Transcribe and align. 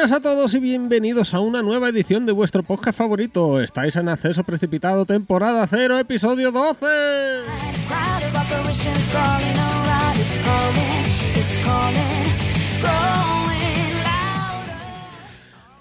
Buenas 0.00 0.16
a 0.16 0.22
todos 0.22 0.54
y 0.54 0.60
bienvenidos 0.60 1.34
a 1.34 1.40
una 1.40 1.60
nueva 1.60 1.90
edición 1.90 2.24
de 2.24 2.32
vuestro 2.32 2.62
podcast 2.62 2.96
favorito. 2.96 3.60
Estáis 3.60 3.96
en 3.96 4.08
acceso 4.08 4.42
precipitado, 4.44 5.04
temporada 5.04 5.66
0, 5.68 5.98
episodio 5.98 6.50
12. 6.50 6.86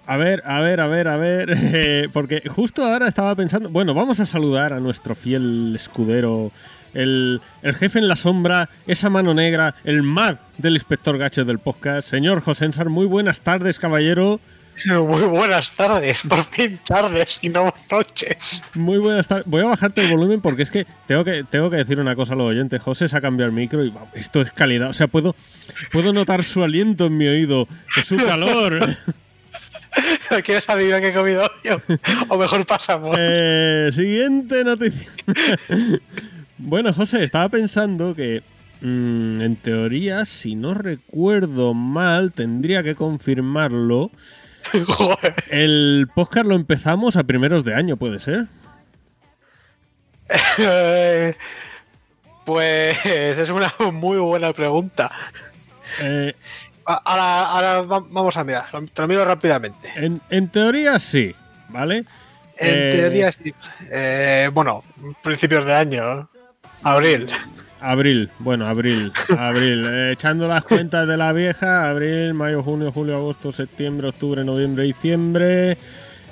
A 0.05 0.17
ver, 0.17 0.43
a 0.45 0.59
ver, 0.59 0.81
a 0.81 0.87
ver, 0.87 1.07
a 1.07 1.15
ver, 1.15 1.49
eh, 1.55 2.09
porque 2.11 2.43
justo 2.49 2.83
ahora 2.83 3.07
estaba 3.07 3.33
pensando, 3.35 3.69
bueno, 3.69 3.93
vamos 3.93 4.19
a 4.19 4.25
saludar 4.25 4.73
a 4.73 4.81
nuestro 4.81 5.15
fiel 5.15 5.73
escudero, 5.77 6.51
el, 6.93 7.41
el 7.61 7.75
jefe 7.75 7.99
en 7.99 8.07
la 8.07 8.15
sombra, 8.15 8.69
esa 8.87 9.09
mano 9.09 9.33
negra, 9.33 9.75
el 9.83 10.03
mad 10.03 10.37
del 10.57 10.73
inspector 10.73 11.17
gacho 11.17 11.45
del 11.45 11.59
podcast, 11.59 12.09
señor 12.09 12.41
Josensar, 12.41 12.89
muy 12.89 13.05
buenas 13.05 13.41
tardes, 13.41 13.79
caballero. 13.79 14.39
Muy 14.85 15.23
buenas 15.23 15.71
tardes, 15.71 16.21
por 16.27 16.43
fin 16.45 16.79
tardes 16.85 17.39
y 17.41 17.49
no 17.49 17.73
noches. 17.91 18.63
Muy 18.75 18.97
buenas 18.97 19.27
tardes. 19.27 19.45
Voy 19.45 19.61
a 19.61 19.65
bajarte 19.65 20.01
el 20.01 20.11
volumen 20.11 20.41
porque 20.41 20.63
es 20.63 20.71
que 20.71 20.85
tengo 21.05 21.23
que, 21.23 21.43
tengo 21.43 21.69
que 21.69 21.77
decir 21.77 21.99
una 21.99 22.15
cosa 22.15 22.33
a 22.33 22.35
los 22.37 22.47
oyentes. 22.47 22.81
José 22.81 23.07
se 23.09 23.17
ha 23.17 23.21
cambiado 23.21 23.49
el 23.49 23.55
micro 23.55 23.83
y 23.83 23.89
wow, 23.89 24.07
esto 24.13 24.41
es 24.41 24.51
calidad. 24.51 24.89
O 24.89 24.93
sea, 24.93 25.07
puedo, 25.07 25.35
puedo 25.91 26.13
notar 26.13 26.43
su 26.43 26.63
aliento 26.63 27.07
en 27.07 27.17
mi 27.17 27.27
oído, 27.27 27.67
su 28.03 28.17
calor. 28.17 28.97
¿Quieres 30.45 30.69
adivinar 30.69 31.01
qué 31.01 31.07
he 31.09 31.13
comido 31.13 31.49
yo? 31.63 31.81
O 32.29 32.37
mejor 32.37 32.65
pasamos. 32.65 33.15
Eh, 33.19 33.89
siguiente 33.93 34.63
noticia. 34.63 35.09
bueno, 36.59 36.93
José, 36.93 37.23
estaba 37.23 37.49
pensando 37.49 38.13
que 38.15 38.43
mm, 38.81 39.41
en 39.41 39.55
teoría, 39.55 40.25
si 40.25 40.55
no 40.55 40.73
recuerdo 40.73 41.73
mal, 41.73 42.31
tendría 42.31 42.83
que 42.83 42.95
confirmarlo. 42.95 44.11
El 45.49 46.07
podcast 46.13 46.45
lo 46.45 46.55
empezamos 46.55 47.15
a 47.15 47.23
primeros 47.23 47.63
de 47.65 47.73
año, 47.75 47.97
¿puede 47.97 48.19
ser? 48.19 48.45
Pues 52.45 52.97
es 53.05 53.49
una 53.51 53.71
muy 53.91 54.17
buena 54.17 54.53
pregunta. 54.53 55.11
Eh, 56.01 56.33
Ahora, 56.85 57.41
ahora 57.43 57.81
va- 57.83 57.99
vamos 58.09 58.35
a 58.37 58.43
mirar, 58.43 58.65
te 58.91 59.01
lo 59.03 59.07
miro 59.07 59.23
rápidamente. 59.23 59.91
en, 59.95 60.19
en 60.31 60.47
teoría 60.47 60.97
sí, 60.99 61.35
¿vale? 61.67 61.97
En 62.57 62.77
Eh, 62.79 62.91
teoría 62.95 63.31
sí. 63.31 63.53
Eh, 63.91 64.49
bueno, 64.51 64.83
principios 65.21 65.67
de 65.67 65.73
año, 65.75 66.27
abril. 66.83 67.27
Abril, 67.81 68.29
bueno, 68.39 68.67
abril, 68.67 69.13
abril. 69.37 69.85
Eh, 69.89 70.11
echando 70.11 70.47
las 70.47 70.63
cuentas 70.63 71.07
de 71.07 71.15
la 71.15 71.31
vieja, 71.31 71.89
abril, 71.89 72.33
mayo, 72.33 72.61
junio, 72.61 72.91
julio, 72.91 73.15
agosto, 73.15 73.53
septiembre, 73.53 74.09
octubre, 74.09 74.43
noviembre, 74.43 74.83
diciembre. 74.83 75.77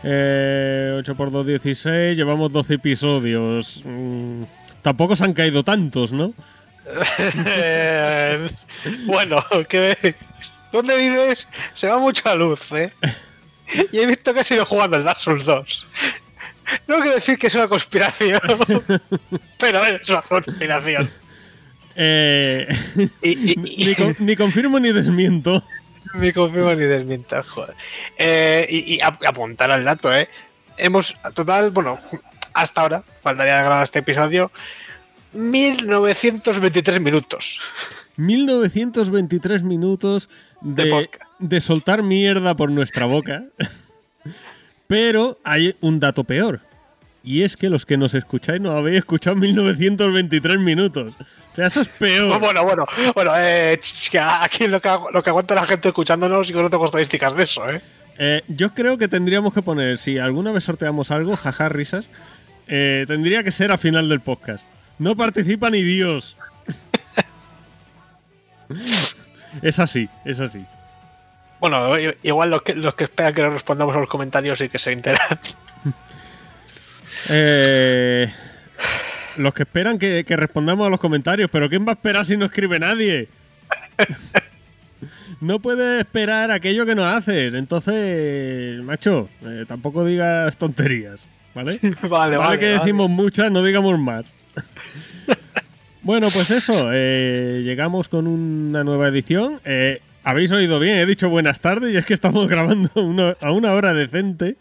Eh, 0.03 0.95
8 0.99 1.15
por 1.15 1.31
2, 1.31 1.45
16. 1.45 2.17
Llevamos 2.17 2.51
12 2.51 2.73
episodios. 2.75 3.81
Mm, 3.85 4.43
tampoco 4.81 5.15
se 5.15 5.23
han 5.23 5.33
caído 5.33 5.63
tantos, 5.63 6.11
¿no? 6.11 6.33
Eh, 7.17 8.47
bueno, 9.05 9.43
que 9.69 10.15
¿dónde 10.71 10.97
vives? 10.97 11.47
Se 11.73 11.87
va 11.87 11.97
mucha 11.97 12.35
luz, 12.35 12.71
¿eh? 12.73 12.91
Y 13.91 13.99
he 13.99 14.05
visto 14.05 14.33
que 14.33 14.39
has 14.39 14.51
ido 14.51 14.65
jugando 14.65 14.95
el 14.95 15.03
Dark 15.03 15.19
Souls 15.19 15.43
2. 15.43 15.87
No 16.87 16.97
quiero 16.99 17.15
decir 17.15 17.37
que 17.37 17.47
es 17.47 17.55
una 17.55 17.67
conspiración, 17.67 18.39
pero 19.59 19.83
es 19.85 20.09
una 20.09 20.21
conspiración. 20.21 21.09
Eh, 21.95 22.67
Y, 23.21 23.29
y- 23.51 23.51
y- 23.81 23.85
ni, 23.85 23.95
con- 23.95 24.15
ni 24.19 24.35
confirmo 24.35 24.79
ni 24.79 24.91
desmiento. 24.91 25.63
Ni 26.13 26.31
confirmo 26.31 26.73
ni 26.73 26.85
desmiento, 26.85 27.41
joder. 27.43 27.73
Eh, 28.17 28.67
y, 28.69 28.95
y 28.95 29.01
ap- 29.01 29.23
apuntar 29.25 29.71
al 29.71 29.83
dato, 29.83 30.13
¿eh? 30.15 30.29
Hemos, 30.77 31.15
total, 31.33 31.71
bueno, 31.71 31.99
hasta 32.53 32.81
ahora, 32.81 33.03
faltaría 33.23 33.61
grabar 33.61 33.83
este 33.83 33.99
episodio, 33.99 34.51
1923 35.33 36.99
minutos. 37.01 37.59
1923 38.17 39.63
minutos 39.63 40.29
De 40.61 41.09
de 41.39 41.61
soltar 41.61 42.03
mierda 42.03 42.55
por 42.55 42.71
nuestra 42.71 43.05
boca. 43.05 43.43
Pero 44.87 45.37
hay 45.43 45.75
un 45.81 45.99
dato 45.99 46.23
peor. 46.23 46.61
Y 47.23 47.43
es 47.43 47.57
que 47.57 47.69
los 47.69 47.85
que 47.85 47.97
nos 47.97 48.13
escucháis 48.13 48.61
no 48.61 48.71
habéis 48.71 48.99
escuchado 48.99 49.35
1923 49.35 50.59
minutos. 50.59 51.13
O 51.51 51.55
sea, 51.55 51.67
eso 51.67 51.81
es 51.81 51.89
peor. 51.89 52.39
Bueno, 52.39 52.63
bueno, 52.63 52.85
bueno, 53.13 53.31
eh, 53.35 53.79
aquí 54.39 54.67
lo 54.67 54.79
que, 54.79 54.89
lo 55.11 55.21
que 55.21 55.29
aguanta 55.29 55.55
la 55.55 55.65
gente 55.65 55.89
escuchándonos 55.89 56.49
y 56.49 56.53
que 56.53 56.61
no 56.61 56.69
tengo 56.69 56.85
estadísticas 56.85 57.35
de 57.35 57.43
eso, 57.43 57.69
¿eh? 57.69 57.81
Eh, 58.19 58.41
yo 58.47 58.73
creo 58.73 58.97
que 58.97 59.07
tendríamos 59.07 59.53
que 59.53 59.61
poner, 59.61 59.97
si 59.97 60.17
alguna 60.17 60.51
vez 60.51 60.63
sorteamos 60.63 61.11
algo, 61.11 61.35
jaja, 61.35 61.69
risas, 61.69 62.07
eh, 62.67 63.05
tendría 63.07 63.43
que 63.43 63.51
ser 63.51 63.71
a 63.71 63.77
final 63.77 64.09
del 64.09 64.21
podcast. 64.21 64.63
No 64.97 65.15
participa 65.15 65.69
ni 65.69 65.83
Dios. 65.83 66.37
es 69.61 69.79
así, 69.79 70.09
es 70.25 70.39
así. 70.39 70.65
Bueno, 71.59 71.95
igual 72.23 72.49
los 72.51 72.61
que, 72.61 72.75
los 72.75 72.93
que 72.95 73.05
esperan 73.05 73.33
que 73.33 73.41
nos 73.41 73.53
respondamos 73.53 73.95
a 73.95 73.99
los 73.99 74.09
comentarios 74.09 74.61
y 74.61 74.69
que 74.69 74.79
se 74.79 74.91
enteran. 74.91 75.39
Eh, 77.29 78.31
los 79.37 79.53
que 79.53 79.63
esperan 79.63 79.97
que, 79.97 80.23
que 80.23 80.35
respondamos 80.35 80.87
a 80.87 80.89
los 80.89 80.99
comentarios, 80.99 81.49
pero 81.51 81.67
¿quién 81.67 81.85
va 81.85 81.91
a 81.91 81.93
esperar 81.93 82.25
si 82.25 82.37
no 82.37 82.45
escribe 82.45 82.79
nadie? 82.79 83.27
No 85.41 85.59
puedes 85.59 85.99
esperar 86.01 86.51
aquello 86.51 86.85
que 86.85 86.95
no 86.95 87.05
haces. 87.05 87.53
Entonces, 87.53 88.83
macho, 88.83 89.29
eh, 89.45 89.65
tampoco 89.67 90.05
digas 90.05 90.57
tonterías, 90.57 91.21
¿vale? 91.53 91.79
Vale, 92.01 92.09
Vale, 92.09 92.37
vale. 92.37 92.59
que 92.59 92.65
vale. 92.67 92.79
decimos 92.79 93.09
muchas, 93.09 93.51
no 93.51 93.63
digamos 93.63 93.99
más. 93.99 94.33
bueno, 96.01 96.29
pues 96.33 96.49
eso, 96.51 96.89
eh, 96.93 97.61
llegamos 97.63 98.07
con 98.09 98.25
una 98.27 98.83
nueva 98.83 99.07
edición. 99.09 99.59
Eh, 99.65 100.01
Habéis 100.27 100.51
oído 100.51 100.77
bien, 100.79 100.97
he 100.97 101.05
dicho 101.05 101.29
buenas 101.29 101.61
tardes 101.61 101.93
y 101.93 101.97
es 101.97 102.05
que 102.05 102.13
estamos 102.13 102.47
grabando 102.49 102.89
una- 102.95 103.35
a 103.39 103.51
una 103.53 103.71
hora 103.73 103.93
decente. 103.93 104.57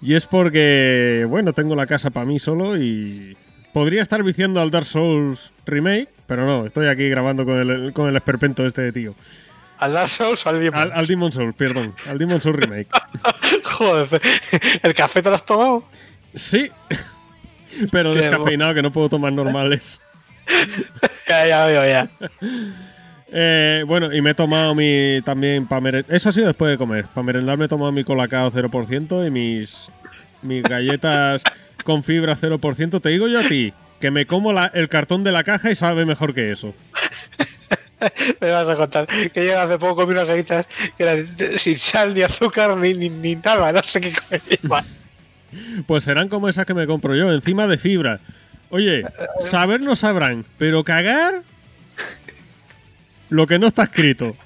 Y 0.00 0.14
es 0.14 0.26
porque, 0.26 1.24
bueno, 1.28 1.52
tengo 1.52 1.76
la 1.76 1.86
casa 1.86 2.10
para 2.10 2.26
mí 2.26 2.40
solo 2.40 2.76
y 2.76 3.36
podría 3.72 4.02
estar 4.02 4.20
viciando 4.24 4.60
al 4.60 4.72
Dark 4.72 4.84
Souls 4.86 5.52
Remake, 5.66 6.08
pero 6.26 6.44
no, 6.46 6.66
estoy 6.66 6.88
aquí 6.88 7.08
grabando 7.08 7.44
con 7.44 7.58
el, 7.60 7.92
con 7.92 8.08
el 8.08 8.16
esperpento 8.16 8.66
este 8.66 8.82
de 8.82 8.92
tío. 8.92 9.14
¿Al 9.78 9.92
Dark 9.92 10.08
Souls 10.10 10.44
o 10.44 10.48
al 10.48 10.58
Demon? 10.58 10.80
Al, 10.80 10.92
al 10.92 11.06
Demon 11.06 11.30
Souls, 11.30 11.54
perdón, 11.54 11.94
al 12.08 12.18
Demon 12.18 12.40
Souls 12.40 12.58
Remake. 12.58 12.88
Joder, 13.64 14.20
¿el 14.82 14.94
café 14.94 15.22
te 15.22 15.28
lo 15.28 15.36
has 15.36 15.46
tomado? 15.46 15.84
Sí, 16.34 16.70
pero 17.92 18.12
descafeinado 18.14 18.74
que 18.74 18.82
no 18.82 18.90
puedo 18.90 19.08
tomar 19.08 19.32
normales. 19.32 20.00
Ya, 21.28 21.46
ya 21.46 21.66
veo, 21.66 21.86
ya. 21.88 22.08
Eh, 23.34 23.84
bueno, 23.86 24.12
y 24.12 24.20
me 24.20 24.30
he 24.30 24.34
tomado 24.34 24.74
mi 24.74 25.20
también 25.24 25.66
para 25.66 25.80
merendar. 25.80 26.14
Eso 26.14 26.28
ha 26.28 26.32
sido 26.32 26.46
después 26.48 26.70
de 26.70 26.76
comer. 26.78 27.06
Para 27.06 27.24
merendar 27.24 27.56
me 27.56 27.64
he 27.64 27.68
tomado 27.68 27.90
mi 27.92 28.04
colacao 28.04 28.50
0% 28.50 29.26
y 29.26 29.30
mis, 29.30 29.88
mis 30.42 30.62
galletas 30.62 31.42
con 31.84 32.04
fibra 32.04 32.36
0%. 32.36 33.00
Te 33.00 33.08
digo 33.08 33.28
yo 33.28 33.40
a 33.40 33.48
ti 33.48 33.72
que 34.00 34.10
me 34.10 34.26
como 34.26 34.52
la- 34.52 34.70
el 34.74 34.88
cartón 34.88 35.24
de 35.24 35.32
la 35.32 35.44
caja 35.44 35.70
y 35.70 35.76
sabe 35.76 36.04
mejor 36.04 36.34
que 36.34 36.50
eso. 36.50 36.74
Me 38.40 38.50
vas 38.50 38.68
a 38.68 38.74
contar 38.74 39.06
que 39.06 39.46
yo 39.46 39.60
hace 39.60 39.78
poco 39.78 39.94
comí 39.94 40.10
unas 40.12 40.26
galletas 40.26 40.66
que 40.98 41.04
eran 41.04 41.28
sin 41.56 41.78
sal, 41.78 42.12
ni 42.12 42.22
azúcar, 42.22 42.76
ni, 42.76 42.94
ni, 42.94 43.08
ni 43.08 43.36
nada, 43.36 43.70
no 43.72 43.80
sé 43.84 44.00
qué 44.00 44.12
comer. 44.12 44.84
Pues 45.86 46.02
serán 46.02 46.28
como 46.28 46.48
esas 46.48 46.66
que 46.66 46.74
me 46.74 46.86
compro 46.86 47.14
yo, 47.14 47.30
encima 47.32 47.66
de 47.68 47.78
fibra. 47.78 48.18
Oye, 48.70 49.04
saber 49.40 49.82
no 49.82 49.94
sabrán, 49.94 50.44
pero 50.58 50.82
cagar 50.82 51.42
lo 53.32 53.46
que 53.46 53.58
no 53.58 53.66
está 53.66 53.84
escrito. 53.84 54.36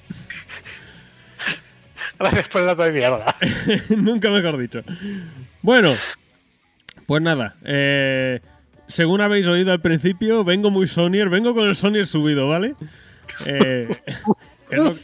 Gracias 2.17 2.47
por 2.49 2.61
el 2.61 2.67
dato 2.67 2.83
de 2.83 2.91
mierda. 2.93 3.35
Nunca 3.89 4.31
mejor 4.31 4.57
dicho. 4.57 4.81
Bueno, 5.61 5.93
pues 7.05 7.21
nada. 7.21 7.55
eh, 7.65 8.39
según 8.87 9.19
habéis 9.19 9.45
oído 9.47 9.73
al 9.73 9.81
principio, 9.81 10.45
vengo 10.45 10.71
muy 10.71 10.87
Sonyer, 10.87 11.27
vengo 11.29 11.53
con 11.53 11.67
el 11.67 11.75
Sonyer 11.75 12.07
subido, 12.07 12.47
¿vale? 12.47 12.73
Eh, 13.45 13.89
es, 14.71 14.79
lo, 14.79 14.95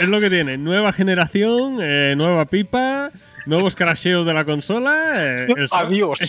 es 0.00 0.08
lo 0.08 0.20
que 0.20 0.30
tiene. 0.30 0.56
Nueva 0.56 0.92
generación, 0.92 1.78
eh, 1.82 2.14
nueva 2.16 2.44
pipa, 2.46 3.10
nuevos 3.46 3.74
crasheos 3.74 4.24
de 4.24 4.32
la 4.32 4.44
consola. 4.44 5.44
el, 5.48 5.68
Adiós. 5.72 6.20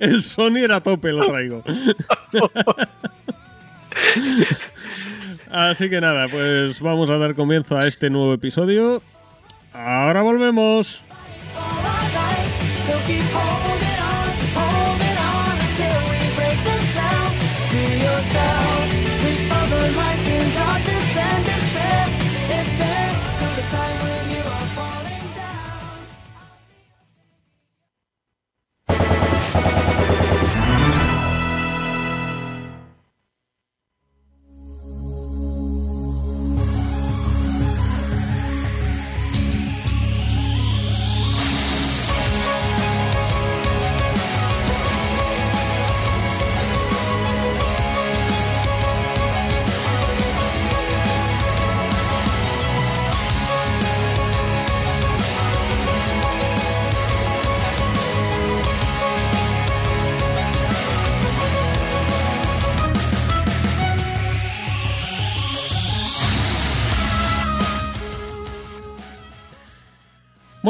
el 0.00 0.22
Sonyer 0.22 0.70
a 0.70 0.80
tope 0.80 1.10
lo 1.10 1.26
traigo. 1.26 1.64
Así 5.54 5.88
que 5.88 6.00
nada, 6.00 6.26
pues 6.26 6.80
vamos 6.80 7.08
a 7.10 7.16
dar 7.16 7.36
comienzo 7.36 7.76
a 7.76 7.86
este 7.86 8.10
nuevo 8.10 8.34
episodio. 8.34 9.00
Ahora 9.72 10.20
volvemos. 10.22 11.00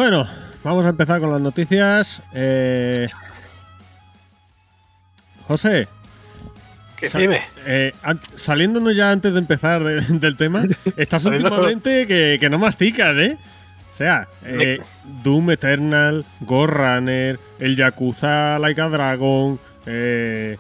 Bueno, 0.07 0.27
vamos 0.63 0.85
a 0.85 0.91
empezar 0.91 1.19
con 1.19 1.33
las 1.33 1.41
noticias. 1.41 2.21
Eh, 2.35 3.09
José, 5.49 5.89
Que 6.99 7.09
Sa- 7.09 7.19
dime. 7.19 7.41
eh, 7.65 7.91
saliéndonos 8.37 8.95
ya 8.95 9.11
antes 9.11 9.33
de 9.33 9.39
empezar 9.39 9.83
de- 9.83 10.03
del 10.21 10.37
tema, 10.37 10.65
estás 10.99 11.25
últimamente 11.25 12.07
que, 12.07 12.37
que 12.39 12.51
no 12.51 12.59
masticas, 12.59 13.15
¿eh? 13.17 13.39
O 13.95 13.97
sea, 13.97 14.29
eh, 14.45 14.79
Doom 15.23 15.53
Eternal, 15.53 16.27
Ghost 16.41 16.75
Runner, 16.75 17.39
el 17.59 17.75
Yakuza 17.75 18.59
Like 18.59 18.83
a 18.83 18.89
Dragon, 18.91 19.59
eh, 19.87 20.59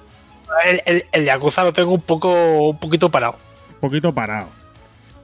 El, 0.64 0.82
el, 0.86 1.04
el 1.12 1.24
Yakuza 1.26 1.64
lo 1.64 1.74
tengo 1.74 1.92
un 1.92 2.00
poco 2.00 2.70
un 2.70 2.78
poquito 2.78 3.10
parado. 3.10 3.36
poquito 3.78 4.10
parado. 4.10 4.48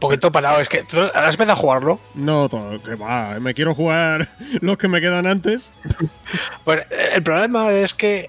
Poquito 0.00 0.32
parado. 0.32 0.60
Es 0.60 0.68
que 0.68 0.82
¿tú 0.82 0.98
has 1.00 1.34
empezado 1.34 1.52
a 1.52 1.56
jugarlo. 1.56 2.00
No 2.14 2.48
todo, 2.48 2.82
que 2.82 2.94
va, 2.94 3.38
me 3.38 3.54
quiero 3.54 3.74
jugar 3.74 4.28
los 4.60 4.78
que 4.78 4.88
me 4.88 5.00
quedan 5.00 5.26
antes. 5.26 5.62
Pues 6.64 6.78
eh, 6.90 7.10
el 7.14 7.22
problema 7.22 7.70
es 7.72 7.92
que. 7.94 8.28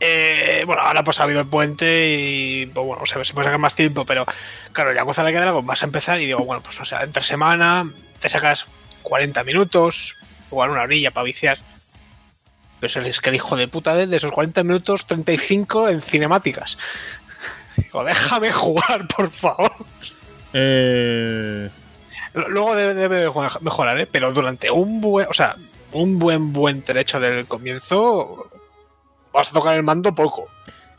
eh, 0.00 0.62
bueno, 0.66 0.82
ahora 0.82 1.02
pues 1.02 1.18
ha 1.20 1.24
habido 1.24 1.40
el 1.40 1.46
puente 1.46 2.16
y 2.16 2.66
pues 2.66 2.86
bueno, 2.86 3.04
se, 3.06 3.24
se 3.24 3.34
puede 3.34 3.46
sacar 3.46 3.58
más 3.58 3.74
tiempo, 3.74 4.04
pero 4.04 4.24
claro, 4.72 4.92
ya 4.92 4.98
Yakuza 4.98 5.24
Like 5.24 5.40
Dragon 5.40 5.66
vas 5.66 5.82
a 5.82 5.86
empezar 5.86 6.20
y 6.20 6.26
digo, 6.26 6.38
bueno, 6.40 6.62
pues 6.62 6.80
o 6.80 6.84
sea, 6.84 7.02
entre 7.02 7.22
semana 7.22 7.90
te 8.20 8.28
sacas 8.28 8.66
40 9.02 9.42
minutos, 9.44 10.14
igual 10.50 10.70
una 10.70 10.82
orilla 10.82 11.10
para 11.10 11.24
viciar. 11.24 11.58
Pero 12.80 13.02
es 13.02 13.20
que 13.20 13.30
el 13.30 13.36
hijo 13.36 13.56
de 13.56 13.66
puta 13.66 13.94
de, 13.94 14.06
de 14.06 14.16
esos 14.16 14.30
40 14.30 14.62
minutos, 14.62 15.06
35 15.06 15.88
en 15.88 16.00
cinemáticas. 16.00 16.78
Digo, 17.76 18.04
déjame 18.04 18.52
jugar, 18.52 19.08
por 19.08 19.30
favor. 19.30 19.72
Eh, 20.52 21.68
Luego 22.34 22.74
debe, 22.76 22.94
debe 22.94 23.16
de 23.20 23.30
mejorar, 23.60 23.98
¿eh? 24.00 24.06
Pero 24.10 24.32
durante 24.32 24.70
un 24.70 25.00
buen, 25.00 25.26
o 25.28 25.32
sea, 25.32 25.56
un 25.92 26.18
buen, 26.18 26.52
buen 26.52 26.82
trecho 26.82 27.18
del 27.18 27.46
comienzo, 27.46 28.48
vas 29.32 29.50
a 29.50 29.54
tocar 29.54 29.76
el 29.76 29.82
mando 29.82 30.14
poco. 30.14 30.48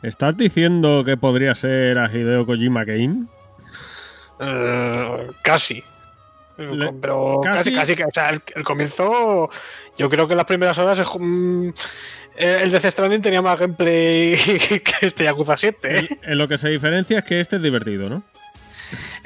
¿Estás 0.02 0.36
diciendo 0.36 1.02
que 1.04 1.16
podría 1.16 1.54
ser 1.54 1.98
a 1.98 2.10
Hideo 2.10 2.44
Kojima 2.46 2.84
Game? 2.84 3.26
Eh, 4.40 5.26
casi. 5.42 5.82
Le- 6.58 6.92
Pero 7.00 7.40
casi- 7.42 7.74
casi, 7.74 7.96
que, 7.96 8.04
o 8.04 8.10
sea, 8.12 8.30
el, 8.30 8.42
el 8.54 8.64
comienzo, 8.64 9.48
yo 9.96 10.10
creo 10.10 10.26
que 10.26 10.34
en 10.34 10.38
las 10.38 10.46
primeras 10.46 10.76
horas 10.78 10.98
es, 10.98 11.06
mm, 11.18 11.68
el 12.36 12.70
de 12.70 12.90
Stranding 12.90 13.22
tenía 13.22 13.40
más 13.40 13.58
gameplay 13.58 14.34
que 14.84 15.06
este 15.06 15.24
Yakuza 15.24 15.56
7. 15.56 15.98
¿eh? 16.00 16.08
En 16.22 16.36
lo 16.38 16.48
que 16.48 16.58
se 16.58 16.68
diferencia 16.68 17.18
es 17.20 17.24
que 17.24 17.40
este 17.40 17.56
es 17.56 17.62
divertido, 17.62 18.10
¿no? 18.10 18.22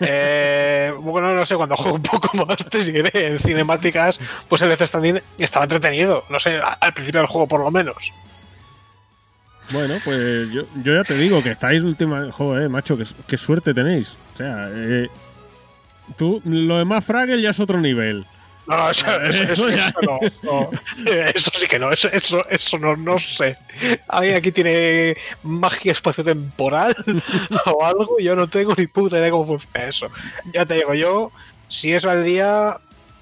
Eh, 0.01 0.93
bueno, 1.01 1.35
no 1.35 1.47
sé, 1.47 1.57
cuando 1.57 1.77
juego 1.77 1.97
un 1.97 2.03
poco 2.03 2.47
más 2.47 2.57
te 2.57 2.85
diré 2.85 3.11
en 3.15 3.39
cinemáticas, 3.39 4.21
pues 4.49 4.63
el 4.63 4.69
Death 4.69 4.89
Stranding 4.89 5.21
estaba 5.39 5.65
entretenido, 5.65 6.25
no 6.29 6.39
sé, 6.39 6.59
al 6.59 6.93
principio 6.93 7.21
del 7.21 7.29
juego 7.29 7.49
por 7.49 7.61
lo 7.61 7.71
menos. 7.71 8.13
Bueno, 9.71 9.95
pues 10.05 10.51
yo, 10.51 10.65
yo 10.83 10.95
ya 10.95 11.05
te 11.05 11.17
digo 11.17 11.43
que 11.43 11.51
estáis 11.51 11.83
última. 11.83 12.31
Joder, 12.31 12.69
macho, 12.69 12.99
qué, 12.99 13.05
qué 13.27 13.39
suerte 13.39 13.73
tenéis. 13.73 14.15
O 14.35 14.37
sea, 14.37 14.69
eh, 14.71 15.09
tú, 16.17 16.43
lo 16.45 16.79
de 16.79 16.85
más 16.85 17.05
Fraggle 17.05 17.41
ya 17.41 17.51
es 17.51 17.61
otro 17.61 17.81
nivel. 17.81 18.27
No, 18.67 18.77
no, 18.79 18.91
eso, 18.91 19.07
eso, 19.23 19.43
Eso 19.43 19.69
eso- 19.69 19.71
ya. 19.77 19.89
eso 19.89 20.01
no, 20.03 20.21
no. 20.43 20.71
Eso 21.35 21.51
sí 21.55 21.67
que 21.67 21.79
no, 21.79 21.91
eso, 21.91 22.09
eso, 22.13 22.45
eso 22.49 22.79
no, 22.79 22.97
no 22.97 23.19
sé. 23.19 23.57
Alguien 24.09 24.37
aquí 24.37 24.53
tiene 24.53 25.17
magia 25.43 25.93
espaciotemporal 25.93 26.95
o 27.67 27.85
algo, 27.85 28.19
yo 28.21 28.35
no 28.35 28.49
tengo 28.49 28.75
ni 28.77 28.87
puta 28.87 29.17
idea 29.17 29.27
de 29.27 29.31
cómo 29.33 29.47
funciona 29.47 29.87
eso. 29.87 30.09
Ya 30.53 30.65
te 30.65 30.75
digo, 30.75 30.95
yo, 30.95 31.31
si 31.69 31.93
eso 31.93 32.09
al 32.11 32.25
día, 32.25 32.79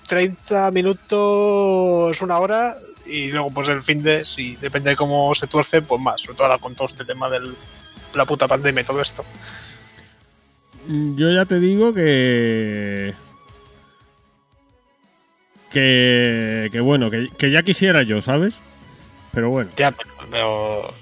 30 0.09 0.71
minutos, 0.71 2.21
una 2.23 2.39
hora, 2.39 2.77
y 3.05 3.33
luego 3.33 3.51
pues 3.51 3.69
el 3.69 3.83
fin 3.83 4.03
de, 4.03 4.25
si 4.25 4.55
depende 4.57 4.91
de 4.91 4.97
cómo 4.97 5.35
se 5.35 5.49
tuerce, 5.49 5.83
pues 5.83 6.01
más, 6.01 6.21
sobre 6.21 6.35
todo 6.37 6.47
ahora 6.47 6.59
con 6.59 6.75
todo 6.77 6.87
este 6.87 7.05
tema 7.05 7.29
de 7.29 7.41
la 8.15 8.25
puta 8.27 8.47
pandemia 8.47 8.83
y 8.83 8.85
todo 8.87 9.01
esto. 9.01 9.25
Yo 11.17 11.31
ya 11.33 11.45
te 11.47 11.59
digo 11.61 11.95
que. 11.95 13.15
Que, 15.73 16.69
que 16.71 16.81
bueno, 16.81 17.11
que, 17.11 17.29
que 17.39 17.51
ya 17.51 17.63
quisiera 17.63 18.03
yo, 18.03 18.21
¿sabes? 18.21 18.59
Pero 19.33 19.49
bueno, 19.51 19.71
Ya, 19.77 19.91
pero... 19.91 20.11
pero 20.31 20.95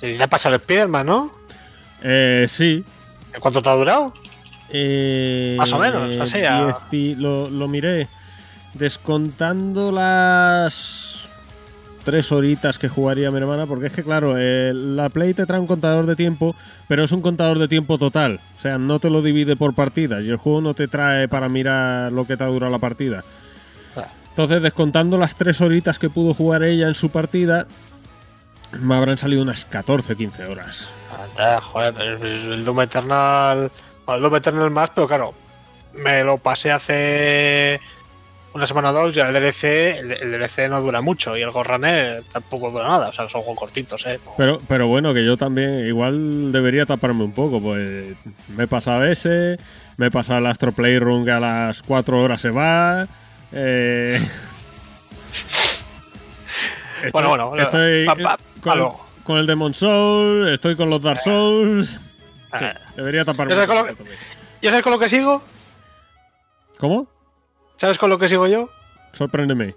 si 0.00 0.16
le 0.16 0.22
ha 0.22 0.28
pasado 0.28 0.54
el 0.54 0.60
Spiderman, 0.62 1.06
¿no? 1.06 1.32
eh, 2.02 2.46
sí. 2.48 2.84
¿Cuánto 3.40 3.60
te 3.60 3.68
ha 3.68 3.74
durado? 3.74 4.12
Eh, 4.70 5.56
Más 5.58 5.72
o 5.72 5.78
menos, 5.78 6.16
así, 6.20 6.38
a- 6.44 6.68
dieci- 6.90 7.16
lo, 7.16 7.50
lo 7.50 7.66
miré. 7.68 8.06
Descontando 8.74 9.90
las 9.90 11.28
tres 12.04 12.30
horitas 12.32 12.78
que 12.78 12.88
jugaría 12.88 13.30
mi 13.30 13.38
hermana, 13.38 13.66
porque 13.66 13.88
es 13.88 13.92
que, 13.92 14.02
claro, 14.04 14.36
eh, 14.38 14.72
la 14.74 15.08
Play 15.10 15.34
te 15.34 15.44
trae 15.44 15.60
un 15.60 15.66
contador 15.66 16.06
de 16.06 16.16
tiempo, 16.16 16.54
pero 16.88 17.04
es 17.04 17.12
un 17.12 17.20
contador 17.20 17.58
de 17.58 17.68
tiempo 17.68 17.98
total. 17.98 18.40
O 18.58 18.62
sea, 18.62 18.78
no 18.78 18.98
te 19.00 19.10
lo 19.10 19.20
divide 19.22 19.56
por 19.56 19.74
partidas 19.74 20.22
y 20.24 20.28
el 20.30 20.36
juego 20.36 20.60
no 20.60 20.72
te 20.74 20.88
trae 20.88 21.28
para 21.28 21.48
mirar 21.48 22.10
lo 22.12 22.26
que 22.26 22.36
te 22.36 22.44
ha 22.44 22.46
durado 22.46 22.72
la 22.72 22.78
partida. 22.78 23.22
Entonces, 24.30 24.62
descontando 24.62 25.18
las 25.18 25.34
tres 25.36 25.60
horitas 25.60 25.98
que 25.98 26.08
pudo 26.10 26.34
jugar 26.34 26.62
ella 26.62 26.88
en 26.88 26.94
su 26.94 27.10
partida, 27.10 27.66
me 28.80 28.94
habrán 28.94 29.18
salido 29.18 29.42
unas 29.42 29.64
14, 29.64 30.16
15 30.16 30.46
horas. 30.46 30.88
Joder, 31.72 31.94
el, 32.00 32.64
Doom 32.64 32.80
Eternal. 32.82 33.70
el 34.08 34.20
Doom 34.22 34.36
Eternal 34.36 34.70
más, 34.70 34.90
pero 34.94 35.08
claro, 35.08 35.34
me 35.94 36.22
lo 36.24 36.38
pasé 36.38 36.70
hace 36.70 37.80
una 38.52 38.66
semana 38.66 38.90
o 38.90 38.92
dos 38.92 39.16
y 39.16 39.20
el 39.20 39.32
DLC, 39.32 39.64
el, 39.98 40.10
el 40.12 40.32
DLC 40.32 40.68
no 40.68 40.80
dura 40.80 41.00
mucho 41.00 41.36
y 41.36 41.42
el 41.42 41.50
Ghost 41.52 41.70
Runner 41.70 42.22
tampoco 42.32 42.70
dura 42.72 42.88
nada, 42.88 43.08
o 43.08 43.12
sea, 43.12 43.28
son 43.28 43.42
juegos 43.42 43.58
cortitos, 43.60 44.04
eh. 44.06 44.18
No- 44.24 44.32
Pero, 44.36 44.60
pero 44.66 44.86
bueno, 44.88 45.14
que 45.14 45.24
yo 45.24 45.36
también 45.36 45.86
igual 45.86 46.50
debería 46.50 46.84
taparme 46.86 47.22
un 47.24 47.32
poco, 47.32 47.60
pues 47.60 48.16
me 48.56 48.64
he 48.64 48.66
pasado 48.66 49.04
ese, 49.04 49.56
me 49.96 50.06
he 50.06 50.10
pasado 50.10 50.38
el 50.40 50.46
Astro 50.46 50.72
Playroom 50.72 51.24
que 51.24 51.30
a 51.32 51.40
las 51.40 51.82
4 51.82 52.20
horas 52.20 52.40
se 52.40 52.50
va. 52.50 53.06
Eh, 53.52 54.20
estoy- 57.02 57.10
Bueno, 57.12 57.48
bueno, 57.48 57.62
estoy 57.64 58.06
pa- 58.06 58.16
pa- 58.16 58.38
con, 59.24 59.38
el 59.38 59.46
Demon 59.46 59.74
Soul, 59.74 60.48
estoy 60.52 60.76
con 60.76 60.90
los 60.90 61.02
Dark 61.02 61.20
Souls. 61.20 61.88
Sí, 61.90 61.96
Eh, 62.64 62.74
debería 62.96 63.24
taparme 63.24 63.52
¿Ya 63.54 63.60
sabes 63.60 63.68
con 63.68 63.76
lo 63.76 63.84
que- 63.84 63.94
también. 63.94 64.18
¿Ya 64.60 64.70
sabes 64.70 64.82
con 64.82 64.92
lo 64.92 64.98
que 64.98 65.08
sigo? 65.08 65.42
¿Cómo? 66.78 67.06
¿Sabes 67.76 67.98
con 67.98 68.10
lo 68.10 68.18
que 68.18 68.28
sigo 68.28 68.46
yo? 68.46 68.68
Sorpréndeme. 69.12 69.74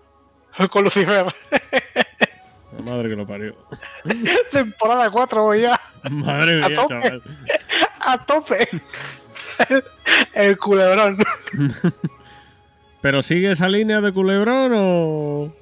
Con 0.70 0.84
Lucifer. 0.84 1.26
La 2.78 2.92
madre 2.92 3.10
que 3.10 3.16
lo 3.16 3.26
parió. 3.28 3.56
Temporada 4.52 5.10
4 5.10 5.44
voy 5.44 5.62
ya. 5.62 5.80
Madre 6.10 6.64
A 6.64 6.68
mía, 6.70 6.76
tope. 6.76 7.00
chaval. 7.02 7.22
A 8.02 8.18
tope. 8.26 8.68
el 10.34 10.58
culebrón. 10.58 11.18
¿Pero 13.04 13.22
sigue 13.22 13.52
esa 13.52 13.70
línea 13.70 14.02
de 14.02 14.12
culebrón 14.12 14.72
o...? 14.76 15.54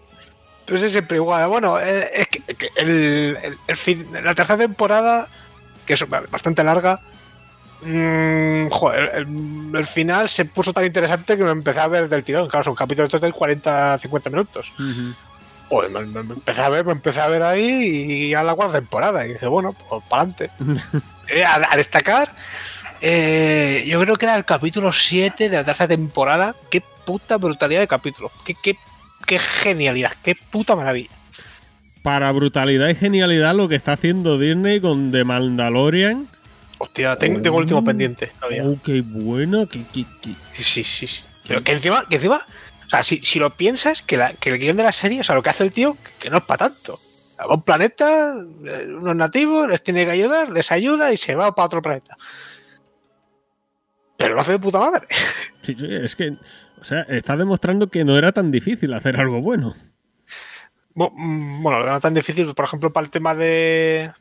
Pues 0.65 0.81
es 0.83 0.91
siempre 0.93 1.17
igual. 1.17 1.49
Bueno, 1.49 1.77
eh, 1.81 2.09
es 2.13 2.27
que, 2.29 2.39
que 2.55 2.69
el, 2.77 3.37
el- 3.43 3.57
el 3.67 3.75
fin, 3.77 4.07
la 4.13 4.33
tercera 4.33 4.59
temporada, 4.59 5.27
que 5.85 5.95
es 5.95 6.05
bastante 6.07 6.63
larga, 6.63 7.01
mm, 7.81 8.67
joder, 8.69 9.11
el, 9.15 9.71
el 9.75 9.87
final 9.87 10.29
se 10.29 10.45
puso 10.45 10.71
tan 10.71 10.85
interesante 10.85 11.35
que 11.35 11.43
me 11.43 11.51
empecé 11.51 11.79
a 11.79 11.87
ver 11.87 12.07
del 12.07 12.23
tirón. 12.23 12.47
Claro, 12.47 12.63
son 12.63 12.75
capítulos 12.75 13.11
de 13.11 13.33
40-50 13.33 14.29
minutos. 14.29 14.71
Joder, 15.67 15.89
me, 15.89 16.01
me- 16.05 16.23
me 16.23 16.33
empecé 16.35 16.61
a 16.61 16.69
ver, 16.69 16.85
me 16.85 16.91
empecé 16.91 17.19
a 17.21 17.27
ver 17.27 17.41
ahí 17.43 18.27
y 18.29 18.33
a 18.35 18.43
la 18.43 18.53
cuarta 18.53 18.77
temporada. 18.79 19.25
Y 19.25 19.33
dije, 19.33 19.47
bueno, 19.47 19.73
pues 19.89 20.03
para 20.09 20.21
adelante. 20.23 20.51
Eh, 21.33 21.45
a, 21.45 21.61
a 21.71 21.77
destacar, 21.77 22.33
eh, 23.01 23.83
yo 23.87 23.99
creo 24.01 24.15
que 24.17 24.25
era 24.25 24.35
el 24.35 24.45
capítulo 24.45 24.91
7 24.91 25.49
de 25.49 25.57
la 25.57 25.63
tercera 25.63 25.87
temporada. 25.87 26.55
Qué 26.69 26.81
puta 27.05 27.37
brutalidad 27.37 27.81
de 27.81 27.87
capítulo. 27.87 28.31
Qué, 28.45 28.55
qué, 28.61 28.77
qué 29.25 29.39
genialidad, 29.39 30.11
qué 30.23 30.35
puta 30.35 30.75
maravilla. 30.75 31.09
para 32.03 32.31
brutalidad 32.31 32.87
y 32.89 32.95
genialidad 32.95 33.53
lo 33.55 33.67
que 33.67 33.75
está 33.75 33.93
haciendo 33.93 34.37
Disney 34.39 34.79
con 34.81 35.11
The 35.11 35.23
Mandalorian. 35.23 36.27
Hostia, 36.79 37.15
tengo, 37.17 37.41
tengo 37.41 37.57
el 37.57 37.63
último 37.63 37.79
Oh. 37.81 37.83
pendiente 37.85 38.31
todavía. 38.39 38.63
Oh, 38.65 38.75
qué 38.83 39.01
bueno, 39.05 39.67
qué, 39.67 39.83
qué- 39.93 40.05
qué- 40.21 40.33
Sí, 40.63 40.83
sí, 40.83 41.05
sí. 41.05 41.23
Pero 41.47 41.63
que 41.63 41.73
encima, 41.73 42.05
que 42.09 42.15
encima, 42.15 42.43
o 42.87 42.89
sea, 42.89 43.03
si, 43.03 43.19
si 43.23 43.37
lo 43.37 43.51
piensas, 43.55 44.01
que, 44.01 44.17
la- 44.17 44.33
que 44.33 44.49
el 44.51 44.57
guion 44.59 44.77
de 44.77 44.83
la 44.83 44.91
serie, 44.91 45.19
o 45.19 45.23
sea, 45.23 45.35
lo 45.35 45.43
que 45.43 45.51
hace 45.51 45.63
el 45.63 45.71
tío, 45.73 45.95
que, 46.03 46.11
que 46.19 46.29
no 46.31 46.37
es 46.37 46.43
para 46.43 46.69
tanto. 46.69 46.99
Va 47.39 47.45
a 47.45 47.53
un 47.55 47.61
planeta, 47.63 48.33
eh, 48.65 48.87
unos 48.97 49.15
nativos, 49.15 49.67
les 49.69 49.83
tiene 49.83 50.05
que 50.05 50.11
ayudar, 50.11 50.49
les 50.51 50.71
ayuda 50.71 51.11
y 51.13 51.17
se 51.17 51.35
va 51.35 51.53
para 51.53 51.67
otro 51.67 51.81
planeta. 51.83 52.17
Pero 54.21 54.35
lo 54.35 54.41
hace 54.41 54.51
de 54.53 54.59
puta 54.59 54.79
madre. 54.79 55.07
sí, 55.63 55.75
sí, 55.77 55.87
es 55.89 56.15
que, 56.15 56.29
o 56.79 56.83
sea, 56.83 57.01
está 57.09 57.35
demostrando 57.35 57.87
que 57.89 58.03
no 58.05 58.17
era 58.17 58.31
tan 58.31 58.51
difícil 58.51 58.93
hacer 58.93 59.19
algo 59.19 59.41
bueno. 59.41 59.75
Mm, 60.95 61.61
Bueno, 61.63 61.79
no 61.85 61.95
es 61.95 62.01
tan 62.01 62.13
difícil, 62.13 62.53
por 62.53 62.65
ejemplo, 62.65 62.91
para 62.93 63.05
el 63.05 63.11
tema 63.11 63.33
de, 63.35 64.11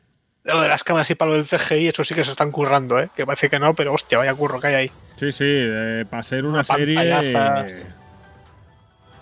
de 0.43 0.53
lo 0.53 0.61
de 0.61 0.67
las 0.69 0.83
cámaras 0.83 1.09
y 1.11 1.15
para 1.15 1.31
lo 1.31 1.37
del 1.37 1.45
CGI, 1.47 1.89
eso 1.89 2.03
sí 2.03 2.13
que 2.15 2.23
se 2.23 2.31
están 2.31 2.51
currando, 2.51 2.99
¿eh? 2.99 3.09
Que 3.15 3.25
parece 3.25 3.49
que 3.49 3.59
no, 3.59 3.73
pero 3.73 3.93
hostia, 3.93 4.17
vaya 4.17 4.33
curro 4.33 4.59
que 4.59 4.67
hay 4.67 4.73
ahí. 4.75 4.91
Sí, 5.17 5.31
sí, 5.31 5.45
eh, 5.47 6.05
para 6.09 6.23
ser 6.23 6.45
una 6.45 6.55
Una 6.59 6.63
serie. 6.63 6.95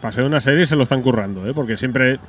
para 0.02 0.14
ser 0.14 0.24
una 0.26 0.40
serie 0.42 0.66
se 0.66 0.76
lo 0.76 0.84
están 0.84 1.02
currando, 1.02 1.48
¿eh? 1.48 1.54
Porque 1.54 1.76
siempre 1.76 2.20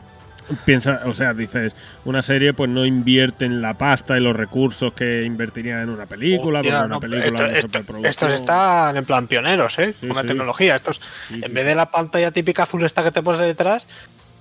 piensa, 0.64 1.02
o 1.06 1.14
sea, 1.14 1.34
dices, 1.34 1.74
una 2.04 2.22
serie 2.22 2.52
pues 2.52 2.68
no 2.70 2.84
invierte 2.84 3.44
en 3.44 3.62
la 3.62 3.74
pasta 3.74 4.16
y 4.16 4.20
los 4.20 4.34
recursos 4.36 4.92
que 4.94 5.22
invertiría 5.24 5.82
en 5.82 5.90
una 5.90 6.06
película, 6.06 6.60
Hostia, 6.60 6.78
una 6.80 6.86
no, 6.88 7.00
película 7.00 7.48
esto- 7.58 7.96
estos 8.04 8.32
están 8.32 8.96
en 8.96 9.04
plan 9.04 9.26
pioneros, 9.26 9.78
¿eh? 9.78 9.94
Sí, 10.00 10.08
sí. 10.08 10.26
tecnología. 10.26 10.76
Estos, 10.76 11.00
Sí, 11.28 11.40
en 11.44 11.54
vez 11.54 11.64
de 11.64 11.74
la 11.74 11.90
pantalla 11.90 12.30
típica 12.30 12.64
azul 12.64 12.84
esta 12.84 13.02
que 13.02 13.10
te 13.12 13.22
pones 13.22 13.40
detrás, 13.40 13.86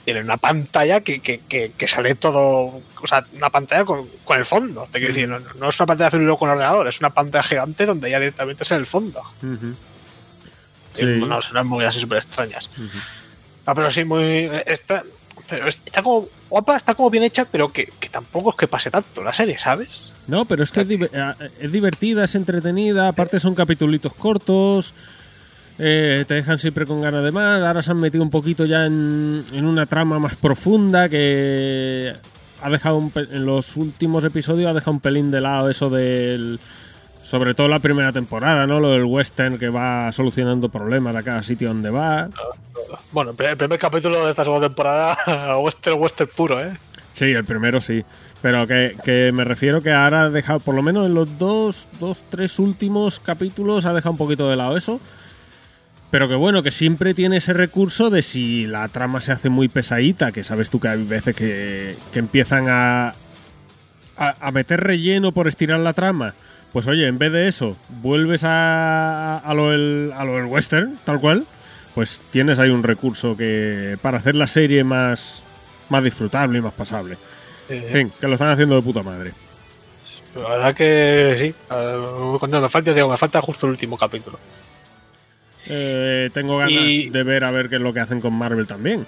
tienen 0.06 0.24
una 0.26 0.38
pantalla 0.38 1.02
que, 1.02 1.20
que, 1.20 1.40
que, 1.40 1.72
que 1.78 1.88
sale 1.88 2.16
todo. 2.16 2.82
O 3.02 3.08
sea, 3.08 3.24
una 3.36 3.50
pantalla 3.50 3.86
con, 3.86 4.08
con 4.24 4.40
el 4.40 4.46
fondo. 4.46 4.88
Te 4.92 4.98
quiero 5.00 5.14
decir, 5.14 5.28
no, 5.30 5.40
no 5.60 5.70
es 5.70 5.80
una 5.80 5.86
pantalla 5.88 6.08
azul 6.08 6.38
con 6.38 6.50
ordenador, 6.50 6.88
es 6.88 7.00
una 7.00 7.12
pantalla 7.12 7.44
gigante 7.44 7.86
donde 7.86 8.10
ya 8.10 8.20
directamente 8.20 8.64
es 8.64 8.72
el 8.72 8.86
fondo. 8.88 9.22
Ujú. 9.44 9.76
Y, 10.96 11.00
Sí. 11.00 11.06
No, 11.06 11.42
son 11.42 11.52
unas 11.52 11.66
movidas 11.66 11.92
así 11.92 12.02
súper 12.02 12.18
extrañas. 12.18 12.70
Ah, 13.66 13.76
pero 13.76 13.92
sí, 13.92 14.04
muy. 14.04 14.50
Está, 14.66 15.04
pero 15.50 15.68
está 15.68 16.02
como 16.02 16.28
guapa, 16.50 16.78
está 16.78 16.94
como 16.94 17.10
bien 17.10 17.24
hecha, 17.24 17.46
pero 17.46 17.72
que, 17.72 17.90
que 18.00 18.10
tampoco 18.10 18.52
es 18.52 18.56
que 18.56 18.68
pase 18.68 18.92
tanto 18.92 19.24
la 19.24 19.34
serie, 19.34 19.58
¿sabes? 19.58 20.14
No, 20.28 20.46
pero 20.46 20.64
es 20.64 20.72
que 20.72 20.82
es, 20.82 20.90
eh, 20.90 21.34
es 21.60 21.72
divertida, 21.72 22.26
es 22.26 22.36
entretenida, 22.36 23.08
aparte 23.08 23.40
son 23.40 23.56
capitulitos 23.56 24.14
cortos, 24.14 24.94
eh, 25.80 26.26
te 26.28 26.36
dejan 26.36 26.60
siempre 26.60 26.86
con 26.86 27.02
ganas 27.02 27.24
de 27.24 27.32
más, 27.32 27.62
ahora 27.64 27.82
se 27.82 27.92
han 27.92 28.00
metido 28.00 28.24
un 28.24 28.30
poquito 28.30 28.66
ya 28.66 28.86
en, 28.86 29.44
en 29.54 29.66
una 29.66 29.86
trama 29.86 30.20
más 30.20 30.36
profunda 30.36 31.10
que 31.10 32.14
ha 32.62 32.70
dejado 32.70 32.98
un 32.98 33.12
en 33.16 33.46
los 33.46 33.76
últimos 33.78 34.24
episodios 34.24 34.70
ha 34.70 34.74
dejado 34.74 34.92
un 34.92 35.00
pelín 35.00 35.32
de 35.32 35.42
lado 35.42 35.70
eso 35.70 35.90
del... 35.90 36.60
Sobre 37.30 37.54
todo 37.54 37.68
la 37.68 37.78
primera 37.80 38.12
temporada, 38.12 38.66
¿no? 38.66 38.80
Lo 38.80 38.92
del 38.92 39.04
western 39.06 39.60
que 39.60 39.70
va 39.70 40.12
solucionando 40.12 40.70
problemas 40.70 41.16
a 41.16 41.22
cada 41.22 41.44
sitio 41.44 41.68
donde 41.68 41.92
va. 41.92 42.28
Bueno, 43.12 43.32
el 43.32 43.56
primer- 43.56 43.78
capítulo 43.80 44.26
de 44.26 44.32
esta 44.32 44.44
segunda 44.44 44.68
temporada, 44.68 45.58
western, 45.60 46.00
western 46.00 46.30
puro, 46.36 46.60
¿eh? 46.60 46.76
Sí, 47.14 47.26
el 47.26 47.46
primero 47.46 47.82
sí. 47.82 48.04
Pero 48.42 48.66
que, 48.66 48.96
que 49.04 49.32
me 49.34 49.44
refiero 49.44 49.82
que 49.84 49.92
ahora 49.92 50.24
ha 50.24 50.30
dejado, 50.30 50.60
por 50.60 50.74
lo 50.74 50.82
menos 50.82 51.06
en 51.06 51.14
los 51.14 51.38
dos, 51.38 51.88
dos, 52.00 52.20
tres 52.32 52.58
últimos 52.58 53.20
capítulos, 53.20 53.86
ha 53.86 53.94
dejado 53.94 54.12
un 54.12 54.18
poquito 54.18 54.50
de 54.50 54.56
lado 54.56 54.76
eso. 54.78 55.00
Pero 56.10 56.28
que 56.28 56.36
bueno, 56.36 56.64
que 56.64 56.72
siempre 56.72 57.14
tiene 57.14 57.38
ese 57.38 57.54
recurso 57.54 58.10
de 58.10 58.24
si 58.24 58.66
la 58.66 58.88
trama 58.88 59.22
se 59.22 59.32
hace 59.34 59.50
muy 59.50 59.68
pesadita, 59.68 60.32
que 60.32 60.44
sabes 60.44 60.70
tú 60.72 60.80
que 60.80 60.88
hay 60.88 61.04
veces 61.04 61.36
que, 61.36 61.96
que 62.12 62.18
empiezan 62.20 62.68
a, 62.70 63.10
a, 64.18 64.36
a 64.40 64.52
meter 64.52 64.80
relleno 64.82 65.32
por 65.32 65.48
estirar 65.48 65.80
la 65.82 65.94
trama. 65.94 66.34
Pues 66.74 66.86
oye, 66.88 67.08
en 67.08 67.18
vez 67.18 67.32
de 67.32 67.48
eso, 67.48 67.76
vuelves 68.02 68.44
a, 68.44 69.38
a, 69.40 69.54
lo, 69.54 69.72
del, 69.72 70.14
a 70.16 70.24
lo 70.24 70.36
del 70.36 70.46
western, 70.46 70.98
tal 71.04 71.20
cual, 71.20 71.46
pues 71.96 72.20
tienes 72.32 72.60
ahí 72.60 72.70
un 72.70 72.84
recurso 72.84 73.36
que 73.36 73.98
para 74.02 74.20
hacer 74.20 74.36
la 74.36 74.46
serie 74.48 74.84
más, 74.84 75.42
más 75.90 76.04
disfrutable 76.04 76.60
y 76.60 76.62
más 76.62 76.74
pasable. 76.74 77.18
En 77.70 77.92
fin, 77.92 78.14
que 78.20 78.28
lo 78.28 78.34
están 78.34 78.50
haciendo 78.50 78.76
de 78.76 78.82
puta 78.84 79.02
madre. 79.04 79.32
La 80.36 80.50
verdad 80.50 80.76
que 80.76 81.36
sí. 81.38 81.46
Eh, 81.72 82.02
cuando 82.40 82.62
me 82.62 82.70
falta, 82.70 82.94
digo, 82.94 83.10
me 83.10 83.18
falta 83.18 83.42
justo 83.42 83.66
el 83.66 83.72
último 83.72 83.98
capítulo. 83.98 84.38
Eh, 85.68 86.30
tengo 86.34 86.58
ganas 86.58 86.72
Y- 86.74 87.10
de 87.10 87.24
ver 87.24 87.44
a 87.44 87.52
ver 87.52 87.70
qué 87.70 87.76
es 87.76 87.82
lo 87.82 87.94
que 87.94 88.00
hacen 88.00 88.22
con 88.22 88.34
Marvel 88.34 88.66
también. 88.68 89.06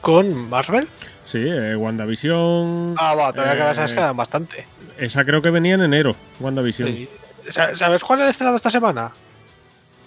¿Con 0.00 0.48
Marvel? 0.50 0.88
Sí, 1.24 1.38
eh, 1.42 1.76
WandaVision. 1.76 2.94
Ah, 2.98 3.14
va, 3.14 3.32
todavía 3.32 3.70
eh, 3.72 3.86
quedan, 3.94 4.16
bastante. 4.16 4.66
Esa 4.98 5.24
creo 5.24 5.40
que 5.42 5.50
venía 5.50 5.74
en 5.74 5.82
enero, 5.82 6.14
WandaVision. 6.40 6.88
Sí. 6.88 7.08
Sa- 7.48 7.74
¿Sabes 7.74 8.02
cuál 8.04 8.22
han 8.22 8.28
estrenado 8.28 8.56
esta 8.56 8.70
semana? 8.70 9.12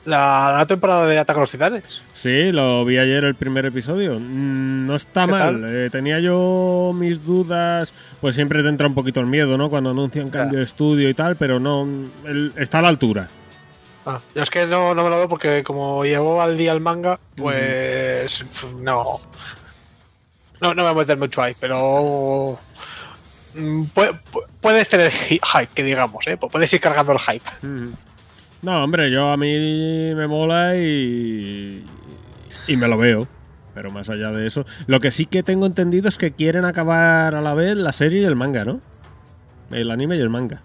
La, 0.06 0.54
la 0.60 0.66
temporada 0.68 1.08
de 1.08 1.18
Ataque 1.18 1.40
a 1.40 1.42
los 1.42 1.52
Titanes. 1.52 2.02
Sí, 2.14 2.52
lo 2.52 2.86
vi 2.86 3.00
ayer 3.00 3.24
el 3.24 3.34
primer 3.34 3.66
episodio. 3.66 4.20
Mm, 4.20 4.86
No 4.86 4.96
está 4.96 5.26
¿Qué 5.26 5.32
mal. 5.32 5.66
Eh, 5.68 5.90
tenía 5.92 6.20
yo 6.20 6.92
mis 6.96 7.26
dudas. 7.26 7.92
Pues 8.22 8.36
siempre 8.36 8.62
te 8.62 8.70
entra 8.70 8.86
un 8.88 8.94
poquito 8.94 9.20
el 9.20 9.26
miedo, 9.26 9.58
¿no? 9.58 9.70
Cuando 9.70 9.90
anuncian 9.90 10.30
cambio 10.30 10.60
de 10.60 10.66
estudio 10.66 11.10
y 11.10 11.14
tal, 11.16 11.36
pero 11.38 11.60
no. 11.60 11.88
el- 12.26 12.54
está 12.56 12.80
a 12.80 12.82
la 12.84 12.90
altura. 12.90 13.28
Ah, 14.06 14.20
yo 14.36 14.44
es 14.44 14.50
que 14.52 14.68
no, 14.68 14.94
no 14.94 15.04
me 15.04 15.10
lo 15.10 15.18
veo 15.18 15.28
porque 15.28 15.64
como 15.64 16.06
llevo 16.06 16.40
al 16.40 16.56
día 16.56 16.72
el 16.72 16.80
manga, 16.82 17.20
pues 17.36 18.46
no. 18.80 19.20
No, 20.62 20.74
no 20.74 20.84
me 20.84 20.92
voy 20.92 21.00
a 21.02 21.04
meter 21.04 21.18
mucho 21.18 21.42
ahí, 21.42 21.56
pero 21.60 22.58
mm, 23.54 23.82
pu- 23.94 24.20
pu- 24.32 24.46
puedes 24.62 24.88
tener 24.90 25.12
hype, 25.12 25.68
que 25.74 25.84
digamos, 25.84 26.26
¿eh? 26.28 26.38
Puedes 26.38 26.72
ir 26.74 26.80
cargando 26.80 27.12
el 27.14 27.20
hype. 27.20 27.50
No, 28.62 28.84
hombre, 28.84 29.12
yo 29.12 29.30
a 29.30 29.38
mí 29.38 30.14
me 30.16 30.28
mola 30.28 30.76
y. 30.76 31.86
y 32.68 32.78
me 32.78 32.88
lo 32.88 32.98
veo. 32.98 33.28
Pero 33.74 33.92
más 33.92 34.10
allá 34.10 34.32
de 34.32 34.48
eso. 34.48 34.66
Lo 34.88 35.02
que 35.02 35.12
sí 35.12 35.26
que 35.26 35.44
tengo 35.44 35.66
entendido 35.66 36.08
es 36.08 36.18
que 36.18 36.32
quieren 36.32 36.64
acabar 36.64 37.36
a 37.36 37.42
la 37.42 37.54
vez 37.54 37.76
la 37.76 37.92
serie 37.92 38.22
y 38.22 38.26
el 38.26 38.38
manga, 38.38 38.64
¿no? 38.64 38.80
El 39.70 39.92
anime 39.92 40.16
y 40.16 40.22
el 40.22 40.30
manga. 40.30 40.62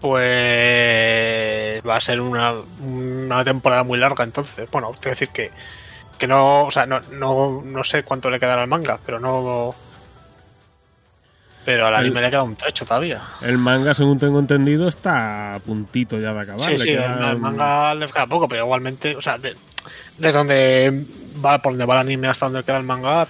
Pues 0.00 1.82
va 1.86 1.96
a 1.96 2.00
ser 2.00 2.20
una, 2.20 2.54
una 2.80 3.44
temporada 3.44 3.82
muy 3.84 3.98
larga 3.98 4.24
entonces. 4.24 4.68
Bueno, 4.70 4.88
tengo 4.88 5.00
que 5.02 5.10
decir 5.10 5.28
que, 5.28 5.50
que 6.18 6.26
no, 6.26 6.64
o 6.64 6.70
sea, 6.70 6.86
no, 6.86 7.00
no, 7.12 7.62
no 7.64 7.84
sé 7.84 8.02
cuánto 8.02 8.30
le 8.30 8.38
quedará 8.40 8.62
al 8.62 8.68
manga, 8.68 8.98
pero 9.04 9.20
no... 9.20 9.74
Pero 11.64 11.86
al 11.86 11.94
El- 11.94 12.00
anime 12.00 12.20
le 12.22 12.30
queda 12.30 12.42
un 12.44 12.54
trecho 12.56 12.84
todavía. 12.84 13.22
El 13.42 13.58
manga, 13.58 13.92
según 13.92 14.18
tengo 14.20 14.38
entendido, 14.38 14.86
está 14.88 15.54
a 15.54 15.58
puntito 15.58 16.18
ya 16.18 16.32
de 16.32 16.40
acabar. 16.40 16.60
Sí, 16.64 16.72
Le 16.72 16.78
sí, 16.78 16.90
el, 16.90 17.24
el 17.24 17.38
manga 17.38 17.92
le 17.94 18.06
queda 18.06 18.26
poco, 18.26 18.48
pero 18.48 18.62
igualmente, 18.64 19.16
o 19.16 19.22
sea, 19.22 19.36
de- 19.36 19.56
desde 20.16 20.38
donde 20.38 21.04
va, 21.44 21.60
por 21.60 21.72
donde 21.72 21.84
va 21.84 21.94
el 21.94 22.00
anime 22.00 22.28
hasta 22.28 22.46
donde 22.46 22.62
queda 22.62 22.76
el 22.76 22.84
manga, 22.84 23.26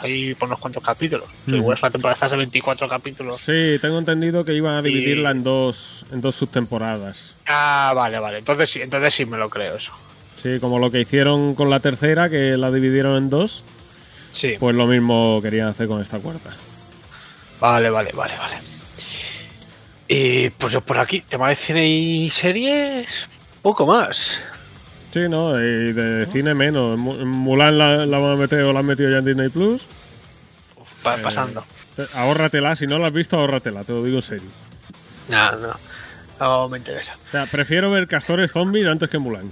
hay 0.00 0.34
por 0.34 0.48
unos 0.48 0.58
cuantos 0.58 0.82
capítulos. 0.82 1.28
Ujú. 1.46 1.56
Igual 1.56 1.76
es 1.76 1.82
una 1.84 1.90
temporada 1.92 2.28
de 2.28 2.36
24 2.36 2.88
capítulos. 2.88 3.40
Sí, 3.40 3.78
tengo 3.80 3.98
entendido 3.98 4.44
que 4.44 4.52
iban 4.52 4.74
a 4.74 4.80
Y- 4.80 4.92
dividirla 4.92 5.30
en 5.30 5.44
dos 5.44 6.04
en 6.12 6.20
dos 6.20 6.34
subtemporadas. 6.34 7.34
Ah, 7.46 7.92
vale, 7.94 8.18
vale. 8.18 8.38
Entonces 8.38 8.68
sí, 8.68 8.82
entonces 8.82 9.14
sí 9.14 9.24
me 9.26 9.36
lo 9.38 9.48
creo 9.48 9.76
eso. 9.76 9.92
Sí, 10.42 10.58
como 10.60 10.78
lo 10.78 10.90
que 10.90 11.00
hicieron 11.00 11.54
con 11.54 11.70
la 11.70 11.80
tercera, 11.80 12.28
que 12.28 12.56
la 12.56 12.70
dividieron 12.70 13.16
en 13.16 13.30
dos, 13.30 13.62
Sí. 14.32 14.56
pues 14.60 14.74
lo 14.76 14.86
mismo 14.86 15.40
querían 15.42 15.68
hacer 15.68 15.88
con 15.88 16.00
esta 16.02 16.18
cuarta. 16.18 16.50
Vale, 17.60 17.90
vale, 17.90 18.10
vale, 18.12 18.34
vale. 18.38 18.56
Y 20.08 20.50
pues 20.50 20.72
yo 20.72 20.80
por 20.82 20.98
aquí, 20.98 21.20
tema 21.22 21.48
de 21.48 21.56
cine 21.56 21.88
y 21.88 22.30
series, 22.30 23.26
poco 23.62 23.86
más. 23.86 24.40
Sí, 25.12 25.20
¿no? 25.28 25.58
Y 25.58 25.92
de 25.92 26.26
cine 26.30 26.54
menos. 26.54 26.98
Mu- 26.98 27.24
Mulan 27.24 27.78
la, 27.78 28.04
la 28.06 28.18
van 28.18 28.32
a 28.32 28.36
meter 28.36 28.60
o 28.62 28.72
la 28.72 28.80
han 28.80 28.86
metido 28.86 29.10
ya 29.10 29.18
en 29.18 29.24
Disney 29.24 29.48
Plus. 29.48 29.82
Va 31.04 31.16
Eh, 31.16 31.20
pasando. 31.22 31.64
Te- 31.96 32.06
Ahórratela, 32.14 32.76
si 32.76 32.86
no 32.86 32.98
la 32.98 33.06
has 33.06 33.12
visto, 33.12 33.36
ahórratela, 33.38 33.82
te 33.84 33.92
lo 33.92 34.04
digo 34.04 34.18
en 34.18 34.22
serio. 34.22 34.48
No, 35.28 35.52
no. 35.52 35.74
No 36.38 36.68
me 36.68 36.76
interesa. 36.78 37.16
O 37.28 37.30
sea, 37.30 37.46
prefiero 37.46 37.90
ver 37.90 38.06
castores 38.06 38.52
zombies 38.52 38.86
antes 38.86 39.08
que 39.08 39.18
Mulan. 39.18 39.50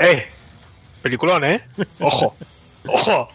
¡Eh! 0.00 0.26
Peliculón, 1.02 1.44
¿eh? 1.44 1.62
¡Ojo! 2.00 2.34
¡Ojo! 2.86 3.28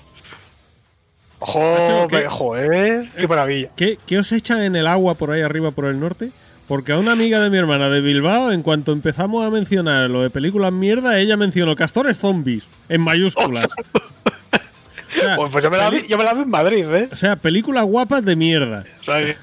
¡Ojo! 1.39 1.59
Macho, 1.59 2.07
¿qué? 2.09 2.27
¡Joder! 2.27 3.09
¡Qué 3.17 3.27
maravilla! 3.27 3.69
¿Qué, 3.75 3.97
qué 4.05 4.17
os 4.19 4.31
echan 4.31 4.63
en 4.63 4.75
el 4.75 4.87
agua 4.87 5.13
por 5.15 5.31
ahí 5.31 5.41
arriba, 5.41 5.71
por 5.71 5.85
el 5.85 5.99
norte? 5.99 6.31
Porque 6.67 6.93
a 6.93 6.97
una 6.97 7.11
amiga 7.11 7.39
de 7.39 7.49
mi 7.51 7.57
hermana 7.57 7.89
de 7.89 8.01
Bilbao, 8.01 8.51
en 8.51 8.63
cuanto 8.63 8.91
empezamos 8.91 9.45
a 9.45 9.51
mencionar 9.51 10.09
lo 10.09 10.23
de 10.23 10.31
películas 10.31 10.73
mierda, 10.73 11.19
ella 11.19 11.37
mencionó 11.37 11.75
castores 11.75 12.17
zombies 12.17 12.63
en 12.89 13.01
mayúsculas. 13.01 13.67
O 13.67 15.19
sea, 15.19 15.35
Pues, 15.35 15.51
pues 15.51 15.63
yo, 15.63 15.69
me 15.69 15.77
la 15.77 15.89
vi, 15.91 16.07
yo 16.07 16.17
me 16.17 16.23
la 16.23 16.33
vi 16.33 16.41
en 16.41 16.49
Madrid, 16.49 16.85
¿eh? 16.91 17.09
o 17.11 17.15
sea, 17.15 17.35
películas 17.35 17.85
guapas 17.85 18.25
de 18.25 18.35
mierda. 18.35 18.83
O 19.01 19.03
sea 19.03 19.23
que- 19.23 19.37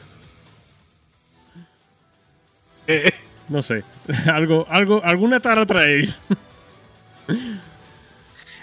Eh, 2.88 3.10
No 3.48 3.62
sé. 3.62 3.84
algo, 4.32 4.66
algo, 4.68 5.00
alguna 5.04 5.38
tara 5.40 5.64
traéis. 5.66 6.18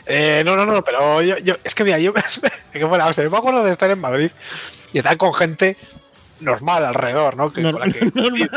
eh, 0.06 0.44
no, 0.46 0.56
no, 0.56 0.66
no, 0.66 0.82
pero 0.84 1.22
yo, 1.22 1.38
yo- 1.40 1.56
es 1.64 1.76
que 1.76 1.84
mira, 1.84 2.00
yo 2.00 2.14
que 2.74 2.84
bueno, 2.84 3.08
o 3.08 3.14
sea, 3.14 3.24
yo 3.24 3.30
me 3.32 3.38
acuerdo 3.38 3.64
de 3.64 3.72
estar 3.72 3.90
en 3.92 4.00
Madrid 4.00 4.32
y 4.94 4.98
estar 4.98 5.18
con 5.18 5.34
gente 5.34 5.78
normal 6.40 6.86
alrededor, 6.86 7.36
¿no? 7.36 7.52
Que, 7.52 7.62
con 7.72 7.80
la 7.80 7.88
que-. 7.88 8.12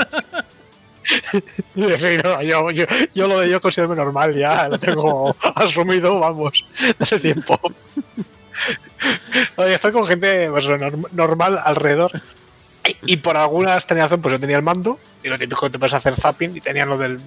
Sí, 1.75 2.17
no, 2.23 2.41
yo, 2.43 2.71
yo, 2.71 2.85
yo 3.13 3.27
lo 3.27 3.41
de 3.41 3.51
yo 3.51 3.61
considerarme 3.61 3.97
normal 3.97 4.35
ya 4.37 4.69
lo 4.69 4.79
tengo 4.79 5.35
asumido, 5.57 6.21
vamos, 6.21 6.65
hace 7.01 7.19
tiempo. 7.19 7.59
Oye, 9.57 9.75
estar 9.75 9.91
con 9.93 10.07
gente 10.07 10.49
pues, 10.51 10.67
norm- 10.69 11.09
normal 11.11 11.59
alrededor. 11.63 12.23
Y, 13.05 13.15
y 13.15 13.17
por 13.17 13.37
alguna 13.37 13.75
extraña 13.75 14.05
razón, 14.05 14.23
pues 14.23 14.33
yo 14.33 14.41
tenía 14.41 14.57
el 14.57 14.63
mando, 14.63 14.99
y 15.25 15.29
lo 15.29 15.39
típico 15.39 15.63
que 15.67 15.71
te 15.71 15.79
puedes 15.79 15.95
hacer 15.95 16.15
zapping, 16.17 16.57
y 16.57 16.61
tenían 16.61 16.89
lo 16.89 16.97
del 16.99 17.19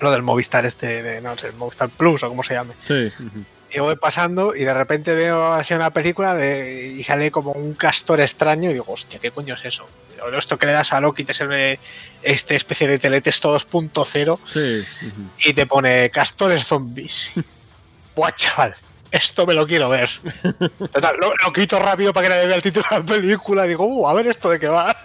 lo 0.00 0.10
del 0.10 0.22
Movistar 0.22 0.66
este, 0.66 1.02
de, 1.02 1.20
no 1.20 1.36
sé, 1.38 1.48
el 1.48 1.54
Movistar 1.54 1.88
Plus 1.88 2.22
o 2.22 2.28
como 2.28 2.42
se 2.42 2.54
llame. 2.54 2.74
Sí. 2.86 3.12
ujú. 3.18 3.44
Y 3.68 3.80
voy 3.80 3.96
pasando 3.96 4.54
y 4.54 4.64
de 4.64 4.72
repente 4.72 5.12
veo 5.14 5.52
así 5.52 5.74
una 5.74 5.90
película 5.90 6.34
de, 6.34 6.94
y 6.96 7.02
sale 7.02 7.30
como 7.30 7.50
un 7.52 7.74
castor 7.74 8.20
extraño 8.20 8.70
y 8.70 8.74
digo, 8.74 8.84
hostia, 8.88 9.18
¿qué 9.18 9.30
coño 9.32 9.54
es 9.54 9.64
eso? 9.64 9.88
O 10.24 10.28
esto 10.30 10.56
que 10.58 10.66
le 10.66 10.72
das 10.72 10.92
a 10.92 11.00
Loki 11.00 11.24
te 11.24 11.34
sirve 11.34 11.78
este 12.22 12.54
especie 12.54 12.86
de 12.88 12.98
teletexto 12.98 13.54
2.0 13.58 14.38
Sí. 14.46 15.06
ujú. 15.06 15.22
y 15.44 15.52
te 15.52 15.66
pone 15.66 16.08
castores 16.10 16.64
zombies. 16.66 17.32
Buah, 18.16 18.30
chaval. 18.32 18.74
esto 19.10 19.44
me 19.46 19.52
lo 19.54 19.66
quiero 19.66 19.88
ver. 19.90 20.08
Total, 20.92 21.16
lo, 21.20 21.34
lo 21.44 21.52
quito 21.52 21.78
rápido 21.78 22.12
para 22.14 22.28
que 22.28 22.34
nadie 22.34 22.46
vea 22.46 22.56
el 22.56 22.62
título 22.62 22.86
de 22.90 22.98
la 23.00 23.04
película. 23.04 23.64
Digo, 23.64 23.84
uh, 23.84 24.08
a 24.08 24.14
ver 24.14 24.28
esto 24.28 24.48
de 24.48 24.58
qué 24.58 24.68
va. 24.68 24.96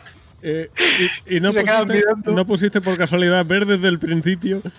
Eh, 0.44 0.70
y, 1.28 1.38
y 1.38 1.40
no, 1.40 1.50
pusiste, 1.54 1.86
mirando. 1.86 2.32
no 2.32 2.46
pusiste 2.46 2.82
por 2.82 2.98
casualidad 2.98 3.46
ver 3.46 3.66
desde 3.66 3.88
el 3.88 4.00
principio. 4.00 4.62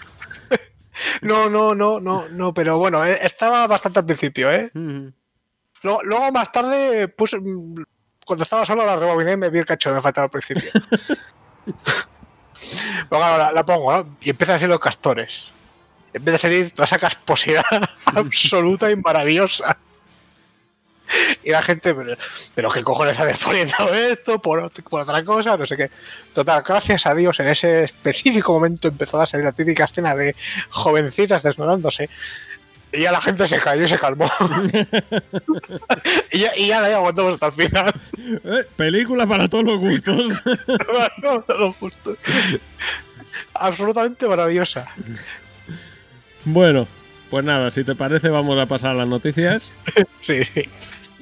No, 1.22 1.48
no, 1.48 1.74
no, 1.74 2.00
no, 2.00 2.28
no, 2.28 2.52
pero 2.52 2.76
bueno, 2.78 3.04
eh, 3.04 3.18
estaba 3.22 3.66
bastante 3.66 4.00
al 4.00 4.04
principio, 4.04 4.52
¿eh? 4.52 4.70
Mm. 4.74 5.06
Luego, 5.82 6.02
luego 6.04 6.30
más 6.30 6.52
tarde 6.52 7.08
puse. 7.08 7.38
Cuando 8.24 8.42
estaba 8.42 8.66
solo 8.66 8.84
la 8.86 8.96
rebobiné 8.96 9.32
y 9.32 9.36
me 9.36 9.50
vi 9.50 9.60
el 9.60 9.64
cacho 9.64 9.92
me 9.92 10.02
faltaba 10.02 10.26
al 10.26 10.30
principio. 10.30 10.70
Luego 13.10 13.24
ahora 13.24 13.46
la, 13.46 13.52
la 13.52 13.66
pongo, 13.66 13.92
¿no? 13.92 14.16
Y 14.20 14.30
empiezan 14.30 14.56
a 14.56 14.58
salir 14.58 14.70
los 14.70 14.80
castores. 14.80 15.50
Empieza 16.12 16.36
a 16.36 16.40
salir 16.40 16.70
toda 16.72 16.84
esa 16.84 16.98
casposidad 16.98 17.64
absoluta 18.04 18.90
y 18.90 18.96
maravillosa. 18.96 19.76
Y 21.44 21.50
la 21.50 21.62
gente, 21.62 21.94
pero, 21.94 22.16
pero 22.54 22.70
¿qué 22.70 22.82
cojones 22.82 23.18
habéis 23.18 23.38
poniendo 23.38 23.92
esto? 23.92 24.40
Por, 24.40 24.70
por 24.70 25.00
otra 25.02 25.24
cosa, 25.24 25.56
no 25.56 25.66
sé 25.66 25.76
qué. 25.76 25.90
Total, 26.32 26.62
gracias 26.66 27.06
a 27.06 27.14
Dios, 27.14 27.38
en 27.40 27.48
ese 27.48 27.84
específico 27.84 28.52
momento 28.52 28.88
empezó 28.88 29.20
a 29.20 29.26
salir 29.26 29.44
la 29.44 29.52
típica 29.52 29.84
escena 29.84 30.14
de 30.14 30.34
jovencitas 30.70 31.42
desnudándose. 31.42 32.08
Y 32.92 33.00
ya 33.02 33.12
la 33.12 33.22
gente 33.22 33.48
se 33.48 33.58
cayó 33.58 33.84
y 33.84 33.88
se 33.88 33.98
calmó. 33.98 34.30
y, 36.30 36.40
ya, 36.40 36.52
y 36.56 36.68
ya 36.68 36.80
la 36.82 36.94
aguantamos 36.94 37.34
hasta 37.34 37.46
el 37.46 37.52
final. 37.52 37.94
Eh, 38.44 38.66
película 38.76 39.26
para 39.26 39.48
todos 39.48 39.64
los 39.64 39.78
gustos. 39.78 40.40
no, 41.22 41.44
no 41.48 41.58
lo 41.58 41.72
justo. 41.72 42.16
Absolutamente 43.54 44.28
maravillosa. 44.28 44.88
bueno, 46.44 46.86
pues 47.30 47.44
nada, 47.44 47.70
si 47.70 47.84
te 47.84 47.94
parece 47.94 48.28
vamos 48.28 48.58
a 48.58 48.66
pasar 48.66 48.90
a 48.90 48.94
las 48.94 49.08
noticias. 49.08 49.70
Sí, 50.20 50.44
sí. 50.44 50.68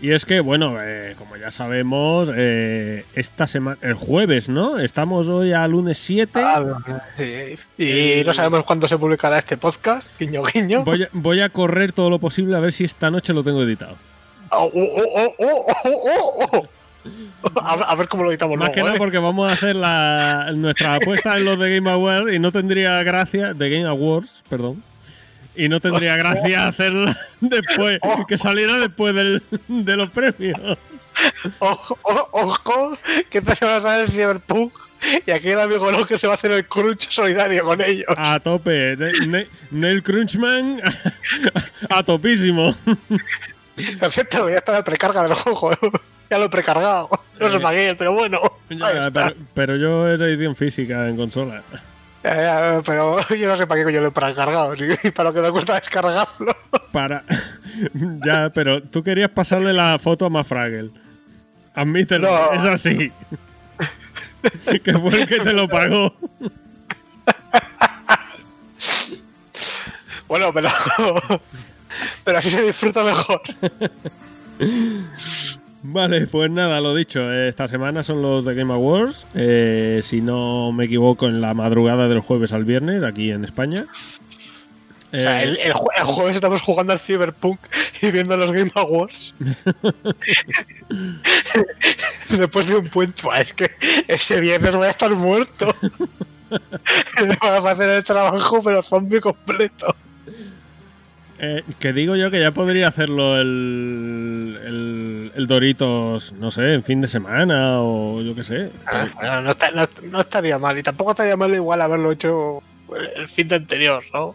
Y 0.02 0.12
es 0.12 0.24
que, 0.24 0.40
bueno, 0.40 0.78
eh, 0.80 1.14
como 1.18 1.36
ya 1.36 1.50
sabemos, 1.50 2.30
eh, 2.34 3.04
esta 3.14 3.46
semana, 3.46 3.78
el 3.82 3.94
jueves, 3.94 4.48
¿no? 4.48 4.78
Estamos 4.78 5.28
hoy 5.28 5.52
a 5.52 5.66
lunes 5.68 5.98
7. 5.98 6.40
Ah, 6.42 6.64
sí. 7.16 7.58
Y 7.76 8.24
no 8.24 8.32
sabemos 8.32 8.64
cuándo 8.64 8.88
se 8.88 8.96
publicará 8.96 9.38
este 9.38 9.58
podcast. 9.58 10.08
Guiño, 10.18 10.42
guiño. 10.42 10.84
Voy 10.84 11.02
a, 11.02 11.08
voy 11.12 11.40
a 11.42 11.50
correr 11.50 11.92
todo 11.92 12.08
lo 12.08 12.18
posible 12.18 12.56
a 12.56 12.60
ver 12.60 12.72
si 12.72 12.84
esta 12.84 13.10
noche 13.10 13.34
lo 13.34 13.44
tengo 13.44 13.62
editado. 13.62 13.96
Oh, 14.50 14.70
oh, 14.72 14.88
oh, 14.94 15.34
oh, 15.38 15.66
oh, 15.66 15.66
oh, 15.84 16.46
oh, 16.52 16.58
oh. 16.58 16.68
A, 17.60 17.72
a 17.72 17.94
ver 17.94 18.08
cómo 18.08 18.24
lo 18.24 18.30
editamos 18.30 18.58
Más 18.58 18.68
luego, 18.68 18.74
que 18.74 18.82
nada 18.82 18.94
¿eh? 18.94 18.98
porque 18.98 19.18
vamos 19.18 19.50
a 19.50 19.54
hacer 19.54 19.74
la, 19.74 20.52
nuestra 20.54 20.96
apuesta 20.96 21.36
en 21.38 21.46
los 21.46 21.58
de 21.58 21.74
Game 21.74 21.90
Awards 21.90 22.32
y 22.32 22.38
no 22.38 22.52
tendría 22.52 23.02
gracia, 23.02 23.54
de 23.54 23.70
Game 23.70 23.86
Awards, 23.86 24.42
perdón. 24.48 24.82
Y 25.56 25.68
no 25.68 25.80
tendría 25.80 26.16
gracia 26.16 26.66
hacerla 26.68 27.16
después, 27.40 27.98
que 28.28 28.38
saliera 28.38 28.78
después 28.78 29.14
del- 29.14 29.42
de 29.68 29.96
los 29.96 30.10
premios. 30.10 30.58
Ojo, 31.58 31.98
ojo, 32.02 32.96
que 33.28 33.38
esta 33.38 33.54
semana 33.54 33.80
sale 33.80 34.02
el 34.04 34.08
Cyberpunk 34.10 34.72
y 35.26 35.30
aquí 35.30 35.48
el 35.48 35.60
amigo 35.60 35.90
lo 35.90 36.06
que 36.06 36.16
se 36.16 36.26
va 36.26 36.34
a 36.34 36.36
hacer 36.36 36.52
el 36.52 36.66
crunch 36.66 37.10
solidario 37.10 37.64
con 37.64 37.80
ellos. 37.82 38.06
A 38.16 38.38
tope. 38.40 38.96
Ne- 38.96 39.26
Ne- 39.26 39.46
Neil 39.70 40.02
Crunchman 40.02 40.80
a 41.90 42.02
topísimo. 42.04 42.74
Perfecto, 43.98 44.48
ya 44.48 44.56
está 44.56 44.72
la 44.72 44.84
precarga 44.84 45.22
del 45.24 45.34
juego. 45.34 45.70
ya 46.30 46.38
lo 46.38 46.44
he 46.44 46.48
precargado. 46.48 47.08
No 47.38 47.50
sé 47.50 47.58
para 47.60 47.76
qué, 47.76 47.94
pero 47.98 48.12
bueno. 48.12 48.40
pero, 48.68 49.34
pero 49.54 49.76
yo 49.76 50.08
es 50.08 50.20
edición 50.20 50.54
física 50.54 51.08
en 51.08 51.16
consola. 51.16 51.62
Pero 52.22 53.28
yo 53.36 53.48
no 53.48 53.56
sé 53.56 53.66
para 53.66 53.80
qué 53.80 53.84
coño 53.84 54.00
lo 54.00 54.08
he 54.08 54.12
precargado. 54.12 54.76
Si 54.76 55.10
para 55.14 55.30
lo 55.30 55.34
que 55.34 55.40
me 55.40 55.50
cuesta 55.50 55.74
descargarlo. 55.74 56.56
Para. 56.92 57.24
ya, 58.24 58.50
pero 58.50 58.82
tú 58.82 59.02
querías 59.02 59.30
pasarle 59.30 59.72
la 59.72 59.98
foto 59.98 60.26
a 60.26 60.30
Mafragel. 60.30 60.92
Admítelo, 61.74 62.28
No. 62.28 62.52
es 62.52 62.64
así. 62.64 63.12
que 64.82 64.92
fue 64.98 65.20
el 65.20 65.26
que 65.26 65.40
te 65.40 65.52
lo 65.52 65.68
pagó. 65.68 66.14
Bueno, 70.28 70.52
pero. 70.52 70.68
pero 72.24 72.38
así 72.38 72.50
se 72.50 72.62
disfruta 72.62 73.02
mejor. 73.02 73.40
Vale, 75.82 76.26
pues 76.26 76.50
nada, 76.50 76.80
lo 76.80 76.94
dicho. 76.94 77.32
eh, 77.32 77.48
Esta 77.48 77.66
semana 77.68 78.02
son 78.02 78.20
los 78.22 78.44
de 78.44 78.54
Game 78.54 78.72
Awards. 78.72 79.26
eh, 79.34 80.00
si 80.02 80.20
no 80.20 80.72
me 80.72 80.84
equivoco, 80.84 81.26
en 81.26 81.40
la 81.40 81.54
madrugada 81.54 82.06
del 82.08 82.20
jueves 82.20 82.52
al 82.52 82.64
viernes, 82.64 83.02
aquí 83.02 83.30
en 83.30 83.44
España. 83.44 83.86
O 85.12 85.16
sea, 85.20 85.42
el, 85.42 85.56
el 85.56 85.72
jue- 85.72 85.88
el 85.96 86.04
jueves 86.04 86.36
estamos 86.36 86.60
jugando 86.62 86.92
al 86.92 87.00
Cyberpunk 87.00 87.58
y 88.00 88.10
viendo 88.12 88.36
los 88.36 88.52
Game 88.52 88.70
Awards. 88.76 89.34
Después 92.28 92.66
de 92.68 92.76
un 92.76 92.88
puente, 92.90 93.22
es 93.38 93.52
que 93.52 93.70
ese 94.06 94.40
viernes 94.40 94.74
voy 94.74 94.86
a 94.86 94.90
estar 94.90 95.10
muerto. 95.14 95.74
Me 96.50 97.36
a 97.42 97.56
hacer 97.70 97.88
el 97.90 98.02
trabajo, 98.04 98.60
pero 98.62 98.82
zombie 98.82 99.20
completo. 99.20 99.94
Eh, 101.40 101.64
que 101.78 101.92
digo 101.92 102.16
yo 102.16 102.30
que 102.30 102.40
ya 102.40 102.50
podría 102.52 102.88
hacerlo 102.88 103.40
el, 103.40 104.58
el, 104.64 105.32
el 105.34 105.46
Doritos, 105.46 106.32
no 106.34 106.50
sé, 106.50 106.74
en 106.74 106.82
fin 106.84 107.00
de 107.00 107.08
semana 107.08 107.80
o 107.80 108.20
yo 108.22 108.34
qué 108.34 108.44
sé. 108.44 108.70
Ah, 108.86 109.06
bueno, 109.14 109.42
no, 109.42 109.50
está- 109.50 109.70
no- 109.70 109.88
no 110.10 110.20
estaría 110.20 110.58
mal, 110.58 110.76
y 110.78 110.82
tampoco 110.82 111.12
estaría 111.12 111.36
mal 111.36 111.54
igual 111.54 111.80
haberlo 111.80 112.12
hecho 112.12 112.62
el 113.16 113.28
fin 113.28 113.48
de 113.48 113.56
anterior, 113.56 114.02
¿no? 114.12 114.34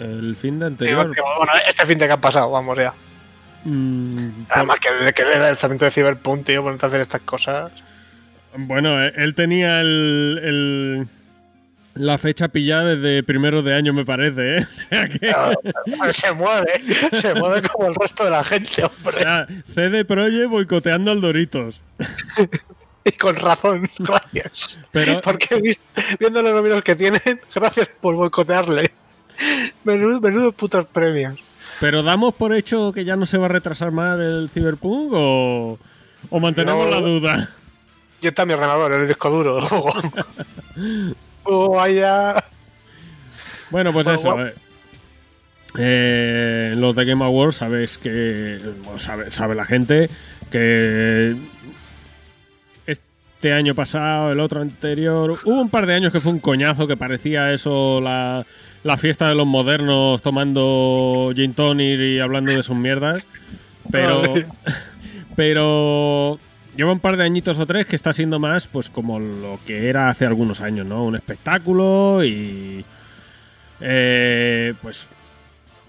El 0.00 0.34
fin 0.36 0.58
de 0.58 0.66
anterior. 0.66 1.10
digo, 1.14 1.26
bueno, 1.36 1.52
este 1.68 1.84
fin 1.86 1.98
de 1.98 2.06
que 2.06 2.12
ha 2.12 2.20
pasado, 2.20 2.50
vamos 2.50 2.76
ya. 2.78 2.94
mm, 3.64 4.28
Además, 4.48 4.78
que, 4.80 5.12
que 5.12 5.22
el 5.22 5.40
lanzamiento 5.42 5.84
de 5.84 5.90
Cyberpunk, 5.90 6.44
tío, 6.46 6.62
ponerte 6.62 6.86
a 6.86 6.88
hacer 6.88 7.00
estas 7.02 7.20
cosas. 7.20 7.70
Bueno, 8.56 9.02
eh, 9.02 9.12
él 9.16 9.34
tenía 9.34 9.80
el, 9.80 10.40
el- 10.42 11.08
la 12.00 12.18
fecha 12.18 12.48
pillada 12.48 12.96
desde 12.96 13.22
primero 13.22 13.62
de 13.62 13.74
año, 13.74 13.92
me 13.92 14.04
parece, 14.04 14.58
¿eh? 14.58 14.66
O 14.76 14.78
sea 14.88 15.08
que. 15.08 15.18
Pero 16.00 16.12
se 16.12 16.32
mueve, 16.32 16.82
se 17.12 17.34
mueve 17.34 17.62
como 17.68 17.88
el 17.88 17.94
resto 17.94 18.24
de 18.24 18.30
la 18.30 18.42
gente, 18.44 18.84
hombre. 18.84 19.22
ya, 19.22 19.46
CD 19.74 20.04
Projekt 20.04 20.48
boicoteando 20.50 21.10
al 21.10 21.20
Doritos. 21.20 21.80
Y 23.04 23.12
con 23.12 23.36
razón, 23.36 23.88
gracias. 23.98 24.78
Pero- 24.92 25.20
Porque 25.22 25.76
viendo 26.18 26.42
los 26.42 26.54
números 26.54 26.82
que 26.82 26.94
tienen, 26.96 27.20
gracias 27.54 27.88
por 28.00 28.14
boicotearle. 28.14 28.90
Menudo, 29.84 30.20
menudo 30.20 30.52
putos 30.52 30.84
premios. 30.86 31.38
¿Pero 31.80 32.02
damos 32.02 32.34
por 32.34 32.54
hecho 32.54 32.92
que 32.92 33.04
ya 33.06 33.16
no 33.16 33.24
se 33.24 33.38
va 33.38 33.46
a 33.46 33.48
retrasar 33.48 33.90
más 33.90 34.18
el 34.20 34.50
Cyberpunk 34.52 35.12
o, 35.14 35.78
o 36.28 36.40
mantenemos 36.40 36.84
No. 36.84 36.90
la 36.90 37.00
duda? 37.00 37.50
Yo 38.20 38.28
está 38.28 38.44
mi 38.44 38.52
ordenador, 38.52 38.92
en 38.92 39.00
el 39.02 39.08
disco 39.08 39.30
duro. 39.30 39.60
Oh, 41.44 41.72
vaya. 41.74 42.44
Bueno, 43.70 43.92
pues 43.92 44.04
Bueno, 44.06 44.20
eso. 44.20 44.46
eh. 44.46 44.54
Eh, 45.78 46.74
los 46.76 46.96
de 46.96 47.04
Game 47.04 47.24
Awards 47.24 47.56
sabes 47.56 47.96
que. 47.98 48.58
bueno, 48.84 48.98
sabe, 48.98 49.30
sabe 49.30 49.54
la 49.54 49.64
gente 49.64 50.10
que. 50.50 51.36
Este 52.86 53.52
año 53.54 53.74
pasado, 53.74 54.32
el 54.32 54.40
otro 54.40 54.60
anterior. 54.60 55.38
Hubo 55.44 55.60
un 55.60 55.70
par 55.70 55.86
de 55.86 55.94
años 55.94 56.12
que 56.12 56.20
fue 56.20 56.32
un 56.32 56.40
coñazo 56.40 56.86
que 56.86 56.96
parecía 56.96 57.52
eso 57.52 58.00
la, 58.02 58.44
la 58.82 58.96
fiesta 58.98 59.28
de 59.28 59.34
los 59.34 59.46
modernos 59.46 60.20
tomando 60.20 61.32
gin 61.34 61.54
tonic 61.54 61.98
y 62.00 62.18
hablando 62.18 62.52
de 62.52 62.62
sus 62.62 62.76
mierdas. 62.76 63.24
Pero. 63.90 64.22
Pero. 65.36 66.38
Lleva 66.76 66.92
un 66.92 67.00
par 67.00 67.16
de 67.16 67.24
añitos 67.24 67.58
o 67.58 67.66
tres 67.66 67.86
que 67.86 67.96
está 67.96 68.12
siendo 68.12 68.38
más, 68.38 68.66
pues 68.66 68.90
como 68.90 69.18
lo 69.18 69.58
que 69.66 69.88
era 69.88 70.08
hace 70.08 70.24
algunos 70.24 70.60
años, 70.60 70.86
¿no? 70.86 71.04
Un 71.04 71.16
espectáculo 71.16 72.24
y. 72.24 72.84
eh, 73.80 74.74
pues 74.82 75.10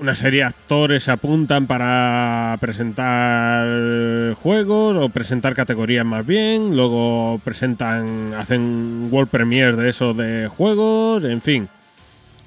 una 0.02 0.16
serie 0.16 0.40
de 0.40 0.46
actores 0.46 1.04
se 1.04 1.12
apuntan 1.12 1.68
para 1.68 2.58
presentar 2.60 4.34
juegos 4.34 4.98
o 4.98 5.10
presentar 5.10 5.54
categorías 5.54 6.04
más 6.04 6.26
bien, 6.26 6.76
luego 6.76 7.40
presentan, 7.44 8.34
hacen 8.34 9.10
world 9.12 9.30
premiere 9.30 9.76
de 9.76 9.90
eso 9.90 10.16
de 10.16 10.48
juegos, 10.48 11.24
en 11.24 11.40
fin, 11.40 11.70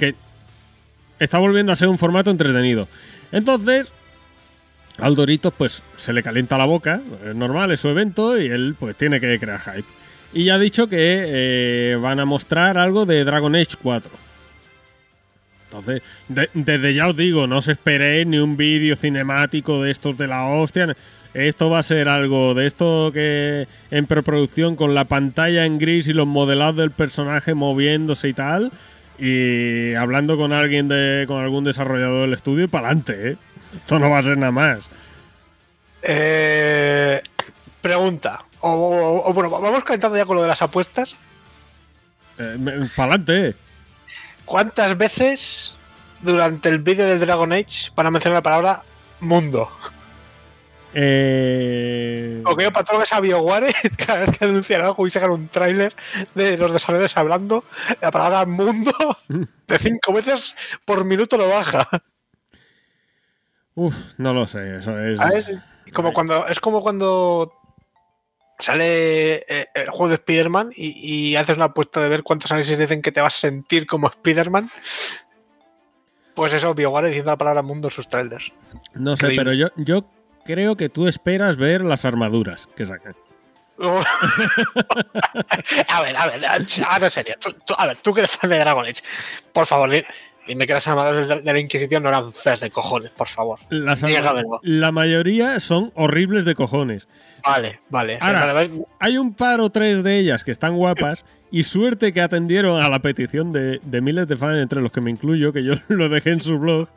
que 0.01 0.16
está 1.20 1.38
volviendo 1.38 1.70
a 1.70 1.77
ser 1.77 1.87
un 1.87 1.97
formato 1.97 2.33
entretenido. 2.33 2.88
Entonces, 3.31 3.92
al 4.99 5.15
Doritos 5.15 5.53
pues 5.57 5.83
se 5.97 6.13
le 6.13 6.23
calienta 6.23 6.57
la 6.59 6.65
boca, 6.67 7.01
es 7.27 7.35
normal, 7.35 7.71
es 7.73 7.81
su 7.81 7.89
evento 7.89 8.41
y 8.41 8.47
él 8.47 8.77
pues 8.79 8.97
tiene 8.97 9.21
que 9.21 9.39
crear 9.39 9.61
hype. 9.61 9.85
Y 10.33 10.45
ya 10.45 10.55
ha 10.55 10.59
dicho 10.59 10.89
que 10.89 10.97
eh, 11.27 11.97
van 12.01 12.19
a 12.21 12.25
mostrar 12.25 12.77
algo 12.79 13.07
de 13.07 13.25
Dragon 13.25 13.55
Age 13.55 13.77
4. 13.83 14.11
Entonces, 15.67 16.03
de- 16.29 16.51
desde 16.55 16.95
ya 16.95 17.09
os 17.09 17.17
digo, 17.17 17.47
no 17.47 17.59
os 17.59 17.69
esperéis 17.69 18.27
ni 18.27 18.39
un 18.39 18.57
vídeo 18.57 18.97
cinemático 18.97 19.83
de 19.83 19.91
estos 19.91 20.17
de 20.17 20.27
la 20.27 20.45
hostia. 20.47 20.95
Esto 21.35 21.69
va 21.69 21.81
a 21.81 21.83
ser 21.83 22.09
algo 22.09 22.55
de 22.55 22.67
esto 22.67 23.11
que 23.13 23.67
en 23.91 24.07
preproducción 24.07 24.77
con 24.77 24.95
la 24.95 25.05
pantalla 25.05 25.67
en 25.67 25.79
gris 25.79 26.07
y 26.07 26.13
los 26.13 26.29
modelados 26.29 26.77
del 26.77 26.93
personaje 26.93 27.55
moviéndose 27.55 28.29
y 28.29 28.35
tal. 28.35 28.71
y 29.19 29.95
hablando 29.95 30.37
con 30.37 30.53
alguien 30.53 30.89
de 30.89 31.25
con 31.29 31.41
algún 31.43 31.63
desarrollador 31.65 32.23
del 32.23 32.35
estudio 32.35 32.65
y 32.65 32.69
para 32.69 32.87
adelante, 32.89 33.31
¿eh? 33.31 33.37
Esto 33.75 33.99
no 33.99 34.11
va 34.11 34.19
a 34.19 34.23
ser 34.23 34.37
nada 34.39 34.53
más. 34.53 34.79
Eh, 36.03 37.23
pregunta. 37.81 38.45
O, 38.61 38.71
o- 38.71 39.29
o, 39.29 39.33
bueno, 39.33 39.51
vamos 39.51 39.85
calentando 39.85 40.17
ya 40.17 40.25
con 40.25 40.37
lo 40.37 40.43
de 40.43 40.49
las 40.49 40.63
apuestas. 40.63 41.17
Eh, 42.39 42.89
para 42.97 43.15
adelante. 43.15 43.57
¿Cuántas 44.45 44.97
veces 44.99 45.77
durante 46.21 46.69
el 46.69 46.79
vídeo 46.79 47.07
del 47.07 47.21
Dragon 47.21 47.53
Age 47.53 47.91
van 47.95 48.07
a 48.07 48.11
mencionar 48.11 48.39
la 48.39 48.43
palabra 48.43 48.83
mundo? 49.21 49.71
Eh, 50.97 52.41
Porque 52.45 52.65
yo 52.65 52.73
para 52.73 52.85
todo 52.85 52.95
lo 52.95 52.99
que 53.01 53.05
es 53.05 53.13
a 53.13 53.21
BioWare, 53.21 53.75
cada 54.07 54.21
vez 54.27 54.39
que 54.39 54.45
anuncian 54.45 54.83
algo 54.83 55.07
y 55.07 55.11
sacan 55.11 55.31
un 55.31 55.49
tráiler 55.49 55.95
de 56.35 56.57
los 56.57 56.73
desarrolladores 56.73 57.17
hablando, 57.17 57.65
la 58.01 58.11
palabra 58.11 58.47
mundo 58.47 58.93
de 59.29 59.79
cinco 59.79 60.13
veces 60.13 60.55
por 60.85 61.05
minuto 61.05 61.37
lo 61.37 61.49
baja. 61.49 61.89
Uf, 63.77 64.15
no 64.19 64.33
lo 64.33 64.47
sé, 64.47 64.77
eso 64.79 64.99
es... 64.99 65.19
Como 65.93 66.13
cuando, 66.13 66.47
es 66.49 66.61
como 66.61 66.81
cuando 66.83 67.53
sale 68.59 69.45
eh, 69.49 69.67
el 69.75 69.91
juego 69.91 70.09
de 70.09 70.15
Spider-Man 70.15 70.73
y, 70.75 71.31
y 71.33 71.37
haces 71.37 71.57
una 71.57 71.67
apuesta 71.67 72.01
de 72.01 72.09
ver 72.09 72.23
cuántos 72.23 72.51
análisis 72.53 72.79
dicen 72.79 73.03
que 73.03 73.13
te 73.13 73.21
vas 73.21 73.35
a 73.37 73.39
sentir 73.41 73.87
como 73.87 74.07
Spider-Man. 74.09 74.71
Pues 76.35 76.53
eso, 76.53 76.75
BioWare 76.75 77.09
diciendo 77.09 77.31
la 77.33 77.37
palabra 77.39 77.63
mundo 77.63 77.89
en 77.89 77.93
sus 77.93 78.09
trailers. 78.09 78.53
No 78.95 79.17
sé, 79.17 79.27
Increíble. 79.27 79.45
pero 79.45 79.53
yo, 79.55 79.69
yo 79.77 80.05
creo 80.45 80.77
que 80.77 80.89
tú 80.89 81.07
esperas 81.07 81.57
ver 81.57 81.83
las 81.83 82.05
armaduras 82.05 82.69
que 82.77 82.87
sacan. 82.87 83.15
a 85.89 86.03
ver, 86.03 86.17
a 86.17 86.27
ver, 86.29 86.45
ahora 86.45 87.07
en 87.07 87.11
serio. 87.11 87.35
Tú- 87.41 87.53
tú- 87.67 87.75
a 87.77 87.87
ver, 87.89 87.97
tú 87.99 88.15
que 88.15 88.21
eres 88.21 88.31
fan 88.33 88.51
de 88.51 88.59
Dragon 88.59 88.85
Age, 88.87 89.03
por 89.53 89.67
favor, 89.67 89.91
dime 90.47 90.67
que 90.67 90.73
las 90.75 90.87
armaduras 90.89 91.29
de, 91.29 91.43
la 91.53 91.59
Inquisición 91.61 92.03
no 92.03 92.09
eran 92.09 92.33
feas 92.33 92.61
de 92.61 92.71
cojones, 92.71 93.11
por 93.11 93.29
favor. 93.29 93.59
Las 93.71 94.01
Dígamelo. 94.03 94.39
arma- 94.41 94.59
la 94.63 94.93
mayoría 94.93 95.59
son 95.61 95.93
horribles 95.95 96.45
de 96.45 96.55
cojones. 96.55 97.09
Vale, 97.45 97.81
vale. 97.91 98.19
Ahora-. 98.21 98.67
Hay 99.01 99.19
un 99.19 99.35
par 99.35 99.61
o 99.61 99.71
tres 99.71 100.03
de 100.03 100.19
ellas 100.19 100.45
que 100.45 100.51
están 100.51 100.77
guapas 100.77 101.25
y 101.51 101.63
suerte 101.65 102.13
que 102.13 102.21
atendieron 102.21 102.81
a 102.81 102.89
la 102.89 102.99
petición 103.01 103.53
de, 103.53 103.81
de 103.83 104.01
miles 104.01 104.27
de 104.27 104.37
fans, 104.37 104.59
entre 104.61 104.81
los 104.81 104.91
que 104.93 105.01
me 105.01 105.11
incluyo, 105.11 105.53
que 105.53 105.63
yo 105.63 105.75
lo 105.89 106.09
dejé 106.09 106.31
en 106.31 106.41
su 106.41 106.59
blog, 106.59 106.89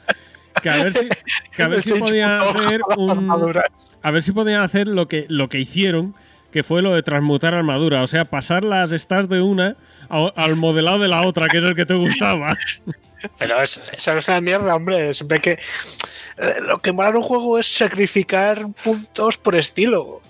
que 0.63 0.69
a 0.69 0.83
ver 0.83 0.93
si, 0.93 1.09
que 1.55 1.63
a 1.63 1.67
ver 1.67 1.81
si 1.83 1.93
podían 1.93 2.31
hacer 2.41 2.81
un, 2.97 3.09
armaduras. 3.11 3.65
a 4.01 4.11
ver 4.11 4.23
si 4.23 4.31
podían 4.31 4.61
hacer 4.61 4.87
lo 4.87 5.07
que, 5.07 5.25
lo 5.29 5.49
que 5.49 5.59
hicieron, 5.59 6.15
que 6.51 6.63
fue 6.63 6.81
lo 6.81 6.95
de 6.95 7.03
transmutar 7.03 7.53
armadura, 7.53 8.01
o 8.01 8.07
sea, 8.07 8.25
pasar 8.25 8.63
las 8.63 8.89
stats 8.91 9.29
de 9.29 9.41
una 9.41 9.75
al 10.09 10.55
modelado 10.55 10.99
de 10.99 11.09
la 11.09 11.21
otra, 11.27 11.47
que 11.49 11.57
es 11.57 11.63
el 11.65 11.75
que 11.75 11.85
te 11.85 11.93
gustaba. 11.93 12.55
Pero 13.37 13.61
es- 13.61 13.81
eso 13.91 14.13
no 14.13 14.19
es 14.19 14.27
una 14.27 14.41
mierda, 14.41 14.75
hombre. 14.75 15.13
Siempre 15.13 15.39
que. 15.41 15.51
eh, 15.51 15.59
lo 16.61 16.79
que 16.79 16.91
mola 16.91 17.09
en 17.09 17.15
un 17.17 17.23
juego 17.23 17.57
es 17.57 17.67
sacrificar 17.67 18.67
puntos 18.83 19.37
por 19.37 19.55
estilo. 19.55 20.21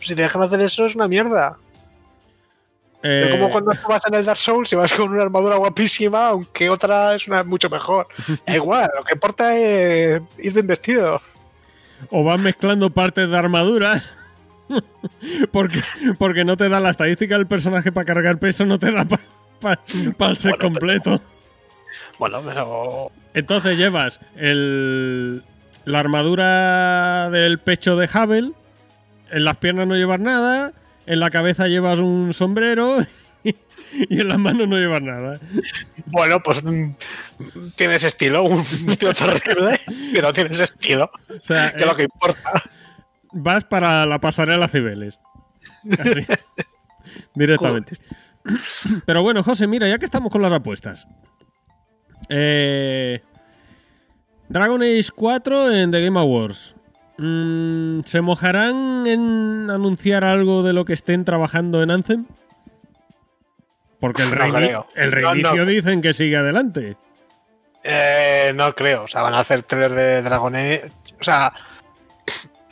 Si 0.00 0.14
te 0.14 0.22
dejan 0.22 0.42
hacer 0.42 0.60
eso 0.60 0.86
es 0.86 0.94
una 0.94 1.08
mierda. 1.08 1.56
Eh, 3.02 3.24
Es 3.26 3.30
como 3.40 3.50
cuando 3.50 3.72
vas 3.88 4.02
en 4.06 4.14
el 4.14 4.24
Dark 4.24 4.38
Souls 4.38 4.72
y 4.72 4.76
vas 4.76 4.92
con 4.92 5.10
una 5.10 5.22
armadura 5.22 5.56
guapísima, 5.56 6.28
aunque 6.28 6.68
otra 6.68 7.14
es 7.14 7.26
una 7.28 7.44
mucho 7.44 7.70
mejor. 7.70 8.08
Da 8.46 8.54
igual, 8.56 8.90
lo 8.96 9.04
que 9.04 9.14
importa 9.14 9.56
es 9.56 10.20
ir 10.38 10.52
bien 10.52 10.66
vestido. 10.66 11.20
o 12.10 12.24
vas 12.24 12.38
mezclando 12.40 12.90
partes 12.90 13.28
de 13.30 13.36
armadura. 13.38 14.02
porque, 15.52 15.82
porque 16.18 16.44
no 16.44 16.56
te 16.56 16.68
da 16.68 16.78
la 16.80 16.90
estadística 16.90 17.36
del 17.36 17.46
personaje 17.46 17.90
para 17.92 18.04
cargar 18.04 18.38
peso, 18.38 18.64
no 18.66 18.78
te 18.78 18.92
da 18.92 19.04
para 19.60 19.80
el 19.86 20.36
set 20.36 20.50
Bueno, 20.50 20.58
completo. 20.58 21.20
Bueno, 22.18 22.42
pero. 22.44 23.12
Entonces 23.34 23.78
llevas 23.78 24.20
el, 24.36 25.42
la 25.84 26.00
armadura 26.00 27.30
del 27.30 27.58
pecho 27.58 27.96
de 27.96 28.08
Havel, 28.12 28.54
en 29.30 29.44
las 29.44 29.56
piernas 29.58 29.86
no 29.86 29.94
llevas 29.94 30.20
nada, 30.20 30.72
en 31.06 31.20
la 31.20 31.30
cabeza 31.30 31.68
llevas 31.68 31.98
un 31.98 32.34
sombrero 32.34 32.98
y 33.44 34.20
en 34.20 34.28
las 34.28 34.38
manos 34.38 34.68
no 34.68 34.76
llevas 34.76 35.02
nada. 35.02 35.38
Bueno, 36.06 36.42
pues 36.42 36.62
mm, 36.62 36.94
tienes 37.76 38.02
estilo, 38.04 38.42
un 38.42 38.60
estilo 38.60 39.14
terrible, 39.14 39.80
pero 40.12 40.32
tienes 40.32 40.58
estilo, 40.60 41.10
O 41.28 41.44
sea, 41.44 41.72
que 41.72 41.80
es 41.80 41.86
lo 41.86 41.92
eh, 41.92 41.96
que 41.96 42.02
importa. 42.04 42.62
vas 43.32 43.64
para 43.64 44.04
la 44.06 44.20
pasarela 44.20 44.68
Cibeles. 44.68 45.18
Así, 45.98 46.26
directamente. 47.34 47.96
Pero 49.06 49.22
bueno, 49.22 49.42
José, 49.42 49.66
mira, 49.66 49.88
ya 49.88 49.98
que 49.98 50.06
estamos 50.06 50.32
con 50.32 50.42
las 50.42 50.52
apuestas. 50.52 51.06
Eh, 52.28 53.20
Dragon 54.48 54.82
Age 54.82 55.08
4 55.14 55.72
en 55.72 55.90
The 55.90 56.04
Game 56.04 56.18
Awards. 56.18 56.74
Mm, 57.18 58.00
¿Se 58.04 58.20
mojarán 58.20 59.06
en 59.06 59.68
anunciar 59.70 60.24
algo 60.24 60.62
de 60.62 60.72
lo 60.72 60.84
que 60.84 60.92
estén 60.92 61.24
trabajando 61.24 61.82
en 61.82 61.90
Anthem? 61.90 62.26
Porque 64.00 64.22
el, 64.22 64.30
reini- 64.30 64.84
el 64.94 65.10
reinicio 65.12 65.56
no. 65.56 65.64
dicen 65.66 66.00
que 66.00 66.12
sigue 66.14 66.36
adelante. 66.36 66.96
Eh, 67.82 68.52
no 68.54 68.74
creo, 68.74 69.04
o 69.04 69.08
sea, 69.08 69.22
van 69.22 69.34
a 69.34 69.40
hacer 69.40 69.62
trailer 69.62 69.92
de 69.92 70.22
Dragon 70.22 70.54
Age. 70.54 70.90
O 71.20 71.24
sea, 71.24 71.52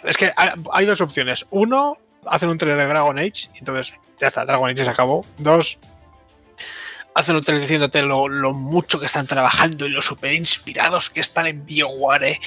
es 0.04 0.16
que 0.16 0.30
hay, 0.36 0.50
hay 0.72 0.86
dos 0.86 1.00
opciones. 1.00 1.44
Uno, 1.50 1.96
hacen 2.26 2.48
un 2.48 2.58
trailer 2.58 2.82
de 2.86 2.88
Dragon 2.88 3.18
Age, 3.18 3.50
y 3.54 3.58
entonces 3.58 3.94
ya 4.20 4.28
está, 4.28 4.44
Dragon 4.44 4.70
Age 4.70 4.84
se 4.84 4.90
acabó. 4.90 5.24
Dos, 5.38 5.78
hacen 7.16 7.40
diciéndote 7.40 8.02
lo, 8.02 8.28
lo 8.28 8.52
mucho 8.52 9.00
que 9.00 9.06
están 9.06 9.26
trabajando 9.26 9.86
y 9.86 9.90
lo 9.90 10.02
súper 10.02 10.32
inspirados 10.32 11.08
que 11.08 11.20
están 11.20 11.46
en 11.46 11.64
BioWare 11.64 12.38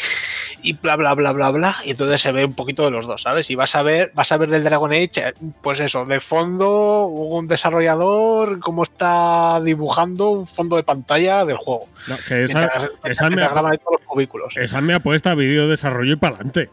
y 0.61 0.73
bla 0.73 0.95
bla 0.95 1.15
bla 1.15 1.31
bla 1.31 1.49
bla. 1.49 1.77
Y 1.83 1.91
entonces 1.91 2.21
se 2.21 2.31
ve 2.31 2.45
un 2.45 2.53
poquito 2.53 2.85
de 2.85 2.91
los 2.91 3.07
dos, 3.07 3.23
¿sabes? 3.23 3.49
Y 3.49 3.55
vas 3.55 3.73
a 3.75 3.81
ver, 3.81 4.11
vas 4.13 4.31
a 4.31 4.37
ver 4.37 4.49
del 4.51 4.63
Dragon 4.63 4.91
Age, 4.91 5.09
eh, 5.15 5.33
pues 5.61 5.79
eso, 5.79 6.05
de 6.05 6.19
fondo, 6.19 7.07
un 7.07 7.47
desarrollador, 7.47 8.59
cómo 8.59 8.83
está 8.83 9.59
dibujando 9.61 10.29
un 10.29 10.45
fondo 10.47 10.75
de 10.75 10.83
pantalla 10.83 11.45
del 11.45 11.57
juego. 11.57 11.87
No, 12.07 12.15
que 12.27 12.43
esa, 12.43 12.59
Mientras- 12.59 12.89
esa 13.05 13.27
mientras 13.29 13.63
me, 13.63 13.77
todos 13.79 13.97
los 13.99 14.01
cubículos. 14.07 14.55
esa 14.55 14.81
me 14.81 14.93
apuesta 14.93 15.31
a 15.31 15.35
vídeo 15.35 15.67
desarrollo 15.67 16.13
y 16.13 16.15
para 16.17 16.35
adelante. 16.35 16.69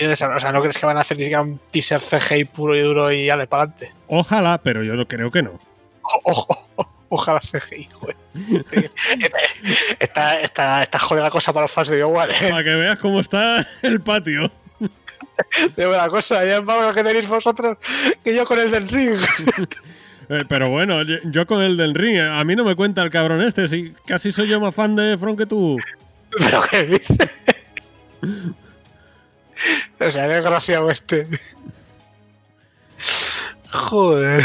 O 0.00 0.16
sea, 0.40 0.52
¿no 0.52 0.60
crees 0.60 0.78
que 0.78 0.86
van 0.86 0.96
a 0.96 1.00
hacer 1.00 1.16
ni 1.16 1.24
siquiera 1.24 1.42
un 1.42 1.60
teaser 1.70 2.00
CGI 2.00 2.44
puro 2.46 2.74
y 2.76 2.80
duro 2.80 3.12
y 3.12 3.26
ya 3.26 3.36
de 3.36 3.46
para 3.46 3.64
adelante? 3.64 3.92
Ojalá, 4.08 4.58
pero 4.58 4.82
yo 4.82 5.06
creo 5.06 5.30
que 5.30 5.42
no. 5.42 5.52
ojalá 7.08 7.40
CGI, 7.40 7.88
joder. 7.92 8.16
Esta, 9.98 10.40
esta, 10.40 10.82
esta 10.82 10.98
jodida 10.98 11.30
cosa 11.30 11.52
para 11.52 11.64
los 11.64 11.72
fans 11.72 11.88
de 11.88 11.96
BioWare, 11.96 12.32
¿eh? 12.32 12.50
Para 12.50 12.64
que 12.64 12.74
veas 12.74 12.98
cómo 12.98 13.20
está 13.20 13.66
el 13.82 14.00
patio. 14.00 14.50
De 15.76 15.86
buena 15.86 16.08
cosa, 16.08 16.44
ya 16.44 16.60
vamos 16.60 16.86
lo 16.86 16.94
que 16.94 17.04
tenéis 17.04 17.28
vosotros 17.28 17.78
que 18.24 18.34
yo 18.34 18.44
con 18.44 18.58
el 18.58 18.70
del 18.70 18.88
ring. 18.88 19.18
Eh, 20.30 20.44
pero 20.46 20.68
bueno, 20.68 21.04
yo, 21.04 21.16
yo 21.24 21.46
con 21.46 21.62
el 21.62 21.78
del 21.78 21.94
ring, 21.94 22.16
eh, 22.16 22.28
a 22.28 22.44
mí 22.44 22.54
no 22.54 22.62
me 22.62 22.76
cuenta 22.76 23.02
el 23.02 23.08
cabrón 23.08 23.40
este, 23.40 23.66
si 23.66 23.94
casi 24.06 24.30
soy 24.30 24.46
yo 24.46 24.60
más 24.60 24.74
fan 24.74 24.94
de 24.94 25.16
Front 25.16 25.38
que 25.38 25.46
tú. 25.46 25.78
Pero 26.38 26.60
qué 26.70 26.82
dice. 26.82 27.30
O 29.98 30.10
sea, 30.10 30.28
desgraciado 30.28 30.90
este. 30.90 31.26
Joder. 33.72 34.44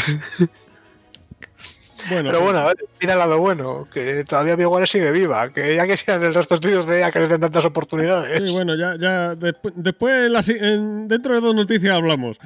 Bueno, 2.09 2.29
Pero 2.31 2.41
bueno, 2.43 2.59
a 2.59 2.65
ver, 2.67 2.77
mira 2.99 3.13
el 3.13 3.19
lado 3.19 3.39
bueno, 3.39 3.87
que 3.91 4.23
todavía 4.25 4.55
BioWare 4.55 4.87
sigue 4.87 5.11
viva, 5.11 5.51
que 5.53 5.75
ya 5.75 5.87
que 5.87 5.95
sean 5.97 6.23
el 6.23 6.33
resto 6.33 6.55
de 6.55 6.57
estudios 6.57 6.85
de 6.85 6.97
ella 6.97 7.11
que 7.11 7.19
les 7.19 7.29
den 7.29 7.41
tantas 7.41 7.65
oportunidades. 7.65 8.41
sí, 8.49 8.51
bueno, 8.53 8.75
ya, 8.75 8.95
ya 8.99 9.33
despu- 9.35 9.73
después, 9.75 10.29
la 10.29 10.43
si- 10.43 10.57
en- 10.59 11.07
dentro 11.07 11.33
de 11.35 11.41
dos 11.41 11.55
noticias 11.55 11.95
hablamos. 11.95 12.37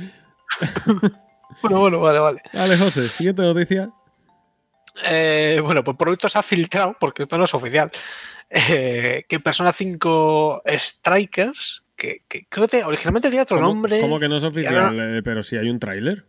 Bueno, 1.61 1.79
bueno, 1.79 1.99
vale, 1.99 2.19
vale. 2.19 2.41
Vale, 2.53 2.77
José, 2.77 3.07
siguiente 3.07 3.41
noticia. 3.41 3.89
Eh, 5.09 5.59
bueno, 5.63 5.83
pues 5.83 5.97
por 5.97 6.09
esto 6.09 6.29
se 6.29 6.37
ha 6.37 6.43
filtrado, 6.43 6.95
porque 6.99 7.23
esto 7.23 7.37
no 7.37 7.45
es 7.45 7.53
oficial, 7.53 7.89
eh, 8.49 9.23
que 9.27 9.39
Persona 9.39 9.71
5 9.73 10.61
Strikers, 10.77 11.83
que, 11.95 12.23
que 12.27 12.45
creo 12.47 12.67
que 12.67 12.83
originalmente 12.83 13.29
tenía 13.29 13.43
otro 13.43 13.57
¿Cómo, 13.57 13.69
nombre. 13.69 14.01
cómo 14.01 14.19
que 14.19 14.27
no 14.27 14.37
es 14.37 14.43
oficial? 14.43 14.77
ahora- 14.77 15.17
Eh, 15.17 15.21
pero 15.23 15.41
si 15.41 15.57
hay 15.57 15.69
un 15.69 15.79
tráiler. 15.79 16.25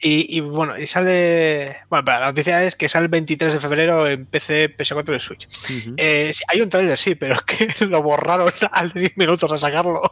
Y, 0.00 0.36
y, 0.36 0.40
bueno, 0.40 0.78
y 0.78 0.86
sale. 0.86 1.78
Bueno, 1.88 2.04
pero 2.04 2.20
la 2.20 2.26
noticia 2.26 2.62
es 2.64 2.76
que 2.76 2.88
sale 2.88 3.04
el 3.04 3.10
23 3.10 3.54
de 3.54 3.60
febrero 3.60 4.06
en 4.06 4.26
PC, 4.26 4.76
PS4 4.76 5.16
y 5.16 5.20
Switch. 5.20 5.48
Eh, 5.96 6.30
sí, 6.34 6.44
hay 6.48 6.60
un 6.60 6.68
tráiler, 6.68 6.98
sí, 6.98 7.14
pero 7.14 7.34
es 7.34 7.42
que 7.78 7.86
lo 7.86 8.02
borraron 8.02 8.50
al 8.72 8.92
10 8.92 9.16
minutos 9.16 9.50
de 9.50 9.58
sacarlo. 9.58 10.02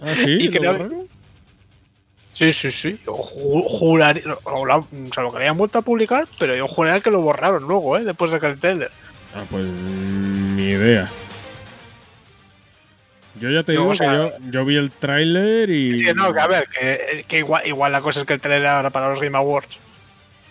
Ah, 0.00 0.14
sí, 0.16 0.38
y 0.40 0.48
que 0.50 0.58
¿Lo 0.58 0.72
no- 0.72 0.78
borraron? 0.78 1.08
Sí, 2.34 2.52
sí, 2.52 2.70
sí. 2.70 3.00
Yo 3.04 3.14
ju- 3.14 3.64
juraría. 3.66 4.22
O, 4.44 4.64
la- 4.66 4.78
o 4.78 4.86
sea, 5.12 5.22
lo 5.24 5.30
que 5.30 5.38
habían 5.38 5.56
vuelto 5.58 5.78
a 5.78 5.82
publicar, 5.82 6.26
pero 6.38 6.54
yo 6.56 6.66
juraría 6.68 7.00
que 7.00 7.10
lo 7.10 7.20
borraron 7.20 7.62
luego, 7.64 7.96
¿eh? 7.98 8.04
Después 8.04 8.30
de 8.32 8.40
que 8.40 8.46
el 8.46 8.58
tráiler. 8.60 8.90
Ah, 9.34 9.42
pues 9.50 9.64
ni 9.66 10.62
idea. 10.64 11.10
Yo 13.40 13.50
ya 13.50 13.62
te 13.62 13.74
No, 13.74 13.80
digo 13.80 13.92
o 13.92 13.94
sea- 13.94 14.10
que 14.10 14.16
yo, 14.16 14.50
yo 14.50 14.64
vi 14.64 14.76
el 14.76 14.90
tráiler 14.90 15.70
y... 15.70 15.98
Sí, 15.98 16.12
no, 16.14 16.32
que 16.32 16.40
a 16.40 16.46
ver, 16.46 16.68
que, 16.68 17.24
que 17.28 17.38
igual, 17.38 17.66
igual 17.66 17.92
la 17.92 18.00
cosa 18.00 18.20
es 18.20 18.26
que 18.26 18.34
el 18.34 18.40
trailer 18.40 18.62
era 18.62 18.90
para 18.90 19.10
los 19.10 19.20
Game 19.20 19.36
Awards 19.36 19.78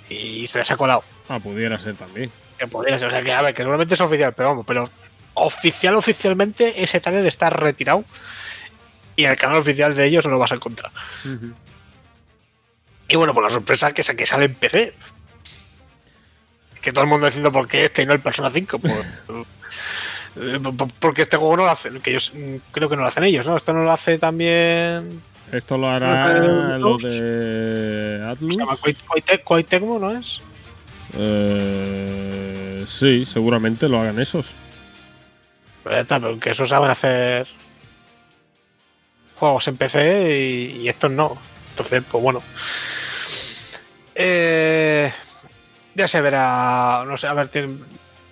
y 0.10 0.47
se 0.47 0.60
les 0.60 0.71
ha 0.71 0.78
colado. 0.78 1.04
Ah, 1.30 1.39
pudiera 1.39 1.78
ser 1.80 1.95
también. 1.95 2.32
Que 2.58 2.67
podría 2.67 2.97
ser, 2.97 3.08
o 3.10 3.12
sea, 3.12 3.21
que 3.21 3.32
a 3.34 3.41
ver, 3.41 3.54
que 3.54 3.63
normalmente 3.63 3.93
es 3.95 4.02
oficial, 4.02 4.34
pero 4.34 4.50
vamos, 4.50 4.65
pero 4.65 4.89
oficial, 5.34 5.95
oficialmente, 5.95 6.82
ese 6.82 7.00
trailer 7.00 7.26
está 7.28 7.50
retirado. 7.50 8.04
Y 9.15 9.26
en 9.26 9.32
el 9.32 9.38
canal 9.38 9.58
oficial 9.58 9.93
de 9.95 10.06
ellos 10.06 10.26
no 10.26 10.32
lo 10.32 10.39
vas 10.39 10.52
a 10.52 10.56
encontrar. 10.56 10.91
Y 13.10 13.15
bueno, 13.15 13.34
pues 13.34 13.43
la 13.45 13.50
sorpresa 13.50 13.91
que, 13.91 14.04
que 14.04 14.26
sale 14.26 14.45
en 14.45 14.54
PC. 14.56 14.93
Que 16.82 16.91
todo 16.93 17.04
el 17.04 17.10
mundo 17.10 17.26
diciendo 17.26 17.52
por 17.52 17.67
qué 17.67 17.84
este 17.86 18.04
y 18.04 18.06
no 18.06 18.13
el 18.13 18.19
Persona 18.19 18.50
5. 18.52 18.80
Pues, 18.80 18.93
por- 19.26 19.45
porque 21.00 21.24
este 21.24 21.38
juego 21.38 21.58
no 21.58 21.63
lo 21.66 21.70
hacen, 21.72 22.00
que 22.02 22.12
ellos 22.12 22.32
mm, 22.36 22.56
creo 22.72 22.90
que 22.90 22.96
no 22.96 23.02
lo 23.04 23.08
hacen 23.08 23.24
ellos, 23.24 23.46
¿no? 23.46 23.56
Esto 23.58 23.74
no 23.74 23.84
lo 23.84 23.92
hace 23.92 24.18
también. 24.18 25.22
Esto 25.52 25.78
lo 25.78 25.90
hará 25.90 26.36
Eh, 26.76 26.80
lo 26.80 26.98
de 26.98 28.20
Se 28.22 28.30
Atlus. 28.30 28.58
llama 28.58 28.76
Koei- 28.78 28.98
Koei 29.06 29.22
Te- 29.22 29.40
Koei 29.44 29.63
Tecmo, 29.63 29.98
¿no 30.00 30.12
es? 30.18 30.42
Eh, 31.18 32.84
sí, 32.88 33.26
seguramente 33.26 33.88
lo 33.88 34.00
hagan 34.00 34.20
esos. 34.20 34.48
Pero 35.84 35.96
está, 36.02 36.20
pero 36.20 36.38
que 36.38 36.50
eso 36.52 36.66
saben 36.66 36.90
hacer 36.90 37.48
juegos 39.40 39.68
en 39.70 39.78
PC 39.78 40.38
y, 40.38 40.82
y 40.82 40.90
estos 40.90 41.12
no. 41.12 41.38
Entonces, 41.70 42.04
pues 42.12 42.22
bueno. 42.22 42.42
Eh, 44.16 45.12
ya 45.96 46.08
se 46.08 46.22
verá. 46.22 47.04
No 47.08 47.16
sé, 47.18 47.28
a 47.28 47.34
ver, 47.34 47.48
tiene, 47.50 47.78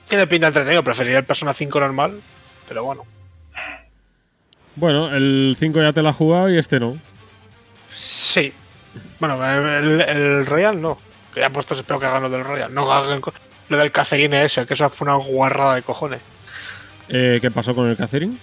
tiene 0.08 0.28
pinta 0.28 0.48
entretenido. 0.48 0.84
Preferiría 0.84 1.20
el 1.20 1.26
Persona 1.26 1.54
5 1.54 1.80
normal, 1.80 2.22
pero 2.68 2.84
bueno. 2.84 3.06
Bueno, 4.76 5.14
el 5.16 5.56
5 5.58 5.82
ya 5.82 5.94
te 5.94 6.02
lo 6.02 6.10
has 6.10 6.16
jugado 6.16 6.50
y 6.50 6.58
este 6.58 6.80
no. 6.80 6.98
Sí. 7.94 8.54
Bueno, 9.20 9.44
el, 9.46 10.02
el 10.02 10.46
Royal 10.46 10.82
no. 10.82 10.98
Que 11.34 11.42
ya 11.42 11.50
puestos 11.50 11.80
espero 11.80 12.00
que 12.00 12.06
hagan 12.06 12.24
lo 12.24 12.30
del 12.30 12.44
Royal. 12.44 12.74
No 12.74 12.92
hagan 12.92 13.22
lo 13.70 13.78
del 13.78 13.92
Cacerine 13.92 14.46
ese, 14.46 14.66
que 14.66 14.74
eso 14.74 14.90
fue 14.90 15.06
una 15.06 15.16
guarrada 15.16 15.76
de 15.76 15.82
cojones. 15.82 16.22
Eh, 17.10 17.40
¿Qué 17.42 17.52
pasó 17.52 17.76
con 17.76 17.88
el 17.88 17.98
Catherine? 17.98 18.38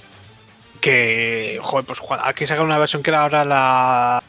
que 0.83 1.61
joder 1.63 1.87
pues 1.87 2.01
aquí 2.25 2.45
sacan 2.45 2.65
una 2.67 2.77
versión 2.77 3.03
que 3.05 3.11
era 3.11 3.23
ahora 3.23 3.45
la 3.45 4.23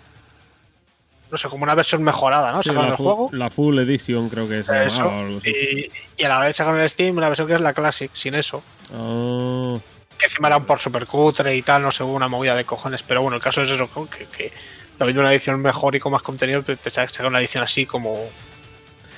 no 1.33 1.37
sé 1.37 1.49
como 1.49 1.63
una 1.63 1.75
versión 1.75 2.01
mejorada 2.03 2.51
no 2.53 2.63
Sí, 2.63 2.69
la, 2.71 2.83
del 2.85 2.95
fu- 2.95 3.03
juego 3.03 3.29
la 3.33 3.49
Full 3.49 3.77
Edition 3.79 4.29
creo 4.29 4.47
que 4.47 4.59
es. 4.59 4.69
eso 4.69 5.05
o 5.05 5.09
algo 5.19 5.37
así. 5.39 5.49
y, 5.51 6.21
y 6.21 6.23
a 6.25 6.29
la 6.29 6.39
vez 6.39 6.55
sacaron 6.55 6.79
en 6.79 6.87
Steam 6.89 7.17
una 7.17 7.27
versión 7.27 7.47
que 7.47 7.55
es 7.55 7.61
la 7.61 7.73
Classic 7.73 8.09
sin 8.13 8.35
eso 8.35 8.63
Ah, 8.93 9.77
que 10.17 10.25
encima 10.25 10.47
era 10.47 10.57
un 10.57 10.65
por 10.65 10.79
super 10.79 11.05
cutre 11.05 11.55
y 11.55 11.61
tal 11.63 11.81
no 11.81 11.91
sé 11.91 12.03
hubo 12.03 12.13
una 12.13 12.27
movida 12.29 12.55
de 12.55 12.63
cojones 12.63 13.03
pero 13.03 13.21
bueno 13.21 13.35
el 13.35 13.41
caso 13.43 13.61
es 13.63 13.69
eso 13.69 13.89
que, 14.09 14.25
que 14.27 14.53
habiendo 14.99 15.21
una 15.21 15.31
edición 15.33 15.59
mejor 15.61 15.95
y 15.95 15.99
con 15.99 16.11
más 16.13 16.21
contenido 16.21 16.63
te, 16.63 16.77
te 16.77 16.89
sacan 16.89 17.25
una 17.25 17.39
edición 17.39 17.63
así 17.63 17.85
como 17.85 18.15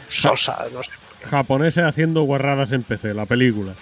sosa 0.08 0.66
no 0.74 0.84
sé 0.84 0.92
japoneses 1.30 1.84
haciendo 1.84 2.22
guarradas 2.22 2.72
en 2.72 2.84
PC, 2.84 3.16
la 3.16 3.26
película. 3.26 3.74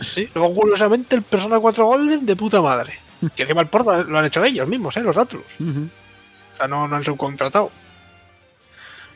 Sí, 0.00 0.30
luego 0.34 0.54
curiosamente 0.54 1.14
el 1.14 1.20
Persona 1.20 1.58
4 1.60 1.84
Golden 1.84 2.24
de 2.24 2.34
puta 2.36 2.62
madre. 2.62 2.94
Que 3.36 3.42
encima 3.42 3.60
el 3.60 3.68
port 3.68 3.86
lo 4.08 4.18
han 4.18 4.24
hecho 4.24 4.42
ellos 4.42 4.66
mismos, 4.66 4.96
¿eh? 4.96 5.00
Los 5.02 5.16
Atlus. 5.18 5.44
Ujú. 5.60 5.88
O 6.56 6.58
sea, 6.58 6.68
no, 6.68 6.88
no 6.88 6.96
han 6.96 7.04
subcontratado. 7.04 7.70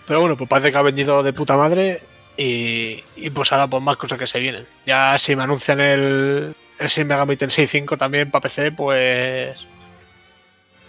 Pero 0.07 0.20
bueno, 0.20 0.37
pues 0.37 0.48
parece 0.48 0.70
que 0.72 0.79
ha 0.79 0.83
vendido 0.83 1.22
de 1.22 1.33
puta 1.33 1.57
madre 1.57 2.03
y, 2.37 3.03
y 3.16 3.31
pues 3.31 3.53
ahora 3.53 3.66
pues 3.66 3.83
más 3.83 3.96
cosas 3.96 4.18
que 4.18 4.26
se 4.26 4.40
vienen. 4.40 4.66
Ya 4.87 5.16
si 5.18 5.35
me 5.37 5.42
anuncian 5.44 5.81
el, 5.81 6.55
el 6.79 6.88
Shin 6.88 7.07
Megami 7.07 7.37
Tensei 7.37 7.66
5 7.66 7.96
también 7.96 8.31
para 8.31 8.42
PC, 8.42 8.72
pues... 8.72 9.66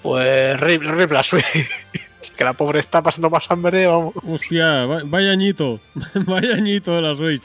Pues 0.01 0.59
rip, 0.59 0.81
rip 0.81 1.11
la 1.11 1.21
Switch. 1.21 1.45
que 2.35 2.43
la 2.43 2.53
pobre 2.53 2.79
está 2.79 3.03
pasando 3.03 3.29
más 3.29 3.49
hambre, 3.51 3.85
vamos. 3.85 4.13
Hostia, 4.27 4.85
va- 4.85 5.01
vaya 5.05 5.31
añito. 5.31 5.79
vaya 6.15 6.55
añito 6.55 6.95
de 6.95 7.01
la 7.03 7.15
Switch. 7.15 7.43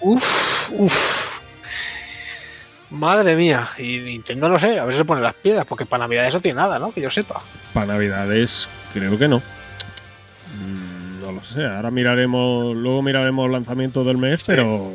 Uf, 0.00 0.70
uf. 0.72 1.40
Madre 2.90 3.36
mía. 3.36 3.68
Y 3.78 3.98
Nintendo 4.00 4.48
no 4.48 4.58
sé, 4.58 4.78
a 4.78 4.84
ver 4.84 4.94
si 4.94 4.98
se 4.98 5.04
pone 5.04 5.20
las 5.20 5.34
piedras, 5.34 5.66
porque 5.66 5.84
para 5.86 6.04
Navidad 6.04 6.26
eso 6.26 6.40
tiene 6.40 6.60
nada, 6.60 6.78
¿no? 6.78 6.92
Que 6.92 7.00
yo 7.02 7.10
sepa. 7.10 7.42
Para 7.74 7.86
Navidades, 7.86 8.68
creo 8.92 9.18
que 9.18 9.28
no. 9.28 9.38
Mm, 9.38 11.20
No 11.20 11.32
lo 11.32 11.44
sé. 11.44 11.66
Ahora 11.66 11.90
miraremos, 11.90 12.74
luego 12.74 13.02
miraremos 13.02 13.46
el 13.46 13.52
lanzamiento 13.52 14.04
del 14.04 14.16
mes, 14.16 14.42
pero 14.44 14.92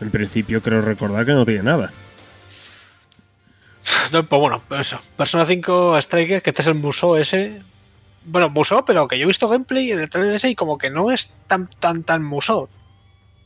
en 0.00 0.10
principio 0.10 0.62
creo 0.62 0.80
recordar 0.82 1.26
que 1.26 1.32
no 1.32 1.44
tiene 1.44 1.62
nada. 1.64 1.90
No, 4.12 4.24
pues 4.26 4.40
bueno, 4.40 4.62
eso. 4.78 4.98
Persona 5.16 5.46
5 5.46 5.96
Striker, 5.98 6.42
que 6.42 6.50
este 6.50 6.62
es 6.62 6.68
el 6.68 6.74
Musou 6.74 7.16
ese. 7.16 7.62
Bueno, 8.24 8.50
Musou, 8.50 8.84
pero 8.84 9.08
que 9.08 9.18
yo 9.18 9.24
he 9.24 9.26
visto 9.26 9.48
gameplay 9.48 9.90
en 9.92 10.00
el 10.00 10.10
trailer 10.10 10.34
ese 10.34 10.50
y 10.50 10.54
como 10.54 10.76
que 10.78 10.90
no 10.90 11.10
es 11.10 11.32
tan, 11.46 11.68
tan, 11.78 12.02
tan 12.02 12.22
Musou. 12.22 12.68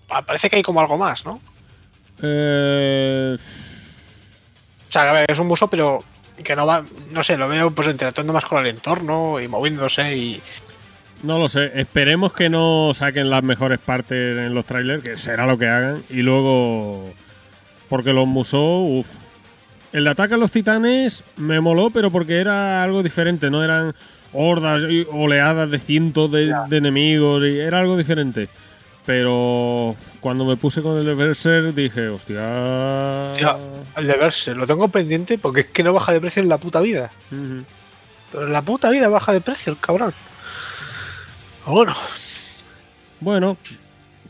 Pa- 0.08 0.22
Parece 0.22 0.50
que 0.50 0.56
hay 0.56 0.62
como 0.62 0.80
algo 0.80 0.98
más, 0.98 1.24
¿no? 1.24 1.40
Eh, 2.22 3.36
O 4.88 4.92
sea, 4.92 5.10
a 5.10 5.12
ver, 5.12 5.26
es 5.28 5.38
un 5.38 5.46
Musou, 5.48 5.68
pero 5.68 6.04
que 6.42 6.56
no 6.56 6.66
va, 6.66 6.84
no 7.10 7.22
sé, 7.22 7.36
lo 7.36 7.48
veo 7.48 7.70
pues 7.70 7.88
interactuando 7.88 8.32
más 8.32 8.44
con 8.44 8.64
el 8.64 8.74
entorno 8.74 9.40
y 9.40 9.48
moviéndose 9.48 10.16
y... 10.16 10.42
no 11.22 11.38
lo 11.38 11.48
sé. 11.48 11.72
Esperemos 11.74 12.32
que 12.32 12.48
no 12.48 12.92
saquen 12.94 13.30
las 13.30 13.42
mejores 13.42 13.78
partes 13.78 14.38
en 14.38 14.54
los 14.54 14.64
trailers, 14.64 15.02
que 15.02 15.16
será 15.16 15.46
lo 15.46 15.58
que 15.58 15.68
hagan. 15.68 16.02
Y 16.10 16.22
luego, 16.22 17.12
porque 17.88 18.12
los 18.12 18.26
Musou, 18.26 18.98
uff. 18.98 19.08
El 19.92 20.04
de 20.04 20.10
ataque 20.10 20.34
a 20.34 20.36
los 20.36 20.50
titanes 20.50 21.22
me 21.36 21.60
moló, 21.60 21.90
pero 21.90 22.10
porque 22.10 22.40
era 22.40 22.82
algo 22.82 23.04
diferente, 23.04 23.48
no 23.48 23.62
eran 23.62 23.94
hordas 24.32 24.82
y 24.90 25.06
oleadas 25.12 25.70
de 25.70 25.78
cientos 25.78 26.32
de, 26.32 26.52
de 26.68 26.76
enemigos, 26.76 27.44
y 27.44 27.60
era 27.60 27.78
algo 27.78 27.96
diferente. 27.96 28.48
Pero 29.06 29.96
cuando 30.20 30.44
me 30.46 30.56
puse 30.56 30.80
con 30.80 30.96
el 30.96 31.04
de 31.04 31.14
Berserk 31.14 31.74
dije, 31.74 32.08
hostia. 32.08 33.32
Tío, 33.36 33.58
el 33.96 34.06
de 34.06 34.16
verse, 34.16 34.54
lo 34.54 34.66
tengo 34.66 34.88
pendiente 34.88 35.36
porque 35.36 35.60
es 35.60 35.66
que 35.66 35.82
no 35.82 35.92
baja 35.92 36.12
de 36.12 36.20
precio 36.20 36.42
en 36.42 36.48
la 36.48 36.58
puta 36.58 36.80
vida. 36.80 37.12
Pero 38.32 38.46
en 38.46 38.52
la 38.52 38.62
puta 38.62 38.90
vida 38.90 39.08
baja 39.08 39.32
de 39.32 39.40
precio 39.42 39.72
el 39.72 39.78
cabrón. 39.78 40.14
Bueno, 41.66 41.94
Bueno, 43.20 43.56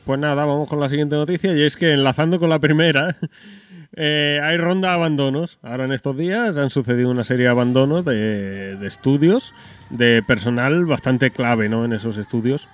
pues 0.04 0.20
nada, 0.20 0.44
vamos 0.44 0.68
con 0.68 0.80
la 0.80 0.88
siguiente 0.88 1.16
noticia 1.16 1.52
y 1.52 1.62
es 1.62 1.76
que 1.76 1.92
enlazando 1.92 2.38
con 2.38 2.48
la 2.48 2.58
primera, 2.58 3.16
eh, 3.96 4.40
hay 4.42 4.56
ronda 4.56 4.88
de 4.88 4.94
abandonos. 4.94 5.58
Ahora 5.62 5.84
en 5.84 5.92
estos 5.92 6.16
días 6.16 6.56
han 6.56 6.70
sucedido 6.70 7.10
una 7.10 7.24
serie 7.24 7.44
de 7.44 7.50
abandonos 7.50 8.04
de, 8.04 8.76
de 8.76 8.86
estudios, 8.88 9.52
de 9.90 10.22
personal 10.26 10.84
bastante 10.84 11.30
clave 11.30 11.68
¿no? 11.68 11.84
en 11.84 11.92
esos 11.92 12.16
estudios. 12.16 12.68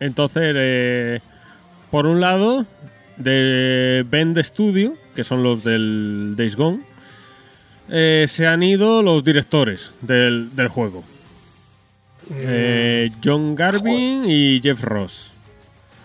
Entonces, 0.00 0.54
eh, 0.56 1.20
por 1.94 2.06
un 2.06 2.20
lado, 2.20 2.66
de 3.18 4.04
Bend 4.08 4.36
Studio, 4.42 4.94
que 5.14 5.22
son 5.22 5.44
los 5.44 5.62
del 5.62 6.34
Days 6.36 6.56
Gone, 6.56 6.80
eh, 7.88 8.26
se 8.28 8.48
han 8.48 8.64
ido 8.64 9.00
los 9.00 9.22
directores 9.22 9.92
del, 10.00 10.56
del 10.56 10.66
juego. 10.66 11.04
Eh, 12.32 13.12
John 13.24 13.54
Garvin 13.54 14.24
y 14.28 14.60
Jeff 14.60 14.82
Ross. 14.82 15.30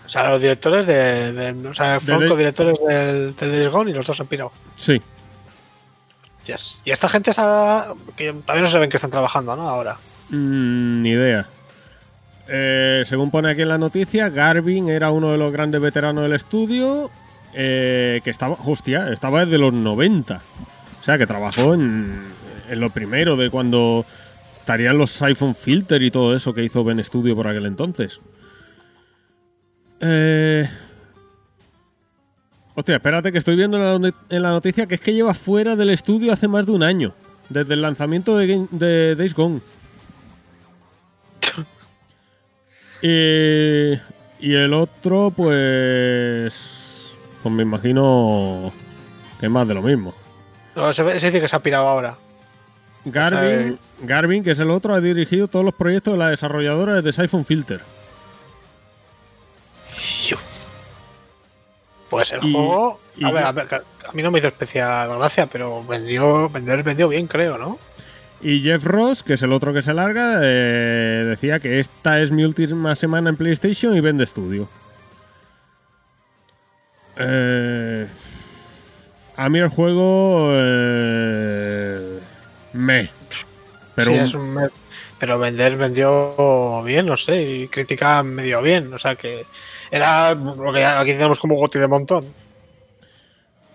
o 0.06 0.08
sea, 0.08 0.30
los 0.30 0.40
directores 0.40 0.86
de... 0.86 1.32
de- 1.32 1.68
o 1.68 1.74
sea, 1.74 1.98
fueron 1.98 2.20
De- 2.22 2.28
co-directores 2.28 2.78
del, 2.86 3.34
del 3.34 3.50
Days 3.50 3.68
Gone 3.70 3.90
y 3.90 3.94
los 3.94 4.06
dos 4.06 4.20
han 4.20 4.28
pirado. 4.28 4.52
Sí. 4.76 5.02
Y 6.84 6.90
esta 6.92 7.08
gente 7.08 7.30
está... 7.30 7.94
que 8.16 8.32
todavía 8.32 8.62
no 8.62 8.70
saben 8.70 8.90
que 8.90 8.96
están 8.96 9.10
trabajando, 9.10 9.56
¿no? 9.56 9.68
Ahora. 9.68 9.96
Mm, 10.28 11.02
ni 11.02 11.10
idea. 11.10 11.48
Eh, 12.52 13.04
según 13.06 13.30
pone 13.30 13.48
aquí 13.50 13.62
en 13.62 13.68
la 13.68 13.78
noticia, 13.78 14.28
Garvin 14.28 14.88
era 14.88 15.10
uno 15.12 15.30
de 15.30 15.38
los 15.38 15.52
grandes 15.52 15.80
veteranos 15.80 16.24
del 16.24 16.32
estudio 16.32 17.08
eh, 17.54 18.20
que 18.24 18.30
estaba, 18.30 18.56
hostia, 18.66 19.12
estaba 19.12 19.44
desde 19.44 19.58
los 19.58 19.72
90. 19.72 20.40
O 21.00 21.04
sea, 21.04 21.16
que 21.16 21.26
trabajó 21.28 21.74
en, 21.74 22.24
lo 22.74 22.90
primero 22.90 23.36
de 23.36 23.50
cuando 23.50 24.04
estarían 24.58 24.98
los 24.98 25.22
iPhone 25.22 25.54
Filter 25.54 26.02
y 26.02 26.10
todo 26.10 26.34
eso 26.34 26.52
que 26.52 26.64
hizo 26.64 26.82
Ben 26.82 27.02
Studio 27.04 27.36
por 27.36 27.46
aquel 27.46 27.66
entonces. 27.66 28.18
Eh... 30.00 30.68
Hostia, 32.74 32.96
espérate 32.96 33.30
que 33.32 33.38
estoy 33.38 33.56
viendo 33.56 33.76
en 33.76 33.84
la, 33.84 33.98
not- 33.98 34.14
en 34.32 34.42
la 34.42 34.50
noticia 34.50 34.86
que 34.86 34.94
es 34.94 35.00
que 35.00 35.12
lleva 35.12 35.34
fuera 35.34 35.76
del 35.76 35.90
estudio 35.90 36.32
hace 36.32 36.48
más 36.48 36.66
de 36.66 36.72
un 36.72 36.82
año. 36.82 37.14
Desde 37.48 37.74
el 37.74 37.82
lanzamiento 37.82 38.36
de, 38.36 38.46
Game- 38.46 38.68
de 38.70 39.14
Days 39.16 39.34
Gone. 39.34 39.60
Y, 43.02 43.92
y 44.40 44.54
el 44.54 44.72
otro, 44.74 45.32
pues. 45.36 46.54
Pues 47.42 47.54
me 47.54 47.62
imagino 47.62 48.72
que 49.38 49.46
es 49.46 49.52
más 49.52 49.66
de 49.66 49.74
lo 49.74 49.82
mismo. 49.82 50.14
No, 50.76 50.92
se, 50.92 51.02
dice 51.14 51.40
que 51.40 51.48
se 51.48 51.56
ha 51.56 51.60
pirado 51.60 51.88
ahora. 51.88 52.16
Garvin, 53.06 53.78
Garvin, 54.02 54.44
que 54.44 54.50
es 54.50 54.58
el 54.58 54.70
otro, 54.70 54.94
ha 54.94 55.00
dirigido 55.00 55.48
todos 55.48 55.64
los 55.64 55.74
proyectos 55.74 56.12
de 56.14 56.18
la 56.18 56.28
desarrolladora 56.28 57.00
de 57.00 57.12
Siphon 57.12 57.46
Filter. 57.46 57.80
Pues 62.10 62.32
el 62.32 62.44
Y- 62.44 62.52
juego... 62.52 63.00
y 63.16 63.24
a 63.24 63.30
ver, 63.30 63.44
a 63.44 63.52
ver, 63.52 63.68
a 64.08 64.12
mí 64.12 64.22
no 64.22 64.30
me 64.30 64.38
hizo 64.40 64.48
especial 64.48 65.16
gracia, 65.16 65.46
pero 65.46 65.84
vendió, 65.84 66.48
vender 66.50 66.82
vendió 66.82 67.08
bien, 67.08 67.26
creo, 67.26 67.56
¿no? 67.56 67.78
Y 68.42 68.60
Jeff 68.60 68.84
Ross, 68.84 69.22
que 69.22 69.34
es 69.34 69.42
el 69.42 69.52
otro 69.52 69.72
que 69.74 69.82
se 69.82 69.92
larga, 69.92 70.40
eh, 70.42 71.24
decía 71.28 71.60
que 71.60 71.78
esta 71.78 72.20
es 72.22 72.30
mi 72.30 72.44
última 72.44 72.96
semana 72.96 73.28
en 73.30 73.36
PlayStation 73.36 73.94
y 73.94 74.00
vende 74.00 74.24
estudio. 74.24 74.68
Eh, 77.16 78.06
a 79.36 79.48
mí 79.48 79.58
el 79.58 79.68
juego. 79.68 80.50
Eh, 80.54 82.18
me. 82.72 83.10
Pero 83.94 84.12
Sí, 84.12 84.16
un- 84.18 84.24
es 84.24 84.34
un 84.34 84.54
me- 84.54 84.68
pero 85.18 85.38
vender 85.38 85.76
vendió 85.76 86.82
bien, 86.82 87.04
no 87.06 87.16
sé, 87.18 87.42
y 87.42 87.68
crítica 87.68 88.22
medio 88.22 88.62
bien, 88.62 88.90
o 88.94 88.98
sea 88.98 89.16
que 89.16 89.44
era 89.90 90.34
lo 90.34 90.72
que 90.72 90.82
aquí 90.84 91.12
tenemos 91.12 91.38
como 91.38 91.56
goti 91.56 91.78
de 91.78 91.88
montón. 91.88 92.24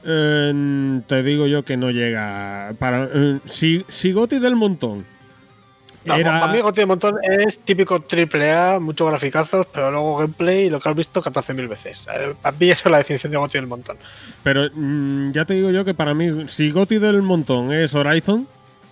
Eh, 0.06 1.02
te 1.08 1.24
digo 1.24 1.48
yo 1.48 1.63
que 1.65 1.78
no 1.78 1.91
llega. 1.91 2.74
Para, 2.80 3.10
eh, 3.13 3.39
si, 3.46 3.86
si 3.89 4.12
Goti 4.12 4.39
del 4.39 4.56
montón. 4.56 5.06
No, 6.06 6.13
era- 6.15 6.39
Para 6.39 6.52
mí 6.54 6.60
goti 6.62 6.82
de 6.82 6.86
montón 6.86 7.15
es 7.24 7.58
típico 7.58 8.00
triple 8.00 8.54
A, 8.54 8.80
muchos 8.80 9.10
graficazos, 9.10 9.65
pero 9.74 9.89
luego 9.89 10.18
gameplay 10.18 10.70
lo 10.70 10.80
que 10.80 10.88
has 10.88 10.96
visto 10.96 11.20
14.000 11.20 11.68
veces. 11.68 12.06
Eh, 12.13 12.36
Para 12.39 12.56
mí 12.56 12.70
eso 12.70 12.84
es 12.86 12.91
la 12.91 13.00
definición 13.00 13.32
de 13.32 13.38
goti 13.39 13.58
del 13.58 13.65
montón. 13.65 13.98
Pero 14.44 14.70
mm, 14.72 15.32
ya 15.32 15.46
te 15.46 15.56
digo 15.56 15.72
yo 15.72 15.84
que 15.84 15.96
para 15.96 16.13
mí, 16.13 16.48
si 16.48 16.70
Goti 16.70 17.00
del 17.00 17.24
montón 17.24 17.74
es 17.74 17.96
Horizon, 17.96 18.48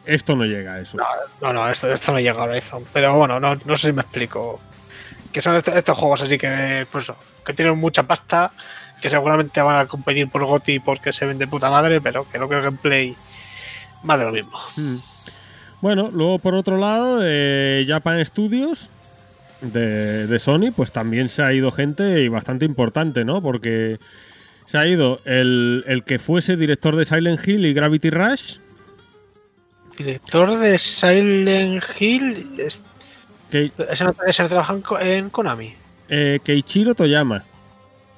esto 0.07 0.35
no 0.35 0.43
llega 0.45 0.73
a 0.73 0.79
eso. 0.79 0.97
No, 1.39 1.53
no, 1.53 1.69
esto, 1.69 1.93
esto 1.93 2.13
no 2.13 2.19
llega 2.19 2.41
a 2.41 2.45
Horizon. 2.45 2.83
Pero 2.91 3.13
bueno, 3.15 3.39
no, 3.39 3.59
no 3.63 3.77
sé 3.77 3.87
si 3.89 3.93
me 3.93 4.01
explico. 4.01 4.59
Que 5.31 5.39
son 5.39 5.55
est- 5.55 5.67
estos 5.67 5.95
juegos 5.95 6.23
así 6.23 6.39
que, 6.39 6.87
pues 6.91 7.11
que 7.45 7.53
tienen 7.53 7.77
mucha 7.77 8.01
pasta, 8.03 8.51
que 9.03 9.09
seguramente 9.09 9.61
van 9.61 9.75
a 9.79 9.85
competir 9.85 10.29
por 10.29 10.45
GOTI 10.45 10.79
porque 10.79 11.11
se 11.11 11.25
vende 11.25 11.45
puta 11.45 11.69
madre, 11.69 11.99
pero 12.01 12.25
que 12.31 12.39
no 12.39 12.47
creo 12.47 12.61
que 12.61 12.67
el 12.67 12.71
gameplay 12.71 13.15
más 14.03 14.17
de 14.17 14.25
lo 14.25 14.31
mismo. 14.31 14.57
Mm. 14.77 14.95
Bueno, 15.81 16.09
luego 16.13 16.39
por 16.39 16.55
otro 16.55 16.77
lado, 16.77 17.19
eh, 17.21 17.85
Japan 17.85 18.23
Studios 18.23 18.89
de, 19.61 20.25
de 20.27 20.39
Sony, 20.39 20.71
pues 20.73 20.93
también 20.93 21.27
se 21.27 21.43
ha 21.43 21.51
ido 21.51 21.69
gente 21.71 22.21
y 22.21 22.29
bastante 22.29 22.63
importante, 22.63 23.25
¿no? 23.25 23.41
Porque 23.41 23.99
se 24.67 24.77
ha 24.77 24.87
ido 24.87 25.19
el, 25.25 25.83
el 25.87 26.03
que 26.05 26.17
fuese 26.19 26.55
director 26.55 26.95
de 26.95 27.03
Silent 27.03 27.45
Hill 27.45 27.65
y 27.65 27.73
Gravity 27.73 28.09
Rush, 28.09 28.57
Director 29.97 30.57
de 30.57 30.79
Silent 30.79 31.83
Hill, 31.99 32.47
es- 32.57 32.81
que, 33.51 33.69
ese, 33.91 34.03
no- 34.05 34.15
ese 34.25 34.47
trabaja 34.47 34.73
en, 35.01 35.07
en 35.07 35.29
Konami. 35.29 35.75
eh, 36.09 36.39
Keiichiro 36.43 36.95
Toyama. 36.95 37.43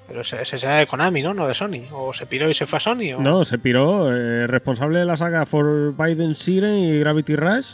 Pero 0.08 0.22
ese, 0.22 0.42
ese 0.42 0.58
será 0.58 0.78
de 0.78 0.88
Konami, 0.88 1.24
¿no? 1.24 1.34
No 1.34 1.48
de 1.48 1.54
Sony. 1.54 1.82
O 1.92 2.14
se 2.14 2.26
piró 2.26 2.50
y 2.50 2.54
se 2.54 2.66
fue 2.66 2.78
a 2.78 2.80
Sony. 2.80 3.14
O... 3.18 3.22
No, 3.22 3.44
se 3.44 3.58
piró, 3.58 4.16
eh, 4.16 4.48
responsable 4.48 5.00
de 5.00 5.06
la 5.06 5.18
saga 5.18 5.46
Forbidden 5.46 6.36
Siren 6.36 6.76
y 6.76 7.00
Gravity 7.00 7.36
Rush. 7.36 7.74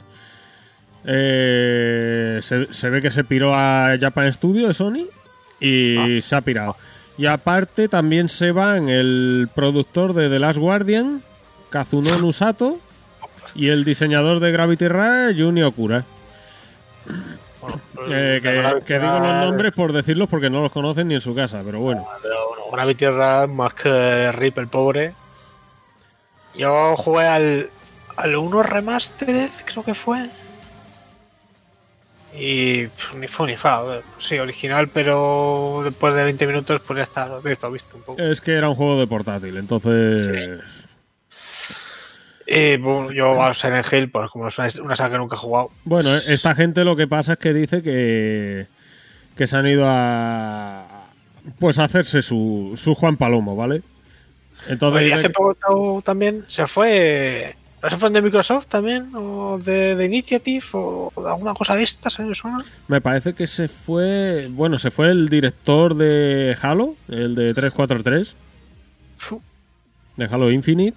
Eh, 1.05 2.39
se, 2.41 2.73
se 2.73 2.89
ve 2.89 3.01
que 3.01 3.11
se 3.11 3.23
piró 3.23 3.53
a 3.53 3.97
Japan 3.99 4.31
Studio 4.31 4.67
de 4.67 4.73
Sony 4.73 5.07
y 5.59 6.21
se 6.21 6.35
ha 6.35 6.41
pirado. 6.41 6.75
Y 7.17 7.25
aparte 7.25 7.87
también 7.87 8.29
se 8.29 8.51
van 8.51 8.89
el 8.89 9.49
productor 9.53 10.13
de 10.13 10.29
The 10.29 10.39
Last 10.39 10.59
Guardian, 10.59 11.21
Kazunonu 11.69 12.33
Sato, 12.33 12.79
y 13.53 13.67
el 13.67 13.83
diseñador 13.83 14.39
de 14.39 14.51
Gravity 14.51 14.87
Rush, 14.87 15.37
Juni 15.37 15.63
Okura. 15.63 16.03
Bueno, 17.61 17.79
Eh, 18.09 18.39
que, 18.41 18.53
Gravity 18.53 18.85
que 18.85 18.99
digo 18.99 19.19
los 19.19 19.35
nombres 19.35 19.71
por 19.73 19.93
decirlos 19.93 20.27
porque 20.29 20.49
no 20.49 20.61
los 20.61 20.71
conocen 20.71 21.07
ni 21.07 21.15
en 21.15 21.21
su 21.21 21.35
casa, 21.35 21.61
pero 21.65 21.79
bueno. 21.79 22.05
Pero 22.21 22.49
bueno, 22.49 22.63
Gravity 22.71 23.07
Rush 23.07 23.49
más 23.55 23.73
que 23.75 24.31
Rip 24.31 24.57
el 24.57 24.67
pobre. 24.67 25.13
Yo 26.55 26.95
jugué 26.97 27.27
al, 27.27 27.69
al 28.17 28.35
1 28.35 28.63
Remastered, 28.63 29.49
creo 29.65 29.83
que 29.83 29.93
fue. 29.93 30.27
Y 32.33 32.87
ni 33.17 33.27
fue 33.27 33.47
ni 33.47 33.57
fa. 33.57 33.81
eh, 33.97 34.01
Sí, 34.17 34.39
original, 34.39 34.87
pero 34.87 35.81
después 35.83 36.15
de 36.15 36.23
20 36.23 36.47
minutos, 36.47 36.81
pues 36.87 36.97
ya 36.97 37.03
está, 37.03 37.27
visto, 37.39 37.69
visto 37.69 37.97
un 37.97 38.03
poco. 38.03 38.21
Es 38.21 38.39
que 38.39 38.53
era 38.53 38.69
un 38.69 38.75
juego 38.75 38.99
de 38.99 39.07
portátil, 39.07 39.57
entonces... 39.57 40.29
Y 42.53 42.77
bueno, 42.77 43.11
yo 43.11 43.41
a 43.41 43.53
Silent 43.53 43.85
Hill, 43.93 44.09
pues 44.11 44.29
como 44.29 44.47
es 44.47 44.57
una, 44.59 44.67
una 44.83 44.95
saga 44.95 45.11
que 45.13 45.17
nunca 45.19 45.35
he 45.35 45.39
jugado. 45.39 45.69
Bueno, 45.85 46.15
esta 46.15 46.53
gente 46.55 46.83
lo 46.83 46.95
que 46.95 47.07
pasa 47.07 47.33
es 47.33 47.39
que 47.39 47.53
dice 47.53 47.81
que, 47.81 48.65
que 49.37 49.47
se 49.47 49.55
han 49.55 49.67
ido 49.67 49.85
a 49.87 51.05
pues 51.59 51.79
a 51.79 51.85
hacerse 51.85 52.21
su, 52.21 52.73
su 52.81 52.93
Juan 52.93 53.17
Palomo, 53.17 53.55
¿vale? 53.55 53.81
Entonces 54.67 55.11
hace 55.11 55.23
que- 55.23 55.29
poco 55.29 56.01
también 56.03 56.43
se 56.47 56.67
fue. 56.67 57.55
¿No 57.81 57.89
se 57.89 57.97
fue 57.97 58.11
de 58.11 58.21
Microsoft 58.21 58.67
también? 58.67 59.09
¿O 59.15 59.57
de, 59.57 59.95
de 59.95 60.05
Initiative? 60.05 60.63
¿O 60.73 61.11
de 61.17 61.27
alguna 61.29 61.55
cosa 61.55 61.75
de 61.75 61.81
estas? 61.81 62.19
¿eh? 62.19 62.23
¿Me 62.23 62.35
suena? 62.35 62.63
me 62.87 63.01
parece 63.01 63.33
que 63.33 63.47
se 63.47 63.67
fue, 63.67 64.47
bueno, 64.51 64.77
se 64.77 64.91
fue 64.91 65.09
el 65.09 65.29
director 65.29 65.95
de 65.95 66.55
Halo, 66.61 66.93
el 67.09 67.33
de 67.33 67.55
343, 67.55 68.35
Fu. 69.17 69.41
de 70.15 70.25
Halo 70.25 70.51
Infinite. 70.51 70.95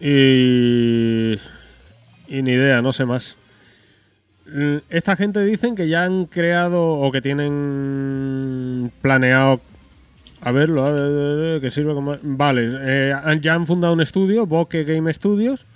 Y 0.00 1.38
y 2.30 2.42
ni 2.42 2.52
idea, 2.52 2.80
no 2.80 2.92
sé 2.92 3.04
más. 3.04 3.36
Mm, 4.46 4.76
Esta 4.88 5.16
gente 5.16 5.44
dicen 5.44 5.74
que 5.74 5.88
ya 5.88 6.04
han 6.04 6.26
creado 6.26 6.92
o 6.92 7.10
que 7.10 7.20
tienen 7.20 8.92
planeado 9.02 9.60
a 10.40 10.52
verlo, 10.52 10.84
que 11.60 11.70
sirve 11.70 11.92
como... 11.92 12.16
Vale, 12.22 12.70
eh, 12.86 13.14
ya 13.42 13.54
han 13.54 13.66
fundado 13.66 13.92
un 13.92 14.00
estudio, 14.00 14.46
Bokeh 14.46 14.84
Game 14.84 15.12
Studios, 15.12 15.66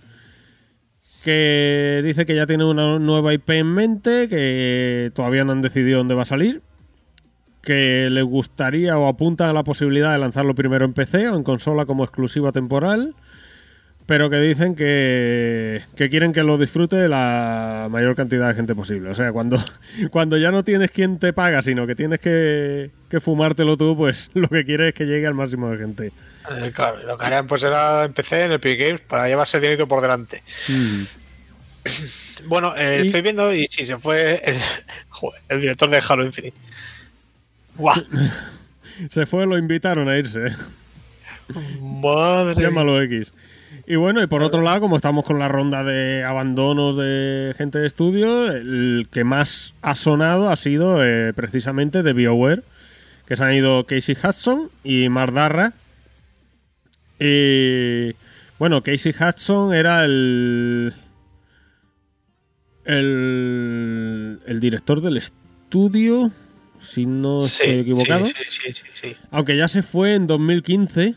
que 1.25 2.03
dice 2.05 2.25
que 2.25 2.37
ya 2.37 2.47
tiene 2.47 2.65
una 2.65 3.01
nueva 3.01 3.35
IP 3.35 3.51
en 3.51 3.67
mente, 3.67 4.29
que 4.29 5.11
todavía 5.13 5.45
no 5.45 5.53
han 5.53 5.61
decidido 5.61 5.99
dónde 5.99 6.15
va 6.15 6.23
a 6.23 6.27
salir, 6.27 6.63
que 7.63 8.09
les 8.11 8.25
gustaría 8.25 8.97
o 8.97 9.09
apuntan 9.09 9.51
a 9.51 9.53
la 9.53 9.65
posibilidad 9.65 10.13
de 10.13 10.19
lanzarlo 10.19 10.55
primero 10.55 10.85
en 10.85 10.93
PC 10.93 11.29
o 11.31 11.37
en 11.37 11.43
consola 11.43 11.85
como 11.85 12.05
exclusiva 12.05 12.53
temporal, 12.53 13.15
pero 14.07 14.29
que 14.29 14.37
dicen 14.39 14.75
que, 14.77 15.83
que 15.97 16.11
quieren 16.11 16.33
que 16.33 16.43
lo 16.43 16.59
disfrute 16.59 17.09
la 17.09 17.89
mayor 17.91 18.15
cantidad 18.15 18.49
de 18.49 18.55
gente 18.55 18.75
posible. 18.75 19.09
O 19.11 19.15
sea, 19.15 19.33
cuando, 19.33 19.57
cuando 20.11 20.37
ya 20.37 20.51
no 20.51 20.63
tienes 20.65 20.91
quien 20.91 21.19
te 21.19 21.33
paga, 21.33 21.63
sino 21.63 21.87
que 21.87 21.95
tienes 21.95 22.21
que, 22.21 22.91
que 23.09 23.21
fumártelo 23.21 23.77
tú, 23.77 23.97
pues 23.97 24.31
lo 24.35 24.49
que 24.49 24.65
quieres 24.65 24.89
es 24.89 24.95
que 24.95 25.05
llegue 25.07 25.27
al 25.27 25.35
máximo 25.35 25.71
de 25.71 25.79
gente. 25.79 26.13
Eh, 26.51 26.73
claro, 26.75 27.03
lo 27.07 27.17
que 27.17 27.25
harían 27.25 27.47
pues 27.47 27.63
era 27.63 28.05
empecé 28.05 28.43
en 28.43 28.53
Epic 28.53 28.79
Games 28.79 29.01
para 29.01 29.27
llevarse 29.29 29.57
el 29.57 29.63
dinerito 29.63 29.89
por 29.89 30.01
delante. 30.03 30.43
Bueno, 32.47 32.73
eh, 32.77 33.01
Y- 33.03 33.07
estoy 33.09 33.21
viendo 33.21 33.53
y 33.55 33.67
sí, 33.67 33.85
se 33.85 33.99
fue 33.99 34.41
el, 34.45 34.57
joder, 35.11 35.41
el 35.51 35.61
director 35.61 35.91
de 35.91 36.03
Halo 36.07 36.25
Infinite. 36.25 36.57
Guau, 37.77 38.03
Se 39.11 39.27
fue, 39.27 39.45
lo 39.47 39.59
invitaron 39.59 40.09
a 40.09 40.17
irse. 40.17 40.47
madre 41.81 42.61
Llámalo 42.63 43.03
X. 43.03 43.33
Y 43.87 43.97
bueno, 43.97 44.23
y 44.23 44.27
por 44.27 44.43
otro 44.43 44.63
lado, 44.63 44.81
como 44.81 44.97
estamos 44.97 45.25
con 45.25 45.39
la 45.39 45.49
ronda 45.49 45.85
de 45.85 46.25
abandonos 46.25 46.97
de 46.97 47.55
gente 47.57 47.79
de 47.79 47.87
estudio, 47.87 48.51
el 48.51 49.09
que 49.13 49.25
más 49.25 49.75
ha 49.83 49.95
sonado 49.95 50.49
ha 50.51 50.57
sido 50.57 51.05
eh, 51.05 51.35
precisamente 51.35 52.03
de 52.03 52.13
BioWare, 52.15 52.63
que 53.27 53.37
se 53.37 53.45
han 53.45 53.53
ido 53.53 53.85
Casey 53.85 54.17
Hudson 54.17 54.71
y 54.85 55.11
Mardarra. 55.11 55.75
Y 57.21 58.13
bueno, 58.59 58.83
Casey 58.83 59.13
Hudson 59.13 59.75
era 59.75 60.07
el, 60.07 60.95
el, 62.87 64.41
el 64.47 64.61
director 64.61 65.03
del 65.03 65.19
estudio, 65.19 66.31
si 66.81 67.05
no 67.05 67.45
estoy 67.45 67.81
equivocado. 67.81 68.27
Sí, 68.27 68.33
sí, 68.49 68.61
sí, 68.63 68.73
sí, 68.73 68.85
sí. 68.95 69.17
Aunque 69.31 69.59
ya 69.59 69.69
se 69.69 69.83
fue 69.83 70.15
en 70.15 70.27
2015 70.27 71.17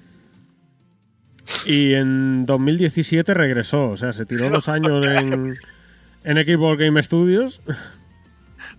y 1.65 1.93
en 1.93 2.45
2017 2.45 3.33
regresó. 3.33 3.89
O 3.89 3.97
sea, 3.97 4.13
se 4.13 4.25
tiró 4.25 4.49
dos 4.51 4.67
años 4.69 5.05
en, 5.05 5.57
en 6.23 6.37
Xbox 6.37 6.77
Game 6.79 7.01
Studios. 7.01 7.61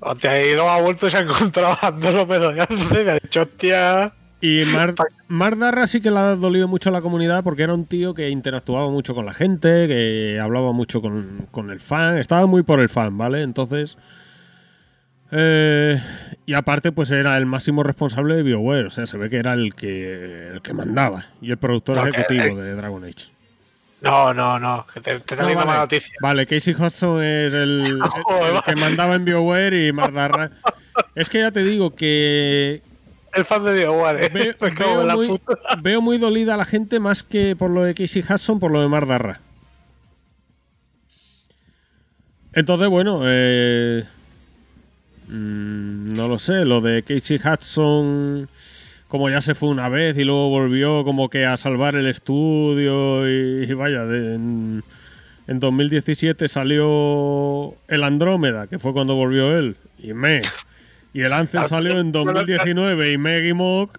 O 0.00 0.14
sea, 0.16 0.44
y 0.44 0.54
luego 0.54 0.70
ha 0.70 0.80
vuelto 0.80 1.06
y 1.06 1.10
se 1.10 1.18
ha 1.18 1.20
encontrado 1.20 1.76
a 1.80 1.88
Andolo 1.88 2.26
Pedroñance, 2.26 3.04
me 3.04 3.10
ha 3.10 3.18
dicho, 3.18 3.42
hostia. 3.42 4.12
Y 4.40 4.64
Mar, 4.66 4.94
Mar 5.26 5.58
Darra 5.58 5.88
sí 5.88 6.00
que 6.00 6.12
le 6.12 6.18
ha 6.18 6.36
dolido 6.36 6.68
mucho 6.68 6.90
a 6.90 6.92
la 6.92 7.00
comunidad 7.00 7.42
porque 7.42 7.64
era 7.64 7.74
un 7.74 7.86
tío 7.86 8.14
que 8.14 8.28
interactuaba 8.28 8.88
mucho 8.88 9.12
con 9.14 9.26
la 9.26 9.34
gente, 9.34 9.88
que 9.88 10.38
hablaba 10.40 10.72
mucho 10.72 11.02
con, 11.02 11.48
con 11.50 11.70
el 11.70 11.80
fan. 11.80 12.18
Estaba 12.18 12.46
muy 12.46 12.62
por 12.62 12.80
el 12.80 12.88
fan, 12.88 13.18
¿vale? 13.18 13.42
Entonces... 13.42 13.98
eh, 15.33 16.01
y 16.47 16.55
aparte, 16.55 16.93
pues 16.93 17.11
era 17.11 17.37
el 17.37 17.47
máximo 17.47 17.83
responsable 17.83 18.37
de 18.37 18.43
BioWare. 18.43 18.87
O 18.87 18.91
sea, 18.91 19.07
se 19.07 19.16
ve 19.18 19.29
que 19.29 19.37
era 19.37 19.53
el 19.55 19.74
que, 19.74 20.49
el 20.55 20.62
que 20.62 20.72
mandaba. 20.72 21.26
Y 21.43 21.51
el 21.51 21.59
productor 21.59 21.97
No, 21.97 22.05
que- 22.05 22.11
ejecutivo 22.11 22.61
eh, 22.61 22.62
de 22.62 22.74
Dragon 22.74 23.05
Age. 23.05 23.26
No, 24.01 24.33
no, 24.33 24.59
no, 24.61 24.87
que 24.95 25.01
te, 25.01 25.18
te 25.20 25.35
No, 25.37 25.43
vale. 25.43 25.57
mala 25.57 25.76
noticia. 25.79 26.14
Vale, 26.20 26.47
Casey 26.47 26.72
Hudson 26.74 27.22
es 27.22 27.53
el, 27.53 27.99
que 28.66 28.76
mandaba 28.76 29.16
en 29.16 29.24
BioWare 29.24 29.89
y 29.89 29.93
Mardarra. 29.93 30.51
es 31.16 31.29
que 31.29 31.41
ya 31.41 31.51
te 31.51 31.64
digo 31.64 31.95
que 31.97 32.81
El 33.35 33.45
fan 33.45 33.64
de 33.64 33.72
BioWare, 33.74 34.26
¿eh? 34.26 34.31
ve- 34.33 34.57
veo, 34.79 35.05
la 35.05 35.16
muy, 35.16 35.26
puta. 35.26 35.55
veo 35.83 36.01
muy 36.01 36.16
dolida 36.18 36.55
a 36.55 36.57
la 36.57 36.64
gente 36.64 37.01
más 37.01 37.24
que 37.24 37.57
por 37.57 37.70
lo 37.70 37.83
de 37.83 37.95
Casey 37.95 38.22
Hudson, 38.29 38.61
por 38.61 38.70
lo 38.70 38.81
de 38.81 38.89
Mardarra. 38.89 39.41
Entonces, 42.53 42.89
bueno, 42.89 43.22
eh, 43.26 44.05
mm, 45.29 46.14
no 46.14 46.29
lo 46.29 46.39
sé, 46.39 46.64
lo 46.64 46.81
de 46.81 47.03
Casey 47.03 47.39
Hudson 47.39 48.49
como 49.09 49.31
ya 49.31 49.41
se 49.41 49.55
fue 49.55 49.70
una 49.70 49.89
vez 49.89 50.18
y 50.18 50.24
luego 50.24 50.51
volvió 50.51 51.03
como 51.03 51.31
que 51.31 51.47
a 51.47 51.57
salvar 51.57 51.97
el 51.97 52.07
estudio 52.07 53.26
y, 53.26 53.64
y 53.64 53.72
vaya, 53.72 54.05
de- 54.05 54.35
en, 54.35 54.85
en 55.47 55.61
2017 55.61 56.47
salió 56.49 57.74
el 57.89 58.03
Andrómeda, 58.05 58.66
que 58.66 58.79
fue 58.79 58.93
cuando 58.93 59.14
volvió 59.14 59.57
él, 59.57 59.76
y 59.99 60.12
me. 60.12 60.41
Y 61.14 61.22
el 61.22 61.33
Ansel 61.33 61.66
salió 61.68 61.99
en 61.99 62.12
2019 62.12 63.11
y 63.12 63.16
Meg 63.16 63.47
y 63.47 63.55
Mog. 63.55 63.93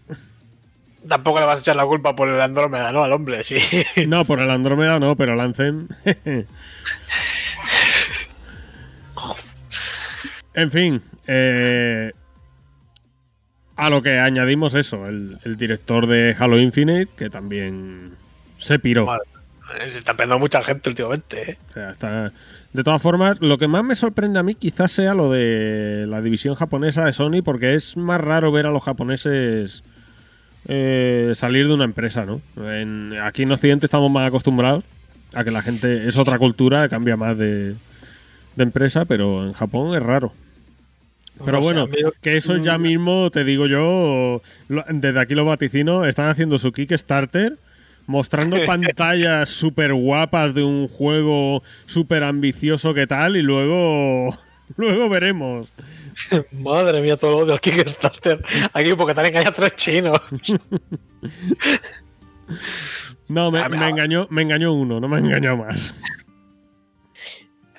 Tampoco 1.08 1.40
le 1.40 1.48
vas 1.48 1.58
a 1.58 1.62
echar 1.64 1.76
la 1.76 1.86
culpa 1.88 2.16
por 2.16 2.30
el 2.30 2.40
Andrómeda, 2.40 2.92
¿no? 2.92 3.02
Al 3.04 3.12
hombre, 3.12 3.44
sí. 3.44 3.58
No, 4.08 4.26
por 4.26 4.40
el 4.42 4.50
Andrómeda 4.52 5.00
no, 5.00 5.16
pero 5.16 5.34
el 5.34 5.40
Anthem. 5.40 5.88
en 10.62 10.72
fin, 10.72 11.02
eh, 11.28 12.12
a 13.76 13.90
lo 13.90 14.02
que 14.02 14.20
añadimos 14.20 14.74
eso, 14.74 15.08
el, 15.08 15.38
el 15.46 15.56
director 15.56 16.08
de 16.08 16.36
Halo 16.38 16.60
Infinite, 16.60 17.10
que 17.16 17.30
también 17.30 18.12
se 18.58 18.78
piró. 18.80 19.08
Se 19.90 20.00
está 20.00 20.14
perdiendo 20.16 20.40
mucha 20.40 20.64
gente 20.64 20.90
últimamente, 20.90 21.52
¿eh? 21.52 21.58
O 21.70 21.74
sea, 21.74 21.90
está- 21.92 22.32
De 22.74 22.84
todas 22.84 23.02
formas, 23.02 23.40
lo 23.40 23.58
que 23.58 23.68
más 23.68 23.84
me 23.84 23.96
sorprende 23.96 24.38
a 24.40 24.44
mí 24.44 24.54
quizás 24.56 24.92
sea 24.92 25.14
lo 25.16 25.32
de 25.32 26.06
la 26.08 26.22
división 26.22 26.54
japonesa 26.56 27.06
de 27.06 27.14
Sony, 27.14 27.42
porque 27.44 27.74
es 27.76 27.98
más 27.98 28.20
raro 28.22 28.52
ver 28.52 28.66
a 28.68 28.72
los 28.72 28.84
japoneses 28.84 29.84
eh, 30.68 31.32
salir 31.36 31.68
de 31.68 31.74
una 31.74 31.86
empresa, 31.86 32.26
¿no? 32.26 32.42
En- 32.58 33.14
aquí 33.24 33.44
en 33.44 33.52
Occidente 33.52 33.86
estamos 33.86 34.12
más 34.12 34.28
acostumbrados 34.28 34.84
a 35.34 35.44
que 35.44 35.52
la 35.52 35.62
gente 35.62 36.08
es 36.08 36.18
otra 36.18 36.38
cultura, 36.38 36.90
cambia 36.90 37.16
más 37.16 37.38
de, 37.38 37.76
de 38.56 38.64
empresa, 38.64 39.06
pero 39.06 39.46
en 39.46 39.54
Japón 39.54 39.96
es 39.96 40.04
raro. 40.04 40.32
Pero 41.44 41.62
bueno, 41.62 41.88
que 42.22 42.38
eso 42.38 42.58
ya 42.58 42.78
mismo, 42.78 43.30
te 43.32 43.44
digo 43.44 43.66
yo, 43.68 44.42
desde 44.68 45.20
aquí 45.20 45.36
los 45.36 45.46
vaticino, 45.46 46.06
están 46.06 46.28
haciendo 46.28 46.60
su 46.60 46.72
Kickstarter, 46.72 47.58
mostrando 48.08 48.58
pantallas 48.66 49.50
súper 49.50 49.94
guapas 49.94 50.54
de 50.54 50.64
un 50.64 50.88
juego 50.88 51.64
súper 51.86 52.24
ambicioso 52.24 52.94
que 52.94 53.08
tal, 53.08 53.38
y 53.38 53.42
luego, 53.42 54.38
luego 54.78 55.10
veremos. 55.10 55.68
Madre 56.52 57.02
mía, 57.02 57.16
todo 57.16 57.46
lo 57.46 57.54
al 57.54 57.62
Kickstarter. 57.62 58.44
Aquí 58.74 58.94
porque 58.96 59.14
te 59.14 59.22
han 59.22 59.28
engañado 59.28 59.54
tres 59.54 59.76
chinos. 59.76 60.20
No, 63.30 63.52
me, 63.52 63.68
me 63.70 63.90
engañó, 63.90 64.28
me 64.30 64.42
engañó 64.42 64.74
uno, 64.74 65.00
no 65.00 65.08
me 65.08 65.20
engañó 65.20 65.56
más. 65.56 65.94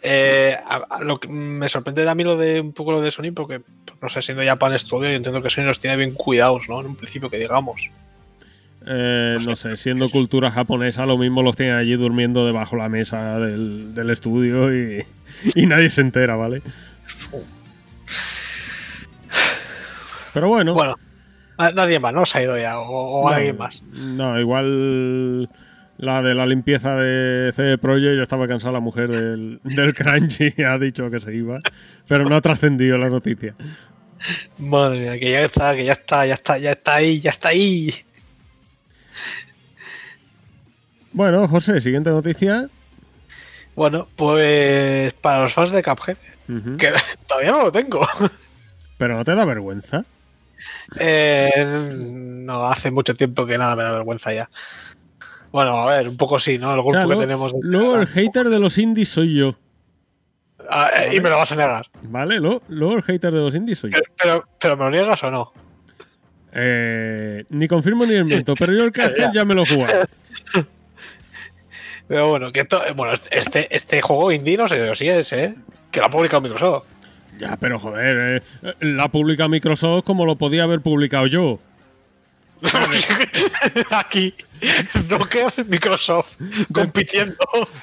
Eh, 0.02 0.56
a- 0.66 0.86
a 0.88 1.04
lo 1.04 1.20
que 1.20 1.28
me 1.28 1.68
sorprende 1.68 2.08
a 2.08 2.14
mí 2.14 2.24
lo 2.24 2.36
de 2.36 2.60
un 2.60 2.72
poco 2.72 2.92
lo 2.92 3.00
de 3.02 3.10
Sony 3.10 3.32
porque, 3.34 3.60
no 4.00 4.08
sé, 4.08 4.22
siendo 4.22 4.42
Japan 4.44 4.78
Studio, 4.78 5.10
yo 5.10 5.16
entiendo 5.16 5.42
que 5.42 5.50
Sony 5.50 5.64
los 5.64 5.80
tiene 5.80 5.96
bien 5.96 6.12
cuidados, 6.14 6.62
¿no? 6.68 6.80
En 6.80 6.86
un 6.86 6.96
principio 6.96 7.28
que 7.28 7.38
digamos. 7.38 7.90
Eh, 8.86 9.36
no 9.44 9.56
sé, 9.56 9.76
siendo 9.76 10.08
cultura 10.08 10.50
japonesa, 10.50 11.04
lo 11.04 11.18
mismo 11.18 11.42
los 11.42 11.54
tienen 11.54 11.76
allí 11.76 11.96
durmiendo 11.96 12.46
debajo 12.46 12.76
la 12.76 12.88
mesa 12.88 13.38
del, 13.38 13.92
del 13.94 14.08
estudio 14.08 14.74
y, 14.74 15.04
y 15.54 15.66
nadie 15.66 15.90
se 15.90 16.00
entera, 16.00 16.34
¿vale? 16.36 16.62
Pero 20.32 20.48
bueno, 20.48 20.74
Bueno, 20.74 20.96
na- 21.58 21.72
nadie 21.72 21.98
más, 22.00 22.12
¿no? 22.14 22.24
Se 22.24 22.38
ha 22.38 22.42
ido 22.42 22.56
ya, 22.58 22.78
o, 22.78 22.86
o 22.88 23.28
no, 23.28 23.34
alguien 23.36 23.58
más. 23.58 23.82
No, 23.92 24.38
igual 24.38 25.48
la 26.00 26.22
de 26.22 26.34
la 26.34 26.46
limpieza 26.46 26.96
de 26.96 27.52
CD 27.52 27.76
Projekt 27.76 28.16
ya 28.16 28.22
estaba 28.22 28.48
cansada 28.48 28.72
la 28.72 28.80
mujer 28.80 29.10
del, 29.10 29.60
del 29.62 29.94
crunch 29.94 30.40
y 30.40 30.62
ha 30.62 30.78
dicho 30.78 31.10
que 31.10 31.20
se 31.20 31.34
iba, 31.34 31.60
pero 32.08 32.24
no 32.26 32.36
ha 32.36 32.40
trascendido 32.40 32.96
la 32.96 33.10
noticia. 33.10 33.54
Madre 34.58 35.00
mía, 35.00 35.18
que 35.18 35.30
ya 35.30 35.44
está, 35.44 35.74
que 35.76 35.84
ya 35.84 35.92
está, 35.92 36.26
ya 36.26 36.34
está, 36.34 36.58
ya 36.58 36.72
está 36.72 36.94
ahí, 36.94 37.20
ya 37.20 37.30
está 37.30 37.50
ahí. 37.50 37.94
Bueno, 41.12 41.46
José, 41.48 41.80
siguiente 41.82 42.10
noticia. 42.10 42.68
Bueno, 43.74 44.08
pues 44.16 45.12
para 45.14 45.42
los 45.42 45.52
fans 45.52 45.72
de 45.72 45.82
Cuphead, 45.82 46.16
que 46.78 46.92
todavía 47.26 47.50
no 47.50 47.64
lo 47.64 47.72
tengo. 47.72 48.06
Pero 48.96 49.16
no 49.16 49.24
te 49.24 49.34
da 49.34 49.44
vergüenza. 49.44 50.04
Eh, 50.98 51.50
no, 52.14 52.66
hace 52.66 52.90
mucho 52.90 53.14
tiempo 53.14 53.44
que 53.44 53.58
nada 53.58 53.76
me 53.76 53.82
da 53.82 53.92
vergüenza 53.92 54.32
ya. 54.32 54.48
Bueno, 55.52 55.70
a 55.76 55.90
ver, 55.96 56.08
un 56.08 56.16
poco 56.16 56.38
sí, 56.38 56.58
¿no? 56.58 56.72
El 56.72 56.78
O 56.80 56.84
grupo 56.84 56.98
sea, 56.98 57.06
que 57.08 57.16
tenemos. 57.22 57.52
de- 57.52 57.58
luego 57.62 57.96
el 57.96 58.06
hater 58.06 58.48
de 58.48 58.58
los 58.60 58.78
indies 58.78 59.08
soy 59.08 59.34
yo, 59.34 59.56
Ah, 60.72 60.88
eh, 61.02 61.16
y 61.16 61.20
me 61.20 61.28
lo 61.30 61.36
vas 61.38 61.50
a 61.50 61.56
negar. 61.56 61.86
¿vale? 62.02 62.38
Luego, 62.38 62.62
luego 62.68 62.96
el 62.98 63.02
hater 63.02 63.32
de 63.32 63.40
los 63.40 63.54
indies 63.54 63.78
soy 63.80 63.90
yo. 63.90 63.98
Pero, 64.22 64.44
pero, 64.60 64.76
¿me 64.76 64.84
lo 64.84 64.90
niegas 64.90 65.22
o 65.24 65.30
no? 65.30 65.52
Eh, 66.52 67.44
ni 67.48 67.66
confirmo 67.66 68.06
ni 68.06 68.14
desmiento, 68.14 68.54
pero 68.58 68.72
yo 68.72 68.84
el 68.84 68.92
Cuphead 68.92 69.32
ya 69.32 69.44
me 69.44 69.54
lo 69.54 69.64
jugado. 69.66 70.04
Pero 72.08 72.28
bueno, 72.28 72.50
que 72.50 72.60
esto, 72.60 72.80
bueno, 72.96 73.12
este, 73.30 73.74
este 73.74 74.00
juego 74.02 74.32
indie 74.32 74.56
no 74.56 74.66
sé 74.66 74.84
yo 74.84 74.94
si 74.96 75.08
es, 75.08 75.32
¿eh? 75.32 75.54
Que 75.92 76.00
lo 76.00 76.06
ha 76.06 76.10
publicado 76.10 76.40
Microsoft. 76.42 76.86
Ya, 77.38 77.56
pero 77.56 77.78
joder, 77.78 78.42
eh, 78.62 78.74
la 78.80 79.08
publica 79.08 79.46
Microsoft 79.46 80.02
como 80.04 80.26
lo 80.26 80.34
podía 80.36 80.64
haber 80.64 80.80
publicado 80.80 81.26
yo. 81.28 81.60
Aquí, 83.90 84.34
no 85.08 85.18
que 85.28 85.44
Microsoft 85.66 86.36
compitiendo. 86.72 87.36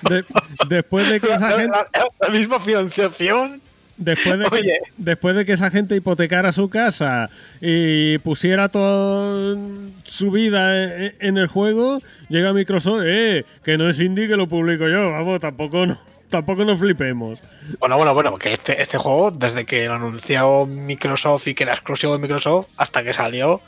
De- 0.10 0.26
después 0.68 1.10
de 1.10 1.20
que 1.20 1.28
esa 1.34 1.50
gente, 1.58 1.68
la- 1.68 1.88
la 2.20 2.30
misma 2.30 2.60
financiación. 2.60 3.62
después 3.98 4.38
de 4.40 4.46
que, 4.46 4.56
Oye. 4.56 4.80
después 4.98 5.36
de 5.36 5.46
que 5.46 5.54
esa 5.54 5.72
gente 5.72 5.96
hipotecara 5.96 6.52
su 6.54 6.70
casa 6.70 7.30
y 7.62 8.18
pusiera 8.20 8.70
toda 8.70 9.58
su 10.04 10.32
vida 10.32 10.78
en, 11.08 11.16
en 11.20 11.38
el 11.38 11.48
juego, 11.48 12.00
llega 12.30 12.54
Microsoft, 12.54 13.02
eh, 13.06 13.46
que 13.64 13.78
no 13.78 13.90
es 13.90 14.00
indie 14.00 14.28
que 14.28 14.36
lo 14.36 14.48
publico 14.48 14.88
yo, 14.88 15.12
vamos, 15.12 15.40
tampoco 15.40 15.86
no, 15.88 16.00
tampoco 16.30 16.64
nos 16.64 16.80
flipemos. 16.80 17.40
Bueno, 17.80 17.98
bueno, 17.98 18.14
bueno, 18.14 18.38
que 18.38 18.54
este, 18.54 18.80
este 18.82 18.98
juego, 18.98 19.32
desde 19.32 19.66
que 19.66 19.88
lo 19.88 19.94
anunció 19.96 20.66
Microsoft 20.68 21.48
y 21.48 21.56
que 21.56 21.64
era 21.64 21.74
exclusivo 21.74 22.14
de 22.14 22.20
Microsoft, 22.20 22.68
hasta 22.78 23.04
que 23.04 23.14
salió, 23.14 23.62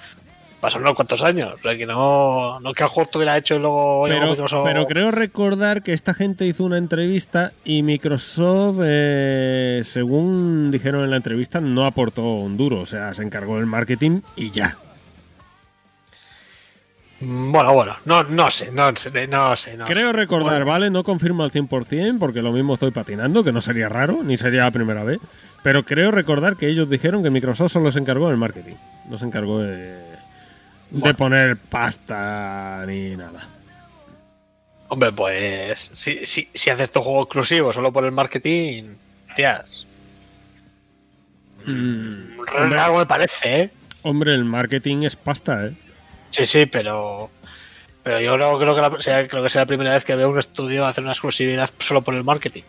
pasaron 0.60 0.84
unos 0.84 0.95
cuantos 0.95 1.24
años. 1.24 1.53
O 1.57 1.62
sea, 1.62 1.78
que 1.78 1.86
no, 1.86 2.60
no 2.60 2.74
que 2.74 2.84
el 2.84 2.89
juego 2.89 3.03
estuviera 3.07 3.38
hecho 3.38 3.55
y 3.55 3.60
luego 3.60 4.05
Pero, 4.07 4.28
Microsoft. 4.30 4.66
pero 4.66 4.86
creo 4.86 5.12
recordar 5.12 5.84
que 5.84 5.93
esta 5.93 6.14
gente 6.14 6.45
hizo 6.45 6.64
una 6.64 6.78
entrevista 6.78 7.51
y 7.64 7.84
Microsoft, 7.84 8.80
eh, 8.84 9.82
según 9.86 10.72
dijeron 10.72 11.03
en 11.03 11.12
la 11.12 11.18
entrevista, 11.18 11.60
no 11.62 11.86
aportó 11.86 12.24
un 12.24 12.57
duro. 12.57 12.80
O 12.80 12.86
sea, 12.86 13.14
se 13.14 13.24
encargó 13.24 13.57
del 13.57 13.66
marketing 13.66 14.22
y 14.36 14.51
ya. 14.51 14.78
Bueno, 17.22 17.74
bueno, 17.74 17.95
no, 18.05 18.24
no 18.24 18.49
sé, 18.49 18.72
no 18.72 18.95
sé, 18.95 19.28
no 19.28 19.55
sé. 19.57 19.76
No 19.76 19.86
sé. 19.86 19.91
Creo 19.93 20.14
recordar, 20.14 20.64
Bueno, 20.64 20.66
¿vale? 20.66 20.89
No 20.89 21.03
confirmo 21.03 21.43
al 21.43 21.51
100% 21.51 22.18
porque 22.18 22.41
lo 22.41 22.53
mismo 22.53 22.76
estoy 22.76 22.91
patinando, 22.91 23.43
que 23.43 23.51
no 23.51 23.60
sería 23.60 23.89
raro, 23.89 24.20
ni 24.24 24.38
sería 24.38 24.62
la 24.62 24.72
primera 24.72 25.03
vez. 25.03 25.20
Pero 25.62 25.84
creo 25.84 26.12
recordar 26.12 26.55
que 26.55 26.70
ellos 26.70 26.89
dijeron 26.89 27.22
que 27.22 27.30
Microsoft 27.30 27.74
solo 27.74 27.91
se 27.91 27.99
encargó 27.99 28.30
del 28.30 28.38
marketing. 28.38 28.76
No 29.10 29.18
se 29.18 29.26
encargó 29.26 29.60
de, 29.60 30.09
de 30.91 31.13
poner 31.13 31.57
pasta 31.57 32.83
ni 32.87 33.15
nada. 33.15 33.47
Hombre, 34.87 35.11
pues 35.11 35.91
si, 35.93 36.25
si, 36.25 36.49
si 36.53 36.69
haces 36.69 36.91
tu 36.91 37.01
juego 37.01 37.23
exclusivo 37.23 37.71
solo 37.71 37.91
por 37.93 38.05
el 38.05 38.11
marketing, 38.11 38.95
tías, 39.35 39.85
Mm, 41.65 42.39
hombre, 42.57 42.79
me 42.97 43.05
parece, 43.05 43.61
¿eh? 43.61 43.69
hombre, 44.01 44.33
el 44.33 44.45
marketing 44.45 45.03
es 45.03 45.15
pasta, 45.15 45.67
¿eh? 45.67 45.73
Sí, 46.29 46.45
sí, 46.45 46.65
pero 46.65 47.29
pero 48.03 48.21
yo 48.21 48.37
no 48.37 48.57
creo 48.57 48.75
que 48.75 48.81
la, 48.81 49.01
sea, 49.01 49.27
creo 49.27 49.43
que 49.43 49.49
sea 49.49 49.63
la 49.63 49.67
primera 49.67 49.93
vez 49.93 50.05
que 50.05 50.15
veo 50.15 50.29
un 50.29 50.39
estudio 50.39 50.85
hacer 50.85 51.03
una 51.03 51.13
exclusividad 51.13 51.69
solo 51.79 52.01
por 52.01 52.15
el 52.15 52.23
marketing. 52.23 52.63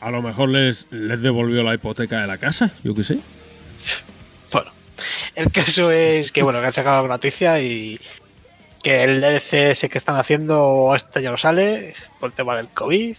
A 0.00 0.10
lo 0.10 0.22
mejor 0.22 0.48
les, 0.48 0.86
les 0.90 1.20
devolvió 1.20 1.62
la 1.62 1.74
hipoteca 1.74 2.20
de 2.20 2.26
la 2.26 2.38
casa, 2.38 2.70
yo 2.82 2.94
qué 2.94 3.04
sé. 3.04 3.18
El 5.34 5.50
caso 5.50 5.90
es 5.90 6.32
que 6.32 6.42
bueno, 6.42 6.60
que 6.60 6.66
han 6.66 6.72
sacado 6.72 7.02
la 7.02 7.14
noticia 7.14 7.60
y 7.60 8.00
que 8.82 9.04
el 9.04 9.20
DLC 9.20 9.52
ese 9.70 9.88
que 9.88 9.98
están 9.98 10.16
haciendo 10.16 10.92
este 10.94 11.22
ya 11.22 11.30
no 11.30 11.36
sale 11.36 11.94
por 12.18 12.30
el 12.30 12.36
tema 12.36 12.56
del 12.56 12.68
COVID. 12.68 13.16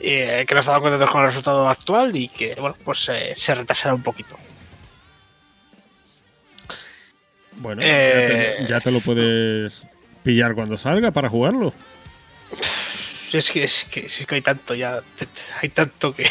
Y 0.00 0.10
eh, 0.10 0.44
que 0.46 0.54
no 0.54 0.60
estaban 0.60 0.80
contentos 0.80 1.10
con 1.10 1.22
el 1.22 1.28
resultado 1.28 1.68
actual 1.68 2.14
y 2.14 2.28
que 2.28 2.54
bueno, 2.54 2.76
pues 2.84 3.08
eh, 3.08 3.32
se 3.34 3.54
retrasará 3.54 3.94
un 3.94 4.02
poquito. 4.02 4.36
Bueno, 7.56 7.82
Eh. 7.84 8.56
ya, 8.60 8.66
te, 8.66 8.72
ya 8.72 8.80
te 8.80 8.90
lo 8.92 9.00
puedes 9.00 9.82
pillar 10.22 10.54
cuando 10.54 10.76
salga 10.76 11.10
para 11.10 11.28
jugarlo. 11.28 11.72
Es 13.32 13.50
que, 13.50 13.64
es 13.64 13.84
que, 13.84 14.06
es 14.06 14.24
que 14.26 14.34
hay 14.36 14.40
tanto 14.40 14.74
ya, 14.74 15.02
hay 15.60 15.68
tanto 15.68 16.14
que... 16.14 16.26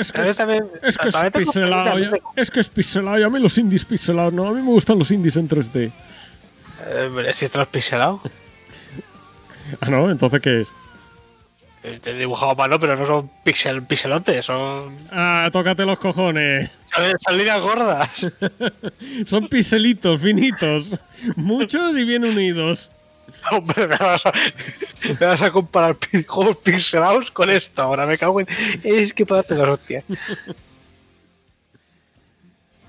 Es 0.00 0.12
que 0.12 0.28
es, 0.28 0.36
también- 0.36 0.66
es, 0.82 0.96
que 0.98 1.08
es 1.08 1.16
pixelado, 1.32 1.98
ya- 1.98 2.10
es 2.36 2.50
que 2.50 2.60
es 2.60 2.68
pixelado, 2.68 3.18
y 3.18 3.22
a 3.22 3.28
mí 3.28 3.38
los 3.40 3.56
indies 3.58 3.84
pixelados, 3.84 4.32
no, 4.32 4.46
a 4.48 4.52
mí 4.52 4.60
me 4.60 4.68
gustan 4.68 4.98
los 4.98 5.10
indies 5.10 5.36
en 5.36 5.48
3D. 5.48 5.90
Eh, 6.90 7.30
si 7.32 7.44
estás 7.44 7.66
pixelado. 7.66 8.20
Ah, 9.80 9.90
no, 9.90 10.08
entonces 10.10 10.40
¿qué 10.40 10.60
es? 10.62 10.68
Eh, 11.84 11.98
Te 12.02 12.10
he 12.10 12.14
dibujado 12.14 12.52
a 12.52 12.54
mano, 12.54 12.80
pero 12.80 12.96
no 12.96 13.06
son 13.06 13.30
pixel, 13.44 13.82
pixelotes, 13.82 14.44
son, 14.44 14.96
Ah, 15.12 15.48
tócate 15.52 15.84
los 15.84 15.98
cojones. 15.98 16.70
son, 17.24 17.36
líneas 17.38 17.60
gordas. 17.60 18.08
Son 19.26 19.48
piselitos 19.48 20.20
finitos. 20.20 20.92
Muchos 21.36 21.96
y 21.96 22.04
bien 22.04 22.24
unidos. 22.24 22.90
Hombre, 23.52 23.86
me 23.86 23.96
vas, 23.96 24.24
a, 24.26 24.32
me 25.20 25.26
vas 25.26 25.42
a 25.42 25.50
comparar 25.50 25.96
juegos 26.26 26.56
pixelados 26.58 27.30
con 27.30 27.50
esto. 27.50 27.82
Ahora 27.82 28.06
me 28.06 28.18
cago 28.18 28.40
en. 28.40 28.46
Es 28.82 29.12
que 29.12 29.24
puedo 29.26 29.40
hacer 29.40 29.56
dos 29.56 29.68
hostias. 29.68 30.04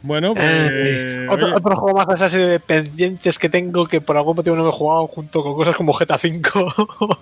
Bueno, 0.01 0.33
pues. 0.33 0.45
Eh, 0.47 1.27
otro, 1.29 1.75
juego 1.75 1.97
más 2.05 2.21
así 2.21 2.37
de 2.37 2.59
pendientes 2.59 3.37
que 3.37 3.49
tengo 3.49 3.85
que 3.85 3.99
por 3.99 4.15
algún 4.15 4.37
motivo 4.37 4.55
no 4.55 4.63
me 4.63 4.69
he 4.69 4.73
jugado 4.73 5.07
junto 5.07 5.43
con 5.43 5.55
cosas 5.55 5.75
como 5.75 5.93
GTA 5.93 6.15
V. 6.15 7.17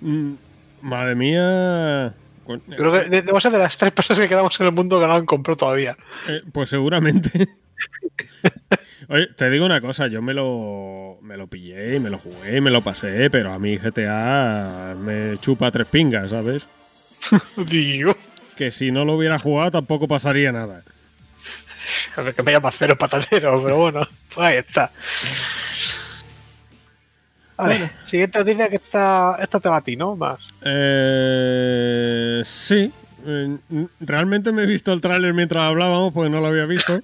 mm, 0.00 0.32
madre 0.80 1.14
mía. 1.14 2.14
Con- 2.46 2.60
Creo 2.60 2.92
que 2.92 3.10
de- 3.10 3.22
debo 3.22 3.40
ser 3.40 3.52
de 3.52 3.58
las 3.58 3.76
tres 3.76 3.92
personas 3.92 4.20
que 4.20 4.28
quedamos 4.28 4.58
en 4.58 4.66
el 4.66 4.72
mundo 4.72 4.98
que 5.00 5.06
no 5.06 5.12
han 5.12 5.26
comprado 5.26 5.58
todavía. 5.58 5.96
Eh, 6.28 6.42
pues 6.52 6.70
seguramente. 6.70 7.48
Oye, 9.12 9.26
te 9.26 9.50
digo 9.50 9.66
una 9.66 9.80
cosa, 9.80 10.06
yo 10.06 10.22
me 10.22 10.32
lo, 10.32 11.18
me 11.20 11.36
lo 11.36 11.48
pillé 11.48 11.96
y 11.96 11.98
me 11.98 12.10
lo 12.10 12.18
jugué 12.18 12.58
y 12.58 12.60
me 12.60 12.70
lo 12.70 12.80
pasé, 12.80 13.28
pero 13.28 13.52
a 13.52 13.58
mí 13.58 13.76
GTA 13.76 14.94
me 14.96 15.36
chupa 15.38 15.72
tres 15.72 15.88
pingas, 15.88 16.30
¿sabes? 16.30 16.68
Dios. 17.56 18.14
Que 18.56 18.70
si 18.70 18.92
no 18.92 19.04
lo 19.04 19.14
hubiera 19.14 19.40
jugado 19.40 19.72
tampoco 19.72 20.06
pasaría 20.06 20.52
nada. 20.52 20.82
Que 22.36 22.42
me 22.44 22.52
llama 22.52 22.70
cero 22.70 22.96
patatero, 22.96 23.60
pero 23.64 23.78
bueno, 23.78 24.00
pues 24.34 24.46
ahí 24.46 24.58
está. 24.58 24.92
Vale, 27.56 27.90
siguiente 28.04 28.38
noticia 28.38 28.68
que 28.68 28.76
esta, 28.76 29.36
esta 29.42 29.58
te 29.58 29.68
va 29.68 29.78
a 29.78 29.82
ti, 29.82 29.96
¿no? 29.96 30.14
Más. 30.14 30.48
Eh, 30.62 32.42
sí. 32.44 32.92
Eh, 33.26 33.58
Realmente 33.98 34.52
me 34.52 34.62
he 34.62 34.66
visto 34.66 34.92
el 34.92 35.00
tráiler 35.00 35.34
mientras 35.34 35.64
hablábamos 35.64 36.12
porque 36.12 36.30
no 36.30 36.40
lo 36.40 36.46
había 36.46 36.64
visto. 36.66 37.00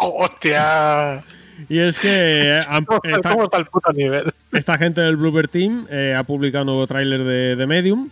Oh, 0.00 0.24
¡Hostia! 0.24 1.24
Y 1.68 1.78
es 1.78 1.98
que 1.98 2.08
eh, 2.10 2.60
han- 2.68 2.84
¿Cómo, 2.84 3.00
esta, 3.04 3.30
cómo 3.30 3.44
está 3.44 3.58
el 3.58 3.66
puto 3.66 3.92
nivel? 3.92 4.32
esta 4.52 4.78
gente 4.78 5.00
del 5.00 5.16
Bloober 5.16 5.48
Team 5.48 5.86
eh, 5.90 6.14
ha 6.16 6.22
publicado 6.24 6.62
un 6.62 6.66
nuevo 6.66 6.86
tráiler 6.86 7.22
de, 7.24 7.56
de 7.56 7.66
Medium 7.66 8.10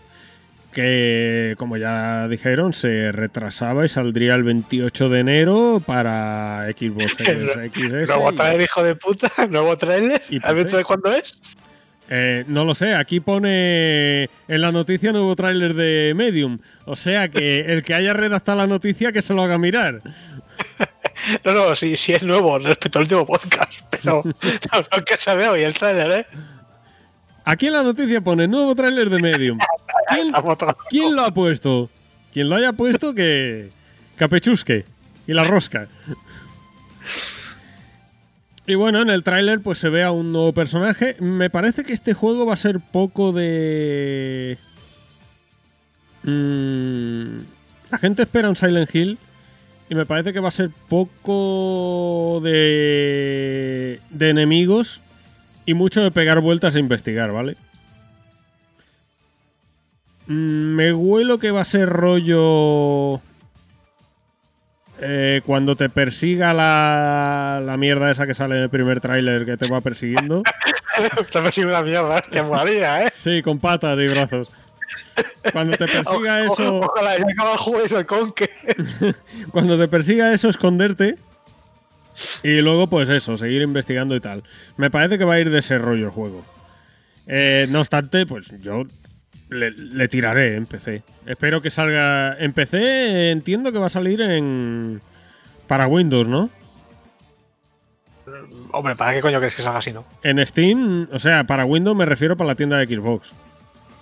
que, 0.72 1.54
como 1.56 1.78
ya 1.78 2.28
dijeron, 2.28 2.74
se 2.74 3.10
retrasaba 3.10 3.86
y 3.86 3.88
saldría 3.88 4.34
el 4.34 4.42
28 4.42 5.08
de 5.08 5.20
enero 5.20 5.82
para 5.84 6.66
Xbox 6.76 7.14
Series. 7.16 8.08
Nuevo 8.08 8.32
trailer, 8.34 8.60
hijo 8.62 8.82
de 8.82 8.94
puta. 8.94 9.30
Nuevo 9.48 9.76
trailer. 9.78 10.20
¿Has 10.42 10.54
visto 10.54 10.76
de 10.76 10.84
cuándo 10.84 11.14
es? 11.14 11.40
Eh, 12.10 12.44
no 12.46 12.64
lo 12.64 12.74
sé, 12.74 12.94
aquí 12.94 13.18
pone 13.20 14.24
en 14.48 14.60
la 14.60 14.70
noticia 14.70 15.12
nuevo 15.12 15.34
tráiler 15.34 15.72
de 15.74 16.12
Medium. 16.14 16.58
O 16.84 16.94
sea 16.94 17.28
que 17.28 17.60
el 17.60 17.82
que 17.82 17.94
haya 17.94 18.12
redactado 18.12 18.58
la 18.58 18.66
noticia 18.66 19.12
que 19.12 19.22
se 19.22 19.32
lo 19.34 19.42
haga 19.42 19.56
mirar. 19.58 20.02
No, 21.44 21.52
no, 21.54 21.76
sí, 21.76 21.96
sí 21.96 22.12
es 22.12 22.22
nuevo 22.22 22.58
respecto 22.58 22.98
al 22.98 23.04
último 23.04 23.26
podcast. 23.26 23.72
Pero 23.90 24.22
no, 24.24 24.32
no 24.96 25.04
que 25.04 25.16
se 25.16 25.34
ve 25.34 25.48
hoy 25.48 25.62
el 25.62 25.74
trailer, 25.74 26.10
¿eh? 26.20 26.26
Aquí 27.44 27.66
en 27.68 27.72
la 27.74 27.82
noticia 27.82 28.20
pone 28.20 28.46
nuevo 28.48 28.74
tráiler 28.74 29.08
de 29.08 29.18
Medium. 29.20 29.58
¿Quién, 30.08 30.26
Estamos 30.28 30.58
todos- 30.58 30.76
quién 30.88 31.14
lo 31.16 31.22
ha 31.24 31.30
puesto? 31.32 31.90
Quien 32.32 32.48
lo 32.48 32.56
haya 32.56 32.72
puesto 32.72 33.14
que 33.14 33.70
capechusque 34.16 34.84
y 35.26 35.32
la 35.32 35.44
rosca. 35.44 35.88
Y 38.66 38.74
bueno, 38.74 39.00
en 39.00 39.10
el 39.10 39.22
tráiler 39.22 39.60
pues 39.60 39.78
se 39.78 39.88
ve 39.88 40.02
a 40.02 40.10
un 40.10 40.32
nuevo 40.32 40.52
personaje. 40.52 41.16
Me 41.20 41.50
parece 41.50 41.84
que 41.84 41.92
este 41.92 42.14
juego 42.14 42.46
va 42.46 42.54
a 42.54 42.58
ser 42.58 42.80
poco 42.80 43.32
de... 43.32 44.58
Mm, 46.24 47.38
la 47.90 47.98
gente 47.98 48.22
espera 48.22 48.48
un 48.48 48.56
Silent 48.56 48.92
Hill 48.94 49.18
y 49.88 49.94
me 49.94 50.06
parece 50.06 50.32
que 50.32 50.40
va 50.40 50.48
a 50.48 50.52
ser 50.52 50.70
poco 50.88 52.40
de, 52.42 54.00
de 54.10 54.30
enemigos 54.30 55.00
y 55.64 55.74
mucho 55.74 56.02
de 56.02 56.10
pegar 56.10 56.40
vueltas 56.40 56.74
e 56.74 56.80
investigar, 56.80 57.32
¿vale? 57.32 57.56
Mm, 60.26 60.74
Me 60.76 60.92
huelo 60.92 61.38
que 61.38 61.50
va 61.50 61.60
a 61.62 61.64
ser 61.64 61.88
rollo. 61.88 63.20
eh, 65.00 65.42
cuando 65.44 65.76
te 65.76 65.88
persiga 65.88 66.54
la, 66.54 67.60
la 67.64 67.76
mierda 67.76 68.10
esa 68.10 68.26
que 68.26 68.34
sale 68.34 68.56
en 68.56 68.62
el 68.62 68.70
primer 68.70 69.00
tráiler 69.00 69.44
que 69.44 69.56
te 69.56 69.68
va 69.68 69.80
persiguiendo. 69.80 70.42
Te 71.30 71.38
ha 71.38 71.42
persiguiendo 71.42 71.76
una 71.78 71.82
mierda, 71.86 72.16
hostia, 72.16 72.42
molaría, 72.42 73.02
¿eh? 73.02 73.12
Sí, 73.14 73.42
con 73.42 73.58
patas 73.58 73.98
y 73.98 74.06
brazos. 74.08 74.48
Cuando 75.52 75.76
te 75.76 75.86
persiga 75.86 76.42
O- 76.42 76.52
eso, 76.52 76.80
Ojalá, 76.80 77.16
ya 77.18 77.24
acaba 77.32 77.52
el 77.52 77.58
juego 77.58 77.86
y 77.90 77.94
el 77.94 78.06
conque. 78.06 78.50
cuando 79.52 79.78
te 79.78 79.88
persiga 79.88 80.32
eso, 80.32 80.48
esconderte. 80.48 81.16
Y 82.42 82.60
luego, 82.60 82.88
pues 82.88 83.08
eso, 83.08 83.36
seguir 83.36 83.62
investigando 83.62 84.14
y 84.16 84.20
tal. 84.20 84.42
Me 84.76 84.90
parece 84.90 85.18
que 85.18 85.24
va 85.24 85.34
a 85.34 85.40
ir 85.40 85.50
de 85.50 85.58
ese 85.58 85.78
rollo 85.78 86.06
el 86.06 86.10
juego. 86.12 86.44
Eh, 87.26 87.66
no 87.70 87.80
obstante, 87.80 88.24
pues 88.26 88.52
yo 88.60 88.84
le, 89.50 89.70
le 89.70 90.08
tiraré 90.08 90.56
en 90.56 90.66
PC. 90.66 91.02
Espero 91.26 91.60
que 91.60 91.70
salga 91.70 92.36
en 92.38 92.52
PC. 92.52 93.30
Entiendo 93.32 93.70
que 93.72 93.78
va 93.78 93.86
a 93.86 93.90
salir 93.90 94.20
en 94.22 95.00
para 95.66 95.86
Windows, 95.88 96.26
¿no? 96.28 96.48
Hombre, 98.72 98.96
¿para 98.96 99.12
qué 99.14 99.20
coño 99.20 99.38
crees 99.38 99.54
que 99.54 99.62
salga 99.62 99.78
así, 99.78 99.92
no? 99.92 100.04
En 100.22 100.44
Steam, 100.44 101.08
o 101.12 101.18
sea, 101.18 101.44
para 101.44 101.64
Windows 101.64 101.96
me 101.96 102.04
refiero 102.06 102.36
para 102.36 102.48
la 102.48 102.54
tienda 102.56 102.76
de 102.78 102.86
Xbox. 102.86 103.32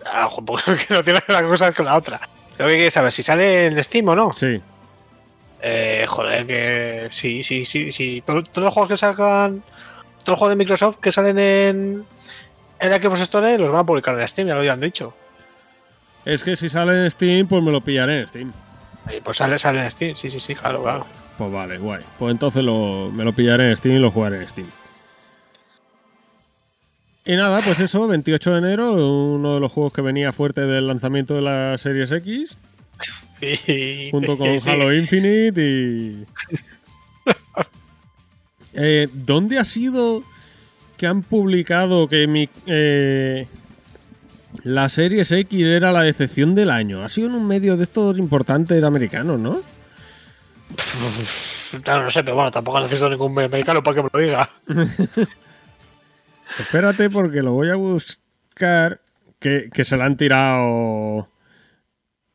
Ah, 0.05 0.29
porque 0.45 0.87
no 0.91 1.03
tiene 1.03 1.21
una 1.29 1.43
cosa 1.43 1.73
con 1.73 1.87
la 1.87 1.97
otra. 1.97 2.21
Lo 2.59 2.67
que 2.67 2.75
quieres 2.77 2.95
saber, 2.95 3.13
si 3.13 3.23
sale 3.23 3.67
en 3.67 3.83
Steam 3.83 4.09
o 4.09 4.15
no. 4.15 4.33
Sí. 4.33 4.61
Eh, 5.61 6.05
joder, 6.09 6.47
que 6.47 7.09
sí, 7.11 7.43
sí, 7.43 7.65
sí, 7.65 7.91
sí. 7.91 8.23
Todos, 8.25 8.51
todos 8.51 8.67
los 8.67 8.75
juegos 8.75 8.91
que 8.91 8.97
salgan, 8.97 9.63
todos 10.19 10.29
los 10.29 10.39
juegos 10.39 10.51
de 10.51 10.57
Microsoft 10.57 10.99
que 10.99 11.11
salen 11.11 11.39
en, 11.39 12.05
en 12.81 12.91
la 12.91 12.97
Xbox 12.97 13.21
Store 13.23 13.59
los 13.59 13.71
van 13.73 13.81
a 13.81 13.85
publicar 13.85 14.19
en 14.19 14.29
Steam, 14.29 14.49
ya 14.49 14.55
lo 14.55 14.61
habían 14.61 14.81
dicho. 14.81 15.15
Es 16.25 16.45
que 16.45 16.57
si 16.57 16.69
sale 16.69 17.05
en 17.05 17.11
Steam, 17.11 17.47
pues 17.49 17.63
me 17.63 17.73
lo 17.73 17.81
pillaré 17.81 18.21
en 18.21 18.29
Steam. 18.29 18.53
Y 19.11 19.21
pues 19.21 19.39
sale, 19.39 19.59
sale 19.59 19.83
en 19.83 19.91
Steam, 19.91 20.17
sí, 20.17 20.31
sí, 20.31 20.39
sí, 20.39 20.55
claro, 20.55 20.83
claro. 20.83 21.07
Pues 21.37 21.53
vale, 21.53 21.79
guay. 21.79 22.03
Pues 22.19 22.31
entonces 22.31 22.63
lo, 22.63 23.11
me 23.11 23.25
lo 23.25 23.33
pillaré 23.33 23.71
en 23.71 23.77
Steam 23.77 23.97
y 23.97 23.99
lo 23.99 24.11
jugaré 24.11 24.43
en 24.43 24.49
Steam. 24.49 24.67
Y 27.27 27.37
nada, 27.37 27.61
pues 27.65 27.81
eso, 27.81 28.07
28 28.07 28.51
de 28.53 28.59
enero, 28.59 28.93
uno 28.93 29.55
de 29.55 29.61
los 29.61 29.73
juegos 29.73 29.93
que 29.93 30.03
venía 30.03 30.31
fuerte 30.33 30.61
del 30.63 30.87
lanzamiento 30.87 31.35
de 31.35 31.41
la 31.43 31.79
Series 31.79 32.11
X, 32.13 32.57
Y- 33.41 34.11
junto 34.11 34.37
con 34.37 34.59
sí. 34.61 34.69
Halo 34.69 34.93
Infinite 34.95 35.61
y... 35.63 36.25
Eh, 38.77 39.09
¿Dónde 39.13 39.61
ha 39.61 39.65
sido 39.65 40.25
que 40.97 41.07
han 41.07 41.23
publicado 41.23 42.09
que 42.09 42.27
mi, 42.27 42.49
eh, 42.67 43.47
la 44.65 44.89
Series 44.89 45.31
X 45.31 45.65
era 45.65 45.93
la 45.93 46.03
decepción 46.03 46.57
del 46.57 46.71
año? 46.71 47.05
Ha 47.05 47.09
sido 47.09 47.29
en 47.29 47.35
un 47.35 47.47
medio 47.47 47.77
de 47.77 47.85
estos 47.85 48.19
importantes 48.19 48.83
americanos, 48.83 49.39
¿no? 49.39 49.63
Claro, 51.85 52.03
no 52.03 52.11
sé, 52.11 52.25
pero 52.25 52.35
bueno, 52.35 52.51
tampoco 52.51 52.81
necesito 52.81 53.09
ningún 53.09 53.39
americano 53.39 53.81
para 53.81 53.95
que 53.95 54.03
me 54.03 54.09
lo 54.13 54.19
diga. 54.21 54.51
Espérate 56.59 57.11
porque 57.11 57.43
lo 57.43 57.53
voy 57.53 57.71
a 57.71 57.75
buscar. 57.77 59.01
Que, 59.41 59.69
que 59.73 59.85
se 59.85 59.97
la 59.97 60.07
han 60.07 60.17
tirado. 60.17 61.29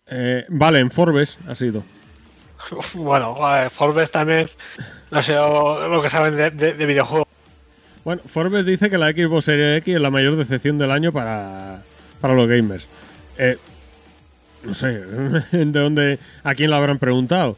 Eh, 0.07 0.45
vale, 0.49 0.79
en 0.79 0.91
Forbes 0.91 1.37
ha 1.47 1.55
sido. 1.55 1.83
Bueno, 2.93 3.35
Forbes 3.71 4.11
también, 4.11 4.47
no 5.11 5.23
sé 5.23 5.33
lo, 5.33 6.01
que 6.01 6.09
saben 6.09 6.35
de, 6.35 6.51
de- 6.51 6.73
de 6.73 6.85
videojuegos. 6.85 7.27
Bueno, 8.03 8.21
Forbes 8.27 8.65
dice 8.65 8.89
que 8.89 8.97
la 8.97 9.11
Xbox 9.11 9.45
Series 9.45 9.77
X 9.79 9.95
es 9.95 10.01
la 10.01 10.09
mayor 10.09 10.35
decepción 10.35 10.77
del 10.77 10.91
año 10.91 11.11
para, 11.13 11.83
para 12.21 12.33
los 12.35 12.49
gamers. 12.49 12.85
Eh, 13.37 13.57
no 14.63 14.73
sé, 14.75 14.87
¿de 15.51 15.65
dónde? 15.79 16.19
¿A 16.43 16.53
quién 16.53 16.69
lo 16.69 16.75
habrán 16.75 16.99
preguntado? 16.99 17.57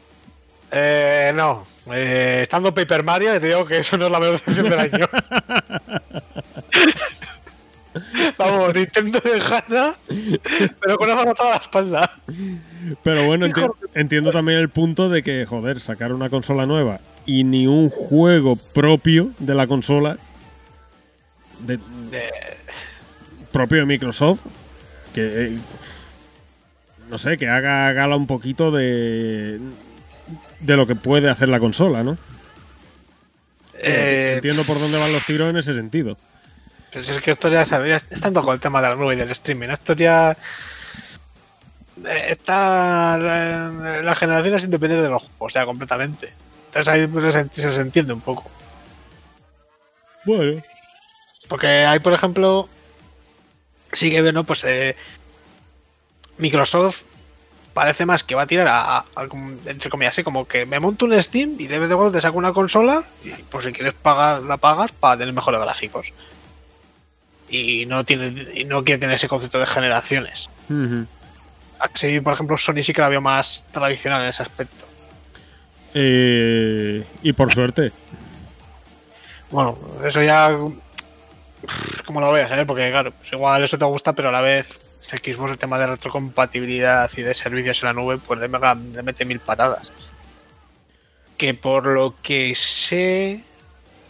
Eh, 0.70 1.32
no, 1.34 1.64
eh, 1.92 2.40
estando 2.42 2.72
Paper 2.74 3.02
Mario, 3.02 3.32
te 3.40 3.46
digo 3.48 3.64
que 3.66 3.78
eso 3.78 3.96
no 3.96 4.06
es 4.06 4.12
la 4.12 4.20
mejor 4.20 4.32
decepción 4.40 4.68
del 4.70 4.78
año. 4.78 5.06
Vamos, 8.38 8.74
Nintendo 8.74 9.20
de 9.20 9.38
gana, 9.38 9.94
pero 10.80 10.96
con 10.96 11.10
una 11.10 11.16
mano 11.16 11.34
a 11.38 11.44
la 11.50 11.56
espalda. 11.56 12.18
Pero 13.02 13.26
bueno, 13.26 13.46
enti- 13.46 13.70
entiendo 13.94 14.30
también 14.32 14.58
el 14.60 14.70
punto 14.70 15.10
de 15.10 15.22
que, 15.22 15.44
joder, 15.44 15.78
sacar 15.78 16.12
una 16.14 16.30
consola 16.30 16.64
nueva 16.64 17.00
y 17.26 17.44
ni 17.44 17.66
un 17.66 17.90
juego 17.90 18.56
propio 18.56 19.32
de 19.38 19.54
la 19.54 19.66
consola. 19.66 20.16
de- 21.60 21.78
propio 23.52 23.78
de 23.80 23.84
Microsoft. 23.86 24.40
Que. 25.14 25.44
eh, 25.46 25.58
no 27.10 27.18
sé, 27.18 27.36
que 27.36 27.46
haga 27.48 27.92
gala 27.92 28.16
un 28.16 28.26
poquito 28.26 28.70
de. 28.70 29.60
De 30.60 30.76
lo 30.76 30.86
que 30.86 30.94
puede 30.94 31.28
hacer 31.28 31.48
la 31.48 31.60
consola, 31.60 32.02
¿no? 32.02 32.18
Eh, 33.74 34.34
Entiendo 34.36 34.64
por 34.64 34.78
dónde 34.78 34.98
van 34.98 35.12
los 35.12 35.26
tiros 35.26 35.50
en 35.50 35.56
ese 35.56 35.74
sentido. 35.74 36.16
Pues 36.92 37.08
es 37.08 37.18
que 37.18 37.30
esto 37.30 37.48
ya 37.48 37.64
sabía, 37.64 37.96
estando 37.96 38.44
con 38.44 38.54
el 38.54 38.60
tema 38.60 38.80
de 38.82 38.88
la 38.88 38.94
nube 38.94 39.14
y 39.14 39.16
del 39.16 39.30
streaming, 39.30 39.68
esto 39.68 39.94
ya 39.94 40.36
eh, 42.06 42.26
está 42.28 43.18
la, 43.18 44.02
la 44.02 44.14
generación 44.14 44.54
es 44.54 44.64
independiente 44.64 45.04
de 45.04 45.10
los 45.10 45.22
juegos, 45.22 45.36
o 45.38 45.50
sea, 45.50 45.64
completamente. 45.64 46.32
Entonces 46.66 46.88
ahí 46.88 47.06
pues, 47.06 47.34
se, 47.34 47.72
se 47.72 47.80
entiende 47.80 48.12
un 48.12 48.20
poco. 48.20 48.50
Bueno. 50.24 50.62
Porque 51.48 51.66
hay, 51.66 51.98
por 51.98 52.12
ejemplo, 52.12 52.68
sí 53.92 54.10
que 54.10 54.22
bueno, 54.22 54.44
pues 54.44 54.64
eh, 54.64 54.96
Microsoft 56.38 57.02
parece 57.74 58.04
más 58.06 58.22
que 58.24 58.34
va 58.34 58.42
a 58.42 58.46
tirar 58.46 58.68
a, 58.68 58.98
a- 58.98 59.04
a 59.14 59.26
como- 59.28 59.56
entre 59.66 59.88
comillas, 59.90 60.12
así 60.14 60.22
como 60.22 60.46
que 60.46 60.66
me 60.66 60.78
monto 60.80 61.04
un 61.04 61.20
Steam 61.22 61.56
y 61.58 61.66
de 61.66 61.78
vez 61.78 61.88
de 61.88 61.94
cuando 61.94 62.12
te 62.12 62.20
saco 62.20 62.36
una 62.38 62.52
consola 62.52 63.04
y 63.24 63.30
pues 63.44 63.64
si 63.64 63.72
quieres 63.72 63.94
pagar, 63.94 64.42
la 64.42 64.56
pagas 64.58 64.92
para 64.92 65.16
tener 65.18 65.32
mejores 65.34 65.60
gráficos. 65.60 66.12
Y 67.48 67.84
no 67.86 68.04
tiene 68.04 68.50
y 68.54 68.64
no 68.64 68.82
quiere 68.84 68.98
tener 69.00 69.16
ese 69.16 69.28
concepto 69.28 69.58
de 69.58 69.66
generaciones. 69.66 70.48
Ujú. 70.70 71.06
Así, 71.78 72.20
por 72.20 72.32
ejemplo, 72.34 72.56
Sony 72.56 72.82
sí 72.82 72.92
que 72.92 73.00
la 73.00 73.08
veo 73.08 73.20
más 73.20 73.64
tradicional 73.72 74.22
en 74.22 74.28
ese 74.28 74.42
aspecto. 74.42 74.86
Eh, 75.94 77.04
y 77.22 77.32
por 77.32 77.52
suerte. 77.52 77.92
Bueno, 79.50 79.78
eso 80.04 80.22
ya. 80.22 80.50
Como 82.06 82.20
lo 82.20 82.32
veas, 82.32 82.50
¿eh? 82.52 82.64
Porque, 82.66 82.90
claro, 82.90 83.12
pues 83.12 83.32
igual 83.32 83.62
eso 83.62 83.78
te 83.78 83.84
gusta, 83.84 84.14
pero 84.14 84.30
a 84.30 84.32
la 84.32 84.40
vez 84.40 84.80
Xbox, 85.02 85.50
el 85.52 85.58
tema 85.58 85.78
de 85.78 85.86
retrocompatibilidad 85.88 87.10
y 87.16 87.22
de 87.22 87.34
servicios 87.34 87.82
en 87.82 87.88
la 87.88 87.92
nube, 87.92 88.18
pues 88.18 88.40
le, 88.40 88.48
mega- 88.48 88.74
le 88.74 89.02
mete 89.02 89.24
mil 89.24 89.40
patadas. 89.40 89.92
Que 91.36 91.54
por 91.54 91.86
lo 91.86 92.14
que 92.22 92.54
sé, 92.54 93.40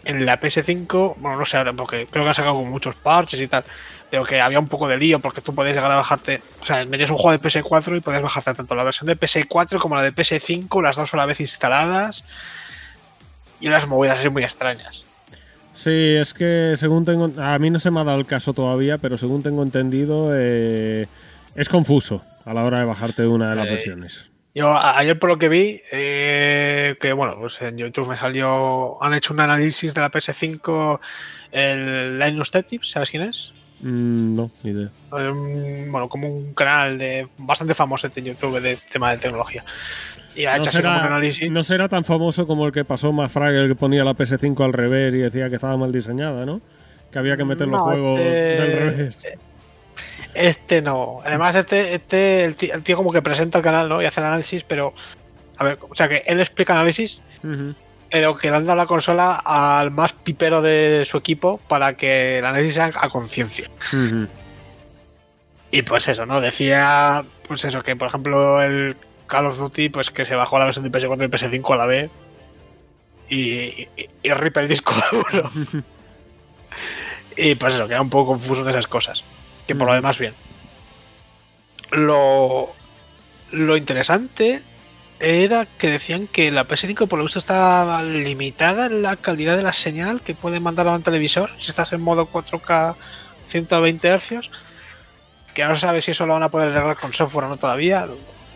en 0.04 0.26
la 0.26 0.38
PS5, 0.40 1.14
bueno, 1.16 1.38
no 1.38 1.46
sé 1.46 1.56
ahora, 1.56 1.72
porque 1.72 2.06
creo 2.06 2.24
que 2.24 2.28
han 2.28 2.34
sacado 2.34 2.54
muchos 2.62 2.94
parches 2.96 3.40
y 3.40 3.48
tal, 3.48 3.64
pero 4.10 4.24
que 4.24 4.40
había 4.40 4.58
un 4.58 4.68
poco 4.68 4.86
de 4.86 4.98
lío 4.98 5.18
porque 5.20 5.40
tú 5.40 5.54
podías 5.54 5.74
llegar 5.74 5.90
a 5.92 5.96
bajarte, 5.96 6.42
o 6.60 6.66
sea, 6.66 6.84
metías 6.84 7.08
un 7.10 7.16
juego 7.16 7.32
de 7.32 7.40
PS4 7.40 7.96
y 7.96 8.00
podías 8.00 8.22
bajarte 8.22 8.52
tanto 8.54 8.74
la 8.74 8.84
versión 8.84 9.06
de 9.06 9.16
PS4 9.18 9.78
como 9.80 9.96
la 9.96 10.02
de 10.02 10.12
PS5, 10.12 10.82
las 10.82 10.96
dos 10.96 11.14
a 11.14 11.16
la 11.16 11.24
vez 11.26 11.40
instaladas, 11.40 12.24
y 13.60 13.68
unas 13.68 13.86
movidas 13.86 14.18
así 14.18 14.28
muy 14.28 14.42
extrañas. 14.44 15.04
Sí, 15.74 16.16
es 16.16 16.34
que 16.34 16.74
según 16.76 17.04
tengo... 17.04 17.30
A 17.42 17.58
mí 17.58 17.70
no 17.70 17.80
se 17.80 17.90
me 17.90 18.00
ha 18.00 18.04
dado 18.04 18.18
el 18.18 18.26
caso 18.26 18.52
todavía, 18.52 18.98
pero 18.98 19.16
según 19.16 19.42
tengo 19.42 19.62
entendido, 19.62 20.30
eh, 20.34 21.06
es 21.54 21.68
confuso 21.68 22.22
a 22.44 22.52
la 22.54 22.64
hora 22.64 22.80
de 22.80 22.84
bajarte 22.84 23.26
una 23.26 23.50
de 23.50 23.56
las 23.56 23.66
Eh, 23.68 23.70
versiones. 23.70 24.26
Yo 24.54 24.76
ayer 24.76 25.18
por 25.18 25.30
lo 25.30 25.38
que 25.38 25.48
vi, 25.48 25.80
eh, 25.92 26.96
que 27.00 27.14
bueno, 27.14 27.36
pues 27.40 27.62
en 27.62 27.78
YouTube 27.78 28.08
me 28.08 28.16
salió, 28.18 29.02
han 29.02 29.14
hecho 29.14 29.32
un 29.32 29.40
análisis 29.40 29.94
de 29.94 30.02
la 30.02 30.10
PS5, 30.10 31.00
el 31.52 32.18
Linus 32.18 32.50
Tech 32.50 32.66
Tips, 32.66 32.90
¿sabes 32.90 33.08
quién 33.10 33.22
es? 33.22 33.54
Mm, 33.82 34.36
no, 34.36 34.50
ni 34.62 34.70
idea. 34.70 34.88
Um, 35.10 35.90
bueno, 35.90 36.08
como 36.08 36.28
un 36.28 36.54
canal 36.54 36.98
de 36.98 37.28
bastante 37.38 37.74
famoso 37.74 38.08
en 38.14 38.24
YouTube 38.24 38.60
de 38.60 38.76
tema 38.90 39.10
de 39.12 39.18
tecnología. 39.18 39.64
Y 40.34 40.46
ha 40.46 40.56
No 40.56 40.62
hecho 40.62 40.70
así 40.70 40.78
como 40.78 40.88
un 40.90 40.96
será, 41.00 41.06
análisis. 41.08 41.50
no 41.50 41.62
será 41.62 41.88
tan 41.88 42.04
famoso 42.04 42.46
como 42.46 42.66
el 42.66 42.72
que 42.72 42.84
pasó 42.84 43.12
más 43.12 43.30
Fraggle 43.30 43.68
que 43.68 43.74
ponía 43.74 44.02
la 44.04 44.14
PS5 44.14 44.64
al 44.64 44.72
revés 44.72 45.12
y 45.14 45.18
decía 45.18 45.48
que 45.50 45.56
estaba 45.56 45.76
mal 45.76 45.92
diseñada, 45.92 46.46
¿no? 46.46 46.60
Que 47.10 47.18
había 47.18 47.36
que 47.36 47.44
meter 47.44 47.68
los 47.68 47.80
juegos 47.82 48.18
este- 48.18 48.32
del 48.32 48.72
revés. 48.78 49.18
Este 50.34 50.80
no. 50.80 51.20
Además, 51.24 51.54
este, 51.56 51.94
este 51.94 52.44
el, 52.46 52.56
tío, 52.56 52.72
el 52.74 52.82
tío 52.82 52.96
como 52.96 53.12
que 53.12 53.20
presenta 53.20 53.58
el 53.58 53.64
canal, 53.64 53.88
¿no? 53.88 54.00
Y 54.00 54.06
hace 54.06 54.20
el 54.20 54.26
análisis, 54.26 54.64
pero. 54.64 54.94
A 55.58 55.64
ver, 55.64 55.78
o 55.88 55.94
sea 55.94 56.08
que 56.08 56.22
él 56.26 56.40
explica 56.40 56.72
análisis. 56.72 57.22
Pero 58.12 58.36
que 58.36 58.50
le 58.50 58.56
han 58.56 58.66
dado 58.66 58.76
la 58.76 58.84
consola 58.84 59.36
al 59.36 59.90
más 59.90 60.12
pipero 60.12 60.60
de 60.60 61.02
su 61.06 61.16
equipo 61.16 61.58
para 61.66 61.96
que 61.96 62.42
análisis 62.44 62.74
sea 62.74 62.90
a 62.94 63.08
conciencia. 63.08 63.70
Y 65.70 65.80
pues 65.80 66.06
eso, 66.08 66.26
¿no? 66.26 66.42
Decía, 66.42 67.24
pues 67.48 67.64
eso, 67.64 67.82
que 67.82 67.96
por 67.96 68.08
ejemplo 68.08 68.60
el 68.60 68.98
Call 69.26 69.46
of 69.46 69.56
Duty, 69.56 69.88
pues 69.88 70.10
que 70.10 70.26
se 70.26 70.34
bajó 70.34 70.58
la 70.58 70.66
versión 70.66 70.84
de 70.84 70.92
PS4 70.92 71.24
y 71.24 71.28
PS5 71.28 71.72
a 71.72 71.76
la 71.78 71.86
vez. 71.86 72.10
Y, 73.30 73.38
y, 73.40 73.88
y 74.22 74.30
rip 74.34 74.58
el 74.58 74.68
disco 74.68 74.92
duro. 75.10 75.50
y 77.34 77.54
pues 77.54 77.74
eso, 77.74 77.88
queda 77.88 78.02
un 78.02 78.10
poco 78.10 78.32
confuso 78.32 78.60
en 78.60 78.68
esas 78.68 78.86
cosas. 78.86 79.24
Que 79.66 79.74
por 79.74 79.86
lo 79.86 79.94
demás, 79.94 80.18
bien. 80.18 80.34
Lo, 81.92 82.74
lo 83.52 83.76
interesante 83.78 84.60
era 85.22 85.66
que 85.78 85.90
decían 85.90 86.26
que 86.26 86.50
la 86.50 86.66
PS5 86.66 87.06
por 87.06 87.18
lo 87.18 87.24
visto 87.24 87.38
está 87.38 88.02
limitada 88.02 88.86
en 88.86 89.02
la 89.02 89.16
calidad 89.16 89.56
de 89.56 89.62
la 89.62 89.72
señal 89.72 90.20
que 90.20 90.34
puede 90.34 90.58
mandar 90.58 90.88
a 90.88 90.92
un 90.92 91.02
televisor 91.02 91.50
si 91.60 91.70
estás 91.70 91.92
en 91.92 92.00
modo 92.00 92.28
4K 92.28 92.96
120 93.46 94.18
Hz 94.18 94.50
que 95.54 95.64
no 95.64 95.74
se 95.74 95.82
sabe 95.82 96.02
si 96.02 96.10
eso 96.10 96.26
lo 96.26 96.34
van 96.34 96.42
a 96.42 96.48
poder 96.48 96.68
arreglar 96.68 96.96
con 96.96 97.12
software 97.12 97.46
o 97.46 97.48
no 97.50 97.56
todavía. 97.56 98.06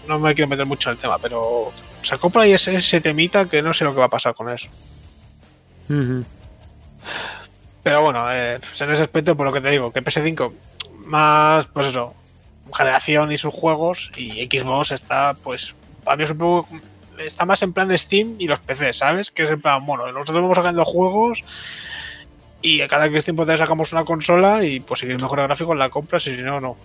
No 0.09 0.19
me 0.19 0.35
quiero 0.35 0.49
meter 0.49 0.67
mucho 0.67 0.89
en 0.89 0.97
el 0.97 1.01
tema, 1.01 1.19
pero 1.19 1.73
se 2.03 2.15
acopla 2.15 2.47
y 2.47 2.53
ese, 2.53 2.77
ese 2.77 3.01
temita 3.01 3.47
que 3.47 3.63
no 3.63 3.75
sé 3.75 3.85
lo 3.85 3.93
que 3.93 4.01
va 4.01 4.07
a 4.07 4.11
pasar 4.11 4.35
con 4.35 4.51
eso. 4.51 4.69
Pero 7.83 8.03
bueno, 8.03 8.27
eh, 8.33 8.59
pues 8.61 8.81
en 8.81 8.91
ese 8.91 9.03
aspecto, 9.03 9.37
por 9.37 9.47
lo 9.47 9.53
que 9.53 9.61
te 9.61 9.71
digo, 9.71 9.93
que 9.93 10.03
PS5 10.03 10.53
más, 11.05 11.67
pues 11.67 11.87
eso, 11.87 12.15
generación 12.75 13.31
y 13.31 13.37
sus 13.37 13.55
juegos, 13.55 14.11
y 14.17 14.47
Xbox 14.47 14.93
está, 14.93 15.35
pues, 15.35 15.75
para 16.07 16.17
mí 16.17 16.23
es 16.23 16.31
un 16.31 16.39
poco, 16.39 16.69
está 17.19 17.45
más 17.45 17.61
en 17.63 17.73
plan 17.73 17.97
Steam 17.99 18.37
y 18.39 18.47
los 18.47 18.61
PC, 18.61 18.93
¿sabes? 18.93 19.33
Que 19.33 19.43
es 19.43 19.51
en 19.51 19.61
plan, 19.61 19.85
bueno, 19.85 20.11
nosotros 20.13 20.41
vamos 20.41 20.57
sacando 20.57 20.85
juegos 20.85 21.43
y 22.63 22.81
a 22.81 22.87
cada 22.87 23.07
X 23.07 23.25
tiempo 23.25 23.45
te 23.45 23.59
sacamos 23.59 23.93
una 23.93 24.05
consola 24.05 24.65
y 24.65 24.79
pues 24.79 25.01
si 25.01 25.07
quieres 25.07 25.21
mejor 25.21 25.43
gráficos 25.43 25.77
la 25.77 25.91
compras 25.91 26.27
y 26.29 26.37
si 26.37 26.43
no, 26.43 26.61
no. 26.61 26.77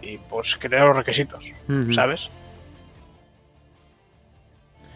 Y 0.00 0.18
pues 0.18 0.56
que 0.56 0.68
te 0.68 0.76
da 0.76 0.84
los 0.86 0.96
requisitos. 0.96 1.52
¿sabes? 1.92 2.30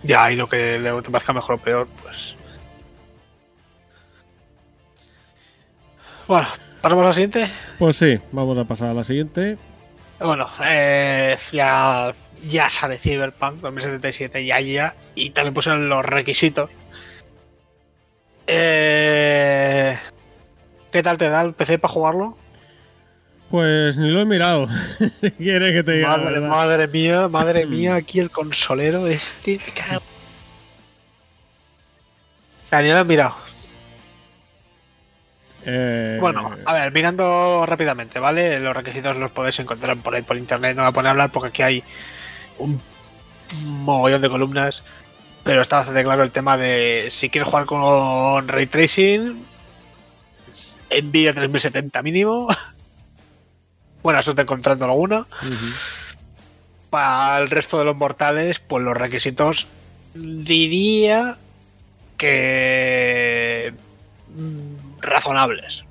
Ya, 0.04 0.30
y 0.30 0.36
lo 0.36 0.48
que 0.48 0.78
le 0.78 1.02
te 1.02 1.10
parezca 1.10 1.32
mejor 1.32 1.56
o 1.56 1.58
peor, 1.58 1.88
pues... 2.02 2.36
Bueno, 6.28 6.46
pasamos 6.80 7.06
al 7.06 7.14
siguiente. 7.14 7.48
Pues 7.80 7.96
sí, 7.96 8.20
vamos 8.30 8.56
a 8.58 8.64
pasar 8.64 8.90
a 8.90 8.94
la 8.94 9.04
siguiente. 9.04 9.58
Bueno, 10.20 10.48
eh, 10.64 11.36
ya, 11.50 12.14
ya 12.42 12.68
sale 12.70 12.98
Cyberpunk 12.98 13.60
2077, 13.60 14.44
ya, 14.44 14.60
ya, 14.60 14.96
y 15.14 15.30
también 15.30 15.54
pusieron 15.54 15.88
los 15.88 16.04
requisitos. 16.04 16.70
Eh, 18.46 19.98
¿Qué 20.90 21.02
tal 21.02 21.16
te 21.16 21.28
da 21.28 21.42
el 21.42 21.54
PC 21.54 21.78
para 21.78 21.94
jugarlo? 21.94 22.36
Pues 23.50 23.96
ni 23.96 24.10
lo 24.10 24.20
he 24.20 24.24
mirado. 24.24 24.66
¿Quieres 25.38 25.72
que 25.72 25.82
te 25.82 25.92
diga? 25.92 26.16
la 26.16 26.24
Madre, 26.24 26.40
madre 26.40 26.88
mía, 26.88 27.28
madre 27.28 27.66
mía, 27.66 27.94
aquí 27.96 28.18
el 28.18 28.30
consolero 28.30 29.06
este. 29.06 29.60
O 32.64 32.66
sea, 32.66 32.80
ni 32.82 32.88
lo 32.88 32.98
he 32.98 33.04
mirado. 33.04 33.34
Eh, 35.64 36.16
Bueno, 36.20 36.56
a 36.64 36.72
ver, 36.72 36.92
mirando 36.92 37.64
rápidamente, 37.66 38.18
¿vale? 38.18 38.58
Los 38.58 38.74
requisitos 38.74 39.16
los 39.16 39.30
podéis 39.30 39.60
encontrar 39.60 39.96
por 39.98 40.14
ahí 40.14 40.22
por 40.22 40.36
internet, 40.36 40.74
no 40.74 40.82
voy 40.82 40.90
a 40.90 40.92
poner 40.92 41.08
a 41.08 41.10
hablar 41.12 41.30
porque 41.30 41.48
aquí 41.48 41.62
hay 41.62 41.84
un 42.62 42.80
mogollón 43.84 44.22
de 44.22 44.28
columnas, 44.30 44.82
pero 45.44 45.60
está 45.62 45.76
bastante 45.78 46.02
claro 46.04 46.22
el 46.22 46.30
tema 46.32 46.56
de 46.56 47.08
si 47.10 47.28
quieres 47.30 47.48
jugar 47.48 47.66
con 47.66 48.48
ray 48.48 48.66
tracing, 48.66 49.44
Nvidia 51.02 51.34
3070 51.34 52.02
mínimo. 52.02 52.48
Buena 54.02 54.20
suerte 54.22 54.42
encontrando 54.42 54.84
alguna. 54.84 55.26
Para 56.90 57.38
el 57.38 57.48
resto 57.50 57.78
de 57.78 57.84
los 57.86 57.96
mortales, 57.96 58.58
pues 58.58 58.82
los 58.84 58.96
requisitos 58.96 59.66
diría 60.14 61.38
que 62.18 63.72
mm, 64.28 65.00
razonables. 65.00 65.84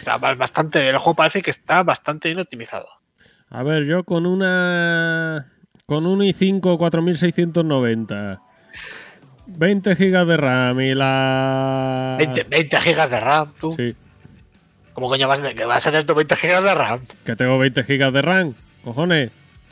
O 0.00 0.04
sea, 0.04 0.16
ba- 0.18 0.34
bastante, 0.34 0.88
el 0.88 0.96
juego 0.98 1.14
parece 1.16 1.42
que 1.42 1.50
está 1.50 1.82
bastante 1.82 2.28
bien 2.28 2.40
optimizado. 2.40 2.86
A 3.50 3.62
ver, 3.62 3.84
yo 3.84 4.04
con 4.04 4.26
una. 4.26 5.52
Con 5.88 6.04
un 6.04 6.18
i5 6.20 6.76
4690. 6.76 8.42
20 9.46 9.94
GB 9.94 10.26
de 10.26 10.36
RAM 10.36 10.80
y 10.82 10.94
la. 10.94 12.16
20, 12.18 12.44
20 12.44 12.76
gigas 12.82 13.10
de 13.10 13.18
RAM, 13.20 13.54
tú. 13.58 13.74
Sí, 13.74 13.96
¿Cómo 14.92 15.08
coño 15.08 15.26
vas 15.26 15.40
a, 15.40 15.54
que 15.54 15.64
vas 15.64 15.86
a 15.86 15.90
tener 15.90 16.04
tu 16.04 16.14
20 16.14 16.36
gigas 16.36 16.62
de 16.62 16.74
RAM? 16.74 17.00
que 17.24 17.34
tengo 17.36 17.56
20 17.58 17.82
GB 17.84 18.12
de 18.12 18.20
RAM. 18.20 18.54
Cojones. 18.84 19.30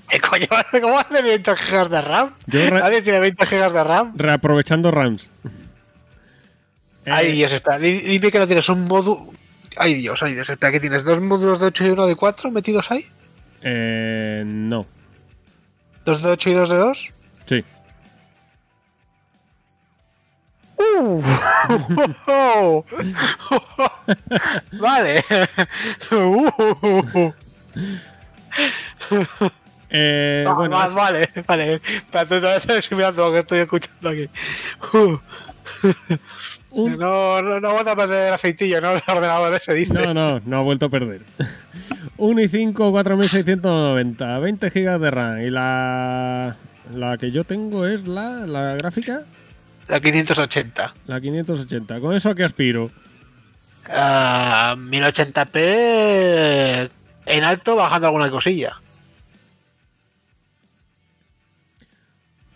¿Qué 0.08 0.18
coño 0.20 0.46
vas 0.50 0.64
a- 0.72 0.80
¿Cómo 0.80 0.94
vas 0.94 1.04
a 1.04 1.08
tener 1.08 1.24
20 1.24 1.54
gigas 1.56 1.90
de 1.90 2.00
RAM? 2.00 2.30
Yo 2.46 2.60
re- 2.70 2.78
Nadie 2.80 3.02
tiene 3.02 3.20
20 3.20 3.44
gigas 3.44 3.72
de 3.74 3.84
RAM. 3.84 4.12
Reaprovechando 4.16 4.90
RAMs. 4.90 5.28
Eh, 7.04 7.10
Ay, 7.12 7.32
Dios, 7.36 7.52
espera. 7.52 7.78
di- 7.78 8.00
Dime 8.00 8.32
que 8.32 8.38
no 8.40 8.46
tienes 8.48 8.68
un 8.68 8.84
módulo. 8.88 9.30
Ay, 9.76 9.94
Dios, 9.94 10.20
ay, 10.24 10.34
Dios, 10.34 10.50
espera, 10.50 10.72
que 10.72 10.80
tienes 10.80 11.04
dos 11.04 11.20
módulos 11.20 11.60
de 11.60 11.66
8 11.66 11.86
y 11.86 11.90
uno 11.90 12.04
de 12.08 12.16
4 12.16 12.50
metidos 12.50 12.90
ahí. 12.90 13.06
eh, 13.62 14.42
no. 14.44 14.84
¿Dos 16.06 16.22
de 16.22 16.30
8 16.30 16.50
y 16.50 16.54
dos 16.54 16.68
de 16.70 16.76
2? 16.76 17.08
Sí. 17.46 17.64
Uh. 20.78 21.22
vale. 24.80 25.24
Uh. 26.12 27.32
Eh, 29.90 30.44
Ah, 30.46 30.52
bueno, 30.52 30.76
va- 30.76 30.86
es- 30.86 30.94
vale, 30.94 31.30
vale. 31.46 31.74
Espérate, 31.74 32.40
todavía 32.40 32.56
estoy 32.78 32.96
mirando 32.98 33.26
lo 33.26 33.32
que 33.32 33.38
estoy 33.40 33.58
escuchando 33.60 34.08
aquí. 34.10 34.28
Uh. 34.92 35.18
Un- 36.70 36.98
No, 36.98 37.40
no, 37.42 37.60
no 37.60 37.72
vuelta 37.72 37.92
a 37.92 37.96
perder 37.96 38.28
el 38.28 38.34
aceitillo, 38.34 38.80
¿no? 38.80 38.92
El 38.92 39.02
ordenador 39.06 39.54
ese 39.54 39.74
dice. 39.74 39.92
No, 39.94 40.12
no, 40.14 40.40
no 40.44 40.58
ha 40.58 40.62
vuelto 40.62 40.86
a 40.86 40.88
perder. 40.90 41.22
Un 42.18 42.38
i5 42.38 42.90
4690, 42.90 44.38
20 44.38 44.70
GB 44.70 44.98
de 45.00 45.10
RAM. 45.10 45.40
Y 45.42 45.50
la, 45.50 46.56
la 46.94 47.18
que 47.18 47.30
yo 47.30 47.44
tengo 47.44 47.86
es 47.86 48.06
la, 48.08 48.46
la 48.46 48.74
gráfica, 48.74 49.20
La 49.88 50.00
580. 50.00 50.94
la 51.06 51.20
580. 51.20 52.00
¿Con 52.00 52.16
eso 52.16 52.30
a 52.30 52.34
qué 52.34 52.44
aspiro? 52.44 52.90
Ah, 53.88 54.74
1080p 54.78 56.90
en 57.26 57.44
alto, 57.44 57.76
bajando 57.76 58.06
alguna 58.08 58.30
cosilla. 58.30 58.80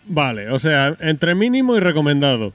Vale, 0.05 0.49
o 0.49 0.59
sea, 0.59 0.95
entre 0.99 1.35
mínimo 1.35 1.77
y 1.77 1.79
recomendado. 1.79 2.53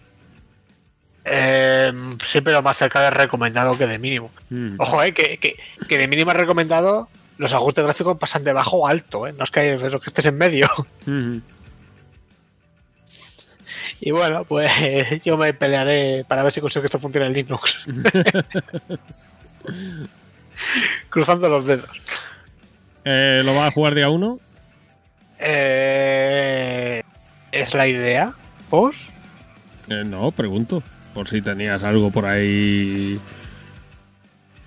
Eh, 1.28 1.92
sí, 2.22 2.40
pero 2.40 2.62
más 2.62 2.76
cerca 2.76 3.00
de 3.00 3.10
recomendado 3.10 3.76
que 3.76 3.86
de 3.86 3.98
mínimo. 3.98 4.30
Mm. 4.50 4.76
Ojo, 4.78 5.02
eh, 5.02 5.12
que, 5.12 5.38
que, 5.38 5.56
que 5.88 5.98
de 5.98 6.06
mínimo 6.06 6.32
recomendado 6.32 7.08
los 7.38 7.52
ajustes 7.52 7.84
gráficos 7.84 8.18
pasan 8.18 8.44
de 8.44 8.52
bajo 8.52 8.86
a 8.86 8.90
alto, 8.90 9.26
eh. 9.26 9.34
No 9.36 9.44
es 9.44 9.50
que, 9.50 9.74
es 9.74 9.80
que 9.80 9.98
estés 10.06 10.26
en 10.26 10.38
medio. 10.38 10.68
Mhm. 11.06 11.42
Y 14.00 14.10
bueno, 14.10 14.44
pues 14.44 14.70
yo 15.24 15.36
me 15.36 15.54
pelearé 15.54 16.24
para 16.28 16.42
ver 16.42 16.52
si 16.52 16.60
consigo 16.60 16.82
que 16.82 16.86
esto 16.86 16.98
funcione 16.98 17.28
en 17.28 17.32
Linux. 17.32 17.86
Cruzando 21.08 21.48
los 21.48 21.64
dedos. 21.64 21.88
Eh, 23.04 23.42
¿Lo 23.44 23.54
vas 23.54 23.68
a 23.68 23.70
jugar 23.70 23.94
día 23.94 24.10
1? 24.10 24.38
Eh, 25.38 27.02
¿Es 27.52 27.74
la 27.74 27.86
idea? 27.86 28.34
¿Por? 28.68 28.94
Eh, 29.88 30.04
no, 30.04 30.30
pregunto. 30.30 30.82
Por 31.16 31.26
si 31.28 31.40
tenías 31.40 31.82
algo 31.82 32.10
por 32.10 32.26
ahí 32.26 33.18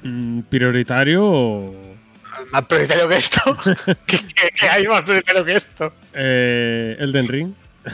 mm, 0.02 0.40
prioritario. 0.50 1.72
Más 2.52 2.66
prioritario 2.66 3.08
que 3.08 3.18
esto. 3.18 3.56
¿Qué, 4.08 4.18
qué- 4.34 4.50
qué 4.60 4.68
hay 4.68 4.88
más 4.88 5.04
prioritario 5.04 5.46
que 5.46 5.54
esto? 5.54 5.94
Eh, 6.12 6.98
Elden 7.00 7.28
Ring. 7.28 7.54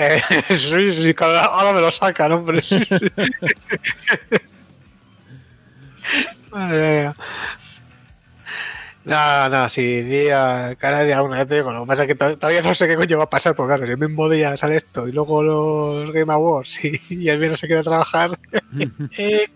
Eh, 0.00 0.22
sí, 0.50 0.92
sí, 0.92 1.14
ahora 1.18 1.72
me 1.72 1.80
lo 1.80 1.90
sacan, 1.90 2.30
hombre. 2.30 2.62
Sí, 2.62 2.78
sí. 2.84 2.96
No, 9.08 9.48
no, 9.48 9.68
sí, 9.70 10.02
día, 10.02 10.76
cada 10.78 11.02
día 11.02 11.22
uno, 11.22 11.34
ya 11.34 11.46
te 11.46 11.54
digo, 11.54 11.72
lo 11.72 11.80
que 11.80 11.86
pasa 11.86 12.02
es 12.02 12.08
que 12.08 12.14
to- 12.14 12.36
todavía 12.36 12.60
no 12.60 12.74
sé 12.74 12.86
qué 12.86 12.94
coño 12.94 13.16
va 13.16 13.24
a 13.24 13.30
pasar, 13.30 13.54
porque 13.54 13.70
claro, 13.70 13.86
si 13.86 13.92
el 13.92 13.98
mismo 13.98 14.28
día 14.28 14.54
sale 14.58 14.76
esto 14.76 15.08
y 15.08 15.12
luego 15.12 15.42
los 15.42 16.12
Game 16.12 16.30
Awards 16.30 16.84
y, 16.84 17.00
y 17.08 17.28
el 17.30 17.38
viernes 17.38 17.58
se 17.58 17.66
quiere 17.66 17.82
trabajar, 17.82 18.38
eh, 19.16 19.48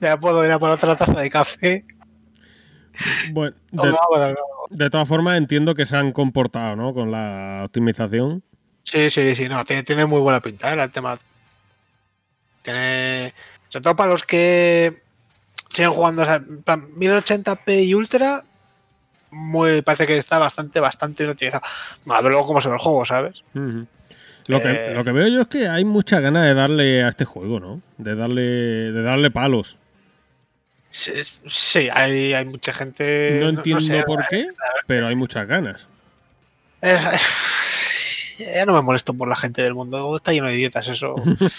ya 0.00 0.18
puedo 0.18 0.44
ir 0.44 0.50
a 0.50 0.58
por 0.58 0.70
otra 0.70 0.96
taza 0.96 1.20
de 1.20 1.30
café. 1.30 1.84
Bueno, 3.30 3.54
de, 4.70 4.90
todas 4.90 5.06
formas 5.06 5.36
entiendo 5.36 5.76
que 5.76 5.86
se 5.86 5.96
han 5.96 6.10
comportado, 6.10 6.74
¿no? 6.74 6.94
Con 6.94 7.12
la 7.12 7.62
optimización. 7.64 8.42
Sí, 8.82 9.08
sí, 9.08 9.36
sí, 9.36 9.48
no, 9.48 9.64
tiene, 9.64 9.84
tiene 9.84 10.04
muy 10.04 10.20
buena 10.20 10.40
pinta 10.40 10.74
¿eh? 10.74 10.82
el 10.82 10.90
tema. 10.90 11.16
Tiene. 12.62 13.32
Sobre 13.68 13.82
todo 13.84 13.96
para 13.96 14.10
los 14.10 14.24
que 14.24 15.03
siguen 15.74 15.92
jugando 15.92 16.22
o 16.22 16.24
sea, 16.24 16.36
en 16.36 16.62
plan, 16.62 16.88
1080p 16.96 17.84
y 17.84 17.94
ultra. 17.94 18.42
Muy, 19.30 19.82
parece 19.82 20.06
que 20.06 20.16
está 20.16 20.38
bastante, 20.38 20.78
bastante 20.80 21.24
bien 21.24 21.32
utilizado. 21.32 21.64
A 22.08 22.20
ver 22.20 22.30
luego 22.30 22.46
cómo 22.46 22.60
se 22.60 22.68
ve 22.68 22.76
el 22.76 22.80
juego, 22.80 23.04
¿sabes? 23.04 23.42
Lo 24.46 24.62
que, 24.62 24.70
Eh. 24.70 24.94
lo 24.94 25.04
que 25.04 25.12
veo 25.12 25.26
yo 25.28 25.40
es 25.40 25.48
que 25.48 25.68
hay 25.68 25.84
mucha 25.84 26.20
ganas 26.20 26.44
de 26.44 26.54
darle 26.54 27.02
a 27.02 27.08
este 27.08 27.24
juego, 27.24 27.58
¿no? 27.58 27.80
De 27.98 28.14
darle, 28.14 28.42
de 28.92 29.02
darle 29.02 29.30
palos. 29.30 29.76
Sí, 30.90 31.12
sí, 31.46 31.88
hay, 31.92 32.32
hay 32.34 32.44
mucha 32.44 32.72
gente. 32.72 33.38
No 33.40 33.48
entiendo 33.48 33.80
sé, 33.80 34.04
por 34.04 34.24
qué, 34.28 34.46
pero 34.86 35.08
hay 35.08 35.16
muchas 35.16 35.48
ganas. 35.48 35.88
ya 38.38 38.66
no 38.66 38.74
me 38.74 38.82
molesto 38.82 39.14
por 39.14 39.26
la 39.28 39.34
gente 39.34 39.62
del 39.62 39.74
mundo, 39.74 40.16
está 40.16 40.32
lleno 40.32 40.46
de 40.46 40.54
idiotas 40.54 40.86
eso. 40.86 41.16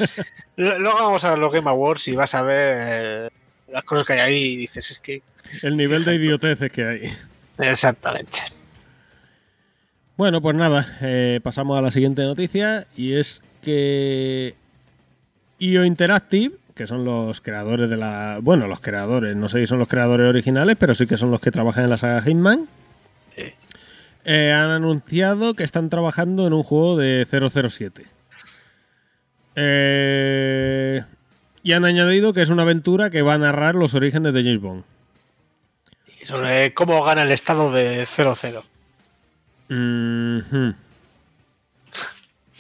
Luego 0.55 0.93
vamos 0.93 1.25
a 1.25 1.31
ver 1.31 1.39
los 1.39 1.51
Game 1.51 1.69
Awards 1.69 2.07
y 2.07 2.15
vas 2.15 2.33
a 2.35 2.43
ver 2.43 3.33
las 3.71 3.83
cosas 3.83 4.05
que 4.05 4.13
hay 4.13 4.19
ahí 4.19 4.43
y 4.53 4.55
dices, 4.57 4.91
es 4.91 4.99
que 4.99 5.21
El 5.63 5.77
nivel 5.77 6.03
de 6.05 6.15
idioteces 6.15 6.71
que 6.71 6.85
hay. 6.87 7.13
Exactamente. 7.57 8.39
Bueno, 10.17 10.41
pues 10.41 10.55
nada, 10.55 10.97
eh, 11.01 11.39
pasamos 11.43 11.77
a 11.77 11.81
la 11.81 11.91
siguiente 11.91 12.21
noticia 12.23 12.87
y 12.95 13.13
es 13.13 13.41
que 13.61 14.55
IO 15.59 15.83
Interactive, 15.83 16.55
que 16.73 16.87
son 16.87 17.03
los 17.05 17.41
creadores 17.41 17.89
de 17.89 17.97
la... 17.97 18.39
Bueno, 18.41 18.67
los 18.67 18.79
creadores, 18.81 19.35
no 19.35 19.49
sé 19.49 19.59
si 19.59 19.67
son 19.67 19.79
los 19.79 19.87
creadores 19.87 20.27
originales, 20.27 20.77
pero 20.79 20.93
sí 20.93 21.05
que 21.07 21.17
son 21.17 21.31
los 21.31 21.41
que 21.41 21.51
trabajan 21.51 21.83
en 21.85 21.89
la 21.89 21.97
saga 21.97 22.21
Hitman, 22.21 22.67
Sí. 23.35 23.43
eh, 24.25 24.51
han 24.53 24.71
anunciado 24.71 25.53
que 25.53 25.63
están 25.65 25.89
trabajando 25.89 26.47
en 26.47 26.53
un 26.53 26.63
juego 26.63 26.97
de 26.97 27.25
007. 27.29 28.05
Eh, 29.57 31.03
y 31.65 31.73
han 31.73 31.83
añadido 31.83 32.31
que 32.31 32.43
es 32.43 32.49
una 32.49 32.61
aventura 32.61 33.09
que 33.09 33.23
va 33.23 33.33
a 33.33 33.37
narrar 33.39 33.73
los 33.73 33.95
orígenes 33.95 34.33
de 34.35 34.43
James 34.43 34.61
Bond. 34.61 34.83
Y 36.21 36.25
sobre 36.25 36.75
cómo 36.75 37.03
gana 37.03 37.23
el 37.23 37.31
estado 37.31 37.71
de 37.71 38.05
0-0. 38.05 38.63
Mhm. 39.69 40.75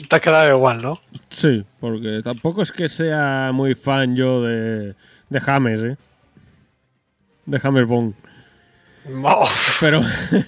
Te 0.09 0.15
ha 0.15 0.19
quedado 0.19 0.49
igual, 0.57 0.81
¿no? 0.81 0.99
Sí, 1.29 1.63
porque 1.79 2.21
tampoco 2.23 2.63
es 2.63 2.71
que 2.71 2.89
sea 2.89 3.51
muy 3.53 3.75
fan 3.75 4.15
yo 4.15 4.41
de, 4.41 4.95
de 5.29 5.39
James, 5.39 5.79
¿eh? 5.81 5.97
De 7.45 7.59
James 7.59 7.87
Bond. 7.87 8.15
Oh, 9.23 9.47
Pero, 9.81 10.01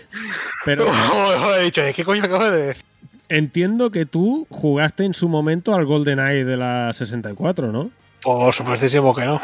pero 0.65 1.55
he 1.55 1.65
dicho, 1.65 1.83
¿qué 1.95 2.03
coño 2.03 2.23
acabo 2.23 2.49
de 2.49 2.61
decir? 2.67 2.83
entiendo 3.29 3.91
que 3.91 4.07
tú 4.07 4.47
jugaste 4.49 5.03
en 5.05 5.13
su 5.13 5.29
momento 5.29 5.75
al 5.75 5.85
GoldenEye 5.85 6.43
de 6.43 6.57
la 6.57 6.91
64, 6.93 7.71
¿no? 7.71 7.91
Por 8.22 8.53
supuestísimo 8.53 9.13
que 9.15 9.26
no. 9.26 9.39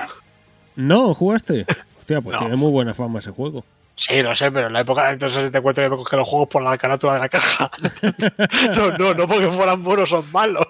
No, 0.75 1.13
jugaste. 1.13 1.65
Hostia, 1.99 2.21
pues 2.21 2.33
No. 2.33 2.39
tiene 2.39 2.55
muy 2.55 2.71
buena 2.71 2.93
fama 2.93 3.19
ese 3.19 3.31
juego. 3.31 3.63
Sí, 3.95 4.23
lo 4.23 4.33
sé, 4.33 4.51
pero 4.51 4.67
en 4.67 4.73
la 4.73 4.81
época 4.81 5.15
del 5.15 5.19
64 5.29 5.89
me 5.89 5.97
cogí 5.97 6.15
los 6.15 6.27
juegos 6.27 6.49
por 6.49 6.63
la 6.63 6.77
carátula 6.79 7.13
de 7.13 7.19
la 7.19 7.29
caja. 7.29 7.69
no, 8.75 8.91
no, 8.97 9.13
no 9.13 9.27
porque 9.27 9.51
fueran 9.51 9.83
buenos 9.83 10.11
o 10.13 10.23
malos. 10.31 10.65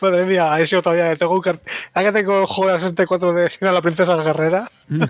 Madre 0.00 0.24
mía, 0.24 0.52
a 0.52 0.60
eso 0.60 0.80
todavía 0.82 1.16
tengo 1.16 1.34
un 1.34 1.40
cartel. 1.40 1.68
¿A 1.94 2.02
que 2.02 2.12
tengo 2.12 2.40
el 2.40 2.46
juego 2.46 2.66
de 2.68 2.72
la 2.74 2.80
64 2.80 3.32
de 3.32 3.50
Sina 3.50 3.72
la 3.72 3.82
princesa 3.82 4.14
guerrera? 4.16 4.70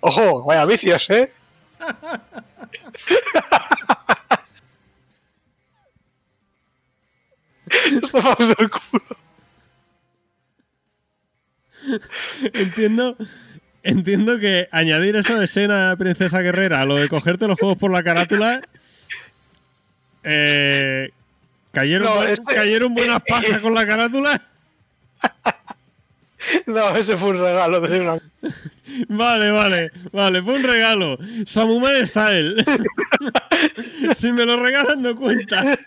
Ojo, 0.00 0.44
vaya 0.44 0.64
vicios, 0.64 1.10
¿eh? 1.10 1.32
El 8.58 8.70
culo. 8.70 9.04
Entiendo, 12.54 13.16
entiendo 13.82 14.38
que 14.38 14.68
añadir 14.72 15.16
eso 15.16 15.34
de 15.38 15.44
escena 15.44 15.94
princesa 15.98 16.40
guerrera 16.40 16.80
a 16.80 16.86
lo 16.86 16.96
de 16.96 17.08
cogerte 17.08 17.46
los 17.46 17.58
juegos 17.58 17.78
por 17.78 17.90
la 17.90 18.02
carátula. 18.02 18.62
Eh, 20.22 21.10
¿cayeron, 21.72 22.08
No, 22.08 22.22
este- 22.22 22.54
¿Cayeron 22.54 22.94
buenas 22.94 23.18
eh, 23.20 23.24
pasas 23.28 23.60
con 23.60 23.74
la 23.74 23.86
carátula? 23.86 24.42
No, 26.66 26.94
ese 26.96 27.16
fue 27.16 27.30
un 27.30 27.40
regalo 27.40 27.80
de 27.80 28.00
una. 28.00 28.18
Vale, 29.08 29.50
vale, 29.50 29.90
vale, 30.12 30.42
fue 30.42 30.54
un 30.56 30.62
regalo. 30.62 31.18
Samurai 31.46 32.06
Style. 32.06 32.62
si 34.14 34.30
me 34.30 34.44
lo 34.44 34.56
regalan, 34.62 35.00
no 35.02 35.14
cuenta. 35.14 35.78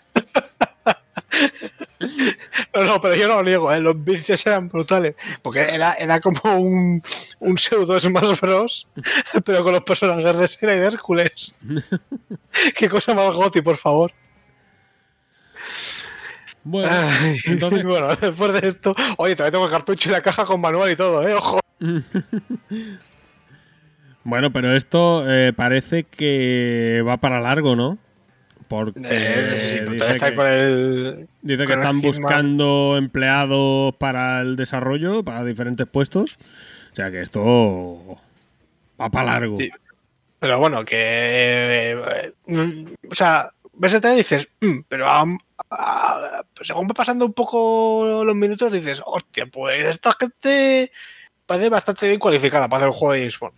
No, 2.74 2.84
no, 2.84 3.00
pero 3.00 3.14
yo 3.16 3.28
no 3.28 3.36
lo 3.36 3.42
niego, 3.42 3.72
¿eh? 3.72 3.80
los 3.80 4.04
vicios 4.04 4.46
eran 4.46 4.68
brutales. 4.68 5.16
Porque 5.42 5.60
era, 5.60 5.94
era 5.94 6.20
como 6.20 6.40
un, 6.56 7.02
un 7.40 7.58
pseudo 7.58 7.98
Smash 7.98 8.40
Bros. 8.40 8.86
Pero 9.44 9.64
con 9.64 9.72
los 9.72 9.82
personajes 9.82 10.38
de 10.38 10.48
Sera 10.48 10.76
y 10.76 10.78
de 10.78 10.86
Hércules. 10.86 11.54
Qué 12.76 12.88
cosa 12.88 13.14
más 13.14 13.34
goti, 13.34 13.60
por 13.62 13.76
favor. 13.76 14.12
Bueno, 16.62 16.90
Ay, 16.92 17.38
entonces, 17.46 17.82
bueno, 17.84 18.14
después 18.14 18.60
de 18.60 18.68
esto. 18.68 18.94
Oye, 19.16 19.34
todavía 19.34 19.52
tengo 19.52 19.64
el 19.64 19.70
cartucho 19.70 20.08
y 20.10 20.12
la 20.12 20.22
caja 20.22 20.44
con 20.44 20.60
manual 20.60 20.92
y 20.92 20.96
todo, 20.96 21.26
¿eh? 21.26 21.34
Ojo. 21.34 21.60
bueno, 24.24 24.52
pero 24.52 24.76
esto 24.76 25.24
eh, 25.26 25.52
parece 25.52 26.04
que 26.04 27.02
va 27.06 27.16
para 27.16 27.40
largo, 27.40 27.74
¿no? 27.74 27.98
Porque 28.68 29.00
Eh, 29.02 29.70
sí, 29.72 29.80
dice 29.92 30.18
que- 30.20 30.34
con 30.34 30.46
el. 30.46 31.28
Dice 31.42 31.64
que 31.66 31.72
están 31.72 32.00
buscando 32.02 32.96
empleados 32.98 33.94
para 33.96 34.42
el 34.42 34.56
desarrollo, 34.56 35.22
para 35.22 35.44
diferentes 35.44 35.86
puestos. 35.86 36.36
O 36.92 36.94
sea 36.96 37.10
que 37.10 37.22
esto 37.22 38.18
va 39.00 39.08
para 39.08 39.32
largo. 39.32 39.56
Sí. 39.56 39.70
Pero 40.38 40.58
bueno, 40.58 40.84
que. 40.84 41.96
eh, 41.96 42.32
o 43.10 43.14
sea, 43.14 43.50
ves 43.74 43.94
el 43.94 44.00
trailer 44.00 44.18
y 44.18 44.22
dices, 44.22 44.48
"Mm", 44.60 44.80
pero 44.88 45.08
a- 45.08 45.24
a- 45.70 46.42
según 46.60 46.86
va 46.86 46.94
pasando 46.94 47.24
un 47.26 47.32
poco 47.32 48.22
los 48.24 48.36
minutos, 48.36 48.70
dices, 48.72 49.00
hostia, 49.04 49.46
pues 49.46 49.84
esta 49.86 50.12
gente 50.12 50.92
parece 51.46 51.70
bastante 51.70 52.06
bien 52.08 52.18
cualificada 52.20 52.68
para 52.68 52.82
hacer 52.82 52.90
un 52.90 52.98
juego 52.98 53.12
de 53.14 53.32
Bond. 53.40 53.54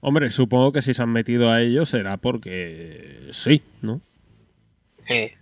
Hombre, 0.00 0.30
supongo 0.30 0.72
que 0.72 0.82
si 0.82 0.94
se 0.94 1.02
han 1.02 1.10
metido 1.10 1.50
a 1.50 1.60
ello 1.60 1.84
será 1.86 2.16
porque 2.18 3.28
sí, 3.32 3.62
¿no? 3.82 4.00
Eh, 5.08 5.34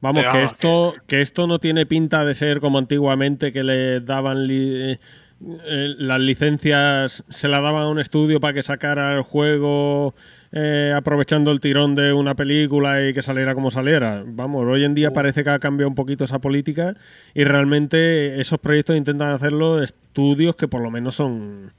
Vamos, 0.00 0.24
que 0.32 0.42
esto, 0.42 0.94
que 1.06 1.20
esto 1.20 1.46
no 1.46 1.60
tiene 1.60 1.86
pinta 1.86 2.24
de 2.24 2.34
ser 2.34 2.58
como 2.60 2.78
antiguamente 2.78 3.52
que 3.52 3.62
le 3.62 4.00
daban 4.00 4.48
li- 4.48 4.98
eh, 4.98 5.94
las 5.98 6.18
licencias, 6.18 7.22
se 7.28 7.46
la 7.48 7.60
daban 7.60 7.82
a 7.82 7.88
un 7.88 8.00
estudio 8.00 8.40
para 8.40 8.54
que 8.54 8.62
sacara 8.64 9.14
el 9.14 9.22
juego 9.22 10.14
eh, 10.50 10.92
aprovechando 10.94 11.52
el 11.52 11.60
tirón 11.60 11.94
de 11.94 12.12
una 12.12 12.34
película 12.34 13.06
y 13.06 13.12
que 13.14 13.22
saliera 13.22 13.54
como 13.54 13.70
saliera. 13.70 14.24
Vamos, 14.26 14.66
hoy 14.66 14.82
en 14.84 14.94
día 14.94 15.12
parece 15.12 15.44
que 15.44 15.50
ha 15.50 15.58
cambiado 15.60 15.88
un 15.88 15.94
poquito 15.94 16.24
esa 16.24 16.40
política 16.40 16.96
y 17.32 17.44
realmente 17.44 18.40
esos 18.40 18.58
proyectos 18.58 18.96
intentan 18.96 19.30
hacerlo 19.30 19.82
estudios 19.84 20.56
que 20.56 20.66
por 20.66 20.80
lo 20.82 20.90
menos 20.90 21.14
son, 21.14 21.72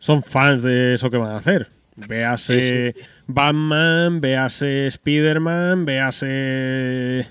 son 0.00 0.22
fans 0.24 0.62
de 0.64 0.94
eso 0.94 1.08
que 1.10 1.16
van 1.16 1.30
a 1.30 1.36
hacer. 1.36 1.70
Véase 1.94 2.92
Sí, 2.94 3.02
Batman, 3.28 4.20
véase 4.20 4.86
Spider-Man, 4.88 5.84
véase... 5.84 7.28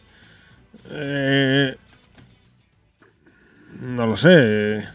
eh, 0.91 1.75
no 3.81 4.05
lo 4.07 4.15
sé. 4.15 4.87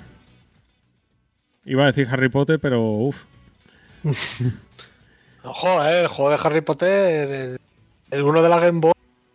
Iba 1.64 1.84
a 1.84 1.86
decir 1.86 2.06
Harry 2.10 2.28
Potter, 2.28 2.58
pero 2.60 2.82
uff. 2.82 3.24
Ojo, 5.42 5.84
eh, 5.84 6.02
el 6.02 6.08
juego 6.08 6.30
de 6.30 6.38
Harry 6.42 6.60
Potter, 6.62 7.28
el, 7.32 7.60
el 8.10 8.22
uno 8.22 8.42
de 8.42 8.48
la 8.48 8.60
Game 8.60 8.80
Boy, 8.80 8.92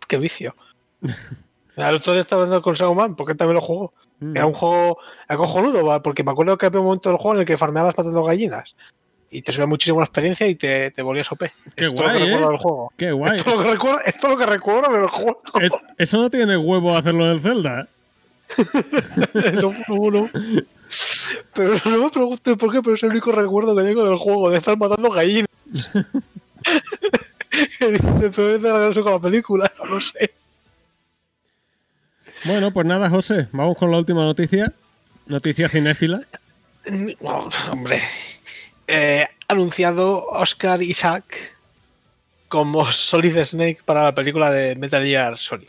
qué 0.08 0.16
vicio. 0.18 0.54
El 1.88 1.96
otro 1.96 2.12
día 2.12 2.20
estaba 2.22 2.42
hablando 2.42 2.62
con 2.62 2.76
Sauman, 2.76 3.16
porque 3.16 3.34
también 3.34 3.54
lo 3.56 3.60
jugó. 3.60 3.92
Mm. 4.20 4.36
Era 4.36 4.46
un 4.46 4.52
juego 4.54 4.98
acojonudo, 5.28 5.84
¿va? 5.86 6.02
porque 6.02 6.22
me 6.22 6.30
acuerdo 6.32 6.58
que 6.58 6.66
había 6.66 6.80
un 6.80 6.86
momento 6.86 7.08
del 7.08 7.18
juego 7.18 7.34
en 7.34 7.40
el 7.40 7.46
que 7.46 7.56
farmeabas 7.56 7.96
matando 7.96 8.22
gallinas. 8.22 8.74
Y 9.32 9.42
te 9.42 9.52
subía 9.52 9.66
muchísimo 9.66 10.00
la 10.00 10.06
experiencia 10.06 10.46
y 10.48 10.56
te, 10.56 10.90
te 10.90 11.02
volvías 11.02 11.30
OP. 11.30 11.38
Qué 11.38 11.46
Esto 11.46 11.84
es 11.84 11.92
lo 11.94 12.00
guay, 12.02 12.18
que 12.18 12.24
recuerdo 12.24 12.46
¿eh? 12.46 12.48
del 12.50 12.58
juego. 12.58 12.92
Qué 12.96 13.12
guay. 13.12 13.36
Esto 13.36 13.50
es 13.50 13.56
lo 13.56 13.62
que 13.62 13.70
recuerdo, 13.70 13.98
esto 14.04 14.26
es 14.26 14.32
lo 14.32 14.38
que 14.38 14.46
recuerdo 14.46 14.92
del 14.92 15.06
juego. 15.08 15.42
Es- 15.60 15.72
eso 15.98 16.16
no 16.18 16.30
tiene 16.30 16.56
huevo 16.58 16.96
hacerlo 16.96 17.24
en 17.26 17.30
el 17.32 17.40
Zelda. 17.40 17.88
No, 19.62 19.72
no, 19.88 20.10
no. 20.10 20.30
Pero 21.54 21.74
no 21.84 21.98
me 22.04 22.10
preguntes 22.10 22.56
por 22.56 22.72
qué, 22.72 22.82
pero 22.82 22.94
es 22.94 23.02
el 23.04 23.10
único 23.10 23.30
recuerdo 23.30 23.76
que 23.76 23.82
tengo 23.84 24.04
del 24.04 24.16
juego, 24.16 24.50
de 24.50 24.58
estar 24.58 24.76
matando 24.76 25.10
gallinas. 25.10 25.46
Que 27.78 27.92
dice, 27.92 28.30
pero 28.34 28.54
es 28.56 28.62
de 28.62 28.68
la 28.68 29.02
con 29.02 29.12
la 29.12 29.18
película, 29.20 29.72
no 29.78 29.84
lo 29.86 30.00
sé. 30.00 30.32
Bueno, 32.44 32.72
pues 32.72 32.86
nada, 32.86 33.10
José. 33.10 33.48
Vamos 33.52 33.76
con 33.76 33.90
la 33.90 33.98
última 33.98 34.24
noticia. 34.24 34.72
Noticia 35.26 35.68
cinéfila. 35.68 36.22
No, 37.20 37.48
hombre. 37.70 38.00
Eh, 38.86 39.26
anunciado 39.48 40.26
Oscar 40.26 40.82
Isaac 40.82 41.24
como 42.48 42.90
Solid 42.90 43.36
Snake 43.44 43.78
para 43.84 44.02
la 44.02 44.14
película 44.14 44.50
de 44.50 44.74
Metal 44.74 45.04
Gear 45.04 45.38
Solid. 45.38 45.68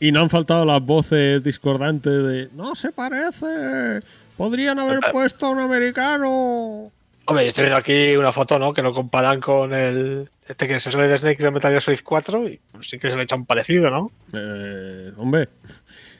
Y 0.00 0.10
no 0.10 0.20
han 0.20 0.30
faltado 0.30 0.64
las 0.64 0.82
voces 0.82 1.42
discordantes 1.44 2.12
de 2.12 2.48
no 2.54 2.74
se 2.74 2.90
parece. 2.90 4.00
Podrían 4.36 4.78
haber 4.78 5.00
puesto 5.12 5.46
a 5.46 5.50
un 5.50 5.60
americano. 5.60 6.90
Hombre, 7.24 7.46
estoy 7.46 7.62
viendo 7.62 7.78
aquí 7.78 8.16
una 8.16 8.32
foto, 8.32 8.58
¿no? 8.58 8.74
Que 8.74 8.82
lo 8.82 8.92
comparan 8.92 9.40
con 9.40 9.72
el. 9.72 10.28
Este 10.48 10.66
que 10.66 10.76
es 10.76 10.86
el 10.86 10.92
Solid 10.92 11.16
Snake 11.16 11.42
de 11.42 11.50
Metal 11.50 11.70
Gear 11.70 11.82
Solid 11.82 12.00
4 12.02 12.48
y 12.48 12.60
pues, 12.72 12.88
sí 12.88 12.98
que 12.98 13.10
se 13.10 13.16
le 13.16 13.22
echa 13.22 13.36
un 13.36 13.46
parecido, 13.46 13.90
¿no? 13.90 14.10
Eh, 14.32 15.12
hombre. 15.16 15.48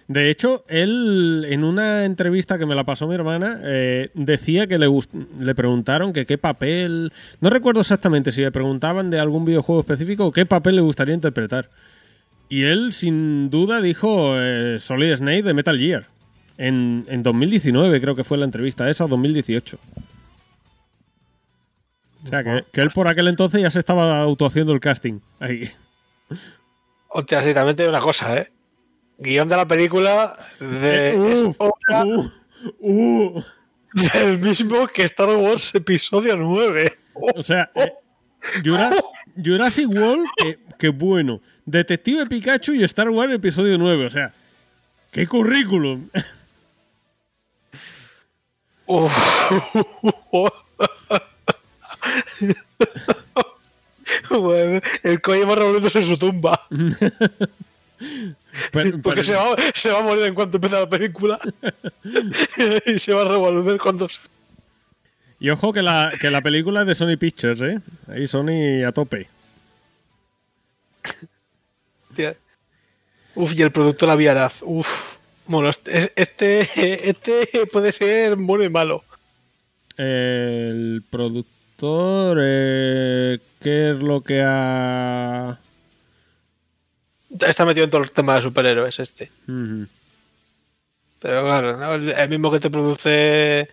De 0.09 0.31
hecho, 0.31 0.65
él 0.69 1.47
en 1.49 1.65
una 1.65 2.05
entrevista 2.05 2.59
que 2.59 2.67
me 2.67 2.75
la 2.75 2.85
pasó 2.85 3.07
mi 3.07 3.15
hermana 3.15 3.61
eh, 3.63 4.11
decía 4.15 4.67
que 4.67 4.79
le, 4.79 4.87
le 5.41 5.55
preguntaron 5.55 6.13
que 6.13 6.27
qué 6.27 6.39
papel, 6.39 7.13
no 7.41 7.51
recuerdo 7.51 7.81
exactamente 7.81 8.31
si 8.31 8.43
le 8.43 8.53
preguntaban 8.53 9.11
de 9.11 9.19
algún 9.19 9.45
videojuego 9.45 9.81
específico 9.81 10.31
qué 10.31 10.45
papel 10.45 10.77
le 10.77 10.83
gustaría 10.83 11.15
interpretar. 11.15 11.71
Y 12.49 12.65
él 12.65 12.93
sin 12.93 13.49
duda 13.49 13.81
dijo 13.81 14.35
eh, 14.37 14.77
Solid 14.79 15.17
Snake 15.17 15.43
de 15.43 15.55
Metal 15.55 15.79
Gear. 15.79 16.07
En, 16.59 17.05
en 17.09 17.23
2019 17.23 18.01
creo 18.01 18.15
que 18.15 18.25
fue 18.25 18.39
la 18.39 18.45
entrevista 18.45 18.91
esa 18.91 19.07
o 19.07 19.09
2018. 19.09 19.79
O 22.25 22.29
sea, 22.29 22.45
que, 22.45 22.65
que 22.73 22.81
él 22.81 22.91
por 22.91 23.09
aquel 23.09 23.29
entonces 23.29 23.61
ya 23.61 23.71
se 23.71 23.79
estaba 23.79 24.21
autohaciendo 24.21 24.73
el 24.73 24.81
casting. 24.81 25.21
Ahí. 25.41 25.71
Hostia, 27.09 27.43
sí, 27.43 27.53
también 27.53 27.77
te 27.77 27.83
digo 27.83 27.95
una 27.95 28.03
cosa, 28.05 28.37
¿eh? 28.39 28.51
Guión 29.19 29.49
de 29.49 29.57
la 29.57 29.67
película 29.67 30.37
de, 30.59 31.11
Eh, 31.11 31.17
uf, 31.47 31.57
obra 31.59 32.05
uh, 32.05 32.31
uh. 32.81 33.45
del 34.15 34.39
mismo 34.39 34.87
que 34.87 35.03
Star 35.05 35.29
Wars 35.31 35.75
Episodio 35.75 36.37
9. 36.37 36.99
O 37.15 37.43
sea, 37.43 37.71
eh, 37.75 37.93
Jura- 38.65 38.91
Jurassic 39.37 39.89
World, 39.89 40.27
que, 40.37 40.59
que 40.79 40.89
bueno. 40.89 41.41
Detective 41.65 42.27
Pikachu 42.27 42.73
y 42.73 42.83
Star 42.85 43.09
Wars 43.11 43.33
episodio 43.33 43.77
9. 43.79 44.07
O 44.07 44.11
sea, 44.11 44.33
qué 45.11 45.27
currículum. 45.27 46.09
Uf. 48.87 49.13
Bueno, 54.31 54.81
el 55.03 55.21
Kojima 55.21 55.47
va 55.51 55.55
revolviéndose 55.57 55.99
en 56.01 56.07
su 56.07 56.19
tumba. 56.19 56.67
Pero- 58.73 59.01
Porque 59.01 59.23
pero- 59.23 59.25
se, 59.25 59.35
va, 59.35 59.57
se 59.75 59.91
va 59.91 60.01
a 60.01 60.03
morir 60.03 60.25
en 60.25 60.35
cuanto 60.35 60.57
empiece 60.57 60.77
la 60.77 60.89
película. 60.89 61.39
y 62.87 62.99
se 62.99 63.13
va 63.15 63.23
a 63.23 63.27
revolver 63.27 63.79
cuando. 63.79 64.09
Y 65.39 65.49
ojo 65.51 65.73
que 65.73 65.83
la, 65.83 66.13
que 66.21 66.31
la 66.31 66.41
película 66.43 66.81
es 66.83 66.87
de 66.89 66.95
Sony 66.97 67.17
Pictures, 67.17 67.61
¿eh? 67.63 67.81
Ahí 68.09 68.27
Sony 68.27 68.85
a 68.87 68.93
tope. 68.93 69.29
Tía. 72.15 72.37
Uf, 73.35 73.55
y 73.57 73.63
el 73.63 73.71
productor 73.73 74.09
la 74.09 74.17
Viaraz. 74.17 74.61
Uf. 74.63 74.89
Bueno, 75.47 75.71
este, 75.71 76.11
este, 77.09 77.49
puede 77.73 77.93
ser 77.93 78.37
bueno 78.37 78.65
y 78.65 78.69
malo. 78.69 79.05
El 79.97 81.03
eh, 81.85 83.39
¿qué 83.61 83.91
es 83.91 83.97
lo 83.97 84.23
que 84.23 84.43
ha...? 84.45 85.59
Está 87.41 87.65
metido 87.65 87.85
en 87.85 87.91
todo 87.91 88.03
el 88.03 88.11
tema 88.11 88.37
de 88.37 88.43
superhéroes 88.43 88.99
este. 88.99 89.31
Pero 89.47 91.45
claro, 91.45 91.79
¿no? 91.79 91.95
el, 91.95 92.29
mismo 92.29 92.53
que 92.53 92.61
te 92.61 92.71
produce 92.71 93.71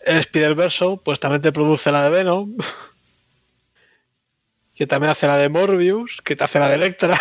el 0.00 0.18
Spider-Verse, 0.18 1.00
pues 1.02 1.20
también 1.20 1.42
te 1.42 1.52
produce 1.52 1.90
la 1.90 2.04
de 2.04 2.10
Venom. 2.10 2.56
que 4.74 4.86
también 4.86 5.10
hace 5.10 5.26
la 5.26 5.38
de 5.38 5.48
Morbius, 5.48 6.20
que 6.22 6.36
te 6.36 6.44
hace 6.44 6.58
la 6.58 6.68
de 6.68 6.74
Electra. 6.74 7.18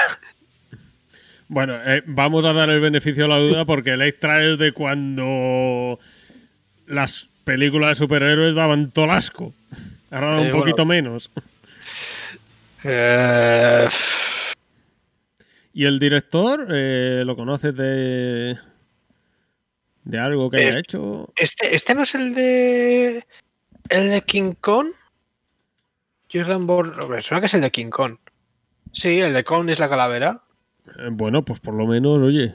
Bueno, 1.48 1.76
eh, 1.86 2.04
vamos 2.06 2.44
a 2.44 2.54
dar 2.54 2.70
el 2.70 2.82
beneficio 2.82 3.24
de 3.24 3.30
la 3.30 3.38
duda 3.38 3.66
porque 3.66 3.92
Electra 3.92 4.44
es 4.44 4.58
de 4.58 4.72
cuando 4.72 6.00
las 6.88 7.30
películas 7.44 7.92
de 7.92 7.96
superhéroes 7.96 8.56
daban 8.56 8.92
todo 8.92 9.06
el 9.06 9.12
asco. 9.12 9.54
Ahora 10.16 10.32
da 10.36 10.42
un 10.42 10.48
Eh, 10.48 10.52
poquito 10.52 10.86
bueno. 10.86 11.10
menos. 11.12 11.30
Eh, 12.86 13.88
¿Y 15.74 15.86
el 15.86 16.00
director 16.00 16.68
eh, 16.72 17.24
lo 17.26 17.36
conoces 17.36 17.76
de, 17.76 18.58
de 20.06 20.20
algo 20.20 20.50
que 20.50 20.58
haya 20.58 20.78
Eh, 20.78 20.80
hecho? 20.80 21.34
este, 21.36 21.76
este 21.76 21.94
no 21.96 22.04
es 22.04 22.16
el 22.16 22.34
de. 22.34 23.26
El 23.90 24.10
de 24.10 24.22
King 24.22 24.54
Kong. 24.62 24.88
Jordan 26.32 26.66
Born. 26.66 26.94
Suena 27.22 27.42
que 27.42 27.48
es 27.48 27.54
el 27.54 27.62
de 27.62 27.72
King 27.72 27.90
Kong. 27.90 28.18
Sí, 28.94 29.20
el 29.20 29.34
de 29.34 29.44
Kong 29.44 29.70
es 29.70 29.80
la 29.80 29.90
calavera. 29.90 30.42
Eh, 30.98 31.10
bueno, 31.12 31.44
pues 31.44 31.60
por 31.60 31.74
lo 31.74 31.86
menos, 31.88 32.20
oye. 32.22 32.54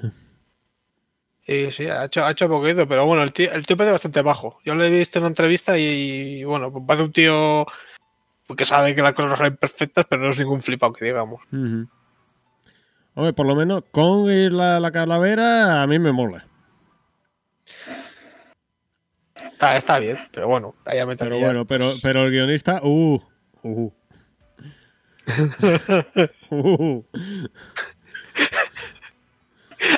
Sí, 1.51 1.73
sí, 1.73 1.89
ha 1.89 2.05
hecho, 2.05 2.25
ha 2.25 2.31
hecho 2.31 2.49
poquito, 2.49 2.87
pero 2.87 3.05
bueno, 3.07 3.25
el 3.25 3.33
tío, 3.33 3.51
el 3.51 3.67
tío 3.67 3.77
parece 3.77 3.91
bastante 3.91 4.23
bajo. 4.23 4.61
Yo 4.65 4.73
lo 4.77 4.85
he 4.85 4.89
visto 4.89 5.19
en 5.19 5.25
una 5.25 5.31
entrevista 5.31 5.77
y, 5.77 6.45
bueno, 6.45 6.71
pues 6.71 6.85
parece 6.87 7.05
un 7.07 7.13
tío 7.13 7.67
que 8.57 8.65
sabe 8.65 8.95
que 8.95 9.03
las 9.03 9.15
cosas 9.15 9.37
son 9.37 9.49
imperfectas, 9.49 10.07
pero 10.09 10.23
no 10.23 10.31
es 10.31 10.39
ningún 10.39 10.63
flipado 10.63 10.93
que 10.93 11.07
digamos. 11.07 11.41
Hombre, 11.51 13.33
por 13.35 13.47
lo 13.47 13.57
menos 13.57 13.83
Kong 13.91 14.31
y 14.31 14.49
la, 14.49 14.79
la 14.79 14.93
calavera 14.93 15.83
a 15.83 15.89
mí 15.89 15.99
me 15.99 16.13
mola. 16.13 16.47
Está, 19.35 19.77
está 19.77 19.99
bien, 19.99 20.19
pero 20.31 20.47
bueno, 20.47 20.77
allá 20.85 21.05
me 21.05 21.17
Pero 21.17 21.37
bueno, 21.41 21.67
pero, 21.67 21.95
pero 22.01 22.27
el 22.27 22.31
guionista, 22.31 22.81
uh, 22.85 23.21
uh. 23.65 23.93
Uh. 26.51 27.05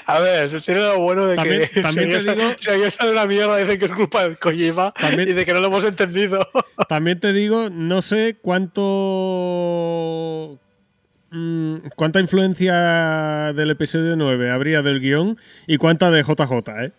A 0.07 0.21
ver, 0.21 0.61
tiene 0.63 0.81
lo 0.81 0.99
bueno 1.01 1.27
de 1.27 1.37
También- 1.37 1.69
que 1.73 1.81
también 1.83 2.13
si 2.13 2.27
te 2.27 2.35
digo- 2.37 2.55
si 2.59 2.71
alguien 2.71 2.91
sale 2.91 3.13
una 3.13 3.27
mierda 3.27 3.57
dicen 3.57 3.79
que 3.79 3.85
es 3.87 3.93
culpa 3.93 4.23
del 4.23 4.39
Kojima 4.39 4.93
También- 4.93 5.29
y 5.29 5.33
de 5.33 5.45
que 5.45 5.53
no 5.53 5.61
lo 5.61 5.67
hemos 5.69 5.85
entendido. 5.85 6.47
También 6.89 7.21
te 7.21 7.33
digo, 7.33 7.69
no 7.71 8.03
sé 8.03 8.37
cuánto. 8.43 10.59
mm, 11.31 11.77
cuánta 11.97 12.21
influencia 12.21 13.53
del 13.55 13.71
episodio 13.71 14.17
9 14.17 14.51
habría 14.51 14.83
del 14.83 15.01
guion 15.01 15.39
y 15.67 15.77
cuánta 15.79 16.11
de 16.11 16.23
JJ, 16.23 16.85
¿eh? 16.85 16.93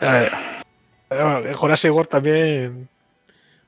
A 0.00 0.12
ver, 0.12 0.32
bueno, 1.10 1.42
que 1.44 1.54
Jurassic 1.54 1.92
World 1.92 2.10
también... 2.10 2.88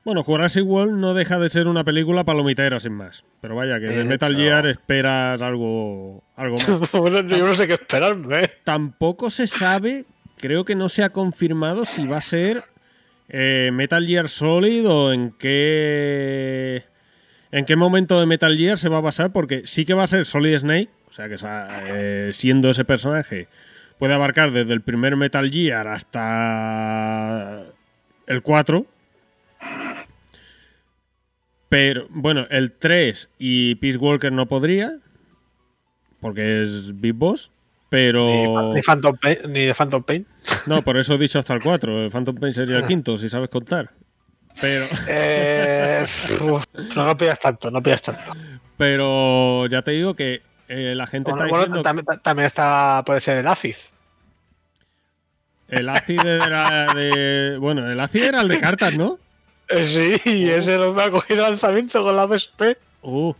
Bueno, 0.05 0.23
Jurassic 0.23 0.63
World 0.63 0.93
no 0.93 1.15
deja 1.15 1.39
de 1.39 1.49
ser 1.49 1.67
una 1.67 1.83
película 1.83 2.23
palomitera 2.23 2.79
sin 2.79 2.93
más. 2.93 3.25
Pero 3.41 3.55
vaya, 3.55 3.79
que 3.79 3.87
de 3.87 4.01
Eh, 4.01 4.05
Metal 4.05 4.37
Gear 4.37 4.67
esperas 4.67 5.41
algo, 5.41 6.23
algo 6.35 6.57
más. 6.57 6.91
bueno, 6.93 7.21
yo 7.21 7.47
no 7.47 7.55
sé 7.55 7.65
qué 7.65 7.73
esperarme. 7.73 8.41
¿eh? 8.41 8.51
Tampoco 8.63 9.31
se 9.31 9.47
sabe, 9.47 10.05
creo 10.37 10.63
que 10.63 10.75
no 10.75 10.89
se 10.89 11.03
ha 11.03 11.09
confirmado 11.09 11.85
si 11.85 12.05
va 12.05 12.17
a 12.17 12.21
ser 12.21 12.63
eh, 13.29 13.71
Metal 13.73 14.05
Gear 14.05 14.29
Solid 14.29 14.87
o 14.87 15.11
en 15.11 15.31
qué 15.31 16.83
en 17.51 17.65
qué 17.65 17.75
momento 17.75 18.19
de 18.19 18.27
Metal 18.27 18.55
Gear 18.55 18.77
se 18.77 18.89
va 18.89 18.97
a 18.97 19.01
basar, 19.01 19.31
porque 19.31 19.63
sí 19.65 19.85
que 19.85 19.95
va 19.95 20.03
a 20.03 20.07
ser 20.07 20.27
Solid 20.27 20.59
Snake, 20.59 20.89
o 21.09 21.13
sea 21.13 21.27
que 21.27 21.37
eh, 21.87 22.29
siendo 22.31 22.69
ese 22.69 22.85
personaje 22.85 23.47
puede 23.97 24.13
abarcar 24.13 24.51
desde 24.51 24.73
el 24.73 24.81
primer 24.81 25.15
Metal 25.15 25.49
Gear 25.49 25.87
hasta 25.87 27.63
el 28.27 28.41
4. 28.43 28.85
Pero 31.75 32.07
bueno, 32.09 32.47
el 32.51 32.71
3 32.71 33.31
y 33.37 33.75
Peace 33.75 33.97
Walker 33.97 34.31
no 34.31 34.45
podría, 34.45 34.97
porque 36.21 36.63
es 36.63 36.97
Big 37.01 37.13
Boss. 37.13 37.51
Pero. 37.89 38.73
Ni, 38.73 38.81
Phantom 38.81 39.17
Pain, 39.21 39.39
ni 39.49 39.65
de 39.65 39.73
Phantom 39.73 40.01
Pain. 40.01 40.25
No, 40.67 40.83
por 40.83 40.95
eso 40.95 41.15
he 41.15 41.17
dicho 41.17 41.37
hasta 41.37 41.53
el 41.53 41.61
4. 41.61 42.05
El 42.05 42.11
Phantom 42.11 42.37
Pain 42.37 42.53
sería 42.53 42.77
el 42.77 42.87
quinto, 42.87 43.17
si 43.17 43.27
sabes 43.27 43.49
contar. 43.49 43.91
Pero, 44.61 44.85
Eh, 45.09 46.05
no, 46.95 47.03
no 47.03 47.17
pidas 47.17 47.39
tanto, 47.41 47.69
no 47.69 47.83
pidas 47.83 48.01
tanto. 48.01 48.31
pero 48.77 49.65
ya 49.67 49.81
te 49.81 49.91
digo 49.91 50.13
que 50.13 50.43
eh, 50.69 50.93
la 50.95 51.07
gente 51.07 51.31
está 51.31 51.45
bueno, 51.45 51.81
también, 51.81 52.05
también 52.23 52.45
está, 52.45 53.03
puede 53.05 53.19
ser 53.19 53.39
el 53.39 53.47
Acid. 53.47 53.75
el 55.67 55.89
ácido 55.89 56.23
era 56.23 56.93
de. 56.93 57.57
Bueno, 57.59 57.91
el 57.91 57.99
ácido 57.99 58.27
era 58.27 58.39
el 58.39 58.47
de 58.47 58.61
cartas, 58.61 58.95
¿no? 58.95 59.19
Eh, 59.69 59.85
Sí, 60.23 60.49
ese 60.49 60.77
no 60.77 60.93
me 60.93 61.03
ha 61.03 61.11
cogido 61.11 61.43
lanzamiento 61.43 62.03
con 62.03 62.15
la 62.15 62.27
PSP. 62.27 62.77
Uh, 63.01 63.33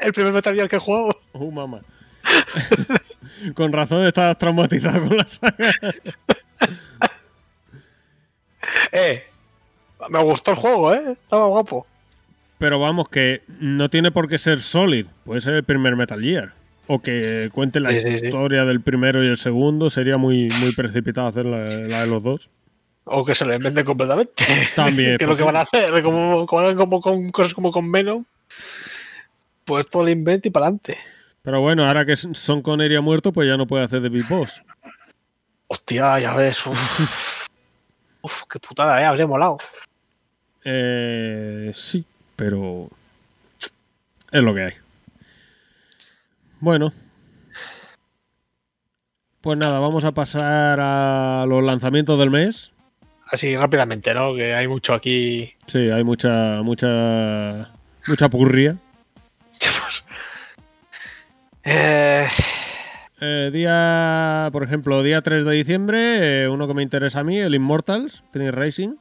El 0.00 0.12
primer 0.12 0.32
Metal 0.32 0.54
Gear 0.54 0.68
que 0.68 0.76
he 0.76 0.80
jugado. 0.80 1.16
uh, 1.32 1.50
mamá. 1.52 1.80
con 3.54 3.72
razón 3.72 4.04
estabas 4.06 4.36
traumatizado 4.38 5.06
con 5.06 5.16
la 5.16 5.28
saga. 5.28 5.54
Eh, 8.92 9.22
me 10.10 10.22
gustó 10.22 10.52
el 10.52 10.56
juego, 10.56 10.94
¿eh? 10.94 11.12
Estaba 11.12 11.46
guapo. 11.46 11.86
Pero 12.58 12.78
vamos, 12.80 13.08
que 13.08 13.42
no 13.60 13.88
tiene 13.90 14.10
por 14.10 14.28
qué 14.28 14.38
ser 14.38 14.60
Solid. 14.60 15.06
Puede 15.24 15.40
ser 15.40 15.54
el 15.54 15.64
primer 15.64 15.96
Metal 15.96 16.20
Gear. 16.20 16.52
O 16.86 17.00
que 17.00 17.50
cuente 17.52 17.80
la 17.80 17.90
Sí, 17.90 18.00
sí, 18.00 18.18
sí. 18.18 18.26
historia 18.26 18.64
del 18.64 18.80
primero 18.80 19.22
y 19.22 19.28
el 19.28 19.36
segundo. 19.38 19.90
Sería 19.90 20.16
muy, 20.16 20.48
muy 20.60 20.72
precipitado 20.74 21.26
hacer 21.28 21.44
la, 21.44 21.58
la 21.64 22.00
de 22.02 22.06
los 22.06 22.22
dos. 22.22 22.48
O 23.08 23.24
que 23.24 23.34
se 23.34 23.44
lo 23.44 23.54
inventen 23.54 23.84
completamente. 23.84 24.44
También, 24.74 25.16
que 25.18 25.24
es 25.24 25.30
lo 25.30 25.36
que 25.36 25.44
van 25.44 25.56
a 25.56 25.60
hacer, 25.60 26.02
como, 26.02 26.46
como 26.46 26.60
hagan 26.60 26.76
como 26.76 27.00
con 27.00 27.30
cosas 27.30 27.54
como 27.54 27.70
con 27.70 27.90
Venom, 27.90 28.24
pues 29.64 29.88
todo 29.88 30.02
el 30.02 30.10
invent 30.10 30.44
y 30.46 30.50
para 30.50 30.66
adelante. 30.66 30.98
Pero 31.42 31.60
bueno, 31.60 31.86
ahora 31.86 32.04
que 32.04 32.16
son 32.16 32.62
Connery 32.62 32.96
ha 32.96 33.00
muerto, 33.00 33.32
pues 33.32 33.48
ya 33.48 33.56
no 33.56 33.68
puede 33.68 33.84
hacer 33.84 34.00
de 34.00 34.08
Big 34.08 34.26
Boss. 34.28 34.60
Hostia, 35.68 36.18
ya 36.18 36.34
ves. 36.34 36.66
Uf, 36.66 37.08
Uf, 38.22 38.42
qué 38.50 38.58
putada, 38.58 39.00
eh. 39.00 39.04
Habría 39.04 39.28
molado. 39.28 39.58
Eh, 40.64 41.70
sí, 41.72 42.04
pero 42.34 42.90
es 44.32 44.42
lo 44.42 44.52
que 44.52 44.62
hay. 44.62 44.72
Bueno. 46.58 46.92
Pues 49.40 49.56
nada, 49.56 49.78
vamos 49.78 50.02
a 50.02 50.10
pasar 50.10 50.80
a 50.80 51.46
los 51.46 51.62
lanzamientos 51.62 52.18
del 52.18 52.30
mes. 52.30 52.72
Así 53.26 53.56
rápidamente, 53.56 54.14
¿no? 54.14 54.34
Que 54.34 54.54
hay 54.54 54.68
mucho 54.68 54.94
aquí. 54.94 55.52
Sí, 55.66 55.90
hay 55.90 56.04
mucha, 56.04 56.62
mucha, 56.62 57.70
mucha 58.06 58.28
purria. 58.28 58.76
Eh, 61.68 62.24
Eh, 63.20 63.50
día, 63.52 64.50
por 64.52 64.62
ejemplo, 64.62 65.02
día 65.02 65.22
3 65.22 65.44
de 65.46 65.52
diciembre, 65.52 66.42
eh, 66.44 66.48
uno 66.48 66.68
que 66.68 66.74
me 66.74 66.82
interesa 66.82 67.20
a 67.20 67.24
mí, 67.24 67.38
el 67.38 67.54
Immortals, 67.54 68.22
Finish 68.30 68.50
Racing. 68.50 68.96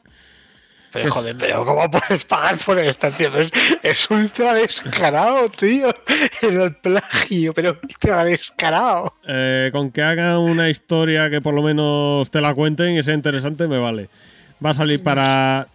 Pero 0.95 1.11
joder, 1.11 1.35
pero 1.37 1.65
¿cómo 1.65 1.91
puedes 1.91 2.23
pagar 2.25 2.57
por 2.57 2.79
esta, 2.79 3.11
tío? 3.11 3.37
Es, 3.37 3.51
es 3.83 4.09
ultra 4.09 4.53
descarado, 4.53 5.49
tío. 5.49 5.93
En 6.41 6.61
el 6.61 6.75
plagio, 6.75 7.53
pero 7.53 7.77
ultra 7.83 8.23
descarado. 8.23 9.13
Eh, 9.27 9.69
con 9.71 9.91
que 9.91 10.01
hagan 10.01 10.37
una 10.37 10.69
historia 10.69 11.29
que 11.29 11.41
por 11.41 11.53
lo 11.53 11.61
menos 11.61 12.31
te 12.31 12.39
la 12.41 12.53
cuenten 12.53 12.97
y 12.97 13.03
sea 13.03 13.13
interesante, 13.13 13.67
me 13.67 13.77
vale. 13.77 14.09
Va 14.65 14.69
a 14.71 14.73
salir 14.73 15.03
para. 15.03 15.67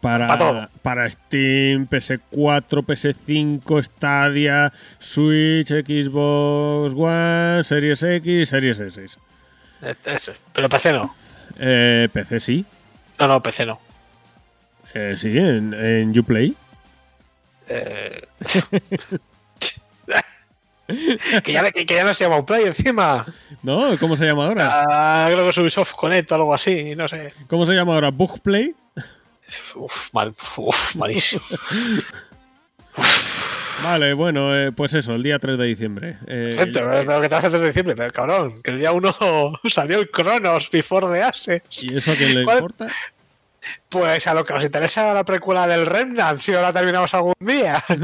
Para, 0.00 0.68
para 0.82 1.08
Steam, 1.10 1.88
PS4, 1.88 2.84
PS5, 2.84 3.84
Stadia, 3.84 4.72
Switch, 4.98 5.68
Xbox 5.68 6.92
One, 6.96 7.64
Series 7.64 8.02
X, 8.02 8.48
Series 8.48 8.80
S. 8.80 9.00
Eh, 9.82 9.94
Eso, 10.04 10.32
pero 10.52 10.68
PC 10.68 10.92
no. 10.92 11.14
Eh, 11.58 12.08
PC 12.12 12.40
sí. 12.40 12.64
No, 13.18 13.28
no, 13.28 13.42
PC 13.42 13.66
no. 13.66 13.78
Eh, 14.98 15.14
sí, 15.18 15.36
en, 15.36 15.74
en 15.74 16.18
Uplay. 16.18 16.54
Eh... 17.68 18.22
que, 21.42 21.52
ya, 21.52 21.70
que, 21.70 21.84
que 21.84 21.94
ya 21.94 22.04
no 22.04 22.14
se 22.14 22.24
llama 22.24 22.38
Uplay 22.38 22.64
encima. 22.64 23.26
¿No? 23.62 23.98
¿Cómo 23.98 24.16
se 24.16 24.24
llama 24.24 24.46
ahora? 24.46 24.84
Ah, 24.88 25.28
creo 25.30 25.42
que 25.44 25.50
es 25.50 25.58
Ubisoft 25.58 25.92
Connect 25.92 26.32
o 26.32 26.34
algo 26.36 26.54
así, 26.54 26.94
no 26.94 27.08
sé. 27.08 27.34
¿Cómo 27.48 27.66
se 27.66 27.74
llama 27.74 27.92
ahora? 27.94 28.10
¿Bugplay? 28.10 28.74
Uf, 29.74 30.14
mal, 30.14 30.32
uf, 30.56 30.94
malísimo. 30.96 31.42
Vale, 33.82 34.14
bueno, 34.14 34.56
eh, 34.56 34.72
pues 34.72 34.94
eso, 34.94 35.14
el 35.14 35.22
día 35.22 35.38
3 35.38 35.58
de 35.58 35.64
diciembre. 35.66 36.16
Eh, 36.26 36.54
Gente, 36.56 36.80
pero 36.80 37.20
que 37.20 37.28
te 37.28 37.34
a 37.34 37.38
hacer 37.38 37.50
de 37.50 37.66
diciembre, 37.66 37.94
pero 37.94 38.10
cabrón, 38.12 38.52
que 38.62 38.70
el 38.70 38.78
día 38.78 38.92
1 38.92 39.14
salió 39.68 39.98
el 39.98 40.10
Cronos 40.10 40.70
Before 40.70 41.08
the 41.12 41.22
Ashes. 41.22 41.62
¿Y 41.82 41.96
eso 41.98 42.12
a 42.12 42.14
quién 42.14 42.34
le 42.34 42.44
¿Cuál- 42.44 42.56
importa? 42.58 42.88
Pues 43.88 44.26
a 44.26 44.34
lo 44.34 44.44
que 44.44 44.52
nos 44.54 44.64
interesa 44.64 45.12
la 45.14 45.24
precuela 45.24 45.66
del 45.66 45.86
Remnant, 45.86 46.40
si 46.40 46.52
no 46.52 46.60
la 46.62 46.72
terminamos 46.72 47.12
algún 47.14 47.34
día. 47.40 47.82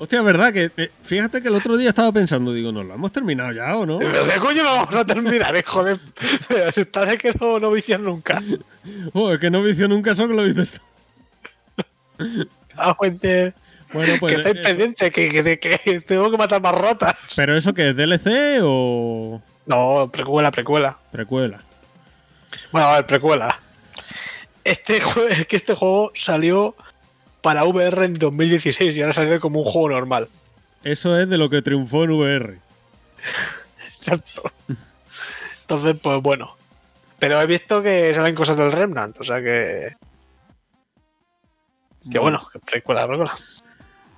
Hostia, 0.00 0.22
¿verdad? 0.22 0.52
Que 0.52 0.70
eh, 0.76 0.90
fíjate 1.02 1.42
que 1.42 1.48
el 1.48 1.56
otro 1.56 1.76
día 1.76 1.88
estaba 1.88 2.12
pensando, 2.12 2.52
digo, 2.52 2.70
¿no 2.70 2.84
lo 2.84 2.94
hemos 2.94 3.10
terminado 3.10 3.50
ya 3.50 3.76
o 3.76 3.84
no? 3.84 3.98
¿Pero 3.98 4.26
qué 4.26 4.38
coño 4.38 4.62
no 4.62 4.76
vamos 4.76 4.94
a 4.94 5.04
terminar, 5.04 5.56
hijo 5.56 5.82
de...? 5.82 5.98
Pero 6.46 6.70
si 6.72 6.82
está 6.82 7.04
de 7.04 7.18
que 7.18 7.32
no, 7.40 7.58
no 7.58 7.72
vician 7.72 8.04
nunca. 8.04 8.40
Joder, 9.12 9.40
que 9.40 9.50
no 9.50 9.60
vicio 9.62 9.88
nunca 9.88 10.12
eso 10.12 10.28
que 10.28 10.34
lo 10.34 10.44
dices 10.44 10.72
tú. 10.72 10.80
Ah, 12.80 12.96
gente, 13.02 13.54
Bueno, 13.92 14.14
pues. 14.20 14.32
que 14.34 14.38
estáis 14.40 14.56
eso. 14.60 14.68
pendientes, 14.68 15.10
que, 15.10 15.28
que, 15.30 15.58
que 15.58 16.00
tengo 16.02 16.30
que 16.30 16.36
matar 16.38 16.60
más 16.62 16.72
ratas. 16.76 17.16
¿Pero 17.34 17.56
eso 17.56 17.74
qué 17.74 17.90
es? 17.90 17.96
¿DLC 17.96 18.60
o 18.62 19.42
No, 19.66 20.08
precuela, 20.12 20.52
precuela. 20.52 20.96
precuela? 21.10 21.58
Bueno, 22.72 22.88
a 22.88 22.94
ver, 22.96 23.06
precuela. 23.06 23.60
Este 24.64 24.98
es 25.30 25.46
que 25.46 25.56
este 25.56 25.74
juego 25.74 26.12
salió 26.14 26.74
para 27.40 27.64
VR 27.64 28.04
en 28.04 28.14
2016 28.14 28.96
y 28.96 29.00
ahora 29.00 29.12
salió 29.12 29.40
como 29.40 29.60
un 29.60 29.70
juego 29.70 29.90
normal. 29.90 30.28
Eso 30.84 31.18
es 31.18 31.28
de 31.28 31.38
lo 31.38 31.50
que 31.50 31.62
triunfó 31.62 32.04
en 32.04 32.10
VR. 32.12 32.58
Exacto. 33.88 34.42
Entonces, 35.62 35.96
pues 36.02 36.22
bueno. 36.22 36.56
Pero 37.18 37.40
he 37.40 37.46
visto 37.46 37.82
que 37.82 38.14
salen 38.14 38.34
cosas 38.34 38.56
del 38.56 38.70
Remnant, 38.70 39.20
o 39.20 39.24
sea 39.24 39.42
que. 39.42 39.96
Que 42.10 42.18
bueno, 42.18 42.40
que 42.52 42.60
precuela, 42.60 43.06
precuela. 43.08 43.34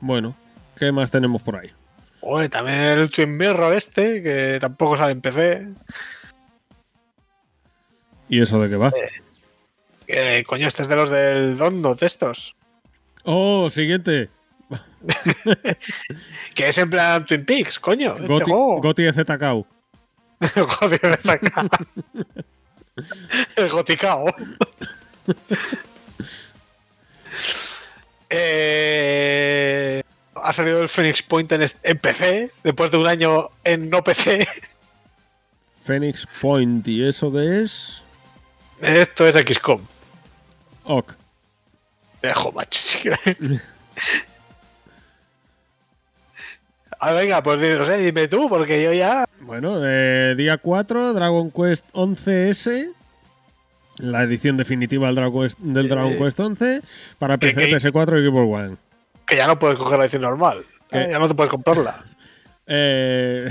Bueno, 0.01 0.37
¿qué 0.76 0.93
más 0.93 1.11
tenemos 1.11 1.43
por 1.43 1.57
ahí? 1.57 1.70
Oye, 2.20 2.51
también 2.51 2.78
el 2.78 3.11
Twin 3.11 3.37
Mirror 3.37 3.74
este, 3.74 4.22
que 4.22 4.59
tampoco 4.61 4.99
sale 4.99 5.12
en 5.12 5.20
PC. 5.22 5.68
¿Y 8.31 8.41
eso 8.41 8.59
de 8.61 8.70
qué 8.70 8.76
va? 8.76 8.93
Que 10.07 10.45
coño, 10.47 10.66
este 10.68 10.83
es 10.83 10.89
de 10.89 10.97
los 10.97 11.11
del 11.11 11.59
Dondo, 11.59 11.95
de 11.97 12.07
estos. 12.07 12.55
Oh, 13.24 13.68
siguiente. 13.68 14.31
Que 16.55 16.68
es 16.68 16.78
en 16.78 16.91
plan 16.91 17.26
Twin 17.26 17.45
Peaks, 17.45 17.78
coño. 17.78 18.14
Este 18.14 18.26
Goti. 18.26 18.51
Goti 18.51 19.03
de 19.03 19.12
ZKU. 19.12 19.66
Joder, 20.55 21.01
ven 21.03 21.31
acá. 21.31 21.68
El 23.57 23.68
goticao. 23.68 24.26
eh, 28.31 30.03
ha 30.35 30.53
salido 30.53 30.83
el 30.83 30.89
Phoenix 30.89 31.22
Point 31.22 31.53
en, 31.53 31.99
PC, 31.99 32.51
después 32.62 32.91
de 32.91 32.97
un 32.99 33.07
año 33.07 33.51
en 33.64 33.91
no 33.91 34.03
PC. 34.03 34.47
Phoenix 35.85 36.26
Point, 36.41 36.87
¿y 36.89 37.07
eso 37.07 37.33
qué 37.33 37.62
es? 37.62 38.03
Esto 38.81 39.26
es 39.26 39.37
XCOM. 39.37 39.81
Ok. 40.85 41.12
Dejo, 42.22 42.53
macho. 42.53 43.11
Ah, 46.99 47.12
venga, 47.12 47.43
pues 47.43 47.78
no 47.78 47.85
sé, 47.85 47.99
dime 47.99 48.28
tú, 48.28 48.49
porque 48.49 48.83
yo 48.83 48.93
ya. 48.93 49.24
Bueno, 49.41 49.81
eh, 49.85 50.35
día 50.37 50.59
4, 50.59 51.14
Dragon 51.14 51.51
Quest 51.51 51.85
11S. 51.93 52.93
La 53.99 54.22
edición 54.22 54.57
definitiva 54.57 55.07
del 55.07 55.16
Dragon 55.16 55.43
Quest, 55.43 55.59
del 55.59 55.89
Dragon 55.89 56.12
Eh, 56.12 56.18
Quest 56.18 56.41
11 56.41 56.81
para 57.18 57.37
que- 57.39 57.49
PC, 57.53 57.66
que- 57.66 57.76
PS4 57.76 58.18
y 58.18 58.28
Xbox 58.28 58.64
One. 58.64 58.76
Que 59.26 59.37
ya 59.37 59.47
no 59.47 59.59
puedes 59.59 59.76
coger 59.78 59.99
la 59.99 60.05
edición 60.05 60.22
normal. 60.22 60.64
Eh, 60.91 61.09
Ya 61.11 61.18
no 61.18 61.28
te 61.28 61.35
puedes 61.35 61.51
comprarla. 61.51 62.05
Eh... 62.72 63.51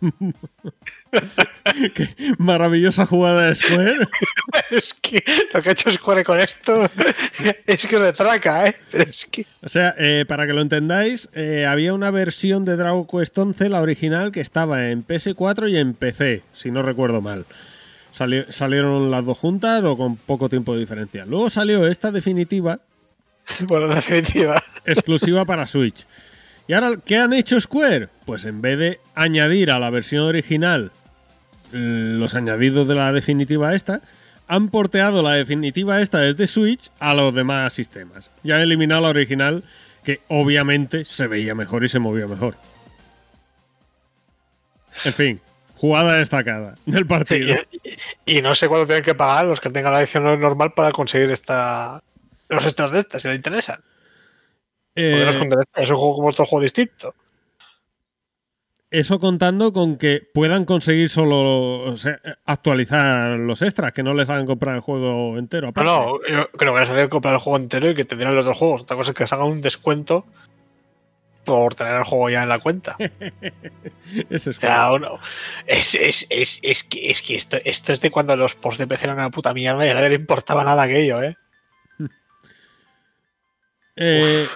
Qué 1.94 2.08
maravillosa 2.38 3.06
jugada 3.06 3.48
de 3.48 3.54
Square. 3.54 4.08
es 4.70 4.94
que 4.94 5.22
lo 5.52 5.62
que 5.62 5.68
ha 5.68 5.72
hecho 5.72 5.90
Square 5.90 6.24
con 6.24 6.40
esto 6.40 6.88
es 7.66 7.86
que 7.86 7.98
retraca, 7.98 8.66
¿eh? 8.66 8.76
Pero 8.90 9.10
es 9.10 9.24
que. 9.26 9.46
O 9.62 9.68
sea, 9.68 9.94
eh, 9.98 10.24
para 10.26 10.46
que 10.46 10.52
lo 10.52 10.62
entendáis, 10.62 11.28
eh, 11.34 11.66
había 11.66 11.94
una 11.94 12.10
versión 12.10 12.64
de 12.64 12.76
Dragon 12.76 13.06
Quest 13.06 13.36
11, 13.36 13.68
la 13.68 13.80
original, 13.80 14.32
que 14.32 14.40
estaba 14.40 14.88
en 14.90 15.06
PS4 15.06 15.70
y 15.70 15.76
en 15.78 15.94
PC, 15.94 16.42
si 16.54 16.70
no 16.70 16.82
recuerdo 16.82 17.20
mal. 17.20 17.44
Sali- 18.12 18.46
salieron 18.50 19.10
las 19.10 19.24
dos 19.24 19.38
juntas 19.38 19.82
o 19.84 19.96
con 19.96 20.16
poco 20.16 20.48
tiempo 20.48 20.74
de 20.74 20.80
diferencia. 20.80 21.24
Luego 21.26 21.50
salió 21.50 21.86
esta 21.86 22.10
definitiva, 22.10 22.80
Bueno, 23.60 23.86
en 23.88 23.94
definitiva. 23.96 24.62
exclusiva 24.84 25.44
para 25.44 25.66
Switch. 25.66 26.04
¿Y 26.66 26.72
ahora 26.72 26.92
qué 27.04 27.16
han 27.16 27.32
hecho 27.32 27.60
Square? 27.60 28.08
Pues 28.26 28.44
en 28.44 28.60
vez 28.60 28.78
de 28.78 29.00
añadir 29.14 29.70
a 29.70 29.78
la 29.78 29.90
versión 29.90 30.22
original 30.24 30.92
los 31.72 32.34
añadidos 32.34 32.88
de 32.88 32.94
la 32.94 33.12
definitiva 33.12 33.74
esta, 33.74 34.00
han 34.48 34.68
porteado 34.68 35.22
la 35.22 35.32
definitiva 35.32 36.00
esta 36.00 36.18
desde 36.20 36.46
Switch 36.46 36.90
a 36.98 37.14
los 37.14 37.34
demás 37.34 37.72
sistemas. 37.72 38.30
Ya 38.42 38.56
han 38.56 38.62
eliminado 38.62 39.02
la 39.02 39.10
original, 39.10 39.62
que 40.04 40.20
obviamente 40.28 41.04
se 41.04 41.26
veía 41.26 41.54
mejor 41.54 41.84
y 41.84 41.88
se 41.88 41.98
movía 41.98 42.26
mejor. 42.26 42.56
En 45.04 45.12
fin, 45.12 45.40
jugada 45.76 46.16
destacada 46.16 46.74
del 46.86 47.06
partido. 47.06 47.56
Y, 48.26 48.38
y 48.38 48.42
no 48.42 48.54
sé 48.54 48.68
cuánto 48.68 48.86
tienen 48.86 49.04
que 49.04 49.14
pagar 49.14 49.46
los 49.46 49.60
que 49.60 49.70
tengan 49.70 49.92
la 49.92 50.00
edición 50.00 50.24
normal 50.40 50.72
para 50.72 50.90
conseguir 50.90 51.30
esta 51.30 52.02
los 52.50 52.64
extras 52.64 52.90
de 52.90 52.98
estas, 52.98 53.22
si 53.22 53.28
les 53.28 53.36
interesan. 53.36 53.80
Eh, 54.94 55.24
derecho, 55.24 55.56
es 55.76 55.90
un 55.90 55.96
juego 55.96 56.16
como 56.16 56.28
otro 56.28 56.44
juego 56.44 56.62
distinto. 56.62 57.14
Eso 58.90 59.20
contando 59.20 59.72
con 59.72 59.96
que 59.98 60.20
puedan 60.34 60.64
conseguir 60.64 61.08
solo 61.10 61.82
o 61.92 61.96
sea, 61.96 62.18
actualizar 62.44 63.38
los 63.38 63.62
extras, 63.62 63.92
que 63.92 64.02
no 64.02 64.14
les 64.14 64.28
hagan 64.28 64.46
comprar 64.46 64.74
el 64.74 64.80
juego 64.80 65.38
entero. 65.38 65.66
No, 65.66 65.70
aparte. 65.70 65.90
no, 65.90 66.18
yo 66.28 66.50
creo 66.50 66.74
que 66.74 66.86
se 66.86 66.94
debe 66.94 67.08
comprar 67.08 67.34
el 67.34 67.40
juego 67.40 67.56
entero 67.58 67.90
y 67.90 67.94
que 67.94 68.04
tendrán 68.04 68.34
los 68.34 68.44
dos 68.44 68.56
juegos. 68.56 68.82
Otra 68.82 68.96
cosa 68.96 69.12
es 69.12 69.16
que 69.16 69.26
se 69.28 69.34
haga 69.34 69.44
un 69.44 69.60
descuento 69.60 70.24
por 71.44 71.74
tener 71.76 71.94
el 71.94 72.04
juego 72.04 72.30
ya 72.30 72.42
en 72.42 72.48
la 72.48 72.58
cuenta. 72.58 72.96
Eso 74.28 74.50
es 74.50 74.56
O 74.56 74.60
sea, 74.60 74.92
uno- 74.92 75.20
es, 75.66 75.94
es, 75.94 76.26
es, 76.28 76.58
es 76.62 76.82
que, 76.82 77.10
es 77.10 77.22
que 77.22 77.36
esto, 77.36 77.58
esto 77.64 77.92
es 77.92 78.00
de 78.00 78.10
cuando 78.10 78.36
los 78.36 78.56
posts 78.56 78.78
de 78.78 78.86
PC 78.88 79.04
eran 79.04 79.18
una 79.18 79.30
puta 79.30 79.54
mierda 79.54 79.86
y 79.86 79.90
a 79.90 79.94
nadie 79.94 80.08
le 80.10 80.14
importaba 80.16 80.64
nada 80.64 80.82
aquello, 80.82 81.22
¿eh? 81.22 81.36
Eh, 83.96 84.46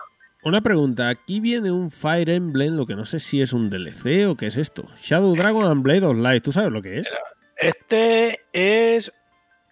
una 0.45 0.61
pregunta. 0.61 1.09
Aquí 1.09 1.41
viene 1.41 1.71
un 1.71 1.91
Fire 1.91 2.29
Emblem, 2.31 2.77
lo 2.77 2.87
que 2.87 2.95
no 2.97 3.05
sé 3.05 3.21
si 3.21 3.41
es 3.41 3.53
un 3.53 3.71
DLC 3.71 4.27
o 4.29 4.37
qué 4.37 4.47
es 4.47 4.57
esto. 4.57 4.89
Shadow 5.03 5.35
Dragon 5.35 5.67
and 5.67 5.83
Blade 5.83 6.05
of 6.07 6.17
Light. 6.19 6.43
¿Tú 6.45 6.53
sabes 6.53 6.71
lo 6.73 6.83
que 6.83 7.01
es? 7.01 7.09
Este 7.57 8.41
es, 8.53 9.13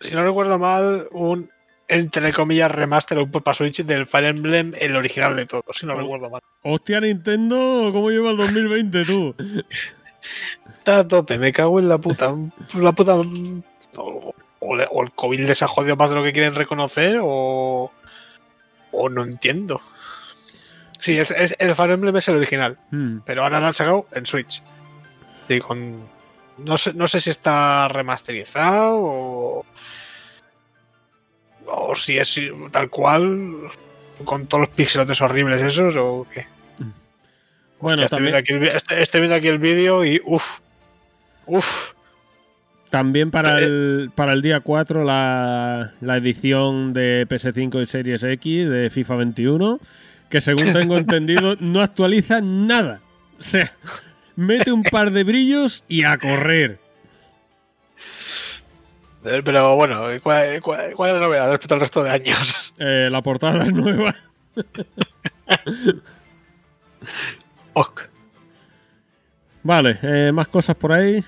si 0.01 0.15
no 0.15 0.25
recuerdo 0.25 0.59
mal, 0.59 1.09
un 1.13 1.51
entre 1.89 2.33
comillas 2.33 2.71
remaster 2.71 3.19
o 3.19 3.25
un 3.25 3.31
para 3.31 3.53
Switch 3.55 3.83
del 3.85 4.07
Fire 4.07 4.27
Emblem, 4.27 4.73
el 4.79 4.97
original 4.97 5.37
de 5.37 5.45
todo, 5.47 5.65
si 5.73 5.85
no 5.85 5.95
Oh. 5.95 5.99
recuerdo 5.99 6.31
mal. 6.31 6.41
Hostia, 6.63 7.01
Nintendo, 7.01 7.91
¿cómo 7.93 8.11
lleva 8.11 8.31
el 8.31 8.37
2020 8.39 9.05
tú? 9.05 9.35
Está 10.73 11.01
a 11.01 11.09
tope, 11.09 11.37
me 11.39 11.53
cago 11.53 11.79
en 11.81 11.89
la 11.89 11.99
puta. 11.99 12.35
La 12.75 12.93
puta. 12.93 13.17
O, 13.97 14.35
o 14.61 15.03
el 15.03 15.13
COVID 15.13 15.41
les 15.41 15.63
ha 15.63 15.67
jodido 15.69 15.97
más 15.97 16.11
de 16.11 16.17
lo 16.17 16.23
que 16.23 16.33
quieren 16.33 16.55
reconocer, 16.55 17.19
o. 17.23 17.91
O 18.93 19.09
no 19.09 19.25
entiendo. 19.25 19.81
Sí, 21.03 21.19
es, 21.19 21.31
es- 21.33 21.57
el 21.59 21.75
Fire 21.75 21.91
Emblem 21.91 22.17
es 22.17 22.29
el 22.29 22.37
original, 22.37 22.79
Hmm. 22.91 23.19
pero 23.27 23.43
ahora 23.43 23.61
lo 23.61 23.67
han 23.67 23.75
sacado 23.75 24.07
en 24.13 24.25
Switch. 24.25 24.63
Sí, 25.49 25.59
con. 25.59 26.07
No 26.59 26.77
sé, 26.79 26.93
no 26.95 27.09
sé 27.09 27.21
si 27.21 27.31
está 27.31 27.89
remasterizado 27.89 28.99
o. 29.01 29.67
O 31.67 31.95
si 31.97 32.19
es 32.19 32.41
tal 32.71 32.89
cual. 32.91 33.55
Con 34.25 34.47
todos 34.47 34.61
los 34.67 34.69
píxeles 34.69 35.21
horribles 35.21 35.61
esos, 35.63 35.97
o 35.97 36.27
qué. 36.33 36.47
Bueno, 37.81 38.03
Hostia, 38.03 38.05
estoy, 38.05 38.19
también, 38.19 38.33
viendo 38.35 38.39
aquí 38.39 38.53
el, 38.53 38.77
estoy- 38.77 39.03
estoy 39.03 39.21
viendo 39.21 39.37
aquí 39.37 39.49
el 39.49 39.59
vídeo 39.59 40.05
y 40.05 40.21
uff. 40.25 40.61
Uff. 41.47 41.93
también 42.91 43.31
para, 43.33 43.59
Eh. 43.59 43.65
el, 43.65 44.11
para 44.15 44.33
el 44.35 44.43
día 44.43 44.61
4 44.61 45.03
la, 45.03 45.95
la 46.01 46.17
edición 46.19 46.93
de 46.93 47.27
PS5 47.29 47.83
y 47.83 47.87
Series 47.87 48.23
X 48.23 48.69
de 48.69 48.91
FIFA 48.91 49.17
21, 49.17 49.81
que 50.33 50.41
según 50.41 50.73
tengo 50.73 50.97
entendido 50.97 51.57
no 51.61 51.83
actualiza 51.83 52.41
nada. 52.41 53.01
O 53.39 53.43
sea, 53.43 53.77
mete 54.35 54.73
un 54.73 54.83
par 54.83 55.11
de 55.11 55.25
brillos 55.25 55.85
y 55.89 56.05
a 56.05 56.17
correr. 56.17 56.79
Eh, 59.25 59.43
Pero 59.45 59.77
bueno, 59.77 60.01
¿cuál, 60.23 60.63
cuál, 60.63 60.95
cuál 60.97 61.11
es 61.11 61.17
la 61.17 61.27
novedad 61.27 61.51
respecto 61.51 61.75
al 61.75 61.81
resto 61.81 62.03
de 62.03 62.11
años? 62.11 62.73
Eh, 62.79 63.09
la 63.13 63.21
portada 63.23 63.65
es 63.65 63.73
nueva. 63.73 64.15
Ok. 67.75 68.03
Vale, 69.63 69.99
eh, 70.03 70.31
más 70.33 70.49
cosas 70.49 70.75
por 70.77 70.93
ahí. 70.93 71.23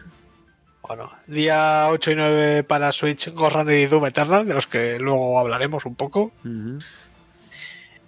Bueno, 0.86 1.10
día 1.26 1.86
8 1.90 2.10
y 2.10 2.14
9 2.16 2.64
para 2.64 2.92
Switch, 2.92 3.32
Ghost 3.32 3.56
Runner 3.56 3.78
y 3.78 3.86
Doom 3.86 4.06
Eternal, 4.06 4.46
de 4.46 4.54
los 4.54 4.66
que 4.66 4.98
luego 4.98 5.38
hablaremos 5.38 5.84
un 5.86 5.94
poco. 5.94 6.32
Ujú. 6.44 6.78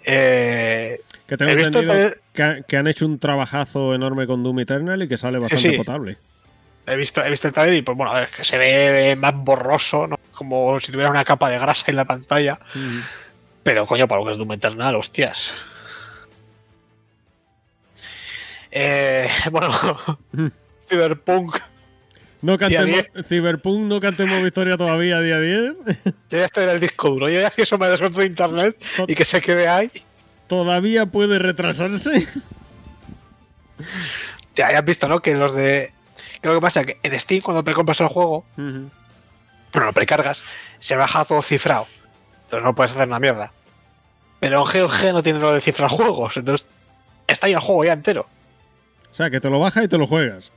Eh, 0.09 1.01
Que 1.27 1.37
tengo 1.37 1.51
He 1.51 1.55
visto 1.57 1.69
entendido 1.81 1.93
también- 1.93 2.21
que, 2.33 2.43
ha- 2.45 2.63
que 2.63 2.77
han 2.77 2.87
hecho 2.87 3.05
un 3.07 3.19
trabajazo 3.19 3.93
enorme 3.95 4.27
con 4.29 4.43
Doom 4.45 4.61
Eternal 4.61 5.03
y 5.03 5.09
que 5.09 5.19
sale 5.19 5.39
bastante 5.41 5.71
sí. 5.71 5.77
potable. 5.77 6.17
he 6.87 6.95
visto, 6.95 7.25
he 7.25 7.29
visto 7.31 7.49
el 7.49 7.53
trailer 7.55 7.75
y 7.75 7.83
pues 7.83 7.97
bueno, 7.99 8.17
es 8.17 8.31
que 8.31 8.45
se 8.45 8.57
ve 8.59 9.17
más 9.17 9.35
borroso, 9.35 10.07
¿no? 10.07 10.17
Como 10.33 10.79
si 10.79 10.93
tuviera 10.93 11.11
una 11.11 11.25
capa 11.25 11.51
de 11.51 11.59
grasa 11.59 11.87
en 11.89 11.97
la 11.97 12.05
pantalla. 12.05 12.61
Ujú. 12.71 13.01
Pero 13.65 13.85
coño, 13.87 14.07
para 14.07 14.21
lo 14.21 14.27
que 14.27 14.33
es 14.33 14.39
Doom 14.39 14.53
Eternal, 14.53 14.95
hostias. 14.95 15.53
Eh, 18.71 19.29
bueno, 19.51 19.73
Cyberpunk. 20.89 21.57
No 22.47 22.59
cantemos, 22.59 23.05
Cyberpunk, 23.29 23.81
no 23.87 23.99
cantemos 23.99 24.41
victoria 24.41 24.77
todavía 24.77 25.19
día 25.21 25.41
10. 25.41 25.75
Yo 26.31 26.39
ya 26.39 26.45
estoy 26.45 26.63
en 26.65 26.71
el 26.71 26.81
disco 26.81 27.11
duro. 27.11 27.29
Yo 27.29 27.41
ya 27.41 27.51
que 27.51 27.63
eso 27.63 27.77
me 27.77 27.89
descuento 27.89 28.21
de 28.21 28.27
internet 28.27 28.77
y 29.09 29.17
que 29.17 29.25
se 29.25 29.41
quede 29.41 29.67
ahí. 29.67 29.91
todavía 30.47 31.07
puede 31.07 31.41
retrasarse. 31.41 32.29
Ya, 34.55 34.71
ya 34.71 34.79
has 34.79 34.85
visto, 34.85 35.09
¿no? 35.09 35.21
Que 35.21 35.35
los 35.35 35.53
de. 35.55 35.93
Que 36.41 36.49
lo 36.49 36.55
que 36.55 36.61
pasa 36.61 36.83
es 36.83 36.87
que 36.87 36.99
en 37.03 37.21
Steam, 37.21 37.43
cuando 37.43 37.65
precompras 37.65 38.01
el 38.01 38.07
juego, 38.07 38.45
Ujú. 38.57 38.91
bueno, 39.73 39.87
lo 39.87 39.93
precargas, 39.93 40.45
se 40.79 40.95
baja 40.95 41.25
todo 41.25 41.43
cifrado. 41.43 41.87
Entonces 42.45 42.63
no 42.65 42.77
puedes 42.77 42.93
hacer 42.93 43.09
una 43.09 43.19
mierda. 43.19 43.53
Pero 44.39 44.65
en 44.71 44.83
GOG 44.83 45.13
no 45.13 45.23
tiene 45.23 45.41
lo 45.41 45.53
de 45.53 45.61
cifrar 45.61 45.91
juegos. 45.91 46.37
Entonces 46.37 46.69
está 47.27 47.49
ahí 47.49 47.55
el 47.55 47.59
juego 47.61 47.85
ya 47.85 47.93
entero. 47.93 48.27
O 49.11 49.15
sea, 49.17 49.31
que 49.31 49.41
te 49.41 49.51
lo 49.51 49.59
bajas 49.59 49.85
y 49.85 49.89
te 49.89 49.99
lo 49.99 50.07
juegas. 50.07 50.53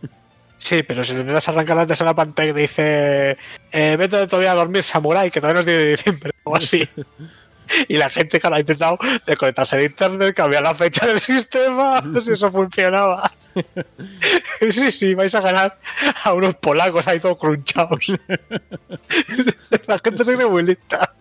Sí, 0.60 0.84
pero 0.84 1.06
si 1.06 1.14
intentas 1.14 1.48
arrancar 1.48 1.80
antes 1.80 2.02
a 2.02 2.04
una 2.04 2.14
pantalla 2.14 2.54
que 2.54 2.60
dice 2.60 3.38
eh, 3.72 3.96
vete 3.98 4.28
todavía 4.28 4.52
a 4.52 4.56
dormir, 4.56 4.84
Samurai, 4.84 5.32
que 5.32 5.40
todavía 5.40 5.56
no 5.56 5.60
es 5.62 5.66
10 5.66 5.78
de 5.78 5.86
diciembre 5.92 6.32
o 6.44 6.56
así. 6.56 6.88
y 7.88 7.96
la 7.96 8.10
gente 8.10 8.42
que 8.42 8.50
lo 8.50 8.56
ha 8.58 8.60
intentado 8.60 9.00
desconectarse 9.26 9.78
de 9.78 9.86
internet, 9.86 10.36
cambiar 10.36 10.64
la 10.64 10.76
fecha 10.76 11.08
del 11.08 11.22
sistema, 11.22 12.00
a 12.00 12.02
ver 12.02 12.24
si 12.24 12.34
eso 12.34 12.52
funcionaba. 12.52 13.32
sí, 14.70 14.92
sí, 14.92 15.16
vais 15.16 15.34
a 15.34 15.40
ganar 15.40 15.78
a 16.24 16.34
unos 16.34 16.56
polacos 16.56 17.08
ahí 17.08 17.22
todos 17.22 17.38
crunchados. 17.38 18.08
la 19.88 20.00
gente 20.04 20.26
se 20.26 20.36
cree 20.36 20.48
muy 20.48 20.64
lista. 20.64 21.14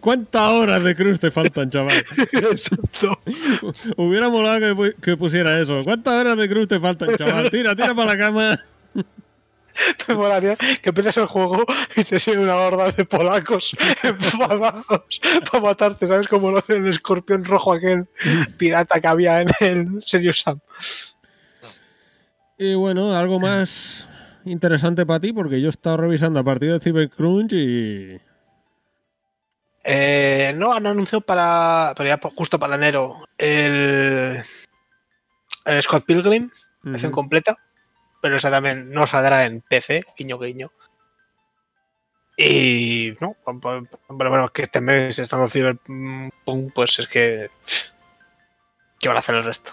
¿Cuántas 0.00 0.42
horas 0.50 0.82
de 0.84 0.94
cruz 0.94 1.18
te 1.20 1.30
faltan, 1.30 1.70
chaval? 1.70 2.04
Exacto. 2.32 3.18
Hubiera 3.96 4.28
molado 4.28 4.60
que, 4.60 4.72
pu- 4.74 4.94
que 5.00 5.16
pusiera 5.16 5.58
eso. 5.60 5.82
¿Cuántas 5.84 6.14
horas 6.14 6.36
de 6.36 6.48
cruz 6.48 6.68
te 6.68 6.78
faltan, 6.80 7.14
chaval? 7.16 7.50
Tira, 7.50 7.74
tira 7.74 7.94
para 7.94 8.12
la 8.12 8.18
cama. 8.18 8.60
Me 10.06 10.14
molaría 10.14 10.54
que 10.56 10.90
empieces 10.90 11.16
el 11.16 11.26
juego 11.26 11.64
y 11.96 12.04
te 12.04 12.20
siguen 12.20 12.40
una 12.40 12.54
horda 12.54 12.92
de 12.92 13.04
polacos 13.04 13.76
enfadados 14.04 14.84
para 15.50 15.62
matarte, 15.62 16.06
¿sabes? 16.06 16.28
Como 16.28 16.52
lo 16.52 16.60
del 16.68 16.86
escorpión 16.86 17.44
rojo 17.44 17.72
aquel 17.72 18.06
pirata 18.56 19.00
que 19.00 19.06
había 19.08 19.40
en 19.40 19.48
el 19.60 20.02
Serious 20.06 20.42
Sam. 20.42 20.60
Y 22.56 22.74
bueno, 22.74 23.16
algo 23.16 23.40
más 23.40 24.08
interesante 24.44 25.04
para 25.04 25.18
ti, 25.20 25.32
porque 25.32 25.60
yo 25.60 25.66
he 25.66 25.70
estado 25.70 25.96
revisando 25.96 26.38
a 26.38 26.44
partir 26.44 26.70
de 26.70 26.78
Cybercrunch 26.80 27.52
y. 27.54 28.20
Eh, 29.84 30.54
no, 30.56 30.72
han 30.72 30.86
anunciado 30.86 31.20
para, 31.20 31.92
pero 31.96 32.08
ya 32.08 32.18
justo 32.34 32.58
para 32.58 32.76
enero, 32.76 33.28
el, 33.36 34.42
el 35.66 35.82
Scott 35.82 36.06
Pilgrim, 36.06 36.50
versión 36.82 37.12
Ujú. 37.12 37.16
completa, 37.16 37.58
pero 38.22 38.36
esa 38.36 38.50
también 38.50 38.90
no 38.90 39.06
saldrá 39.06 39.44
en 39.44 39.60
PC, 39.60 40.06
guiño 40.16 40.38
guiño. 40.38 40.72
Y 42.36 43.14
no, 43.20 43.36
pues, 43.44 43.56
bueno, 43.60 43.88
bueno, 44.08 44.48
que 44.48 44.62
este 44.62 44.80
mes 44.80 45.18
estando 45.18 45.48
Cyberpunk, 45.48 46.72
pues 46.74 46.98
es 46.98 47.06
que. 47.06 47.50
¿Qué 48.98 49.08
van 49.08 49.18
a 49.18 49.20
hacer 49.20 49.36
el 49.36 49.44
resto? 49.44 49.72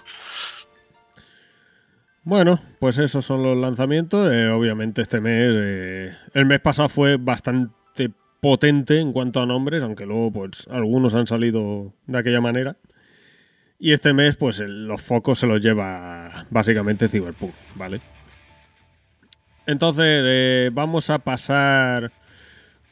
Bueno, 2.23 2.61
pues 2.79 2.99
esos 2.99 3.25
son 3.25 3.41
los 3.41 3.57
lanzamientos. 3.57 4.31
Eh, 4.31 4.49
obviamente 4.49 5.01
este 5.01 5.21
mes, 5.21 5.53
eh, 5.55 6.15
el 6.33 6.45
mes 6.45 6.59
pasado 6.59 6.88
fue 6.88 7.17
bastante 7.17 7.73
potente 8.41 8.99
en 8.99 9.13
cuanto 9.13 9.39
a 9.39 9.45
nombres, 9.45 9.81
aunque 9.84 10.05
luego 10.05 10.31
pues 10.34 10.68
algunos 10.69 11.13
han 11.13 11.27
salido 11.27 11.93
de 12.07 12.18
aquella 12.18 12.41
manera. 12.41 12.76
Y 13.80 13.93
este 13.93 14.13
mes 14.13 14.35
pues 14.35 14.59
el- 14.59 14.88
los 14.88 15.01
focos 15.01 15.39
se 15.39 15.47
los 15.47 15.61
lleva 15.61 16.45
básicamente 16.49 17.07
Cyberpunk, 17.07 17.53
¿vale? 17.76 18.01
Entonces 19.68 20.22
eh, 20.26 20.69
vamos 20.73 21.09
a 21.09 21.19
pasar 21.19 22.11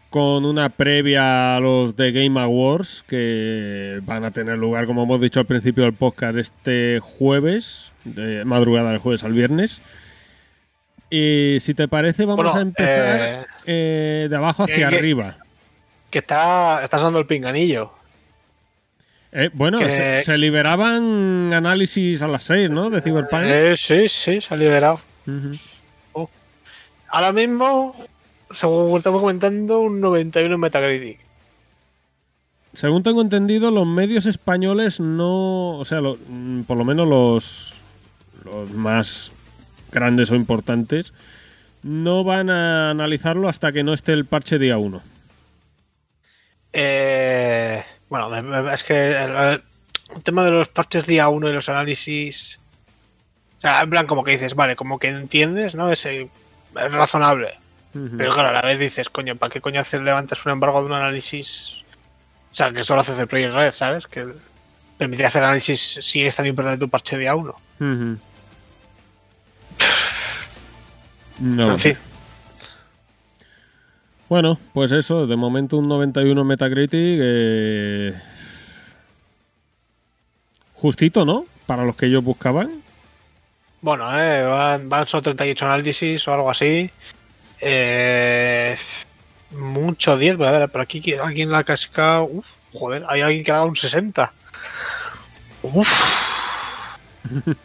con 0.09 0.45
una 0.45 0.69
previa 0.69 1.55
a 1.55 1.59
los 1.59 1.95
de 1.95 2.11
Game 2.11 2.39
Awards 2.39 3.03
que 3.07 4.01
van 4.05 4.23
a 4.23 4.31
tener 4.31 4.57
lugar, 4.57 4.85
como 4.87 5.03
hemos 5.03 5.21
dicho 5.21 5.39
al 5.39 5.45
principio 5.45 5.83
del 5.83 5.93
podcast, 5.93 6.37
este 6.37 6.99
jueves, 7.01 7.91
de 8.05 8.43
madrugada 8.45 8.89
del 8.89 8.99
jueves 8.99 9.23
al 9.23 9.33
viernes. 9.33 9.81
Y 11.11 11.57
si 11.59 11.73
te 11.73 11.87
parece, 11.87 12.25
vamos 12.25 12.43
Bueno, 12.45 12.57
a 12.57 12.61
empezar 12.61 13.21
eh, 13.21 13.45
eh, 13.71 14.27
de 14.29 14.35
abajo 14.35 14.63
hacia 14.63 14.87
que- 14.89 14.95
arriba. 14.95 15.37
Que 16.09 16.19
está, 16.19 16.83
está 16.83 16.97
sonando 16.97 17.19
el 17.19 17.27
pinganillo. 17.27 17.91
Eh, 19.31 19.51
bueno, 19.53 19.77
que- 19.77 19.85
se, 19.85 20.23
se 20.23 20.37
liberaban 20.39 21.53
análisis 21.53 22.21
a 22.23 22.27
las 22.27 22.43
6, 22.45 22.71
¿no? 22.71 22.89
De 22.89 22.99
Cyberpunk. 23.01 23.43
Eh, 23.45 23.75
sí, 23.77 24.07
sí, 24.09 24.41
se 24.41 24.53
ha 24.53 24.57
liberado. 24.57 24.99
Ujú. 25.27 25.51
Ahora 27.11 27.31
mismo, 27.31 27.95
según 28.51 28.97
estamos 28.97 29.21
comentando, 29.21 29.79
un 29.79 29.99
91 30.01 30.55
en 30.55 30.59
Metacritic. 30.59 31.19
Según 32.73 33.01
tengo 33.03 33.21
entendido, 33.21 33.71
los 33.71 33.85
medios 33.87 34.25
españoles 34.27 34.99
no. 34.99 35.77
O 35.77 35.85
sea, 35.85 36.01
lo- 36.01 36.17
mm, 36.27 36.61
por 36.63 36.77
lo 36.77 36.85
menos 36.85 37.07
los, 37.07 37.73
los 38.45 38.69
más 38.71 39.31
grandes 39.91 40.29
o 40.31 40.35
importantes, 40.35 41.13
no 41.83 42.23
van 42.23 42.49
a 42.49 42.91
analizarlo 42.91 43.47
hasta 43.49 43.71
que 43.71 43.83
no 43.83 43.93
esté 43.93 44.13
el 44.13 44.25
parche 44.25 44.59
día 44.59 44.77
1. 44.77 45.01
Eh, 46.73 47.83
bueno, 48.09 48.71
es 48.71 48.83
que 48.83 49.11
el, 49.11 49.63
tema 50.23 50.43
de 50.43 50.51
los 50.51 50.67
parches 50.69 51.05
día 51.05 51.29
1 51.29 51.49
y 51.49 51.53
los 51.53 51.69
análisis. 51.69 52.59
O 53.57 53.61
sea, 53.61 53.81
en 53.81 53.89
plan, 53.89 54.07
como 54.07 54.23
que 54.23 54.31
dices, 54.31 54.55
vale, 54.55 54.75
como 54.75 54.99
que 54.99 55.09
entiendes, 55.09 55.75
¿no? 55.75 55.91
Es, 55.91 56.05
eh, 56.05 56.29
es 56.75 56.93
razonable. 56.93 57.57
Pero 57.91 58.31
claro, 58.33 58.49
a 58.49 58.51
la 58.51 58.61
vez 58.61 58.79
dices, 58.79 59.09
coño, 59.09 59.35
¿para 59.35 59.51
qué 59.51 59.61
coño 59.61 59.81
hacer 59.81 60.01
levantas 60.01 60.45
un 60.45 60.51
embargo 60.51 60.79
de 60.81 60.85
un 60.87 60.93
análisis? 60.93 61.83
O 62.51 62.55
sea, 62.55 62.71
que 62.71 62.83
solo 62.83 63.01
haces 63.01 63.17
el 63.17 63.27
Project 63.27 63.55
Red, 63.55 63.71
¿sabes? 63.71 64.05
Que 64.05 64.27
permitiría 64.97 65.29
hacer 65.29 65.43
análisis 65.43 65.97
si 66.01 66.23
es 66.23 66.35
tan 66.35 66.45
importante 66.45 66.79
tu 66.79 66.87
parche 66.87 67.17
día 67.17 67.35
1. 67.35 67.55
Ujú. 67.79 68.17
No 71.39 71.71
en 71.73 71.79
fin. 71.79 71.97
Bueno, 74.27 74.59
pues 74.73 74.91
eso, 74.91 75.25
de 75.25 75.35
momento 75.35 75.77
un 75.77 75.87
91 75.87 76.43
Metacritic. 76.43 76.91
eh, 77.21 78.13
Justito, 80.75 81.25
¿no? 81.25 81.45
Para 81.65 81.83
los 81.83 81.95
que 81.95 82.05
ellos 82.05 82.23
buscaban. 82.23 82.69
Bueno, 83.81 84.05
eh, 84.19 84.43
van, 84.43 84.87
van 84.89 85.07
solo 85.07 85.23
38 85.23 85.65
análisis 85.65 86.27
o 86.27 86.33
algo 86.33 86.51
así. 86.51 86.89
Eh, 87.61 88.77
mucho 89.51 90.17
10, 90.17 90.37
voy 90.37 90.47
a 90.47 90.51
ver, 90.51 90.69
pero 90.69 90.81
aquí 90.83 91.01
alguien 91.15 91.51
la 91.51 91.59
ha 91.59 91.63
cascado. 91.63 92.25
Uf, 92.25 92.45
joder, 92.73 93.05
hay 93.07 93.21
alguien 93.21 93.43
que 93.43 93.51
ha 93.51 93.55
dado 93.55 93.67
un 93.67 93.75
60. 93.75 94.31
Uf, 95.63 96.97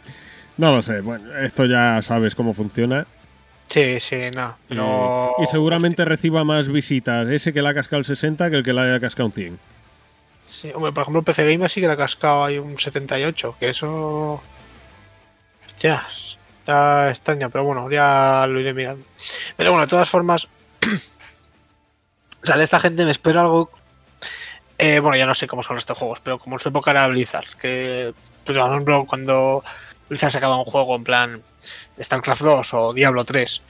No 0.56 0.72
lo 0.72 0.82
sé, 0.82 1.00
bueno, 1.00 1.36
esto 1.38 1.64
ya 1.66 2.00
sabes 2.02 2.34
cómo 2.34 2.54
funciona. 2.54 3.06
Sí, 3.68 4.00
sí, 4.00 4.30
no. 4.34 4.56
Pero... 4.68 5.30
Eh, 5.38 5.42
y 5.42 5.46
seguramente 5.46 6.04
reciba 6.04 6.44
más 6.44 6.68
visitas 6.68 7.28
ese 7.28 7.52
que 7.52 7.62
le 7.62 7.68
ha 7.68 7.74
cascado 7.74 7.98
el 8.00 8.04
60 8.04 8.50
que 8.50 8.56
el 8.56 8.62
que 8.62 8.72
le 8.72 8.80
haya 8.80 9.00
cascado 9.00 9.26
un 9.26 9.32
100. 9.32 9.58
Sí, 10.44 10.70
hombre, 10.74 10.92
por 10.92 11.02
ejemplo, 11.02 11.22
PC 11.22 11.50
Gamer 11.50 11.70
sí 11.70 11.80
que 11.80 11.86
le 11.86 11.94
ha 11.94 11.96
cascado 11.96 12.44
ahí 12.44 12.58
un 12.58 12.78
78, 12.78 13.56
que 13.58 13.70
eso. 13.70 14.42
Ya, 15.78 16.06
está 16.60 17.10
extraño, 17.10 17.50
pero 17.50 17.64
bueno, 17.64 17.90
ya 17.90 18.46
lo 18.48 18.60
iré 18.60 18.72
mirando. 18.74 19.04
Pero 19.56 19.70
bueno, 19.72 19.86
de 19.86 19.90
todas 19.90 20.08
formas. 20.08 20.46
o 22.42 22.46
sea, 22.46 22.56
de 22.56 22.64
esta 22.64 22.78
gente 22.80 23.04
me 23.04 23.10
espero 23.10 23.40
algo. 23.40 23.70
eh, 24.78 25.00
bueno, 25.00 25.16
ya 25.16 25.26
no 25.26 25.34
sé 25.34 25.46
cómo 25.46 25.62
son 25.62 25.76
estos 25.78 25.98
juegos, 25.98 26.20
pero 26.22 26.38
como 26.38 26.56
en 26.56 26.60
su 26.60 26.68
época 26.68 26.90
era 26.90 27.06
Blizzard, 27.08 27.46
que 27.60 28.14
por 28.44 28.56
ejemplo, 28.56 29.06
cuando 29.06 29.64
Blizzard 30.08 30.32
sacaba 30.32 30.58
un 30.58 30.64
juego 30.64 30.96
en 30.96 31.04
plan 31.04 31.42
StarCraft 32.00 32.42
2 32.42 32.74
o 32.74 32.92
Diablo 32.92 33.24
3, 33.24 33.62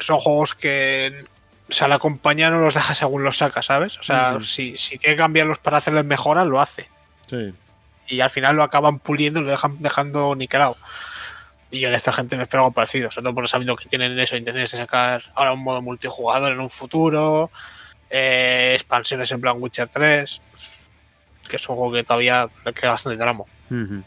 son 0.00 0.18
juegos 0.18 0.54
que 0.54 1.24
o 1.72 1.74
sea, 1.74 1.88
la 1.88 1.98
compañía 1.98 2.50
no 2.50 2.60
los 2.60 2.74
deja 2.74 2.92
según 2.92 3.24
los 3.24 3.38
saca, 3.38 3.62
¿sabes? 3.62 3.96
O 3.98 4.02
sea, 4.02 4.38
si, 4.42 4.76
si 4.76 4.98
tiene 4.98 5.16
que 5.16 5.22
cambiarlos 5.22 5.58
para 5.58 5.78
hacerles 5.78 6.04
mejoras, 6.04 6.46
lo 6.46 6.60
hace. 6.60 6.88
Sí. 7.30 7.54
Y 8.08 8.20
al 8.20 8.28
final 8.28 8.56
lo 8.56 8.62
acaban 8.62 8.98
puliendo 8.98 9.40
y 9.40 9.44
lo 9.44 9.50
dejan 9.50 9.78
dejando 9.78 10.34
niquelado. 10.34 10.76
Y 11.70 11.80
yo 11.80 11.88
de 11.88 11.96
esta 11.96 12.12
gente 12.12 12.36
me 12.36 12.42
espero 12.42 12.64
algo 12.64 12.74
parecido, 12.74 13.10
sobre 13.10 13.24
todo 13.24 13.34
por 13.36 13.48
sabiendo 13.48 13.74
que 13.76 13.88
tienen 13.88 14.18
eso, 14.18 14.36
intenciones 14.36 14.70
de 14.70 14.76
sacar 14.76 15.22
ahora 15.34 15.54
un 15.54 15.62
modo 15.62 15.80
multijugador 15.80 16.52
en 16.52 16.60
un 16.60 16.68
futuro, 16.68 17.50
eh, 18.10 18.72
expansiones 18.74 19.32
en 19.32 19.40
plan 19.40 19.56
Witcher 19.58 19.88
3, 19.88 20.42
que 21.48 21.56
es 21.56 21.68
un 21.70 21.76
juego 21.76 21.92
que 21.92 22.04
todavía 22.04 22.50
le 22.66 22.72
queda 22.74 22.90
bastante 22.90 23.18
tramo. 23.18 23.46
Ujú. 23.70 24.02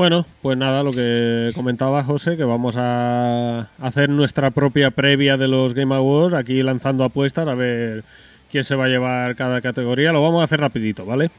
Bueno, 0.00 0.24
pues 0.40 0.56
nada, 0.56 0.82
lo 0.82 0.92
que 0.92 1.50
comentaba 1.54 2.02
José, 2.02 2.38
que 2.38 2.44
vamos 2.44 2.74
a 2.78 3.68
hacer 3.82 4.08
nuestra 4.08 4.50
propia 4.50 4.90
previa 4.90 5.36
de 5.36 5.46
los 5.46 5.74
Game 5.74 5.94
Awards, 5.94 6.34
aquí 6.34 6.62
lanzando 6.62 7.04
apuestas 7.04 7.46
a 7.46 7.54
ver 7.54 8.02
quién 8.50 8.64
se 8.64 8.74
va 8.76 8.86
a 8.86 8.88
llevar 8.88 9.36
cada 9.36 9.60
categoría. 9.60 10.10
Lo 10.12 10.22
vamos 10.22 10.40
a 10.40 10.44
hacer 10.44 10.58
rapidito, 10.58 11.04
¿vale? 11.04 11.30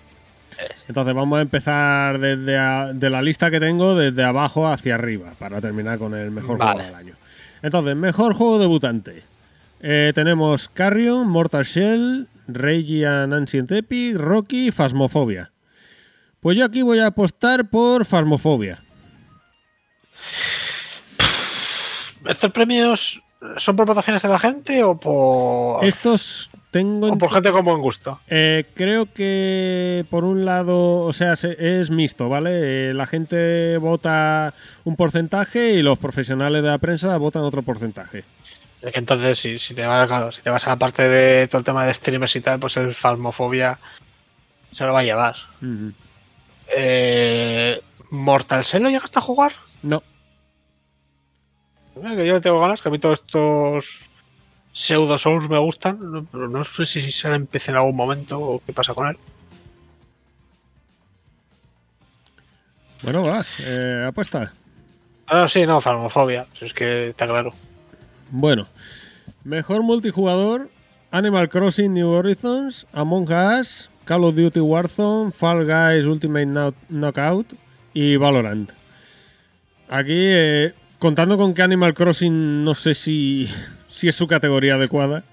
Entonces 0.87 1.15
vamos 1.15 1.39
a 1.39 1.41
empezar 1.41 2.19
desde 2.19 2.55
a- 2.55 2.91
de 2.93 3.09
la 3.09 3.23
lista 3.23 3.49
que 3.49 3.59
tengo, 3.59 3.95
desde 3.95 4.23
abajo 4.23 4.67
hacia 4.67 4.93
arriba, 4.93 5.31
para 5.39 5.59
terminar 5.59 5.97
con 5.97 6.13
el 6.13 6.29
mejor 6.29 6.59
Vale. 6.59 6.83
juego 6.83 6.85
del 6.85 6.95
año. 7.07 7.13
Entonces, 7.63 7.95
mejor 7.95 8.35
juego 8.35 8.59
debutante. 8.59 9.23
Eh, 9.81 10.11
tenemos 10.13 10.69
Carrion, 10.69 11.27
Mortal 11.27 11.63
Shell, 11.63 12.27
Rage 12.47 13.07
and 13.07 13.33
Ancient 13.33 13.71
Epic, 13.71 14.17
Rocky 14.17 14.67
y 14.67 14.71
Phasmophobia. 14.71 15.49
Pues 16.41 16.57
yo 16.57 16.65
aquí 16.65 16.81
voy 16.81 16.99
a 16.99 17.07
apostar 17.07 17.69
por 17.69 18.05
Phasmophobia. 18.05 18.83
¿Estos 22.27 22.51
premios 22.51 23.21
son 23.57 23.75
por 23.75 23.85
votaciones 23.87 24.21
de 24.21 24.29
la 24.29 24.39
gente 24.39 24.83
o 24.83 24.99
por, 24.99 25.83
Estos 25.85 26.49
tengo... 26.69 27.11
o 27.11 27.17
por 27.17 27.31
gente 27.33 27.51
con 27.51 27.65
buen 27.65 27.79
gusto? 27.81 28.19
Eh, 28.27 28.65
creo 28.75 29.11
que 29.11 30.05
por 30.09 30.23
un 30.23 30.45
lado, 30.45 31.01
o 31.01 31.13
sea, 31.13 31.35
se- 31.35 31.79
es 31.79 31.89
mixto, 31.89 32.29
¿vale? 32.29 32.89
Eh, 32.89 32.93
la 32.93 33.07
gente 33.07 33.77
vota 33.77 34.53
un 34.83 34.95
porcentaje 34.95 35.71
y 35.73 35.81
los 35.81 35.97
profesionales 35.97 36.61
de 36.61 36.69
la 36.69 36.77
prensa 36.77 37.17
votan 37.17 37.41
otro 37.43 37.63
porcentaje. 37.63 38.23
Entonces, 38.83 39.37
si, 39.39 39.59
si, 39.59 39.75
te 39.75 39.85
vas, 39.85 40.07
claro, 40.07 40.31
si 40.31 40.41
te 40.41 40.49
vas 40.49 40.65
a 40.65 40.71
la 40.71 40.75
parte 40.75 41.07
de 41.07 41.47
todo 41.47 41.59
el 41.59 41.65
tema 41.65 41.85
de 41.85 41.93
streamers 41.93 42.35
y 42.35 42.41
tal, 42.41 42.59
pues 42.59 42.77
el 42.77 42.93
Phasmophobia 42.95 43.79
se 44.73 44.83
lo 44.85 44.93
va 44.93 44.99
a 45.01 45.03
llevar. 45.03 45.35
Ujú. 45.61 45.91
Eh, 46.75 47.81
¿Mortal 48.09 48.63
Shell 48.63 48.83
lo 48.83 48.89
llegaste 48.89 49.19
a 49.19 49.21
jugar? 49.21 49.53
No, 49.83 50.03
Mira 51.95 52.15
que 52.15 52.25
yo 52.25 52.41
tengo 52.41 52.59
ganas, 52.59 52.81
que 52.81 52.89
a 52.89 52.91
mí 52.91 52.97
todos 52.97 53.19
estos 53.19 53.99
pseudo 54.71 55.17
Souls 55.17 55.49
me 55.49 55.59
gustan, 55.59 56.27
pero 56.31 56.47
no 56.47 56.63
sé 56.63 56.85
si 56.85 57.11
se 57.11 57.39
PC 57.41 57.71
en 57.71 57.77
algún 57.77 57.95
momento 57.95 58.39
o 58.39 58.61
qué 58.65 58.73
pasa 58.73 58.93
con 58.93 59.07
él. 59.07 59.17
bueno, 63.03 63.23
va, 63.23 63.43
eh, 63.59 64.05
apuesta. 64.07 64.51
Ah, 65.27 65.47
sí, 65.47 65.65
no, 65.65 65.79
farmofobia. 65.79 66.47
Si 66.53 66.65
Es 66.65 66.73
que 66.73 67.09
está 67.09 67.27
claro. 67.27 67.51
Bueno, 68.31 68.67
mejor 69.43 69.83
multijugador: 69.83 70.69
Animal 71.11 71.49
Crossing 71.49 71.93
New 71.93 72.09
Horizons, 72.09 72.87
Among 72.93 73.31
Us, 73.31 73.90
Call 74.11 74.25
of 74.25 74.35
Duty 74.35 74.59
Warzone, 74.59 75.31
Fall 75.31 75.65
Guys 75.65 76.05
Ultimate 76.05 76.45
Knock- 76.45 76.75
Knockout 76.89 77.53
y 77.93 78.17
Valorant. 78.17 78.69
Aquí, 79.87 80.11
eh, 80.13 80.73
contando 80.99 81.37
con 81.37 81.53
que 81.53 81.61
Animal 81.61 81.93
Crossing 81.93 82.61
no 82.65 82.75
sé 82.75 82.93
si, 82.93 83.47
si 83.87 84.09
es 84.09 84.15
su 84.17 84.27
categoría 84.27 84.75
adecuada, 84.75 85.23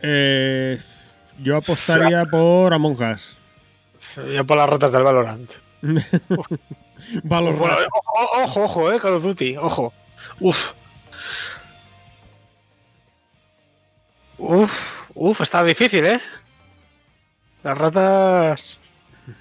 eh, 0.00 0.78
yo 1.42 1.56
apostaría 1.56 2.24
por 2.26 2.72
Among 2.72 3.02
Us. 3.02 3.36
Ya 4.32 4.44
por 4.44 4.56
las 4.56 4.70
ratas 4.70 4.92
del 4.92 5.02
Valorant. 5.02 5.50
Valorant. 7.24 7.58
Bueno, 7.58 7.76
ojo, 7.92 8.42
ojo, 8.44 8.62
ojo, 8.64 8.92
eh, 8.92 9.00
Call 9.00 9.14
of 9.14 9.22
Duty, 9.24 9.56
ojo. 9.56 9.92
Uf. 10.38 10.72
Uf, 14.38 14.72
uf, 15.14 15.40
está 15.40 15.64
difícil, 15.64 16.04
eh. 16.04 16.20
Las 17.68 17.76
ratas. 17.76 18.78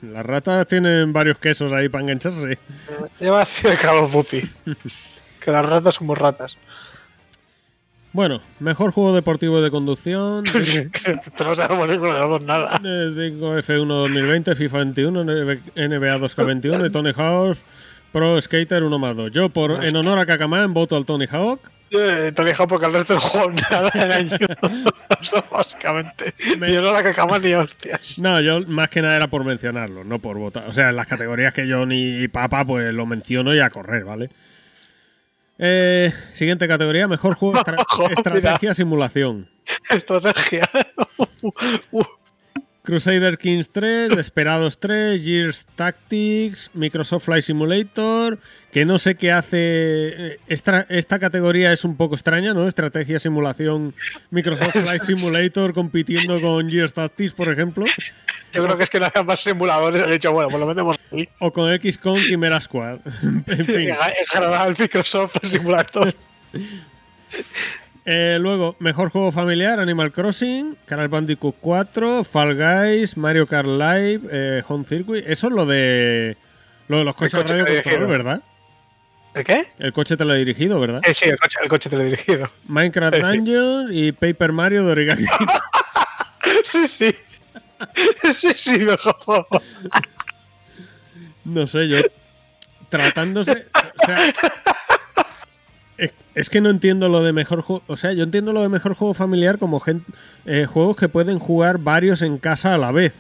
Las 0.02 0.26
ratas 0.26 0.68
tienen 0.68 1.14
varios 1.14 1.38
quesos 1.38 1.72
ahí 1.72 1.88
para 1.88 2.04
engancharse. 2.04 2.60
Lleva 3.22 3.44
hacia 3.44 3.72
el 3.72 3.78
Call 3.78 4.00
of 4.00 4.12
Duty. 4.12 4.42
que 5.40 5.50
las 5.50 5.66
ratas 5.66 5.96
son 5.96 6.08
muy 6.08 6.16
ratas. 6.18 6.58
Bueno, 8.12 8.42
mejor 8.60 8.92
juego 8.92 9.16
deportivo 9.16 9.62
de 9.62 9.72
conducción. 9.72 10.44
Pero 10.44 11.52
no 11.52 11.56
sabemos 11.56 11.88
ninguno 11.88 12.16
de 12.16 12.20
los 12.20 12.30
dos 12.32 12.44
nada. 12.44 12.78
Tengo 12.82 13.58
F1 13.58 13.88
2020, 13.88 14.56
FIFA 14.56 14.78
21, 14.78 15.24
NBA 15.24 16.18
2K21 16.18 16.86
y 16.86 16.92
Tony 16.92 17.14
Hawk 17.16 17.58
Pro 18.12 18.42
Skater 18.42 18.84
1 18.84 19.00
más 19.00 19.16
2. 19.16 19.32
Yo, 19.32 19.48
por, 19.48 19.86
en 19.86 19.96
honor 19.96 20.20
a 20.20 20.26
Kakamán, 20.26 20.74
voto 20.74 20.98
al 20.98 21.06
Tony 21.06 21.28
Hawk. 21.32 21.62
Eh, 21.92 22.32
Te 22.36 22.42
he 22.42 22.46
dejado 22.46 22.68
porque 22.68 22.86
el 22.86 22.94
resto 22.94 23.14
del 23.14 23.22
juego 23.22 23.52
nada 23.72 23.92
en 23.94 24.12
año. 24.12 24.38
Básicamente. 25.52 26.34
Me- 26.58 26.72
Yo 26.74 26.82
no 26.82 26.92
la 26.92 27.04
cacama 27.04 27.40
ni 27.40 27.54
hostias. 27.54 28.20
No, 28.20 28.40
yo 28.42 28.62
más 28.68 28.90
que 28.90 29.02
nada 29.02 29.16
era 29.16 29.28
por 29.28 29.44
mencionarlo, 29.44 30.04
no 30.04 30.20
por 30.20 30.38
votar. 30.38 30.68
O 30.68 30.74
sea, 30.74 30.90
en 30.90 30.96
las 30.96 31.08
categorías 31.08 31.54
que 31.54 31.68
yo 31.68 31.86
ni 31.86 32.28
papa, 32.28 32.66
pues 32.66 32.94
lo 32.94 33.06
menciono 33.06 33.54
y 33.56 33.60
a 33.60 33.70
correr, 33.70 34.04
¿vale? 34.04 34.30
Eh, 35.60 36.14
siguiente 36.34 36.68
categoría, 36.68 37.08
mejor 37.08 37.36
juego 37.36 37.56
estra- 37.60 37.78
Ojo, 37.80 38.10
estrategia 38.10 38.74
simulación. 38.74 39.50
Estrategia. 39.90 40.70
Uf, 41.92 42.06
Crusader 42.88 43.38
Kings 43.38 43.70
3, 43.72 44.08
Desperados 44.16 44.80
3, 44.80 45.22
Gears 45.22 45.68
Tactics, 45.76 46.72
Microsoft 46.74 47.26
Flight 47.26 47.44
Simulator, 47.44 48.40
que 48.72 48.86
no 48.86 48.98
sé 48.98 49.16
qué 49.16 49.34
hace. 49.34 49.58
eh, 49.60 50.40
Esta, 50.48 50.86
esta 50.88 51.20
categoría 51.20 51.74
es 51.74 51.84
un 51.84 51.98
poco 51.98 52.16
extraña, 52.16 52.54
¿no? 52.54 52.66
Estrategia, 52.66 53.20
simulación, 53.20 53.94
Microsoft 54.32 54.72
Flight 54.86 55.02
Simulator 55.04 55.74
compitiendo 55.74 56.40
con 56.40 56.70
Gears 56.70 56.94
Tactics, 56.94 57.34
por 57.34 57.52
ejemplo, 57.52 57.84
Yo 58.54 58.64
creo 58.64 58.78
que 58.78 58.84
es 58.86 58.90
que 58.90 59.02
no 59.02 59.08
había 59.08 59.24
más 59.24 59.42
simuladores. 59.42 60.02
Han 60.04 60.12
dicho, 60.12 60.32
bueno, 60.32 60.48
pues 60.50 60.60
lo 60.62 60.68
metemos 60.68 60.98
ahí. 61.12 61.28
o 61.40 61.52
con 61.52 61.78
XCOM 61.78 62.16
Chimera 62.22 62.62
Squad. 62.62 63.00
en 63.48 63.66
fin. 63.66 63.90
General 64.32 64.76
Microsoft 64.80 65.36
Simulator. 65.44 66.16
Eh, 68.10 68.38
luego, 68.40 68.78
mejor 68.80 69.10
juego 69.10 69.34
familiar, 69.34 69.82
Animal 69.82 70.14
Crossing, 70.14 70.78
Crash 70.86 71.10
Bandicoot 71.10 71.58
4, 71.60 72.24
Fall 72.24 72.56
Guys, 72.56 73.18
Mario 73.18 73.46
Kart 73.46 73.68
Live, 73.68 74.22
eh, 74.32 74.64
Home 74.70 74.86
Circuit. 74.86 75.26
Eso 75.28 75.48
es 75.48 75.54
lo 75.54 75.66
de, 75.66 76.38
lo 76.88 77.00
de 77.00 77.04
los 77.04 77.16
coches 77.16 77.34
coche 77.42 77.62
radio 77.62 77.84
control. 77.84 78.08
¿verdad? 78.08 78.42
¿El 79.34 79.44
qué? 79.44 79.64
El 79.80 79.92
coche 79.92 80.16
teledirigido, 80.16 80.80
¿verdad? 80.80 81.02
Sí, 81.06 81.14
sí, 81.14 81.26
el 81.30 81.38
coche, 81.38 81.60
el 81.62 81.68
coche 81.68 81.90
teledirigido. 81.90 82.50
Minecraft 82.68 83.18
Sí. 83.18 83.22
Dungeons 83.22 83.90
y 83.92 84.12
Paper 84.14 84.54
Mario 84.54 84.86
de 84.86 84.92
Origami. 84.94 85.26
Sí, 86.64 86.88
sí. 86.88 87.16
Sí, 88.34 88.52
sí, 88.56 88.80
mejor 88.80 89.16
no 91.44 91.66
sé, 91.68 91.88
yo 91.88 91.98
tratándose, 92.90 93.68
o 94.02 94.06
sea, 94.06 94.18
es, 95.98 96.50
que 96.50 96.62
no 96.62 96.70
entiendo 96.70 97.10
lo 97.10 97.24
de 97.24 97.34
mejor 97.34 97.62
juego, 97.62 97.84
o 97.88 97.98
sea, 97.98 98.14
yo 98.14 98.24
entiendo 98.24 98.54
lo 98.54 98.62
de 98.62 98.70
mejor 98.70 98.94
juego 98.94 99.14
familiar 99.14 99.58
como 99.58 99.82
eh, 100.46 100.66
juegos 100.66 100.96
que 100.96 101.10
pueden 101.10 101.40
jugar 101.40 101.80
varios 101.80 102.22
en 102.22 102.38
casa 102.38 102.76
a 102.76 102.78
la 102.78 102.92
vez. 102.92 103.16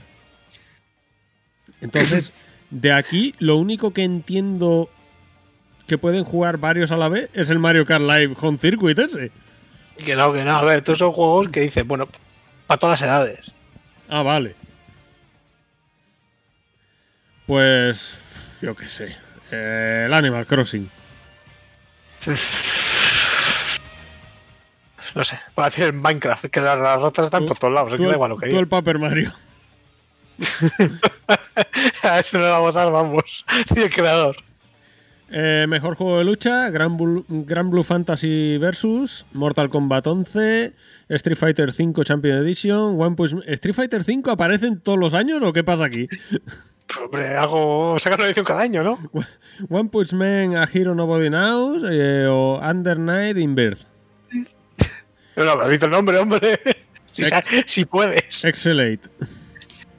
Entonces, 1.82 2.32
de 2.70 2.94
aquí 2.94 3.34
lo 3.40 3.58
único 3.58 3.92
que 3.92 4.04
entiendo 4.04 4.90
que 5.88 5.98
pueden 5.98 6.24
jugar 6.24 6.58
varios 6.58 6.92
a 6.92 6.98
la 6.98 7.10
vez 7.10 7.30
es 7.34 7.50
el 7.50 7.60
Mario 7.60 7.86
Kart 7.86 8.04
Live 8.04 8.36
Home 8.42 8.58
Circuit 8.58 9.00
ese. 9.00 9.32
Que 9.98 10.16
no, 10.16 10.32
que 10.32 10.44
no. 10.44 10.52
A 10.52 10.64
ver, 10.64 10.84
todos 10.84 11.00
son 11.00 11.12
juegos 11.12 11.50
que 11.50 11.62
dicen, 11.62 11.88
bueno, 11.88 12.08
para 12.68 12.78
todas 12.78 13.00
las 13.00 13.10
edades. 13.10 13.52
Ah, 14.10 14.22
vale. 14.22 14.56
Pues. 17.48 18.18
Yo 18.62 18.76
qué 18.76 18.88
sé. 18.88 19.16
Eh, 19.52 20.04
el 20.06 20.14
Animal 20.14 20.46
Crossing. 20.46 20.90
No 25.16 25.24
sé, 25.24 25.40
para 25.56 25.70
decir 25.70 25.86
el 25.86 25.94
Minecraft, 25.94 26.46
que 26.46 26.62
las, 26.62 26.78
las 26.78 27.02
ratas 27.02 27.26
están 27.26 27.46
por 27.46 27.58
todos 27.58 27.74
lados. 27.74 27.96
Tú 27.96 28.04
da 28.04 28.14
igual 28.14 28.30
lo 28.30 28.38
que 28.38 28.48
diga. 28.48 28.60
el 28.60 28.68
Paper 28.68 29.00
Mario. 29.00 29.34
A 32.04 32.20
eso 32.20 32.38
no 32.38 32.44
vamos 32.44 32.76
a 32.76 32.80
dar, 32.80 32.92
vamos. 32.92 33.46
Ni 33.76 33.82
el 33.82 33.90
creador. 33.90 34.36
Eh, 35.30 35.66
mejor 35.68 35.96
juego 35.96 36.20
de 36.20 36.24
lucha: 36.24 36.70
Gran 36.70 36.98
Blue, 36.98 37.26
Gran 37.28 37.70
Blue 37.70 37.84
Fantasy 37.84 38.58
Versus, 38.58 39.26
Mortal 39.34 39.70
Kombat 39.70 40.06
11, 40.08 40.74
Street 41.10 41.38
Fighter 41.38 41.72
5 41.72 42.04
Champion 42.04 42.38
Edition, 42.38 43.02
One 43.02 43.16
Punch 43.16 43.44
¿Street 43.48 43.76
Fighter 43.76 44.04
5 44.04 44.32
aparecen 44.32 44.80
todos 44.80 45.00
los 45.00 45.14
años 45.14 45.42
o 45.42 45.52
qué 45.52 45.64
pasa 45.64 45.86
aquí? 45.86 46.08
Hombre, 47.02 47.36
algo. 47.36 47.98
Sacan 48.00 48.20
una 48.20 48.28
edición 48.28 48.46
cada 48.46 48.62
año, 48.62 48.84
¿no? 48.84 49.00
One 49.70 49.90
Punch 49.90 50.14
Man 50.14 50.56
a 50.56 50.68
Hero 50.72 50.96
Nobody 50.96 51.30
Knows 51.30 51.84
eh, 51.90 52.28
o 52.30 52.60
Under 52.62 52.98
Night 52.98 53.38
in 53.38 53.56
Birth. 53.56 53.82
No, 55.36 55.46
no, 55.46 55.56
me 55.56 55.70
dicho 55.70 55.86
el 55.86 55.92
nombre, 55.92 56.18
hombre. 56.18 56.60
Si, 57.66 57.84
puedes. 57.86 58.46
Excellate. 58.46 59.10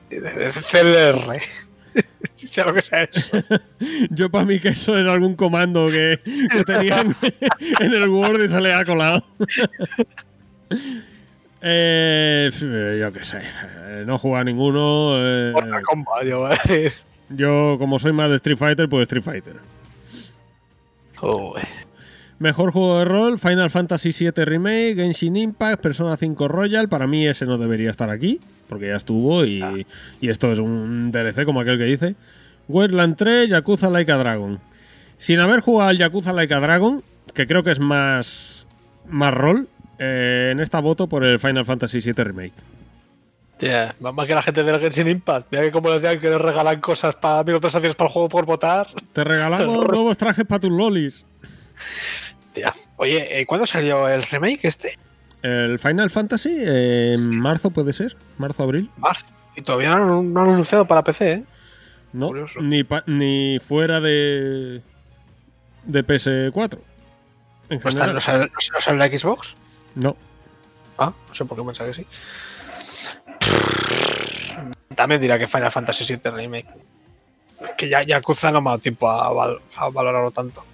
CLR. 0.09 1.41
sea 2.49 2.65
lo 2.67 2.75
que 2.75 2.81
sea 2.81 3.03
eso. 3.03 3.43
Yo 4.11 4.31
para 4.31 4.45
mí 4.45 4.61
que 4.61 4.69
eso 4.69 4.97
era 4.97 5.15
algún 5.15 5.35
comando 5.35 5.89
que, 5.89 6.21
que 6.25 6.63
tenían 6.63 7.17
en 7.81 7.93
el 7.93 8.09
Word 8.09 8.45
y 8.45 8.49
se 8.49 8.61
le 8.61 8.73
ha 8.73 8.85
colado. 8.85 9.25
Eh, 11.61 12.51
yo 13.01 13.13
qué 13.13 13.25
sé, 13.25 13.41
eh, 13.43 14.05
no 14.07 14.19
juega 14.19 14.45
ninguno. 14.45 15.15
eh, 15.19 15.53
Kombat, 15.85 16.25
yo 16.25 16.41
voy 16.41 16.53
a 16.53 16.59
decir. 16.69 16.93
yo, 17.31 17.77
como 17.79 17.99
soy 17.99 18.13
más 18.13 18.31
de 18.31 18.37
Street 18.37 18.57
Fighter, 18.59 18.89
pues 18.89 19.03
Street 19.03 19.23
Fighter. 19.25 19.57
Joder. 21.17 21.67
Mejor 22.39 22.71
juego 22.71 23.01
de 23.01 23.05
rol, 23.05 23.39
Final 23.41 23.69
Fantasy 23.71 24.13
VII 24.13 24.45
Remake, 24.45 24.95
Genshin 24.95 25.35
Impact, 25.37 25.83
Persona 25.83 26.17
5 26.17 26.47
Royal. 26.47 26.89
Para 26.89 27.09
mí 27.09 27.27
ese 27.27 27.47
no 27.47 27.59
debería 27.59 27.91
estar 27.91 28.11
aquí, 28.11 28.39
porque 28.69 28.87
ya 28.87 28.97
estuvo 28.97 29.45
y, 29.45 29.85
y 30.21 30.29
esto 30.29 30.53
es 30.53 30.61
un 30.61 31.11
DLC 31.11 31.45
como 31.45 31.61
aquel 31.61 31.79
que 31.79 31.85
dice. 31.85 32.15
Wetland 32.69 33.17
3, 33.17 33.49
Yakuza 33.49 33.91
Like 33.91 34.13
a 34.13 34.17
Dragon. 34.19 34.61
Sin 35.19 35.41
haber 35.41 35.61
jugado 35.63 35.91
al 35.91 35.99
Yakuza 35.99 36.33
Like 36.33 36.55
a 36.55 36.61
Dragon, 36.61 37.03
que 37.35 37.49
creo 37.49 37.65
que 37.65 37.73
es 37.73 37.81
más, 37.81 38.69
más 39.09 39.35
rol, 39.35 39.67
eh, 39.99 40.51
en 40.53 40.61
esta 40.61 40.81
voto 40.81 41.07
por 41.09 41.25
el 41.25 41.39
Final 41.39 41.65
Fantasy 41.65 42.01
VII 42.01 42.13
Remake. 42.25 42.53
Ya, 43.61 43.95
más 44.01 44.27
que 44.27 44.35
la 44.35 44.43
gente 44.43 44.63
del 44.63 44.79
Genshin 44.79 45.09
Impact. 45.09 45.49
Mira 45.51 45.65
que 45.65 45.73
como 45.73 45.91
les 45.91 46.01
digan 46.03 46.21
que 46.21 46.31
les 46.31 46.41
regalan 46.41 46.81
cosas 46.81 47.17
para 47.17 47.43
microtransacciones 47.43 47.97
para 47.97 48.07
el 48.09 48.13
juego 48.13 48.29
por 48.29 48.47
votar. 48.47 48.87
Te 49.13 49.25
regalamos 49.25 49.67
nuevos 49.89 50.17
trajes 50.17 50.45
para 50.47 50.61
tus 50.61 50.71
lolis. 50.71 51.25
Ya. 52.55 52.73
Oye, 52.97 53.41
¿eh, 53.41 53.47
¿cuándo 53.47 53.67
salió 53.67 54.09
el 54.09 54.23
remake 54.23 54.61
este? 54.65 54.97
El 55.43 55.79
Final 55.79 56.11
Fantasy, 56.11 56.51
eh, 56.53 57.13
en 57.15 57.39
marzo 57.41 57.71
puede 57.71 57.93
ser, 57.93 58.17
marzo-abril. 58.39 58.91
Marzo. 58.97 59.27
Y 59.57 59.63
todavía 59.63 59.91
no, 59.91 60.19
han- 60.19 60.33
no 60.33 60.41
han 60.43 60.51
anunciado 60.51 60.85
para 60.87 61.03
PC, 61.03 61.33
¿eh? 61.33 61.43
No, 62.13 62.29
Curioso. 62.29 62.61
ni, 62.61 62.85
pa- 62.85 63.03
ni 63.07 63.59
fuera 63.61 64.01
de, 64.01 64.83
de 65.85 66.05
PS4. 66.07 66.79
En 67.71 67.81
¿No, 67.83 67.89
está, 67.89 67.91
general. 67.91 68.15
no, 68.15 68.21
sale, 68.21 68.39
no 68.39 68.47
sale- 68.47 68.71
no 68.73 68.81
sale 68.81 68.95
en 68.95 68.99
la 69.13 69.19
Xbox? 69.19 69.55
No. 69.99 70.17
Ah, 70.97 71.13
no 71.29 71.35
sé 71.35 71.45
por 71.45 71.57
qué 71.59 71.65
pensaba 71.65 71.91
que 71.91 71.95
sí. 71.95 72.07
También 74.95 75.21
dirá 75.21 75.39
que 75.39 75.47
Final 75.47 75.71
Fantasy 75.71 76.05
VII 76.05 76.31
Remake. 76.31 76.67
Que 77.77 77.89
ya 77.89 78.03
Yakuza 78.03 78.51
no 78.53 78.61
me 78.61 78.71
ha 78.71 78.73
dado 78.73 78.83
tiempo 78.83 79.09
a, 79.09 79.33
val- 79.33 79.61
a 79.77 79.89
valorarlo 79.91 80.31
tanto. 80.31 80.65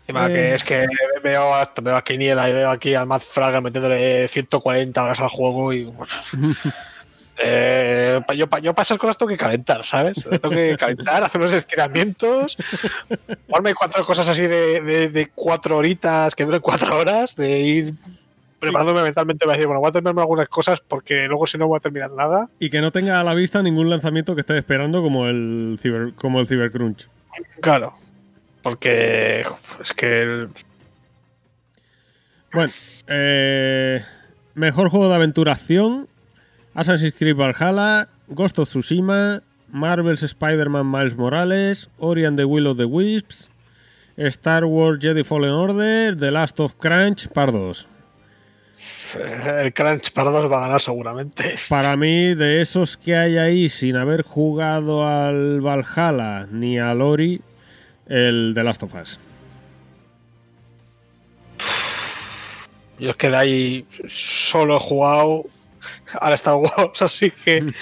Encima 0.00 0.26
Eh. 0.28 0.32
que 0.32 0.54
es 0.54 0.62
que 0.64 0.86
veo, 1.22 1.54
a- 1.54 1.72
veo 1.82 1.96
a 1.96 2.02
Kiniela 2.02 2.48
y 2.48 2.52
veo 2.52 2.70
aquí 2.70 2.94
al 2.94 3.06
Matt 3.06 3.22
Fraga 3.22 3.60
metiéndole 3.60 4.26
140 4.28 5.02
horas 5.02 5.20
al 5.20 5.28
juego 5.28 5.72
y. 5.72 5.92
Eh, 7.42 8.20
yo, 8.36 8.46
yo 8.62 8.74
para 8.74 8.82
esas 8.82 8.98
cosas 8.98 9.16
tengo 9.16 9.30
que 9.30 9.36
calentar, 9.38 9.84
¿sabes? 9.84 10.22
Tengo 10.22 10.50
que 10.50 10.76
calentar, 10.78 11.22
hacer 11.24 11.40
unos 11.40 11.52
estiramientos, 11.54 12.56
jugarme 13.46 13.74
cuatro 13.74 14.04
cosas 14.04 14.28
así 14.28 14.42
de, 14.46 14.80
de, 14.82 15.08
de 15.08 15.30
cuatro 15.34 15.76
horitas, 15.78 16.34
que 16.34 16.44
duren 16.44 16.60
cuatro 16.60 16.98
horas, 16.98 17.36
de 17.36 17.60
ir 17.60 17.94
preparándome 18.58 19.02
mentalmente. 19.02 19.46
Voy 19.46 19.54
a 19.54 19.56
decir, 19.56 19.66
bueno, 19.66 19.80
voy 19.80 19.88
a 19.88 19.92
terminarme 19.92 20.20
algunas 20.20 20.48
cosas 20.48 20.80
porque 20.86 21.26
luego 21.28 21.46
si 21.46 21.56
no 21.56 21.66
voy 21.66 21.78
a 21.78 21.80
terminar 21.80 22.10
nada. 22.10 22.50
Y 22.58 22.68
que 22.68 22.82
no 22.82 22.92
tenga 22.92 23.18
a 23.18 23.24
la 23.24 23.32
vista 23.32 23.62
ningún 23.62 23.88
lanzamiento 23.88 24.34
que 24.34 24.42
esté 24.42 24.58
esperando 24.58 25.00
como 25.02 25.26
el, 25.26 25.78
ciber, 25.80 26.12
como 26.14 26.40
el 26.40 26.46
Cybercrunch. 26.46 27.08
Claro. 27.62 27.94
Porque 28.62 29.46
es 29.80 29.92
que 29.94 30.22
el- 30.22 30.48
Bueno, 32.52 32.70
eh, 33.06 34.04
mejor 34.54 34.90
juego 34.90 35.08
de 35.08 35.14
aventura 35.14 35.52
acción: 35.52 36.06
Assassin's 36.74 37.14
Creed 37.16 37.36
Valhalla, 37.36 38.08
Ghost 38.32 38.58
of 38.58 38.68
Tsushima, 38.68 39.42
Marvel's 39.72 40.22
Spider-Man 40.22 40.86
Miles 40.86 41.16
Morales, 41.16 41.88
Ori 41.98 42.24
and 42.24 42.38
the 42.38 42.46
Will 42.46 42.68
of 42.68 42.76
the 42.76 42.86
Wisps, 42.86 43.48
Star 44.16 44.66
Wars 44.66 45.00
Jedi 45.00 45.24
Fallen 45.24 45.50
Order, 45.50 46.14
The 46.14 46.30
Last 46.30 46.60
of 46.60 46.78
Crunch, 46.78 47.28
par 47.28 47.50
2. 47.50 47.86
el 49.16 49.72
Crunch 49.72 50.12
para 50.12 50.30
dos 50.30 50.50
va 50.50 50.58
a 50.58 50.60
ganar 50.60 50.80
seguramente. 50.80 51.56
Para 51.68 51.96
mí, 51.96 52.34
de 52.34 52.60
esos 52.60 52.96
que 52.96 53.16
hay 53.16 53.38
ahí 53.38 53.68
sin 53.68 53.96
haber 53.96 54.22
jugado 54.22 55.06
al 55.08 55.60
Valhalla 55.60 56.46
ni 56.50 56.78
al 56.78 57.02
Ori, 57.02 57.40
el 58.06 58.52
The 58.54 58.62
Last 58.62 58.82
of 58.84 58.94
Us. 58.94 59.18
Yo 63.00 63.10
es 63.10 63.16
que 63.16 63.30
de 63.30 63.36
ahí 63.36 63.86
solo 64.06 64.76
he 64.76 64.80
jugado 64.80 65.46
al 66.20 66.32
Star 66.34 66.54
Wars, 66.54 67.02
así 67.02 67.30
que. 67.30 67.72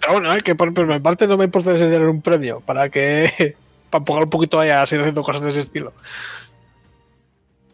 Pero 0.00 0.12
bueno, 0.12 0.34
eh, 0.34 0.38
que 0.40 0.54
por, 0.54 0.72
por 0.74 0.86
mi 0.86 1.00
parte 1.00 1.26
no 1.26 1.36
me 1.36 1.44
importa 1.44 1.74
tener 1.74 2.02
un 2.02 2.22
premio 2.22 2.60
para 2.60 2.88
que. 2.88 3.56
para 3.90 4.00
empujar 4.00 4.24
un 4.24 4.30
poquito 4.30 4.60
ahí 4.60 4.70
a 4.70 4.86
seguir 4.86 5.02
haciendo 5.02 5.22
cosas 5.22 5.44
de 5.44 5.50
ese 5.50 5.60
estilo. 5.60 5.92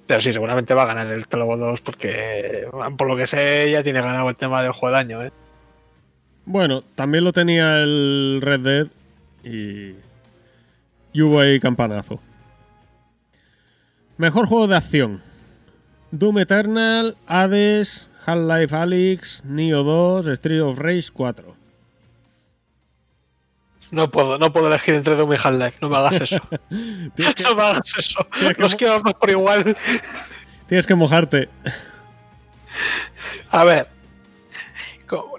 Pero 0.06 0.20
sí, 0.20 0.32
seguramente 0.32 0.74
va 0.74 0.82
a 0.82 0.86
ganar 0.86 1.10
el 1.10 1.26
Telobo 1.26 1.56
2 1.56 1.80
porque, 1.80 2.68
por 2.98 3.08
lo 3.08 3.16
que 3.16 3.26
sé, 3.26 3.70
ya 3.70 3.82
tiene 3.82 4.02
ganado 4.02 4.28
el 4.28 4.36
tema 4.36 4.62
del 4.62 4.72
juego 4.72 4.88
del 4.88 5.06
año, 5.06 5.22
¿eh? 5.24 5.32
Bueno, 6.44 6.82
también 6.94 7.24
lo 7.24 7.32
tenía 7.32 7.78
el 7.78 8.40
Red 8.42 8.60
Dead 8.60 8.86
y, 9.42 9.94
y 11.14 11.22
hubo 11.22 11.40
ahí 11.40 11.58
campanazo. 11.58 12.20
Mejor 14.18 14.46
juego 14.46 14.66
de 14.66 14.76
acción. 14.76 15.22
Doom 16.10 16.38
Eternal, 16.38 17.16
Hades, 17.26 18.08
Half-Life 18.26 18.74
Alyx, 18.74 19.44
Neo 19.44 19.82
2, 19.82 20.26
Street 20.28 20.62
of 20.62 20.78
Rage 20.78 21.10
4. 21.12 21.56
No 23.90 24.10
puedo, 24.10 24.38
no 24.38 24.52
puedo 24.52 24.68
elegir 24.68 24.94
entre 24.94 25.14
Doom 25.14 25.32
y 25.32 25.36
Half-Life, 25.36 25.78
no 25.80 25.88
me 25.88 25.96
hagas 25.96 26.20
eso. 26.20 26.40
Que, 27.16 27.42
no 27.42 27.54
me 27.54 27.62
hagas 27.62 27.94
eso. 27.96 28.26
Que 28.38 28.60
Los 28.60 28.74
quiero 28.74 29.00
dos 29.00 29.14
por 29.14 29.30
igual. 29.30 29.76
tienes 30.68 30.86
que 30.86 30.94
mojarte. 30.94 31.48
A 33.50 33.64
ver, 33.64 33.88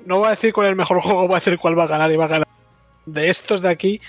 no 0.05 0.19
voy 0.19 0.27
a 0.27 0.31
decir 0.31 0.53
cuál 0.53 0.67
es 0.67 0.71
el 0.71 0.77
mejor 0.77 1.01
juego, 1.01 1.27
voy 1.27 1.35
a 1.35 1.39
decir 1.39 1.57
cuál 1.57 1.77
va 1.77 1.83
a 1.83 1.87
ganar 1.87 2.11
y 2.11 2.15
va 2.15 2.25
a 2.25 2.29
ganar. 2.29 2.47
De 3.05 3.29
estos 3.29 3.61
de 3.61 3.69
aquí, 3.69 4.01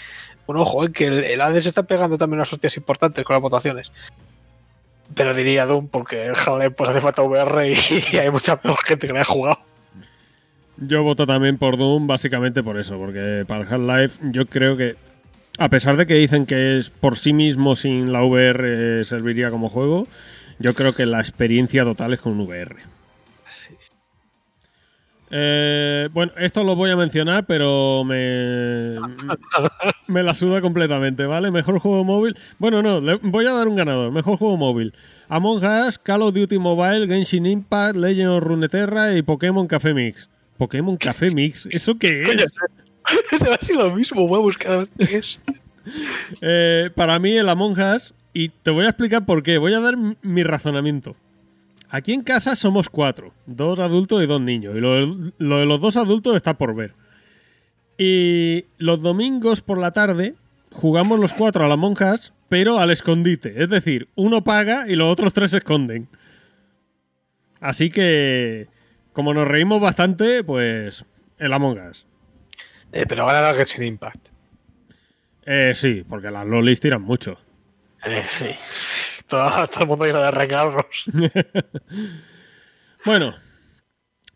bueno, 0.46 0.62
ojo, 0.62 0.84
eh, 0.84 0.92
que 0.92 1.06
el, 1.06 1.24
el 1.24 1.40
Hades 1.40 1.66
está 1.66 1.82
pegando 1.82 2.16
también 2.16 2.38
unas 2.38 2.52
hostias 2.52 2.76
importantes 2.76 3.24
con 3.24 3.34
las 3.34 3.42
votaciones. 3.42 3.92
Pero 5.14 5.34
diría 5.34 5.66
Doom 5.66 5.88
porque 5.88 6.32
joder, 6.34 6.74
pues 6.74 6.90
hace 6.90 7.00
falta 7.00 7.22
VR 7.22 7.70
y, 7.70 8.16
hay 8.16 8.30
mucha 8.30 8.58
menos 8.62 8.78
gente 8.84 9.06
que 9.06 9.12
le 9.12 9.20
ha 9.20 9.24
jugado. 9.24 9.58
Yo 10.78 11.02
voto 11.02 11.26
también 11.26 11.56
por 11.56 11.78
Doom 11.78 12.06
básicamente 12.06 12.62
por 12.62 12.78
eso, 12.78 12.98
porque 12.98 13.44
para 13.46 13.64
Half-Life 13.64 14.18
yo 14.30 14.46
creo 14.46 14.76
que, 14.76 14.96
a 15.58 15.70
pesar 15.70 15.96
de 15.96 16.06
que 16.06 16.14
dicen 16.14 16.44
que 16.44 16.78
es 16.78 16.90
por 16.90 17.16
sí 17.16 17.32
mismo 17.32 17.76
sin 17.76 18.12
la 18.12 18.22
VR 18.22 19.00
eh, 19.00 19.04
serviría 19.04 19.50
como 19.50 19.70
juego, 19.70 20.06
yo 20.58 20.74
creo 20.74 20.94
que 20.94 21.06
la 21.06 21.20
experiencia 21.20 21.84
total 21.84 22.12
es 22.12 22.20
con 22.20 22.38
VR. 22.38 22.76
Eh, 25.30 26.08
bueno, 26.12 26.32
esto 26.38 26.62
lo 26.62 26.76
voy 26.76 26.90
a 26.90 26.96
mencionar, 26.96 27.46
pero 27.46 28.04
me, 28.04 28.96
me 30.06 30.22
la 30.22 30.34
suda 30.34 30.60
completamente, 30.60 31.26
¿vale? 31.26 31.50
Mejor 31.50 31.78
juego 31.78 32.04
móvil. 32.04 32.36
Bueno, 32.58 32.82
no, 32.82 33.00
le 33.00 33.16
voy 33.16 33.46
a 33.46 33.52
dar 33.52 33.68
un 33.68 33.76
ganador. 33.76 34.12
Mejor 34.12 34.38
juego 34.38 34.56
móvil. 34.56 34.94
Among 35.28 35.64
Us, 35.64 35.98
Call 35.98 36.22
of 36.22 36.34
Duty 36.34 36.58
Mobile, 36.58 37.06
Genshin 37.06 37.46
Impact, 37.46 37.96
Legend 37.96 38.28
of 38.28 38.42
Runeterra 38.42 39.16
y 39.16 39.22
Pokémon 39.22 39.66
Café 39.66 39.92
Mix. 39.94 40.28
Pokémon 40.56 40.96
Café 40.96 41.30
Mix, 41.30 41.66
¿eso 41.70 41.96
qué 41.98 42.22
es? 42.22 42.46
Te 43.30 43.44
va 43.44 43.54
a 43.54 43.58
decir 43.58 43.76
lo 43.76 43.94
mismo, 43.94 44.26
voy 44.26 44.38
a 44.38 44.42
buscar 44.42 44.88
qué 44.98 45.18
es. 45.18 45.40
Eh, 46.40 46.90
para 46.94 47.18
mí 47.18 47.36
el 47.36 47.48
Among 47.48 47.78
Us, 47.78 48.14
y 48.32 48.48
te 48.48 48.70
voy 48.70 48.86
a 48.86 48.88
explicar 48.88 49.24
por 49.24 49.42
qué, 49.42 49.58
voy 49.58 49.74
a 49.74 49.80
dar 49.80 49.96
mi 50.22 50.42
razonamiento. 50.42 51.16
Aquí 51.88 52.12
en 52.12 52.22
casa 52.22 52.56
somos 52.56 52.88
cuatro, 52.88 53.32
dos 53.46 53.78
adultos 53.78 54.22
y 54.22 54.26
dos 54.26 54.40
niños, 54.40 54.76
y 54.76 54.80
lo, 54.80 55.06
lo 55.38 55.58
de 55.58 55.66
los 55.66 55.80
dos 55.80 55.96
adultos 55.96 56.36
está 56.36 56.54
por 56.54 56.74
ver. 56.74 56.94
Y 57.98 58.66
los 58.78 59.00
domingos 59.00 59.60
por 59.60 59.78
la 59.78 59.92
tarde 59.92 60.34
jugamos 60.72 61.18
los 61.18 61.32
cuatro 61.32 61.64
al 61.64 61.72
Among 61.72 61.96
Us, 62.02 62.32
pero 62.48 62.78
al 62.78 62.90
escondite, 62.90 63.62
es 63.62 63.70
decir, 63.70 64.08
uno 64.14 64.44
paga 64.44 64.88
y 64.88 64.96
los 64.96 65.10
otros 65.10 65.32
tres 65.32 65.50
se 65.50 65.58
esconden. 65.58 66.08
Así 67.60 67.90
que, 67.90 68.68
como 69.12 69.32
nos 69.32 69.48
reímos 69.48 69.80
bastante, 69.80 70.44
pues 70.44 71.04
el 71.38 71.52
Among 71.52 71.80
Us. 71.88 72.06
Eh, 72.92 73.06
pero 73.08 73.26
gana 73.26 73.50
el 73.50 73.56
Genshin 73.56 73.84
Impact. 73.84 74.28
Eh, 75.44 75.72
sí, 75.74 76.04
porque 76.08 76.30
las 76.30 76.46
lolis 76.46 76.80
tiran 76.80 77.02
mucho. 77.02 77.38
Eh, 78.04 78.22
sí. 78.26 78.46
Todo, 79.26 79.68
todo 79.68 79.80
el 79.82 79.86
mundo 79.88 80.04
lleno 80.06 80.22
de 80.22 80.30
recargos. 80.30 81.04
Bueno, 83.04 83.36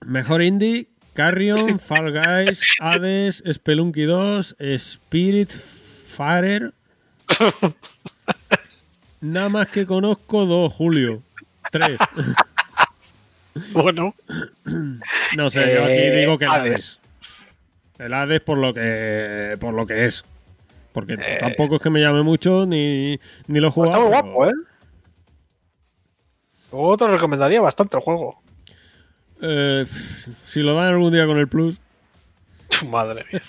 mejor 0.06 0.42
indie, 0.42 0.90
Carrion, 1.14 1.78
Fall 1.80 2.12
Guys, 2.12 2.60
Hades, 2.78 3.42
Spelunky 3.52 4.04
2, 4.04 4.54
Spirit 4.60 5.50
Farer. 5.50 6.72
Nada 9.20 9.48
más 9.48 9.66
que 9.68 9.86
conozco 9.86 10.46
dos, 10.46 10.72
Julio. 10.72 11.22
Tres. 11.72 11.98
Bueno, 13.72 14.14
No 15.36 15.50
sé, 15.50 15.74
yo 15.74 15.82
aquí 15.84 15.92
Eh, 15.92 16.16
digo 16.20 16.38
que 16.38 16.44
el 16.44 16.50
Hades. 16.52 16.70
Hades. 16.72 17.00
El 17.98 18.14
Hades 18.14 18.40
por 18.40 18.58
lo 18.58 18.72
que 18.72 19.56
por 19.60 19.74
lo 19.74 19.84
que 19.86 20.06
es. 20.06 20.22
Porque 20.92 21.14
Eh. 21.14 21.38
tampoco 21.40 21.76
es 21.76 21.82
que 21.82 21.90
me 21.90 22.00
llame 22.00 22.22
mucho 22.22 22.66
ni, 22.66 23.18
ni 23.48 23.58
lo 23.60 23.68
he 23.68 23.72
pues 23.72 23.90
jugado. 23.90 24.04
está 24.10 24.22
muy 24.22 24.32
guapo, 24.32 24.46
¿eh? 24.48 24.52
Luego 26.72 26.96
te 26.96 27.06
lo 27.06 27.12
recomendaría 27.14 27.60
bastante 27.60 27.96
el 27.96 28.02
juego. 28.02 28.40
Eh, 29.42 29.86
si 30.46 30.60
lo 30.60 30.74
dan 30.74 30.88
algún 30.88 31.12
día 31.12 31.26
con 31.26 31.38
el 31.38 31.48
Plus. 31.48 31.76
Madre 32.88 33.24
mía. 33.32 33.40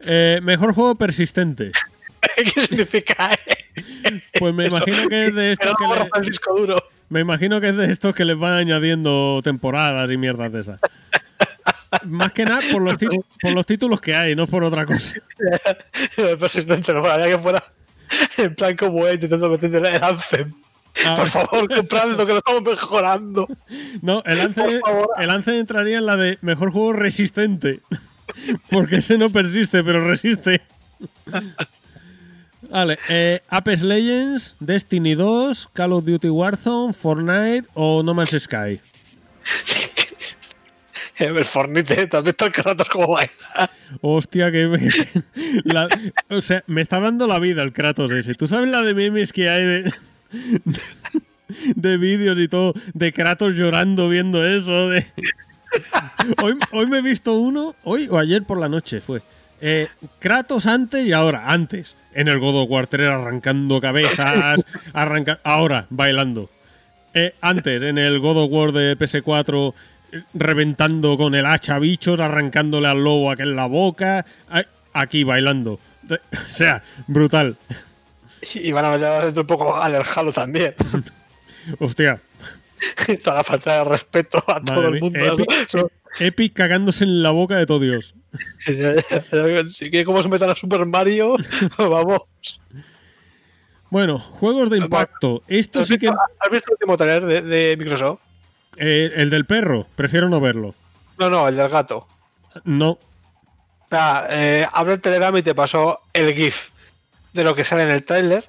Eh, 0.00 0.40
mejor 0.42 0.74
juego 0.74 0.94
persistente. 0.96 1.70
¿Qué 2.54 2.60
significa? 2.60 3.30
eh? 3.32 4.20
Pues 4.38 4.54
me 4.54 4.66
Eso. 4.66 4.76
imagino 4.76 5.08
que 5.08 5.26
es 5.26 5.34
de 5.34 5.52
estos 5.52 5.66
Pero 5.66 5.76
que 5.76 5.84
no 5.84 5.94
le- 5.94 6.08
borra 6.10 6.20
el 6.20 6.26
disco 6.26 6.54
duro. 6.58 6.76
Me 7.08 7.20
imagino 7.20 7.60
que 7.60 7.68
es 7.68 7.76
de 7.76 7.92
estos 7.92 8.14
que 8.14 8.24
les 8.24 8.38
van 8.38 8.54
añadiendo 8.54 9.40
temporadas 9.44 10.10
y 10.10 10.16
mierdas 10.16 10.50
de 10.52 10.60
esas. 10.60 10.80
Más 12.04 12.32
que 12.32 12.46
nada 12.46 12.60
por 12.72 12.80
los, 12.80 12.96
por 13.40 13.52
los 13.52 13.66
títulos 13.66 14.00
que 14.00 14.14
hay, 14.16 14.34
no 14.34 14.46
por 14.46 14.64
otra 14.64 14.86
cosa. 14.86 15.14
Persistente, 16.40 16.94
no 16.94 17.02
molaría 17.02 17.36
que 17.36 17.38
fuera 17.42 17.62
en 18.38 18.54
plan 18.54 18.74
como 18.76 19.06
él 19.06 19.14
intentando 19.14 19.50
meterle 19.50 19.90
el 19.94 20.02
Anthem. 20.02 20.54
Ah. 21.04 21.14
Por 21.16 21.28
favor, 21.28 21.74
compradlo, 21.74 22.26
que 22.26 22.32
lo 22.32 22.38
estamos 22.38 22.62
mejorando. 22.62 23.48
No, 24.02 24.22
el 24.24 24.52
favor. 24.52 25.08
el 25.18 25.30
Anthem 25.30 25.54
entraría 25.54 25.98
en 25.98 26.06
la 26.06 26.16
de 26.16 26.38
mejor 26.42 26.70
juego 26.70 26.92
resistente. 26.92 27.80
Porque 28.70 28.96
ese 28.96 29.18
no 29.18 29.30
persiste, 29.30 29.82
pero 29.82 30.06
resiste. 30.06 30.62
Vale, 32.70 32.98
eh, 33.08 33.40
Apex 33.48 33.82
Legends, 33.82 34.56
Destiny 34.60 35.14
2, 35.14 35.70
Call 35.72 35.92
of 35.92 36.04
Duty 36.04 36.28
Warzone, 36.28 36.92
Fortnite 36.94 37.68
o 37.74 38.02
No 38.02 38.14
Man's 38.14 38.30
Sky. 38.38 38.80
El 41.18 41.44
Fornite, 41.44 42.06
¿te 42.06 42.16
has 42.16 42.24
visto 42.24 42.46
el 42.46 42.52
Kratos 42.52 42.88
como 42.88 43.06
baila? 43.08 43.30
Hostia, 44.00 44.50
que. 44.50 45.22
la- 45.64 45.88
o 46.30 46.40
sea, 46.40 46.64
me 46.66 46.80
está 46.80 46.98
dando 47.00 47.26
la 47.26 47.38
vida 47.38 47.62
el 47.62 47.72
Kratos 47.72 48.10
ese. 48.12 48.34
¿Tú 48.34 48.48
sabes 48.48 48.68
la 48.70 48.80
de 48.82 48.94
memes 48.94 49.32
que 49.32 49.48
hay 49.48 49.62
de. 49.64 49.92
De 51.76 51.96
vídeos 51.96 52.38
y 52.38 52.48
todo, 52.48 52.74
de 52.94 53.12
Kratos 53.12 53.54
llorando 53.54 54.08
viendo 54.08 54.44
eso? 54.44 54.90
Hoy, 56.42 56.54
hoy 56.72 56.86
me 56.86 56.98
he 56.98 57.02
visto 57.02 57.34
uno, 57.34 57.74
hoy 57.84 58.06
o 58.10 58.18
ayer 58.18 58.42
por 58.42 58.58
la 58.58 58.68
noche 58.68 59.00
fue. 59.00 59.22
Eh, 59.60 59.88
Kratos 60.18 60.66
antes 60.66 61.06
y 61.06 61.12
ahora, 61.12 61.50
antes. 61.50 61.96
En 62.14 62.28
el 62.28 62.40
God 62.40 62.62
of 62.62 62.70
War 62.70 62.88
3 62.88 63.08
arrancando 63.08 63.80
cabezas, 63.80 64.60
arranca, 64.92 65.38
ahora 65.44 65.86
bailando. 65.88 66.50
Eh, 67.14 67.34
antes, 67.40 67.80
en 67.82 67.96
el 67.96 68.18
God 68.18 68.44
of 68.44 68.50
War 68.50 68.72
de 68.72 68.98
PS4, 68.98 69.72
reventando 70.34 71.16
con 71.16 71.34
el 71.34 71.46
hacha 71.46 71.78
bichos, 71.78 72.20
arrancándole 72.20 72.88
al 72.88 73.02
lobo 73.02 73.30
aquel 73.30 73.54
la 73.54 73.66
boca, 73.66 74.26
aquí 74.92 75.24
bailando. 75.24 75.78
O 76.10 76.50
sea, 76.50 76.82
brutal. 77.06 77.56
Y 78.54 78.72
van 78.72 78.84
a 78.84 78.90
meter 78.90 79.38
un 79.38 79.46
poco 79.46 79.76
al 79.76 79.92
del 79.92 80.02
Halo 80.14 80.32
también. 80.32 80.74
Hostia, 81.78 82.20
Toda 83.24 83.36
la 83.36 83.44
falta 83.44 83.78
de 83.78 83.84
respeto 83.84 84.42
a 84.46 84.60
todo 84.60 84.88
el 84.88 85.00
mundo. 85.00 85.18
Epic, 86.18 86.52
cagándose 86.52 87.04
en 87.04 87.22
la 87.22 87.30
boca 87.30 87.56
de 87.56 87.64
todo 87.64 87.80
Dios. 87.80 88.14
Si 88.58 89.90
que 89.90 90.04
como 90.04 90.22
se 90.22 90.28
metan 90.28 90.50
a 90.50 90.54
Super 90.54 90.84
Mario, 90.84 91.36
vamos. 91.78 92.22
Bueno, 93.88 94.18
juegos 94.18 94.68
de 94.70 94.78
impacto. 94.78 95.42
Esto 95.48 95.80
¿Has 95.80 95.88
sí 95.88 95.98
que. 95.98 96.06
visto, 96.06 96.20
has 96.40 96.50
visto 96.50 96.70
el 96.70 96.74
último 96.74 96.96
trailer 96.96 97.24
de, 97.24 97.42
de 97.42 97.76
Microsoft? 97.76 98.20
eh, 98.76 99.12
el 99.16 99.30
del 99.30 99.46
perro, 99.46 99.86
prefiero 99.96 100.28
no 100.28 100.40
verlo. 100.40 100.74
No, 101.18 101.30
no, 101.30 101.48
el 101.48 101.56
del 101.56 101.68
gato. 101.68 102.06
No. 102.64 102.98
Nada, 103.90 104.26
eh, 104.30 104.66
abre 104.72 104.94
el 104.94 105.00
Telegram 105.00 105.34
y 105.36 105.42
te 105.42 105.54
pasó 105.54 106.00
el 106.12 106.34
GIF 106.34 106.70
de 107.32 107.44
lo 107.44 107.54
que 107.54 107.64
sale 107.64 107.82
en 107.82 107.90
el 107.90 108.04
trailer. 108.04 108.48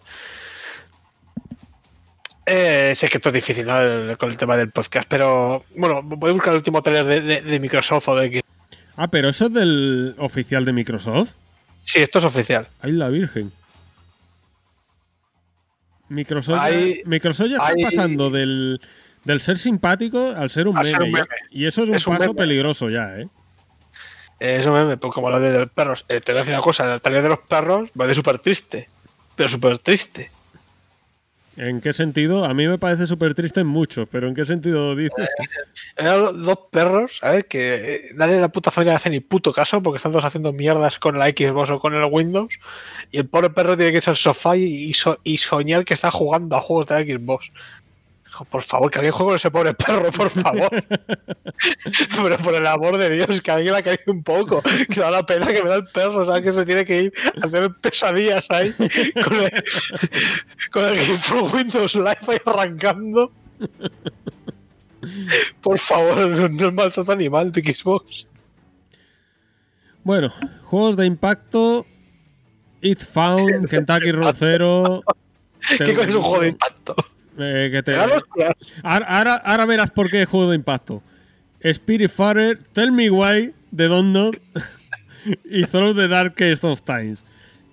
Eh, 2.46 2.94
sé 2.96 3.08
que 3.08 3.18
esto 3.18 3.30
es 3.30 3.36
difícil 3.36 3.66
¿no? 3.66 3.80
El- 3.80 4.18
con 4.18 4.30
el 4.30 4.38
tema 4.38 4.58
del 4.58 4.70
podcast, 4.72 5.08
pero 5.10 5.64
bueno, 5.78 6.02
voy 6.04 6.30
a 6.30 6.34
buscar 6.34 6.52
el 6.52 6.58
último 6.58 6.82
trailer 6.84 7.06
de, 7.06 7.22
de- 7.22 7.42
de 7.42 7.60
Microsoft 7.60 8.08
o 8.10 8.16
de 8.18 8.28
Xbox. 8.30 8.48
Ah, 8.98 9.08
pero 9.08 9.30
eso 9.30 9.46
es 9.46 9.54
del 9.54 10.16
oficial 10.20 10.66
de 10.66 10.74
Microsoft. 10.74 11.32
Sí, 11.80 12.00
esto 12.02 12.20
es 12.20 12.26
oficial. 12.26 12.68
Ay, 12.82 12.92
la 12.92 13.10
Virgen. 13.10 13.52
Microsoft, 16.10 16.58
ya- 16.70 16.96
Microsoft 17.06 17.48
ya 17.48 17.56
está 17.56 17.68
hay- 17.68 17.84
pasando 17.84 18.30
del, 18.30 18.80
del 19.24 19.42
ser 19.42 19.58
simpático 19.58 20.34
al 20.36 20.50
ser 20.50 20.68
un 20.68 20.76
meme. 20.76 20.86
ser 20.86 21.02
un 21.02 21.08
y- 21.10 21.12
meme. 21.14 21.28
Y, 21.50 21.66
eso 21.66 21.84
es 21.84 21.90
un 21.90 21.96
Es 21.96 22.04
paso 22.06 22.34
peligroso 22.36 22.90
ya, 22.90 23.18
¿eh? 23.20 23.28
Eh, 24.40 24.58
Eso 24.60 24.72
me, 24.72 24.98
pues 24.98 25.14
como 25.14 25.30
lo 25.30 25.40
de 25.40 25.52
los 25.60 25.70
perros. 25.70 26.06
Eh, 26.10 26.20
te 26.22 26.32
voy 26.32 26.40
a 26.40 26.42
decir 26.44 26.54
una 26.56 26.64
cosa, 26.64 26.94
el 26.94 27.02
trailer 27.02 27.24
de 27.24 27.30
los 27.30 27.40
perros 27.40 27.90
va 28.00 28.08
de 28.08 28.16
súper 28.16 28.40
triste. 28.40 28.90
Pero 29.36 29.50
súper 29.50 29.78
triste. 29.80 30.30
¿En 31.56 31.82
qué 31.82 31.94
sentido? 31.94 32.46
A 32.46 32.54
mí 32.56 32.68
me 32.68 32.80
parece 32.80 33.06
súper 33.06 33.36
triste 33.36 33.60
en 33.60 33.68
mucho, 33.68 34.08
pero 34.08 34.28
¿en 34.28 34.34
qué 34.34 34.44
sentido 34.44 34.96
dices? 34.96 35.28
Eran 35.96 36.42
dos 36.42 36.58
perros, 36.72 37.20
a 37.22 37.30
ver, 37.30 37.46
que 37.46 37.74
eh, 37.76 38.02
nadie 38.16 38.36
de 38.36 38.42
la 38.42 38.50
puta 38.50 38.72
familia 38.72 38.94
le 38.94 38.96
hace 38.98 39.12
ni 39.12 39.20
puto 39.20 39.54
caso 39.54 39.80
porque 39.84 39.98
están 39.98 40.12
todos 40.12 40.26
haciendo 40.26 40.52
mierdas 40.52 40.98
con 40.98 41.20
la 41.20 41.28
Xbox 41.28 41.70
o 41.70 41.80
con 41.80 41.94
el 41.94 42.06
Windows. 42.06 42.58
Y 43.12 43.20
el 43.20 43.28
pobre 43.28 43.52
perro 43.52 43.78
tiene 43.78 43.92
que 43.92 43.98
irse 43.98 44.10
al 44.10 44.18
sofá 44.18 44.58
y, 44.58 44.64
y 44.64 44.94
so- 44.96 45.20
y 45.24 45.38
soñar 45.38 45.86
que 45.86 45.94
está 45.94 46.10
jugando 46.10 46.56
a 46.56 46.62
juegos 46.62 46.88
de 46.88 46.96
la 46.96 47.02
Xbox. 47.20 47.52
Por 48.50 48.64
favor, 48.64 48.90
que 48.90 49.00
alguien 49.00 49.14
juegue 49.14 49.30
con 49.30 49.36
ese 49.36 49.52
pobre 49.52 49.74
perro, 49.74 50.12
por 50.12 50.30
favor. 50.30 50.70
Pero 52.16 52.38
por 52.38 52.56
el 52.56 52.66
amor 52.66 52.98
de 52.98 53.10
Dios, 53.10 53.42
que 53.42 53.52
alguien 53.52 53.74
la 53.74 53.82
caiga 53.82 54.04
un 54.08 54.24
poco. 54.24 54.62
Que 54.90 55.00
da 55.00 55.12
la 55.12 55.26
pena 55.26 55.48
que 55.48 55.62
me 55.62 55.70
da 55.70 55.76
el 55.76 55.88
perro, 55.88 56.26
¿sabes? 56.26 56.44
Que 56.44 56.54
se 56.54 56.66
tiene 56.66 56.84
que 56.84 57.04
ir 57.04 57.14
a 57.42 57.46
hacer 57.46 57.72
pesadillas 57.76 58.46
ahí 58.50 58.74
con 58.74 59.36
el, 59.36 59.64
con 60.72 60.86
el 60.86 60.96
Game 60.96 61.20
for 61.20 61.56
Windows 61.56 61.96
Live 61.96 62.18
ahí 62.28 62.38
arrancando. 62.46 63.32
Por 65.62 65.78
favor, 65.78 66.30
no, 66.30 66.48
no 66.48 66.68
es 66.68 66.74
maltrato 66.74 67.12
animal 67.12 67.52
de 67.52 67.62
Xbox. 67.62 68.28
Bueno, 70.04 70.34
juegos 70.64 70.98
de 70.98 71.06
impacto. 71.06 71.86
It 72.82 73.00
Found, 73.00 73.70
Kentucky 73.70 74.12
Road 74.12 74.36
Zero. 74.38 75.04
¿Qué 75.78 75.92
es 75.92 76.16
un 76.16 76.22
juego 76.22 76.42
de 76.42 76.50
impacto? 76.50 76.96
Eh. 77.38 77.84
Ahora, 78.84 79.06
ahora, 79.08 79.36
ahora 79.36 79.66
verás 79.66 79.92
por 79.92 80.10
qué 80.10 80.22
es 80.22 80.30
juego 80.30 80.50
de 80.50 80.56
impacto. 80.56 81.02
Spiritfarer, 81.64 82.60
Tell 82.74 82.92
Me 82.92 83.10
Why, 83.10 83.54
The 83.76 83.88
Don't 83.88 84.12
Know 84.12 84.32
y 85.46 85.66
Through 85.66 85.96
the 85.96 86.08
Darkest 86.08 86.64
of 86.64 86.82
Times. 86.82 87.24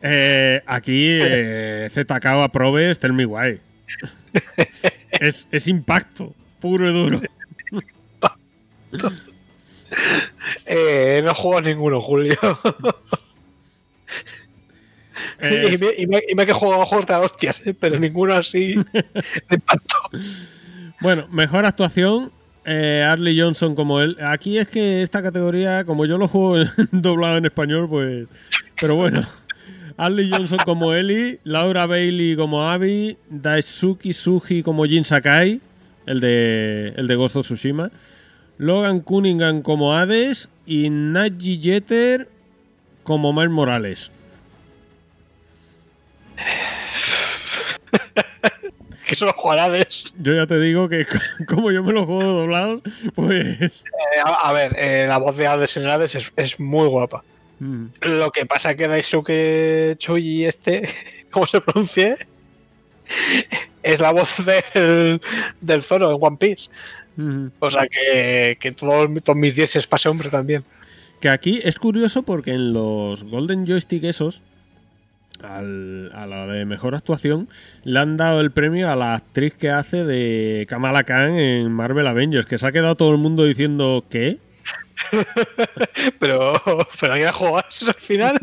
Eh, 0.03 0.63
aquí 0.67 1.19
eh, 1.21 1.89
ZK 1.91 2.27
aprobes 2.27 2.99
Tell 2.99 3.13
Me 3.13 3.27
Why. 3.27 3.61
es, 5.11 5.47
es 5.51 5.67
impacto, 5.69 6.35
puro 6.61 6.89
y 6.89 6.93
duro. 6.93 7.21
Eh, 10.67 11.21
no 11.25 11.35
juego 11.35 11.59
a 11.59 11.63
ninguno, 11.63 12.01
Julio. 12.01 12.39
Eh, 15.43 15.71
y, 15.73 15.79
me, 15.79 15.87
y, 15.97 16.07
me, 16.07 16.21
y 16.29 16.35
me 16.35 16.53
juego 16.53 16.83
a 16.83 16.87
juegos 16.87 17.07
de 17.07 17.15
hostias, 17.15 17.67
¿eh? 17.67 17.75
pero 17.79 17.99
ninguno 17.99 18.35
así 18.35 18.75
de 18.93 19.55
impacto. 19.55 19.97
Bueno, 21.01 21.27
mejor 21.31 21.67
actuación. 21.67 22.33
Eh, 22.67 23.03
Arlie 23.09 23.41
Johnson 23.41 23.75
como 23.75 24.01
él. 24.01 24.19
Aquí 24.23 24.59
es 24.59 24.69
que 24.69 25.03
esta 25.03 25.23
categoría, 25.23 25.85
como 25.85 26.05
yo 26.05 26.19
lo 26.19 26.29
juego 26.29 26.63
doblado 26.93 27.39
en 27.39 27.47
español, 27.47 27.89
pues. 27.89 28.29
Pero 28.81 28.97
bueno. 28.97 29.27
Arlie 29.97 30.31
Johnson 30.31 30.59
como 30.65 30.95
Ellie, 30.95 31.41
Laura 31.45 31.85
Bailey 31.85 32.35
como 32.35 32.71
Abby, 32.71 33.19
Daisuke 33.29 34.15
Suji 34.15 34.63
como 34.63 34.87
Jin 34.87 35.05
Sakai, 35.05 35.61
el 36.07 36.21
de, 36.21 36.95
el 36.97 37.07
de 37.07 37.15
Ghost 37.17 37.37
of 37.37 37.45
Tsushima, 37.45 37.91
Logan 38.57 39.01
Cunningham 39.01 39.61
como 39.61 39.95
Hades 39.95 40.49
y 40.65 40.89
Naji 40.89 41.61
Jeter 41.63 42.29
como 43.03 43.35
Miles 43.35 43.51
Morales. 43.51 44.11
Que 49.07 49.17
son 49.17 49.27
los 49.27 49.35
jugadores. 49.37 50.15
Yo 50.21 50.35
ya 50.35 50.47
te 50.47 50.59
digo 50.61 50.89
que 50.89 51.05
como 51.49 51.73
yo 51.73 51.83
me 51.83 51.93
lo 51.93 52.07
juego 52.07 52.23
doblado, 52.33 52.81
pues... 53.17 53.59
Eh, 53.61 53.71
a, 54.25 54.49
a 54.49 54.53
ver, 54.53 54.73
eh, 54.79 55.07
la 55.09 55.19
voz 55.19 55.37
de 55.37 55.49
Hades 55.49 55.77
en 55.77 55.89
Hades 55.89 56.15
es, 56.15 56.33
es 56.37 56.61
muy 56.61 56.87
guapa. 56.87 57.25
mm, 57.59 57.87
Lo 58.03 58.31
que 58.31 58.47
pasa 58.47 58.77
que 58.77 58.87
Daisuke 58.87 59.97
Chuyi 59.99 60.45
este, 60.45 60.89
¿cómo 61.31 61.47
se 61.49 61.61
pronuncie? 61.61 62.19
Es 63.83 63.99
la 63.99 64.13
voz 64.13 64.33
del, 64.75 65.21
del 65.61 65.83
Zoro 65.83 66.13
en 66.13 66.19
One 66.21 66.37
Piece. 66.39 66.71
mm. 67.17 67.47
O 67.59 67.69
sea 67.71 67.89
que, 67.89 68.59
que 68.61 68.71
todos, 68.71 69.09
todos 69.25 69.37
mis 69.37 69.57
10 69.57 69.75
es 69.77 69.87
pase 69.89 70.09
hombre 70.09 70.31
también. 70.31 70.65
Que 71.19 71.31
aquí 71.31 71.61
es 71.65 71.81
curioso 71.81 72.23
porque 72.23 72.53
en 72.53 72.73
los 72.73 73.25
Golden 73.25 73.67
Joystick 73.67 74.05
esos, 74.05 74.41
al- 75.43 76.11
a 76.15 76.27
la 76.27 76.47
de 76.47 76.65
mejor 76.65 76.95
actuación, 76.95 77.49
le 77.85 77.99
han 78.01 78.17
dado 78.17 78.41
el 78.41 78.51
premio 78.51 78.91
a 78.91 78.97
la 78.97 79.15
actriz 79.15 79.55
que 79.55 79.71
hace 79.71 80.05
de 80.05 80.67
Kamala 80.69 81.05
Khan 81.05 81.39
en 81.39 81.73
Marvel 81.73 82.07
Avengers, 82.07 82.47
que 82.47 82.59
se 82.59 82.67
ha 82.67 82.73
quedado 82.73 82.95
todo 82.97 83.11
el 83.13 83.19
mundo 83.19 83.45
diciendo 83.45 84.05
¿qué? 84.11 84.39
Pero, 86.19 86.53
pero 87.01 87.13
¿alguien 87.13 87.29
ha 87.29 87.33
jugado 87.33 87.65
eso 87.69 87.89
al 87.89 87.95
final? 87.95 88.39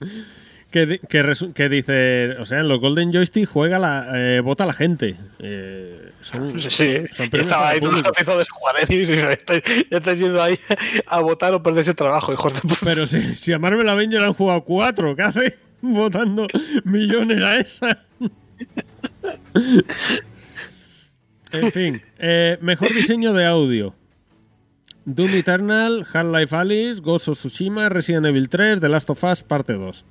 Que, 0.70 1.00
que, 1.08 1.32
que 1.54 1.68
dice, 1.70 2.32
o 2.38 2.44
sea, 2.44 2.60
en 2.60 2.68
los 2.68 2.78
Golden 2.78 3.10
Joystick 3.10 3.48
juega 3.48 3.78
la, 3.78 4.06
eh, 4.14 4.40
vota 4.40 4.66
la 4.66 4.74
gente. 4.74 5.16
Eh, 5.38 6.10
son, 6.20 6.60
Sí, 6.60 6.68
sí. 6.68 7.04
son 7.16 7.30
estaba 7.32 7.70
ahí 7.70 7.80
ejercicio 7.80 8.36
de 8.36 8.44
y 8.90 9.88
ya 9.90 9.96
estáis, 9.96 10.18
yendo 10.20 10.42
ahí 10.42 10.58
a 11.06 11.20
votar 11.20 11.54
o 11.54 11.62
perderse 11.62 11.92
el 11.92 11.96
trabajo, 11.96 12.34
hijos 12.34 12.52
de 12.52 12.60
puta. 12.60 12.80
Pero 12.84 13.06
si, 13.06 13.34
si 13.34 13.54
a 13.54 13.58
Marvel 13.58 13.88
Avengers 13.88 14.22
han 14.22 14.34
jugado 14.34 14.62
cuatro, 14.62 15.16
¿qué 15.16 15.22
hace? 15.22 15.58
Votando 15.82 16.46
millones 16.84 17.42
a 17.42 17.58
esa. 17.58 18.04
en 21.52 21.72
fin, 21.72 22.02
eh, 22.18 22.58
mejor 22.60 22.92
diseño 22.92 23.32
de 23.32 23.46
audio. 23.46 23.94
Doom 25.04 25.34
Eternal, 25.36 26.06
Half-Life 26.12 26.54
Alice, 26.54 27.00
Ghost 27.00 27.28
of 27.28 27.38
Tsushima, 27.38 27.88
Resident 27.88 28.26
Evil 28.26 28.48
3, 28.48 28.80
The 28.80 28.88
Last 28.88 29.08
of 29.08 29.24
Us, 29.24 29.42
parte 29.42 29.72
2. 29.72 30.04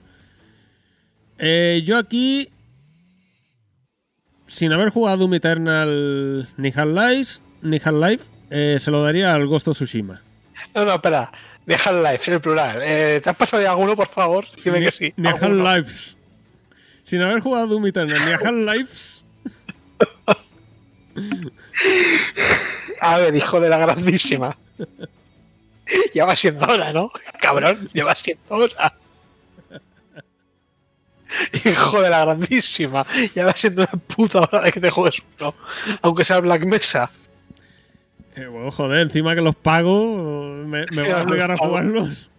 Eh, 1.38 1.84
yo 1.86 1.98
aquí, 1.98 2.50
sin 4.48 4.74
haber 4.74 4.90
jugado 4.90 5.18
Doom 5.18 5.36
Eternal 5.36 6.50
ni 6.58 6.72
Half-Life, 6.72 7.42
ni 7.62 7.78
Half-Life 7.78 8.26
eh, 8.50 8.78
se 8.80 8.90
lo 8.90 9.04
daría 9.04 9.36
al 9.36 9.46
Ghost 9.46 9.68
of 9.68 9.78
Tsushima. 9.78 10.22
No, 10.74 10.86
no, 10.86 10.96
espera. 10.96 11.32
Deja 11.68 11.90
el 11.90 11.98
live, 11.98 12.22
en 12.26 12.34
el 12.34 12.40
plural. 12.40 12.82
Eh, 12.82 13.20
¿Te 13.22 13.30
has 13.30 13.36
pasado 13.36 13.62
ya 13.62 13.72
alguno, 13.72 13.94
por 13.94 14.08
favor? 14.08 14.46
Dime 14.64 14.80
ni, 14.80 14.86
que 14.86 14.92
sí. 14.92 15.14
Ni. 15.18 15.28
Half-Lives. 15.28 16.16
Sin 17.04 17.22
haber 17.22 17.42
jugado 17.42 17.68
Doom 17.68 17.88
Eternal 17.88 18.26
ni 18.26 18.32
a 18.32 18.38
Half-Lives. 18.38 19.24
A 23.02 23.18
ver, 23.18 23.36
hijo 23.36 23.60
de 23.60 23.68
la 23.68 23.78
grandísima. 23.80 24.58
ya 26.14 26.26
va 26.26 26.38
siendo 26.38 26.66
hora, 26.66 26.94
¿no? 26.94 27.12
Cabrón, 27.42 27.90
ya 27.94 28.06
va 28.06 28.16
siendo 28.16 28.44
hora. 28.48 28.94
Hijo 31.66 32.02
de 32.02 32.10
la 32.10 32.24
grandísima. 32.24 33.06
Ya 33.36 33.46
va 33.46 33.54
siendo 33.58 33.82
una 33.82 33.92
puta 33.92 34.40
hora 34.40 34.62
de 34.62 34.72
que 34.72 34.80
te 34.80 34.90
juegues 34.90 35.22
uno. 35.38 35.54
Aunque 36.02 36.24
sea 36.24 36.40
Black 36.40 36.66
Mesa. 36.66 37.12
Eh, 38.38 38.46
bueno, 38.46 38.70
joder, 38.72 39.00
encima 39.00 39.34
que 39.34 39.42
los 39.42 39.56
pago, 39.56 40.47
me, 40.66 40.86
me 40.92 41.02
voy 41.04 41.12
a 41.12 41.24
obligar 41.24 41.52
a 41.52 41.58
jugarlos. 41.58 42.30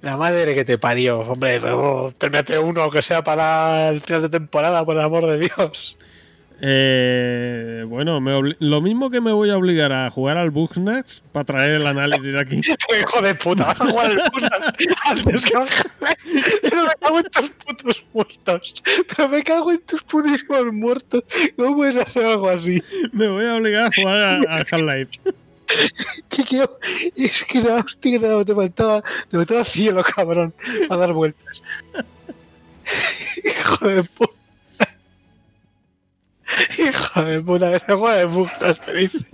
La 0.00 0.16
madre 0.16 0.54
que 0.54 0.64
te 0.64 0.78
parió, 0.78 1.20
hombre. 1.20 1.60
Termínate 2.18 2.58
uno, 2.58 2.82
aunque 2.82 3.02
sea 3.02 3.22
para 3.22 3.90
el 3.90 4.00
final 4.00 4.22
de 4.22 4.28
temporada, 4.28 4.84
por 4.84 4.96
el 4.96 5.02
amor 5.02 5.26
de 5.26 5.38
Dios. 5.38 5.96
Eh, 6.64 7.84
bueno, 7.88 8.20
me 8.20 8.54
lo 8.60 8.80
mismo 8.80 9.10
que 9.10 9.20
me 9.20 9.32
voy 9.32 9.50
a 9.50 9.56
obligar 9.56 9.92
a 9.92 10.08
jugar 10.10 10.38
al 10.38 10.52
Bugsnax 10.52 11.20
para 11.32 11.44
traer 11.44 11.74
el 11.74 11.86
análisis 11.88 12.36
aquí. 12.40 12.60
Hijo 13.00 13.20
de 13.20 13.34
puta, 13.34 13.64
vas 13.66 13.80
a 13.80 13.90
jugar 13.90 14.06
al 14.06 14.16
Bugsnax 14.30 14.96
antes 15.04 15.44
que. 15.44 15.52
Pero 16.62 16.84
me 16.84 16.94
cago 17.00 17.18
en 17.18 17.24
tus 17.24 17.50
putos 17.50 18.04
muertos. 18.12 18.74
Pero 19.08 19.28
me 19.28 19.42
cago 19.42 19.72
en 19.72 19.80
tus 19.80 20.02
putísimos 20.04 20.72
muertos. 20.72 21.24
¿Cómo 21.56 21.76
puedes 21.76 21.96
hacer 21.96 22.24
algo 22.26 22.48
así? 22.48 22.80
Me 23.12 23.26
voy 23.26 23.44
a 23.44 23.56
obligar 23.56 23.86
a 23.86 23.90
jugar 24.00 24.22
a, 24.22 24.36
a 24.36 24.58
Half-Life. 24.58 25.18
Que 26.28 26.44
quiero. 26.44 26.78
Es 27.16 27.44
que 27.44 27.62
la 27.62 27.76
hostia 27.76 28.18
daba, 28.18 28.44
te 28.44 28.54
faltaba. 28.54 29.02
Te 29.30 29.36
faltaba 29.38 29.64
cielo, 29.64 30.04
cabrón. 30.04 30.54
A 30.90 30.96
dar 30.96 31.12
vueltas. 31.14 31.62
Hijo 33.42 33.88
de 33.88 34.04
puta. 34.04 34.31
Hijo 36.78 37.22
de 37.24 37.40
puta, 37.40 37.72
que 37.72 37.78
se 37.78 37.92
juega 37.92 38.16
de 38.16 38.24
Bugsnax, 38.26 38.80
te 38.80 38.94
dice. 38.94 39.26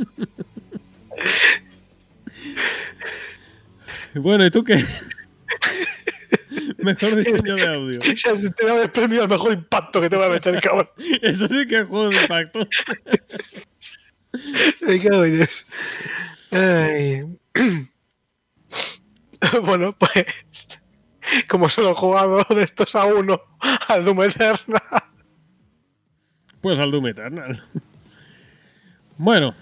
Bueno, 4.14 4.46
¿y 4.46 4.50
tú 4.50 4.64
qué? 4.64 4.84
Mejor 6.78 7.16
diseño 7.16 7.56
de 7.56 7.66
audio. 7.66 8.00
Sea, 8.16 8.34
te 8.34 8.66
da 8.66 8.82
el 8.82 8.90
premio 8.90 9.22
al 9.22 9.28
mejor 9.28 9.52
impacto 9.52 10.00
que 10.00 10.08
te 10.08 10.16
voy 10.16 10.26
a 10.26 10.30
meter, 10.30 10.60
cabrón. 10.60 10.88
Eso 11.22 11.48
sí 11.48 11.66
que 11.66 11.80
es 11.80 11.88
juego 11.88 12.08
de 12.08 12.20
impacto. 12.20 12.68
Me 14.80 15.00
cago 15.00 15.24
en 15.24 15.36
Dios. 15.36 15.66
Ay. 16.50 17.24
Bueno, 19.62 19.96
pues. 19.96 20.80
Como 21.48 21.70
solo 21.70 21.92
he 21.92 21.94
jugado 21.94 22.44
de 22.50 22.64
estos 22.64 22.96
a 22.96 23.04
uno 23.04 23.40
al 23.86 24.04
Doom 24.04 24.24
Eternal. 24.24 24.82
Pues 26.68 26.78
al 26.80 26.90
Doom 26.90 27.06
Eternal. 27.06 27.62
Bueno, 29.20 29.54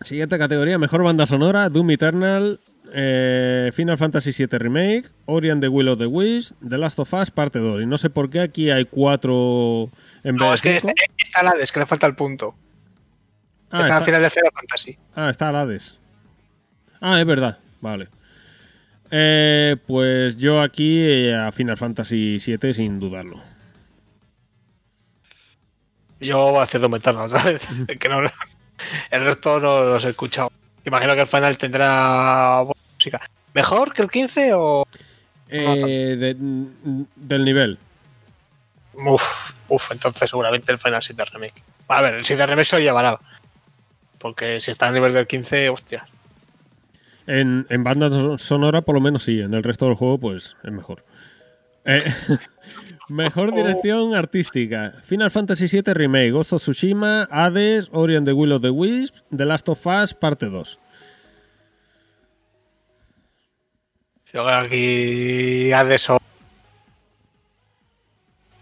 siguiente 0.00 0.36
categoría: 0.38 0.78
mejor 0.78 1.04
banda 1.04 1.26
sonora, 1.26 1.68
Doom 1.68 1.90
Eternal, 1.92 2.58
eh, 2.92 3.70
Final 3.72 3.98
Fantasy 3.98 4.32
VII 4.32 4.58
Remake, 4.58 5.10
Ori 5.26 5.50
and 5.50 5.60
the 5.62 5.68
Will 5.68 5.86
of 5.88 5.98
the 5.98 6.06
Wisps, 6.06 6.54
The 6.68 6.78
Last 6.78 6.98
of 6.98 7.12
Us 7.14 7.30
Parte 7.30 7.58
2. 7.60 7.82
Y 7.82 7.86
no 7.86 7.98
sé 7.98 8.10
por 8.10 8.30
qué 8.30 8.40
aquí 8.40 8.70
hay 8.70 8.86
cuatro 8.86 9.90
en 10.24 10.34
vez 10.36 10.40
No, 10.40 10.48
de 10.48 10.54
es 10.54 10.62
que 10.62 10.80
cinco. 10.80 10.92
está, 10.96 11.04
está 11.18 11.42
la 11.44 11.50
es 11.62 11.70
que 11.70 11.78
le 11.80 11.86
falta 11.86 12.06
el 12.08 12.14
punto. 12.16 12.54
Ah, 13.70 13.82
está, 13.82 13.98
al 13.98 14.04
final 14.04 14.22
de 14.22 14.30
Final 14.30 14.50
Fantasy. 14.52 14.98
ah, 15.14 15.30
está 15.30 15.48
Hades. 15.50 15.96
Ah, 17.00 17.20
es 17.20 17.26
verdad. 17.26 17.58
Vale. 17.80 18.08
Eh, 19.10 19.76
pues 19.86 20.36
yo 20.36 20.60
aquí 20.62 20.98
eh, 21.00 21.34
a 21.36 21.52
Final 21.52 21.76
Fantasy 21.76 22.38
VII 22.44 22.72
sin 22.74 22.98
dudarlo. 22.98 23.40
Yo 26.24 26.64
Doom 26.80 26.94
Eternal, 26.96 27.30
¿sabes? 27.30 27.66
que 28.00 28.08
no, 28.08 28.20
el 29.10 29.24
resto 29.24 29.60
no 29.60 29.82
los 29.84 30.04
he 30.04 30.10
escuchado. 30.10 30.50
Imagino 30.84 31.14
que 31.14 31.20
el 31.22 31.26
final 31.26 31.56
tendrá 31.56 32.60
buena 32.62 32.80
música. 32.94 33.20
¿Mejor 33.54 33.92
que 33.92 34.02
el 34.02 34.10
15 34.10 34.52
o.? 34.54 34.84
Eh, 35.48 36.16
de- 36.18 36.36
del 37.16 37.44
nivel. 37.44 37.78
Uf, 38.94 39.52
uf, 39.68 39.90
entonces 39.92 40.28
seguramente 40.30 40.72
el 40.72 40.78
Final 40.78 41.02
7 41.02 41.24
Remake. 41.26 41.62
A 41.88 42.00
ver, 42.02 42.14
el 42.14 42.24
7 42.24 42.46
Remake 42.46 42.64
se 42.66 42.76
lo 42.76 42.82
llevará. 42.82 43.18
Porque 44.18 44.60
si 44.60 44.70
está 44.70 44.88
a 44.88 44.92
nivel 44.92 45.12
del 45.12 45.26
15, 45.26 45.68
hostia. 45.68 46.06
En, 47.26 47.66
en 47.70 47.84
banda 47.84 48.08
so- 48.08 48.38
sonora, 48.38 48.82
por 48.82 48.94
lo 48.94 49.00
menos 49.00 49.22
sí. 49.24 49.40
En 49.40 49.54
el 49.54 49.62
resto 49.62 49.86
del 49.86 49.94
juego, 49.94 50.18
pues 50.18 50.56
es 50.62 50.72
mejor. 50.72 51.04
Eh, 51.84 52.04
mejor 53.08 53.54
dirección 53.54 54.14
artística: 54.14 54.94
Final 55.02 55.30
Fantasy 55.30 55.66
VII 55.66 55.92
Remake, 55.92 56.32
of 56.32 56.48
Tsushima, 56.48 57.28
Hades, 57.30 57.88
Ori 57.92 58.16
and 58.16 58.26
the 58.26 58.32
Will 58.32 58.52
of 58.52 58.62
the 58.62 58.70
Wisps, 58.70 59.22
The 59.34 59.44
Last 59.44 59.68
of 59.68 59.86
Us, 59.86 60.14
parte 60.14 60.46
2. 60.46 60.78
Yo 64.32 64.48
aquí 64.48 65.70
Hades 65.72 66.10
o 66.10 66.18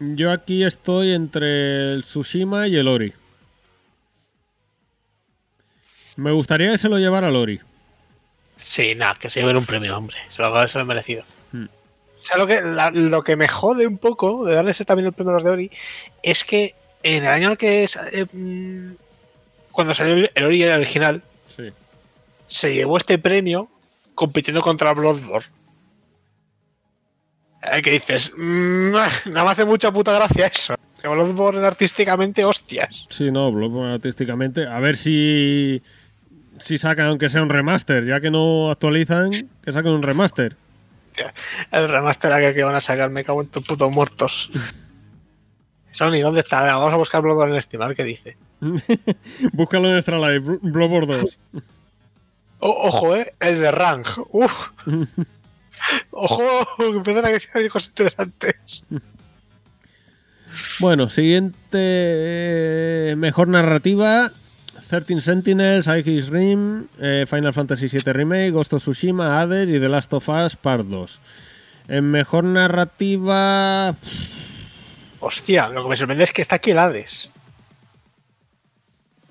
Yo 0.00 0.32
aquí 0.32 0.64
estoy 0.64 1.12
entre 1.12 1.92
el 1.92 2.04
Tsushima 2.04 2.66
y 2.66 2.76
el 2.76 2.88
Ori. 2.88 3.14
Me 6.16 6.32
gustaría 6.32 6.72
que 6.72 6.78
se 6.78 6.88
lo 6.88 6.98
llevara 6.98 7.28
el 7.28 7.36
Ori. 7.36 7.60
Sí, 8.56 8.94
nada, 8.94 9.14
que 9.14 9.30
se 9.30 9.40
lleven 9.40 9.56
un 9.56 9.64
premio, 9.64 9.96
hombre. 9.96 10.18
Se 10.28 10.42
lo, 10.42 10.68
se 10.68 10.74
lo 10.76 10.82
han 10.82 10.88
merecido. 10.88 11.24
O 12.22 12.24
sea, 12.24 12.36
lo 12.38 12.46
que, 12.46 12.60
la- 12.62 12.90
lo 12.92 13.22
que 13.24 13.36
me 13.36 13.48
jode 13.48 13.86
un 13.86 13.98
poco 13.98 14.44
de 14.44 14.54
darles 14.54 14.78
también 14.86 15.06
el 15.06 15.12
premio 15.12 15.30
a 15.32 15.34
los 15.34 15.44
de 15.44 15.50
Ori 15.50 15.70
es 16.22 16.44
que 16.44 16.74
en 17.02 17.24
el 17.24 17.30
año 17.30 17.46
en 17.46 17.52
el 17.52 17.58
que 17.58 17.88
sa- 17.88 18.06
eh, 18.12 18.26
mm, 18.32 18.92
cuando 19.72 19.92
salió 19.94 20.14
el 20.14 20.30
el 20.34 20.44
Ori 20.44 20.62
original, 20.64 21.22
Sí. 21.56 21.70
se 22.46 22.74
llevó 22.74 22.96
este 22.98 23.18
premio 23.18 23.68
compitiendo 24.14 24.60
contra 24.62 24.92
Bloodborne. 24.92 25.48
Eh, 27.62 27.80
que 27.82 27.90
dices, 27.92 28.32
"Mm, 28.36 28.92
no 29.26 29.44
me 29.44 29.50
hace 29.50 29.64
mucha 29.64 29.90
puta 29.92 30.12
gracia 30.12 30.46
eso. 30.46 30.74
Que 31.00 31.08
Bloodborne 31.08 31.66
artísticamente, 31.66 32.44
hostias. 32.44 33.06
Sí, 33.10 33.30
no, 33.30 33.50
Bloodborne 33.52 33.94
artísticamente. 33.94 34.66
A 34.66 34.78
ver 34.80 34.96
si. 34.96 35.82
Si 36.58 36.78
sacan, 36.78 37.06
aunque 37.06 37.28
sea 37.28 37.42
un 37.42 37.48
remaster, 37.48 38.04
ya 38.04 38.20
que 38.20 38.30
no 38.30 38.70
actualizan, 38.70 39.30
que 39.64 39.72
saquen 39.72 39.90
un 39.92 40.02
remaster. 40.02 40.54
El 41.70 41.88
remaster 41.88 42.54
que 42.54 42.62
van 42.64 42.74
a 42.74 42.80
sacar, 42.80 43.10
me 43.10 43.24
cago 43.24 43.42
en 43.42 43.48
tus 43.48 43.64
putos 43.64 43.90
muertos. 43.90 44.50
Sony, 45.92 46.20
¿dónde 46.22 46.40
está? 46.40 46.62
Vamos 46.62 46.92
a 46.94 46.96
buscar 46.96 47.20
Bloodborne 47.20 47.54
en 47.54 47.60
Steam, 47.62 47.82
a 47.82 47.88
ver 47.88 47.96
qué 47.96 48.04
dice. 48.04 48.36
Búscalo 49.52 49.90
en 49.90 49.96
Extra 49.96 50.18
Life, 50.18 50.46
Bl- 50.46 50.58
Bloodborne 50.62 51.16
2. 51.18 51.38
O- 52.60 52.88
ojo, 52.88 53.16
eh, 53.16 53.34
el 53.40 53.60
de 53.60 53.70
Rang. 53.70 54.04
Uf. 54.30 54.70
Ojo, 56.12 56.66
que 56.76 56.96
empiezan 56.96 57.24
a 57.26 57.30
que 57.32 57.40
sean 57.40 57.68
cosas 57.68 57.88
interesantes. 57.88 58.84
Bueno, 60.78 61.10
siguiente. 61.10 61.58
eh, 61.72 63.14
Mejor 63.16 63.48
narrativa: 63.48 64.30
13 64.92 65.22
Sentinels, 65.22 65.86
Ice 65.86 66.28
Rim, 66.30 66.86
eh, 67.00 67.24
Final 67.26 67.54
Fantasy 67.54 67.88
VII 67.88 68.12
Remake, 68.12 68.50
Ghost 68.50 68.74
of 68.74 68.82
Tsushima, 68.82 69.40
Hades 69.40 69.66
y 69.66 69.80
The 69.80 69.88
Last 69.88 70.12
of 70.12 70.28
Us 70.28 70.54
Part 70.54 70.84
2. 70.84 71.18
En 71.88 72.10
mejor 72.10 72.44
narrativa. 72.44 73.94
Hostia, 75.18 75.68
lo 75.70 75.82
que 75.82 75.88
me 75.88 75.96
sorprende 75.96 76.24
es 76.24 76.32
que 76.32 76.42
está 76.42 76.56
aquí 76.56 76.72
el 76.72 76.78
Hades. 76.78 77.30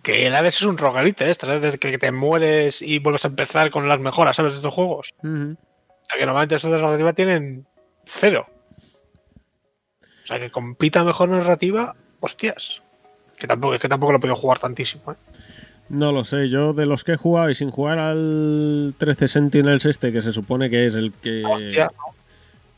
Que 0.01 0.25
el 0.25 0.33
Hades 0.33 0.55
es 0.55 0.63
un 0.63 0.79
rogarite 0.79 1.29
esto, 1.29 1.45
¿sabes? 1.45 1.61
Desde 1.61 1.77
que 1.77 1.99
te 1.99 2.11
mueres 2.11 2.81
y 2.81 2.97
vuelves 2.97 3.25
a 3.25 3.27
empezar 3.27 3.69
con 3.69 3.87
las 3.87 3.99
mejoras, 3.99 4.37
¿sabes? 4.37 4.53
De 4.53 4.57
estos 4.57 4.73
juegos. 4.73 5.13
O 5.19 5.25
sea, 5.25 6.17
que 6.17 6.25
normalmente 6.25 6.55
estos 6.55 6.71
de 6.71 6.81
narrativa 6.81 7.13
tienen 7.13 7.67
cero. 8.05 8.47
O 10.23 10.27
sea, 10.27 10.39
que 10.39 10.49
compita 10.49 11.03
mejor 11.03 11.29
narrativa, 11.29 11.95
hostias. 12.19 12.81
Que 13.37 13.45
tampoco, 13.45 13.75
es 13.75 13.79
que 13.79 13.89
tampoco 13.89 14.11
lo 14.11 14.17
he 14.17 14.21
podido 14.21 14.35
jugar 14.35 14.57
tantísimo, 14.57 15.11
¿eh? 15.11 15.15
No 15.91 16.13
lo 16.13 16.23
sé, 16.23 16.47
yo 16.47 16.71
de 16.71 16.85
los 16.85 17.03
que 17.03 17.13
he 17.13 17.17
jugado 17.17 17.49
y 17.49 17.55
sin 17.55 17.69
jugar 17.69 17.99
al 17.99 18.93
13 18.97 19.27
Sentinels 19.27 19.83
este, 19.85 20.13
que 20.13 20.21
se 20.21 20.31
supone 20.31 20.69
que 20.69 20.85
es 20.85 20.95
el 20.95 21.11
que 21.11 21.43
Hostia, 21.43 21.91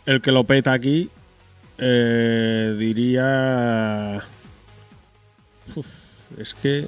el 0.07 0.19
que 0.19 0.31
lo 0.31 0.45
peta 0.45 0.73
aquí, 0.73 1.11
eh, 1.77 2.75
diría... 2.79 4.23
Uf, 5.75 5.85
es 6.39 6.55
que... 6.55 6.87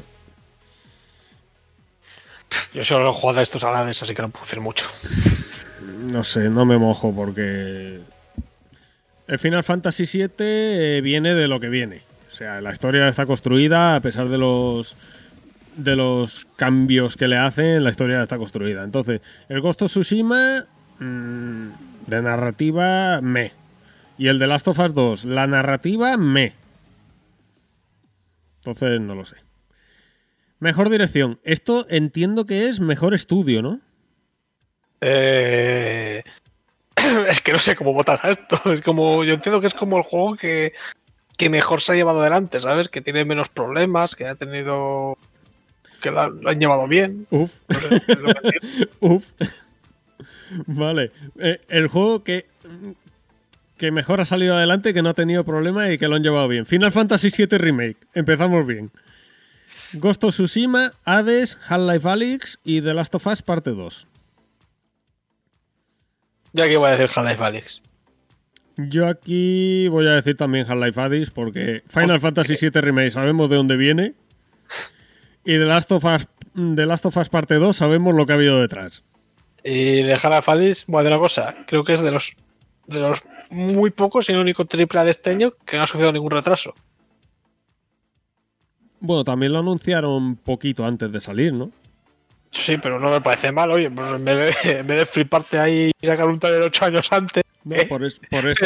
yo 2.73 2.83
solo 2.83 3.11
he 3.11 3.13
jugado 3.13 3.41
a 3.41 3.43
estos 3.43 3.63
Hades, 3.63 4.01
así 4.01 4.15
que 4.15 4.23
no 4.23 4.29
puedo 4.29 4.45
decir 4.45 4.61
mucho. 4.61 4.87
No 6.11 6.23
sé, 6.23 6.49
no 6.49 6.65
me 6.65 6.79
mojo 6.79 7.13
porque... 7.15 7.99
El 9.27 9.37
Final 9.37 9.63
Fantasy 9.63 10.05
VII 10.11 10.29
eh, 10.39 11.01
viene 11.03 11.35
de 11.35 11.47
lo 11.47 11.59
que 11.59 11.69
viene. 11.69 12.01
O 12.31 12.35
sea, 12.35 12.61
la 12.61 12.71
historia 12.71 13.07
está 13.07 13.27
construida 13.27 13.95
a 13.95 13.99
pesar 13.99 14.27
de 14.27 14.39
los 14.39 14.95
de 15.77 15.95
los 15.95 16.45
cambios 16.55 17.15
que 17.17 17.27
le 17.27 17.37
hacen, 17.37 17.83
la 17.83 17.89
historia 17.89 18.23
está 18.23 18.37
construida. 18.37 18.83
Entonces, 18.83 19.21
el 19.49 19.61
Ghost 19.61 19.81
of 19.83 19.91
Tsushima 19.91 20.65
mm, 20.99 21.67
de 22.07 22.21
narrativa 22.21 23.21
me. 23.21 23.51
Y 24.17 24.27
el 24.27 24.39
de 24.39 24.47
Last 24.47 24.67
of 24.67 24.79
Us 24.79 24.93
2, 24.93 25.25
la 25.25 25.47
narrativa 25.47 26.17
me. 26.17 26.53
Entonces, 28.59 29.01
no 29.01 29.15
lo 29.15 29.25
sé. 29.25 29.35
Mejor 30.59 30.89
dirección. 30.89 31.39
Esto 31.43 31.85
entiendo 31.89 32.45
que 32.45 32.69
es 32.69 32.79
mejor 32.79 33.13
estudio, 33.13 33.61
¿no? 33.61 33.81
Eh... 35.01 36.23
es 37.27 37.39
que 37.41 37.51
no 37.51 37.59
sé 37.59 37.75
cómo 37.75 37.93
votas 37.93 38.23
a 38.23 38.31
esto. 38.31 38.59
Es 38.71 38.81
como, 38.81 39.23
yo 39.23 39.33
entiendo 39.33 39.61
que 39.61 39.67
es 39.67 39.73
como 39.73 39.97
el 39.97 40.03
juego 40.03 40.35
que, 40.35 40.73
que 41.37 41.49
mejor 41.49 41.81
se 41.81 41.93
ha 41.93 41.95
llevado 41.95 42.21
adelante, 42.21 42.59
¿sabes? 42.59 42.89
Que 42.89 43.01
tiene 43.01 43.25
menos 43.25 43.49
problemas, 43.49 44.15
que 44.15 44.27
ha 44.27 44.35
tenido. 44.35 45.17
Que 46.05 46.11
lo, 46.11 46.49
han- 46.49 46.59
llevado 46.59 46.87
bien. 46.87 47.25
Uf. 47.31 47.53
No 47.67 47.79
sé. 47.79 48.87
Uf. 48.99 49.27
Vale. 50.67 51.11
Eh, 51.39 51.59
el 51.69 51.87
juego 51.87 52.23
que, 52.23 52.45
que 53.77 53.91
mejor 53.91 54.21
ha 54.21 54.25
salido 54.25 54.55
adelante, 54.55 54.93
que 54.93 55.01
no 55.01 55.09
ha 55.09 55.13
tenido 55.13 55.43
problemas 55.43 55.89
y 55.91 55.97
que 55.97 56.07
lo 56.07 56.15
han 56.15 56.23
llevado 56.23 56.47
bien. 56.47 56.65
Final 56.65 56.91
Fantasy 56.91 57.29
VII 57.35 57.57
Remake. 57.57 57.97
Empezamos 58.13 58.65
bien. 58.65 58.91
Ghost 59.93 60.23
of 60.23 60.33
Tsushima, 60.33 60.91
Hades, 61.05 61.57
Half-Life 61.67 62.07
Alyx 62.07 62.59
y 62.63 62.81
The 62.81 62.93
Last 62.93 63.15
of 63.15 63.25
Us 63.27 63.41
Parte 63.41 63.71
2. 63.71 64.07
Yo 66.53 66.63
aquí 66.63 66.75
voy 66.75 66.87
a 66.89 66.95
decir 66.97 67.09
Half-Life 67.15 67.43
Alyx. 67.43 67.81
Yo 68.77 69.07
aquí 69.07 69.87
voy 69.87 70.05
a 70.07 70.11
decir 70.11 70.35
también 70.37 70.65
Half-Life 70.69 70.99
Alyx 71.01 71.29
porque 71.31 71.81
Final 71.87 72.19
Fantasy 72.19 72.55
VII 72.59 72.81
Remake 72.81 73.11
sabemos 73.11 73.49
de 73.49 73.55
dónde 73.55 73.77
viene 73.77 74.13
y 75.45 75.53
The 75.57 75.65
Last 75.65 75.91
of 75.91 76.03
Us, 76.03 76.27
The 76.53 76.85
Last 76.85 77.05
of 77.05 77.17
Us 77.17 77.29
Parte 77.29 77.55
2 77.55 77.75
sabemos 77.75 78.15
lo 78.15 78.25
que 78.25 78.33
ha 78.33 78.35
habido 78.35 78.59
detrás. 78.61 79.03
Y 79.63 80.03
de 80.03 80.15
voy 80.23 80.33
a 80.33 80.41
decir 80.51 80.85
una 80.87 81.17
cosa. 81.17 81.55
Creo 81.67 81.83
que 81.83 81.93
es 81.93 82.01
de 82.01 82.11
los, 82.11 82.35
de 82.87 82.99
los 82.99 83.23
muy 83.49 83.89
pocos 83.91 84.29
y 84.29 84.33
el 84.33 84.39
único 84.39 84.65
triple 84.65 84.99
A 84.99 85.03
de 85.03 85.11
este 85.11 85.31
año 85.31 85.53
que 85.65 85.77
no 85.77 85.83
ha 85.83 85.87
sufrido 85.87 86.11
ningún 86.11 86.31
retraso. 86.31 86.73
Bueno, 88.99 89.23
también 89.23 89.53
lo 89.53 89.59
anunciaron 89.59 90.35
poquito 90.35 90.85
antes 90.85 91.11
de 91.11 91.21
salir, 91.21 91.53
¿no? 91.53 91.71
Sí, 92.51 92.77
pero 92.77 92.99
no 92.99 93.09
me 93.11 93.21
parece 93.21 93.51
mal. 93.51 93.71
Oye, 93.71 93.91
pues 93.91 94.09
en 94.11 94.23
vez 94.25 94.55
de, 94.63 94.71
en 94.79 94.87
vez 94.87 94.99
de 94.99 95.05
fliparte 95.05 95.59
ahí 95.59 95.91
y 96.01 96.05
sacar 96.05 96.27
un 96.27 96.39
trailer 96.39 96.61
ocho 96.63 96.85
años 96.85 97.11
antes. 97.11 97.43
¿eh? 97.69 97.85
Por, 97.87 98.03
es- 98.03 98.19
por 98.29 98.47
eso, 98.49 98.65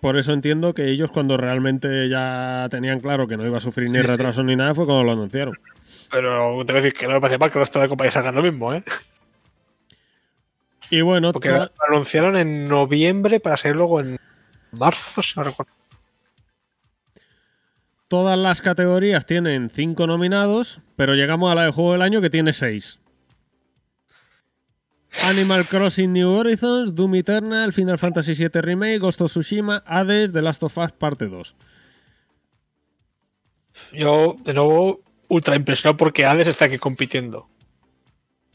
por 0.00 0.16
eso 0.16 0.32
entiendo 0.32 0.74
que 0.74 0.88
ellos 0.90 1.10
cuando 1.10 1.36
realmente 1.36 2.08
ya 2.08 2.68
tenían 2.70 3.00
claro 3.00 3.26
que 3.26 3.36
no 3.36 3.46
iba 3.46 3.58
a 3.58 3.60
sufrir 3.60 3.90
ni 3.90 4.00
retraso 4.00 4.42
ni 4.42 4.56
nada 4.56 4.74
fue 4.74 4.84
cuando 4.84 5.04
lo 5.04 5.12
anunciaron. 5.12 5.58
Pero 6.10 6.64
te 6.64 6.72
voy 6.72 6.80
a 6.80 6.82
decir 6.82 6.94
que 6.98 7.06
no 7.06 7.14
me 7.14 7.20
parece 7.20 7.38
mal 7.38 7.50
que 7.50 7.58
el 7.58 7.62
resto 7.62 7.80
de 7.80 7.88
compañías 7.88 8.16
hagan 8.16 8.34
lo 8.34 8.42
mismo, 8.42 8.72
¿eh? 8.72 8.82
Y 10.90 11.02
bueno, 11.02 11.32
Porque 11.32 11.50
lo 11.50 11.70
anunciaron 11.88 12.36
en 12.36 12.66
noviembre 12.66 13.40
para 13.40 13.56
salir 13.58 13.76
luego 13.76 14.00
en 14.00 14.18
marzo, 14.72 15.22
si 15.22 15.38
no 15.38 15.44
recuerdo. 15.44 15.72
todas 18.08 18.38
las 18.38 18.62
categorías 18.62 19.26
tienen 19.26 19.68
cinco 19.68 20.06
nominados, 20.06 20.80
pero 20.96 21.14
llegamos 21.14 21.52
a 21.52 21.54
la 21.54 21.64
de 21.64 21.72
juego 21.72 21.92
del 21.92 22.00
año 22.02 22.22
que 22.22 22.30
tiene 22.30 22.54
seis. 22.54 23.00
Animal 25.24 25.66
Crossing 25.66 26.12
New 26.12 26.30
Horizons, 26.30 26.94
Doom 26.94 27.16
Eternal, 27.16 27.72
Final 27.74 27.98
Fantasy 27.98 28.32
VII 28.34 28.60
Remake, 28.62 28.98
Ghost 28.98 29.20
of 29.20 29.30
Tsushima, 29.30 29.82
Hades, 29.86 30.32
The 30.32 30.40
Last 30.40 30.62
of 30.62 30.78
Us 30.78 30.92
Parte 30.92 31.26
2. 31.26 31.54
Yo, 33.92 34.36
de 34.44 34.54
nuevo, 34.54 35.00
ultra 35.28 35.56
impresionado 35.56 35.96
porque 35.96 36.24
Hades 36.24 36.48
está 36.48 36.66
aquí 36.66 36.78
compitiendo. 36.78 37.48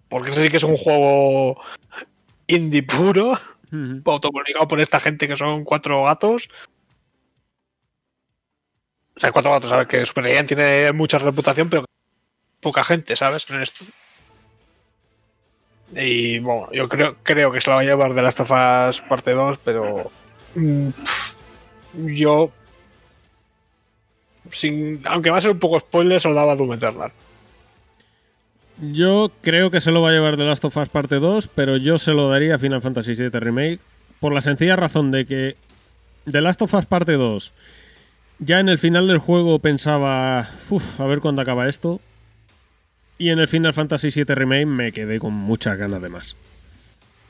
Porque 0.09 0.31
ese 0.31 0.43
sí 0.43 0.49
que 0.49 0.57
es 0.57 0.63
un 0.63 0.77
juego 0.77 1.61
indie 2.47 2.83
puro, 2.83 3.39
autopublicado 4.05 4.67
por 4.67 4.81
esta 4.81 4.99
gente 4.99 5.27
que 5.27 5.37
son 5.37 5.63
cuatro 5.63 6.03
gatos. 6.03 6.49
O 9.15 9.19
sea, 9.19 9.31
cuatro 9.31 9.51
gatos, 9.51 9.69
¿sabes? 9.69 9.87
Que 9.87 10.05
Super 10.05 10.45
tiene 10.45 10.91
mucha 10.91 11.19
reputación, 11.19 11.69
pero 11.69 11.85
poca 12.59 12.83
gente, 12.83 13.15
¿sabes? 13.15 13.45
En 13.49 13.61
esto. 13.61 13.85
Y 15.95 16.39
bueno, 16.39 16.69
yo 16.71 16.89
creo, 16.89 17.17
creo 17.21 17.51
que 17.51 17.61
se 17.61 17.69
la 17.69 17.75
va 17.75 17.81
a 17.81 17.85
llevar 17.85 18.13
de 18.13 18.21
Last 18.23 18.39
of 18.39 18.51
Us 18.51 19.01
parte 19.01 19.31
2, 19.31 19.59
pero. 19.63 20.11
mm, 20.55 20.89
yo. 22.07 22.51
Aunque 25.05 25.29
va 25.29 25.37
a 25.37 25.41
ser 25.41 25.51
un 25.51 25.59
poco 25.59 25.79
spoiler, 25.79 26.21
se 26.21 26.27
lo 26.27 26.33
daba 26.33 26.55
Doom. 26.55 26.77
Yo 28.91 29.31
creo 29.41 29.69
que 29.71 29.79
se 29.81 29.91
lo 29.91 30.01
va 30.01 30.09
a 30.09 30.13
llevar 30.13 30.35
The 30.35 30.43
Last 30.43 30.65
of 30.65 30.75
Us 30.77 30.89
Parte 30.89 31.15
2, 31.15 31.47
pero 31.47 31.77
yo 31.77 31.97
se 31.97 32.11
lo 32.11 32.29
daría 32.29 32.55
a 32.55 32.59
Final 32.59 32.81
Fantasy 32.81 33.13
VII 33.13 33.29
Remake 33.29 33.79
por 34.19 34.33
la 34.33 34.41
sencilla 34.41 34.75
razón 34.75 35.11
de 35.11 35.25
que 35.25 35.55
The 36.29 36.41
Last 36.41 36.61
of 36.61 36.73
Us 36.73 36.85
Parte 36.85 37.13
2 37.13 37.53
ya 38.39 38.59
en 38.59 38.69
el 38.69 38.79
final 38.79 39.07
del 39.07 39.19
juego 39.19 39.59
pensaba, 39.59 40.49
"Uf, 40.69 40.99
a 40.99 41.05
ver 41.05 41.19
cuándo 41.19 41.41
acaba 41.41 41.69
esto. 41.69 42.01
Y 43.17 43.29
en 43.29 43.39
el 43.39 43.47
Final 43.47 43.73
Fantasy 43.73 44.09
VII 44.09 44.35
Remake 44.35 44.65
me 44.65 44.91
quedé 44.91 45.19
con 45.19 45.33
muchas 45.33 45.77
ganas 45.77 46.01
de 46.01 46.09
más. 46.09 46.35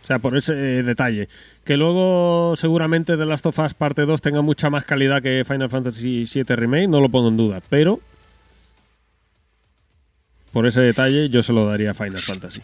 O 0.04 0.06
sea, 0.06 0.20
por 0.20 0.38
ese 0.38 0.54
eh, 0.54 0.84
detalle. 0.84 1.30
Que 1.64 1.78
luego 1.78 2.56
seguramente 2.58 3.16
The 3.16 3.26
Last 3.26 3.46
of 3.46 3.58
Us 3.60 3.74
Parte 3.74 4.06
2 4.06 4.22
tenga 4.22 4.42
mucha 4.42 4.70
más 4.70 4.84
calidad 4.84 5.22
que 5.22 5.46
Final 5.48 5.70
Fantasy 5.70 6.26
VII 6.26 6.56
Remake, 6.56 6.90
no 6.90 7.00
lo 7.00 7.08
pongo 7.10 7.30
en 7.30 7.38
duda. 7.38 7.62
Pero 7.70 8.02
por 10.52 10.68
ese 10.68 10.82
detalle 10.82 11.30
yo 11.30 11.42
se 11.42 11.54
lo 11.54 11.66
daría 11.66 11.92
a 11.92 11.94
Final 11.94 12.20
Fantasy. 12.20 12.62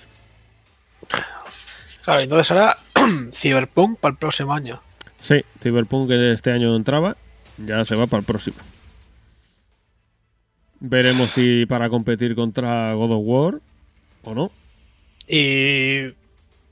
Claro, 2.03 2.21
entonces 2.21 2.51
ahora 2.51 2.77
Cyberpunk 3.33 3.99
para 3.99 4.11
el 4.11 4.17
próximo 4.17 4.53
año. 4.53 4.81
Sí, 5.21 5.43
Cyberpunk 5.59 6.09
que 6.09 6.31
este 6.31 6.51
año 6.51 6.75
entraba, 6.75 7.15
ya 7.57 7.85
se 7.85 7.95
va 7.95 8.07
para 8.07 8.19
el 8.19 8.25
próximo. 8.25 8.57
Veremos 10.81 11.31
si 11.31 11.65
para 11.65 11.89
competir 11.89 12.35
contra 12.35 12.93
God 12.93 13.11
of 13.11 13.21
War 13.23 13.61
o 14.23 14.33
no. 14.33 14.51
Y. 15.27 16.18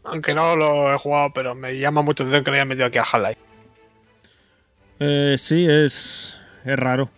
Aunque 0.08 0.34
no 0.34 0.56
lo 0.56 0.94
he 0.94 0.98
jugado, 0.98 1.32
pero 1.34 1.54
me 1.54 1.78
llama 1.78 2.02
mucho 2.02 2.24
la 2.24 2.30
atención 2.30 2.46
que 2.46 2.52
lo 2.52 2.56
hayan 2.56 2.68
metido 2.68 2.86
aquí 2.88 2.98
a 2.98 3.04
Half-Life. 3.04 3.40
Eh, 5.00 5.36
sí, 5.38 5.68
es, 5.70 6.40
es 6.66 6.80
raro. 6.80 7.10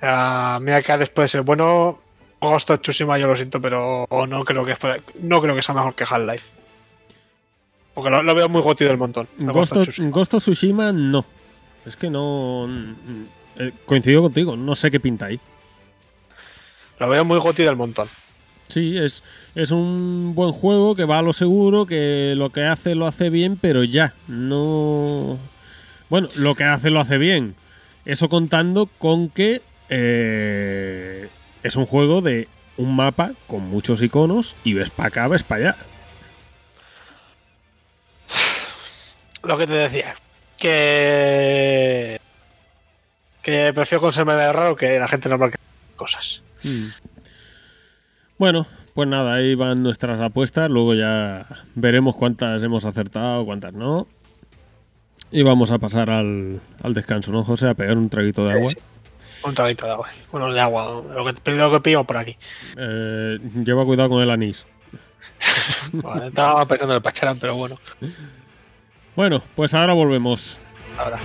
Sea, 0.00 0.58
mira 0.60 0.82
que 0.82 0.96
después 0.98 1.26
de 1.26 1.28
ser 1.28 1.42
bueno, 1.42 2.00
Ghost 2.40 2.70
of 2.70 2.80
Tsushima 2.80 3.18
yo 3.18 3.26
lo 3.26 3.36
siento, 3.36 3.60
pero 3.60 4.06
no 4.28 4.44
creo 4.44 4.64
que 4.64 4.76
no 5.20 5.40
creo 5.40 5.54
que 5.54 5.62
sea 5.62 5.74
mejor 5.74 5.94
que 5.94 6.04
Half-Life. 6.04 6.44
Porque 7.94 8.10
lo, 8.10 8.22
lo 8.22 8.34
veo 8.34 8.48
muy 8.48 8.62
gotido 8.62 8.88
del 8.88 8.98
montón. 8.98 9.28
Ghost 9.38 9.72
of, 9.72 9.82
Tsushima. 9.82 10.10
Ghost 10.10 10.34
of 10.34 10.42
Tsushima 10.42 10.92
no. 10.92 11.24
Es 11.86 11.96
que 11.96 12.10
no... 12.10 12.66
mm, 12.66 13.24
eh, 13.56 13.72
coincido 13.86 14.22
contigo, 14.22 14.56
no 14.56 14.74
sé 14.74 14.90
qué 14.90 15.00
pinta 15.00 15.26
ahí. 15.26 15.38
Lo 16.98 17.08
veo 17.08 17.24
muy 17.24 17.38
gotido 17.38 17.68
del 17.68 17.76
montón. 17.76 18.08
Sí, 18.70 18.96
es, 18.96 19.22
es 19.54 19.72
un 19.72 20.34
buen 20.34 20.52
juego 20.52 20.94
que 20.94 21.04
va 21.04 21.18
a 21.18 21.22
lo 21.22 21.32
seguro, 21.32 21.86
que 21.86 22.34
lo 22.36 22.50
que 22.50 22.64
hace 22.64 22.94
lo 22.94 23.06
hace 23.06 23.28
bien, 23.28 23.58
pero 23.60 23.84
ya, 23.84 24.14
no... 24.28 25.38
Bueno, 26.08 26.28
lo 26.36 26.54
que 26.54 26.64
hace 26.64 26.90
lo 26.90 27.00
hace 27.00 27.18
bien. 27.18 27.56
Eso 28.04 28.28
contando 28.28 28.86
con 28.86 29.28
que 29.28 29.62
eh, 29.88 31.28
es 31.62 31.76
un 31.76 31.86
juego 31.86 32.20
de 32.20 32.48
un 32.76 32.96
mapa 32.96 33.32
con 33.46 33.62
muchos 33.62 34.00
iconos 34.02 34.56
y 34.64 34.74
ves 34.74 34.90
para 34.90 35.08
acá, 35.08 35.28
ves 35.28 35.42
para 35.42 35.70
allá. 35.70 35.76
Lo 39.42 39.58
que 39.58 39.66
te 39.66 39.72
decía. 39.72 40.14
Que. 40.58 42.20
Que 43.42 43.72
prefiero 43.72 44.02
conservarme 44.02 44.42
de 44.42 44.52
raro 44.52 44.76
que 44.76 44.98
la 44.98 45.08
gente 45.08 45.28
normal 45.28 45.50
que 45.50 45.58
cosas. 45.96 46.42
Bueno, 48.40 48.66
pues 48.94 49.06
nada, 49.06 49.34
ahí 49.34 49.54
van 49.54 49.82
nuestras 49.82 50.18
apuestas. 50.18 50.70
Luego 50.70 50.94
ya 50.94 51.46
veremos 51.74 52.16
cuántas 52.16 52.62
hemos 52.62 52.86
acertado, 52.86 53.44
cuántas 53.44 53.74
no. 53.74 54.06
Y 55.30 55.42
vamos 55.42 55.70
a 55.70 55.78
pasar 55.78 56.08
al, 56.08 56.62
al 56.82 56.94
descanso, 56.94 57.32
¿no, 57.32 57.44
José? 57.44 57.68
A 57.68 57.74
pegar 57.74 57.98
un 57.98 58.08
traguito 58.08 58.46
de 58.46 58.54
agua. 58.54 58.70
Sí. 58.70 58.76
Un 59.44 59.54
traguito 59.54 59.84
de 59.84 59.92
agua. 59.92 60.08
Bueno, 60.32 60.54
de 60.54 60.58
agua. 60.58 61.02
Lo 61.14 61.22
que, 61.26 61.50
lo 61.50 61.70
que 61.70 61.80
pillo 61.80 62.04
por 62.04 62.16
aquí. 62.16 62.38
Eh, 62.78 63.38
lleva 63.62 63.84
cuidado 63.84 64.08
con 64.08 64.22
el 64.22 64.30
anís. 64.30 64.64
Vale, 65.92 66.28
estaba 66.28 66.64
pensando 66.64 66.94
en 66.94 66.96
el 66.96 67.02
pacharán, 67.02 67.38
pero 67.38 67.56
bueno. 67.56 67.78
Bueno, 69.16 69.42
pues 69.54 69.74
ahora 69.74 69.92
volvemos. 69.92 70.56
Ahora. 70.96 71.20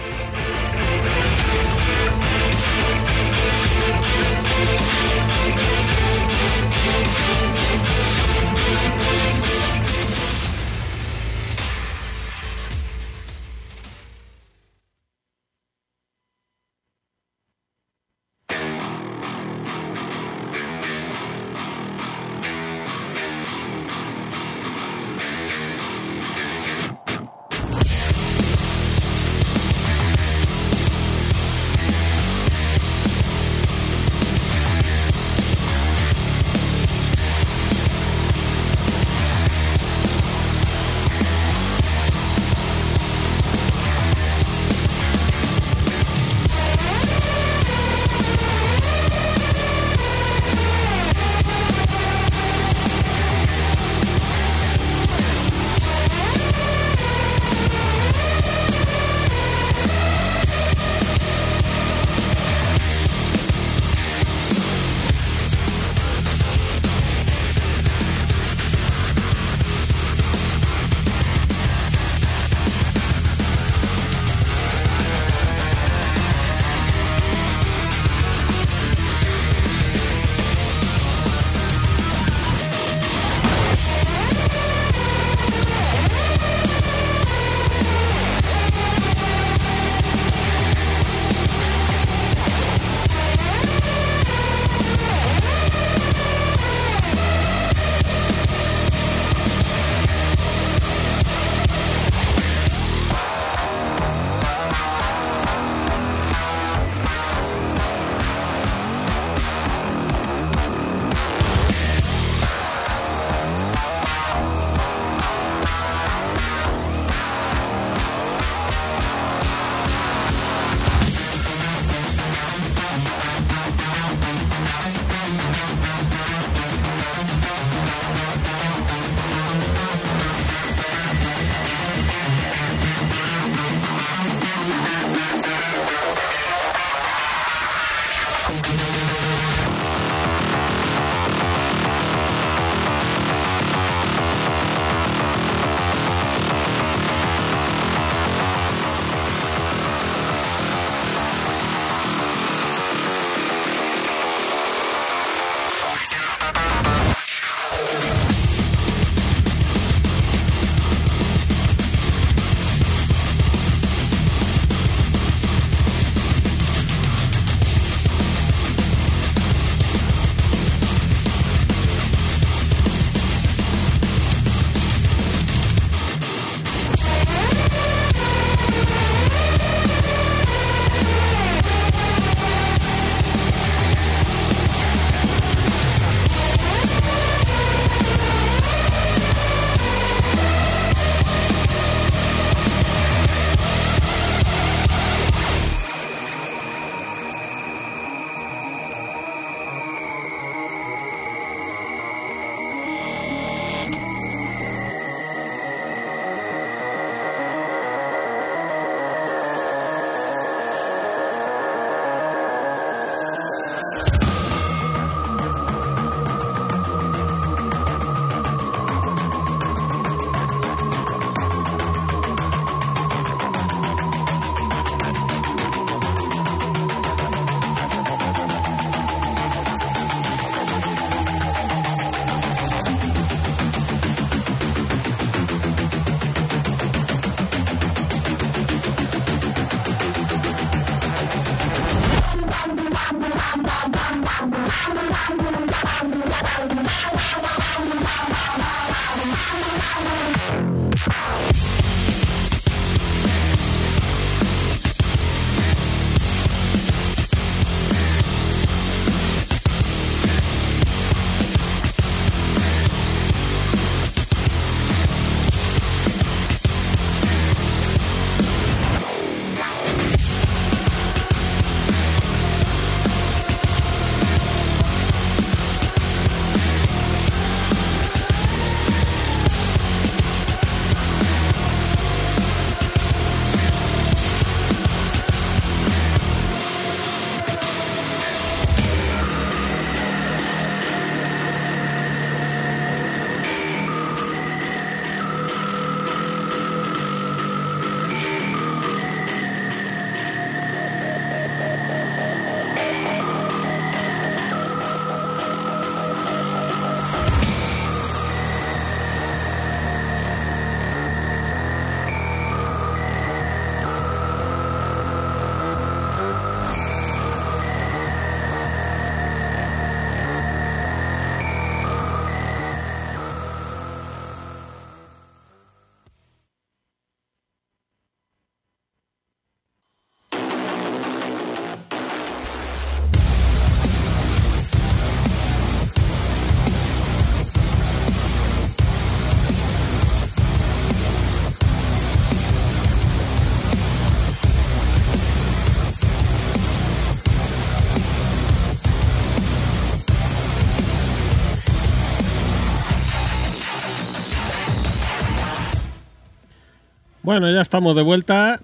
Bueno, 357.37 357.53
ya 357.53 357.59
estamos 357.59 357.97
de 357.97 358.01
vuelta 358.01 358.61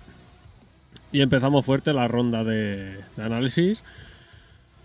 y 1.11 1.21
empezamos 1.21 1.65
fuerte 1.65 1.91
la 1.91 2.07
ronda 2.07 2.45
de, 2.45 3.03
de 3.17 3.21
análisis 3.21 3.83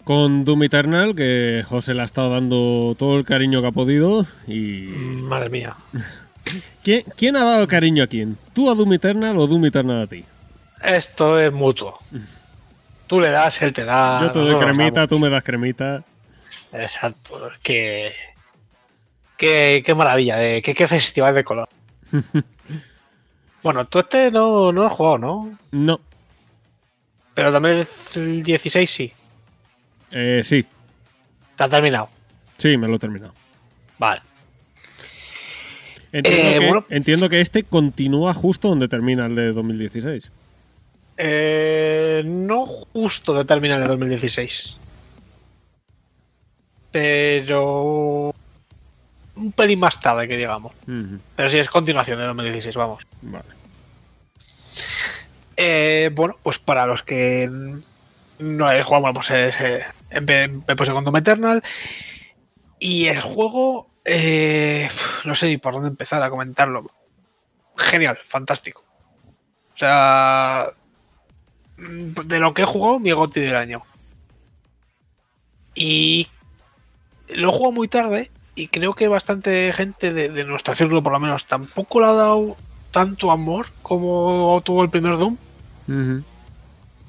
con 0.02 0.44
Doom 0.44 0.64
Eternal, 0.64 1.14
que 1.14 1.64
José 1.68 1.94
le 1.94 2.02
ha 2.02 2.04
estado 2.04 2.30
dando 2.30 2.96
todo 2.98 3.16
el 3.16 3.24
cariño 3.24 3.60
que 3.60 3.68
ha 3.68 3.70
podido. 3.70 4.26
y 4.48 4.88
Madre 5.22 5.50
mía. 5.50 5.76
¿Quién, 6.82 7.04
quién 7.16 7.36
ha 7.36 7.44
dado 7.44 7.68
cariño 7.68 8.02
a 8.02 8.08
quién? 8.08 8.36
¿Tú 8.52 8.68
a 8.72 8.74
Doom 8.74 8.94
Eternal 8.94 9.38
o 9.38 9.46
Doom 9.46 9.66
Eternal 9.66 10.02
a 10.02 10.08
ti? 10.08 10.24
Esto 10.82 11.38
es 11.38 11.52
mutuo. 11.52 11.96
Tú 13.06 13.20
le 13.20 13.30
das, 13.30 13.62
él 13.62 13.72
te 13.72 13.84
da. 13.84 14.20
Yo 14.20 14.32
te 14.32 14.40
doy 14.40 14.56
cremita, 14.56 15.06
tú 15.06 15.20
me 15.20 15.30
das 15.30 15.44
cremita. 15.44 16.02
Exacto. 16.72 17.50
Qué, 17.62 18.10
qué, 19.36 19.84
qué 19.86 19.94
maravilla, 19.94 20.38
de, 20.38 20.60
qué, 20.60 20.74
qué 20.74 20.88
festival 20.88 21.36
de 21.36 21.44
color. 21.44 21.68
bueno, 23.62 23.85
tú 23.87 23.99
este 23.99 24.31
no, 24.31 24.73
no 24.73 24.83
lo 24.83 24.87
has 24.87 24.93
jugado, 24.93 25.19
¿no? 25.19 25.59
No, 25.73 26.01
Pero 27.35 27.53
también 27.53 27.87
el 28.15 28.43
16 28.43 28.91
sí. 28.91 29.12
eh, 30.11 30.43
sí, 30.45 30.65
Te 31.57 31.65
ha 31.65 31.69
terminado. 31.69 32.09
sí, 32.59 32.77
me 32.77 32.87
lo 32.89 32.97
he 32.97 32.99
terminado. 32.99 33.33
Vale. 33.99 34.23
Entiendo, 36.12 36.43
Eh, 36.49 36.59
que, 36.59 36.66
bueno. 36.66 36.87
entiendo 36.89 37.28
que 37.28 37.41
este 37.41 37.65
continúa 37.65 38.33
justo 38.33 38.69
donde 38.69 38.89
termina 38.89 39.27
el 39.27 39.35
de 39.35 39.53
2016. 39.53 40.31
Eh, 41.19 42.23
no 42.24 42.66
justo 42.66 43.35
de 43.35 43.45
terminar 43.45 43.81
el 43.83 43.89
2016. 43.89 44.77
Pero. 46.93 48.35
Un 49.36 49.52
pelín 49.52 49.78
más 49.80 50.00
tarde, 50.00 50.26
que 50.26 50.36
digamos. 50.36 50.72
Pero 51.36 51.48
sí 51.48 51.58
es 51.58 51.68
continuación 51.68 52.18
de 52.18 52.24
2016, 52.24 52.74
vamos. 52.76 53.06
Vale. 53.22 53.44
Eh, 55.56 56.10
bueno, 56.14 56.36
pues 56.42 56.58
para 56.58 56.86
los 56.86 57.02
que 57.02 57.48
no 58.38 58.66
habéis 58.66 58.84
jugado, 58.84 59.02
bueno, 59.02 59.14
pues 59.14 59.30
es, 59.30 59.60
eh, 59.60 59.84
empe- 60.10 60.62
me 60.66 60.76
puse 60.76 60.92
con 60.92 61.04
Doom 61.04 61.16
Eternal. 61.16 61.62
Y 62.78 63.06
el 63.06 63.20
juego, 63.20 63.88
eh, 64.04 64.88
no 65.24 65.34
sé 65.34 65.46
ni 65.46 65.56
por 65.58 65.74
dónde 65.74 65.88
empezar 65.88 66.22
a 66.22 66.30
comentarlo. 66.30 66.90
Genial, 67.76 68.18
fantástico. 68.28 68.82
O 69.74 69.78
sea, 69.78 70.68
de 71.76 72.38
lo 72.38 72.54
que 72.54 72.62
he 72.62 72.66
jugado, 72.66 72.98
mi 72.98 73.12
goti 73.12 73.40
del 73.40 73.56
año. 73.56 73.82
Y 75.74 76.28
lo 77.28 77.48
he 77.48 77.52
jugado 77.52 77.72
muy 77.72 77.88
tarde 77.88 78.30
y 78.57 78.69
creo 78.69 78.95
que 78.95 79.07
bastante 79.07 79.73
gente 79.73 80.12
de, 80.12 80.31
de 80.31 80.45
nuestro 80.45 80.74
círculo, 80.74 81.03
por 81.03 81.12
lo 81.12 81.20
menos, 81.20 81.45
tampoco 81.45 82.01
le 82.01 82.07
ha 82.07 82.12
dado 82.12 82.57
tanto 82.91 83.31
amor 83.31 83.66
como 83.83 84.61
tuvo 84.65 84.83
el 84.83 84.91
primer 84.91 85.19
Doom. 85.19 85.37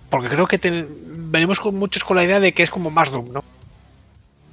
Porque 0.10 0.28
creo 0.30 0.46
que 0.48 0.60
venimos 0.62 1.60
con 1.60 1.76
muchos 1.76 2.04
con 2.04 2.18
la 2.18 2.24
idea 2.24 2.40
de 2.40 2.54
que 2.54 2.64
es 2.64 2.70
como 2.70 2.92
más 2.92 3.12
Doom, 3.12 3.32
¿no? 3.32 3.44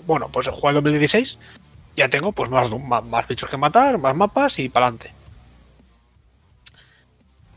Bueno, 0.07 0.29
pues 0.29 0.49
juego 0.49 0.69
el 0.69 0.75
2016, 0.77 1.39
ya 1.97 2.09
tengo 2.09 2.31
pues 2.33 2.49
más 2.51 2.71
Doom, 2.71 2.87
más, 2.89 3.05
más 3.05 3.27
bichos 3.27 3.51
que 3.51 3.57
matar, 3.57 3.99
más 3.99 4.15
mapas 4.17 4.59
y 4.61 4.69
para 4.69 4.87
adelante. 4.87 5.11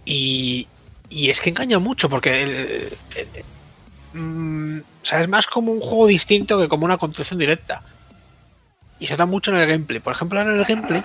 Y, 0.06 0.68
y 1.10 1.30
es 1.30 1.42
que 1.42 1.50
engaña 1.50 1.80
mucho 1.80 2.10
porque 2.10 2.42
el- 2.44 2.50
el- 2.52 2.98
el- 4.14 4.20
mm, 4.20 4.80
o 4.80 5.06
sea, 5.06 5.22
es 5.22 5.28
más 5.28 5.46
como 5.48 5.72
un 5.72 5.82
juego 5.82 6.08
distinto 6.08 6.60
que 6.60 6.68
como 6.68 6.86
una 6.86 6.98
construcción 6.98 7.38
directa. 7.40 7.84
Y 9.00 9.08
se 9.08 9.16
da 9.18 9.26
mucho 9.26 9.52
en 9.52 9.58
el 9.58 9.68
gameplay. 9.68 10.00
Por 10.00 10.14
ejemplo, 10.14 10.42
en 10.42 10.50
el 10.50 10.64
gameplay 10.66 11.04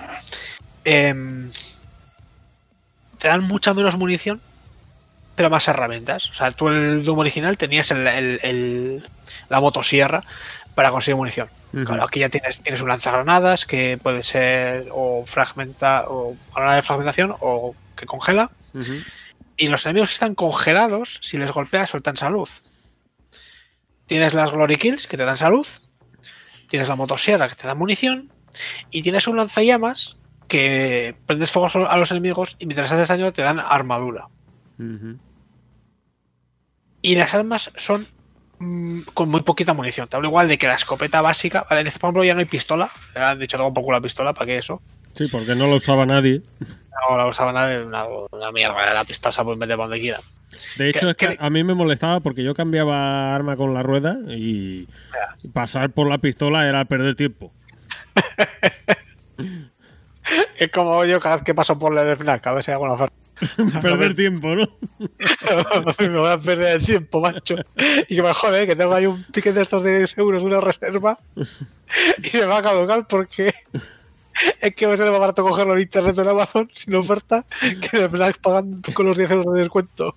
em, 0.85 1.51
te 3.19 3.27
dan 3.27 3.43
mucha 3.43 3.73
menos 3.73 3.95
munición 3.97 4.41
pero 5.35 5.49
más 5.49 5.67
herramientas. 5.67 6.29
O 6.29 6.33
sea, 6.35 6.51
tú 6.51 6.67
en 6.67 6.75
el 6.75 7.05
Doom 7.05 7.17
original 7.19 7.57
tenías 7.57 7.89
el, 7.89 8.05
el- 8.07 8.39
el- 8.43 9.09
la 9.49 9.59
motosierra 9.61 10.23
para 10.75 10.91
conseguir 10.91 11.15
munición. 11.15 11.49
Claro, 11.85 12.03
aquí 12.03 12.19
ya 12.19 12.29
tienes, 12.29 12.61
tienes 12.61 12.81
un 12.81 12.89
lanzagranadas 12.89 13.65
que 13.65 13.97
puede 14.01 14.21
ser 14.21 14.89
o 14.91 15.25
fragmenta 15.25 16.05
o 16.07 16.35
granada 16.53 16.75
de 16.75 16.81
fragmentación 16.83 17.35
o 17.39 17.75
que 17.95 18.05
congela. 18.05 18.51
Y 19.57 19.69
los 19.69 19.83
enemigos 19.87 20.09
que 20.09 20.13
están 20.13 20.35
congelados, 20.35 21.19
si 21.23 21.39
les 21.39 21.51
golpeas, 21.51 21.89
sueltan 21.89 22.15
salud. 22.15 22.47
Tienes 24.05 24.33
las 24.35 24.51
Glory 24.51 24.75
Kills 24.77 25.07
que 25.07 25.17
te 25.17 25.25
dan 25.25 25.37
salud. 25.37 25.65
Tienes 26.73 26.89
la 26.89 26.95
motosierra 26.95 27.47
que 27.47 27.53
te 27.53 27.67
da 27.67 27.75
munición. 27.75 28.31
Y 28.89 29.03
tienes 29.03 29.27
un 29.27 29.37
lanzallamas 29.37 30.17
que 30.47 31.15
prendes 31.27 31.51
fuego 31.51 31.87
a 31.87 31.97
los 31.97 32.09
enemigos 32.09 32.55
y 32.57 32.65
mientras 32.65 32.91
haces 32.91 33.09
daño 33.09 33.31
te 33.31 33.43
dan 33.43 33.59
armadura. 33.59 34.29
Y 37.03 37.13
las 37.13 37.31
armas 37.35 37.71
son 37.75 38.07
mm, 38.57 39.01
con 39.13 39.29
muy 39.29 39.41
poquita 39.41 39.75
munición. 39.75 40.07
Te 40.07 40.15
hablo 40.15 40.29
igual 40.29 40.47
de 40.47 40.57
que 40.57 40.65
la 40.65 40.73
escopeta 40.73 41.21
básica. 41.21 41.67
Vale, 41.69 41.81
en 41.81 41.87
este 41.87 41.99
por 41.99 42.07
ejemplo 42.07 42.23
ya 42.23 42.33
no 42.33 42.39
hay 42.39 42.47
pistola. 42.47 42.91
Le 43.13 43.21
han 43.21 43.37
dicho 43.37 43.55
todo 43.55 43.67
un 43.67 43.75
poco 43.75 43.91
la 43.91 44.01
pistola, 44.01 44.33
¿para 44.33 44.47
qué 44.47 44.57
eso? 44.57 44.81
Sí, 45.13 45.25
porque 45.31 45.53
no 45.53 45.67
lo 45.67 45.75
usaba 45.75 46.07
nadie. 46.07 46.41
No 47.07 47.17
la 47.17 47.27
usaba 47.27 47.53
nada 47.53 47.67
de 47.67 47.85
una, 47.85 48.07
una 48.07 48.51
mierda. 48.51 48.95
La 48.95 49.05
pistola 49.05 49.31
se 49.31 49.43
puede 49.43 49.57
meter 49.57 49.77
donde 49.77 49.99
quiera. 49.99 50.21
De 50.77 50.89
hecho, 50.89 51.13
¿Qué- 51.15 51.25
es 51.25 51.31
que 51.37 51.37
a 51.39 51.49
mí 51.49 51.63
me 51.63 51.73
molestaba 51.73 52.19
porque 52.19 52.43
yo 52.43 52.53
cambiaba 52.53 53.35
arma 53.35 53.55
con 53.55 53.73
la 53.73 53.83
rueda 53.83 54.17
y 54.27 54.87
pasar 55.53 55.91
por 55.91 56.09
la 56.09 56.17
pistola 56.17 56.67
era 56.67 56.85
perder 56.85 57.15
tiempo. 57.15 57.51
Es 60.57 60.69
como 60.71 61.03
yo 61.03 61.19
cada 61.19 61.35
vez 61.35 61.43
que 61.43 61.53
paso 61.53 61.77
por 61.77 61.93
la 61.93 62.15
FNAC, 62.15 62.47
a 62.47 62.53
ver 62.53 62.63
si 62.63 62.71
hago 62.71 62.83
una 62.85 62.93
oferta. 62.93 63.13
Perder 63.81 64.15
tiempo, 64.15 64.55
¿no? 64.55 64.69
me 65.99 66.09
voy 66.17 66.29
a 66.31 66.37
perder 66.37 66.77
el 66.77 66.85
tiempo, 66.85 67.19
macho. 67.19 67.55
Y 68.07 68.15
que 68.15 68.23
me 68.23 68.33
jode, 68.33 68.65
que 68.65 68.75
tengo 68.75 68.93
ahí 68.93 69.05
un 69.05 69.23
ticket 69.25 69.53
de 69.55 69.63
estos 69.63 69.83
de 69.83 69.97
10 69.97 70.17
euros 70.19 70.41
de 70.43 70.47
una 70.49 70.61
reserva 70.61 71.19
y 72.23 72.27
se 72.29 72.39
me 72.39 72.45
va 72.45 72.59
a 72.59 72.61
caducar 72.61 73.05
porque 73.07 73.53
es 74.61 74.75
que 74.75 74.87
me 74.87 74.97
sale 74.97 75.11
más 75.11 75.19
barato 75.19 75.43
cogerlo 75.43 75.73
en 75.73 75.81
internet 75.81 76.17
en 76.17 76.27
Amazon 76.27 76.69
sin 76.73 76.95
oferta 76.95 77.45
que 77.59 77.99
de 77.99 78.07
verdad 78.07 78.35
pagando 78.41 78.93
con 78.93 79.05
los 79.05 79.17
10 79.17 79.31
euros 79.31 79.53
de 79.53 79.59
descuento. 79.59 80.15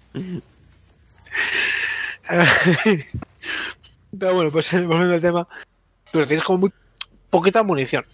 Pero 4.18 4.34
bueno, 4.34 4.50
pues 4.50 4.72
volviendo 4.72 5.14
al 5.14 5.20
tema, 5.20 5.46
pero 6.10 6.26
tienes 6.26 6.44
como 6.44 6.58
muy 6.58 6.72
poquita 7.30 7.62
munición. 7.62 8.04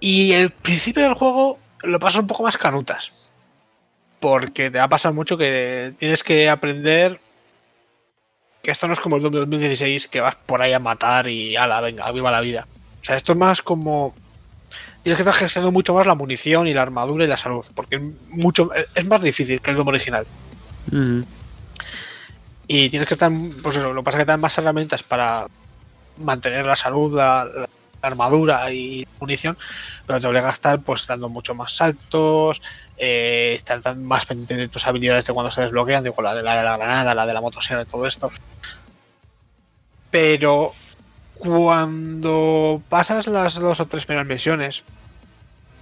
Y 0.00 0.32
el 0.32 0.50
principio 0.50 1.02
del 1.02 1.14
juego 1.14 1.58
lo 1.82 1.98
pasas 1.98 2.20
un 2.20 2.26
poco 2.26 2.42
más 2.44 2.56
canutas. 2.56 3.12
Porque 4.20 4.70
te 4.70 4.78
va 4.78 4.84
a 4.84 4.88
pasar 4.88 5.12
mucho 5.12 5.36
que 5.36 5.94
tienes 5.98 6.22
que 6.22 6.48
aprender 6.48 7.20
que 8.62 8.70
esto 8.70 8.86
no 8.86 8.94
es 8.94 9.00
como 9.00 9.16
el 9.16 9.22
Doom 9.22 9.34
de 9.34 9.40
2016 9.40 10.08
que 10.08 10.20
vas 10.20 10.36
por 10.36 10.62
ahí 10.62 10.72
a 10.72 10.78
matar 10.78 11.28
y 11.28 11.56
ala, 11.56 11.80
venga, 11.80 12.10
viva 12.12 12.30
la 12.30 12.40
vida. 12.40 12.66
O 13.04 13.06
sea, 13.06 13.16
esto 13.16 13.32
es 13.32 13.38
más 13.38 13.60
como 13.60 14.14
tienes 15.02 15.18
que 15.18 15.22
estar 15.22 15.34
gestionando 15.34 15.72
mucho 15.72 15.92
más 15.92 16.06
la 16.06 16.14
munición 16.14 16.66
y 16.66 16.72
la 16.72 16.80
armadura 16.80 17.24
y 17.24 17.28
la 17.28 17.36
salud, 17.36 17.66
porque 17.74 17.96
es 17.96 18.02
mucho 18.30 18.70
es 18.94 19.06
más 19.06 19.20
difícil 19.20 19.60
que 19.60 19.70
el 19.70 19.76
Doom 19.76 19.88
original. 19.88 20.26
Y 22.66 22.88
tienes 22.88 23.06
que 23.06 23.12
estar, 23.12 23.30
pues 23.62 23.76
eso, 23.76 23.92
lo 23.92 24.00
que 24.00 24.04
pasa 24.06 24.16
es 24.16 24.22
que 24.22 24.26
te 24.26 24.32
dan 24.32 24.40
más 24.40 24.56
herramientas 24.56 25.02
para 25.02 25.48
mantener 26.16 26.64
la 26.64 26.76
salud, 26.76 27.14
la, 27.14 27.44
la 27.44 27.68
armadura 28.00 28.72
y 28.72 29.02
la 29.02 29.10
munición, 29.20 29.58
pero 30.06 30.18
te 30.18 30.26
obliga 30.26 30.48
a 30.48 30.52
estar 30.52 30.80
pues 30.80 31.06
dando 31.06 31.28
mucho 31.28 31.54
más 31.54 31.76
saltos, 31.76 32.62
eh, 32.96 33.52
estar 33.54 33.96
más 33.96 34.24
pendiente 34.24 34.56
de 34.56 34.68
tus 34.68 34.86
habilidades 34.86 35.26
de 35.26 35.34
cuando 35.34 35.50
se 35.50 35.60
desbloquean, 35.60 36.04
digo, 36.04 36.22
la 36.22 36.34
de 36.34 36.42
la, 36.42 36.56
de 36.56 36.64
la 36.64 36.78
granada, 36.78 37.14
la 37.14 37.26
de 37.26 37.34
la 37.34 37.42
motosierra 37.42 37.82
y 37.82 37.86
todo 37.86 38.06
esto. 38.06 38.30
Pero 40.10 40.72
cuando 41.38 42.82
pasas 42.88 43.26
las 43.26 43.54
dos 43.54 43.80
o 43.80 43.86
tres 43.86 44.06
primeras 44.06 44.26
misiones 44.28 44.82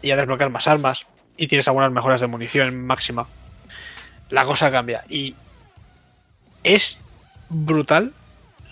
y 0.01 0.09
ya 0.09 0.17
desbloqueas 0.17 0.51
más 0.51 0.67
armas 0.67 1.07
y 1.37 1.47
tienes 1.47 1.69
algunas 1.69 1.93
mejoras 1.93 2.21
de 2.21 2.27
munición 2.27 2.87
máxima, 2.87 3.27
la 4.31 4.45
cosa 4.45 4.71
cambia. 4.71 5.05
Y 5.09 5.35
es 6.65 6.99
brutal 7.49 8.13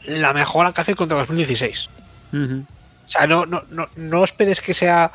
la 0.07 0.33
mejora 0.33 0.73
que 0.73 0.81
hace 0.81 0.95
contra 0.95 1.19
2016. 1.19 1.89
Ujú. 2.33 2.65
O 3.07 3.09
sea, 3.11 3.27
no, 3.27 3.45
no, 3.47 3.65
no, 3.71 3.89
no 3.97 4.25
esperes 4.25 4.61
que 4.61 4.75
sea. 4.75 5.13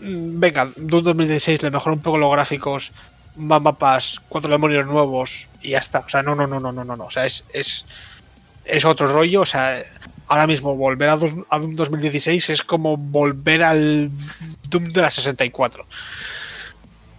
mm, 0.00 0.40
Venga, 0.40 0.68
Doom 0.76 1.02
2016 1.04 1.62
le 1.62 1.70
mejora 1.70 1.94
un 1.94 2.02
poco 2.02 2.18
los 2.18 2.32
gráficos, 2.32 2.92
más 3.36 3.60
mapas, 3.60 4.20
cuatro 4.28 4.50
demonios 4.50 4.86
nuevos 4.86 5.48
y 5.60 5.70
ya 5.70 5.78
está. 5.78 6.00
O 6.00 6.08
sea, 6.08 6.22
no, 6.22 6.34
no, 6.34 6.46
no, 6.46 6.60
no, 6.60 6.72
no, 6.72 6.84
no. 6.84 6.96
no. 6.96 7.04
O 7.06 7.10
sea, 7.10 7.24
es, 7.26 7.44
es, 7.52 7.84
es 8.64 8.84
otro 8.84 9.12
rollo. 9.12 9.42
O 9.42 9.46
sea, 9.46 9.82
ahora 10.28 10.46
mismo 10.46 10.76
volver 10.76 11.08
a, 11.08 11.16
Doom- 11.18 11.44
a 11.50 11.58
Doom 11.58 11.74
2016 11.76 12.50
es 12.50 12.62
como 12.62 12.96
volver 12.96 13.62
al 13.64 14.10
Doom 14.68 14.92
de 14.92 15.00
la 15.00 15.10
64. 15.10 15.84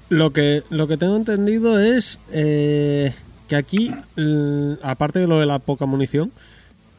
Lo 0.10 0.34
que, 0.34 0.64
lo 0.70 0.88
que 0.88 0.98
tengo 0.98 1.16
entendido 1.16 1.80
es 1.80 2.18
eh, 2.32 3.14
que 3.48 3.56
aquí, 3.56 3.94
aparte 4.82 5.20
de 5.20 5.28
lo 5.28 5.40
de 5.40 5.46
la 5.46 5.60
poca 5.60 5.86
munición, 5.86 6.32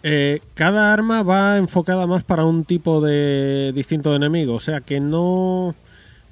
eh, 0.02 0.40
cada 0.54 0.92
arma 0.92 1.22
va 1.22 1.56
enfocada 1.58 2.06
más 2.06 2.22
para 2.22 2.44
un 2.44 2.64
tipo 2.64 3.00
de 3.00 3.72
distinto 3.74 4.10
de 4.10 4.16
enemigo. 4.16 4.54
O 4.54 4.60
sea 4.60 4.80
que 4.80 5.00
no, 5.00 5.74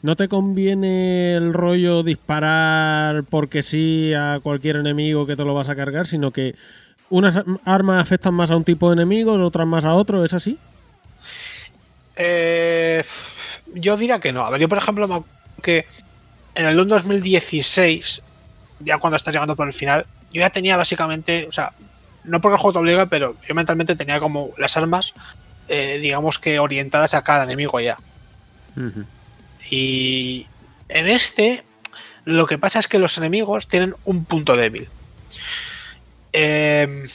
no 0.03 0.15
te 0.17 0.29
conviene 0.29 1.35
el 1.35 1.53
rollo 1.53 2.05
disparar 2.05 3.25
porque 3.25 3.65
sí 3.65 4.15
a 4.15 4.39
cualquier 4.41 4.77
enemigo 4.77 5.27
que 5.27 5.35
te 5.37 5.45
lo 5.45 5.55
vas 5.55 5.69
a 5.69 5.75
cargar, 5.77 6.07
sino 6.07 6.31
que 6.31 6.55
unas 7.11 7.37
ar- 7.37 7.45
armas 7.65 8.03
afectan 8.03 8.35
más 8.35 8.51
a 8.51 8.57
un 8.57 8.65
tipo 8.65 8.89
de 8.89 8.95
enemigo, 8.95 9.35
otras 9.45 9.67
más 9.67 9.85
a 9.85 9.95
otro. 9.95 10.25
¿Es 10.25 10.33
así? 10.33 10.59
Eh, 12.17 13.03
yo 13.75 13.97
diría 13.97 14.21
que 14.21 14.33
no. 14.33 14.45
A 14.45 14.51
ver, 14.51 14.61
yo 14.61 14.69
por 14.69 14.79
ejemplo 14.79 15.25
que 15.63 15.87
en 16.55 16.67
el 16.67 16.77
Doom 16.77 16.89
2016, 16.89 18.23
ya 18.81 18.99
cuando 18.99 19.17
estás 19.17 19.33
llegando 19.33 19.57
por 19.57 19.67
el 19.67 19.73
final, 19.73 20.07
yo 20.33 20.41
ya 20.41 20.51
tenía 20.51 20.77
básicamente, 20.77 21.47
o 21.49 21.53
sea, 21.53 21.73
no 22.25 22.41
porque 22.41 22.55
el 22.57 22.61
juego 22.61 22.73
te 22.75 22.79
obliga, 22.81 23.07
pero 23.07 23.37
yo 23.49 23.55
mentalmente 23.55 23.95
tenía 23.97 24.21
como 24.21 24.51
las 24.59 24.77
armas, 24.77 25.15
eh, 25.69 25.99
digamos 26.01 26.39
que 26.39 26.59
orientadas 26.59 27.15
a 27.15 27.23
cada 27.23 27.45
enemigo 27.45 27.79
ya. 27.81 27.99
Y 29.71 30.47
en 30.89 31.09
este, 31.09 31.63
lo 32.25 32.47
que 32.47 32.59
pasa 32.59 32.79
es 32.79 32.89
que 32.89 32.99
los 32.99 33.17
enemigos 33.19 33.69
tienen 33.69 33.95
un 34.05 34.25
punto 34.25 34.57
débil. 34.57 34.89
Eh, 36.33 37.09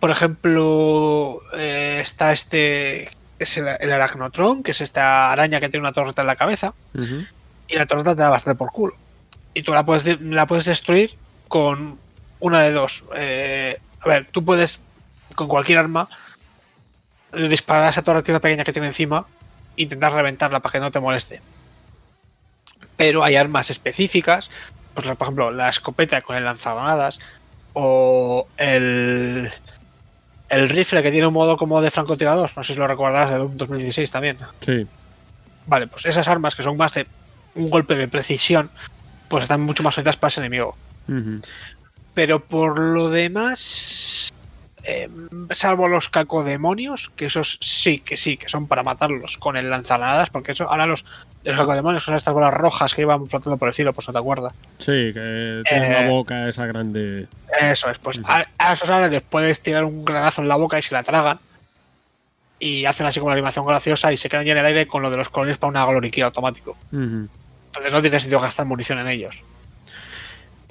por 0.00 0.10
ejemplo, 0.10 1.40
eh, 1.56 1.98
está 2.02 2.32
este, 2.32 3.08
es 3.38 3.56
el, 3.56 3.68
el 3.80 3.92
Arachnotron, 3.92 4.62
que 4.62 4.72
es 4.72 4.80
esta 4.80 5.30
araña 5.30 5.60
que 5.60 5.68
tiene 5.68 5.82
una 5.86 5.92
torreta 5.92 6.22
en 6.22 6.26
la 6.26 6.36
cabeza, 6.36 6.74
y 7.68 7.76
la 7.76 7.86
torreta 7.86 8.14
te 8.16 8.22
da 8.22 8.30
bastante 8.30 8.58
por 8.58 8.72
culo. 8.72 8.94
Y 9.54 9.62
tú 9.62 9.72
la 9.72 9.84
puedes, 9.84 10.04
de- 10.04 10.18
la 10.20 10.46
puedes 10.46 10.64
destruir 10.64 11.16
con 11.48 11.98
una 12.40 12.60
de 12.62 12.72
dos. 12.72 13.04
Eh, 13.14 13.78
a 14.00 14.08
ver, 14.08 14.26
tú 14.26 14.44
puedes, 14.44 14.80
con 15.34 15.46
cualquier 15.48 15.78
arma, 15.78 16.08
disparar 17.32 17.84
a 17.84 17.88
esa 17.90 18.02
torretita 18.02 18.40
pequeña 18.40 18.64
que 18.64 18.72
tiene 18.72 18.88
encima 18.88 19.26
e 19.76 19.82
intentar 19.82 20.12
reventarla 20.12 20.60
para 20.60 20.72
que 20.72 20.80
no 20.80 20.90
te 20.90 21.00
moleste. 21.00 21.40
Pero 22.96 23.24
hay 23.24 23.36
armas 23.36 23.70
específicas, 23.70 24.50
pues 24.94 25.06
por 25.06 25.16
ejemplo, 25.26 25.50
la 25.50 25.68
escopeta 25.68 26.20
con 26.22 26.36
el 26.36 26.44
lanzagranadas 26.44 27.20
o 27.74 28.46
el, 28.56 29.50
el 30.48 30.68
rifle 30.68 31.02
que 31.02 31.10
tiene 31.10 31.26
un 31.26 31.34
modo 31.34 31.56
como 31.56 31.80
de 31.80 31.90
francotirador, 31.90 32.50
no 32.54 32.62
sé 32.62 32.74
si 32.74 32.78
lo 32.78 32.86
recordarás 32.86 33.30
de 33.30 33.36
Doom 33.36 33.56
2016 33.56 34.10
también. 34.10 34.38
Sí. 34.60 34.86
Vale, 35.66 35.86
pues 35.86 36.06
esas 36.06 36.28
armas 36.28 36.54
que 36.54 36.62
son 36.62 36.76
más 36.76 36.94
de 36.94 37.06
un 37.54 37.70
golpe 37.70 37.94
de 37.94 38.08
precisión, 38.08 38.70
pues 39.28 39.44
están 39.44 39.60
mucho 39.60 39.82
más 39.82 39.94
orientadas 39.96 40.16
para 40.16 40.28
ese 40.28 40.40
enemigo. 40.40 40.76
Pero 42.14 42.44
por 42.44 42.78
lo 42.78 43.10
demás, 43.10 44.32
eh, 44.84 45.08
salvo 45.50 45.88
los 45.88 46.08
cacodemonios, 46.08 47.10
que 47.16 47.26
esos 47.26 47.58
sí, 47.60 48.00
que 48.00 48.16
sí, 48.16 48.36
que 48.36 48.48
son 48.48 48.66
para 48.66 48.82
matarlos 48.82 49.38
con 49.38 49.56
el 49.56 49.70
lanzagranadas, 49.70 50.30
porque 50.30 50.52
eso, 50.52 50.68
ahora 50.68 50.86
los, 50.86 51.04
los 51.44 51.56
cacodemonios 51.56 52.02
son 52.04 52.14
estas 52.14 52.32
bolas 52.34 52.52
rojas 52.54 52.94
que 52.94 53.02
iban 53.02 53.26
flotando 53.26 53.56
por 53.56 53.68
el 53.68 53.74
cielo, 53.74 53.92
pues 53.92 54.06
no 54.08 54.12
te 54.12 54.18
acuerdas. 54.18 54.52
Sí, 54.78 55.10
que 55.12 55.62
tiene 55.68 55.86
Eh, 55.88 56.04
la 56.04 56.08
boca 56.10 56.48
esa 56.48 56.66
grande. 56.66 57.26
Eso 57.60 57.90
es, 57.90 57.98
pues 57.98 58.20
a, 58.24 58.46
a 58.58 58.72
esos 58.72 58.88
ahora 58.90 59.08
les 59.08 59.22
puedes 59.22 59.60
tirar 59.60 59.84
un 59.84 60.04
granazo 60.04 60.42
en 60.42 60.48
la 60.48 60.56
boca 60.56 60.78
y 60.78 60.82
se 60.82 60.94
la 60.94 61.02
tragan. 61.02 61.38
Y 62.58 62.84
hacen 62.84 63.06
así 63.06 63.18
como 63.18 63.26
una 63.28 63.34
animación 63.34 63.66
graciosa 63.66 64.12
y 64.12 64.16
se 64.16 64.28
quedan 64.28 64.44
ya 64.46 64.52
en 64.52 64.58
el 64.58 64.66
aire 64.66 64.86
con 64.86 65.02
lo 65.02 65.10
de 65.10 65.16
los 65.16 65.28
colores 65.28 65.58
para 65.58 65.70
una 65.70 65.84
gloriquía 65.84 66.26
automático. 66.26 66.76
Entonces 66.92 67.92
no 67.92 68.00
tiene 68.00 68.20
sentido 68.20 68.40
gastar 68.40 68.66
munición 68.66 69.00
en 69.00 69.08
ellos. 69.08 69.42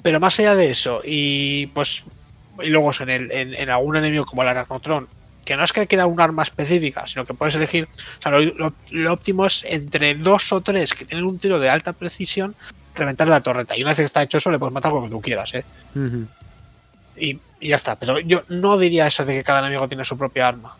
Pero 0.02 0.18
más 0.18 0.38
allá 0.40 0.54
de 0.54 0.70
eso, 0.70 1.00
y 1.04 1.66
pues. 1.68 2.02
Y 2.62 2.68
luego 2.68 2.90
en, 3.00 3.08
el, 3.10 3.30
en, 3.32 3.54
en 3.54 3.70
algún 3.70 3.96
enemigo 3.96 4.24
como 4.26 4.42
el 4.42 4.48
Arachnotron, 4.48 5.06
que 5.44 5.56
no 5.56 5.64
es 5.64 5.72
que 5.72 5.86
queda 5.86 6.06
un 6.06 6.20
arma 6.20 6.42
específica, 6.42 7.06
sino 7.06 7.24
que 7.26 7.34
puedes 7.34 7.54
elegir. 7.54 7.88
O 8.18 8.22
sea, 8.22 8.32
lo, 8.32 8.40
lo- 8.40 8.74
lo 8.90 9.12
óptimo 9.12 9.46
es 9.46 9.64
entre 9.68 10.14
dos 10.14 10.52
o 10.52 10.60
tres 10.60 10.94
que 10.94 11.04
tienen 11.04 11.26
un 11.26 11.38
tiro 11.38 11.58
de 11.58 11.68
alta 11.68 11.92
precisión, 11.92 12.54
reventar 12.94 13.26
la 13.28 13.40
torreta. 13.40 13.76
Y 13.76 13.82
una 13.82 13.90
vez 13.90 13.98
que 13.98 14.04
está 14.04 14.22
hecho 14.22 14.38
eso, 14.38 14.50
le 14.50 14.58
puedes 14.58 14.72
matar 14.74 14.92
lo 14.92 15.02
que 15.02 15.08
tú 15.10 15.20
quieras, 15.20 15.52
¿eh? 15.54 15.64
Y, 17.16 17.38
y 17.60 17.68
ya 17.68 17.76
está. 17.76 17.96
Pero 17.96 18.18
yo 18.20 18.42
no 18.48 18.78
diría 18.78 19.06
eso 19.06 19.24
de 19.24 19.34
que 19.34 19.44
cada 19.44 19.60
enemigo 19.60 19.88
tiene 19.88 20.04
su 20.04 20.16
propia 20.16 20.48
arma. 20.48 20.76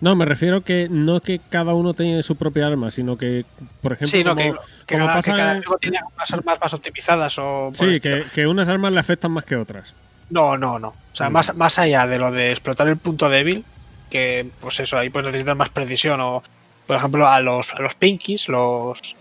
No, 0.00 0.14
me 0.14 0.26
refiero 0.26 0.60
que 0.62 0.88
no 0.90 1.20
que 1.20 1.38
cada 1.48 1.72
uno 1.72 1.94
tiene 1.94 2.22
su 2.22 2.36
propia 2.36 2.66
arma, 2.66 2.90
sino 2.90 3.16
que, 3.16 3.46
por 3.80 3.92
ejemplo, 3.94 4.10
Sí, 4.18 4.22
no, 4.22 4.36
como, 4.36 4.52
que, 4.52 4.58
que 4.86 4.94
como 4.94 5.06
cada, 5.06 5.22
que 5.22 5.30
cada 5.30 5.42
en- 5.42 5.48
enemigo 5.52 5.78
tiene 5.78 5.98
unas 6.14 6.30
armas 6.32 6.58
más 6.60 6.74
optimizadas 6.74 7.38
o. 7.38 7.70
Sí, 7.72 7.98
que, 8.00 8.24
que 8.34 8.46
unas 8.46 8.68
armas 8.68 8.92
le 8.92 9.00
afectan 9.00 9.30
más 9.30 9.44
que 9.46 9.56
otras. 9.56 9.94
No, 10.30 10.56
no, 10.58 10.78
no. 10.78 10.88
O 10.88 11.14
sea, 11.16 11.30
Mm. 11.30 11.32
más, 11.32 11.54
más 11.54 11.78
allá 11.78 12.06
de 12.06 12.18
lo 12.18 12.30
de 12.32 12.50
explotar 12.50 12.88
el 12.88 12.96
punto 12.98 13.28
débil, 13.28 13.64
que 14.10 14.50
pues 14.60 14.80
eso, 14.80 14.98
ahí 14.98 15.08
pues 15.10 15.24
necesitas 15.24 15.56
más 15.56 15.68
precisión. 15.70 16.20
O, 16.20 16.42
por 16.86 16.96
ejemplo, 16.96 17.26
a 17.26 17.40
los, 17.40 17.72
a 17.74 17.80
los 17.80 17.94
pinkies, 17.94 18.48
los. 18.48 19.16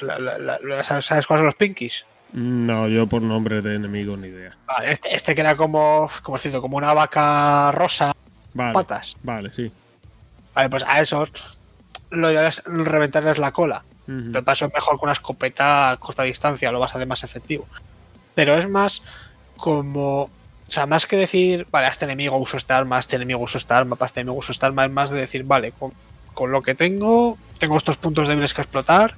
la- 0.00 0.18
la- 0.18 0.38
la- 0.38 0.58
la- 0.62 0.82
¿Sabes 0.82 1.26
cuáles 1.26 1.40
son 1.40 1.46
los 1.46 1.54
pinkies? 1.54 2.04
No, 2.32 2.88
yo 2.88 3.06
por 3.06 3.22
nombre 3.22 3.62
de 3.62 3.76
enemigo 3.76 4.16
ni 4.16 4.26
idea. 4.28 4.56
Vale, 4.66 4.90
este, 4.92 5.14
este 5.14 5.34
que 5.36 5.40
era 5.40 5.54
como, 5.56 6.10
como 6.22 6.36
decirlo, 6.36 6.60
como 6.60 6.76
una 6.76 6.92
vaca 6.92 7.70
rosa, 7.70 8.12
Vale. 8.54 8.72
patas. 8.72 9.16
Vale, 9.22 9.52
sí. 9.52 9.70
Vale, 10.52 10.68
pues 10.68 10.82
a 10.84 11.00
esos 11.00 11.30
lo 12.10 12.30
ideal 12.30 12.46
es 12.46 12.62
reventarles 12.64 13.38
la 13.38 13.52
cola. 13.52 13.84
Ujú. 14.08 14.32
De 14.32 14.42
paso 14.42 14.66
es 14.66 14.74
mejor 14.74 14.98
con 14.98 15.06
una 15.06 15.12
escopeta 15.12 15.90
a 15.90 15.96
corta 15.96 16.24
distancia, 16.24 16.72
lo 16.72 16.80
vas 16.80 16.92
a 16.94 16.98
hacer 16.98 17.06
más 17.08 17.22
efectivo. 17.22 17.66
Pero 18.34 18.56
es 18.56 18.68
más 18.68 19.02
como. 19.56 20.22
O 20.66 20.70
sea, 20.70 20.86
más 20.86 21.06
que 21.06 21.16
decir, 21.16 21.66
vale, 21.70 21.86
a 21.86 21.90
este 21.90 22.06
enemigo 22.06 22.38
uso 22.38 22.56
esta 22.56 22.76
arma, 22.76 22.96
a 22.96 23.00
este 23.00 23.16
enemigo 23.16 23.40
uso 23.40 23.58
esta 23.58 23.76
arma, 23.76 23.96
para 23.96 24.06
este 24.06 24.20
enemigo 24.20 24.38
uso 24.38 24.50
esta 24.50 24.66
arma, 24.66 24.86
es 24.86 24.90
más 24.90 25.10
de 25.10 25.20
decir, 25.20 25.44
vale, 25.44 25.72
con, 25.72 25.92
con 26.32 26.50
lo 26.50 26.62
que 26.62 26.74
tengo, 26.74 27.36
tengo 27.58 27.76
estos 27.76 27.98
puntos 27.98 28.28
débiles 28.28 28.54
que 28.54 28.62
explotar 28.62 29.14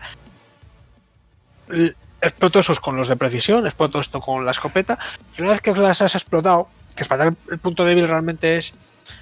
exploto 2.20 2.58
esos 2.60 2.80
con 2.80 2.96
los 2.96 3.08
de 3.08 3.16
precisión, 3.16 3.66
exploto 3.66 4.00
esto 4.00 4.20
con 4.20 4.44
la 4.44 4.50
escopeta, 4.50 4.98
y 5.36 5.42
una 5.42 5.50
vez 5.50 5.60
que 5.60 5.74
las 5.74 6.02
has 6.02 6.14
explotado, 6.14 6.68
que 6.94 7.02
explotar 7.02 7.34
el, 7.50 7.58
punto 7.58 7.84
débil 7.84 8.08
realmente 8.08 8.56
es. 8.56 8.72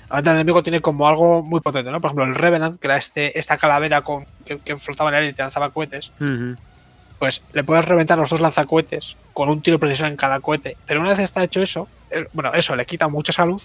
Realmente 0.08 0.30
el 0.30 0.36
enemigo 0.36 0.62
tiene 0.62 0.80
como 0.80 1.06
algo 1.06 1.42
muy 1.42 1.60
potente, 1.60 1.90
¿no? 1.90 2.00
Por 2.00 2.08
ejemplo, 2.08 2.24
el 2.24 2.34
Revenant, 2.34 2.80
que 2.80 2.86
era 2.86 2.96
este, 2.96 3.38
esta 3.38 3.58
calavera 3.58 4.00
con, 4.00 4.24
que, 4.46 4.58
que 4.58 4.78
flotaba 4.78 5.10
en 5.10 5.14
el 5.14 5.20
aire 5.20 5.32
y 5.32 5.34
te 5.34 5.42
lanzaba 5.42 5.70
cohetes, 5.70 6.10
pues 7.18 7.42
le 7.52 7.64
puedes 7.64 7.84
reventar 7.84 8.18
los 8.18 8.30
dos 8.30 8.40
lanzacohetes 8.40 9.16
con 9.34 9.50
un 9.50 9.60
tiro 9.60 9.78
preciso 9.78 10.06
en 10.06 10.16
cada 10.16 10.40
cohete. 10.40 10.78
Pero 10.86 11.00
una 11.00 11.10
vez 11.10 11.18
está 11.18 11.44
hecho 11.44 11.60
eso, 11.60 11.88
bueno, 12.32 12.54
eso 12.54 12.74
le 12.76 12.86
quita 12.86 13.08
mucha 13.08 13.32
salud, 13.32 13.60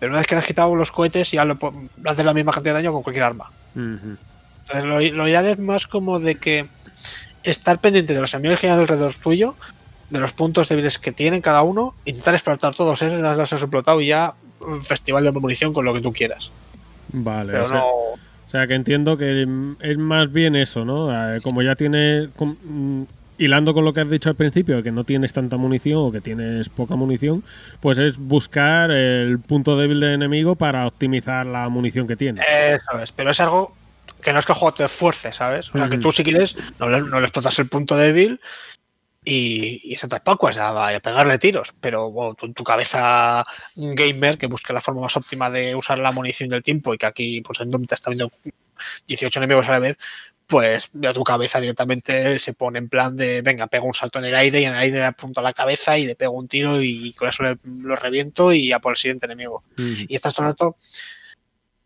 pero 0.00 0.10
una 0.10 0.18
vez 0.20 0.26
que 0.26 0.34
le 0.34 0.40
has 0.40 0.46
quitado 0.46 0.74
los 0.74 0.90
cohetes 0.90 1.30
ya 1.30 1.44
lo, 1.44 1.56
le 2.02 2.10
haces 2.10 2.24
la 2.24 2.34
misma 2.34 2.52
cantidad 2.52 2.74
de 2.74 2.78
daño 2.82 2.92
con 2.92 3.02
cualquier 3.02 3.24
arma. 3.24 3.50
Entonces 3.76 4.84
lo, 4.84 5.00
lo 5.16 5.28
ideal 5.28 5.46
es 5.46 5.58
más 5.58 5.86
como 5.86 6.18
de 6.18 6.36
que 6.36 6.66
estar 7.42 7.78
pendiente 7.78 8.14
de 8.14 8.20
los 8.20 8.34
enemigos 8.34 8.60
que 8.60 8.66
hay 8.68 8.78
alrededor 8.78 9.14
tuyo, 9.14 9.54
de 10.08 10.18
los 10.18 10.32
puntos 10.32 10.68
débiles 10.68 10.98
que 10.98 11.12
tienen 11.12 11.40
cada 11.40 11.62
uno, 11.62 11.94
intentar 12.04 12.34
explotar 12.34 12.74
todos 12.74 13.00
esos, 13.02 13.18
una 13.20 13.28
vez 13.30 13.38
los 13.38 13.52
has 13.52 13.62
explotado 13.62 14.00
y 14.00 14.08
ya 14.08 14.34
un 14.60 14.82
festival 14.82 15.24
de 15.24 15.32
munición 15.32 15.72
con 15.72 15.84
lo 15.84 15.94
que 15.94 16.00
tú 16.00 16.12
quieras. 16.12 16.50
Vale, 17.12 17.52
Pero 17.52 17.64
o 17.64 17.68
sea, 17.68 17.78
no... 17.78 17.86
o 17.86 18.18
sea, 18.50 18.66
que 18.66 18.74
entiendo 18.74 19.16
que 19.16 19.44
mm, 19.46 19.76
es 19.80 19.98
más 19.98 20.32
bien 20.32 20.56
eso, 20.56 20.84
¿no? 20.84 21.10
Eh, 21.34 21.40
Como 21.40 21.62
ya 21.62 21.76
tienes, 21.76 22.28
com- 22.36 22.56
mm, 22.62 23.02
hilando 23.40 23.72
con 23.72 23.86
lo 23.86 23.94
que 23.94 24.02
has 24.02 24.10
dicho 24.10 24.28
al 24.28 24.34
principio, 24.36 24.82
que 24.82 24.92
no 24.92 25.04
tienes 25.04 25.32
tanta 25.32 25.56
munición 25.56 25.98
o 25.98 26.12
que 26.12 26.20
tienes 26.20 26.68
poca 26.68 26.94
munición, 26.94 27.42
pues 27.80 27.96
es 27.96 28.18
buscar 28.18 28.90
el 28.90 29.40
punto 29.40 29.78
débil 29.78 29.98
del 29.98 30.12
enemigo 30.12 30.56
para 30.56 30.86
optimizar 30.86 31.46
la 31.46 31.68
munición 31.70 32.06
que 32.06 32.16
tienes. 32.16 32.44
Eso 32.46 33.00
es, 33.02 33.10
pero 33.12 33.30
es 33.30 33.40
algo 33.40 33.74
que 34.22 34.34
no 34.34 34.38
es 34.38 34.44
que 34.44 34.52
el 34.52 34.58
juego 34.58 34.74
te 34.74 34.84
esfuerce, 34.84 35.32
¿sabes? 35.32 35.70
O 35.70 35.78
sea, 35.78 35.88
que 35.88 35.94
Ujú. 35.94 36.02
tú 36.02 36.12
si 36.12 36.22
quieres 36.22 36.54
no 36.78 36.90
le, 36.90 37.00
no 37.00 37.18
le 37.18 37.26
explotas 37.26 37.58
el 37.58 37.68
punto 37.68 37.96
débil 37.96 38.38
y, 39.24 39.80
y 39.84 39.96
se 39.96 40.06
te 40.06 40.20
pascuas 40.20 40.58
a, 40.58 40.88
a 40.94 41.00
pegarle 41.00 41.38
tiros, 41.38 41.72
pero 41.80 42.10
bueno, 42.10 42.34
tu, 42.34 42.52
tu 42.52 42.62
cabeza 42.62 43.46
gamer 43.74 44.36
que 44.36 44.48
busca 44.48 44.74
la 44.74 44.82
forma 44.82 45.00
más 45.00 45.16
óptima 45.16 45.48
de 45.48 45.74
usar 45.74 45.98
la 45.98 46.12
munición 46.12 46.50
del 46.50 46.62
tiempo 46.62 46.92
y 46.92 46.98
que 46.98 47.06
aquí 47.06 47.40
pues 47.40 47.58
en 47.60 47.70
Doom 47.70 47.86
te 47.86 47.94
está 47.94 48.10
viendo 48.10 48.30
18 49.06 49.38
enemigos 49.40 49.66
a 49.68 49.72
la 49.72 49.78
vez, 49.78 49.98
pues 50.50 50.90
ya 50.92 51.14
tu 51.14 51.22
cabeza 51.24 51.60
directamente 51.60 52.38
se 52.38 52.52
pone 52.52 52.78
en 52.78 52.88
plan 52.88 53.16
de 53.16 53.40
venga, 53.40 53.68
pego 53.68 53.86
un 53.86 53.94
salto 53.94 54.18
en 54.18 54.26
el 54.26 54.34
aire 54.34 54.60
y 54.60 54.64
en 54.64 54.72
el 54.72 54.78
aire 54.78 54.98
le 54.98 55.04
apunto 55.06 55.40
a 55.40 55.42
la 55.42 55.52
cabeza 55.54 55.96
y 55.96 56.04
le 56.06 56.16
pego 56.16 56.32
un 56.32 56.48
tiro 56.48 56.82
y 56.82 57.12
con 57.14 57.28
eso 57.28 57.44
le- 57.44 57.58
lo 57.64 57.94
reviento 57.96 58.52
y 58.52 58.72
a 58.72 58.80
por 58.80 58.92
el 58.92 58.96
siguiente 58.96 59.26
enemigo 59.26 59.62
Ujú. 59.78 60.04
y 60.08 60.14
estás 60.14 60.34
todo 60.34 60.46
el 60.46 60.52
rato 60.52 60.76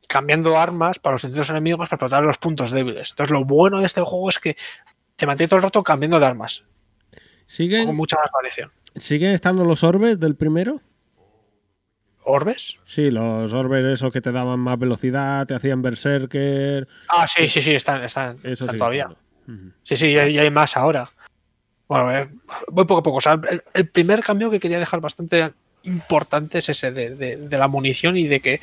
cambiando 0.08 0.58
armas 0.58 0.98
para 0.98 1.14
los 1.14 1.22
distintos 1.22 1.50
enemigos 1.50 1.78
para 1.88 1.96
explotar 1.96 2.22
los 2.24 2.38
puntos 2.38 2.70
débiles. 2.70 3.10
Entonces 3.10 3.30
lo 3.32 3.44
bueno 3.44 3.80
de 3.80 3.86
este 3.86 4.00
juego 4.00 4.28
es 4.28 4.38
que 4.38 4.56
te 5.16 5.26
mantiene 5.26 5.48
todo 5.48 5.58
el 5.58 5.62
rato 5.64 5.82
cambiando 5.82 6.18
de 6.18 6.26
armas, 6.26 6.62
con 7.10 7.18
¿Siguen, 7.46 7.94
mucha 7.94 8.16
más 8.16 8.30
variación. 8.32 8.72
¿Siguen 8.96 9.32
estando 9.32 9.64
los 9.64 9.84
orbes 9.84 10.18
del 10.18 10.36
primero? 10.36 10.80
¿Orbes? 12.24 12.76
Sí, 12.86 13.10
los 13.10 13.52
orbes 13.52 13.84
esos 13.84 14.12
que 14.12 14.20
te 14.20 14.32
daban 14.32 14.58
más 14.58 14.78
velocidad, 14.78 15.46
te 15.46 15.54
hacían 15.54 15.82
berserker. 15.82 16.88
Ah, 17.08 17.26
sí, 17.28 17.48
sí, 17.48 17.60
sí, 17.62 17.74
están, 17.74 18.02
están, 18.02 18.36
Eso 18.42 18.64
están 18.64 18.78
todavía. 18.78 19.10
Sí, 19.82 19.96
sí, 19.96 20.06
y 20.08 20.18
hay, 20.18 20.50
más 20.50 20.76
ahora. 20.76 21.10
Bueno, 21.86 22.10
eh, 22.10 22.28
voy 22.68 22.86
poco 22.86 23.00
a 23.00 23.02
poco. 23.02 23.18
O 23.18 23.20
sea, 23.20 23.38
el, 23.50 23.62
el 23.74 23.88
primer 23.88 24.22
cambio 24.22 24.50
que 24.50 24.58
quería 24.58 24.78
dejar 24.78 25.00
bastante 25.00 25.52
importante 25.82 26.58
es 26.58 26.68
ese 26.70 26.90
de, 26.92 27.14
de- 27.14 27.36
de 27.36 27.58
la 27.58 27.68
munición 27.68 28.16
y 28.16 28.26
de 28.26 28.40
que 28.40 28.60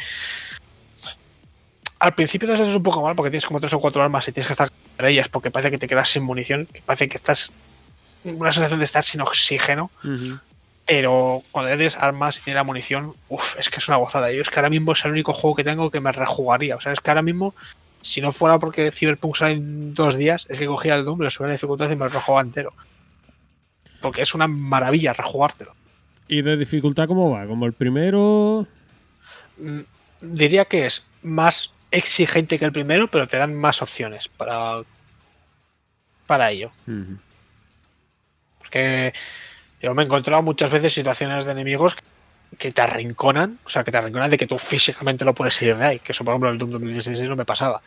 al 2.00 2.16
principio 2.16 2.48
te 2.48 2.56
sientes 2.56 2.76
un 2.76 2.82
poco 2.82 3.04
mal 3.04 3.16
porque 3.16 3.30
tienes 3.30 3.46
como 3.46 3.60
tres 3.60 3.74
o 3.74 3.80
cuatro 3.80 4.02
armas 4.02 4.28
y 4.28 4.32
tienes 4.32 4.48
que 4.48 4.54
estar 4.54 4.70
entre 4.94 5.12
ellas 5.12 5.30
porque 5.30 5.52
parece 5.52 5.70
que 5.70 5.78
te 5.78 5.88
quedas 5.88 6.10
sin 6.10 6.24
munición, 6.24 6.66
que 6.66 6.82
parece 6.82 7.08
que 7.08 7.18
estás 7.18 7.52
una 8.24 8.52
sensación 8.52 8.80
de 8.80 8.86
estar 8.86 9.04
sin 9.04 9.22
oxígeno. 9.22 9.92
Pero 10.86 11.44
cuando 11.52 11.70
ya 11.70 11.78
tienes 11.78 11.98
armas 11.98 12.38
y 12.38 12.44
tienes 12.44 12.56
la 12.58 12.64
munición, 12.64 13.14
uff, 13.30 13.58
es 13.58 13.70
que 13.70 13.78
es 13.78 13.88
una 13.88 13.98
gozada. 13.98 14.32
Yo 14.32 14.42
es 14.42 14.50
que 14.50 14.60
ahora 14.60 14.70
mismo 14.70 14.94
es 14.94 15.06
el 15.06 15.12
único 15.12 15.34
juego 15.34 15.56
que 15.56 15.64
tengo 15.64 15.90
que 15.92 16.02
me 16.02 16.12
rejugaría. 16.12 16.76
O 16.76 16.82
sea, 16.82 16.92
es 16.92 17.00
que 17.00 17.10
ahora 17.12 17.22
mismo, 17.22 17.54
si 18.02 18.22
no 18.22 18.32
fuera 18.32 18.60
porque 18.60 18.92
Cyberpunk 18.92 19.36
sale 19.36 19.54
en 19.54 19.94
dos 19.94 20.18
días, 20.18 20.48
es 20.50 20.60
que 20.60 20.66
cogía 20.66 20.96
el 20.96 21.06
Doom, 21.06 21.22
le 21.22 21.30
subía 21.30 21.48
la 21.48 21.54
dificultad 21.54 21.90
y 21.90 21.96
me 21.96 22.06
lo 22.06 22.10
rejugaba 22.10 22.42
entero. 22.42 22.74
Porque 24.02 24.22
es 24.22 24.34
una 24.34 24.48
maravilla 24.48 25.14
rejugártelo. 25.14 25.76
¿Y 26.28 26.42
de 26.42 26.58
dificultad 26.58 27.08
cómo 27.08 27.30
va? 27.30 27.46
¿Como 27.46 27.66
el 27.66 27.74
primero? 27.74 28.66
Mm, 29.58 29.82
Diría 30.22 30.66
que 30.66 30.86
es 30.86 31.04
más 31.24 31.72
exigente 31.90 32.60
que 32.60 32.66
el 32.66 32.72
primero, 32.72 33.10
pero 33.10 33.28
te 33.28 33.38
dan 33.38 33.54
más 33.54 33.82
opciones 33.82 34.28
para, 34.28 34.84
para 36.28 36.52
ello. 36.52 36.72
Porque 38.60 39.14
yo 39.82 39.94
me 39.96 40.04
he 40.04 40.06
encontrado 40.06 40.42
muchas 40.44 40.70
veces 40.70 40.94
situaciones 40.94 41.46
de 41.46 41.52
enemigos 41.52 41.96
que 42.58 42.72
te 42.72 42.82
arrinconan, 42.82 43.60
o 43.66 43.70
sea, 43.70 43.84
que 43.84 43.92
te 43.92 43.98
arrinconan 43.98 44.30
de 44.30 44.38
que 44.38 44.48
tú 44.48 44.58
físicamente 44.58 45.26
no 45.26 45.34
puedes 45.34 45.60
ir 45.62 45.76
de 45.78 45.86
ahí, 45.86 46.00
que 46.00 46.12
eso 46.12 46.24
por 46.24 46.34
ejemplo 46.34 46.50
en 46.50 46.54
el 46.54 46.60
Doom 46.60 46.72
2016 46.72 47.30
no 47.30 47.36
me 47.36 47.46
pasaba. 47.46 47.82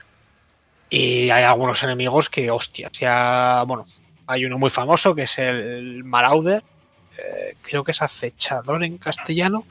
Y 0.90 1.30
hay 1.30 1.44
algunos 1.44 1.82
enemigos 1.82 2.28
que, 2.28 2.50
hostias, 2.50 2.92
ya, 2.92 3.64
bueno, 3.66 3.84
hay 4.26 4.44
uno 4.44 4.58
muy 4.58 4.70
famoso 4.70 5.14
que 5.14 5.22
es 5.22 5.38
el 5.38 6.04
Marauder, 6.04 6.62
eh, 7.18 7.56
creo 7.62 7.84
que 7.84 7.92
es 7.92 8.02
acechador 8.02 8.82
en 8.84 8.98
castellano, 8.98 9.64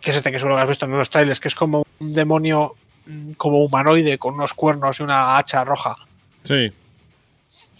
que 0.00 0.10
es 0.10 0.16
este 0.16 0.32
que 0.32 0.38
seguro 0.38 0.56
que 0.56 0.62
has 0.62 0.68
visto 0.68 0.86
en 0.86 0.94
unos 0.94 1.10
trailers, 1.10 1.40
que 1.40 1.48
es 1.48 1.54
como 1.54 1.84
un 1.98 2.12
demonio 2.12 2.74
mm, 3.06 3.32
como 3.32 3.64
humanoide 3.64 4.18
con 4.18 4.34
unos 4.34 4.54
cuernos 4.54 5.00
y 5.00 5.02
una 5.02 5.36
hacha 5.36 5.64
roja. 5.64 5.96
Sí. 6.44 6.72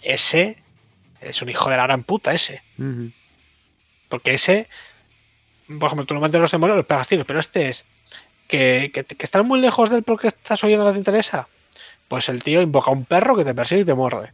Ese 0.01 0.57
es 1.19 1.41
un 1.41 1.49
hijo 1.49 1.69
de 1.69 1.77
la 1.77 1.83
gran 1.83 2.03
puta, 2.03 2.33
ese. 2.33 2.61
Porque 4.11 4.33
ese, 4.33 4.67
por 5.67 5.87
ejemplo, 5.87 6.05
tú 6.05 6.13
normalmente 6.13 6.37
los 6.37 6.51
demonios 6.51 6.75
los 6.75 6.85
pegas 6.85 7.07
tiros, 7.07 7.25
pero 7.25 7.39
este 7.39 7.69
es 7.69 7.85
que, 8.49 8.91
que, 8.93 9.05
que 9.05 9.25
están 9.25 9.47
muy 9.47 9.61
lejos 9.61 9.89
del 9.89 10.03
porque 10.03 10.27
estás 10.27 10.61
oyendo 10.65 10.83
no 10.83 10.91
te 10.91 10.97
interesa. 10.97 11.47
Pues 12.09 12.27
el 12.27 12.43
tío 12.43 12.61
invoca 12.61 12.91
a 12.91 12.93
un 12.93 13.05
perro 13.05 13.37
que 13.37 13.45
te 13.45 13.55
persigue 13.55 13.81
y 13.81 13.85
te 13.85 13.93
muerde. 13.93 14.33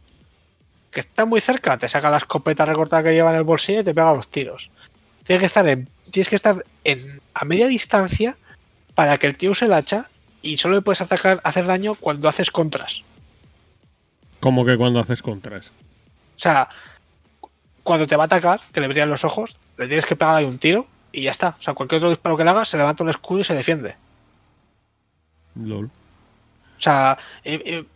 Que 0.90 0.98
está 0.98 1.24
muy 1.26 1.40
cerca, 1.40 1.78
te 1.78 1.88
saca 1.88 2.10
la 2.10 2.16
escopeta 2.16 2.64
recortada 2.64 3.04
que 3.04 3.12
lleva 3.12 3.30
en 3.30 3.36
el 3.36 3.44
bolsillo 3.44 3.80
y 3.80 3.84
te 3.84 3.94
pega 3.94 4.14
dos 4.14 4.26
tiros. 4.26 4.68
Tienes 5.22 5.40
que 5.40 5.46
estar 5.46 5.68
en, 5.68 5.88
tienes 6.10 6.28
que 6.28 6.34
estar 6.34 6.64
en 6.82 7.20
a 7.34 7.44
media 7.44 7.68
distancia 7.68 8.36
para 8.96 9.16
que 9.18 9.28
el 9.28 9.36
tío 9.36 9.52
use 9.52 9.66
el 9.66 9.74
hacha 9.74 10.08
y 10.42 10.56
solo 10.56 10.74
le 10.74 10.82
puedes 10.82 11.00
atacar, 11.02 11.40
hacer 11.44 11.66
daño 11.66 11.94
cuando 11.94 12.28
haces 12.28 12.50
contras. 12.50 13.04
Como 14.40 14.64
que 14.64 14.76
cuando 14.76 14.98
haces 14.98 15.22
contras. 15.22 15.68
O 15.68 16.40
sea, 16.40 16.68
cuando 17.88 18.06
te 18.06 18.16
va 18.16 18.24
a 18.24 18.26
atacar, 18.26 18.60
que 18.72 18.80
le 18.80 18.86
brillan 18.88 19.08
los 19.10 19.24
ojos, 19.24 19.58
le 19.78 19.86
tienes 19.86 20.04
que 20.06 20.14
pegar 20.14 20.36
ahí 20.36 20.44
un 20.44 20.58
tiro 20.58 20.86
y 21.10 21.22
ya 21.22 21.30
está. 21.30 21.56
O 21.58 21.62
sea, 21.62 21.72
cualquier 21.74 21.98
otro 21.98 22.10
disparo 22.10 22.36
que 22.36 22.44
le 22.44 22.50
hagas, 22.50 22.68
se 22.68 22.76
levanta 22.76 23.02
un 23.02 23.08
escudo 23.10 23.40
y 23.40 23.44
se 23.44 23.54
defiende. 23.54 23.96
LOL. 25.56 25.86
O 25.86 26.80
sea, 26.80 27.18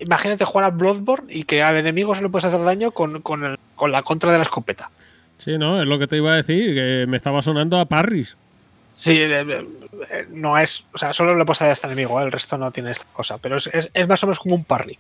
imagínate 0.01 0.45
jugar 0.45 0.65
a 0.65 0.71
Bloodborne 0.71 1.33
y 1.33 1.45
que 1.45 1.63
al 1.63 1.77
enemigo 1.77 2.15
se 2.15 2.23
le 2.23 2.29
puedes 2.29 2.47
hacer 2.47 2.63
daño 2.65 2.91
con, 2.91 3.23
con, 3.23 3.45
el- 3.45 3.59
con 3.77 3.93
la 3.93 4.03
contra 4.03 4.33
de 4.33 4.39
la 4.39 4.45
escopeta. 4.45 4.91
Sí, 5.39 5.59
no, 5.59 5.81
es 5.81 5.87
lo 5.87 5.99
que 5.99 6.07
te 6.07 6.17
iba 6.17 6.33
a 6.33 6.37
decir, 6.37 6.75
que 6.75 7.05
me 7.09 7.17
estaba 7.17 7.43
sonando 7.43 7.79
a 7.79 7.85
Parris. 7.85 8.37
Sí, 8.95 9.21
eh, 9.21 9.67
eh, 10.11 10.27
no 10.31 10.59
es. 10.59 10.85
O 10.93 10.99
sea, 10.99 11.13
solo 11.13 11.37
le 11.37 11.45
puedes 11.45 11.59
hacer 11.63 11.71
a 11.71 11.73
este 11.75 11.87
enemigo, 11.87 12.21
¿eh? 12.21 12.25
el 12.25 12.33
resto 12.33 12.59
no 12.59 12.71
tiene 12.71 12.91
esta 12.91 13.07
cosa. 13.13 13.39
Pero 13.39 13.57
es, 13.57 13.67
es- 13.69 13.91
es 13.93 14.09
más 14.09 14.23
o 14.25 14.27
menos 14.27 14.39
como 14.41 14.55
un 14.55 14.65
parry. 14.65 14.99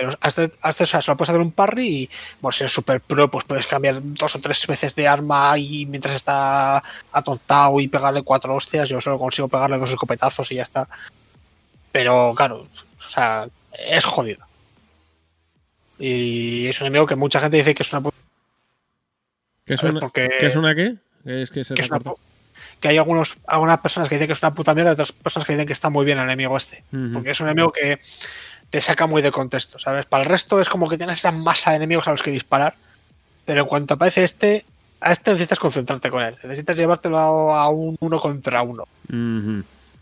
Pero 0.00 0.16
hasta, 0.22 0.48
hasta 0.62 0.84
o 0.84 0.86
sea, 0.86 1.02
solo 1.02 1.18
puedes 1.18 1.28
hacer 1.28 1.42
un 1.42 1.52
parry 1.52 1.86
y, 1.86 2.10
si 2.52 2.62
eres 2.62 2.72
super 2.72 3.02
pro, 3.02 3.30
pues 3.30 3.44
puedes 3.44 3.66
cambiar 3.66 4.00
dos 4.02 4.34
o 4.34 4.40
tres 4.40 4.66
veces 4.66 4.94
de 4.94 5.06
arma 5.06 5.58
y 5.58 5.84
mientras 5.84 6.14
está 6.14 6.82
atontado 7.12 7.78
y 7.80 7.88
pegarle 7.88 8.22
cuatro 8.22 8.54
hostias, 8.54 8.88
yo 8.88 8.98
solo 9.02 9.18
consigo 9.18 9.48
pegarle 9.48 9.76
dos 9.76 9.90
escopetazos 9.90 10.50
y 10.52 10.54
ya 10.54 10.62
está. 10.62 10.88
Pero 11.92 12.32
claro, 12.34 12.66
o 12.98 13.10
sea, 13.10 13.46
es 13.72 14.06
jodido. 14.06 14.46
Y 15.98 16.66
es 16.68 16.80
un 16.80 16.86
enemigo 16.86 17.04
que 17.04 17.16
mucha 17.16 17.42
gente 17.42 17.58
dice 17.58 17.74
que 17.74 17.82
es 17.82 17.92
una 17.92 18.00
puta 18.00 18.16
¿Qué 19.66 19.74
es, 19.74 19.82
una, 19.82 20.00
Porque- 20.00 20.30
¿Qué 20.40 20.46
es 20.46 20.56
una 20.56 20.74
qué? 20.74 20.96
Es 21.26 21.50
que 21.50 21.62
se 21.62 21.74
que, 21.74 21.82
es 21.82 21.90
una 21.90 22.00
que 22.80 22.88
hay 22.88 22.96
algunos, 22.96 23.36
algunas 23.46 23.80
personas 23.80 24.08
que 24.08 24.14
dicen 24.14 24.28
que 24.28 24.32
es 24.32 24.42
una 24.42 24.54
puta 24.54 24.74
mierda 24.74 24.92
y 24.92 24.94
otras 24.94 25.12
personas 25.12 25.46
que 25.46 25.52
dicen 25.52 25.66
que 25.66 25.74
está 25.74 25.90
muy 25.90 26.06
bien 26.06 26.16
el 26.16 26.24
enemigo 26.24 26.56
este. 26.56 26.84
Porque 27.12 27.32
es 27.32 27.40
un 27.40 27.48
enemigo 27.48 27.70
que 27.70 28.00
te 28.70 28.80
saca 28.80 29.06
muy 29.06 29.20
de 29.20 29.32
contexto, 29.32 29.78
¿sabes? 29.78 30.06
Para 30.06 30.22
el 30.22 30.30
resto 30.30 30.60
es 30.60 30.68
como 30.68 30.88
que 30.88 30.96
tienes 30.96 31.18
esa 31.18 31.32
masa 31.32 31.70
de 31.70 31.76
enemigos 31.76 32.06
a 32.08 32.12
los 32.12 32.22
que 32.22 32.30
disparar, 32.30 32.74
pero 33.44 33.62
en 33.62 33.66
cuanto 33.66 33.94
aparece 33.94 34.22
este, 34.22 34.64
a 35.00 35.12
este 35.12 35.32
necesitas 35.32 35.58
concentrarte 35.58 36.10
con 36.10 36.22
él. 36.22 36.36
Necesitas 36.42 36.76
llevártelo 36.76 37.18
a, 37.18 37.64
a 37.64 37.68
un 37.68 37.96
uno 38.00 38.18
contra 38.18 38.62
uno. 38.62 38.86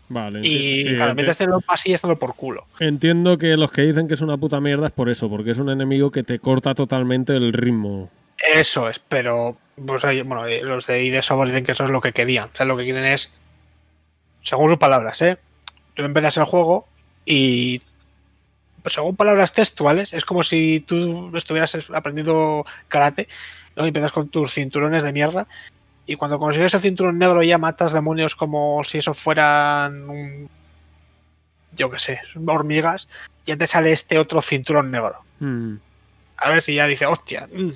Vale. 0.09 0.39
Y 0.41 0.83
sí, 0.83 0.95
claro, 0.95 1.13
mientras 1.15 1.37
te 1.37 1.45
lo 1.45 1.61
así 1.67 1.93
estando 1.93 2.17
por 2.17 2.35
culo. 2.35 2.65
Entiendo 2.79 3.37
que 3.37 3.57
los 3.57 3.71
que 3.71 3.81
dicen 3.81 4.07
que 4.07 4.15
es 4.15 4.21
una 4.21 4.37
puta 4.37 4.59
mierda 4.59 4.87
es 4.87 4.93
por 4.93 5.09
eso, 5.09 5.29
porque 5.29 5.51
es 5.51 5.57
un 5.57 5.69
enemigo 5.69 6.11
que 6.11 6.23
te 6.23 6.39
corta 6.39 6.73
totalmente 6.73 7.35
el 7.35 7.53
ritmo. 7.53 8.09
Eso 8.53 8.89
es, 8.89 8.99
pero 8.99 9.57
pues, 9.85 10.03
bueno, 10.25 10.45
eh, 10.45 10.61
los 10.63 10.87
de 10.87 11.03
ID 11.03 11.21
Software 11.21 11.49
dicen 11.49 11.65
que 11.65 11.73
eso 11.73 11.83
es 11.83 11.89
lo 11.89 12.01
que 12.01 12.13
querían. 12.13 12.49
O 12.53 12.57
sea, 12.57 12.65
lo 12.65 12.77
que 12.77 12.83
quieren 12.83 13.05
es, 13.05 13.31
según 14.43 14.69
sus 14.69 14.77
palabras, 14.77 15.21
¿eh? 15.21 15.37
Tú 15.93 16.03
empiezas 16.03 16.37
el 16.37 16.45
juego 16.45 16.87
y 17.25 17.81
según 18.85 19.15
palabras 19.15 19.53
textuales, 19.53 20.13
es 20.13 20.25
como 20.25 20.43
si 20.43 20.79
tú 20.81 21.35
estuvieras 21.35 21.77
aprendiendo 21.93 22.65
karate 22.87 23.27
¿no? 23.75 23.85
y 23.85 23.89
empiezas 23.89 24.11
con 24.11 24.29
tus 24.29 24.53
cinturones 24.53 25.03
de 25.03 25.13
mierda. 25.13 25.47
Y 26.05 26.15
cuando 26.15 26.39
consigues 26.39 26.73
el 26.73 26.81
cinturón 26.81 27.17
negro 27.19 27.43
ya 27.43 27.57
matas 27.57 27.93
demonios 27.93 28.35
como 28.35 28.83
si 28.83 28.97
eso 28.97 29.13
fueran 29.13 30.09
un- 30.09 30.49
yo 31.75 31.89
qué 31.91 31.99
sé, 31.99 32.19
hormigas, 32.47 33.07
ya 33.45 33.55
te 33.57 33.67
sale 33.67 33.91
este 33.91 34.17
otro 34.17 34.41
cinturón 34.41 34.91
negro. 34.91 35.21
Mm. 35.39 35.75
A 36.37 36.49
ver 36.49 36.61
si 36.61 36.73
ya 36.75 36.87
dice, 36.87 37.05
hostia. 37.05 37.47
mm. 37.51 37.71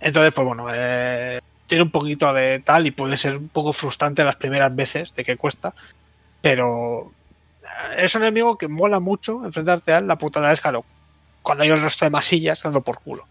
Entonces, 0.00 0.32
pues 0.32 0.46
bueno, 0.46 0.66
eh, 0.72 1.40
tiene 1.66 1.84
un 1.84 1.90
poquito 1.90 2.32
de 2.32 2.60
tal 2.60 2.86
y 2.86 2.90
puede 2.90 3.16
ser 3.16 3.36
un 3.36 3.48
poco 3.48 3.72
frustrante 3.72 4.24
las 4.24 4.36
primeras 4.36 4.74
veces 4.74 5.14
de 5.14 5.24
que 5.24 5.36
cuesta, 5.36 5.74
pero 6.40 7.12
es 7.96 8.14
un 8.14 8.22
enemigo 8.22 8.56
que 8.58 8.68
mola 8.68 9.00
mucho 9.00 9.44
enfrentarte 9.44 9.92
a 9.92 9.98
él. 9.98 10.06
La 10.06 10.16
putada 10.16 10.52
es, 10.52 10.60
claro, 10.60 10.84
cuando 11.42 11.64
hay 11.64 11.70
el 11.70 11.80
resto 11.80 12.04
de 12.04 12.10
masillas 12.10 12.62
dando 12.62 12.82
por 12.82 12.98
culo. 13.00 13.24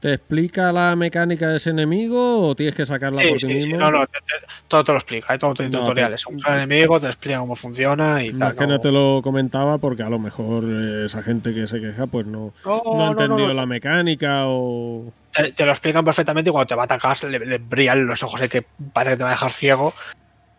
¿Te 0.00 0.12
explica 0.12 0.72
la 0.72 0.94
mecánica 0.94 1.48
de 1.48 1.56
ese 1.56 1.70
enemigo 1.70 2.46
o 2.46 2.54
tienes 2.54 2.74
que 2.74 2.84
sacarla 2.84 3.22
Sí, 3.22 3.28
por 3.28 3.38
ti 3.40 3.46
sí, 3.48 3.60
sí, 3.62 3.68
mismo? 3.68 3.78
no, 3.78 3.90
no, 3.90 4.06
te- 4.06 4.18
te- 4.20 4.46
todo 4.68 4.84
te 4.84 4.92
lo 4.92 4.98
explica, 4.98 5.32
hay 5.32 5.38
todo 5.38 5.54
tiene 5.54 5.70
No, 5.72 5.80
tutoriales. 5.80 6.22
te- 6.22 6.50
el 6.50 6.54
enemigo, 6.62 7.00
te 7.00 7.06
explica 7.06 7.38
cómo 7.38 7.56
funciona 7.56 8.22
y 8.22 8.32
No, 8.32 8.38
tal. 8.40 8.48
es 8.52 8.58
que 8.58 8.66
no 8.66 8.78
te 8.80 8.92
lo 8.92 9.20
comentaba 9.22 9.78
porque 9.78 10.02
a 10.02 10.10
lo 10.10 10.18
mejor 10.18 10.64
eh, 10.66 11.06
esa 11.06 11.22
gente 11.22 11.54
que 11.54 11.66
se 11.66 11.80
queja 11.80 12.06
pues 12.06 12.26
no, 12.26 12.52
No, 12.92 13.04
ha 13.04 13.08
entendido 13.08 13.54
la 13.54 13.64
mecánica 13.64 14.42
o... 14.46 15.12
te, 15.32 15.52
te 15.52 15.64
lo 15.64 15.72
explican 15.72 16.04
perfectamente 16.04 16.50
y 16.50 16.52
cuando 16.52 16.66
te 16.68 16.74
va 16.74 16.82
a 16.82 16.84
atacar 16.84 17.16
le, 17.24 17.38
le 17.38 17.58
brillan 17.58 18.06
los 18.06 18.22
ojos, 18.22 18.40
hay 18.42 18.50
que 18.50 18.66
parece 18.92 19.14
que 19.14 19.18
te 19.18 19.24
va 19.24 19.30
a 19.30 19.32
dejar 19.32 19.52
ciego 19.52 19.94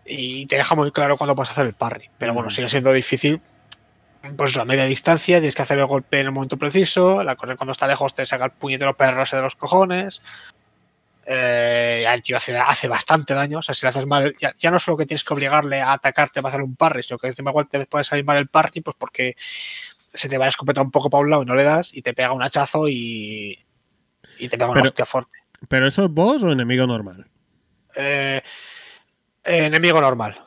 y 0.07 0.45
te 0.45 0.55
deja 0.57 0.75
muy 0.75 0.91
claro 0.91 1.17
cuándo 1.17 1.35
puedes 1.35 1.51
hacer 1.51 1.65
el 1.65 1.73
parry. 1.73 2.09
Pero 2.17 2.33
bueno, 2.33 2.49
sigue 2.49 2.69
siendo 2.69 2.93
difícil. 2.93 3.41
Pues 4.35 4.57
a 4.57 4.65
media 4.65 4.85
distancia, 4.85 5.37
tienes 5.37 5.55
que 5.55 5.61
hacer 5.61 5.79
el 5.79 5.85
golpe 5.85 6.19
en 6.19 6.25
el 6.27 6.31
momento 6.31 6.57
preciso. 6.57 7.23
La 7.23 7.35
cosa 7.35 7.55
cuando 7.55 7.71
está 7.71 7.87
lejos 7.87 8.13
te 8.13 8.25
saca 8.25 8.45
el 8.45 8.51
puñetero 8.51 8.95
perro 8.97 9.23
ese 9.23 9.35
de 9.37 9.41
los 9.41 9.55
cojones. 9.55 10.21
Eh, 11.25 12.05
el 12.07 12.21
tío 12.21 12.37
hace, 12.37 12.57
hace 12.57 12.87
bastante 12.87 13.33
daño. 13.33 13.59
O 13.59 13.61
sea, 13.61 13.75
si 13.75 13.85
le 13.85 13.89
haces 13.89 14.05
mal, 14.05 14.33
ya, 14.39 14.53
ya 14.57 14.71
no 14.71 14.79
solo 14.79 14.97
que 14.97 15.05
tienes 15.05 15.23
que 15.23 15.33
obligarle 15.33 15.81
a 15.81 15.93
atacarte 15.93 16.41
para 16.41 16.53
hacer 16.53 16.63
un 16.63 16.75
parry, 16.75 17.03
sino 17.03 17.17
que 17.19 17.27
encima 17.27 17.51
igual 17.51 17.67
te 17.69 17.85
puede 17.85 18.03
salir 18.03 18.25
mal 18.25 18.37
el 18.37 18.47
parry, 18.47 18.81
pues 18.81 18.95
porque 18.97 19.35
se 20.09 20.29
te 20.29 20.37
va 20.37 20.45
la 20.45 20.49
escopeta 20.49 20.81
un 20.81 20.91
poco 20.91 21.09
para 21.09 21.21
un 21.23 21.29
lado 21.29 21.43
y 21.43 21.45
no 21.45 21.55
le 21.55 21.63
das, 21.65 21.93
y 21.93 22.01
te 22.01 22.13
pega 22.13 22.31
un 22.31 22.41
hachazo 22.41 22.87
y, 22.87 23.59
y 24.39 24.47
te 24.49 24.57
pega 24.57 24.65
una 24.71 24.75
Pero- 24.81 24.89
hostia 24.89 25.05
fuerte. 25.05 25.37
¿Pero 25.67 25.87
eso 25.87 26.05
es 26.05 26.11
boss 26.11 26.43
o 26.43 26.51
enemigo 26.51 26.85
normal? 26.87 27.27
Eh, 27.95 28.41
enemigo 29.47 30.01
normal. 30.01 30.39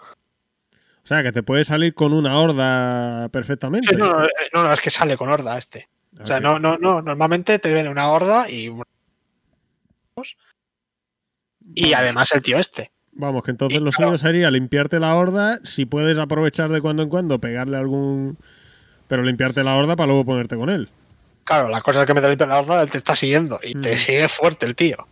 O 1.02 1.06
sea, 1.06 1.22
que 1.22 1.32
te 1.32 1.42
puede 1.42 1.64
salir 1.64 1.94
con 1.94 2.12
una 2.12 2.38
horda 2.38 3.28
perfectamente. 3.30 3.94
Sí, 3.94 3.96
no, 3.98 4.12
no, 4.12 4.24
eh, 4.24 4.30
no, 4.52 4.62
no, 4.64 4.72
es 4.72 4.80
que 4.80 4.90
sale 4.90 5.16
con 5.16 5.28
horda 5.28 5.58
este. 5.58 5.88
O 6.20 6.26
sea, 6.26 6.40
no, 6.40 6.58
no, 6.58 6.76
no. 6.78 7.02
Normalmente 7.02 7.58
te 7.58 7.72
viene 7.72 7.88
una 7.88 8.08
horda 8.08 8.48
y. 8.48 8.70
Y 11.74 11.92
además 11.94 12.32
el 12.32 12.42
tío 12.42 12.58
este. 12.58 12.90
Vamos, 13.12 13.42
que 13.42 13.50
entonces 13.50 13.80
y 13.80 13.84
lo 13.84 13.90
claro. 13.90 14.12
suyo 14.12 14.18
sería 14.18 14.50
limpiarte 14.50 15.00
la 15.00 15.14
horda, 15.14 15.58
si 15.64 15.84
puedes 15.84 16.16
aprovechar 16.18 16.70
de 16.70 16.80
cuando 16.80 17.02
en 17.02 17.08
cuando, 17.08 17.38
pegarle 17.38 17.76
algún... 17.76 18.38
Pero 19.08 19.22
limpiarte 19.24 19.64
la 19.64 19.74
horda 19.74 19.96
para 19.96 20.06
luego 20.06 20.24
ponerte 20.24 20.56
con 20.56 20.70
él. 20.70 20.88
Claro, 21.44 21.68
la 21.68 21.80
cosa 21.80 22.00
es 22.00 22.06
que 22.06 22.14
me 22.14 22.20
limpia 22.20 22.46
la 22.46 22.60
horda, 22.60 22.82
él 22.82 22.90
te 22.90 22.98
está 22.98 23.16
siguiendo 23.16 23.58
y 23.62 23.74
te 23.74 23.98
sigue 23.98 24.28
fuerte 24.28 24.66
el 24.66 24.76
tío. 24.76 25.08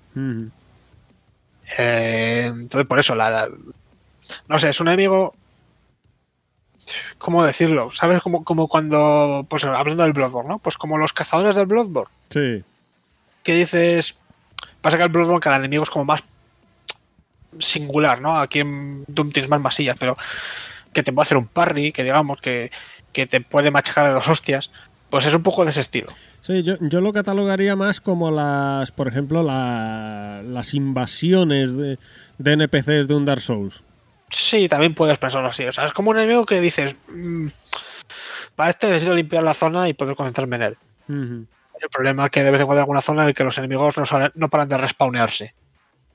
Eh, 1.76 2.44
entonces, 2.46 2.86
por 2.86 3.00
eso, 3.00 3.16
la, 3.16 3.30
la- 3.30 3.48
no 4.48 4.58
sé, 4.58 4.68
es 4.70 4.80
un 4.80 4.88
enemigo. 4.88 5.34
¿Cómo 7.18 7.44
decirlo? 7.44 7.90
¿Sabes? 7.92 8.22
Como, 8.22 8.44
como 8.44 8.68
cuando. 8.68 9.46
Pues 9.48 9.64
hablando 9.64 10.04
del 10.04 10.12
Bloodborne, 10.14 10.48
¿no? 10.48 10.58
Pues 10.58 10.76
como 10.78 10.96
los 10.98 11.12
cazadores 11.12 11.54
del 11.56 11.66
Bloodborne. 11.66 12.12
Sí. 12.30 12.64
que 13.42 13.54
dices. 13.54 14.16
Pasa 14.80 14.96
que 14.96 15.02
el 15.04 15.08
Bloodborne 15.10 15.40
cada 15.40 15.56
enemigo 15.56 15.82
es 15.82 15.90
como 15.90 16.04
más 16.06 16.22
singular, 17.58 18.20
¿no? 18.20 18.38
Aquí 18.38 18.60
en 18.60 19.04
Doom 19.08 19.32
tienes 19.32 19.50
más 19.50 19.60
masillas, 19.60 19.96
pero 19.98 20.16
que 20.92 21.02
te 21.02 21.12
puede 21.12 21.24
hacer 21.24 21.36
un 21.36 21.46
parry, 21.46 21.92
que 21.92 22.04
digamos 22.04 22.40
que, 22.40 22.70
que 23.12 23.26
te 23.26 23.40
puede 23.40 23.70
machacar 23.70 24.06
de 24.06 24.12
dos 24.12 24.28
hostias. 24.28 24.70
Pues 25.10 25.24
es 25.26 25.34
un 25.34 25.42
poco 25.42 25.64
de 25.64 25.70
ese 25.70 25.80
estilo. 25.80 26.08
Sí, 26.42 26.62
yo, 26.62 26.74
yo 26.80 27.00
lo 27.00 27.12
catalogaría 27.12 27.74
más 27.76 28.00
como 28.00 28.30
las, 28.30 28.92
por 28.92 29.08
ejemplo, 29.08 29.42
la- 29.42 30.42
las 30.44 30.74
invasiones 30.74 31.74
de, 31.76 31.98
de 32.38 32.52
NPCs 32.52 33.08
de 33.08 33.14
un 33.14 33.24
Dark 33.24 33.40
Souls. 33.40 33.82
Sí, 34.30 34.68
también 34.68 34.94
puedes 34.94 35.18
pensarlo 35.18 35.48
así. 35.48 35.64
O 35.64 35.72
sea, 35.72 35.86
es 35.86 35.92
como 35.92 36.10
un 36.10 36.18
enemigo 36.18 36.44
que 36.46 36.60
dices. 36.60 36.94
"Mm, 37.08 37.48
para 38.56 38.70
este 38.70 38.88
necesito 38.88 39.14
limpiar 39.14 39.42
la 39.44 39.54
zona 39.54 39.88
y 39.88 39.94
poder 39.94 40.16
concentrarme 40.16 40.56
en 40.56 40.62
él. 40.62 40.76
El 41.80 41.88
problema 41.90 42.24
es 42.26 42.30
que 42.32 42.42
de 42.42 42.50
vez 42.50 42.60
en 42.60 42.66
cuando 42.66 42.80
hay 42.80 42.82
alguna 42.82 43.02
zona 43.02 43.22
en 43.22 43.28
la 43.28 43.34
que 43.34 43.44
los 43.44 43.56
enemigos 43.58 43.96
no, 43.96 44.04
salen- 44.04 44.32
no 44.34 44.48
paran 44.48 44.68
de 44.68 44.78
respawnearse. 44.78 45.54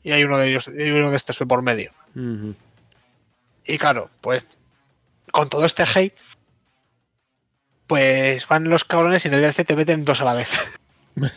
Y 0.04 0.12
hay 0.12 0.24
uno 0.26 0.38
de 0.38 0.50
ellos, 0.50 0.68
y 0.68 0.92
uno 0.92 1.10
de 1.10 1.16
estos 1.18 1.38
por 1.48 1.62
medio. 1.62 1.92
Y 3.66 3.78
claro, 3.78 4.10
pues 4.22 4.46
con 5.32 5.48
todo 5.50 5.66
este 5.66 5.84
hate, 5.84 6.18
pues 7.88 8.48
van 8.48 8.70
los 8.70 8.84
cabrones 8.84 9.24
y 9.26 9.30
en 9.30 9.34
el 9.36 9.42
DLC 9.42 9.66
te 9.66 9.76
meten 9.76 10.06
dos 10.06 10.22
a 10.22 10.26
la 10.26 10.34
vez. 10.34 10.50
Me 11.16 11.30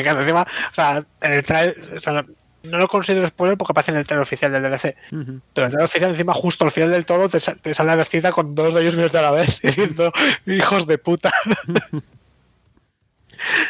encanta. 0.00 0.22
Encima, 0.22 0.42
o 0.70 0.74
sea, 0.74 1.04
en 1.20 1.32
el 1.32 1.44
trailer, 1.44 1.78
o 1.96 2.00
sea, 2.00 2.24
no 2.64 2.78
lo 2.78 2.88
considero 2.88 3.26
spoiler 3.26 3.56
porque 3.58 3.72
aparece 3.72 3.90
en 3.92 3.98
el 3.98 4.06
trailer 4.06 4.22
oficial 4.22 4.52
del 4.52 4.62
DLC. 4.62 4.96
Ujú. 5.12 5.40
Pero 5.54 5.66
el 5.66 5.72
trailer 5.72 5.84
oficial, 5.84 6.10
encima, 6.10 6.34
justo 6.34 6.64
al 6.64 6.70
final 6.70 6.90
del 6.90 7.04
todo, 7.06 7.28
te, 7.28 7.40
sa- 7.40 7.56
te 7.56 7.74
sale 7.74 7.94
la 7.96 8.02
escrita 8.02 8.32
con 8.32 8.54
dos 8.54 8.72
de 8.74 8.82
ellos 8.82 8.96
mismos 8.96 9.14
a 9.14 9.22
la 9.22 9.30
vez, 9.32 9.60
diciendo, 9.62 10.12
hijos 10.46 10.86
de 10.86 10.98
puta. 10.98 11.32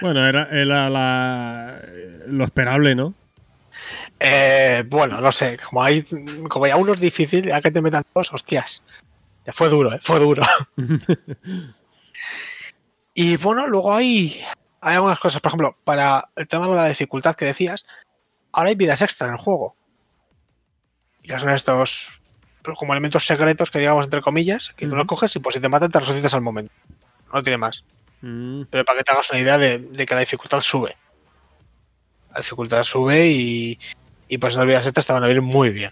Bueno, 0.02 0.26
era, 0.26 0.48
era 0.50 0.90
la, 0.90 1.80
lo 2.26 2.44
esperable, 2.44 2.94
¿no? 2.94 3.14
Eh, 4.20 4.84
bueno, 4.86 5.20
no 5.20 5.32
sé, 5.32 5.56
como 5.58 5.82
hay, 5.82 6.04
como 6.48 6.66
ya 6.66 6.76
uno 6.76 6.92
es 6.92 7.00
difícil, 7.00 7.46
ya 7.46 7.60
que 7.62 7.70
te 7.70 7.80
metan 7.80 8.04
dos, 8.14 8.32
hostias. 8.32 8.82
Ya 9.46 9.52
fue 9.52 9.68
duro, 9.70 9.92
¿eh? 9.94 9.98
fue 10.02 10.20
duro. 10.20 10.42
y 13.14 13.36
bueno, 13.38 13.66
luego 13.66 13.94
hay, 13.94 14.42
hay 14.80 14.94
algunas 14.96 15.18
cosas, 15.18 15.40
por 15.40 15.50
ejemplo, 15.50 15.76
para 15.84 16.28
el 16.36 16.46
tema 16.48 16.68
de 16.68 16.74
la 16.74 16.88
dificultad 16.88 17.34
que 17.34 17.46
decías, 17.46 17.86
ahora 18.52 18.70
hay 18.70 18.74
vidas 18.76 19.02
extra 19.02 19.26
en 19.28 19.34
el 19.34 19.38
juego. 19.38 19.74
Y 21.22 21.28
que 21.28 21.38
son 21.38 21.50
estos 21.50 22.20
pues, 22.62 22.76
como 22.78 22.92
elementos 22.92 23.24
secretos 23.26 23.70
que 23.70 23.78
digamos 23.78 24.04
entre 24.06 24.22
comillas, 24.22 24.72
que 24.76 24.86
tú 24.86 24.90
Ujú. 24.92 24.96
los 24.98 25.06
coges 25.06 25.34
y 25.36 25.38
pues 25.40 25.54
si 25.54 25.60
te 25.60 25.68
matan 25.68 25.90
te 25.90 26.00
resucitas 26.00 26.34
al 26.34 26.42
momento. 26.42 26.72
No 27.32 27.42
tiene 27.42 27.58
más. 27.58 27.84
Mm, 28.20 28.62
Pero 28.70 28.84
para 28.84 28.98
que 28.98 29.04
te 29.04 29.12
hagas 29.12 29.30
una 29.30 29.40
idea 29.40 29.58
de, 29.58 29.78
de 29.78 30.06
que 30.06 30.14
la 30.14 30.20
dificultad 30.20 30.60
sube. 30.60 30.96
La 32.30 32.38
dificultad 32.38 32.82
sube 32.82 33.28
y, 33.28 33.78
y 34.28 34.38
pues 34.38 34.54
las 34.56 34.66
vidas 34.66 34.86
extras 34.86 35.06
te 35.06 35.12
van 35.12 35.24
a 35.24 35.26
venir 35.26 35.42
muy 35.42 35.70
bien. 35.70 35.90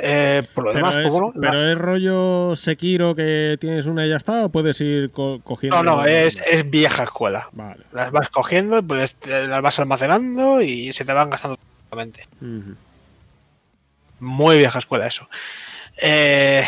Eh, 0.00 0.42
por 0.54 0.64
lo 0.64 0.72
Pero, 0.72 0.86
demás, 0.90 1.04
es, 1.06 1.12
la- 1.34 1.50
pero 1.50 1.72
es 1.72 1.76
rollo 1.78 2.54
Sekiro 2.56 3.14
que 3.16 3.56
tienes 3.60 3.86
una 3.86 4.06
y 4.06 4.10
ya 4.10 4.16
está, 4.16 4.44
o 4.44 4.48
puedes 4.48 4.80
ir 4.80 5.10
co- 5.10 5.40
cogiendo. 5.42 5.82
no, 5.82 5.96
no, 5.96 6.04
es, 6.04 6.40
es 6.50 6.68
vieja 6.70 7.02
escuela. 7.02 7.48
Vale. 7.52 7.84
Las 7.92 8.10
vas 8.12 8.28
cogiendo, 8.28 8.82
puedes, 8.82 9.16
las 9.26 9.60
vas 9.60 9.78
almacenando 9.80 10.62
y 10.62 10.92
se 10.92 11.04
te 11.04 11.12
van 11.12 11.30
gastando 11.30 11.58
totalmente. 11.90 12.26
Muy 14.20 14.56
vieja 14.58 14.78
escuela 14.78 15.06
eso. 15.06 15.28
Eh, 16.00 16.64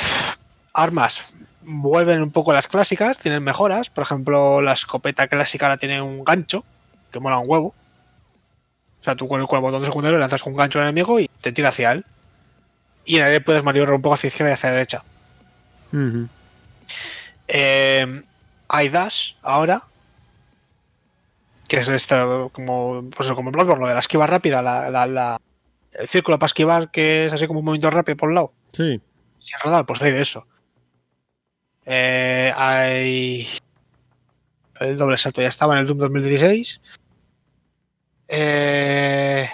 armas. 0.72 1.24
Vuelven 1.62 2.22
un 2.22 2.30
poco 2.32 2.52
las 2.52 2.66
clásicas, 2.66 3.18
tienen 3.18 3.42
mejoras. 3.42 3.90
Por 3.90 4.02
ejemplo, 4.02 4.60
la 4.62 4.72
escopeta 4.72 5.28
clásica 5.28 5.66
ahora 5.66 5.76
tiene 5.76 6.00
un 6.00 6.24
gancho, 6.24 6.64
que 7.12 7.20
mola 7.20 7.38
un 7.38 7.48
huevo. 7.48 7.74
O 9.00 9.04
sea, 9.04 9.14
tú 9.16 9.28
con 9.28 9.40
el, 9.40 9.46
con 9.46 9.58
el 9.58 9.62
botón 9.62 9.80
de 9.82 9.86
secundario 9.88 10.18
lanzas 10.18 10.44
un 10.46 10.56
gancho 10.56 10.78
al 10.78 10.84
enemigo 10.86 11.20
y 11.20 11.28
te 11.40 11.52
tira 11.52 11.68
hacia 11.70 11.92
él. 11.92 12.04
Y 13.04 13.16
en 13.16 13.24
aire 13.24 13.40
puedes 13.40 13.62
maniobrar 13.64 13.94
un 13.94 14.02
poco 14.02 14.14
hacia 14.14 14.28
izquierda 14.28 14.50
y 14.52 14.54
hacia 14.54 14.70
derecha. 14.70 15.04
Eh, 17.48 18.22
hay 18.68 18.88
dash 18.88 19.32
ahora. 19.42 19.82
Que 21.68 21.76
es 21.78 21.88
esto, 21.88 22.50
como, 22.52 23.08
pues 23.16 23.30
como 23.32 23.50
Bloodborne, 23.52 23.82
lo 23.82 23.86
de 23.88 23.94
la 23.94 24.00
esquiva 24.00 24.26
rápida, 24.26 24.60
la, 24.60 24.90
la- 24.90 25.06
la- 25.06 25.40
el 25.92 26.08
círculo 26.08 26.38
para 26.38 26.46
esquivar, 26.48 26.90
que 26.90 27.26
es 27.26 27.32
así 27.32 27.46
como 27.46 27.60
un 27.60 27.64
movimiento 27.64 27.90
rápido 27.90 28.16
por 28.16 28.28
un 28.28 28.34
lado. 28.36 28.52
Sí. 28.72 29.00
Sin 29.38 29.58
rodar, 29.62 29.86
pues 29.86 30.02
hay 30.02 30.12
de 30.12 30.22
eso. 30.22 30.46
Eh, 31.86 32.52
hay. 32.56 33.46
El 34.80 34.96
doble 34.96 35.16
salto 35.18 35.42
ya 35.42 35.48
estaba 35.48 35.74
en 35.74 35.80
el 35.80 35.86
Doom 35.86 35.98
2016. 35.98 36.80
Eh. 38.28 39.48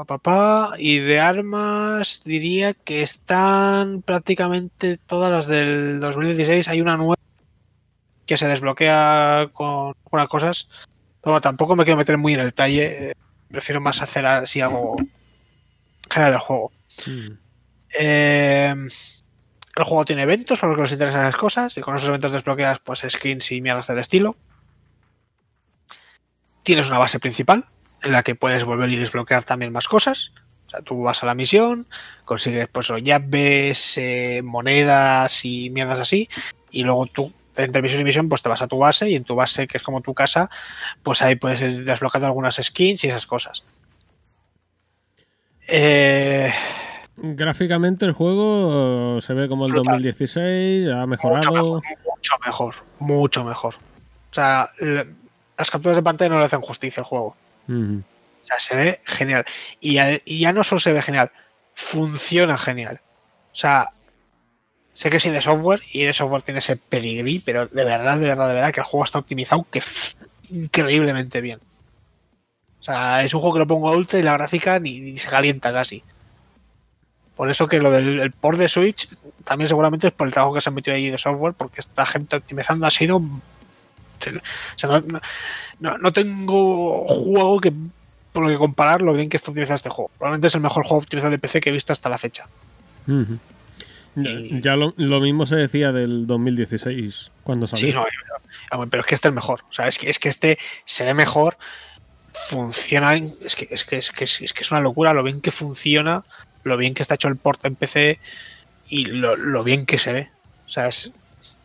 Pa, 0.00 0.06
pa, 0.06 0.18
pa, 0.18 0.72
y 0.78 0.98
de 0.98 1.20
armas 1.20 2.22
diría 2.24 2.72
que 2.72 3.02
están 3.02 4.00
prácticamente 4.00 4.96
todas 4.96 5.30
las 5.30 5.46
del 5.46 6.00
2016. 6.00 6.68
Hay 6.68 6.80
una 6.80 6.96
nueva 6.96 7.16
que 8.24 8.38
se 8.38 8.48
desbloquea 8.48 9.50
con 9.52 9.94
algunas 10.06 10.28
cosas. 10.30 10.68
Pero 11.20 11.32
bueno, 11.32 11.42
tampoco 11.42 11.76
me 11.76 11.84
quiero 11.84 11.98
meter 11.98 12.16
muy 12.16 12.32
en 12.32 12.40
el 12.40 12.46
detalle. 12.46 13.10
eh, 13.10 13.14
Prefiero 13.50 13.82
más 13.82 14.00
hacer 14.00 14.24
así 14.24 14.62
algo 14.62 14.96
general 16.10 16.32
del 16.32 16.40
juego. 16.40 16.72
Ujú. 17.06 17.36
Eh, 17.98 18.74
el 19.76 19.84
juego 19.84 20.04
tiene 20.06 20.22
eventos 20.22 20.58
para 20.58 20.70
los 20.70 20.78
que 20.78 20.82
les 20.84 20.92
interesan 20.92 21.20
esas 21.20 21.36
cosas 21.36 21.76
y 21.76 21.82
con 21.82 21.94
esos 21.94 22.08
eventos 22.08 22.32
desbloqueas 22.32 22.78
pues 22.78 23.04
skins 23.06 23.52
y 23.52 23.60
mierdas 23.60 23.88
del 23.88 23.98
estilo. 23.98 24.34
Tienes 26.62 26.88
una 26.88 26.98
base 26.98 27.20
principal 27.20 27.66
en 28.02 28.12
la 28.12 28.22
que 28.22 28.34
puedes 28.34 28.64
volver 28.64 28.90
y 28.90 28.96
desbloquear 28.96 29.44
también 29.44 29.72
más 29.72 29.88
cosas. 29.88 30.32
O 30.66 30.70
sea, 30.70 30.82
tú 30.82 31.02
vas 31.02 31.22
a 31.22 31.26
la 31.26 31.34
misión, 31.34 31.86
consigues 32.24 32.68
pues 32.68 32.92
llaves, 33.02 33.98
eh, 33.98 34.40
monedas 34.44 35.44
y 35.44 35.68
mierdas 35.70 35.98
así 35.98 36.28
y 36.70 36.84
luego 36.84 37.06
tú 37.06 37.32
entre 37.56 37.82
misión 37.82 38.00
y 38.00 38.04
misión 38.04 38.28
pues 38.28 38.42
te 38.42 38.48
vas 38.48 38.62
a 38.62 38.68
tu 38.68 38.78
base 38.78 39.10
y 39.10 39.16
en 39.16 39.24
tu 39.24 39.34
base 39.34 39.66
que 39.66 39.78
es 39.78 39.82
como 39.82 40.00
tu 40.00 40.14
casa 40.14 40.48
pues 41.02 41.22
ahí 41.22 41.34
puedes 41.34 41.60
ir 41.62 41.84
desbloqueando 41.84 42.28
algunas 42.28 42.54
skins 42.62 43.02
y 43.02 43.08
esas 43.08 43.26
cosas. 43.26 43.64
Eh, 45.66 46.52
Gráficamente 47.22 48.06
el 48.06 48.12
juego 48.12 49.20
se 49.20 49.34
ve 49.34 49.46
como 49.48 49.66
el 49.66 49.72
Brutal. 49.72 50.02
2016, 50.02 50.88
ha 50.88 50.94
mucho 50.94 51.06
mejorado. 51.06 51.52
mejor, 51.52 51.82
mucho 52.06 52.34
mejor, 52.46 52.74
mucho 52.98 53.44
mejor. 53.44 53.74
O 53.74 54.34
sea, 54.34 54.70
las 55.58 55.70
capturas 55.70 55.98
de 55.98 56.02
pantalla 56.02 56.30
no 56.30 56.38
le 56.38 56.46
hacen 56.46 56.62
justicia 56.62 57.02
al 57.02 57.06
juego. 57.06 57.36
O 57.70 58.44
sea, 58.44 58.58
se 58.58 58.74
ve 58.74 59.00
genial. 59.04 59.44
Y 59.80 59.94
ya, 60.40 60.52
no 60.52 60.64
solo 60.64 60.80
se 60.80 60.92
ve 60.92 61.02
genial, 61.02 61.30
funciona 61.74 62.58
genial. 62.58 63.00
O 63.52 63.56
sea, 63.56 63.92
sé 64.94 65.10
que 65.10 65.18
es 65.18 65.24
de 65.24 65.40
software 65.40 65.82
y 65.92 66.04
de 66.04 66.12
software 66.12 66.42
tiene 66.42 66.58
ese 66.58 66.76
pedigrí, 66.76 67.38
pero 67.38 67.66
de 67.66 67.84
verdad, 67.84 68.18
de 68.18 68.28
verdad, 68.28 68.48
de 68.48 68.54
verdad 68.54 68.72
que 68.72 68.80
el 68.80 68.86
juego 68.86 69.04
está 69.04 69.18
optimizado 69.18 69.66
que 69.70 69.82
increíblemente 70.50 71.40
bien. 71.40 71.60
O 72.80 72.82
sea, 72.82 73.22
es 73.22 73.34
un 73.34 73.40
juego 73.40 73.54
que 73.54 73.60
lo 73.60 73.66
pongo 73.66 73.88
a 73.88 73.96
ultra 73.96 74.18
y 74.18 74.22
la 74.22 74.32
gráfica 74.32 74.78
ni, 74.78 75.00
ni 75.00 75.16
se 75.16 75.28
calienta 75.28 75.72
casi. 75.72 76.02
Por 77.36 77.50
eso 77.50 77.68
que 77.68 77.78
lo 77.78 77.90
del 77.90 78.20
el 78.20 78.32
port 78.32 78.58
de 78.58 78.68
Switch 78.68 79.08
también 79.44 79.68
seguramente 79.68 80.08
es 80.08 80.12
por 80.12 80.26
el 80.26 80.32
trabajo 80.32 80.54
que 80.54 80.60
se 80.60 80.68
ha 80.68 80.72
metido 80.72 80.94
ahí 80.94 81.08
de 81.08 81.18
software, 81.18 81.54
porque 81.54 81.80
esta 81.80 82.04
gente 82.04 82.36
optimizando 82.36 82.86
ha 82.86 82.90
sido... 82.90 83.22
O 84.28 84.78
sea, 84.78 85.02
no, 85.80 85.98
no- 85.98 86.12
tengo 86.12 87.04
juego 87.06 87.60
que 87.60 87.72
por 88.32 88.44
lo 88.44 88.48
que 88.48 88.58
comparar 88.58 89.02
lo 89.02 89.12
bien 89.12 89.28
que 89.28 89.36
está 89.36 89.50
optimizado 89.50 89.76
este 89.76 89.88
juego. 89.88 90.10
Probablemente 90.18 90.46
es 90.48 90.54
el 90.54 90.60
mejor 90.60 90.84
juego 90.84 90.98
optimizado 91.02 91.30
de 91.32 91.38
PC 91.38 91.60
que 91.60 91.70
he 91.70 91.72
visto 91.72 91.92
hasta 91.92 92.08
la 92.08 92.18
fecha. 92.18 92.46
Ya, 94.16 94.30
Y- 94.30 94.60
ya 94.60 94.76
lo, 94.76 94.92
lo 94.96 95.20
mismo 95.20 95.46
se 95.46 95.56
decía 95.56 95.92
del 95.92 96.26
2016 96.26 97.30
cuando 97.44 97.66
salió. 97.66 97.86
Sí, 97.88 97.92
no, 97.92 98.04
pero- 98.70 98.86
pero 98.90 99.00
es 99.02 99.06
que 99.06 99.14
este 99.14 99.28
es 99.28 99.34
mejor. 99.34 99.62
O 99.68 99.72
sea, 99.72 99.86
es 99.88 99.98
que, 99.98 100.10
es 100.10 100.18
que 100.18 100.28
este 100.28 100.58
se 100.84 101.04
ve 101.04 101.14
mejor, 101.14 101.56
funciona. 102.48 103.14
Es 103.16 103.56
que, 103.56 103.68
es, 103.70 103.84
que, 103.84 103.96
es, 103.98 104.10
que, 104.10 104.24
es, 104.24 104.40
es 104.40 104.52
que 104.52 104.62
es 104.62 104.70
una 104.70 104.80
locura 104.80 105.12
lo 105.12 105.22
bien 105.22 105.40
que 105.40 105.50
funciona, 105.50 106.24
lo 106.64 106.76
bien 106.76 106.94
que 106.94 107.02
está 107.02 107.14
hecho 107.14 107.28
el 107.28 107.36
port 107.36 107.64
en 107.64 107.74
PC 107.76 108.18
y 108.88 109.04
lo, 109.06 109.36
lo 109.36 109.62
bien 109.64 109.86
que 109.86 109.98
se 109.98 110.12
ve. 110.12 110.30
O 110.66 110.70
sea, 110.70 110.88
es, 110.88 111.10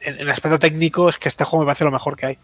en, 0.05 0.19
en 0.19 0.29
aspecto 0.29 0.59
técnico 0.59 1.09
es 1.09 1.17
que 1.17 1.29
este 1.29 1.43
juego 1.43 1.63
me 1.63 1.67
parece 1.67 1.83
lo 1.83 1.91
mejor 1.91 2.15
que 2.15 2.25
hay. 2.25 2.37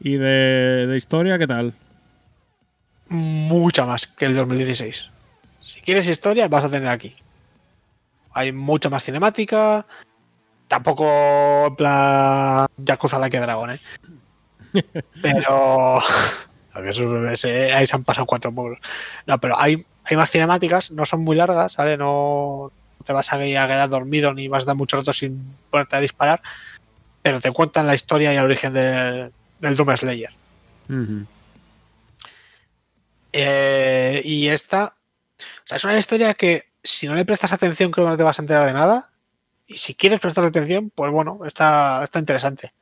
¿Y 0.00 0.16
de, 0.16 0.86
de 0.86 0.96
historia 0.96 1.38
qué 1.38 1.46
tal? 1.46 1.74
Mucha 3.08 3.84
más 3.84 4.06
que 4.06 4.24
el 4.24 4.34
2016. 4.34 5.10
Si 5.60 5.80
quieres 5.80 6.08
historia, 6.08 6.48
vas 6.48 6.64
a 6.64 6.70
tener 6.70 6.88
aquí. 6.88 7.14
Hay 8.32 8.52
mucha 8.52 8.88
más 8.88 9.04
cinemática. 9.04 9.84
Tampoco 10.68 11.66
en 11.66 11.76
plan 11.76 12.66
Yakuza 12.78 13.18
Like 13.18 13.36
a 13.36 13.40
Dragon, 13.40 13.70
¿eh? 13.70 13.80
Pero. 15.22 16.00
ahí 16.72 17.86
se 17.86 17.96
han 17.96 18.04
pasado 18.04 18.26
cuatro 18.26 18.52
pueblos. 18.52 18.78
No, 19.26 19.38
pero 19.38 19.58
hay, 19.58 19.84
hay 20.04 20.16
más 20.16 20.30
cinemáticas, 20.30 20.92
no 20.92 21.04
son 21.04 21.24
muy 21.24 21.36
largas, 21.36 21.76
¿vale? 21.76 21.96
No 21.96 22.72
te 23.04 23.12
vas 23.12 23.32
a 23.32 23.38
quedar 23.38 23.88
dormido 23.88 24.34
ni 24.34 24.48
vas 24.48 24.64
a 24.64 24.66
dar 24.68 24.76
mucho 24.76 24.96
rato 24.96 25.12
sin 25.12 25.56
ponerte 25.70 25.96
a 25.96 26.00
disparar. 26.00 26.40
Pero 27.22 27.40
te 27.40 27.52
cuentan 27.52 27.86
la 27.86 27.94
historia 27.94 28.32
y 28.32 28.36
el 28.36 28.44
origen 28.44 28.72
de- 28.72 29.30
del 29.58 29.76
Doom 29.76 29.96
Slayer. 29.96 30.30
Eh, 33.32 34.22
y 34.24 34.48
esta 34.48 34.94
o 35.38 35.68
sea, 35.68 35.76
es 35.76 35.84
una 35.84 35.98
historia 35.98 36.34
que 36.34 36.64
si 36.82 37.06
no 37.06 37.14
le 37.14 37.24
prestas 37.24 37.52
atención 37.52 37.90
creo 37.90 38.06
que 38.06 38.10
no 38.10 38.16
te 38.16 38.22
vas 38.22 38.38
a 38.38 38.42
enterar 38.42 38.66
de 38.66 38.72
nada. 38.72 39.10
Y 39.66 39.78
si 39.78 39.94
quieres 39.94 40.20
prestar 40.20 40.44
atención, 40.44 40.90
pues 40.90 41.12
bueno, 41.12 41.40
está, 41.46 42.02
está 42.02 42.18
interesante. 42.18 42.72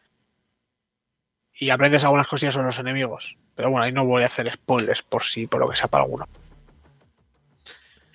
Y 1.61 1.71
aprendes 1.71 2.05
algunas 2.05 2.29
cosillas 2.29 2.55
sobre 2.55 2.67
los 2.67 2.79
enemigos. 2.79 3.37
Pero 3.55 3.71
bueno, 3.71 3.85
ahí 3.85 3.93
no 3.93 4.07
voy 4.07 4.23
a 4.23 4.27
hacer 4.27 4.51
spoilers 4.53 5.03
por 5.03 5.25
si, 5.25 5.47
por 5.47 5.61
lo 5.61 5.69
que 5.69 5.77
sea 5.77 5.89
para 5.89 6.05
alguno. 6.05 6.27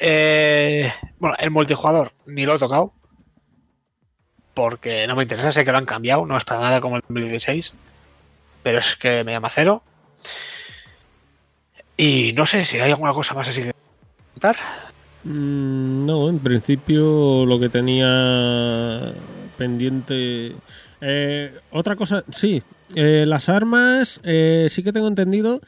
Eh, 0.05 0.91
bueno, 1.17 1.37
el 1.39 1.49
multijugador 1.49 2.11
ni 2.25 2.45
lo 2.45 2.55
he 2.55 2.59
tocado. 2.59 2.91
Porque 4.53 5.07
no 5.07 5.15
me 5.15 5.23
interesa, 5.23 5.53
sé 5.53 5.63
que 5.63 5.71
lo 5.71 5.77
han 5.77 5.85
cambiado, 5.85 6.25
no 6.25 6.37
es 6.37 6.43
para 6.43 6.59
nada 6.59 6.81
como 6.81 6.97
el 6.97 7.03
2016. 7.07 7.73
Pero 8.63 8.79
es 8.79 8.97
que 8.97 9.23
me 9.23 9.31
llama 9.31 9.49
cero. 9.49 9.81
Y 11.95 12.33
no 12.33 12.45
sé 12.45 12.65
si 12.65 12.79
hay 12.79 12.91
alguna 12.91 13.13
cosa 13.13 13.33
más 13.33 13.47
así 13.47 13.63
que 13.63 13.73
contar. 14.33 14.57
Mm, 15.23 16.05
no, 16.05 16.27
en 16.27 16.39
principio 16.39 17.45
lo 17.45 17.57
que 17.57 17.69
tenía 17.69 19.13
pendiente. 19.57 20.53
Eh, 20.99 21.59
otra 21.71 21.95
cosa, 21.95 22.25
sí, 22.29 22.61
eh, 22.93 23.23
las 23.25 23.47
armas, 23.47 24.19
eh, 24.23 24.67
sí 24.69 24.83
que 24.83 24.91
tengo 24.91 25.07
entendido 25.07 25.61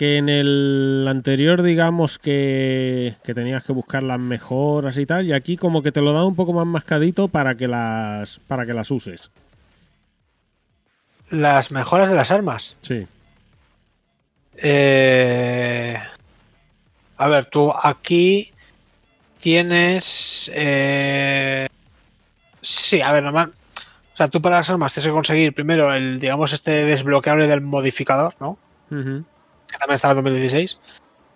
que 0.00 0.16
en 0.16 0.30
el 0.30 1.04
anterior, 1.10 1.62
digamos 1.62 2.18
que, 2.18 3.16
que 3.22 3.34
tenías 3.34 3.62
que 3.62 3.74
buscar 3.74 4.02
las 4.02 4.18
mejoras 4.18 4.96
y 4.96 5.04
tal, 5.04 5.26
y 5.26 5.34
aquí 5.34 5.58
como 5.58 5.82
que 5.82 5.92
te 5.92 6.00
lo 6.00 6.14
da 6.14 6.24
un 6.24 6.34
poco 6.34 6.54
más 6.54 6.66
mascadito 6.66 7.28
para 7.28 7.54
que 7.54 7.68
las, 7.68 8.38
para 8.48 8.64
que 8.64 8.72
las 8.72 8.90
uses. 8.90 9.30
Las 11.28 11.70
mejoras 11.70 12.08
de 12.08 12.14
las 12.14 12.30
armas. 12.30 12.78
Sí. 12.80 13.06
Eh, 14.56 15.98
a 17.18 17.28
ver, 17.28 17.44
tú 17.44 17.70
aquí 17.70 18.52
tienes. 19.38 20.50
eh, 20.54 21.68
sí, 22.62 23.02
a 23.02 23.12
ver, 23.12 23.22
normal. 23.22 23.52
O 24.14 24.16
sea, 24.16 24.28
tú 24.28 24.40
para 24.40 24.56
las 24.56 24.70
armas 24.70 24.94
tienes 24.94 25.08
que 25.08 25.12
conseguir 25.12 25.52
primero 25.52 25.92
el, 25.92 26.18
digamos, 26.18 26.54
este 26.54 26.86
desbloqueable 26.86 27.46
del 27.46 27.60
modificador, 27.60 28.34
¿no? 28.40 28.56
Que 29.70 29.78
también 29.78 29.94
estaba 29.94 30.12
en 30.12 30.24
2016. 30.24 30.78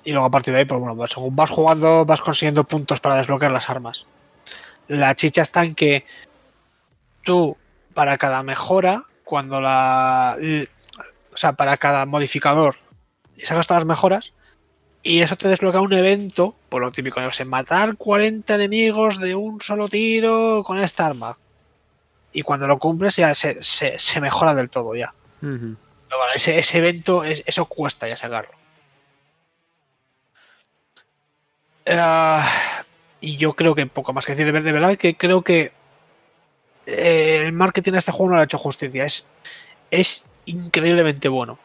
Y 0.05 0.13
luego 0.13 0.27
a 0.27 0.31
partir 0.31 0.53
de 0.53 0.61
ahí, 0.61 0.65
pues 0.67 0.79
bueno, 0.81 0.97
pues 0.97 1.11
según 1.11 1.35
vas 1.35 1.51
jugando, 1.51 2.05
vas 2.05 2.21
consiguiendo 2.21 2.65
puntos 2.65 3.01
para 3.01 3.17
desbloquear 3.17 3.53
las 3.53 3.71
armas. 3.71 4.07
La 4.89 5.15
chicha 5.15 5.43
está 5.43 5.65
en 5.65 5.75
que 5.75 6.05
tú, 7.23 7.57
para 7.95 8.19
cada 8.19 8.43
mejora, 8.43 9.05
cuando 9.25 9.61
la. 9.61 10.37
O 11.33 11.37
sea, 11.37 11.55
para 11.55 11.77
cada 11.79 12.07
modificador, 12.07 12.77
sacas 13.43 13.67
todas 13.67 13.83
las 13.83 13.89
mejoras. 13.89 14.33
Y 15.03 15.21
eso 15.21 15.37
te 15.37 15.49
desbloquea 15.49 15.83
un 15.83 15.93
evento, 15.93 16.55
por 16.71 16.81
lo 16.81 16.91
típico, 16.91 17.21
no 17.21 17.31
sé, 17.31 17.45
matar 17.45 17.97
40 17.97 18.55
enemigos 18.55 19.19
de 19.21 19.35
un 19.35 19.61
solo 19.61 19.89
tiro 19.89 20.63
con 20.65 20.79
esta 20.79 21.05
arma. 21.05 21.37
Y 22.33 22.41
cuando 22.41 22.67
lo 22.67 22.79
cumples 22.79 23.17
ya 23.17 23.35
se, 23.35 23.63
se, 23.63 24.21
mejora 24.23 24.55
del 24.55 24.71
todo 24.71 24.95
ya. 24.95 25.13
Pero 25.41 25.77
ese, 26.35 26.59
ese 26.59 26.79
evento, 26.79 27.25
es, 27.25 27.43
eso 27.47 27.67
cuesta 27.67 28.09
ya 28.09 28.17
sacarlo. 28.17 28.53
Eh, 31.87 32.41
y 33.21 33.37
yo 33.37 33.55
creo 33.55 33.75
que 33.75 33.87
poco 33.87 34.13
más 34.13 34.27
que 34.27 34.35
decir. 34.35 34.53
De, 34.53 34.61
de 34.61 34.73
verdad 34.73 34.97
que 34.97 35.17
creo 35.17 35.43
que 35.43 35.73
eh, 36.87 37.43
el 37.45 37.53
marketing 37.53 37.95
a 37.95 37.99
este 37.99 38.13
juego 38.13 38.31
no 38.31 38.37
le 38.37 38.43
ha 38.43 38.45
hecho 38.45 38.59
justicia. 38.59 39.05
Es, 39.05 39.27
es 39.91 40.27
increíblemente 40.47 41.29
bueno. 41.29 41.59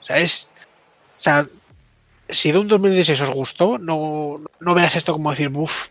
O 0.00 0.04
sea, 0.04 0.18
es. 0.18 0.48
O 1.18 1.20
sea, 1.20 1.46
si 2.28 2.52
de 2.52 2.58
un 2.58 2.68
2016 2.68 3.20
os 3.22 3.30
gustó, 3.30 3.78
no, 3.78 4.42
no 4.60 4.74
veas 4.74 4.96
esto 4.96 5.12
como 5.12 5.30
decir, 5.30 5.50
uff, 5.54 5.88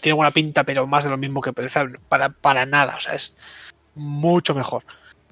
tiene 0.00 0.14
buena 0.14 0.30
pinta, 0.30 0.64
pero 0.64 0.86
más 0.86 1.04
de 1.04 1.10
lo 1.10 1.16
mismo 1.16 1.40
que 1.40 1.52
pereza. 1.52 1.86
Para, 2.08 2.30
para 2.30 2.66
nada. 2.66 2.96
O 2.96 3.00
sea, 3.00 3.14
es 3.14 3.36
mucho 3.94 4.54
mejor. 4.54 4.84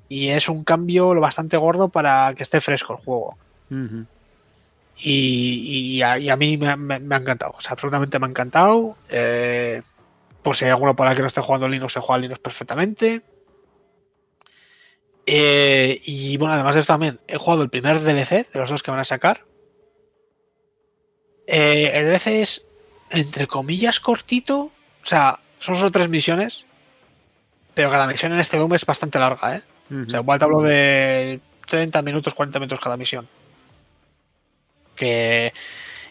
Y 0.08 0.28
es 0.28 0.48
un 0.48 0.62
cambio 0.64 1.14
lo 1.14 1.20
bastante 1.20 1.56
gordo 1.56 1.88
para 1.88 2.32
que 2.36 2.42
esté 2.44 2.60
fresco 2.60 2.92
el 2.94 3.04
juego. 3.04 3.36
Y, 4.98 5.96
y 5.96 6.02
a, 6.02 6.18
y 6.18 6.28
a 6.30 6.36
mí 6.36 6.56
me, 6.56 6.68
ha- 6.68 6.76
me- 6.76 7.00
me 7.00 7.14
ha 7.14 7.18
encantado. 7.18 7.54
O 7.58 7.60
sea, 7.60 7.72
absolutamente 7.72 8.18
me 8.18 8.26
ha 8.26 8.30
encantado. 8.30 8.96
Eh, 9.08 9.82
por 10.42 10.56
si 10.56 10.64
hay 10.64 10.70
alguno 10.70 10.94
por 10.96 11.06
ahí 11.06 11.14
que 11.16 11.22
no 11.22 11.26
esté 11.28 11.40
jugando 11.40 11.68
Linux, 11.68 11.92
se 11.94 12.00
juega 12.00 12.20
Linux 12.20 12.38
perfectamente. 12.40 13.22
Eh, 15.26 16.00
y 16.04 16.36
bueno, 16.36 16.54
además 16.54 16.74
de 16.76 16.82
esto 16.82 16.92
también, 16.92 17.18
he 17.26 17.36
jugado 17.36 17.62
el 17.64 17.70
primer 17.70 18.00
DLC 18.00 18.48
de 18.52 18.58
los 18.60 18.70
dos 18.70 18.82
que 18.82 18.90
van 18.92 19.00
a 19.00 19.04
sacar. 19.04 19.40
Eh, 21.48 21.90
el 21.94 22.06
DLC 22.06 22.26
es, 22.42 22.66
entre 23.10 23.46
comillas, 23.46 23.98
cortito. 24.00 24.58
O 25.02 25.06
sea, 25.06 25.40
son 25.58 25.74
solo 25.76 25.90
tres 25.90 26.08
misiones. 26.08 26.64
Pero 27.74 27.90
cada 27.90 28.06
misión 28.06 28.32
en 28.32 28.38
este 28.40 28.56
Doom 28.56 28.72
es 28.74 28.86
bastante 28.86 29.18
larga, 29.18 29.56
¿eh? 29.56 29.62
O 29.90 30.10
sea, 30.10 30.20
igual 30.20 30.38
te 30.38 30.44
hablo 30.44 30.62
de 30.62 31.40
30 31.66 32.02
minutos, 32.02 32.34
40 32.34 32.58
minutos 32.58 32.80
cada 32.80 32.96
misión. 32.96 33.28
Que. 34.94 35.52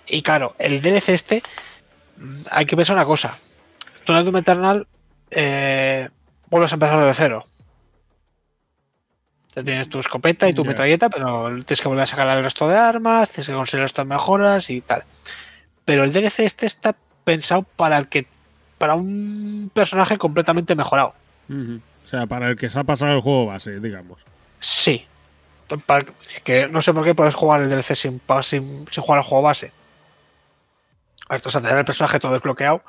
Y 0.07 0.22
claro, 0.22 0.56
el 0.60 0.81
DLC 0.81 1.10
este. 1.10 1.43
mm, 2.18 2.41
Hay 2.52 2.65
que 2.65 2.76
pensar 2.76 2.95
una 2.95 3.06
cosa. 3.06 3.38
tú 4.06 4.11
en 4.14 4.19
el 4.19 4.26
Doom 4.26 4.38
Eternal 4.38 4.88
eh, 5.31 6.10
vuelves 6.49 6.72
a 6.72 6.76
empezar 6.76 7.06
de 7.06 7.14
cero. 7.14 7.45
Te 9.53 9.64
tienes 9.64 9.89
tu 9.89 9.99
escopeta 9.99 10.49
y 10.49 10.53
tu 10.53 10.64
metralleta, 10.65 11.10
pero 11.10 11.45
tienes 11.64 11.81
que 11.81 11.88
volver 11.88 12.03
a 12.03 12.07
sacar 12.07 12.27
el 12.38 12.43
resto 12.43 12.68
de 12.68 12.77
armas, 12.77 13.30
tienes 13.30 13.47
que 13.47 13.53
conseguir 13.53 13.85
estas 13.85 14.06
mejoras 14.06 14.69
y 14.69 14.81
tal. 14.81 15.06
Pero 15.85 16.03
el 16.03 16.11
DLC 16.11 16.39
este 16.39 16.65
está 16.65 16.95
pensado 17.23 17.64
para 17.64 17.97
el 17.97 18.10
que 18.10 18.27
para 18.77 18.95
un 18.95 19.72
personaje 19.73 20.18
completamente 20.18 20.76
mejorado. 20.76 21.14
Ujú. 21.47 21.80
O 22.06 22.07
sea, 22.07 22.27
para 22.27 22.49
el 22.49 22.56
que 22.56 22.69
se 22.69 22.77
ha 22.80 22.84
pasado 22.84 23.14
el 23.14 23.22
juego 23.22 23.48
base, 23.48 23.80
digamos. 23.80 24.22
Sí. 24.60 25.06
Para- 25.86 26.06
que 26.44 26.68
no 26.68 26.82
sé 26.82 26.94
por 26.94 27.03
qué 27.03 27.15
puedes 27.15 27.34
jugar 27.34 27.61
el 27.61 27.69
DLC 27.69 27.95
sin, 27.95 28.22
sin, 28.44 28.86
sin 28.91 29.03
jugar 29.03 29.19
al 29.19 29.26
juego 29.26 29.44
base. 29.44 29.72
Vas 31.27 31.56
a 31.56 31.61
tener 31.61 31.77
el 31.77 31.86
personaje 31.86 32.19
todo 32.19 32.34
desbloqueado. 32.34 32.84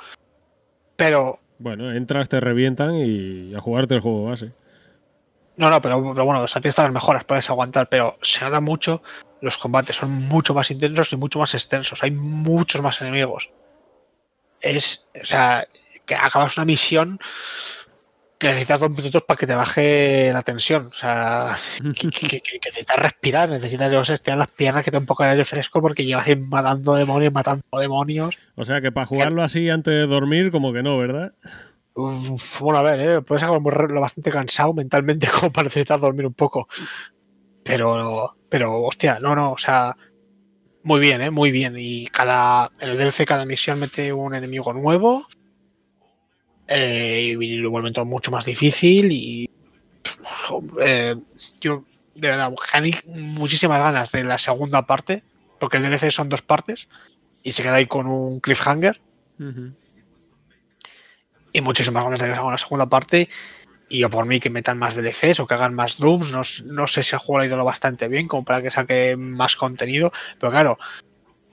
Pero. 0.97 1.39
Bueno, 1.59 1.91
entras, 1.93 2.29
te 2.29 2.39
revientan 2.39 2.95
y 2.97 3.55
a 3.55 3.61
jugarte 3.61 3.95
el 3.95 4.01
juego 4.01 4.25
base. 4.25 4.53
No, 5.57 5.71
no, 5.71 5.81
pero, 5.81 6.13
pero 6.13 6.27
bueno, 6.27 6.43
o 6.43 6.49
sea, 6.49 6.61
tienes 6.61 6.77
las 6.77 6.93
mejoras, 6.93 7.25
puedes 7.25 7.49
aguantar, 7.49 7.89
pero 7.89 8.19
se 8.21 8.45
nota 8.45 8.61
mucho. 8.61 9.03
Los 9.41 9.57
combates 9.57 9.97
son 9.97 10.11
mucho 10.11 10.53
más 10.53 10.71
intensos 10.71 11.13
y 11.15 11.17
mucho 11.17 11.39
más 11.39 11.55
extensos. 11.55 12.03
Hay 12.03 12.11
muchos 12.11 12.83
más 12.83 13.01
enemigos. 13.01 13.51
Es. 14.61 15.09
O 15.19 15.25
sea, 15.25 15.67
que 16.05 16.15
acabas 16.15 16.59
una 16.59 16.67
misión 16.67 17.19
que 18.39 18.49
necesitas 18.49 18.81
dos 18.81 18.91
minutos 18.91 19.23
para 19.23 19.39
que 19.39 19.47
te 19.47 19.55
baje 19.55 20.31
la 20.33 20.43
tensión. 20.43 20.87
O 20.87 20.93
sea, 20.93 21.57
que, 21.95 22.11
que- 22.11 22.29
que- 22.29 22.41
que 22.41 22.59
necesitas 22.65 22.99
respirar, 22.99 23.49
necesitas, 23.51 23.91
yo 23.93 24.05
sé, 24.05 24.15
estirar 24.15 24.39
las 24.39 24.51
piernas 24.51 24.85
que 24.85 24.91
te 24.91 24.97
dé 24.97 25.01
un 25.01 25.07
poco 25.07 25.23
de 25.25 25.31
aire 25.31 25.45
fresco 25.45 25.81
porque 25.81 26.05
llevas 26.05 26.27
matando 26.39 26.95
demonios, 26.95 27.33
matando 27.33 27.65
demonios. 27.81 28.37
O 28.55 28.65
sea, 28.65 28.81
que 28.81 28.93
para 28.93 29.07
jugarlo 29.07 29.43
así 29.43 29.71
antes 29.71 29.93
de 29.95 30.07
dormir, 30.07 30.51
como 30.51 30.73
que 30.73 30.83
no, 30.83 30.99
¿verdad? 30.99 31.33
Uf, 31.95 32.61
bueno, 32.61 32.79
a 32.79 32.83
ver, 32.83 33.01
¿eh? 33.01 33.23
puedes 33.23 33.43
acabar 33.43 33.63
muy 33.63 33.73
re- 33.73 33.89
lo 33.89 34.03
bastante 34.03 34.31
cansado 34.31 34.75
mentalmente 34.75 35.27
como 35.41 35.51
para 35.51 35.65
necesitar 35.65 35.99
dormir 35.99 36.27
un 36.27 36.35
poco. 36.35 36.69
Pero, 37.65 38.37
pero, 38.49 38.83
hostia, 38.83 39.19
no, 39.21 39.35
no, 39.35 39.53
o 39.53 39.59
sea, 39.59 39.97
muy 40.83 41.01
bien, 41.01 41.21
¿eh? 41.21 41.31
Muy 41.31 41.51
bien. 41.51 41.75
Y 41.79 42.07
cada, 42.09 42.71
en 42.81 42.91
el 42.91 42.99
DLC 42.99 43.25
cada 43.27 43.45
misión 43.45 43.81
mete 43.81 44.13
un 44.13 44.35
enemigo 44.35 44.73
nuevo. 44.73 45.27
Eh, 46.69 47.37
y 47.39 47.63
vuelven 47.67 47.93
todo 47.93 48.05
mucho 48.05 48.31
más 48.31 48.45
difícil 48.45 49.13
y 49.13 49.49
eh, 50.81 51.17
yo 51.61 51.85
de 52.15 52.29
verdad 52.29 52.53
muchísimas 53.07 53.79
ganas 53.79 54.13
de 54.13 54.25
la 54.25 54.39
segunda 54.39 54.87
parte 54.87 55.23
porque 55.59 55.77
el 55.77 55.85
DLC 55.85 56.11
son 56.11 56.29
dos 56.29 56.43
partes 56.43 56.89
y 57.43 57.53
se 57.53 57.63
queda 57.63 57.75
ahí 57.75 57.87
con 57.87 58.07
un 58.07 58.41
cliffhanger 58.41 59.01
y 61.57 61.63
muchísimas 61.63 62.05
ganas 62.05 62.21
de 62.21 62.27
que 62.27 62.33
haga 62.33 62.45
una 62.45 62.59
segunda 62.59 62.87
parte. 62.87 63.29
Y 63.89 64.01
yo 64.01 64.11
por 64.11 64.27
mí 64.27 64.41
que 64.41 64.51
metan 64.51 64.79
más 64.79 64.95
DLCs 64.95 65.41
o 65.41 65.47
que 65.47 65.55
hagan 65.55 65.75
más 65.75 65.97
Dooms. 65.97 66.31
No, 66.31 66.43
no 66.65 66.87
sé 66.87 67.03
si 67.03 67.15
el 67.15 67.21
juego 67.21 67.41
ha 67.41 67.47
ido 67.47 67.57
lo 67.57 67.65
bastante 67.65 68.09
bien 68.09 68.29
como 68.29 68.45
para 68.45 68.61
que 68.61 68.71
saque 68.71 69.17
más 69.17 69.57
contenido. 69.57 70.13
Pero 70.39 70.53
claro, 70.53 70.79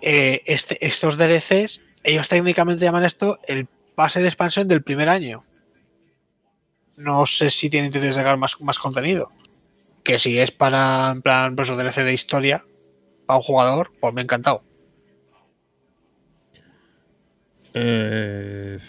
eh, 0.01 0.41
este, 0.45 0.85
estos 0.85 1.17
DLCs, 1.17 1.81
ellos 2.03 2.27
técnicamente 2.27 2.83
llaman 2.83 3.05
esto 3.05 3.39
el 3.47 3.67
pase 3.95 4.21
de 4.21 4.27
expansión 4.27 4.67
del 4.67 4.83
primer 4.83 5.09
año. 5.09 5.43
No 6.95 7.25
sé 7.25 7.49
si 7.49 7.69
tienen 7.69 7.87
intención 7.87 8.11
de 8.11 8.15
sacar 8.15 8.37
más, 8.37 8.59
más 8.61 8.79
contenido. 8.79 9.29
Que 10.03 10.19
si 10.19 10.39
es 10.39 10.51
para, 10.51 11.11
en 11.11 11.21
plan, 11.21 11.55
pues, 11.55 11.69
DLC 11.69 12.03
de 12.03 12.13
historia, 12.13 12.65
para 13.25 13.37
un 13.37 13.43
jugador, 13.43 13.91
pues 13.99 14.13
me 14.13 14.21
ha 14.21 14.23
encantado. 14.23 14.63
Eh, 17.73 18.79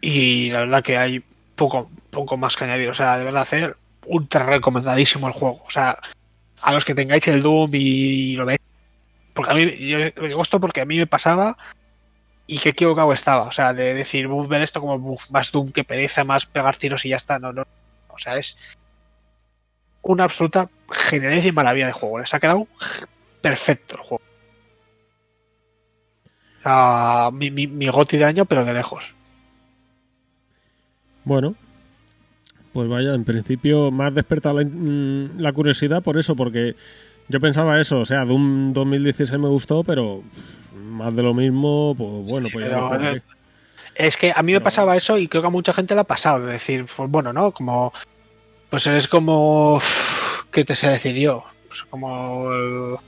y 0.00 0.50
la 0.50 0.60
verdad 0.60 0.82
que 0.82 0.96
hay 0.96 1.24
poco, 1.56 1.90
poco 2.10 2.36
más 2.36 2.56
que 2.56 2.64
añadir. 2.64 2.90
O 2.90 2.94
sea, 2.94 3.18
de 3.18 3.24
verdad, 3.24 3.42
hacer 3.42 3.76
ultra 4.06 4.44
recomendadísimo 4.44 5.26
el 5.26 5.32
juego. 5.32 5.62
O 5.66 5.70
sea, 5.70 5.98
a 6.60 6.72
los 6.72 6.84
que 6.84 6.94
tengáis 6.94 7.26
el 7.28 7.42
Doom 7.42 7.70
y 7.74 8.36
lo 8.36 8.46
veis. 8.46 8.60
Porque 9.32 9.50
a 9.50 9.54
mí, 9.54 9.88
yo 9.88 9.98
lo 10.14 10.28
digo 10.28 10.42
esto 10.42 10.60
porque 10.60 10.80
a 10.80 10.86
mí 10.86 10.96
me 10.96 11.06
pasaba 11.06 11.56
y 12.46 12.58
qué 12.58 12.70
equivocado 12.70 13.12
estaba. 13.12 13.44
O 13.44 13.52
sea, 13.52 13.72
de 13.72 13.94
decir, 13.94 14.28
"Buf, 14.28 14.48
ver 14.48 14.62
esto 14.62 14.80
como 14.80 15.18
más 15.30 15.50
Doom 15.52 15.72
que 15.72 15.84
pereza, 15.84 16.24
más 16.24 16.46
pegar 16.46 16.76
tiros 16.76 17.04
y 17.04 17.10
ya 17.10 17.16
está. 17.16 17.38
No, 17.38 17.52
no. 17.52 17.64
O 18.08 18.18
sea, 18.18 18.36
es 18.36 18.58
una 20.02 20.24
absoluta 20.24 20.68
genialidad 20.90 21.44
y 21.44 21.52
maravilla 21.52 21.86
de 21.86 21.92
juego. 21.92 22.18
Les 22.18 22.34
ha 22.34 22.40
quedado 22.40 22.68
perfecto 23.40 23.96
el 23.96 24.02
juego. 24.02 24.24
O 26.60 26.62
sea, 26.62 27.30
mi, 27.32 27.50
mi, 27.50 27.66
mi 27.66 27.88
goti 27.88 28.16
de 28.16 28.24
año, 28.24 28.44
pero 28.46 28.64
de 28.64 28.74
lejos. 28.74 29.14
bueno, 31.24 31.54
pues 32.72 32.88
vaya, 32.88 33.14
en 33.14 33.24
principio 33.24 33.90
me 33.90 34.04
has 34.04 34.14
despertado 34.14 34.60
la, 34.60 34.64
mm, 34.66 35.38
la 35.38 35.52
curiosidad 35.52 36.02
por 36.02 36.18
eso, 36.18 36.36
porque 36.36 36.74
yo 37.28 37.40
pensaba 37.40 37.80
eso, 37.80 38.00
o 38.00 38.04
sea, 38.04 38.24
Doom 38.24 38.72
2016 38.72 39.40
me 39.40 39.48
gustó, 39.48 39.84
pero 39.84 40.22
más 40.74 41.14
de 41.14 41.22
lo 41.22 41.34
mismo, 41.34 41.94
pues 41.96 42.30
bueno, 42.32 42.48
pues 42.52 42.68
ya 42.68 42.90
pero, 42.90 43.10
eh, 43.16 43.22
Es 43.94 44.16
que 44.16 44.32
a 44.34 44.42
mí 44.42 44.52
me 44.52 44.58
Pero- 44.58 44.64
pasaba 44.64 44.96
eso 44.96 45.18
y 45.18 45.28
creo 45.28 45.42
que 45.42 45.48
a 45.48 45.50
mucha 45.50 45.72
gente 45.72 45.94
le 45.94 46.00
ha 46.00 46.04
pasado. 46.04 46.44
De 46.46 46.52
decir, 46.54 46.86
pues 46.96 47.08
bueno, 47.10 47.32
¿no? 47.32 47.52
Como. 47.52 47.92
Pues 48.70 48.86
eres 48.86 49.06
como. 49.08 49.80
¿Qué 50.50 50.64
te 50.64 50.74
sé 50.74 50.88
decir 50.88 51.14
yo? 51.14 51.44
Pues 51.68 51.82
como. 51.84 52.98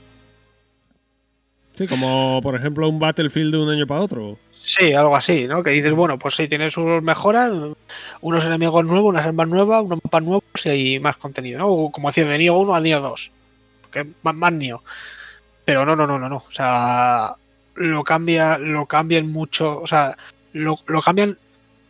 Sí, 1.75 1.87
como 1.87 2.39
por 2.41 2.55
ejemplo 2.55 2.89
un 2.89 2.99
Battlefield 2.99 3.51
de 3.53 3.59
un 3.59 3.69
año 3.69 3.85
para 3.85 4.01
otro. 4.01 4.37
Sí, 4.53 4.93
algo 4.93 5.15
así, 5.15 5.47
¿no? 5.47 5.61
Que 5.61 5.69
dices, 5.69 5.93
bueno, 5.93 6.17
pues 6.17 6.35
sí, 6.35 6.47
tienes 6.47 6.73
sus 6.73 7.01
mejoras, 7.03 7.51
unos 8.21 8.45
enemigos 8.45 8.83
nuevos, 8.83 9.09
unas 9.11 9.25
armas 9.25 9.47
nuevas, 9.47 9.83
unos 9.83 9.99
mapas 10.03 10.23
nuevos 10.23 10.43
y 10.65 10.69
hay 10.69 10.99
más 10.99 11.17
contenido, 11.17 11.59
¿no? 11.59 11.67
O 11.67 11.91
Como 11.91 12.09
decía, 12.09 12.25
de 12.25 12.37
Nio 12.39 12.57
1 12.57 12.73
a 12.73 12.79
Nio 12.81 12.99
2. 12.99 13.31
Que 13.91 14.07
más, 14.23 14.33
más 14.35 14.51
Nio. 14.53 14.83
Pero 15.65 15.85
no, 15.85 15.95
no, 15.95 16.07
no, 16.07 16.17
no, 16.17 16.27
no. 16.27 16.37
O 16.37 16.51
sea, 16.51 17.35
lo 17.77 18.03
cambia, 18.03 18.57
lo 18.57 18.85
cambian 18.85 19.31
mucho, 19.31 19.79
o 19.79 19.87
sea, 19.87 20.17
lo, 20.53 20.79
lo 20.87 21.01
cambian 21.01 21.37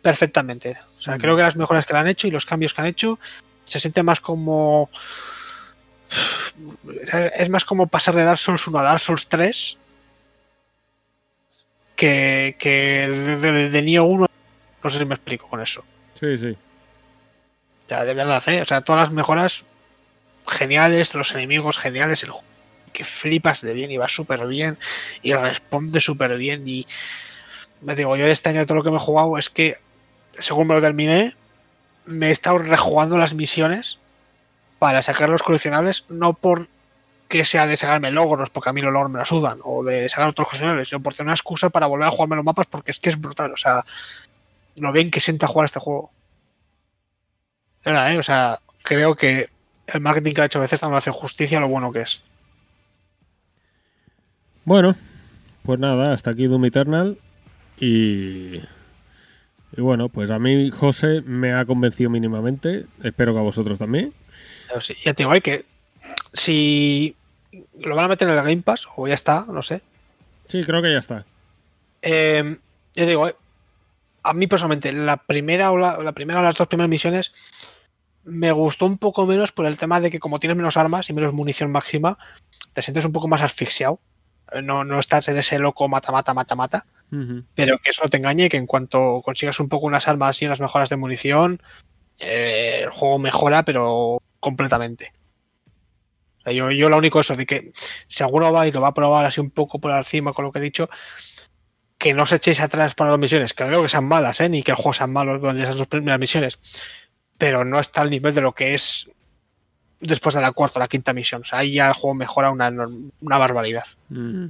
perfectamente. 0.02 0.76
O 0.98 1.00
sea, 1.02 1.16
Mm. 1.16 1.20
creo 1.20 1.36
que 1.36 1.42
las 1.42 1.56
mejoras 1.56 1.84
que 1.86 1.92
le 1.92 1.98
han 1.98 2.08
hecho 2.08 2.26
y 2.26 2.30
los 2.30 2.46
cambios 2.46 2.72
que 2.74 2.80
han 2.80 2.86
hecho 2.86 3.18
se 3.64 3.80
siente 3.80 4.02
más 4.02 4.20
como. 4.20 4.90
Es 7.34 7.48
más 7.50 7.64
como 7.64 7.86
pasar 7.86 8.14
de 8.14 8.24
Dark 8.24 8.38
Souls 8.38 8.66
1 8.66 8.78
a 8.78 8.82
Dark 8.82 9.00
Souls 9.00 9.28
3 9.28 9.76
que, 11.96 12.56
que 12.58 13.08
de, 13.08 13.36
de, 13.36 13.70
de 13.70 13.82
Nioh 13.82 14.04
1. 14.04 14.26
No 14.84 14.90
sé 14.90 14.98
si 14.98 15.04
me 15.04 15.14
explico 15.14 15.48
con 15.48 15.60
eso. 15.60 15.84
Sí, 16.18 16.36
sí. 16.38 16.56
O 17.84 17.88
sea, 17.88 18.04
de 18.04 18.14
verdad, 18.14 18.42
¿eh? 18.48 18.62
O 18.62 18.64
sea, 18.64 18.80
todas 18.82 19.02
las 19.02 19.12
mejoras 19.12 19.64
geniales, 20.46 21.14
los 21.14 21.32
enemigos 21.34 21.78
geniales, 21.78 22.22
el 22.22 22.30
juego 22.30 22.46
que 22.88 23.04
flipas 23.04 23.60
de 23.62 23.74
bien 23.74 23.90
y 23.90 23.96
va 23.96 24.08
súper 24.08 24.46
bien 24.46 24.78
y 25.22 25.32
responde 25.32 26.00
súper 26.00 26.36
bien 26.36 26.66
y 26.66 26.86
me 27.80 27.94
digo, 27.94 28.16
yo 28.16 28.24
de 28.26 28.32
este 28.32 28.48
año 28.48 28.66
todo 28.66 28.78
lo 28.78 28.84
que 28.84 28.90
me 28.90 28.96
he 28.96 29.00
jugado 29.00 29.38
es 29.38 29.50
que 29.50 29.76
según 30.38 30.66
me 30.66 30.74
lo 30.74 30.80
terminé 30.80 31.34
me 32.04 32.28
he 32.28 32.30
estado 32.30 32.58
rejugando 32.58 33.18
las 33.18 33.34
misiones 33.34 33.98
para 34.78 35.02
sacar 35.02 35.28
los 35.28 35.42
coleccionables 35.42 36.04
no 36.08 36.34
por 36.34 36.68
que 37.28 37.44
sea 37.44 37.66
de 37.66 37.76
sacarme 37.76 38.10
logros 38.10 38.50
porque 38.50 38.70
a 38.70 38.72
mí 38.72 38.80
los 38.80 38.92
logros 38.92 39.12
me 39.12 39.18
la 39.18 39.24
sudan 39.24 39.60
o 39.62 39.84
de 39.84 40.08
sacar 40.08 40.28
otros 40.28 40.48
coleccionables 40.48 40.88
sino 40.88 41.02
por 41.02 41.14
tener 41.14 41.26
una 41.26 41.34
excusa 41.34 41.70
para 41.70 41.86
volver 41.86 42.08
a 42.08 42.10
jugarme 42.10 42.36
los 42.36 42.44
mapas 42.44 42.66
porque 42.66 42.90
es 42.90 43.00
que 43.00 43.10
es 43.10 43.20
brutal 43.20 43.52
o 43.52 43.56
sea 43.56 43.84
lo 44.76 44.92
bien 44.92 45.10
que 45.10 45.20
sienta 45.20 45.46
jugar 45.46 45.66
este 45.66 45.80
juego 45.80 46.10
¿eh? 47.84 48.16
o 48.18 48.22
sea 48.22 48.60
creo 48.82 49.14
que 49.14 49.50
el 49.86 50.00
marketing 50.00 50.32
que 50.32 50.40
ha 50.40 50.46
hecho 50.46 50.58
a 50.58 50.62
veces 50.62 50.82
no 50.82 50.96
hace 50.96 51.10
justicia 51.10 51.58
a 51.58 51.60
lo 51.60 51.68
bueno 51.68 51.92
que 51.92 52.00
es 52.00 52.22
Bueno, 54.64 54.94
pues 55.62 55.78
nada, 55.78 56.12
hasta 56.12 56.30
aquí 56.30 56.46
Doom 56.46 56.64
Eternal. 56.66 57.18
Y, 57.80 58.56
y 58.56 59.80
bueno, 59.80 60.08
pues 60.08 60.30
a 60.30 60.38
mí 60.38 60.70
José 60.70 61.22
me 61.22 61.54
ha 61.54 61.64
convencido 61.64 62.10
mínimamente. 62.10 62.86
Espero 63.02 63.32
que 63.32 63.38
a 63.38 63.42
vosotros 63.42 63.78
también. 63.78 64.12
Sí, 64.80 64.94
ya 65.04 65.14
te 65.14 65.22
digo, 65.22 65.30
hay 65.30 65.40
que. 65.40 65.64
Si 66.32 67.16
lo 67.80 67.94
van 67.94 68.06
a 68.06 68.08
meter 68.08 68.28
en 68.28 68.36
el 68.36 68.44
Game 68.44 68.62
Pass, 68.62 68.86
o 68.96 69.08
ya 69.08 69.14
está, 69.14 69.46
no 69.48 69.62
sé. 69.62 69.80
Sí, 70.48 70.62
creo 70.62 70.82
que 70.82 70.92
ya 70.92 70.98
está. 70.98 71.24
Eh, 72.02 72.56
ya 72.94 73.06
digo, 73.06 73.28
eh, 73.28 73.36
a 74.22 74.34
mí 74.34 74.46
personalmente, 74.46 74.92
la 74.92 75.16
primera 75.16 75.70
o 75.70 75.76
la, 75.76 75.98
la 76.02 76.12
primera 76.12 76.40
o 76.40 76.42
las 76.42 76.56
dos 76.56 76.68
primeras 76.68 76.90
misiones 76.90 77.32
me 78.24 78.52
gustó 78.52 78.86
un 78.86 78.98
poco 78.98 79.26
menos 79.26 79.52
por 79.52 79.66
el 79.66 79.78
tema 79.78 80.00
de 80.00 80.10
que, 80.10 80.18
como 80.18 80.38
tienes 80.38 80.56
menos 80.56 80.76
armas 80.76 81.08
y 81.08 81.12
menos 81.12 81.32
munición 81.32 81.72
máxima, 81.72 82.18
te 82.72 82.82
sientes 82.82 83.04
un 83.04 83.12
poco 83.12 83.28
más 83.28 83.42
asfixiado. 83.42 84.00
No, 84.62 84.84
no 84.84 84.98
estás 84.98 85.28
en 85.28 85.36
ese 85.36 85.58
loco 85.58 85.88
mata, 85.88 86.12
mata, 86.12 86.34
mata, 86.34 86.54
mata. 86.54 86.86
Pero 87.54 87.78
que 87.78 87.90
eso 87.90 88.02
no 88.04 88.10
te 88.10 88.18
engañe, 88.18 88.48
que 88.48 88.56
en 88.56 88.66
cuanto 88.66 89.22
consigas 89.24 89.60
un 89.60 89.68
poco 89.68 89.86
unas 89.86 90.08
armas 90.08 90.40
y 90.40 90.46
unas 90.46 90.60
mejoras 90.60 90.90
de 90.90 90.96
munición, 90.96 91.62
eh, 92.18 92.82
el 92.84 92.90
juego 92.90 93.18
mejora, 93.18 93.64
pero 93.64 94.22
completamente. 94.40 95.12
O 96.38 96.42
sea, 96.42 96.52
yo, 96.52 96.70
yo 96.70 96.88
lo 96.88 96.98
único 96.98 97.20
eso, 97.20 97.36
de 97.36 97.46
que 97.46 97.72
si 98.08 98.22
alguno 98.22 98.52
va 98.52 98.66
y 98.66 98.72
lo 98.72 98.80
va 98.80 98.88
a 98.88 98.94
probar 98.94 99.24
así 99.24 99.40
un 99.40 99.50
poco 99.50 99.78
por 99.80 99.90
encima 99.92 100.32
con 100.32 100.44
lo 100.44 100.52
que 100.52 100.58
he 100.58 100.62
dicho, 100.62 100.88
que 101.98 102.14
no 102.14 102.22
os 102.22 102.32
echéis 102.32 102.60
atrás 102.60 102.94
para 102.94 103.10
las 103.10 103.18
misiones, 103.18 103.54
que 103.54 103.64
no 103.64 103.70
digo 103.70 103.82
que 103.82 103.88
sean 103.88 104.04
malas, 104.04 104.40
¿eh? 104.40 104.48
ni 104.48 104.62
que 104.62 104.70
el 104.70 104.76
juego 104.76 104.92
sean 104.92 105.12
malos 105.12 105.40
con 105.40 105.58
esas 105.58 105.76
dos 105.76 105.88
primeras 105.88 106.20
misiones, 106.20 106.58
pero 107.36 107.64
no 107.64 107.80
está 107.80 108.02
al 108.02 108.10
nivel 108.10 108.34
de 108.34 108.40
lo 108.40 108.54
que 108.54 108.74
es 108.74 109.08
después 110.00 110.34
de 110.34 110.40
la 110.40 110.52
cuarta 110.52 110.78
o 110.78 110.82
la 110.82 110.88
quinta 110.88 111.12
misión. 111.12 111.42
O 111.42 111.44
sea, 111.44 111.60
ahí 111.60 111.74
ya 111.74 111.88
el 111.88 111.94
juego 111.94 112.14
mejora 112.14 112.50
una, 112.50 112.68
una 112.68 113.38
barbaridad. 113.38 113.84
Mm. 114.08 114.46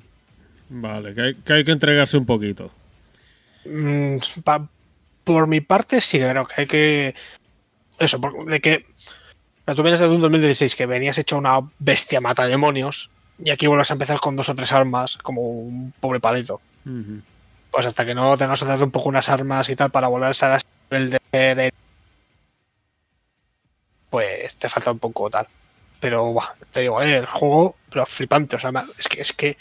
Vale, 0.71 1.15
que 1.15 1.21
hay, 1.23 1.35
que 1.37 1.53
hay 1.55 1.65
que 1.65 1.73
entregarse 1.73 2.17
un 2.17 2.27
poquito. 2.27 2.71
Mm, 3.65 4.17
pa- 4.45 4.69
por 5.25 5.47
mi 5.47 5.61
parte, 5.61 6.01
sí, 6.01 6.19
creo 6.19 6.47
que 6.47 6.61
hay 6.63 6.67
que. 6.67 7.15
Eso, 7.99 8.21
por- 8.21 8.45
de 8.47 8.61
que. 8.61 8.87
o 8.97 9.65
sea, 9.67 9.75
Tú 9.75 9.83
vienes 9.83 10.01
de 10.01 10.09
un 10.09 10.21
2016 10.21 10.75
que 10.77 10.87
venías 10.87 11.19
hecho 11.19 11.37
una 11.39 11.61
bestia 11.79 12.21
mata 12.21 12.47
demonios 12.47 13.11
y 13.43 13.51
aquí 13.51 13.67
vuelves 13.67 13.91
a 13.91 13.95
empezar 13.95 14.21
con 14.21 14.37
dos 14.37 14.49
o 14.49 14.55
tres 14.55 14.73
armas 14.73 15.17
como 15.19 15.43
un 15.43 15.93
pobre 16.01 16.21
palito. 16.21 16.61
Pues 17.71 17.85
hasta 17.87 18.05
que 18.07 18.15
no 18.15 18.37
tengas 18.39 18.61
dado 18.61 18.85
un 18.85 18.91
poco 18.91 19.09
unas 19.11 19.29
armas 19.29 19.69
y 19.69 19.77
tal 19.77 19.91
para 19.91 20.09
volver 20.09 20.29
a 20.29 20.31
ese 20.31 20.47
nivel 20.91 21.11
de 21.11 21.73
Pues 24.11 24.57
te 24.57 24.69
falta 24.69 24.93
un 24.93 24.99
poco 24.99 25.31
tal. 25.31 25.47
Pero 26.01 26.33
buah, 26.33 26.55
te 26.71 26.81
digo, 26.81 27.03
eh, 27.03 27.17
el 27.17 27.27
juego, 27.27 27.77
pero 27.91 28.07
flipante. 28.07 28.57
O 28.57 28.59
sea, 28.59 28.73
es 28.99 29.09
que 29.09 29.21
es 29.21 29.33
que 29.33 29.57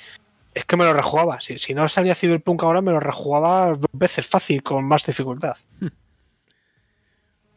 es 0.53 0.65
que 0.65 0.77
me 0.77 0.85
lo 0.85 0.93
rejugaba. 0.93 1.39
Si, 1.39 1.57
si 1.57 1.73
no 1.73 1.87
salía 1.87 2.15
Cyberpunk 2.15 2.63
ahora, 2.63 2.81
me 2.81 2.91
lo 2.91 2.99
rejugaba 2.99 3.75
dos 3.75 3.89
veces 3.93 4.25
fácil, 4.25 4.63
con 4.63 4.85
más 4.85 5.05
dificultad. 5.05 5.55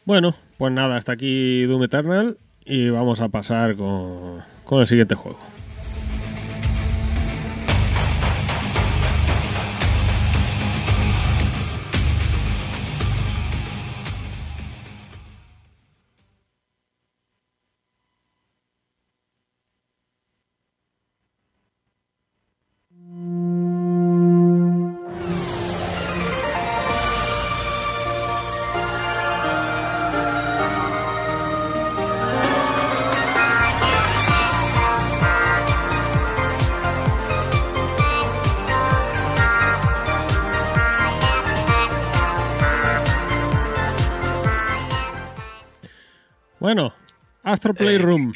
Bueno, 0.06 0.34
pues 0.58 0.72
nada, 0.72 0.96
hasta 0.96 1.12
aquí 1.12 1.62
Doom 1.66 1.84
Eternal 1.84 2.38
y 2.64 2.88
vamos 2.88 3.20
a 3.20 3.28
pasar 3.28 3.76
con, 3.76 4.42
con 4.64 4.80
el 4.80 4.86
siguiente 4.88 5.14
juego. 5.14 5.38
Astro 47.60 47.74
Playroom. 47.74 48.32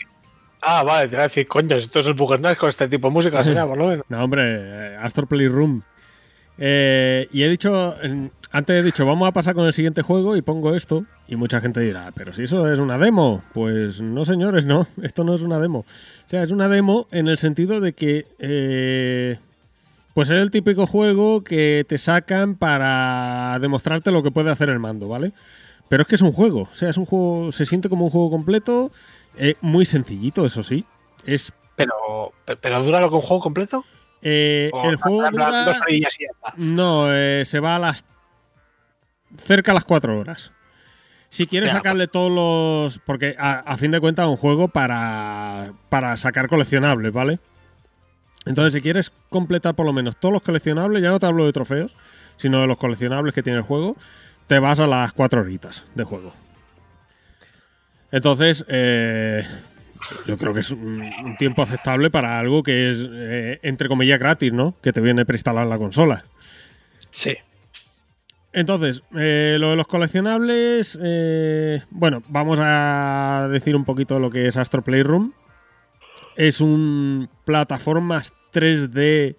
Ah, 0.61 0.83
vale, 0.83 1.09
te 1.09 1.17
voy 1.17 1.21
a 1.21 1.29
decir, 1.29 1.47
coño, 1.47 1.77
esto 1.77 2.01
es 2.01 2.07
el 2.07 2.13
Buggernut 2.13 2.59
con 2.59 2.69
este 2.69 2.89
tipo 2.89 3.09
de 3.09 3.15
música, 3.15 3.43
sería, 3.43 3.67
por 3.67 3.79
lo 3.79 3.87
menos. 3.87 4.05
No, 4.11 4.23
hombre, 4.23 4.43
eh, 4.45 4.99
Astro 5.01 5.27
Playroom. 5.27 5.81
Eh, 6.59 7.27
y 7.33 7.43
he 7.43 7.49
dicho, 7.49 7.95
antes 8.53 8.77
he 8.79 8.83
dicho, 8.83 9.07
vamos 9.07 9.27
a 9.27 9.33
pasar 9.33 9.55
con 9.55 9.65
el 9.65 9.73
siguiente 9.73 10.03
juego 10.03 10.37
y 10.37 10.43
pongo 10.43 10.75
esto. 10.75 11.07
Y 11.27 11.37
mucha 11.37 11.63
gente 11.63 11.81
dirá, 11.81 12.13
pero 12.15 12.35
si 12.35 12.43
eso 12.43 12.71
es 12.71 12.79
una 12.79 12.99
demo. 12.99 13.43
Pues 13.55 14.03
no, 14.03 14.27
señores, 14.27 14.67
no, 14.67 14.87
esto 15.03 15.25
no 15.25 15.35
es 15.35 15.41
una 15.41 15.59
demo. 15.59 15.79
O 15.79 16.29
sea, 16.29 16.43
es 16.43 16.51
una 16.51 16.69
demo 16.69 17.09
en 17.11 17.29
el 17.29 17.39
sentido 17.39 17.81
de 17.81 17.95
que, 17.95 18.27
eh, 18.41 19.39
pues 20.13 20.29
es 20.29 20.37
el 20.37 20.51
típico 20.51 20.87
juego 20.87 21.45
que 21.45 21.87
te 21.89 21.97
sacan 21.97 22.57
para 22.57 23.57
demostrarte 23.59 24.11
lo 24.11 24.23
que 24.23 24.31
puede 24.31 24.51
hacer 24.51 24.69
el 24.69 24.81
mando, 24.81 25.09
¿vale? 25.09 25.33
Pero 25.89 26.03
es 26.03 26.09
que 26.09 26.15
es 26.15 26.23
un 26.23 26.33
juego, 26.33 26.69
o 26.73 26.75
sea, 26.75 26.89
es 26.89 26.97
un 26.97 27.05
juego, 27.07 27.53
se 27.53 27.67
siente 27.67 27.89
como 27.89 28.07
un 28.07 28.11
juego 28.11 28.31
completo, 28.31 28.91
eh, 29.37 29.57
muy 29.61 29.85
sencillito, 29.85 30.45
eso 30.47 30.63
sí. 30.63 30.85
Es 31.27 31.53
Pero, 31.77 32.33
pero 32.61 32.83
dura 32.83 33.01
lo 33.01 33.09
que 33.11 33.17
un 33.17 33.21
juego 33.21 33.43
completo. 33.43 33.85
eh, 34.23 34.71
el 34.85 34.97
juego 34.97 35.27
en 35.27 35.35
plan, 35.35 35.51
dura- 35.51 35.65
dos 35.67 35.81
orillas 35.83 36.17
y 36.19 36.25
ya 36.25 36.31
está. 36.31 36.55
No, 36.57 37.07
eh, 37.15 37.45
se 37.45 37.61
va 37.61 37.77
a 37.77 37.79
las. 37.79 38.05
cerca 39.37 39.73
a 39.73 39.75
las 39.75 39.85
4 39.85 40.19
horas. 40.19 40.53
Si 41.31 41.47
quieres 41.49 41.71
Ya, 41.71 41.77
sacarle 41.79 42.07
todos 42.07 42.31
los. 42.31 42.99
Porque 43.05 43.35
a, 43.39 43.59
a 43.61 43.77
fin 43.77 43.91
de 43.91 44.01
cuentas 44.01 44.25
es 44.27 44.31
un 44.31 44.37
juego 44.37 44.69
para. 44.69 45.73
para 45.89 46.17
sacar 46.17 46.49
coleccionables, 46.49 47.13
¿vale? 47.13 47.41
Entonces, 48.47 48.73
si 48.75 48.81
quieres 48.81 49.11
completar 49.31 49.75
por 49.75 49.85
lo 49.87 49.93
menos 49.93 50.17
todos 50.17 50.33
los 50.33 50.43
coleccionables, 50.43 51.03
ya 51.03 51.09
no 51.11 51.19
te 51.19 51.27
hablo 51.27 51.45
de 51.47 51.53
trofeos, 51.53 51.95
sino 52.37 52.61
de 52.61 52.67
los 52.67 52.77
coleccionables 52.79 53.35
que 53.35 53.43
tiene 53.43 53.59
el 53.59 53.65
juego, 53.65 53.97
te 54.47 54.59
vas 54.59 54.81
a 54.81 54.87
las 54.87 55.13
4 55.13 55.41
horitas 55.41 55.85
de 55.95 56.05
juego. 56.05 56.33
Entonces, 58.11 58.65
eh, 58.69 59.45
yo 60.27 60.39
creo 60.39 60.55
que 60.55 60.61
es 60.61 60.71
un, 60.71 61.03
un 61.25 61.37
tiempo 61.37 61.63
aceptable 61.63 62.11
para 62.11 62.39
algo 62.39 62.63
que 62.63 62.91
es, 62.91 62.99
eh, 63.11 63.59
entre 63.63 63.89
comillas, 63.89 64.19
gratis, 64.19 64.53
¿no? 64.53 64.77
Que 64.81 64.93
te 64.93 65.01
viene 65.01 65.25
preinstalado 65.25 65.65
en 65.65 65.71
la 65.71 65.79
consola. 65.79 66.25
Sí. 67.11 67.37
Entonces, 68.53 69.03
eh, 69.17 69.57
lo 69.59 69.71
de 69.71 69.77
los 69.77 69.89
coleccionables, 69.89 70.97
bueno, 71.91 72.23
vamos 72.29 72.61
a 72.63 73.49
decir 73.51 73.75
un 73.75 73.85
poquito 73.85 74.21
lo 74.21 74.31
que 74.31 74.47
es 74.47 74.57
Astro 74.57 74.83
Playroom. 74.83 75.33
Es 76.37 76.61
un 76.61 77.29
plataformas 77.45 78.33
3D 78.53 79.37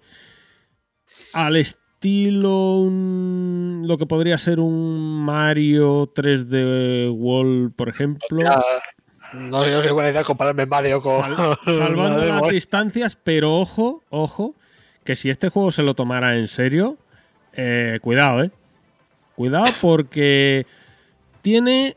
al 1.32 1.56
estilo 1.56 1.85
un- 2.10 3.82
lo 3.86 3.98
que 3.98 4.06
podría 4.06 4.38
ser 4.38 4.60
un 4.60 5.24
Mario 5.24 6.06
3D 6.14 7.10
World, 7.10 7.72
por 7.74 7.88
ejemplo. 7.88 8.38
No, 9.34 9.60
no 9.60 9.64
es 9.64 9.92
buena 9.92 10.10
idea 10.10 10.24
compararme 10.24 10.66
Mario 10.66 11.00
con. 11.00 11.20
Sal- 11.22 11.58
salvando 11.64 12.24
la 12.24 12.40
las 12.40 12.50
distancias, 12.50 13.16
pero 13.22 13.56
ojo, 13.56 14.02
ojo, 14.10 14.54
que 15.04 15.16
si 15.16 15.30
este 15.30 15.48
juego 15.48 15.70
se 15.70 15.82
lo 15.82 15.94
tomara 15.94 16.36
en 16.38 16.48
serio, 16.48 16.96
eh, 17.52 17.98
cuidado, 18.02 18.42
eh. 18.44 18.50
Cuidado 19.34 19.66
porque 19.82 20.66
tiene 21.42 21.96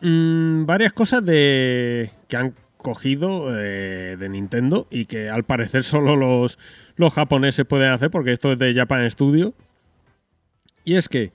mm, 0.00 0.66
varias 0.66 0.92
cosas 0.92 1.24
de 1.24 2.10
que 2.28 2.36
han 2.36 2.54
cogido 2.76 3.46
eh, 3.58 4.16
de 4.18 4.28
Nintendo 4.28 4.86
y 4.90 5.06
que 5.06 5.30
al 5.30 5.44
parecer 5.44 5.84
solo 5.84 6.16
los, 6.16 6.58
los 6.96 7.12
japoneses 7.12 7.66
pueden 7.66 7.92
hacer 7.92 8.10
porque 8.10 8.32
esto 8.32 8.52
es 8.52 8.58
de 8.58 8.74
Japan 8.74 9.10
Studio. 9.10 9.54
Y 10.84 10.96
es 10.96 11.08
que, 11.08 11.32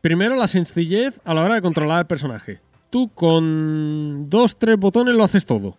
primero 0.00 0.36
la 0.36 0.48
sencillez 0.48 1.20
a 1.24 1.34
la 1.34 1.44
hora 1.44 1.54
de 1.54 1.62
controlar 1.62 1.98
al 1.98 2.06
personaje. 2.06 2.60
Tú 2.90 3.10
con 3.14 4.28
dos, 4.28 4.58
tres 4.58 4.76
botones 4.76 5.14
lo 5.14 5.24
haces 5.24 5.46
todo. 5.46 5.76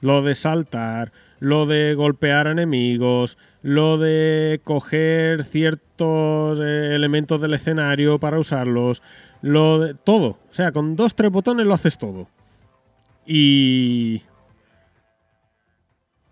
Lo 0.00 0.22
de 0.22 0.34
saltar, 0.34 1.12
lo 1.38 1.66
de 1.66 1.94
golpear 1.94 2.46
enemigos, 2.48 3.38
lo 3.62 3.98
de 3.98 4.60
coger 4.64 5.44
ciertos 5.44 6.58
eh, 6.60 6.94
elementos 6.94 7.40
del 7.40 7.54
escenario 7.54 8.18
para 8.18 8.38
usarlos, 8.38 9.02
lo 9.42 9.80
de 9.80 9.94
todo. 9.94 10.38
O 10.50 10.52
sea, 10.52 10.72
con 10.72 10.96
dos, 10.96 11.14
tres 11.14 11.30
botones 11.30 11.66
lo 11.66 11.74
haces 11.74 11.98
todo. 11.98 12.28
Y. 13.26 14.22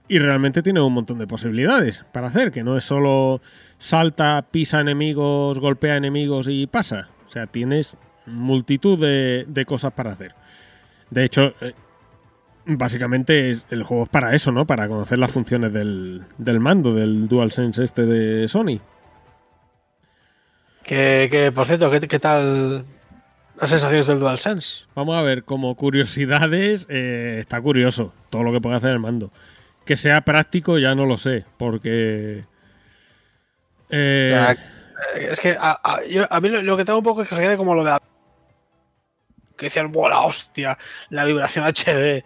Y 0.07 0.19
realmente 0.19 0.63
tiene 0.63 0.83
un 0.83 0.93
montón 0.93 1.19
de 1.19 1.27
posibilidades 1.27 2.05
para 2.13 2.27
hacer, 2.27 2.51
que 2.51 2.63
no 2.63 2.77
es 2.77 2.85
solo 2.85 3.41
salta, 3.79 4.47
pisa 4.51 4.81
enemigos, 4.81 5.59
golpea 5.59 5.97
enemigos 5.97 6.47
y 6.49 6.67
pasa. 6.67 7.09
O 7.27 7.31
sea, 7.31 7.47
tienes 7.47 7.97
multitud 8.27 8.99
de, 8.99 9.45
de 9.49 9.65
cosas 9.65 9.93
para 9.95 10.13
hacer. 10.13 10.35
De 11.09 11.25
hecho, 11.25 11.55
eh, 11.63 11.73
básicamente 12.67 13.51
es, 13.51 13.67
el 13.71 13.83
juego 13.83 14.05
es 14.05 14.09
para 14.11 14.35
eso, 14.35 14.53
¿no? 14.53 14.67
Para 14.67 14.89
conocer 14.89 15.19
las 15.19 15.31
funciones 15.31 15.73
del, 15.73 16.23
del 16.39 16.61
mando, 16.61 16.93
del 16.93 17.29
DualSense 17.29 17.83
este 17.83 18.05
de 18.05 18.49
Sony. 18.49 18.81
Que, 20.83 21.29
que, 21.31 21.51
por 21.51 21.67
cierto, 21.67 21.91
¿qué, 21.91 22.01
qué 22.01 22.19
tal 22.19 22.85
las 23.59 23.71
sensaciones 23.71 24.07
del 24.07 24.21
DualSense? 24.21 24.85
Vamos 24.95 25.17
a 25.17 25.23
ver, 25.23 25.45
como 25.45 25.75
curiosidades, 25.77 26.87
eh, 26.91 27.39
está 27.41 27.61
curioso 27.61 28.13
todo 28.29 28.43
lo 28.43 28.53
que 28.53 28.61
puede 28.61 28.77
hacer 28.77 28.91
el 28.91 28.99
mando. 28.99 29.33
Que 29.85 29.97
sea 29.97 30.23
práctico 30.23 30.79
ya 30.79 30.95
no 30.95 31.05
lo 31.07 31.17
sé, 31.17 31.45
porque... 31.59 32.45
eh, 33.91 34.31
Ya, 34.33 34.53
eh, 34.53 35.29
es 35.33 35.41
que 35.41 35.57
a, 35.59 35.79
a- 35.83 36.05
yo- 36.07 36.27
a 36.31 36.41
mí 36.41 36.49
lo, 36.49 36.63
lo 36.63 36.77
que 36.77 36.85
tengo 36.85 36.99
un 36.99 37.05
poco 37.05 37.23
es 37.23 37.29
que 37.29 37.35
se 37.37 37.43
quede 37.43 37.57
como 37.57 37.75
lo 37.75 37.85
de 37.85 37.91
la- 37.91 38.03
que 39.57 39.67
decían, 39.67 39.93
¡buah, 39.93 40.09
la 40.09 40.21
hostia! 40.23 40.79
La 41.11 41.25
vibración 41.25 41.65
HD. 41.67 42.25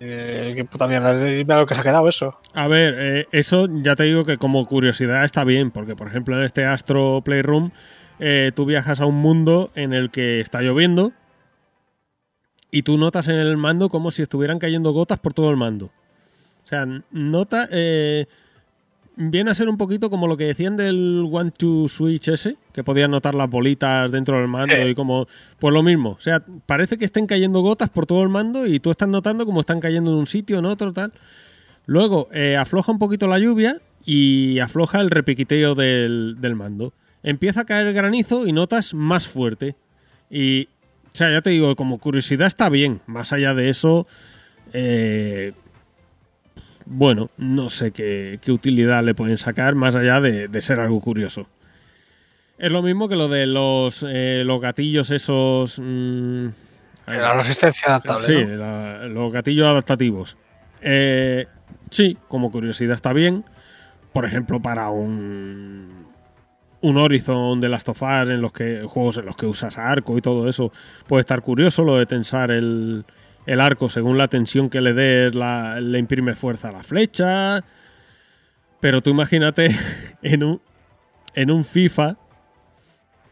Eh, 0.00 0.52
qué 0.56 0.64
puta 0.64 0.86
mierda, 0.88 1.12
es 1.12 1.38
mira 1.46 1.58
lo 1.60 1.66
que 1.66 1.74
se 1.74 1.80
ha 1.80 1.84
quedado 1.84 2.08
eso. 2.08 2.38
A 2.52 2.68
ver, 2.68 2.94
eh, 2.98 3.26
eso 3.32 3.68
ya 3.70 3.96
te 3.96 4.04
digo 4.04 4.24
que 4.24 4.38
como 4.38 4.66
curiosidad 4.66 5.24
está 5.24 5.44
bien, 5.44 5.70
porque 5.70 5.94
por 5.96 6.08
ejemplo 6.08 6.36
en 6.36 6.44
este 6.44 6.64
Astro 6.64 7.22
Playroom 7.24 7.70
tú 8.54 8.64
viajas 8.64 9.00
a 9.00 9.06
un 9.06 9.16
mundo 9.16 9.70
en 9.74 9.92
el 9.92 10.10
que 10.10 10.40
está 10.40 10.62
lloviendo 10.62 11.12
y 12.70 12.82
tú 12.82 12.96
notas 12.96 13.28
en 13.28 13.34
el 13.36 13.56
mando 13.56 13.88
como 13.88 14.10
si 14.10 14.22
estuvieran 14.22 14.58
cayendo 14.58 14.92
gotas 14.92 15.18
por 15.18 15.34
todo 15.34 15.50
el 15.50 15.56
mando. 15.56 15.90
O 16.64 16.68
sea, 16.68 16.86
nota, 17.10 17.68
eh, 17.70 18.26
viene 19.16 19.50
a 19.50 19.54
ser 19.54 19.68
un 19.68 19.76
poquito 19.76 20.10
como 20.10 20.26
lo 20.26 20.36
que 20.36 20.44
decían 20.44 20.76
del 20.76 21.28
One 21.30 21.52
to 21.52 21.88
Switch 21.88 22.28
ese, 22.28 22.56
que 22.72 22.82
podías 22.82 23.08
notar 23.08 23.34
las 23.34 23.50
bolitas 23.50 24.10
dentro 24.10 24.38
del 24.38 24.48
mando 24.48 24.88
y 24.88 24.94
como. 24.94 25.26
Pues 25.58 25.72
lo 25.72 25.82
mismo. 25.82 26.10
O 26.10 26.20
sea, 26.20 26.42
parece 26.66 26.96
que 26.98 27.04
estén 27.04 27.26
cayendo 27.26 27.60
gotas 27.60 27.90
por 27.90 28.06
todo 28.06 28.22
el 28.22 28.28
mando 28.28 28.66
y 28.66 28.80
tú 28.80 28.90
estás 28.90 29.08
notando 29.08 29.46
como 29.46 29.60
están 29.60 29.80
cayendo 29.80 30.10
en 30.10 30.18
un 30.18 30.26
sitio, 30.26 30.58
en 30.58 30.64
otro, 30.66 30.92
tal. 30.92 31.12
Luego 31.86 32.28
eh, 32.32 32.56
afloja 32.56 32.92
un 32.92 32.98
poquito 32.98 33.26
la 33.26 33.38
lluvia 33.38 33.80
y 34.04 34.58
afloja 34.58 35.00
el 35.00 35.10
repiquiteo 35.10 35.74
del, 35.74 36.36
del 36.40 36.54
mando. 36.54 36.92
Empieza 37.22 37.62
a 37.62 37.64
caer 37.64 37.92
granizo 37.92 38.46
y 38.46 38.52
notas 38.52 38.94
más 38.94 39.26
fuerte. 39.26 39.76
Y, 40.30 40.68
o 41.06 41.10
sea, 41.12 41.30
ya 41.30 41.42
te 41.42 41.50
digo, 41.50 41.76
como 41.76 41.98
curiosidad 41.98 42.46
está 42.46 42.68
bien. 42.68 43.00
Más 43.06 43.32
allá 43.32 43.54
de 43.54 43.70
eso, 43.70 44.06
eh, 44.72 45.52
bueno, 46.86 47.30
no 47.38 47.68
sé 47.70 47.90
qué, 47.92 48.38
qué 48.42 48.52
utilidad 48.52 49.02
le 49.04 49.14
pueden 49.14 49.38
sacar 49.38 49.74
más 49.74 49.94
allá 49.94 50.20
de, 50.20 50.48
de 50.48 50.62
ser 50.62 50.80
algo 50.80 51.00
curioso. 51.00 51.46
Es 52.58 52.70
lo 52.70 52.82
mismo 52.82 53.08
que 53.08 53.16
lo 53.16 53.28
de 53.28 53.46
los, 53.46 54.04
eh, 54.08 54.42
los 54.44 54.60
gatillos 54.60 55.10
esos... 55.10 55.78
mm, 55.82 56.46
La 57.08 57.34
resistencia 57.34 57.88
adaptable. 57.88 58.26
Sí, 58.26 58.44
¿no? 58.44 58.56
la- 58.56 59.06
los 59.08 59.32
gatillos 59.32 59.66
adaptativos. 59.66 60.36
Eh, 60.80 61.46
sí, 61.90 62.16
como 62.28 62.50
curiosidad 62.52 62.94
está 62.94 63.12
bien. 63.12 63.44
Por 64.12 64.24
ejemplo, 64.24 64.60
para 64.60 64.88
un 64.90 66.04
un 66.80 66.98
Horizon 66.98 67.60
de 67.60 67.70
las 67.70 67.88
Us 67.88 68.02
en 68.02 68.42
los 68.42 68.52
que 68.52 68.82
juegos 68.86 69.16
en 69.16 69.24
los 69.24 69.36
que 69.36 69.46
usas 69.46 69.78
arco 69.78 70.18
y 70.18 70.20
todo 70.20 70.46
eso 70.50 70.70
puede 71.08 71.22
estar 71.22 71.40
curioso 71.40 71.82
lo 71.82 71.96
de 71.96 72.04
tensar 72.04 72.50
el, 72.50 73.06
el 73.46 73.60
arco 73.60 73.88
según 73.88 74.16
la 74.18 74.28
tensión 74.28 74.70
que 74.70 74.80
le 74.80 74.92
des 74.94 75.34
la- 75.34 75.80
le 75.80 75.98
imprime 75.98 76.34
fuerza 76.34 76.68
a 76.68 76.72
la 76.72 76.82
flecha 76.82 77.62
pero 78.80 79.00
tú 79.00 79.10
imagínate 79.10 79.68
en 80.22 80.44
un 80.44 80.60
en 81.34 81.50
un 81.50 81.64
FIFA 81.64 82.16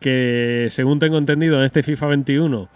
que 0.01 0.69
según 0.71 0.99
tengo 0.99 1.19
entendido 1.19 1.59
en 1.59 1.65
este 1.65 1.83
FIFA 1.83 2.07
21 2.09 2.69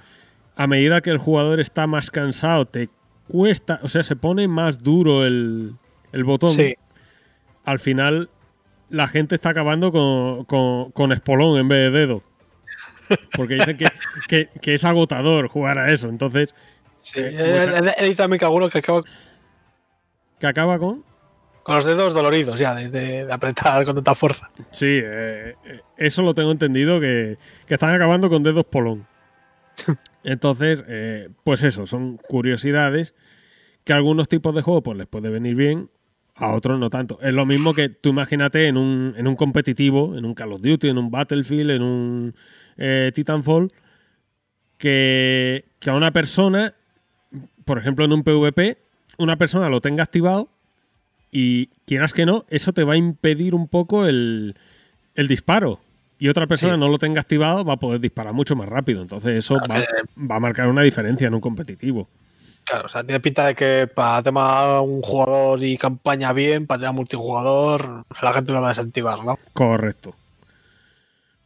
a 0.56 0.66
medida 0.66 1.00
que 1.00 1.10
el 1.10 1.18
jugador 1.18 1.60
está 1.60 1.86
más 1.86 2.10
cansado, 2.10 2.65
te 2.65 2.89
cuesta, 3.28 3.78
o 3.82 3.89
sea, 3.89 4.02
se 4.02 4.16
pone 4.16 4.48
más 4.48 4.82
duro 4.82 5.26
el, 5.26 5.74
el 6.12 6.24
botón. 6.24 6.52
Sí. 6.52 6.76
Al 7.66 7.78
final, 7.78 8.31
la 8.89 9.06
gente 9.06 9.34
está 9.34 9.50
acabando 9.50 9.92
con, 9.92 10.44
con, 10.47 10.92
con 10.92 11.12
espolón 11.12 11.58
en 11.58 11.68
vez 11.68 11.92
de 11.92 11.98
dedo. 11.98 12.23
Porque 13.36 13.56
dicen 13.56 13.76
que, 13.76 13.86
que, 14.28 14.48
que 14.62 14.73
es 14.73 14.84
agotador 14.86 15.48
jugar 15.48 15.76
a 15.78 15.92
eso. 15.92 16.08
Entonces, 16.08 16.55
Sí, 17.12 17.20
Eh, 17.20 17.28
he, 17.31 17.68
pues, 17.68 17.93
he- 17.99 18.05
he 18.05 18.09
visto 18.09 18.23
también 18.25 18.39
que 18.41 18.44
alguno 18.44 18.68
que 18.68 18.78
acaba 18.78 19.02
que 20.41 20.47
acaba 20.47 20.78
con. 20.78 21.05
con 21.62 21.75
los 21.76 21.85
dedos 21.85 22.12
doloridos 22.15 22.59
ya 22.59 22.75
de, 22.75 22.89
de- 22.89 23.25
de 23.26 23.33
apretar 23.33 23.85
con 23.85 23.94
tanta 23.94 24.15
fuerza. 24.15 24.51
Sí, 24.70 24.86
eh, 25.02 25.55
eh, 25.65 25.81
eso 25.97 26.23
lo 26.23 26.35
tengo 26.35 26.51
entendido, 26.51 27.01
que, 27.01 27.39
que 27.67 27.75
están 27.75 27.94
acabando 27.94 28.28
con 28.28 28.43
dedos 28.43 28.65
polón. 28.67 29.07
Entonces, 30.25 30.83
eh, 30.89 31.28
pues 31.44 31.62
eso, 31.62 31.86
son 31.86 32.17
curiosidades 32.28 33.15
que 33.85 33.93
a 33.93 33.97
algunos 33.97 34.26
tipos 34.28 34.52
de 34.55 34.62
juegos 34.62 34.83
pues 34.85 34.99
les 34.99 35.07
puede 35.07 35.28
venir 35.31 35.55
bien, 35.55 35.89
a 36.35 36.52
otros 36.52 36.78
no 36.78 36.91
tanto. 36.91 37.18
Es 37.23 37.33
lo 37.33 37.47
mismo 37.47 37.73
que 37.73 37.89
tú 37.89 38.09
imagínate 38.10 38.67
en 38.67 38.76
un, 38.76 39.15
en 39.17 39.26
un 39.28 39.36
competitivo, 39.36 40.17
en 40.18 40.25
un 40.25 40.35
Call 40.35 40.52
of 40.52 40.60
Duty, 40.60 40.89
en 40.89 40.99
un 40.99 41.10
Battlefield, 41.10 41.70
en 41.70 41.83
un 41.83 42.35
eh, 42.76 43.12
Titanfall, 43.15 43.73
que, 44.78 45.65
que 45.81 45.91
a 45.91 45.94
una 45.94 46.10
persona, 46.12 46.75
por 47.67 47.78
ejemplo 47.78 48.07
en 48.07 48.12
un 48.15 48.23
PvP, 48.25 48.78
una 49.19 49.36
persona 49.36 49.69
lo 49.69 49.83
tenga 49.83 50.03
activado 50.03 50.49
y 51.31 51.67
quieras 51.86 52.15
que 52.15 52.25
no, 52.25 52.47
eso 52.49 52.73
te 52.73 52.85
va 52.85 52.95
a 52.95 52.97
impedir 52.97 53.55
un 53.55 53.69
poco 53.69 54.07
el, 54.07 54.55
el 55.15 55.28
disparo. 55.28 55.81
Y 56.19 56.28
otra 56.28 56.47
persona 56.47 56.75
Sí. 56.75 56.81
no 56.81 56.89
lo 56.89 56.97
tenga 56.97 57.20
activado, 57.20 57.62
va 57.62 57.75
a 57.75 57.78
poder 57.78 58.01
disparar 58.01 58.33
mucho 58.33 58.57
más 58.57 58.69
rápido. 58.70 59.03
Entonces 59.03 59.36
eso 59.36 59.59
Claro 59.59 59.75
va, 59.75 59.81
que- 59.81 60.23
va 60.27 60.36
a 60.36 60.41
marcar 60.41 60.69
una 60.69 60.81
diferencia 60.83 61.27
en 61.27 61.35
un 61.35 61.41
competitivo. 61.43 62.09
Claro, 62.65 62.86
o 62.86 62.89
sea, 62.89 63.05
tiene 63.05 63.20
pinta 63.20 63.47
de 63.47 63.55
que 63.55 63.86
para 63.86 64.23
tema 64.23 64.81
un 64.81 65.03
jugador 65.03 65.62
y 65.62 65.77
campaña 65.77 66.33
bien, 66.33 66.67
para 66.67 66.81
tema 66.81 66.93
multijugador, 66.93 68.05
la 68.23 68.33
gente 68.33 68.53
lo 68.53 68.61
va 68.61 68.69
a 68.69 68.70
desactivar, 68.70 69.23
¿no? 69.25 69.39
Correcto. 69.53 70.15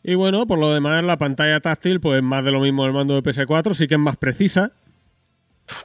Y 0.03 0.15
bueno, 0.15 0.47
por 0.47 0.59
lo 0.59 0.73
demás, 0.73 1.03
la 1.05 1.19
pantalla 1.19 1.61
táctil, 1.61 2.01
pues 2.01 2.23
más 2.23 2.43
de 2.45 2.53
lo 2.53 2.61
mismo 2.61 2.85
del 2.85 2.95
mando 2.95 3.15
de 3.15 3.23
PS4, 3.23 3.75
sí 3.75 3.87
que 3.87 3.95
es 3.95 4.01
más 4.01 4.17
precisa, 4.17 4.73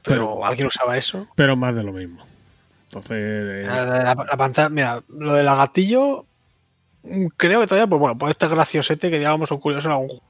Pero, 0.04 0.34
Pero- 0.34 0.46
alguien 0.46 0.66
usaba 0.68 0.96
eso. 0.96 1.26
pero 1.36 1.56
más 1.56 1.74
de 1.74 1.82
lo 1.82 1.92
mismo. 1.92 2.24
Entonces, 2.84 3.16
eh, 3.18 3.64
La, 3.66 3.84
la- 3.84 4.14
la 4.14 4.36
pantalla, 4.36 4.68
mira, 4.68 5.02
lo 5.08 5.32
del 5.34 5.46
gatillo, 5.46 6.24
creo 7.36 7.60
que 7.60 7.66
todavía, 7.66 7.86
pues 7.88 8.00
bueno, 8.00 8.16
puede 8.18 8.32
estar 8.32 8.48
graciosete 8.48 9.10
que 9.10 9.18
digamos 9.18 9.50
un 9.50 9.58
curioso 9.60 9.88
en 9.88 9.92
algún 9.92 10.08
juego. 10.08 10.22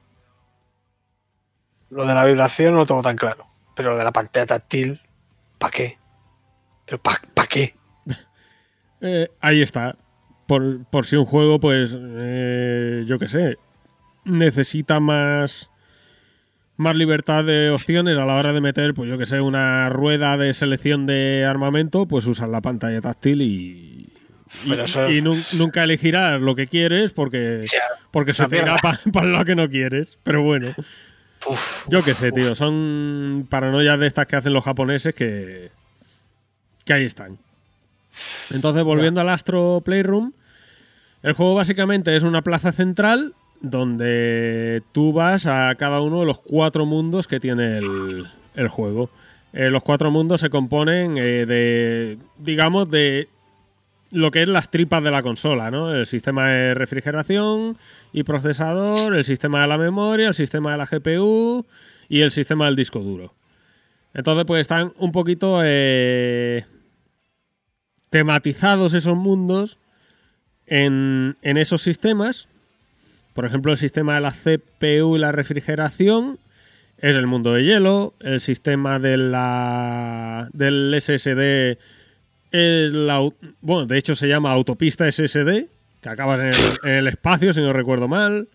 Lo 1.89 2.05
de 2.05 2.13
la 2.13 2.25
vibración 2.25 2.73
no 2.73 2.79
lo 2.79 2.85
tengo 2.85 3.01
tan 3.01 3.15
claro. 3.15 3.45
Pero 3.75 3.91
lo 3.91 3.97
de 3.97 4.03
la 4.03 4.11
pantalla 4.11 4.45
táctil, 4.45 4.99
¿para 5.57 5.71
qué? 5.71 5.97
¿Pero 6.85 6.99
para 7.01 7.47
qué? 7.47 7.75
eh, 9.01 9.29
ahí 9.39 9.61
está. 9.61 9.95
Por, 10.47 10.83
por 10.85 11.05
si 11.05 11.15
un 11.15 11.25
juego, 11.25 11.59
pues, 11.59 11.95
eh, 11.97 13.03
yo 13.05 13.19
qué 13.19 13.27
sé, 13.29 13.57
necesita 14.25 14.99
más, 14.99 15.69
más 16.77 16.95
libertad 16.95 17.43
de 17.43 17.71
opciones 17.71 18.17
a 18.17 18.25
la 18.25 18.35
hora 18.35 18.53
de 18.53 18.61
meter, 18.61 18.93
pues 18.93 19.09
yo 19.09 19.17
que 19.17 19.25
sé, 19.25 19.41
una 19.41 19.89
rueda 19.89 20.37
de 20.37 20.53
selección 20.53 21.05
de 21.07 21.43
armamento, 21.43 22.05
pues 22.07 22.25
usas 22.25 22.49
la 22.49 22.61
pantalla 22.61 23.01
táctil 23.01 23.41
y, 23.41 24.09
eso 24.79 25.07
nunca 25.53 25.83
elegirás 25.83 26.39
lo 26.39 26.55
que 26.55 26.67
quieres 26.67 27.11
porque, 27.11 27.65
porque 28.11 28.33
se 28.33 28.47
te 28.47 28.59
irá 28.59 28.75
para 28.77 29.27
lo 29.27 29.43
que 29.43 29.55
no 29.55 29.67
quieres. 29.69 30.17
Pero 30.23 30.41
bueno, 30.41 30.73
uf, 31.45 31.87
yo 31.89 32.01
qué 32.01 32.13
sé, 32.13 32.29
uf. 32.29 32.35
tío, 32.35 32.55
son 32.55 33.47
paranoias 33.49 33.99
de 33.99 34.07
estas 34.07 34.27
que 34.27 34.37
hacen 34.37 34.53
los 34.53 34.63
japoneses 34.63 35.13
que, 35.13 35.71
que 36.85 36.93
ahí 36.93 37.05
están. 37.05 37.37
Entonces, 38.51 38.83
volviendo 38.83 39.19
al 39.19 39.29
Astro 39.29 39.81
Playroom, 39.83 40.31
el 41.23 41.33
juego 41.33 41.55
básicamente 41.55 42.15
es 42.15 42.23
una 42.23 42.41
plaza 42.41 42.71
central 42.71 43.33
donde 43.61 44.83
tú 44.91 45.13
vas 45.13 45.45
a 45.45 45.73
cada 45.77 46.01
uno 46.01 46.21
de 46.21 46.25
los 46.25 46.39
cuatro 46.39 46.85
mundos 46.85 47.27
que 47.27 47.39
tiene 47.39 47.79
el, 48.55 48.67
juego. 48.69 49.09
Eh, 49.53 49.69
los 49.69 49.83
cuatro 49.83 50.11
mundos 50.11 50.41
se 50.41 50.49
componen 50.49 51.17
eh, 51.17 51.45
de, 51.45 52.17
digamos, 52.37 52.89
de 52.89 53.29
lo 54.11 54.31
que 54.31 54.43
es 54.43 54.47
las 54.47 54.69
tripas 54.69 55.03
de 55.03 55.11
la 55.11 55.23
consola, 55.23 55.71
¿no? 55.71 55.93
El 55.93 56.05
sistema 56.05 56.49
de 56.49 56.73
refrigeración 56.73 57.77
y 58.13 58.23
procesador, 58.23 59.15
el 59.15 59.25
sistema 59.25 59.61
de 59.61 59.67
la 59.67 59.77
memoria, 59.77 60.29
el 60.29 60.33
sistema 60.33 60.71
de 60.71 60.77
la 60.77 60.85
GPU 60.85 61.65
y 62.09 62.21
el 62.21 62.31
sistema 62.31 62.65
del 62.65 62.75
disco 62.75 62.99
duro. 62.99 63.33
Entonces, 64.13 64.45
pues 64.45 64.61
están 64.61 64.93
un 64.97 65.11
poquito 65.11 65.61
eh, 65.63 66.65
tematizados 68.09 68.93
esos 68.93 69.17
mundos 69.17 69.77
en, 70.65 71.37
en 71.41 71.57
esos 71.57 71.81
sistemas. 71.81 72.47
Por 73.37 73.45
ejemplo, 73.45 73.71
el 73.71 73.77
sistema 73.77 74.15
de 74.15 74.21
la 74.21 74.31
CPU 74.31 75.15
y 75.15 75.19
la 75.19 75.31
refrigeración 75.31 76.39
es 76.97 77.15
el 77.15 77.27
mundo 77.27 77.53
de 77.53 77.63
hielo. 77.63 78.15
El 78.19 78.41
sistema 78.41 78.97
de 78.97 79.15
la, 79.15 80.49
del 80.53 80.99
SSD 80.99 81.77
es 82.51 82.91
la, 82.91 83.19
bueno, 83.61 83.85
de 83.85 83.95
hecho 83.99 84.15
se 84.15 84.27
llama 84.27 84.51
autopista 84.51 85.05
SSD, 85.11 85.67
que 86.01 86.09
acabas 86.09 86.39
en 86.39 86.47
el, 86.47 86.91
en 86.91 86.97
el 86.97 87.07
espacio, 87.07 87.53
si 87.53 87.61
no 87.61 87.73
recuerdo 87.73 88.07
mal. 88.07 88.47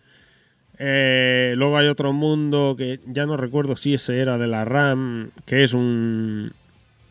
Eh, 0.81 1.55
luego 1.57 1.79
hay 1.79 1.87
otro 1.87 2.13
mundo 2.13 2.75
que 2.77 2.99
ya 3.07 3.25
no 3.25 3.37
recuerdo 3.37 3.77
si 3.77 3.95
ese 3.95 4.19
era 4.19 4.37
de 4.37 4.49
la 4.49 4.65
RAM, 4.65 5.31
que 5.47 5.63
es 5.63 5.75
un, 5.75 6.53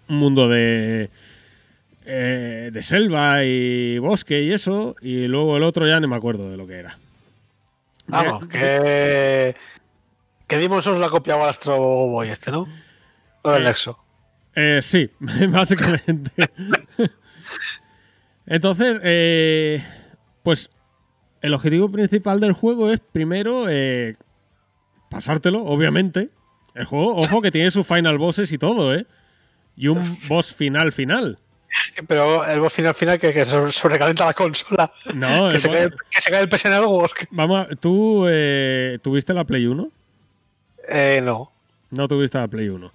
un 0.10 0.16
mundo 0.18 0.50
de, 0.50 1.10
eh, 2.06 2.70
de 2.74 2.84
selva 2.84 3.46
y 3.46 3.98
bosque 3.98 4.44
y 4.44 4.52
eso. 4.52 4.98
Y 5.02 5.28
luego 5.28 5.56
el 5.56 5.64
otro 5.64 5.88
ya 5.88 6.02
no 6.02 6.10
me 6.10 6.18
acuerdo 6.18 6.52
de 6.52 6.58
lo 6.58 6.68
que 6.68 6.74
era. 6.74 6.98
Vamos, 8.08 8.48
que. 8.48 9.56
Que 10.48 10.58
Demon 10.58 10.82
Souls 10.82 11.00
la 11.00 11.10
copiaba 11.10 11.46
al 11.46 11.52
Astro 11.52 11.78
Boy 11.78 12.28
este, 12.28 12.52
¿no? 12.52 12.68
Lo 13.44 13.52
del 13.52 13.64
Eh, 13.64 13.66
Nexo. 13.66 13.98
Eh, 14.56 14.80
sí, 14.82 15.10
básicamente. 15.50 16.32
Entonces, 18.46 19.00
eh, 19.04 19.84
pues 20.44 20.70
el 21.42 21.54
objetivo 21.54 21.90
principal 21.90 22.40
del 22.40 22.52
juego 22.52 22.92
es 22.92 23.00
primero 23.00 23.66
eh, 23.70 24.16
pasártelo, 25.10 25.64
obviamente. 25.64 26.30
El 26.76 26.86
juego, 26.86 27.16
ojo, 27.16 27.42
que 27.42 27.52
tiene 27.52 27.72
sus 27.72 27.88
final 27.88 28.18
bosses 28.18 28.52
y 28.52 28.58
todo, 28.58 28.94
¿eh? 28.94 29.06
Y 29.76 29.88
un 29.88 30.18
boss 30.28 30.54
final 30.54 30.92
final. 30.92 31.40
Pero 32.08 32.46
el 32.46 32.60
boss 32.60 32.74
final 32.74 32.94
final 32.94 33.20
que, 33.20 33.34
que 33.34 33.46
sobrecalienta 33.46 34.26
la 34.26 34.34
consola. 34.34 34.92
No, 35.14 35.50
que, 35.52 35.60
se 35.60 35.70
cae, 35.70 35.90
que 36.10 36.22
se 36.22 36.30
cae 36.30 36.42
el 36.42 36.50
PSN 36.50 36.74
algo. 36.74 37.08
Vamos, 37.32 37.68
a- 37.68 37.76
¿tú 37.76 38.26
eh, 38.30 39.00
tuviste 39.02 39.34
la 39.34 39.46
Play 39.46 39.66
1? 39.68 39.90
Eh, 40.90 41.22
no. 41.24 41.52
No 41.90 42.08
tuviste 42.08 42.38
la 42.38 42.48
Play 42.48 42.70
1. 42.70 42.92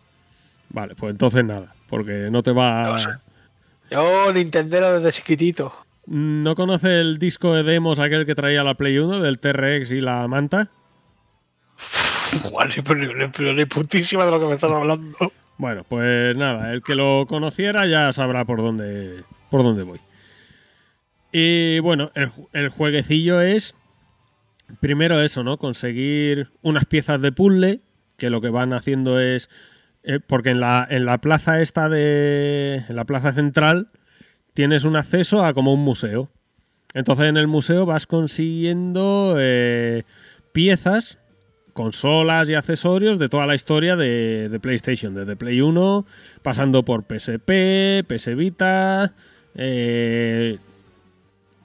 Vale, 0.70 0.94
pues 0.94 1.10
entonces 1.12 1.44
nada, 1.44 1.74
porque 1.88 2.28
no 2.30 2.42
te 2.42 2.52
va... 2.52 2.82
No 2.84 2.98
sé. 2.98 3.10
Yo 3.90 4.32
Nintendero 4.32 4.98
desde 5.00 5.18
chiquitito. 5.20 5.74
¿No 6.06 6.54
conoce 6.54 7.00
el 7.00 7.18
disco 7.18 7.54
de 7.54 7.62
demos 7.62 7.98
aquel 7.98 8.26
que 8.26 8.34
traía 8.34 8.62
la 8.62 8.74
Play 8.74 8.98
1 8.98 9.20
del 9.20 9.38
T-Rex 9.38 9.90
y 9.92 10.00
la 10.00 10.26
manta? 10.28 10.68
Ni, 12.32 12.82
pero 12.82 13.30
pero 13.32 13.52
ni 13.52 13.64
putísima 13.66 14.24
de 14.24 14.30
lo 14.32 14.40
que 14.40 14.46
me 14.46 14.54
estás 14.54 14.70
hablando. 14.70 15.16
Bueno, 15.58 15.84
pues 15.88 16.36
nada, 16.36 16.72
el 16.72 16.82
que 16.82 16.94
lo 16.94 17.24
conociera 17.26 17.86
ya 17.86 18.12
sabrá 18.12 18.44
por 18.44 18.58
dónde, 18.58 19.22
por 19.50 19.62
dónde 19.62 19.84
voy. 19.84 20.00
Y 21.32 21.78
bueno, 21.80 22.10
el, 22.14 22.30
el 22.52 22.68
jueguecillo 22.68 23.40
es 23.40 23.74
primero 24.80 25.22
eso, 25.22 25.44
¿no? 25.44 25.58
Conseguir 25.58 26.50
unas 26.62 26.84
piezas 26.86 27.20
de 27.20 27.32
puzzle, 27.32 27.80
que 28.16 28.30
lo 28.30 28.40
que 28.40 28.50
van 28.50 28.72
haciendo 28.72 29.20
es... 29.20 29.48
eh, 30.02 30.20
porque 30.26 30.50
en 30.50 30.60
la, 30.60 30.86
en 30.88 31.04
la 31.04 31.18
plaza 31.18 31.60
esta 31.60 31.88
de... 31.88 32.84
En 32.88 32.96
la 32.96 33.04
plaza 33.04 33.32
central 33.32 33.88
tienes 34.54 34.84
un 34.84 34.96
acceso 34.96 35.44
a 35.44 35.54
como 35.54 35.72
un 35.72 35.84
museo. 35.84 36.30
Entonces 36.94 37.26
en 37.26 37.36
el 37.36 37.46
museo 37.46 37.84
vas 37.86 38.06
consiguiendo 38.06 39.36
eh, 39.38 40.04
piezas 40.52 41.18
consolas 41.76 42.48
y 42.48 42.54
accesorios 42.54 43.18
de 43.18 43.28
toda 43.28 43.46
la 43.46 43.54
historia 43.54 43.96
de, 43.96 44.58
PlayStation, 44.62 45.14
desde 45.14 45.36
Play 45.36 45.60
1, 45.60 46.06
pasando 46.42 46.84
por 46.84 47.04
PSP, 47.04 48.02
PS 48.08 48.34
Vita, 48.34 49.12
eh, 49.54 50.56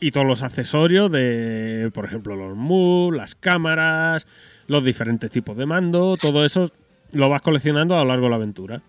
y 0.02 0.12
todos 0.12 0.28
los 0.28 0.44
accesorios 0.44 1.10
de, 1.10 1.90
por 1.94 2.04
ejemplo, 2.04 2.36
los 2.36 2.58
MUV, 2.58 3.14
las 3.14 3.36
cámaras, 3.36 4.28
los 4.68 4.84
diferentes 4.84 5.32
tipos 5.32 5.56
de 5.56 5.66
mando, 5.66 6.18
todo 6.18 6.44
eso 6.44 6.70
lo 7.14 7.30
vas 7.30 7.42
coleccionando 7.42 7.96
a 7.96 8.00
lo 8.00 8.10
largo 8.10 8.26
de 8.26 8.30
la 8.32 8.36
aventura. 8.36 8.82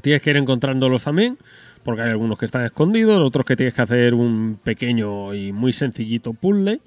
Tienes 0.00 0.22
que 0.22 0.30
ir 0.30 0.38
encontrándolos 0.38 1.04
también, 1.04 1.36
porque 1.84 2.02
hay 2.02 2.10
algunos 2.10 2.38
que 2.38 2.46
están 2.46 2.64
escondidos, 2.64 3.20
otros 3.20 3.44
que 3.44 3.54
tienes 3.54 3.74
que 3.74 3.82
hacer 3.82 4.14
un 4.14 4.58
pequeño 4.64 5.34
y 5.34 5.52
muy 5.52 5.74
sencillito 5.74 6.32
puzzle. 6.32 6.80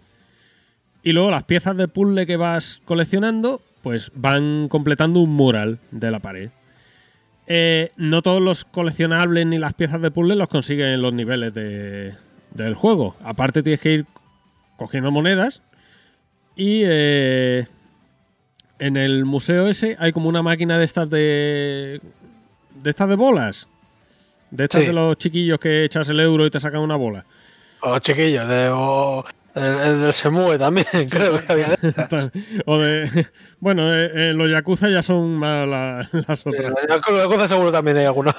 Y 1.04 1.12
luego 1.14 1.32
las 1.32 1.44
piezas 1.44 1.78
de 1.78 1.88
puzzle 1.88 2.26
que 2.26 2.36
vas 2.38 2.82
coleccionando, 2.86 3.62
pues 3.82 4.12
van 4.16 4.68
completando 4.68 5.20
un 5.22 5.32
mural 5.32 5.80
de 5.92 6.12
la 6.12 6.20
pared. 6.20 6.52
Eh, 7.48 7.92
no 7.98 8.22
todos 8.22 8.42
los 8.42 8.64
coleccionables 8.66 9.48
ni 9.48 9.58
las 9.58 9.74
piezas 9.74 10.02
de 10.02 10.12
puzzle 10.12 10.36
los 10.36 10.50
consiguen 10.50 10.88
en 10.88 11.02
los 11.02 11.14
niveles 11.14 11.54
de- 11.54 12.14
del 12.52 12.76
juego. 12.76 13.16
Aparte 13.24 13.64
tienes 13.64 13.80
que 13.80 13.94
ir 13.94 14.06
cogiendo 14.78 15.10
monedas 15.12 15.62
y 16.56 16.82
eh, 16.86 17.66
en 18.78 18.98
el 18.98 19.26
museo 19.26 19.68
ese 19.68 19.96
hay 20.00 20.12
como 20.12 20.30
una 20.30 20.42
máquina 20.44 20.78
de 20.78 20.86
estas 20.86 21.10
de 21.10 22.02
de 22.84 22.90
estas 22.90 23.10
de 23.10 23.16
bolas. 23.16 23.68
De 24.52 24.64
estas 24.66 24.82
Sí. 24.82 24.88
de 24.88 24.94
los 24.94 25.18
chiquillos 25.18 25.60
que 25.60 25.84
echas 25.86 26.08
el 26.10 26.20
euro 26.20 26.46
y 26.46 26.50
te 26.52 26.60
sacan 26.60 26.82
una 26.82 26.96
bola. 26.96 27.26
O 27.82 27.98
chiquillos, 28.00 28.48
de, 28.48 28.70
o 28.72 29.24
el, 29.56 29.64
el 29.64 30.02
del 30.02 30.14
Semue 30.14 30.58
también, 30.58 30.86
creo 31.10 31.40
que 31.46 31.52
había 31.54 31.76
o 32.66 32.78
de. 32.78 33.26
Bueno, 33.60 33.94
eh, 33.94 34.30
eh, 34.30 34.34
los 34.34 34.50
Yakuza 34.50 34.90
ya 34.90 35.04
son 35.04 35.36
más 35.36 35.68
la- 35.68 36.10
las 36.28 36.48
otras. 36.48 36.74
En 36.82 36.90
la 36.90 37.02
cosa 37.02 37.48
seguro 37.48 37.72
también 37.72 37.98
hay 37.98 38.06
alguna. 38.06 38.34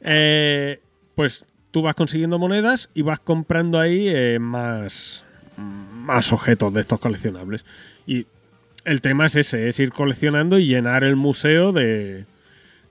Eh, 0.00 0.80
pues 1.14 1.44
tú 1.70 1.82
vas 1.82 1.94
consiguiendo 1.94 2.38
monedas 2.38 2.90
y 2.94 3.02
vas 3.02 3.20
comprando 3.20 3.78
ahí 3.78 4.08
eh, 4.08 4.38
más, 4.40 5.24
más 5.56 6.32
objetos 6.32 6.74
de 6.74 6.80
estos 6.80 6.98
coleccionables. 6.98 7.64
Y 8.08 8.26
el 8.84 9.00
tema 9.02 9.26
es 9.26 9.36
ese: 9.36 9.68
es 9.68 9.78
ir 9.78 9.90
coleccionando 9.92 10.58
y 10.58 10.66
llenar 10.66 11.04
el 11.04 11.14
museo 11.14 11.70
de, 11.70 12.24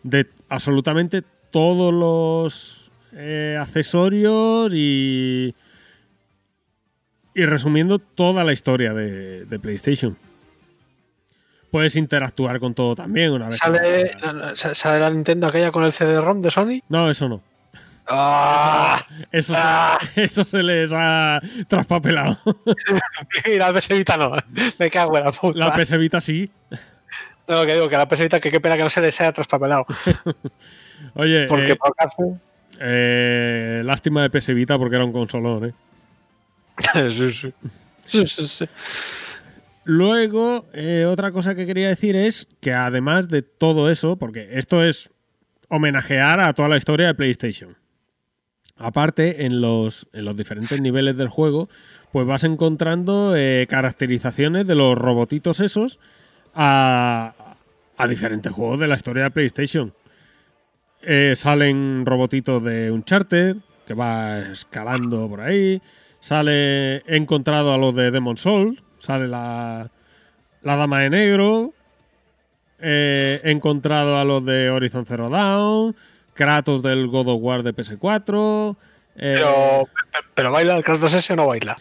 de 0.04 0.28
absolutamente 0.48 1.24
todos 1.52 1.94
los 1.94 2.90
accesorios 3.60 4.72
y. 4.74 5.54
Y 7.36 7.46
resumiendo 7.46 8.00
toda 8.00 8.44
la 8.44 8.54
historia 8.54 8.94
de, 8.94 9.46
de 9.46 9.60
PlayStation. 9.60 10.18
Puedes 11.70 11.96
interactuar 11.98 12.60
con 12.62 12.74
todo 12.74 12.96
también 12.96 13.32
una 13.34 13.48
vez. 13.48 13.60
que- 13.60 14.12
¿Sale, 14.56 14.76
¿Sale 14.76 15.00
la 15.02 15.10
Nintendo 15.10 15.48
aquella 15.48 15.72
con 15.72 15.84
el 15.84 15.92
CD-ROM 15.92 16.40
de 16.40 16.50
Sony? 16.52 16.80
No, 16.88 17.10
eso 17.10 17.28
no. 17.28 17.42
¡Ah! 18.08 19.04
Eso, 19.32 19.54
se- 19.54 19.60
Ah. 19.62 19.98
eso 20.16 20.44
se 20.46 20.64
les 20.64 20.92
ha 20.94 21.42
traspapelado. 21.68 22.38
Y 23.46 23.58
la 23.58 23.74
PS 23.74 23.90
Vita 23.98 24.16
no. 24.16 24.34
Me 24.80 24.90
cago 24.90 25.18
en 25.18 25.26
la 25.26 25.32
puta. 25.34 25.58
La 25.60 25.74
PS 25.76 25.98
Vita 25.98 26.22
sí. 26.22 26.50
No, 27.48 27.66
que 27.66 27.74
digo, 27.74 27.90
que 27.90 27.98
la 27.98 28.08
PS 28.08 28.22
Vita, 28.24 28.40
que 28.40 28.50
qué 28.52 28.60
pena 28.62 28.78
que 28.78 28.84
no 28.84 28.90
se 28.90 29.02
les 29.02 29.20
haya 29.20 29.34
traspapelado. 29.34 29.86
Oye, 31.16 31.46
Porque 31.48 31.72
eh, 31.72 31.76
por 31.76 31.94
caso. 31.96 32.40
eh, 32.80 33.82
lástima 33.84 34.22
de 34.24 34.30
PS 34.30 34.54
Vita 34.54 34.78
porque 34.78 34.96
era 34.96 35.04
un 35.06 35.12
consolón, 35.12 35.66
¿eh? 35.66 35.74
sí, 36.94 37.32
sí. 37.32 37.54
Sí. 38.48 38.66
Luego, 39.84 40.68
eh, 40.74 41.06
otra 41.06 41.32
cosa 41.32 41.56
que 41.56 41.66
quería 41.66 41.88
decir 41.88 42.16
es 42.16 42.48
que 42.60 42.74
además 42.74 43.30
de 43.30 43.42
todo 43.44 43.90
eso, 43.90 44.16
porque 44.18 44.50
esto 44.54 44.84
es 44.84 45.12
homenajear 45.70 46.40
a 46.40 46.54
toda 46.54 46.70
la 46.70 46.78
historia 46.78 47.08
de 47.08 47.14
PlayStation. 47.14 47.78
Aparte, 48.78 49.46
en 49.46 49.62
los, 49.62 50.08
en 50.12 50.26
los 50.26 50.36
diferentes 50.36 50.82
niveles 50.82 51.18
del 51.18 51.30
juego, 51.30 51.70
pues 52.12 52.28
vas 52.28 52.44
encontrando 52.44 53.36
eh, 53.36 53.68
caracterizaciones 53.70 54.68
de 54.68 54.76
los 54.76 54.98
robotitos 54.98 55.60
esos 55.60 56.00
a, 56.54 57.56
a 57.98 58.08
diferentes 58.08 58.52
juegos 58.52 58.80
de 58.80 58.88
la 58.88 58.96
historia 58.96 59.24
de 59.26 59.32
PlayStation. 59.32 59.94
Eh, 61.02 61.34
salen 61.36 62.06
robotitos 62.06 62.64
de 62.64 62.92
Uncharted, 62.92 63.58
que 63.86 63.94
va 63.94 64.40
escalando 64.40 65.30
por 65.30 65.42
ahí. 65.42 65.82
Sale, 66.30 67.04
he 67.06 67.18
encontrado 67.18 67.72
a 67.72 67.78
los 67.78 67.94
de 67.94 68.10
Demon 68.10 68.36
Soul. 68.36 68.82
Sale 68.98 69.28
la, 69.28 69.92
la 70.64 70.76
Dama 70.76 71.02
de 71.02 71.12
Negro. 71.12 71.72
Eh, 72.80 73.40
he 73.44 73.52
encontrado 73.52 74.18
a 74.18 74.24
los 74.26 74.44
de 74.44 74.72
Horizon 74.72 75.06
Zero 75.06 75.30
Dawn. 75.30 75.96
Kratos 76.34 76.82
del 76.82 77.10
God 77.10 77.28
of 77.28 77.42
War 77.44 77.62
de 77.62 77.76
PS4. 77.76 78.76
eh, 79.18 79.36
Pero, 79.38 79.88
pero 80.34 80.52
baila 80.52 80.76
el 80.78 80.84
Kratos 80.84 81.14
ese 81.14 81.34
o 81.34 81.36
no 81.36 81.46
baila. 81.46 81.78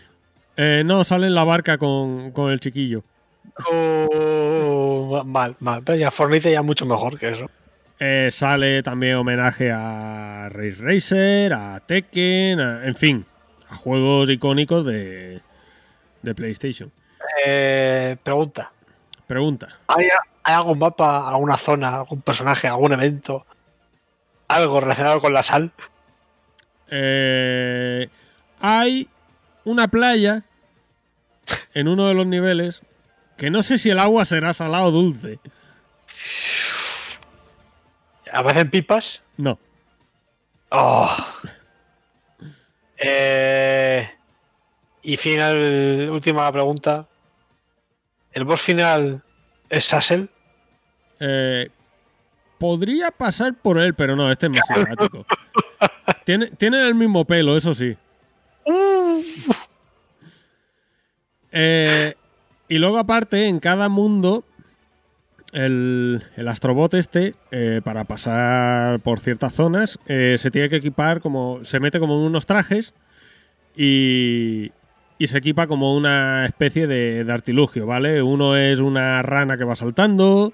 eh, 0.58 0.82
no, 0.84 1.04
sale 1.04 1.26
en 1.26 1.34
la 1.34 1.44
barca 1.44 1.78
con, 1.78 2.30
con 2.32 2.50
el 2.52 2.60
chiquillo. 2.60 3.02
Oh, 3.72 5.22
mal, 5.24 5.56
mal. 5.60 5.82
Pero 5.84 5.96
ya 5.98 6.10
Fornite 6.10 6.52
ya 6.52 6.60
mucho 6.62 6.84
mejor 6.84 7.18
que 7.18 7.30
eso. 7.30 7.50
Eh, 7.98 8.28
sale 8.30 8.82
también 8.82 9.14
homenaje 9.16 9.70
a 9.72 10.48
Race 10.50 10.76
Racer, 10.80 11.54
a 11.54 11.80
Tekken, 11.80 12.60
a- 12.60 12.84
en 12.86 12.94
fin, 12.94 13.24
a 13.74 13.76
juegos 13.76 14.30
icónicos 14.30 14.86
de, 14.86 15.42
de 16.22 16.34
PlayStation. 16.34 16.92
Eh, 17.44 18.16
pregunta. 18.22 18.72
Pregunta. 19.26 19.68
¿Hay, 19.88 20.06
¿Hay 20.44 20.54
algún 20.54 20.78
mapa, 20.78 21.28
alguna 21.28 21.56
zona, 21.56 21.96
algún 21.96 22.22
personaje, 22.22 22.68
algún 22.68 22.92
evento? 22.92 23.46
Algo 24.48 24.80
relacionado 24.80 25.20
con 25.20 25.32
la 25.32 25.42
sal. 25.42 25.72
Eh, 26.88 28.08
hay 28.60 29.08
una 29.64 29.88
playa 29.88 30.44
en 31.72 31.88
uno 31.88 32.06
de 32.06 32.14
los 32.14 32.26
niveles 32.26 32.82
que 33.36 33.50
no 33.50 33.62
sé 33.62 33.78
si 33.78 33.90
el 33.90 33.98
agua 33.98 34.24
será 34.24 34.52
salado 34.54 34.84
o 34.84 34.90
dulce. 34.90 35.40
¿Aparecen 38.30 38.70
pipas? 38.70 39.22
No. 39.36 39.58
Oh. 40.70 41.16
Eh, 42.98 44.08
y 45.02 45.16
final, 45.16 46.08
última 46.10 46.50
pregunta. 46.52 47.06
¿El 48.32 48.44
boss 48.44 48.62
final 48.62 49.22
es 49.68 49.84
Sassel? 49.84 50.28
Eh, 51.20 51.68
podría 52.58 53.10
pasar 53.10 53.54
por 53.54 53.78
él, 53.78 53.94
pero 53.94 54.16
no, 54.16 54.30
este 54.30 54.46
es 54.46 54.52
más 54.52 54.66
simpático. 54.74 55.26
Tiene, 56.24 56.46
tiene 56.52 56.86
el 56.86 56.94
mismo 56.94 57.26
pelo, 57.26 57.54
eso 57.54 57.74
sí. 57.74 57.94
Eh, 61.52 62.14
y 62.68 62.78
luego 62.78 62.98
aparte, 62.98 63.46
en 63.46 63.60
cada 63.60 63.90
mundo, 63.90 64.42
el, 65.54 66.22
el 66.36 66.48
astrobot 66.48 66.92
este, 66.94 67.34
eh, 67.50 67.80
para 67.82 68.04
pasar 68.04 69.00
por 69.00 69.20
ciertas 69.20 69.54
zonas, 69.54 69.98
eh, 70.06 70.36
se 70.38 70.50
tiene 70.50 70.68
que 70.68 70.76
equipar 70.76 71.20
como... 71.20 71.64
Se 71.64 71.80
mete 71.80 72.00
como 72.00 72.14
en 72.14 72.26
unos 72.26 72.44
trajes 72.46 72.92
y, 73.76 74.72
y 75.18 75.26
se 75.28 75.38
equipa 75.38 75.66
como 75.66 75.96
una 75.96 76.44
especie 76.46 76.86
de, 76.86 77.24
de 77.24 77.32
artilugio, 77.32 77.86
¿vale? 77.86 78.20
Uno 78.20 78.56
es 78.56 78.80
una 78.80 79.22
rana 79.22 79.56
que 79.56 79.64
va 79.64 79.76
saltando 79.76 80.52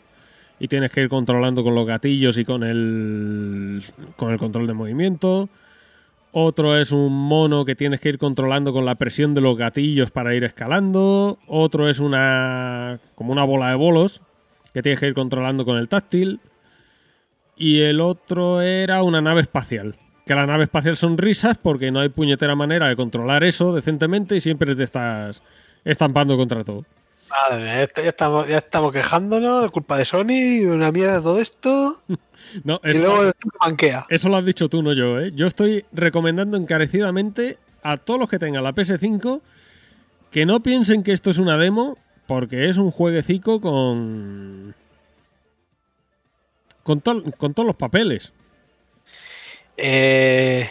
y 0.58 0.68
tienes 0.68 0.92
que 0.92 1.00
ir 1.00 1.08
controlando 1.08 1.64
con 1.64 1.74
los 1.74 1.86
gatillos 1.86 2.36
y 2.36 2.44
con 2.44 2.62
el, 2.62 3.82
con 4.16 4.30
el 4.30 4.38
control 4.38 4.66
de 4.66 4.74
movimiento. 4.74 5.48
Otro 6.32 6.76
es 6.78 6.92
un 6.92 7.12
mono 7.12 7.64
que 7.64 7.74
tienes 7.74 8.00
que 8.00 8.10
ir 8.10 8.18
controlando 8.18 8.72
con 8.72 8.84
la 8.84 8.94
presión 8.94 9.34
de 9.34 9.40
los 9.40 9.56
gatillos 9.56 10.10
para 10.10 10.34
ir 10.34 10.44
escalando. 10.44 11.38
Otro 11.48 11.88
es 11.88 11.98
una 11.98 13.00
como 13.16 13.32
una 13.32 13.42
bola 13.42 13.70
de 13.70 13.74
bolos 13.74 14.22
que 14.72 14.82
tienes 14.82 15.00
que 15.00 15.06
ir 15.06 15.14
controlando 15.14 15.64
con 15.64 15.76
el 15.76 15.88
táctil. 15.88 16.40
Y 17.56 17.80
el 17.80 18.00
otro 18.00 18.62
era 18.62 19.02
una 19.02 19.20
nave 19.20 19.42
espacial 19.42 19.96
que 20.30 20.36
la 20.36 20.46
nave 20.46 20.62
espacial 20.62 20.96
son 20.96 21.18
risas 21.18 21.58
porque 21.60 21.90
no 21.90 21.98
hay 21.98 22.08
puñetera 22.08 22.54
manera 22.54 22.86
de 22.86 22.94
controlar 22.94 23.42
eso 23.42 23.74
decentemente 23.74 24.36
y 24.36 24.40
siempre 24.40 24.76
te 24.76 24.84
estás 24.84 25.42
estampando 25.84 26.36
contra 26.36 26.62
todo. 26.62 26.84
Madre 27.28 27.64
mía, 27.64 27.88
ya, 27.96 28.02
estamos, 28.10 28.46
ya 28.46 28.58
estamos 28.58 28.92
quejándonos 28.92 29.64
de 29.64 29.70
culpa 29.70 29.98
de 29.98 30.04
Sony 30.04 30.60
y 30.60 30.64
una 30.66 30.92
mierda 30.92 31.20
todo 31.20 31.40
esto. 31.40 32.00
No, 32.64 32.80
Y 32.82 32.90
eso, 32.90 33.00
luego 33.00 33.24
esto 33.24 33.48
me 33.48 33.68
manquea. 33.68 34.06
eso 34.08 34.28
lo 34.28 34.36
has 34.36 34.44
dicho 34.44 34.68
tú, 34.68 34.82
no 34.82 34.92
yo, 34.92 35.20
¿eh? 35.20 35.30
Yo 35.34 35.46
estoy 35.46 35.84
recomendando 35.92 36.56
encarecidamente 36.56 37.58
a 37.82 37.96
todos 37.96 38.18
los 38.18 38.28
que 38.28 38.38
tengan 38.40 38.64
la 38.64 38.72
PS5 38.72 39.40
que 40.32 40.46
no 40.46 40.60
piensen 40.60 41.02
que 41.04 41.12
esto 41.12 41.30
es 41.30 41.38
una 41.38 41.56
demo 41.56 41.98
porque 42.30 42.68
es 42.68 42.76
un 42.76 42.92
jueguecico 42.92 43.60
con... 43.60 44.72
Con, 46.84 47.00
to- 47.00 47.24
con 47.36 47.54
todos 47.54 47.66
los 47.66 47.74
papeles. 47.74 48.32
Eh, 49.76 50.68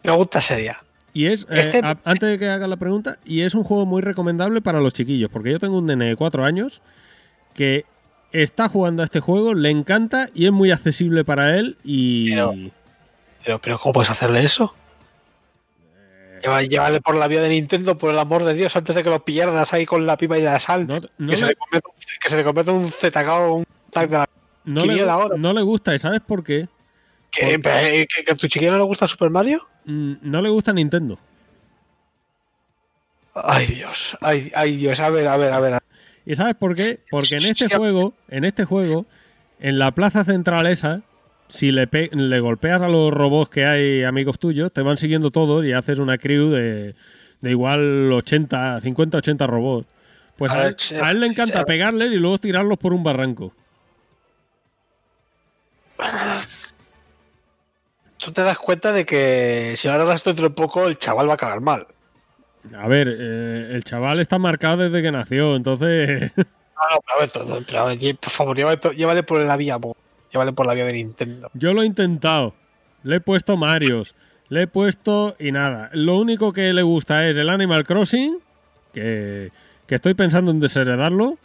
pregunta 0.00 0.40
seria. 0.40 0.80
Y 1.12 1.26
es, 1.26 1.42
eh, 1.50 1.58
Este- 1.58 1.80
a- 1.82 1.98
antes 2.04 2.28
de 2.30 2.38
que 2.38 2.48
haga 2.48 2.68
la 2.68 2.76
pregunta, 2.76 3.18
y 3.24 3.40
es 3.40 3.56
un 3.56 3.64
juego 3.64 3.84
muy 3.84 4.00
recomendable 4.00 4.60
para 4.60 4.80
los 4.80 4.92
chiquillos, 4.94 5.28
porque 5.28 5.50
yo 5.50 5.58
tengo 5.58 5.76
un 5.76 5.86
nene 5.86 6.04
de 6.10 6.14
4 6.16 6.44
años 6.44 6.82
que 7.54 7.84
está 8.30 8.68
jugando 8.68 9.02
a 9.02 9.06
este 9.06 9.18
juego, 9.18 9.54
le 9.54 9.70
encanta 9.70 10.28
y 10.34 10.46
es 10.46 10.52
muy 10.52 10.70
accesible 10.70 11.24
para 11.24 11.58
él 11.58 11.78
y... 11.82 12.30
Pero- 12.30 12.54
Pero, 13.44 13.58
pero 13.58 13.78
¿cómo 13.80 13.92
puedes 13.94 14.10
hacerle 14.10 14.44
eso? 14.44 14.72
Lleva- 16.42 16.62
Llévale 16.62 17.00
por 17.00 17.16
la 17.16 17.28
vía 17.28 17.40
de 17.42 17.48
Nintendo, 17.50 17.98
por 17.98 18.10
el 18.12 18.18
amor 18.18 18.44
de 18.44 18.54
Dios, 18.54 18.74
antes 18.76 18.96
de 18.96 19.02
que 19.04 19.10
lo 19.10 19.24
pierdas 19.24 19.72
ahí 19.72 19.86
con 19.86 20.06
la 20.06 20.16
pipa 20.16 20.38
y 20.38 20.42
la 20.42 20.58
sal. 20.58 20.86
No, 20.86 21.00
no 21.18 21.30
que, 21.30 21.36
se 21.36 21.46
le, 21.46 21.54
que 22.22 22.28
se 22.28 22.36
te 22.36 22.44
convierta 22.44 22.70
en 22.72 22.78
un 22.78 22.90
ZK 22.90 23.28
o 23.28 23.54
un 23.56 23.64
tag 23.90 24.08
de 24.08 24.16
la... 24.18 24.28
no 24.64 24.84
le- 24.86 25.02
ahora. 25.08 25.36
no 25.36 25.52
le 25.52 25.62
gusta, 25.62 25.94
¿y 25.94 25.98
sabes 25.98 26.20
por 26.20 26.42
qué? 26.44 26.68
¿Que, 27.30 27.52
¿Por 27.58 27.62
pero, 27.62 27.86
eh, 27.86 28.06
que- 28.12 28.24
que 28.24 28.32
a 28.32 28.34
tu 28.34 28.48
chiquillo 28.48 28.72
no 28.72 28.78
le 28.78 28.84
gusta 28.84 29.06
Super 29.06 29.30
Mario? 29.30 29.66
Mm, 29.84 30.14
No 30.22 30.42
le 30.42 30.48
gusta 30.48 30.72
Nintendo. 30.72 31.18
Ay, 33.34 33.66
Dios, 33.66 34.16
ay, 34.20 34.50
ay, 34.54 34.76
Dios, 34.76 34.98
a 35.00 35.08
ver, 35.10 35.28
a 35.28 35.36
ver, 35.36 35.52
a 35.52 35.60
ver. 35.60 35.78
¿Y 36.26 36.34
sabes 36.34 36.54
por 36.56 36.74
qué? 36.74 37.00
Porque 37.10 37.36
en 37.36 37.44
este 37.44 37.74
juego, 37.74 38.14
en 38.28 38.44
este 38.44 38.64
juego, 38.64 39.06
en 39.60 39.78
la 39.78 39.92
plaza 39.92 40.24
central 40.24 40.66
esa, 40.66 41.02
si 41.50 41.72
le, 41.72 41.86
pe- 41.86 42.10
le 42.12 42.40
golpeas 42.40 42.80
a 42.82 42.88
los 42.88 43.12
robots 43.12 43.50
que 43.50 43.66
hay 43.66 44.04
amigos 44.04 44.38
tuyos, 44.38 44.72
te 44.72 44.82
van 44.82 44.96
siguiendo 44.96 45.30
todos 45.30 45.64
y 45.64 45.72
haces 45.72 45.98
una 45.98 46.16
crew 46.18 46.50
de, 46.50 46.94
de 47.40 47.50
igual 47.50 48.12
80, 48.12 48.80
50, 48.80 49.18
80 49.18 49.46
robots. 49.46 49.86
Pues 50.36 50.50
A 50.52 50.68
él, 50.68 50.74
sí, 50.78 50.94
a 50.94 51.10
él 51.10 51.20
le 51.20 51.26
encanta 51.26 51.64
pegarles 51.66 52.10
y 52.12 52.16
luego 52.16 52.38
tirarlos 52.38 52.78
por 52.78 52.94
un 52.94 53.02
barranco. 53.02 53.52
Tú 58.18 58.32
te 58.32 58.42
das 58.42 58.58
cuenta 58.58 58.92
de 58.92 59.04
que 59.06 59.74
si 59.76 59.88
ahora 59.88 60.12
esto 60.14 60.30
dentro 60.30 60.48
de 60.48 60.54
poco, 60.54 60.86
el 60.86 60.98
chaval 60.98 61.28
va 61.28 61.34
a 61.34 61.38
cagar 61.38 61.60
mal. 61.60 61.86
A 62.76 62.86
ver, 62.88 63.08
eh, 63.18 63.70
el 63.72 63.84
chaval 63.84 64.20
está 64.20 64.38
marcado 64.38 64.78
desde 64.78 65.02
que 65.02 65.10
nació, 65.10 65.56
entonces... 65.56 66.30
No, 66.36 66.44
no, 66.44 67.00
pero 67.06 67.16
a 67.16 67.20
ver, 67.20 67.30
todo, 67.30 67.62
pero 67.66 67.80
a 67.80 67.84
ver, 67.86 68.16
por 68.16 68.30
favor, 68.30 68.56
llévale, 68.56 69.22
por 69.22 69.40
la 69.40 69.56
vía. 69.56 69.78
Llévale 70.32 70.52
por 70.52 70.66
la 70.66 70.74
vía 70.74 70.84
de 70.84 70.92
Nintendo. 70.94 71.50
Yo 71.54 71.72
lo 71.72 71.82
he 71.82 71.86
intentado. 71.86 72.54
Le 73.02 73.16
he 73.16 73.20
puesto 73.20 73.56
Marios. 73.56 74.14
Le 74.48 74.62
he 74.62 74.66
puesto 74.66 75.36
y 75.38 75.52
nada. 75.52 75.90
Lo 75.92 76.18
único 76.18 76.52
que 76.52 76.72
le 76.72 76.82
gusta 76.82 77.28
es 77.28 77.36
el 77.36 77.48
Animal 77.48 77.84
Crossing, 77.86 78.38
que, 78.92 79.50
que 79.86 79.94
estoy 79.94 80.14
pensando 80.14 80.50
en 80.50 80.60
desheredarlo. 80.60 81.38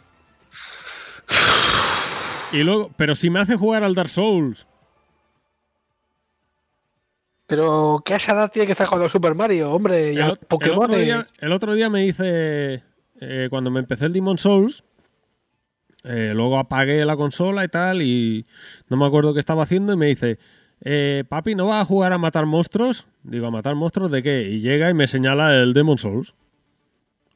Y 2.52 2.62
luego, 2.62 2.90
pero 2.96 3.14
si 3.14 3.30
me 3.30 3.40
hace 3.40 3.56
jugar 3.56 3.84
al 3.84 3.94
Dark 3.94 4.08
Souls. 4.08 4.66
Pero 7.46 8.02
esa 8.06 8.32
edad 8.32 8.50
tiene 8.50 8.66
que 8.66 8.72
estar 8.72 8.88
jugando 8.88 9.08
Super 9.08 9.34
Mario, 9.36 9.70
hombre, 9.72 10.12
y 10.12 10.16
El, 10.16 10.22
a 10.22 10.28
o- 10.30 10.32
el 10.32 10.38
Pokémon. 10.38 10.84
otro 10.84 10.98
día, 10.98 11.26
el 11.38 11.52
otro 11.52 11.74
día 11.74 11.88
me 11.88 12.04
hice, 12.04 12.82
eh, 13.20 13.46
cuando 13.50 13.70
me 13.70 13.78
empecé 13.80 14.06
el 14.06 14.12
Demon 14.12 14.36
Souls, 14.38 14.82
eh, 16.06 16.32
luego 16.34 16.58
apagué 16.58 17.04
la 17.04 17.16
consola 17.16 17.64
y 17.64 17.68
tal, 17.68 18.02
y 18.02 18.46
no 18.88 18.96
me 18.96 19.06
acuerdo 19.06 19.34
qué 19.34 19.40
estaba 19.40 19.64
haciendo, 19.64 19.92
y 19.92 19.96
me 19.96 20.06
dice, 20.06 20.38
eh, 20.82 21.24
papi, 21.28 21.54
¿no 21.54 21.66
vas 21.66 21.82
a 21.82 21.84
jugar 21.84 22.12
a 22.12 22.18
matar 22.18 22.46
monstruos? 22.46 23.06
Digo, 23.22 23.46
¿a 23.46 23.50
matar 23.50 23.74
monstruos 23.74 24.10
de 24.10 24.22
qué? 24.22 24.42
Y 24.42 24.60
llega 24.60 24.88
y 24.90 24.94
me 24.94 25.06
señala 25.06 25.54
el 25.54 25.72
Demon 25.74 25.98
Souls. 25.98 26.34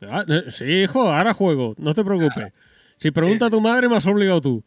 "Ah, 0.03 0.25
eh, 0.29 0.45
sí, 0.49 0.65
hijo, 0.65 1.11
ahora 1.13 1.35
juego, 1.35 1.75
no 1.79 1.95
te 1.95 2.05
preocupes. 2.05 2.53
Si 2.99 3.11
pregunta 3.11 3.47
a 3.47 3.51
tu 3.51 3.61
madre, 3.61 3.89
me 3.89 3.97
has 3.97 4.07
obligado 4.07 4.41
tú. 4.41 4.63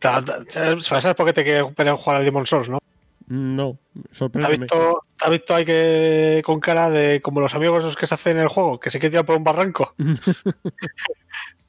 ¿Sabes 0.00 1.14
por 1.14 1.26
qué 1.26 1.32
te 1.32 1.44
quieres 1.44 1.62
jugar 1.62 2.16
al 2.18 2.24
Demon 2.24 2.46
Souls, 2.46 2.68
no? 2.68 2.78
Mm, 3.26 3.56
No, 3.56 3.78
¿Te 3.94 4.14
sorpréndeme. 4.14 4.56
visto, 4.60 5.02
te 5.18 5.24
has 5.26 5.30
visto 5.30 5.54
ahí 5.54 5.64
que 5.66 6.40
con 6.44 6.60
cara 6.60 6.88
de 6.88 7.20
como 7.20 7.40
los 7.40 7.54
amigos 7.54 7.84
esos 7.84 7.96
que 7.96 8.06
se 8.06 8.14
hacen 8.14 8.36
en 8.38 8.44
el 8.44 8.48
juego, 8.48 8.80
que 8.80 8.88
se 8.90 8.98
quieren 8.98 9.12
tirar 9.12 9.26
por 9.26 9.36
un 9.36 9.44
barranco? 9.44 9.94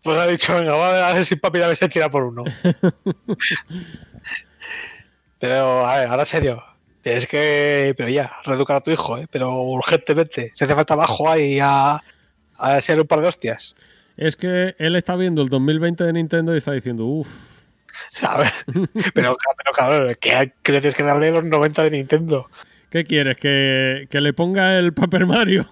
pues 0.04 0.18
ha 0.18 0.28
dicho, 0.28 0.56
venga, 0.56 0.74
va 0.76 1.10
a 1.10 1.14
ver 1.14 1.26
si 1.26 1.36
papi 1.36 1.62
a 1.62 1.68
ver 1.68 1.78
si 1.78 1.86
se 1.86 1.90
tira 1.90 2.10
por 2.10 2.24
uno. 2.24 2.44
Pero, 5.40 5.86
a 5.86 5.98
ver, 5.98 6.08
ahora 6.08 6.24
en 6.24 6.26
serio. 6.26 6.64
Tienes 7.02 7.28
que, 7.28 7.94
pero 7.96 8.10
ya, 8.10 8.30
reeducar 8.44 8.76
a 8.76 8.82
tu 8.82 8.92
hijo, 8.92 9.18
¿eh? 9.18 9.26
Pero 9.32 9.54
urgentemente. 9.64 10.52
Si 10.54 10.66
hace 10.66 10.76
falta 10.76 10.96
abajo 10.96 11.30
ahí 11.30 11.58
a, 11.62 11.94
a 12.58 12.76
hacer 12.76 13.00
un 13.00 13.08
par 13.08 13.22
de 13.22 13.28
hostias. 13.28 13.74
Es 14.18 14.36
que 14.36 14.76
él 14.78 14.98
está 14.98 15.16
viendo 15.16 15.42
el 15.42 15.48
2020 15.48 16.04
de 16.04 16.12
Nintendo 16.14 16.54
y 16.54 16.58
está 16.58 16.74
diciendo, 16.74 17.06
uff, 17.06 17.30
A 18.22 18.40
ver, 18.40 18.52
pero, 19.14 19.38
pero 19.58 19.74
cabrón, 19.74 20.14
¿qué, 20.20 20.52
tienes 20.62 20.94
que 20.94 21.04
darle 21.04 21.32
los 21.32 21.46
90 21.46 21.84
de 21.84 21.92
Nintendo? 21.92 22.50
¿qué 22.90 23.06
quieres? 23.06 23.38
¿Que, 23.38 24.08
que 24.10 24.20
le 24.20 24.34
ponga 24.34 24.78
el 24.78 24.94
Paper 24.94 25.26
Mario? 25.26 25.70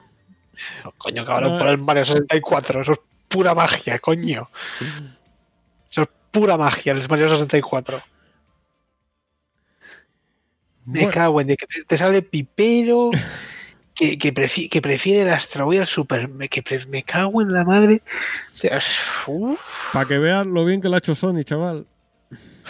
Coño, 0.98 1.26
cabrón, 1.26 1.54
No. 1.54 1.60
por 1.60 1.68
el 1.68 1.78
Mario 1.80 2.06
64. 2.06 2.82
Eso 2.82 2.94
es 2.94 3.00
pura 3.28 3.54
magia, 3.56 4.00
coño. 4.00 4.50
Eso 5.90 6.02
es 6.04 6.08
pura 6.32 6.58
magia, 6.58 6.94
el 6.94 7.08
Mario 7.10 7.30
64. 7.30 8.02
Me 10.86 11.00
Bueno. 11.02 11.12
cago 11.14 11.42
en 11.42 11.48
de 11.48 11.58
que 11.58 11.66
te, 11.68 11.84
te 11.84 11.98
sale 11.98 12.22
pipero. 12.22 13.12
Que, 13.94 14.16
que, 14.20 14.32
prefi- 14.32 14.70
que 14.70 14.80
prefiere 14.80 15.24
el 15.24 15.30
Astro 15.34 15.66
Boy 15.66 15.80
al 15.80 15.88
Super. 15.88 16.28
Me, 16.30 16.48
que 16.50 16.62
pre- 16.62 16.86
me 16.86 17.02
cago 17.02 17.42
en 17.42 17.52
la 17.52 17.64
madre. 17.64 18.02
O 18.52 18.56
sea. 18.56 18.80
Para 19.92 20.08
que 20.08 20.20
veas 20.20 20.46
lo 20.46 20.64
bien 20.66 20.82
que 20.82 20.88
lo 20.88 20.96
ha 20.96 21.00
hecho 21.00 21.16
Sony, 21.16 21.44
chaval. 21.44 21.88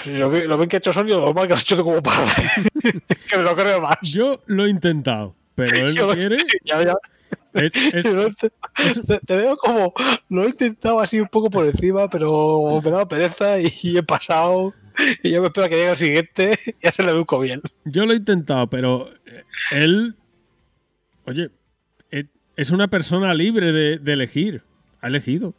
lo, 0.06 0.32
que- 0.32 0.46
lo 0.46 0.58
ven 0.58 0.70
que 0.70 0.78
ha 0.78 0.80
hecho 0.80 0.94
Sony, 0.94 1.04
lo 1.10 1.34
mal 1.34 1.44
que 1.44 1.50
lo 1.50 1.56
has 1.56 1.64
hecho 1.64 1.84
como 1.84 2.02
padre. 2.02 2.50
que 3.30 3.38
me 3.38 3.44
lo 3.44 3.56
creo 3.58 3.82
más. 3.82 3.98
Yo 4.04 4.42
lo 4.46 4.66
he 4.66 4.70
intentado, 4.70 5.36
pero 5.54 5.76
él 5.86 5.96
no 5.96 6.08
quiere. 6.16 6.38
ya, 6.64 6.82
ya. 6.84 6.96
Es- 7.54 7.76
es- 7.76 9.02
te, 9.08 9.20
te- 9.20 9.36
veo 9.36 9.58
como 9.58 9.94
lo 10.30 10.44
he 10.44 10.48
intentado 10.50 11.00
así 11.00 11.20
un 11.20 11.28
poco 11.28 11.50
por 11.50 11.66
encima, 11.66 12.10
pero 12.10 12.82
me 12.84 12.92
daba 12.92 13.08
pereza 13.08 13.60
y, 13.60 13.98
he 13.98 14.04
pasado. 14.04 14.74
Y 15.24 15.32
yo 15.32 15.42
me 15.42 15.48
espero 15.48 15.66
a 15.66 15.70
que 15.70 15.76
llegue 15.76 15.92
el 15.92 15.98
siguiente 15.98 16.60
y 16.66 16.74
ya 16.84 16.92
se 16.92 17.04
le 17.04 17.12
educo 17.12 17.40
bien. 17.40 17.62
yo 17.86 18.06
lo 18.06 18.14
he 18.14 18.18
intentado, 18.18 18.68
pero 18.70 19.10
eh, 19.26 19.44
él. 19.72 20.16
Oye, 21.26 21.50
eh, 22.12 22.26
es 22.56 22.72
una 22.72 22.88
persona 22.88 23.34
libre 23.34 23.72
de, 23.72 23.98
de 24.00 24.14
elegir. 24.14 24.64
Ha 25.02 25.08
elegido. 25.08 25.54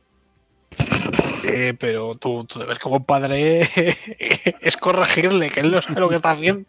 Eh, 1.44 1.74
pero 1.78 2.14
tu, 2.14 2.44
tu 2.44 2.58
deber 2.58 2.78
como 2.78 3.04
padre 3.04 3.68
es 4.60 4.76
corregirle, 4.76 5.50
que 5.50 5.60
él 5.60 5.70
no 5.70 5.80
sabe 5.80 6.00
lo 6.00 6.08
que 6.08 6.16
está 6.16 6.32
haciendo. 6.32 6.66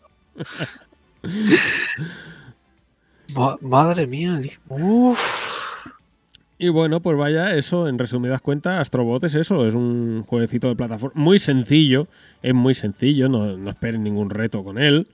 Ma- 3.38 3.58
madre 3.61 4.08
mía, 4.08 4.40
uff. 4.69 5.19
Y 6.61 6.67
bueno, 6.69 6.99
pues 7.01 7.17
vaya, 7.17 7.56
eso, 7.56 7.88
en 7.88 7.98
resumidas 7.98 8.41
cuentas, 8.41 8.82
Astrobot 8.82 9.24
es 9.24 9.33
eso, 9.35 9.66
es 9.66 9.74
un 9.74 10.24
jueguecito 10.27 10.67
de 10.67 10.75
plataforma 10.75 11.22
muy 11.22 11.40
sencillo, 11.40 12.06
es 12.41 12.53
muy 12.53 12.74
sencillo, 12.74 13.30
no, 13.30 13.56
no 13.56 13.69
esperen 13.69 14.03
ningún 14.03 14.30
reto 14.30 14.64
con 14.64 14.77
él, 14.77 15.08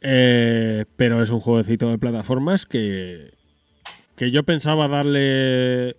Eh, 0.00 0.84
pero 0.96 1.22
es 1.22 1.30
un 1.30 1.40
jueguecito 1.40 1.90
de 1.90 1.98
plataformas 1.98 2.66
que, 2.66 3.32
que 4.16 4.30
yo 4.30 4.44
pensaba 4.44 4.86
darle 4.86 5.96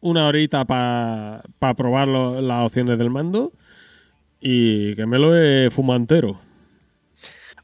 una 0.00 0.28
horita 0.28 0.64
para 0.64 1.42
probar 1.76 2.06
lo- 2.08 2.40
las 2.40 2.64
opciones 2.64 2.96
del 2.96 3.10
mando 3.10 3.50
y 4.40 4.94
que 4.94 5.04
me 5.06 5.18
lo 5.18 5.36
he 5.36 5.68
fumado 5.70 5.98
entero. 5.98 6.40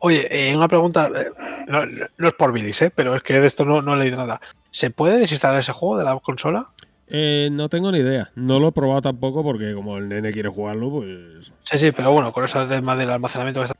Oye, 0.00 0.26
eh, 0.50 0.56
una 0.56 0.66
pregunta, 0.68 1.08
eh, 1.14 1.30
no, 1.68 1.84
no 2.16 2.28
es 2.28 2.34
por 2.34 2.52
Bilis, 2.52 2.80
¿eh? 2.82 2.92
pero 2.94 3.14
es 3.14 3.22
que 3.22 3.38
de 3.40 3.46
esto 3.46 3.64
no, 3.64 3.82
no 3.82 3.94
he 3.94 3.98
leído 3.98 4.16
nada. 4.16 4.40
¿Se 4.70 4.90
puede 4.90 5.18
desinstalar 5.18 5.58
ese 5.60 5.72
juego 5.72 5.98
de 5.98 6.04
la 6.04 6.18
consola? 6.18 6.68
Eh, 7.06 7.48
no 7.52 7.68
tengo 7.68 7.90
ni 7.92 7.98
idea, 7.98 8.30
no 8.36 8.60
lo 8.60 8.68
he 8.68 8.72
probado 8.72 9.02
tampoco 9.02 9.42
porque 9.42 9.74
como 9.74 9.98
el 9.98 10.08
nene 10.08 10.32
quiere 10.32 10.48
jugarlo, 10.48 10.90
pues 10.90 11.52
Sí, 11.64 11.76
sí, 11.78 11.92
pero 11.92 12.12
bueno, 12.12 12.32
con 12.32 12.44
eso 12.44 12.66
tema 12.68 12.94
del 12.96 13.10
almacenamiento 13.10 13.60
que 13.60 13.64
está 13.64 13.76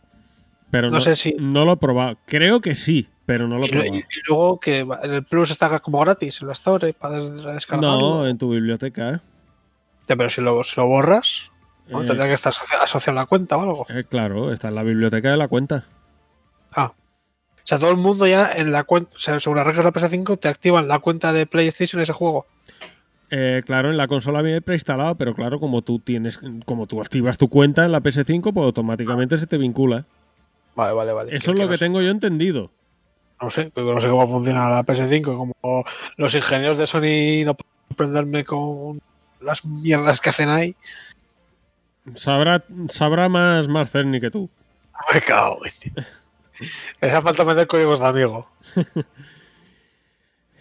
Pero 0.71 0.89
No 0.89 0.95
no, 0.97 1.01
sé 1.01 1.17
si- 1.17 1.35
no 1.39 1.65
lo 1.65 1.73
he 1.73 1.77
probado. 1.77 2.17
Creo 2.27 2.61
que 2.61 2.75
sí, 2.75 3.09
pero 3.27 3.47
no 3.49 3.59
lo 3.59 3.65
he 3.65 3.69
Y, 3.69 3.71
probado. 3.71 3.95
y- 3.95 3.99
y 3.99 4.05
luego 4.29 4.61
que 4.61 4.81
en 4.81 5.15
el 5.15 5.25
Plus 5.25 5.51
está 5.53 5.79
como 5.81 6.01
gratis 6.01 6.41
en 6.43 6.49
la 6.49 6.53
Store 6.53 6.93
para 6.93 7.19
descargarlo. 7.21 7.99
No, 7.99 8.27
en 8.27 8.37
tu 8.37 8.51
biblioteca. 8.51 9.11
¿eh? 9.15 9.19
Pero 10.07 10.29
si 10.29 10.41
lo, 10.41 10.63
si 10.65 10.79
lo 10.81 10.87
borras, 10.89 11.51
¿no? 11.89 12.03
Eh, 12.03 12.07
tendrá 12.07 12.27
que 12.27 12.35
estar 12.35 12.53
asoci- 12.53 12.79
asociado 12.81 13.19
a 13.19 13.23
la 13.23 13.27
cuenta 13.27 13.57
o 13.57 13.63
algo. 13.63 13.87
eh, 13.89 14.05
claro, 14.09 14.53
está 14.53 14.69
en 14.69 14.75
la 14.75 14.83
biblioteca 14.83 15.31
de 15.31 15.37
la 15.37 15.49
cuenta. 15.49 15.85
Ah. 16.75 16.93
O 17.63 17.67
sea, 17.71 17.79
todo 17.79 17.91
el 17.91 17.97
mundo 17.99 18.27
ya 18.27 18.51
en 18.53 18.73
la 18.73 18.85
cuenta, 18.85 19.13
o 19.15 19.19
sea, 19.19 19.39
según 19.39 19.59
las 19.59 19.67
reglas 19.67 19.85
de 19.85 19.91
la 19.91 20.09
PS5, 20.09 20.39
te 20.39 20.49
activan 20.49 20.89
la 20.89 20.99
cuenta 20.99 21.33
de 21.33 21.47
PlayStation 21.47 22.01
ese 22.03 22.13
juego. 22.13 22.47
Eh, 23.31 23.63
claro, 23.65 23.91
en 23.91 23.97
la 23.97 24.09
consola 24.09 24.43
viene 24.43 24.61
preinstalado, 24.61 25.15
pero 25.15 25.35
claro, 25.35 25.61
como 25.61 25.83
tú 25.83 26.01
tienes, 26.01 26.41
como 26.65 26.87
tú 26.87 27.01
activas 27.01 27.39
tu 27.39 27.49
cuenta 27.49 27.85
en 27.85 27.93
la 27.93 28.01
PS5, 28.01 28.53
pues 28.53 28.65
automáticamente 28.65 29.39
se 29.39 29.47
te 29.47 29.57
vincula. 29.57 30.05
Vale, 30.75 30.93
vale, 30.95 31.13
vale. 31.13 31.37
Eso 31.37 31.53
es 31.53 31.59
lo 31.59 31.65
no 31.65 31.71
que 31.71 31.79
sé. 31.79 31.85
tengo 31.85 32.01
yo 32.01 32.09
entendido. 32.09 32.71
No 33.41 33.51
sé, 33.51 33.73
no 33.75 34.01
sé 34.01 34.09
cómo 34.09 34.29
funciona 34.29 34.69
la 34.69 34.85
PS5. 34.85 35.23
Como 35.25 35.85
los 36.17 36.35
ingenieros 36.35 36.77
de 36.77 36.87
Sony 36.87 37.45
no 37.45 37.55
pueden 37.55 37.73
sorprenderme 37.89 38.45
con 38.45 39.01
las 39.41 39.65
mierdas 39.65 40.21
que 40.21 40.31
hacen 40.31 40.49
ahí. 40.49 40.77
Sabrá, 42.15 42.65
sabrá 42.89 43.29
más, 43.29 43.69
más 43.69 43.91
Cerny 43.91 44.21
que 44.21 44.31
tú. 44.31 44.51
Me 45.15 45.21
cago 45.21 45.65
en 45.65 45.73
ti. 45.95 46.03
Les 47.01 47.13
ha 47.15 47.23
falta 47.23 47.45
meter 47.45 47.67
códigos 47.67 48.01
de 48.01 48.07
amigo. 48.07 48.49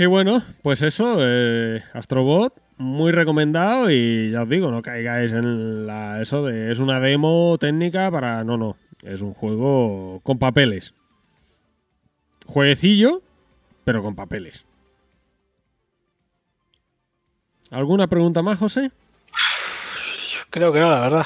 Y 0.01 0.05
bueno, 0.05 0.41
pues 0.63 0.81
eso, 0.81 1.17
eh, 1.19 1.83
Astrobot, 1.91 2.53
muy 2.77 3.11
recomendado 3.11 3.91
y 3.91 4.31
ya 4.31 4.43
os 4.43 4.49
digo, 4.49 4.71
no 4.71 4.81
caigáis 4.81 5.33
en 5.33 5.85
la, 5.85 6.21
eso 6.21 6.45
de 6.45 6.71
es 6.71 6.79
una 6.79 7.01
demo 7.01 7.57
técnica 7.59 8.09
para... 8.09 8.45
No, 8.45 8.55
no, 8.55 8.77
es 9.03 9.19
un 9.19 9.33
juego 9.33 10.21
con 10.23 10.39
papeles. 10.39 10.93
Jueguecillo, 12.45 13.21
pero 13.83 14.01
con 14.01 14.15
papeles. 14.15 14.63
¿Alguna 17.69 18.07
pregunta 18.07 18.41
más, 18.41 18.57
José? 18.57 18.91
Creo 20.49 20.71
que 20.71 20.79
no, 20.79 20.89
la 20.89 21.01
verdad. 21.01 21.25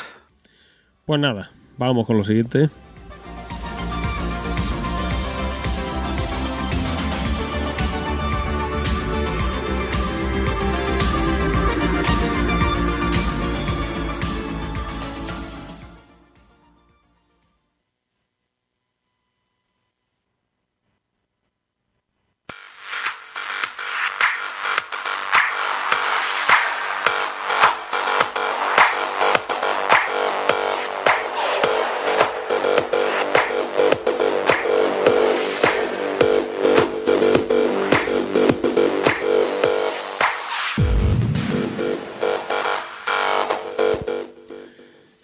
Pues 1.06 1.20
nada, 1.20 1.52
vamos 1.78 2.08
con 2.08 2.18
lo 2.18 2.24
siguiente. 2.24 2.70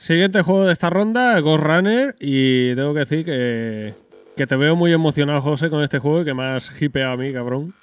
Siguiente 0.10 0.42
juego 0.42 0.66
de 0.66 0.74
esta 0.74 0.90
ronda, 0.90 1.40
Ghost 1.40 1.64
Runner, 1.64 2.16
y 2.20 2.74
tengo 2.74 2.96
que 2.96 3.00
decir 3.02 3.24
que, 3.24 3.94
que 4.36 4.48
te 4.48 4.56
veo 4.56 4.76
muy 4.76 4.92
emocionado, 4.92 5.40
José, 5.40 5.70
con 5.70 5.84
este 5.84 6.00
juego 6.00 6.22
y 6.22 6.26
que 6.26 6.34
me 6.34 6.46
has 6.46 6.72
hipeado 6.82 7.12
a 7.12 7.16
mí, 7.16 7.32
cabrón. 7.32 7.76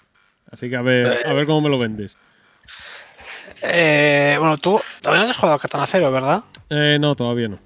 Así 0.51 0.69
que 0.69 0.75
a 0.75 0.83
ver, 0.83 1.25
a 1.25 1.33
ver 1.35 1.47
cómo 1.47 1.61
me 1.61 1.69
lo 1.69 1.79
vendes. 1.79 2.17
Eh, 3.63 4.35
bueno, 4.41 4.59
tú 4.59 4.81
todavía 5.03 5.25
no 5.25 5.31
has 5.31 5.37
jugado 5.37 5.55
a 5.55 5.61
Katana 5.61 5.87
Zero, 5.87 6.11
¿verdad? 6.11 6.43
Eh, 6.69 6.99
no, 7.01 7.15
todavía 7.15 7.47
no. 7.47 7.61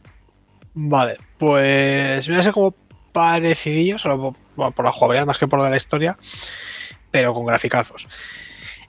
Vale, 0.74 1.16
pues 1.38 2.26
viene 2.26 2.40
a 2.40 2.44
ser 2.44 2.52
como 2.52 2.74
parecidillo, 3.12 3.96
solo 3.96 4.36
por 4.56 4.84
la 4.84 4.92
jugabilidad 4.92 5.24
más 5.24 5.38
que 5.38 5.48
por 5.48 5.60
lo 5.60 5.64
de 5.64 5.70
la 5.70 5.78
historia, 5.78 6.18
pero 7.10 7.32
con 7.32 7.46
graficazos. 7.46 8.08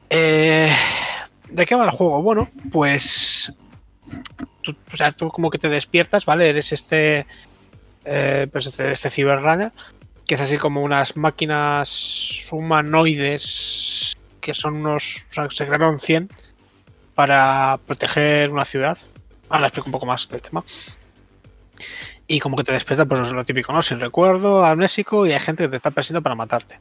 Eh, 0.09 0.69
¿De 1.49 1.65
qué 1.65 1.75
va 1.75 1.85
el 1.85 1.91
juego? 1.91 2.21
Bueno, 2.21 2.49
pues 2.73 3.53
tú, 4.61 4.75
o 4.91 4.97
sea, 4.97 5.11
tú 5.11 5.29
como 5.29 5.49
que 5.49 5.59
te 5.59 5.69
despiertas, 5.69 6.25
¿vale? 6.25 6.49
Eres 6.49 6.71
este, 6.71 7.25
eh, 8.05 8.47
pues 8.51 8.67
este, 8.67 8.91
este 8.91 9.09
que 10.27 10.35
es 10.35 10.41
así 10.41 10.57
como 10.57 10.81
unas 10.81 11.17
máquinas 11.17 12.47
humanoides 12.51 14.15
que 14.39 14.53
son 14.53 14.75
unos, 14.77 15.25
o 15.29 15.33
sea, 15.33 15.47
se 15.51 15.65
crearon 15.65 15.99
100 15.99 16.29
para 17.13 17.79
proteger 17.85 18.51
una 18.51 18.65
ciudad. 18.65 18.97
Ahora 19.49 19.67
explico 19.67 19.87
un 19.87 19.91
poco 19.91 20.05
más 20.05 20.27
del 20.29 20.41
tema. 20.41 20.63
Y 22.27 22.39
como 22.39 22.55
que 22.55 22.63
te 22.63 22.71
despiertas, 22.71 23.07
pues 23.07 23.21
es 23.21 23.31
lo 23.31 23.43
típico, 23.43 23.73
¿no? 23.73 23.81
Sin 23.81 23.99
recuerdo, 23.99 24.65
amnésico, 24.65 25.27
y 25.27 25.33
hay 25.33 25.39
gente 25.39 25.63
que 25.63 25.69
te 25.69 25.75
está 25.75 25.91
persiguiendo 25.91 26.23
para 26.23 26.35
matarte. 26.35 26.79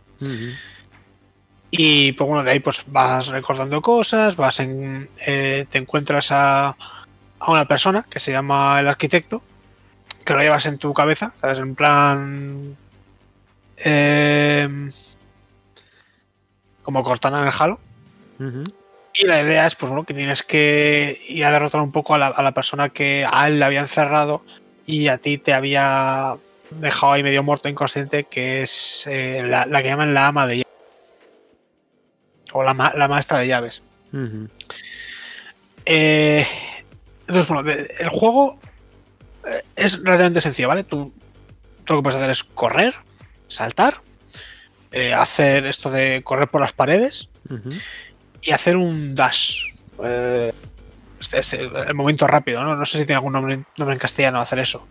Y 1.73 2.12
pues 2.12 2.28
bueno, 2.28 2.44
de 2.44 2.52
ahí 2.52 2.60
pues 2.60 2.83
vas 2.86 3.26
recordando 3.28 3.83
cosas, 3.83 4.36
vas 4.36 4.60
en, 4.60 5.09
eh, 5.26 5.67
te 5.68 5.78
encuentras 5.78 6.28
a, 6.31 6.76
a 7.41 7.51
una 7.51 7.67
persona 7.67 8.07
que 8.09 8.20
se 8.20 8.31
llama 8.33 8.78
el 8.81 8.86
arquitecto, 8.89 9.43
que 10.25 10.33
lo 10.35 10.41
llevas 10.41 10.67
en 10.67 10.78
tu 10.78 10.93
cabeza, 10.94 11.33
¿sabes? 11.41 11.59
En 11.59 11.75
plan... 11.75 12.77
eh, 13.78 14.69
como 16.83 17.02
Cortana 17.02 17.41
en 17.41 17.47
el 17.47 17.52
Halo. 17.59 17.81
Y 19.15 19.27
la 19.27 19.43
idea 19.43 19.67
es, 19.67 19.75
pues 19.75 19.91
bueno, 19.91 20.05
que 20.05 20.15
tienes 20.15 20.43
que 20.43 21.19
ir 21.28 21.44
a 21.44 21.51
derrotar 21.51 21.81
un 21.81 21.93
poco 21.93 22.15
a 22.15 22.19
la, 22.19 22.28
a 22.28 22.43
la 22.43 22.52
persona 22.52 22.91
que 22.91 23.27
a 23.31 23.49
él 23.49 23.59
le 23.59 23.65
había 23.65 23.81
encerrado 23.81 24.44
y 24.86 25.09
a 25.09 25.19
ti 25.19 25.39
te 25.39 25.52
había 25.52 26.36
dejado 26.70 27.12
ahí 27.12 27.23
medio 27.23 27.43
muerto 27.43 27.69
inconsciente, 27.69 28.25
que 28.25 28.62
es 28.62 29.07
eh, 29.09 29.43
la, 29.44 29.67
la 29.67 29.83
que 29.83 29.89
llaman 29.89 30.15
la 30.15 30.28
ama 30.28 30.47
de 30.47 30.59
llaves. 30.59 30.67
O 32.52 32.62
la, 32.62 32.75
ma- 32.75 32.93
la 32.97 33.09
maestra 33.09 33.39
de 33.39 33.49
llaves. 33.49 33.83
Eh, 35.86 36.47
entonces, 37.31 37.49
bueno, 37.49 37.62
de- 37.62 37.94
el 38.00 38.09
juego 38.09 38.59
eh, 39.47 39.62
es 39.76 39.99
relativamente 40.02 40.41
sencillo, 40.41 40.68
¿vale? 40.68 40.84
Tú, 40.84 41.12
tú 41.84 41.94
lo 41.94 42.00
que 42.00 42.02
puedes 42.05 42.17
hacer 42.18 42.31
es 42.31 42.44
correr, 42.44 42.94
saltar, 43.49 44.02
eh, 44.92 45.15
hacer 45.15 45.67
esto 45.67 45.91
de 45.91 46.20
correr 46.25 46.49
por 46.49 46.60
las 46.60 46.73
paredes 46.73 47.28
y 48.42 48.50
hacer 48.50 48.76
un 48.76 49.15
dash. 49.15 49.62
Eh, 50.05 50.52
este- 51.20 51.39
este- 51.39 51.60
el 51.65 51.94
momento 51.94 52.26
rápido, 52.26 52.62
¿no? 52.62 52.76
No 52.76 52.84
sé 52.84 52.99
si 52.99 53.05
tiene 53.07 53.17
algún 53.17 53.33
nombre, 53.33 53.62
nombre 53.76 53.94
en 53.94 53.99
castellano 53.99 54.41
hacer 54.41 54.59
eso. 54.59 54.86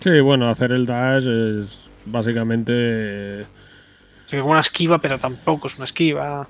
Sí, 0.00 0.20
bueno, 0.20 0.48
hacer 0.50 0.72
el 0.72 0.84
dash 0.86 1.26
es 1.28 1.88
básicamente... 2.06 3.46
Que 4.28 4.38
como 4.40 4.52
una 4.52 4.60
esquiva, 4.60 4.98
pero 4.98 5.18
tampoco 5.18 5.66
es 5.66 5.76
una 5.76 5.84
esquiva. 5.84 6.48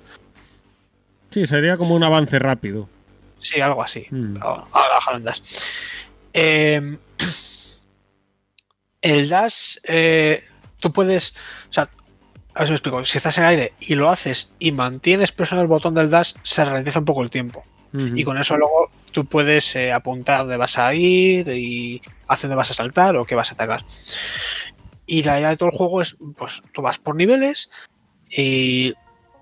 Sí, 1.30 1.46
sería 1.46 1.76
como 1.76 1.94
un 1.94 2.04
avance 2.04 2.38
rápido. 2.38 2.88
Sí, 3.42 3.60
algo 3.60 3.82
así. 3.82 4.06
Mm. 4.10 4.36
Ahora, 4.40 4.64
ahora 4.70 4.94
bajar 4.94 5.16
el 5.16 5.24
dash. 5.24 5.40
Eh, 6.32 6.96
el 9.02 9.28
dash, 9.28 9.76
eh, 9.82 10.44
tú 10.80 10.92
puedes. 10.92 11.34
O 11.68 11.72
sea, 11.72 11.90
a 12.54 12.58
ver 12.60 12.68
si 12.68 12.72
me 12.72 12.76
explico. 12.76 13.04
Si 13.04 13.18
estás 13.18 13.36
en 13.38 13.44
aire 13.44 13.72
y 13.80 13.96
lo 13.96 14.08
haces 14.10 14.50
y 14.58 14.70
mantienes 14.72 15.32
presionado 15.32 15.64
el 15.64 15.68
botón 15.68 15.94
del 15.94 16.08
dash, 16.08 16.34
se 16.42 16.64
ralentiza 16.64 17.00
un 17.00 17.04
poco 17.04 17.22
el 17.22 17.30
tiempo. 17.30 17.62
Ujú. 17.92 18.16
Y 18.16 18.24
con 18.24 18.38
eso 18.38 18.56
luego 18.56 18.90
tú 19.10 19.26
puedes 19.26 19.74
eh, 19.76 19.92
apuntar 19.92 20.40
dónde 20.40 20.56
vas 20.56 20.78
a 20.78 20.94
ir 20.94 21.48
y 21.48 22.00
hacia 22.28 22.48
dónde 22.48 22.56
vas 22.56 22.70
a 22.70 22.74
saltar 22.74 23.16
o 23.16 23.24
qué 23.24 23.34
vas 23.34 23.50
a 23.50 23.54
atacar. 23.54 23.84
Y 25.04 25.24
la 25.24 25.38
idea 25.38 25.50
de 25.50 25.56
todo 25.56 25.68
el 25.68 25.76
juego 25.76 26.00
es, 26.00 26.16
pues 26.38 26.62
tú 26.72 26.80
vas 26.80 26.98
por 26.98 27.16
niveles 27.16 27.68
y 28.30 28.94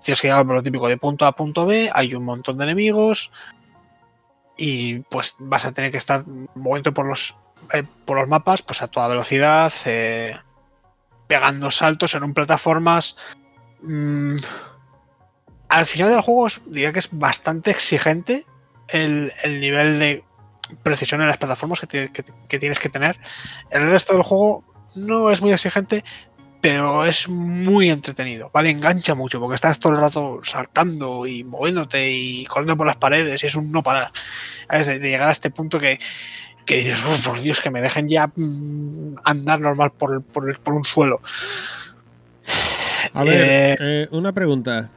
tienes 0.03 0.19
que 0.19 0.27
llegar 0.27 0.45
por 0.45 0.55
lo 0.55 0.63
típico 0.63 0.89
de 0.89 0.97
punto 0.97 1.25
A 1.25 1.29
a 1.29 1.35
punto 1.35 1.65
B, 1.65 1.89
hay 1.93 2.15
un 2.15 2.25
montón 2.25 2.57
de 2.57 2.63
enemigos 2.65 3.31
y 4.63 4.99
pues 5.09 5.35
vas 5.39 5.65
a 5.65 5.71
tener 5.71 5.89
que 5.91 5.97
estar 5.97 6.23
moviendo 6.53 6.93
por 6.93 7.07
los, 7.07 7.35
eh, 7.73 7.83
por 8.05 8.17
los 8.19 8.29
mapas 8.29 8.61
pues 8.61 8.83
a 8.83 8.87
toda 8.87 9.07
velocidad, 9.07 9.73
eh, 9.85 10.37
pegando 11.25 11.71
saltos 11.71 12.13
en 12.13 12.23
un 12.23 12.33
plataformas. 12.35 13.15
mm, 13.81 14.35
al 15.69 15.85
final 15.87 16.09
del 16.11 16.21
juego 16.21 16.47
diría 16.67 16.93
que 16.93 16.99
es 16.99 17.09
bastante 17.11 17.71
exigente 17.71 18.45
el, 18.89 19.31
el 19.41 19.59
nivel 19.61 19.97
de 19.99 20.23
precisión 20.83 21.21
en 21.21 21.27
las 21.27 21.37
plataformas 21.37 21.79
que, 21.79 21.87
ti- 21.87 22.09
que- 22.13 22.25
que 22.47 22.59
tienes 22.59 22.77
que 22.77 22.89
tener. 22.89 23.17
El 23.71 23.89
resto 23.89 24.13
del 24.13 24.21
juego 24.23 24.63
no 24.97 25.31
es 25.31 25.41
muy 25.41 25.53
exigente, 25.53 26.03
pero 26.61 27.05
es 27.05 27.27
muy 27.27 27.89
entretenido, 27.89 28.49
¿vale? 28.53 28.69
Engancha 28.69 29.15
mucho 29.15 29.39
porque 29.39 29.55
estás 29.55 29.79
todo 29.79 29.93
el 29.93 29.99
rato 29.99 30.39
saltando 30.43 31.25
y 31.25 31.43
moviéndote 31.43 32.11
y 32.11 32.45
corriendo 32.45 32.77
por 32.77 32.85
las 32.87 32.97
paredes 32.97 33.43
y 33.43 33.47
es 33.47 33.55
un 33.55 33.71
no 33.71 33.81
parar. 33.83 34.11
¿Sabes? 34.69 34.87
De, 34.87 34.99
de 34.99 35.09
llegar 35.09 35.27
a 35.29 35.31
este 35.31 35.49
punto 35.49 35.79
que, 35.79 35.99
que 36.65 36.77
dices, 36.77 36.99
"Oh, 37.05 37.17
por 37.27 37.41
Dios, 37.41 37.59
que 37.61 37.71
me 37.71 37.81
dejen 37.81 38.07
ya 38.07 38.27
mm, 38.35 39.15
andar 39.23 39.59
normal 39.59 39.91
por, 39.97 40.21
por, 40.23 40.59
por 40.59 40.73
un 40.75 40.85
suelo. 40.85 41.19
A 43.13 43.23
ver, 43.23 43.41
Eh, 43.41 43.77
eh, 43.79 44.07
una 44.11 44.31
pregunta. 44.31 44.89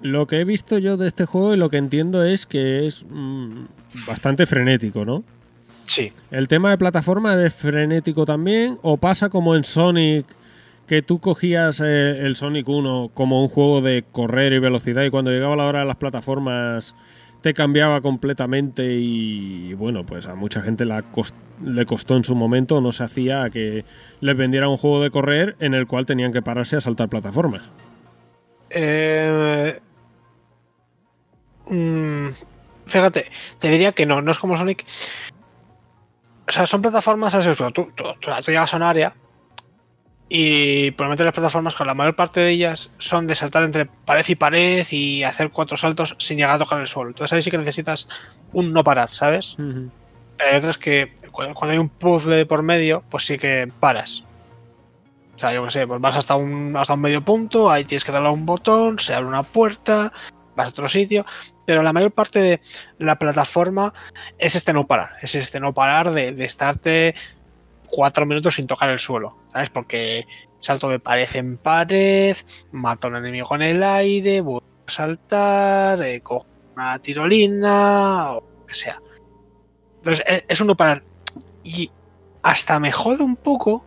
Lo 0.00 0.26
que 0.26 0.40
he 0.40 0.44
visto 0.44 0.78
yo 0.78 0.96
de 0.96 1.08
este 1.08 1.26
juego 1.26 1.52
y 1.52 1.58
lo 1.58 1.68
que 1.68 1.76
entiendo 1.76 2.24
es 2.24 2.46
que 2.46 2.86
es 2.86 3.04
mm, 3.08 3.64
bastante 4.06 4.46
frenético, 4.46 5.04
¿no? 5.04 5.24
Sí. 5.84 6.12
¿El 6.30 6.48
tema 6.48 6.70
de 6.70 6.78
plataforma 6.78 7.34
es 7.44 7.52
frenético 7.54 8.24
también? 8.24 8.78
¿O 8.82 8.96
pasa 8.96 9.28
como 9.28 9.54
en 9.56 9.64
Sonic, 9.64 10.24
que 10.90 11.02
tú 11.02 11.20
cogías 11.20 11.80
eh, 11.80 12.26
el 12.26 12.34
Sonic 12.34 12.68
1 12.68 13.12
como 13.14 13.40
un 13.44 13.48
juego 13.48 13.80
de 13.80 14.02
correr 14.10 14.52
y 14.52 14.58
velocidad 14.58 15.04
y 15.04 15.10
cuando 15.10 15.30
llegaba 15.30 15.54
la 15.54 15.66
hora 15.66 15.78
de 15.78 15.84
las 15.84 15.94
plataformas 15.94 16.96
te 17.42 17.54
cambiaba 17.54 18.00
completamente 18.00 18.84
y 18.98 19.72
bueno, 19.74 20.04
pues 20.04 20.26
a 20.26 20.34
mucha 20.34 20.62
gente 20.62 20.84
le 20.84 21.86
costó 21.86 22.16
en 22.16 22.24
su 22.24 22.34
momento, 22.34 22.80
no 22.80 22.90
se 22.90 23.04
hacía 23.04 23.44
a 23.44 23.50
que 23.50 23.84
les 24.20 24.36
vendieran 24.36 24.68
un 24.68 24.78
juego 24.78 25.00
de 25.00 25.12
correr 25.12 25.54
en 25.60 25.74
el 25.74 25.86
cual 25.86 26.06
tenían 26.06 26.32
que 26.32 26.42
pararse 26.42 26.74
a 26.76 26.80
saltar 26.80 27.08
plataformas. 27.08 27.62
Eh, 28.70 29.78
mm, 31.68 32.28
fíjate, 32.86 33.26
te 33.60 33.68
diría 33.68 33.92
que 33.92 34.06
no, 34.06 34.20
no 34.22 34.32
es 34.32 34.38
como 34.40 34.56
Sonic. 34.56 34.84
O 36.48 36.50
sea, 36.50 36.66
son 36.66 36.82
plataformas, 36.82 37.32
tú, 37.56 37.70
tú, 37.72 37.88
tú- 37.94 38.04
tú 38.20 38.50
llegas 38.50 38.74
a 38.74 38.76
un 38.76 38.82
área 38.82 39.14
y 40.32 40.92
probablemente 40.92 41.24
las 41.24 41.32
plataformas, 41.34 41.74
con 41.74 41.88
la 41.88 41.94
mayor 41.94 42.14
parte 42.14 42.38
de 42.40 42.50
ellas, 42.50 42.90
son 42.98 43.26
de 43.26 43.34
saltar 43.34 43.64
entre 43.64 43.86
pared 43.86 44.24
y 44.28 44.36
pared 44.36 44.86
y 44.90 45.24
hacer 45.24 45.50
cuatro 45.50 45.76
saltos 45.76 46.14
sin 46.20 46.36
llegar 46.38 46.54
a 46.54 46.58
tocar 46.58 46.80
el 46.80 46.86
suelo. 46.86 47.10
Entonces 47.10 47.32
ahí 47.34 47.42
sí 47.42 47.50
que 47.50 47.58
necesitas 47.58 48.06
un 48.52 48.72
no 48.72 48.84
parar, 48.84 49.10
¿sabes? 49.12 49.56
Pero 50.38 50.50
hay 50.52 50.56
otras 50.56 50.78
que 50.78 51.12
cu- 51.32 51.52
cuando 51.52 51.72
hay 51.72 51.78
un 51.78 51.88
puzzle 51.88 52.46
por 52.46 52.62
medio, 52.62 53.02
pues 53.10 53.26
sí 53.26 53.38
que 53.38 53.70
paras. 53.80 54.22
O 55.34 55.38
sea, 55.40 55.52
yo 55.52 55.64
qué 55.64 55.70
sé, 55.72 55.86
pues 55.86 56.00
vas 56.00 56.16
hasta 56.16 56.36
un, 56.36 56.76
hasta 56.76 56.94
un 56.94 57.00
medio 57.00 57.24
punto, 57.24 57.70
ahí 57.70 57.84
tienes 57.84 58.04
que 58.04 58.12
darle 58.12 58.28
a 58.28 58.32
un 58.32 58.46
botón, 58.46 58.98
se 58.98 59.14
abre 59.14 59.26
una 59.26 59.42
puerta, 59.42 60.12
vas 60.54 60.66
a 60.66 60.70
otro 60.70 60.88
sitio, 60.88 61.24
pero 61.66 61.82
la 61.82 61.92
mayor 61.92 62.12
parte 62.12 62.38
de 62.40 62.60
la 62.98 63.16
plataforma 63.18 63.92
es 64.38 64.54
este 64.54 64.72
no 64.72 64.86
parar, 64.86 65.12
es 65.22 65.34
este 65.34 65.58
no 65.58 65.72
parar 65.72 66.12
de, 66.12 66.32
de 66.32 66.44
estarte 66.44 67.14
cuatro 67.90 68.26
minutos 68.26 68.54
sin 68.54 68.66
tocar 68.66 68.90
el 68.90 68.98
suelo, 68.98 69.36
¿sabes? 69.52 69.70
Porque 69.70 70.26
salto 70.60 70.88
de 70.88 70.98
pared 70.98 71.28
en 71.34 71.56
pared, 71.56 72.36
mato 72.72 73.06
a 73.06 73.10
un 73.10 73.16
enemigo 73.16 73.54
en 73.54 73.62
el 73.62 73.82
aire, 73.82 74.40
vuelvo 74.40 74.66
a 74.86 74.90
saltar, 74.90 76.02
eh, 76.02 76.20
cojo 76.20 76.46
una 76.74 76.98
tirolina, 76.98 78.32
o 78.32 78.42
lo 78.60 78.66
que 78.66 78.74
sea. 78.74 79.00
Entonces, 79.96 80.24
es, 80.26 80.44
es 80.48 80.60
un 80.60 80.68
no 80.68 80.76
parar. 80.76 81.02
Y 81.64 81.90
hasta 82.42 82.78
me 82.80 82.92
jode 82.92 83.22
un 83.22 83.36
poco, 83.36 83.84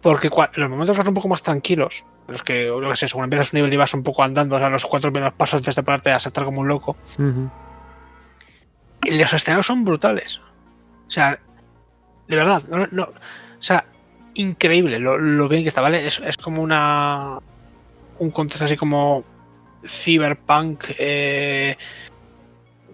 porque 0.00 0.30
los 0.56 0.70
momentos 0.70 0.96
son 0.96 1.08
un 1.08 1.14
poco 1.14 1.28
más 1.28 1.42
tranquilos, 1.42 2.04
los 2.28 2.42
que, 2.42 2.66
yo 2.66 2.80
que 2.80 2.96
sé, 2.96 3.08
según 3.08 3.24
empiezas 3.24 3.52
un 3.52 3.58
nivel 3.58 3.72
y 3.72 3.76
vas 3.76 3.94
un 3.94 4.02
poco 4.02 4.22
andando, 4.22 4.56
o 4.56 4.58
sea, 4.58 4.70
los 4.70 4.84
cuatro 4.84 5.12
primeros 5.12 5.34
pasos 5.34 5.58
antes 5.58 5.74
de 5.74 5.82
pararte 5.82 6.10
a 6.10 6.20
saltar 6.20 6.44
como 6.44 6.60
un 6.60 6.68
loco, 6.68 6.96
y 9.02 9.18
los 9.18 9.32
escenarios 9.32 9.66
son 9.66 9.84
brutales. 9.84 10.40
O 11.06 11.10
sea, 11.10 11.38
de 12.28 12.36
verdad, 12.36 12.62
no, 12.68 12.86
no- 12.90 13.04
o 13.04 13.62
sea, 13.62 13.86
increíble 14.34 14.98
lo, 14.98 15.18
lo 15.18 15.48
bien 15.48 15.62
que 15.62 15.68
está, 15.68 15.80
¿vale? 15.80 16.06
Es, 16.06 16.18
es 16.20 16.36
como 16.36 16.62
una. 16.62 17.38
Un 18.18 18.30
contexto 18.30 18.64
así 18.64 18.76
como. 18.76 19.24
Cyberpunk, 19.86 20.84
eh, 20.98 21.76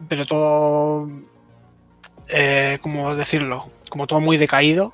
pero 0.08 0.26
todo. 0.26 1.08
Eh, 2.28 2.78
¿Cómo 2.82 3.14
decirlo? 3.14 3.70
Como 3.90 4.06
todo 4.06 4.20
muy 4.20 4.36
decaído. 4.36 4.92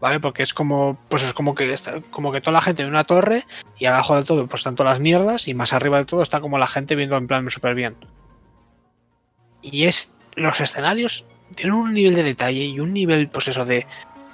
¿Vale? 0.00 0.20
Porque 0.20 0.42
es 0.42 0.52
como. 0.54 0.98
Pues 1.08 1.22
es 1.22 1.32
como 1.32 1.54
que 1.54 1.74
como 2.10 2.32
que 2.32 2.40
toda 2.40 2.54
la 2.54 2.62
gente 2.62 2.82
en 2.82 2.88
una 2.88 3.04
torre 3.04 3.46
y 3.78 3.86
abajo 3.86 4.16
del 4.16 4.24
todo, 4.24 4.46
pues 4.46 4.60
están 4.60 4.74
todas 4.74 4.92
las 4.94 5.00
mierdas, 5.00 5.46
y 5.48 5.54
más 5.54 5.72
arriba 5.72 5.96
del 5.98 6.06
todo 6.06 6.22
está 6.22 6.40
como 6.40 6.58
la 6.58 6.66
gente 6.66 6.96
viendo 6.96 7.16
en 7.16 7.26
plan 7.26 7.48
súper 7.50 7.74
bien. 7.74 7.96
Y 9.62 9.84
es. 9.84 10.14
Los 10.34 10.60
escenarios 10.62 11.26
tienen 11.54 11.74
un 11.74 11.92
nivel 11.94 12.14
de 12.14 12.22
detalle 12.22 12.64
y 12.64 12.80
un 12.80 12.92
nivel, 12.92 13.28
pues 13.28 13.48
eso, 13.48 13.64
de. 13.64 13.86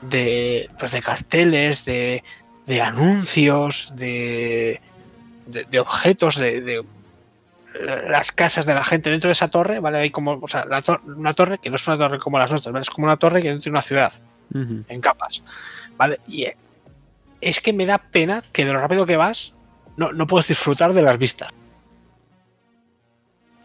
de. 0.02 0.68
Pues 0.78 0.92
de 0.92 1.02
carteles, 1.02 1.84
de. 1.84 2.22
de 2.66 2.82
anuncios, 2.82 3.92
de. 3.96 4.80
de, 5.46 5.64
de 5.64 5.80
objetos, 5.80 6.36
de, 6.36 6.60
de 6.60 6.84
las 8.08 8.32
casas 8.32 8.66
de 8.66 8.74
la 8.74 8.82
gente 8.82 9.10
dentro 9.10 9.28
de 9.28 9.32
esa 9.32 9.48
torre, 9.48 9.78
¿vale? 9.78 9.98
Hay 9.98 10.10
como, 10.10 10.32
o 10.40 10.48
sea, 10.48 10.64
la 10.64 10.82
tor- 10.82 11.00
una 11.04 11.34
torre 11.34 11.58
que 11.58 11.70
no 11.70 11.76
es 11.76 11.86
una 11.86 11.98
torre 11.98 12.18
como 12.18 12.38
las 12.38 12.50
nuestras, 12.50 12.72
¿vale? 12.72 12.82
Es 12.82 12.90
como 12.90 13.06
una 13.06 13.16
torre 13.18 13.40
que 13.42 13.48
dentro 13.48 13.64
de 13.64 13.70
una 13.70 13.82
ciudad, 13.82 14.12
en 14.88 15.00
capas, 15.00 15.42
¿vale? 15.96 16.18
Y 16.26 16.44
eh, 16.44 16.56
es 17.40 17.60
que 17.60 17.72
me 17.72 17.86
da 17.86 17.98
pena 17.98 18.42
que 18.52 18.64
de 18.64 18.72
lo 18.72 18.80
rápido 18.80 19.06
que 19.06 19.16
vas, 19.16 19.52
no, 19.96 20.12
no 20.12 20.26
puedes 20.26 20.48
disfrutar 20.48 20.92
de 20.92 21.02
las 21.02 21.18
vistas. 21.18 21.50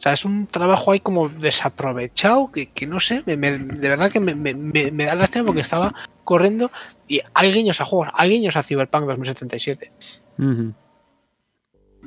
O 0.04 0.06
sea, 0.06 0.12
es 0.12 0.26
un 0.26 0.48
trabajo 0.48 0.92
ahí 0.92 1.00
como 1.00 1.30
desaprovechado, 1.30 2.52
que, 2.52 2.70
que 2.70 2.86
no 2.86 3.00
sé, 3.00 3.24
me- 3.26 3.38
me- 3.38 3.58
de 3.58 3.88
verdad 3.88 4.12
que 4.12 4.20
me, 4.20 4.36
me- 4.36 5.06
da 5.06 5.16
lástima 5.16 5.46
porque 5.46 5.62
estaba 5.62 5.94
corriendo 6.26 6.72
y 7.08 7.22
hay 7.34 7.54
guiños 7.54 7.80
a 7.80 7.86
juegos, 7.86 8.10
hay 8.14 8.32
guiños 8.32 8.58
a 8.58 8.64
Cyberpunk 8.64 9.06
2077. 9.06 9.92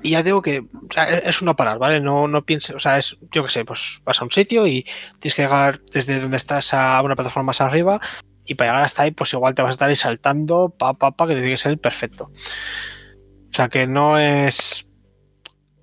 Y 0.02 0.10
ya 0.10 0.22
digo 0.22 0.42
que 0.42 0.58
o 0.60 0.92
sea, 0.92 1.08
es 1.08 1.24
es 1.24 1.40
un 1.40 1.46
no 1.46 1.56
parar, 1.56 1.78
¿vale? 1.78 1.98
No, 2.00 2.28
no 2.28 2.44
pienses, 2.44 2.76
o 2.76 2.78
sea, 2.78 2.98
es, 2.98 3.16
yo 3.32 3.42
qué 3.44 3.48
sé, 3.50 3.64
pues 3.64 4.02
vas 4.04 4.20
a 4.20 4.24
un 4.24 4.30
sitio 4.30 4.66
y 4.66 4.84
tienes 5.18 5.34
que 5.34 5.42
llegar 5.42 5.80
desde 5.90 6.20
donde 6.20 6.36
estás 6.36 6.74
a 6.74 7.00
una 7.00 7.16
plataforma 7.16 7.46
más 7.46 7.62
arriba 7.62 7.98
y 8.44 8.56
para 8.56 8.72
llegar 8.72 8.84
hasta 8.84 9.04
ahí, 9.04 9.12
pues 9.12 9.32
igual 9.32 9.54
te 9.54 9.62
vas 9.62 9.70
a 9.70 9.72
estar 9.72 9.88
ahí 9.88 9.96
saltando, 9.96 10.68
pa, 10.68 10.92
pa, 10.92 11.12
pa, 11.12 11.26
que 11.26 11.32
tiene 11.32 11.48
que 11.48 11.56
ser 11.56 11.72
el 11.72 11.78
perfecto. 11.78 12.24
O 12.24 13.54
sea, 13.54 13.70
que 13.70 13.86
no 13.86 14.18
es 14.18 14.86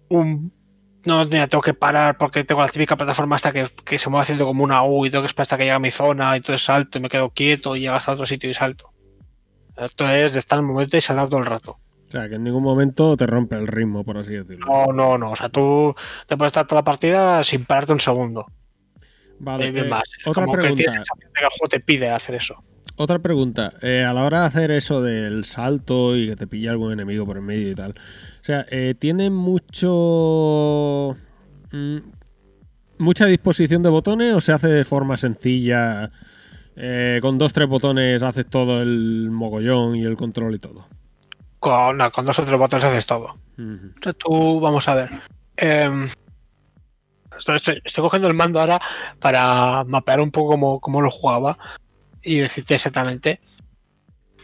un... 0.10 0.54
No, 1.06 1.26
mira, 1.26 1.48
tengo 1.48 1.62
que 1.62 1.74
parar 1.74 2.18
porque 2.18 2.44
tengo 2.46 2.62
la 2.62 2.70
típica 2.70 2.96
plataforma 2.96 3.36
hasta 3.36 3.52
que, 3.52 3.68
que 3.84 4.00
se 4.00 4.10
mueve 4.10 4.24
haciendo 4.24 4.46
como 4.46 4.64
una 4.64 4.84
U 4.84 5.06
y 5.06 5.10
tengo 5.10 5.22
que 5.24 5.28
esperar 5.28 5.44
hasta 5.44 5.58
que 5.58 5.64
llegue 5.64 5.74
a 5.76 5.80
mi 5.80 5.92
zona 5.92 6.34
y 6.34 6.38
entonces 6.38 6.64
salto 6.64 6.98
y 6.98 7.02
me 7.02 7.10
quedo 7.10 7.30
quieto 7.32 7.76
y 7.76 7.82
llego 7.82 7.96
hasta 7.96 8.14
otro 8.14 8.26
sitio 8.26 8.50
y 8.50 8.54
salto. 8.54 8.92
Esto 9.76 10.08
es 10.08 10.34
de 10.34 10.40
estar 10.40 10.60
en 10.60 10.66
el 10.66 10.72
momento 10.72 10.96
y 10.96 11.02
saltar 11.02 11.28
todo 11.28 11.40
el 11.40 11.46
rato. 11.46 11.78
O 12.08 12.12
sea, 12.12 12.30
que 12.30 12.36
en 12.36 12.44
ningún 12.44 12.64
momento 12.64 13.18
te 13.18 13.26
rompe 13.26 13.56
el 13.56 13.68
ritmo, 13.68 14.04
por 14.04 14.18
así 14.20 14.32
decirlo. 14.34 14.66
No, 14.68 14.94
no, 14.94 15.18
no. 15.18 15.32
O 15.32 15.36
sea, 15.36 15.50
tú 15.50 15.96
te 16.28 16.38
puedes 16.38 16.50
estar 16.50 16.68
toda 16.68 16.82
la 16.82 16.86
partida 16.86 17.44
sin 17.44 17.66
pararte 17.66 17.92
un 17.92 18.00
segundo. 18.00 18.46
Vale, 19.40 19.68
Eh, 19.70 19.74
eh, 19.76 19.84
más. 19.86 20.04
Otra 20.26 20.46
como 20.46 20.54
que 20.56 20.62
pregunta. 20.62 20.84
tienes 20.84 21.08
de 21.18 21.28
que 21.34 21.44
el 21.44 21.50
juego 21.50 21.68
te 21.70 21.80
pide 21.80 22.10
hacer 22.12 22.36
eso. 22.36 22.64
Otra 22.96 23.20
pregunta. 23.20 23.74
Eh, 23.82 24.04
a 24.04 24.14
la 24.14 24.24
hora 24.24 24.42
de 24.42 24.46
hacer 24.48 24.72
eso 24.72 25.02
del 25.02 25.46
salto 25.46 26.16
y 26.16 26.28
que 26.30 26.36
te 26.36 26.46
pille 26.48 26.70
algún 26.70 26.92
enemigo 26.92 27.26
por 27.26 27.38
el 27.38 27.44
medio 27.44 27.72
y 27.72 27.76
tal. 27.76 27.92
O 27.92 28.44
sea, 28.46 28.66
eh, 28.70 28.94
¿tiene 28.98 29.30
mucho. 29.30 31.16
mm, 31.72 31.98
mucha 33.00 33.26
disposición 33.26 33.82
de 33.84 33.90
botones 33.90 34.34
o 34.36 34.42
se 34.42 34.52
hace 34.54 34.68
de 34.68 34.84
forma 34.86 35.18
sencilla? 35.18 36.12
Eh, 36.76 37.20
con 37.22 37.38
dos, 37.38 37.54
tres 37.54 37.68
botones 37.68 38.22
haces 38.24 38.48
todo 38.48 38.82
el 38.82 39.30
mogollón 39.32 39.96
y 39.96 40.04
el 40.04 40.16
control 40.16 40.56
y 40.56 40.60
todo. 40.60 40.88
Con, 41.60 41.98
no, 41.98 42.12
con 42.12 42.26
dos 42.26 42.38
o 42.40 42.44
tres 42.46 42.58
botones 42.60 42.86
haces 42.86 43.06
todo. 43.06 43.38
O 43.58 44.04
sea, 44.04 44.14
tú, 44.14 44.60
vamos 44.60 44.88
a 44.88 44.96
ver. 44.96 45.10
Em, 45.58 46.08
estoy, 47.38 47.56
estoy- 47.58 47.82
estoy 47.84 48.02
cogiendo 48.04 48.28
el 48.28 48.34
mando 48.34 48.60
ahora 48.60 48.80
para 49.20 49.84
mapear 49.84 50.20
un 50.22 50.32
poco 50.32 50.50
cómo, 50.52 50.80
cómo 50.80 51.02
lo 51.02 51.10
jugaba 51.12 51.58
y 52.24 52.40
decirte 52.40 52.76
exactamente. 52.76 53.40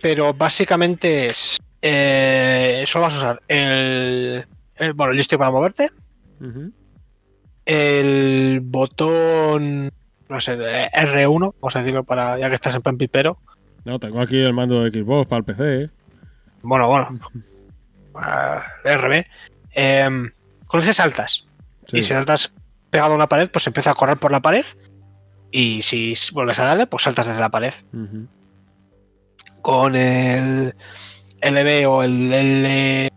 Pero 0.01 0.33
básicamente 0.33 1.27
es. 1.27 1.57
Eh, 1.81 2.83
solo 2.87 3.03
vas 3.05 3.13
a 3.15 3.17
usar 3.17 3.41
el, 3.47 4.45
el. 4.75 4.93
Bueno, 4.93 5.11
el 5.11 5.17
joystick 5.17 5.39
para 5.39 5.51
moverte. 5.51 5.91
El 7.65 8.61
botón, 8.61 9.91
no 10.27 10.39
sé, 10.39 10.53
eh, 10.53 10.89
R1, 10.93 11.53
vamos 11.59 11.75
a 11.75 11.79
decirlo 11.79 12.03
para 12.03 12.39
ya 12.39 12.49
que 12.49 12.55
estás 12.55 12.75
en 12.75 12.81
plan 12.81 12.97
pipero. 12.97 13.37
No, 13.85 13.99
tengo 13.99 14.21
aquí 14.21 14.37
el 14.37 14.53
mando 14.53 14.83
de 14.83 14.91
Xbox 14.91 15.27
para 15.27 15.39
el 15.39 15.45
PC. 15.45 15.83
¿eh? 15.83 15.89
Bueno, 16.61 16.87
bueno, 16.87 17.19
Ah, 18.15 18.63
RB. 18.83 19.25
Em, 19.71 20.29
con 20.65 20.79
ese 20.81 20.93
saltas. 20.93 21.45
Sí. 21.87 21.99
Y 21.99 22.03
si 22.03 22.09
saltas 22.09 22.51
pegado 22.89 23.13
a 23.13 23.15
una 23.15 23.27
pared, 23.29 23.49
pues 23.49 23.65
empieza 23.67 23.91
a 23.91 23.95
correr 23.95 24.17
por 24.17 24.31
la 24.31 24.41
pared. 24.41 24.65
Y 25.51 25.81
si 25.81 26.13
vuelves 26.31 26.59
a 26.59 26.65
darle, 26.65 26.87
pues 26.87 27.03
saltas 27.03 27.27
desde 27.27 27.41
la 27.41 27.49
pared. 27.49 27.73
Con 29.61 29.95
el 29.95 30.75
LB 31.41 31.89
o 31.89 32.03
el 32.03 32.33
L 32.33 33.09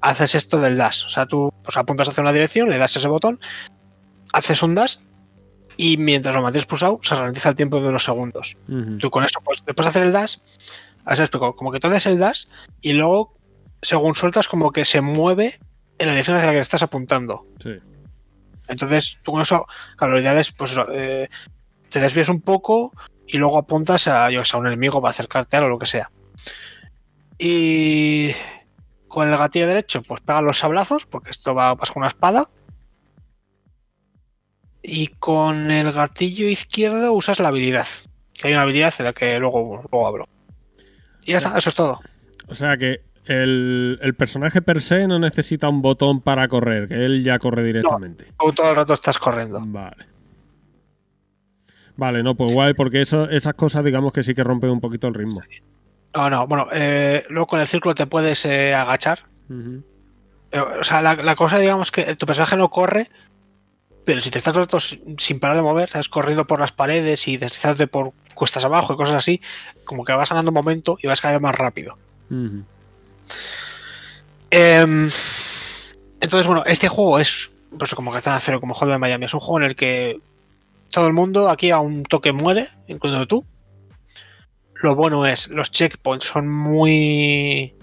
haces 0.00 0.34
esto 0.34 0.60
del 0.60 0.76
dash. 0.76 1.04
O 1.06 1.08
sea, 1.08 1.26
tú 1.26 1.52
pues, 1.62 1.76
apuntas 1.76 2.08
hacia 2.08 2.20
una 2.20 2.32
dirección, 2.32 2.68
le 2.70 2.78
das 2.78 2.96
ese 2.96 3.08
botón, 3.08 3.40
haces 4.32 4.62
un 4.62 4.74
dash 4.74 4.96
y 5.76 5.96
mientras 5.96 6.34
lo 6.34 6.42
mantienes 6.42 6.66
pulsado 6.66 7.00
se 7.02 7.14
ralentiza 7.14 7.48
el 7.48 7.56
tiempo 7.56 7.80
de 7.80 7.88
unos 7.88 8.04
segundos. 8.04 8.56
Tú 9.00 9.10
con 9.10 9.24
eso, 9.24 9.40
pues 9.42 9.64
después 9.64 9.86
de 9.86 9.90
hacer 9.90 10.02
el 10.04 10.12
dash, 10.12 10.36
a 11.04 11.10
ver 11.10 11.16
si 11.16 11.22
explico, 11.22 11.56
como 11.56 11.72
que 11.72 11.80
tú 11.80 11.88
haces 11.88 12.06
el 12.06 12.18
dash 12.18 12.44
y 12.80 12.92
luego, 12.92 13.34
según 13.82 14.14
sueltas, 14.14 14.46
como 14.46 14.72
que 14.72 14.84
se 14.84 15.00
mueve 15.00 15.58
en 15.98 16.06
la 16.06 16.12
dirección 16.12 16.36
hacia 16.36 16.48
la 16.48 16.52
que 16.52 16.58
estás 16.60 16.82
apuntando. 16.82 17.46
Sí. 17.62 17.78
Entonces, 18.68 19.18
tú 19.22 19.32
con 19.32 19.42
eso, 19.42 19.66
claro, 19.96 20.14
lo 20.14 20.20
ideal 20.20 20.38
es, 20.38 20.52
pues, 20.52 20.72
eso, 20.72 20.86
eh, 20.92 21.28
te 21.90 22.00
desvías 22.00 22.28
un 22.28 22.40
poco 22.40 22.92
y 23.26 23.38
luego 23.38 23.58
apuntas 23.58 24.08
a, 24.08 24.30
yo, 24.30 24.42
a 24.50 24.56
un 24.56 24.66
enemigo 24.66 25.00
para 25.00 25.10
acercarte 25.10 25.56
a 25.56 25.58
él 25.60 25.66
o 25.66 25.68
lo 25.68 25.78
que 25.78 25.86
sea. 25.86 26.10
Y 27.38 28.32
con 29.08 29.28
el 29.28 29.36
gatillo 29.36 29.66
derecho, 29.66 30.02
pues 30.02 30.20
pega 30.20 30.42
los 30.42 30.58
sablazos, 30.58 31.06
porque 31.06 31.30
esto 31.30 31.54
va 31.54 31.74
vas 31.74 31.90
con 31.90 32.02
una 32.02 32.08
espada. 32.08 32.48
Y 34.82 35.08
con 35.08 35.70
el 35.70 35.92
gatillo 35.92 36.46
izquierdo 36.46 37.12
usas 37.12 37.38
la 37.40 37.48
habilidad. 37.48 37.86
Que 38.34 38.48
hay 38.48 38.54
una 38.54 38.62
habilidad 38.62 38.94
de 38.96 39.04
la 39.04 39.12
que 39.12 39.38
luego, 39.38 39.82
luego 39.90 40.06
hablo. 40.06 40.28
Y 41.24 41.32
ya 41.32 41.38
está, 41.38 41.56
eso 41.56 41.70
es 41.70 41.74
todo. 41.74 42.00
O 42.48 42.54
sea 42.54 42.76
que 42.76 43.00
el, 43.26 43.98
el 44.02 44.14
personaje 44.14 44.62
per 44.62 44.80
se 44.80 45.06
no 45.06 45.18
necesita 45.18 45.68
un 45.68 45.82
botón 45.82 46.20
para 46.20 46.46
correr, 46.48 46.88
que 46.88 47.04
él 47.04 47.24
ya 47.24 47.38
corre 47.38 47.62
directamente. 47.64 48.26
Todo 48.38 48.70
el 48.70 48.76
rato 48.76 48.92
estás 48.92 49.18
corriendo. 49.18 49.60
Vale. 49.64 50.06
Vale, 51.96 52.22
no, 52.22 52.34
pues 52.34 52.52
guay, 52.52 52.74
porque 52.74 53.00
eso, 53.00 53.28
esas 53.30 53.54
cosas 53.54 53.84
digamos 53.84 54.12
que 54.12 54.22
sí 54.22 54.34
que 54.34 54.42
rompen 54.42 54.70
un 54.70 54.80
poquito 54.80 55.06
el 55.06 55.14
ritmo. 55.14 55.42
No, 56.14 56.30
no, 56.30 56.46
bueno, 56.46 56.68
eh, 56.72 57.24
luego 57.28 57.46
con 57.46 57.60
el 57.60 57.66
círculo 57.66 57.94
te 57.94 58.06
puedes 58.06 58.44
eh, 58.46 58.74
agachar. 58.74 59.20
Pero, 60.50 60.80
o 60.80 60.84
sea, 60.84 61.02
la, 61.02 61.14
la 61.16 61.34
cosa, 61.34 61.58
digamos, 61.58 61.90
que 61.90 62.16
tu 62.16 62.26
personaje 62.26 62.56
no 62.56 62.70
corre, 62.70 63.10
pero 64.04 64.20
si 64.20 64.30
te 64.30 64.38
estás 64.38 64.52
todo 64.52 64.80
sin 64.80 65.40
parar 65.40 65.56
de 65.56 65.62
mover, 65.62 65.84
estás 65.84 66.08
corriendo 66.08 66.46
por 66.46 66.60
las 66.60 66.72
paredes 66.72 67.26
y 67.26 67.36
deslizándote 67.36 67.86
por 67.86 68.12
cuestas 68.34 68.64
abajo 68.64 68.92
y 68.92 68.96
cosas 68.96 69.16
así, 69.16 69.40
como 69.84 70.04
que 70.04 70.12
vas 70.12 70.28
ganando 70.28 70.52
momento 70.52 70.98
y 71.00 71.06
vas 71.06 71.20
cada 71.20 71.34
vez 71.34 71.42
más 71.42 71.54
rápido. 71.54 71.96
Ujú. 72.30 72.64
Em, 74.50 75.10
entonces, 76.20 76.46
bueno, 76.46 76.62
este 76.66 76.88
juego 76.88 77.18
es, 77.18 77.50
pues 77.76 77.94
como 77.94 78.12
que 78.12 78.18
están 78.18 78.34
a 78.34 78.40
cero, 78.40 78.60
como 78.60 78.74
juego 78.74 78.92
de 78.92 78.98
Miami, 78.98 79.24
es 79.24 79.34
un 79.34 79.40
juego 79.40 79.58
en 79.58 79.70
el 79.70 79.76
que 79.76 80.20
todo 80.92 81.06
el 81.06 81.12
mundo 81.12 81.48
aquí 81.48 81.70
a 81.70 81.78
un 81.78 82.04
toque 82.04 82.32
muere, 82.32 82.68
incluyendo 82.86 83.26
tú. 83.26 83.44
Lo 84.82 84.94
bueno 84.94 85.26
es, 85.26 85.48
los 85.48 85.70
checkpoints 85.70 86.26
son 86.26 86.48
muy, 86.48 87.74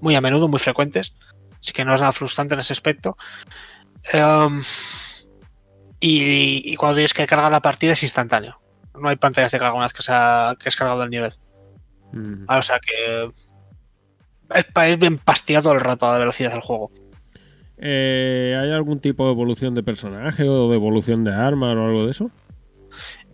muy 0.00 0.14
a 0.14 0.20
menudo, 0.20 0.48
muy 0.48 0.58
frecuentes, 0.58 1.14
así 1.58 1.72
que 1.72 1.84
no 1.84 1.94
es 1.94 2.00
nada 2.00 2.12
frustrante 2.12 2.54
en 2.54 2.60
ese 2.60 2.72
aspecto. 2.72 3.16
Em, 4.12 4.62
y, 6.00 6.72
y 6.72 6.76
cuando 6.76 6.96
tienes 6.96 7.14
que 7.14 7.26
cargar 7.26 7.50
la 7.50 7.60
partida 7.60 7.92
es 7.92 8.02
instantáneo. 8.02 8.60
No 8.94 9.08
hay 9.08 9.16
pantallas 9.16 9.52
de 9.52 9.58
carga 9.58 9.74
una 9.74 9.86
vez 9.86 9.92
que, 9.92 10.02
se 10.02 10.12
ha, 10.12 10.56
que 10.58 10.68
has 10.68 10.76
cargado 10.76 11.02
el 11.02 11.10
nivel. 11.10 11.34
Ujú. 12.12 12.44
Ah, 12.48 12.58
O 12.58 12.62
sea 12.62 12.78
que 12.80 13.30
es, 14.54 14.98
bien 14.98 15.18
pastillado 15.18 15.64
todo 15.64 15.72
el 15.74 15.80
rato 15.80 16.06
a 16.06 16.12
la 16.12 16.18
velocidad 16.18 16.52
del 16.52 16.60
juego. 16.60 16.90
Eh, 17.78 18.58
¿Hay 18.60 18.70
algún 18.72 19.00
tipo 19.00 19.24
de 19.24 19.32
evolución 19.32 19.74
de 19.74 19.82
personaje 19.82 20.44
o 20.48 20.68
de 20.68 20.76
evolución 20.76 21.24
de 21.24 21.32
armas 21.32 21.76
o 21.76 21.84
algo 21.84 22.04
de 22.04 22.10
eso? 22.10 22.30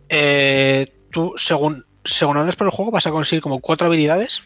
Eh, 0.09 0.93
tú, 1.11 1.35
según, 1.37 1.85
según 2.05 2.37
andes 2.37 2.55
por 2.57 2.67
el 2.67 2.73
juego, 2.73 2.93
vas 2.93 3.07
a 3.07 3.11
conseguir 3.11 3.43
como 3.43 3.61
cuatro 3.61 3.89
habilidades. 3.89 4.43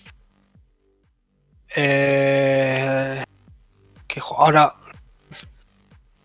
Eh, 1.77 3.23
que 4.07 4.21
ahora 4.21 4.75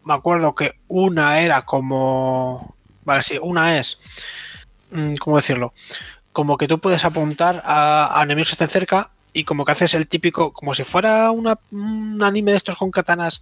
me 0.06 0.14
acuerdo 0.14 0.56
que 0.56 0.80
una 0.88 1.42
era 1.42 1.66
como. 1.66 2.76
Vale, 3.04 3.22
sí, 3.22 3.38
una 3.42 3.78
es. 3.78 4.00
mm, 4.92 5.16
¿Cómo 5.16 5.38
decirlo? 5.38 5.74
Como 6.32 6.58
que 6.58 6.68
tú 6.68 6.80
puedes 6.80 7.04
apuntar 7.06 7.62
a, 7.66 8.20
a 8.20 8.24
enemigos 8.24 8.50
que 8.50 8.54
estén 8.54 8.70
cerca 8.70 9.12
y 9.36 9.44
como 9.44 9.66
que 9.66 9.74
haces 9.74 9.94
el 9.94 10.08
típico. 10.08 10.52
Como 10.54 10.74
si 10.74 10.84
fuera 10.84 11.30
una- 11.32 11.60
un 11.72 12.24
anime 12.24 12.52
de 12.52 12.58
estos 12.58 12.78
con 12.78 12.90
katanas 12.90 13.42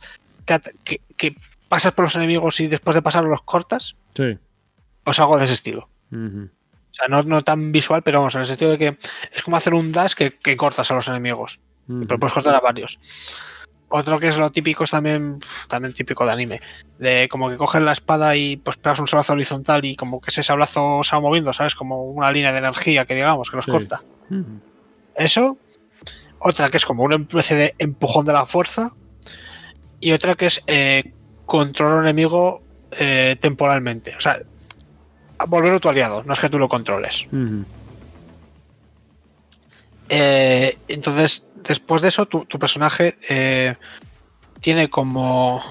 que, 0.84 1.00
que- 1.16 1.36
pasas 1.70 1.94
por 1.94 2.06
los 2.06 2.16
enemigos 2.16 2.60
y 2.60 2.68
después 2.68 2.94
de 2.96 3.02
pasar 3.02 3.24
los 3.24 3.42
cortas. 3.44 3.96
Sí. 4.16 4.38
Pues 5.04 5.20
algo 5.20 5.38
de 5.38 5.46
ese 5.46 5.54
estilo. 5.54 5.88
O 6.12 6.96
sea, 6.96 7.08
no, 7.08 7.24
no 7.24 7.44
tan 7.44 7.72
visual, 7.72 8.04
pero 8.04 8.20
vamos, 8.20 8.36
en 8.36 8.42
el 8.42 8.48
sentido 8.48 8.72
de 8.72 8.78
que 8.78 8.98
es 9.32 9.42
como 9.42 9.58
hacer 9.58 9.74
un 9.74 9.92
dash 9.92 10.14
que, 10.14 10.38
que 10.38 10.56
cortas 10.56 10.92
a 10.92 10.96
los 10.96 11.08
enemigos. 11.08 11.60
Ujú. 11.88 12.06
Pero 12.08 12.20
puedes 12.20 12.34
cortar 12.34 12.54
a 12.56 12.60
varios. 12.60 13.00
Otro 13.90 14.20
que 14.20 14.28
es 14.30 14.38
lo 14.38 14.52
típico 14.52 14.84
es 14.84 14.92
también, 14.92 15.40
también 15.68 15.94
típico 15.94 16.26
de 16.26 16.32
anime. 16.32 16.62
De 17.00 17.28
como 17.30 17.50
que 17.50 17.58
coges 17.58 17.82
la 17.82 17.92
espada 17.92 18.36
y 18.36 18.58
pues 18.58 18.78
pegas 18.78 19.00
un 19.00 19.08
sablazo 19.08 19.34
horizontal 19.34 19.84
y 19.86 19.96
como 19.96 20.20
que 20.22 20.30
ese 20.32 20.44
sablazo 20.44 21.04
se 21.04 21.16
va 21.16 21.22
moviendo, 21.22 21.54
¿sabes? 21.54 21.74
Como 21.76 22.04
una 22.04 22.32
línea 22.32 22.52
de 22.52 22.58
energía 22.60 23.06
que 23.06 23.16
digamos, 23.16 23.50
que 23.50 23.56
los 23.56 23.66
Sí. 23.66 23.72
corta. 23.72 24.02
Ujú. 24.30 24.60
Eso. 25.16 25.58
Otra 26.46 26.70
que 26.70 26.78
es 26.78 26.86
como 26.86 27.04
una 27.04 27.16
especie 27.16 27.56
de 27.56 27.76
empujón 27.78 28.26
de 28.26 28.34
la 28.34 28.46
fuerza. 28.46 28.92
Y 30.00 30.12
otra 30.12 30.36
que 30.36 30.48
es 30.48 30.62
eh, 30.68 31.14
controlar 31.46 32.00
un 32.00 32.04
enemigo 32.04 32.62
eh, 32.92 33.38
temporalmente. 33.40 34.14
O 34.18 34.20
sea, 34.20 34.42
volverlo 35.48 35.80
tu 35.80 35.88
aliado, 35.90 36.24
no 36.24 36.34
es 36.34 36.40
que 36.40 36.50
tú 36.50 36.60
lo 36.60 36.68
controles. 36.68 37.26
Eh, 40.10 40.78
entonces, 40.90 41.44
después 41.68 42.02
de 42.02 42.10
eso, 42.10 42.26
tu, 42.26 42.46
tu 42.46 42.60
personaje 42.60 43.18
eh, 43.30 43.76
tiene 44.60 44.90
como. 44.90 45.62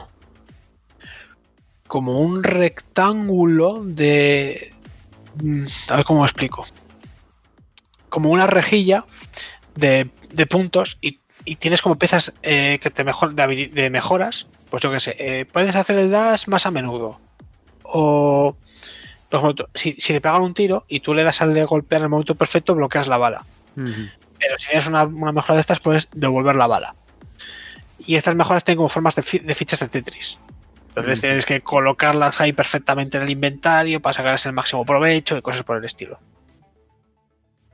como 1.86 2.20
un 2.20 2.42
rectángulo 2.42 3.82
de. 3.84 4.72
mm, 5.42 5.64
A 5.88 5.96
ver 5.96 6.04
cómo 6.06 6.20
lo 6.20 6.26
explico. 6.26 6.64
Como 8.08 8.30
una 8.30 8.46
rejilla 8.46 9.04
de, 9.74 10.10
de 10.30 10.46
puntos 10.46 10.98
y, 11.00 11.20
y 11.44 11.56
tienes 11.56 11.82
como 11.82 11.98
piezas 11.98 12.32
eh, 12.42 12.78
que 12.82 12.90
te 12.90 13.04
mejor, 13.04 13.34
de, 13.34 13.90
mejoras. 13.90 14.46
Pues 14.70 14.82
yo 14.82 14.90
qué 14.90 15.00
sé, 15.00 15.16
eh, 15.18 15.44
puedes 15.44 15.76
hacer 15.76 15.98
el 15.98 16.10
dash 16.10 16.46
más 16.48 16.66
a 16.66 16.70
menudo. 16.70 17.20
O. 17.82 18.56
Por 19.28 19.40
ejemplo, 19.40 19.68
si, 19.74 19.92
si 19.94 20.12
te 20.12 20.20
pegan 20.20 20.42
un 20.42 20.52
tiro 20.52 20.84
y 20.88 21.00
tú 21.00 21.14
le 21.14 21.24
das 21.24 21.40
al 21.40 21.54
de 21.54 21.64
golpear 21.64 22.00
en 22.00 22.04
el 22.04 22.10
momento 22.10 22.34
perfecto, 22.34 22.74
bloqueas 22.74 23.08
la 23.08 23.16
bala. 23.16 23.46
Pero 24.38 24.58
si 24.58 24.68
tienes 24.68 24.86
una, 24.86 25.04
una 25.04 25.32
mejora 25.32 25.54
de 25.54 25.60
estas, 25.62 25.80
puedes 25.80 26.08
devolver 26.12 26.54
la 26.54 26.66
bala. 26.66 26.94
Y 27.98 28.16
estas 28.16 28.34
mejoras 28.34 28.64
tienen 28.64 28.76
como 28.76 28.88
formas 28.90 29.14
de, 29.14 29.22
fi- 29.22 29.38
de 29.38 29.54
fichas 29.54 29.80
de 29.80 29.88
Tetris. 29.88 30.38
Entonces 30.88 31.20
tienes 31.22 31.46
que 31.46 31.62
colocarlas 31.62 32.42
ahí 32.42 32.52
perfectamente 32.52 33.16
en 33.16 33.22
el 33.22 33.30
inventario 33.30 34.02
para 34.02 34.12
sacarles 34.12 34.44
el 34.44 34.52
máximo 34.52 34.84
provecho 34.84 35.38
y 35.38 35.40
cosas 35.42 35.62
por 35.62 35.78
el 35.78 35.84
estilo. 35.86 36.18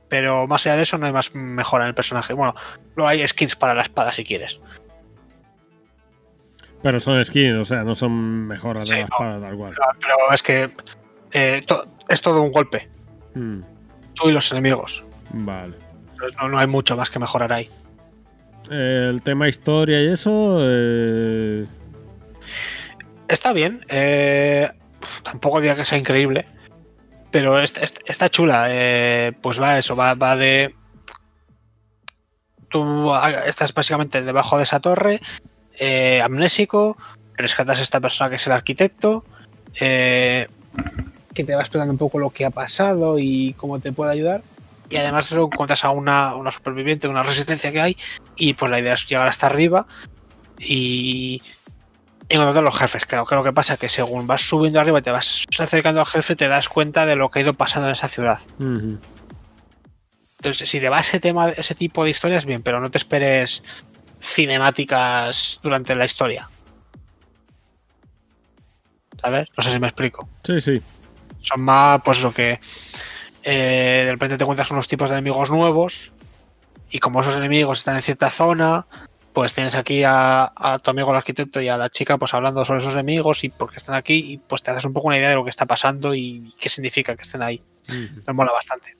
Pero 0.09 0.47
más 0.47 0.65
allá 0.65 0.75
de 0.75 0.83
eso 0.83 0.97
no 0.97 1.05
hay 1.05 1.13
más 1.13 1.33
mejora 1.35 1.83
en 1.85 1.89
el 1.89 1.95
personaje. 1.95 2.33
Bueno, 2.33 2.55
luego 2.95 3.07
hay 3.07 3.25
skins 3.27 3.55
para 3.55 3.73
la 3.75 3.83
espada 3.83 4.11
si 4.11 4.23
quieres. 4.23 4.59
Pero 6.81 6.99
son 6.99 7.23
skins, 7.23 7.57
o 7.59 7.65
sea, 7.65 7.83
no 7.83 7.93
son 7.95 8.47
mejoras 8.47 8.87
de 8.89 8.95
la 8.95 9.01
no. 9.01 9.05
espada 9.07 9.39
tal 9.41 9.55
cual. 9.57 9.73
Pero, 9.75 9.85
pero 10.01 10.15
es 10.33 10.43
que 10.43 10.71
eh, 11.33 11.61
to- 11.67 11.85
es 12.07 12.21
todo 12.21 12.41
un 12.41 12.51
golpe. 12.51 12.89
Mm, 13.35 13.59
Tú 14.15 14.29
y 14.29 14.31
los 14.31 14.51
enemigos. 14.51 15.03
Vale. 15.31 15.75
No, 16.41 16.49
no 16.49 16.57
hay 16.57 16.67
mucho 16.67 16.97
más 16.97 17.09
que 17.09 17.19
mejorar 17.19 17.53
ahí. 17.53 17.69
El 18.69 19.21
tema 19.23 19.47
historia 19.47 20.01
y 20.01 20.07
eso. 20.11 20.57
eh, 20.61 21.65
Está 23.27 23.53
bien. 23.53 23.85
eh, 23.89 24.69
tampoco 25.23 25.59
diría 25.61 25.75
que 25.75 25.85
sea 25.85 25.97
increíble. 25.97 26.45
Pero 27.31 27.59
es- 27.59 27.77
es- 27.77 27.95
está 28.05 28.29
chula. 28.29 28.67
eh, 28.69 29.31
pues 29.41 29.61
va 29.61 29.77
eso, 29.77 29.95
va, 29.95 30.13
va 30.15 30.35
de. 30.35 30.75
Tú 32.69 33.11
estás 33.45 33.73
básicamente 33.73 34.21
debajo 34.21 34.57
de 34.57 34.63
esa 34.63 34.79
torre, 34.79 35.21
eh, 35.79 36.21
amnésico, 36.21 36.97
rescatas 37.35 37.79
a 37.79 37.81
esta 37.81 37.99
persona 37.99 38.29
que 38.29 38.35
es 38.35 38.45
el 38.45 38.53
arquitecto, 38.53 39.23
eh, 39.79 40.47
que 41.33 41.43
te 41.43 41.55
va 41.55 41.61
explicando 41.61 41.91
un 41.93 41.97
poco 41.97 42.19
lo 42.19 42.29
que 42.29 42.45
ha 42.45 42.51
pasado 42.51 43.17
y 43.17 43.53
cómo 43.53 43.79
te 43.79 43.91
puede 43.91 44.11
ayudar. 44.11 44.43
Y 44.89 44.97
además 44.97 45.29
de 45.29 45.35
eso 45.35 45.45
encuentras 45.45 45.83
a 45.85 45.89
una, 45.91 46.35
una 46.35 46.51
superviviente, 46.51 47.07
una 47.07 47.23
resistencia 47.23 47.71
que 47.71 47.81
hay, 47.81 47.97
y 48.35 48.53
pues 48.53 48.69
la 48.71 48.79
idea 48.79 48.93
es 48.93 49.07
llegar 49.07 49.27
hasta 49.27 49.47
arriba 49.47 49.87
y 50.59 51.41
encontrar 52.29 52.63
los 52.63 52.77
jefes. 52.77 53.05
Claro, 53.05 53.25
que 53.25 53.35
lo 53.35 53.43
que 53.43 53.53
pasa 53.53 53.73
es 53.73 53.79
que 53.79 53.89
según 53.89 54.27
vas 54.27 54.41
subiendo 54.41 54.79
arriba 54.79 54.99
y 54.99 55.01
te 55.01 55.11
vas 55.11 55.45
acercando 55.57 55.99
al 55.99 56.05
jefe, 56.05 56.35
te 56.35 56.47
das 56.47 56.69
cuenta 56.69 57.05
de 57.05 57.15
lo 57.15 57.29
que 57.29 57.39
ha 57.39 57.41
ido 57.41 57.53
pasando 57.53 57.87
en 57.87 57.93
esa 57.93 58.07
ciudad. 58.07 58.39
Entonces, 58.59 60.69
si 60.69 60.79
te 60.79 60.89
va 60.89 60.99
ese 60.99 61.19
tema, 61.19 61.49
ese 61.49 61.75
tipo 61.75 62.03
de 62.03 62.11
historias, 62.11 62.45
bien, 62.45 62.61
pero 62.61 62.79
no 62.79 62.91
te 62.91 62.97
esperes 62.97 63.63
cinemáticas 64.21 65.59
durante 65.61 65.95
la 65.95 66.05
historia. 66.05 66.49
¿Sabes? 69.21 69.49
No 69.57 69.63
sé 69.63 69.71
si 69.71 69.79
me 69.79 69.87
explico. 69.87 70.29
Sí, 70.43 70.61
sí. 70.61 70.81
Son 71.41 71.61
más, 71.61 72.01
pues 72.03 72.21
lo 72.21 72.33
que 72.33 72.59
eh, 73.43 74.03
de 74.05 74.11
repente 74.11 74.37
te 74.37 74.43
encuentras 74.43 74.71
unos 74.71 74.87
tipos 74.87 75.09
de 75.09 75.17
enemigos 75.17 75.49
nuevos 75.49 76.11
y 76.89 76.99
como 76.99 77.21
esos 77.21 77.35
enemigos 77.35 77.79
están 77.79 77.95
en 77.95 78.01
cierta 78.01 78.29
zona, 78.29 78.85
pues 79.39 79.53
tienes 79.53 79.73
aquí 79.75 80.03
a, 80.03 80.51
a 80.53 80.79
tu 80.79 80.91
amigo 80.91 81.11
el 81.11 81.15
arquitecto 81.15 81.61
y 81.61 81.69
a 81.69 81.77
la 81.77 81.89
chica 81.89 82.17
pues 82.17 82.33
hablando 82.33 82.65
sobre 82.65 82.79
esos 82.79 82.91
enemigos 82.91 83.45
y 83.45 83.47
por 83.47 83.69
qué 83.71 83.77
están 83.77 83.95
aquí 83.95 84.33
y 84.33 84.37
pues 84.37 84.61
te 84.61 84.69
haces 84.69 84.83
un 84.83 84.91
poco 84.91 85.07
una 85.07 85.17
idea 85.17 85.29
de 85.29 85.35
lo 85.35 85.45
que 85.45 85.49
está 85.49 85.65
pasando 85.65 86.13
y 86.13 86.53
qué 86.59 86.67
significa 86.67 87.15
que 87.15 87.21
estén 87.21 87.41
ahí. 87.41 87.63
Ujú. 87.87 88.21
Me 88.27 88.33
mola 88.33 88.51
bastante. 88.51 88.97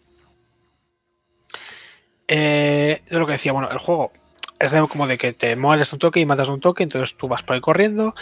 Eh, 2.26 3.02
yo 3.12 3.20
lo 3.20 3.26
que 3.26 3.34
decía, 3.34 3.52
bueno, 3.52 3.70
el 3.70 3.80
juego 3.80 4.14
es 4.62 4.72
de, 4.72 4.88
como 4.88 5.08
de 5.08 5.18
que 5.18 5.34
te 5.34 5.58
mueres 5.58 5.92
un 5.92 6.00
toque 6.00 6.22
y 6.22 6.26
matas 6.26 6.48
de 6.48 6.54
un 6.54 6.62
toque, 6.62 6.84
entonces 6.84 7.18
tú 7.18 7.28
vas 7.28 7.44
por 7.44 7.56
ahí 7.56 7.62
corriendo. 7.62 8.16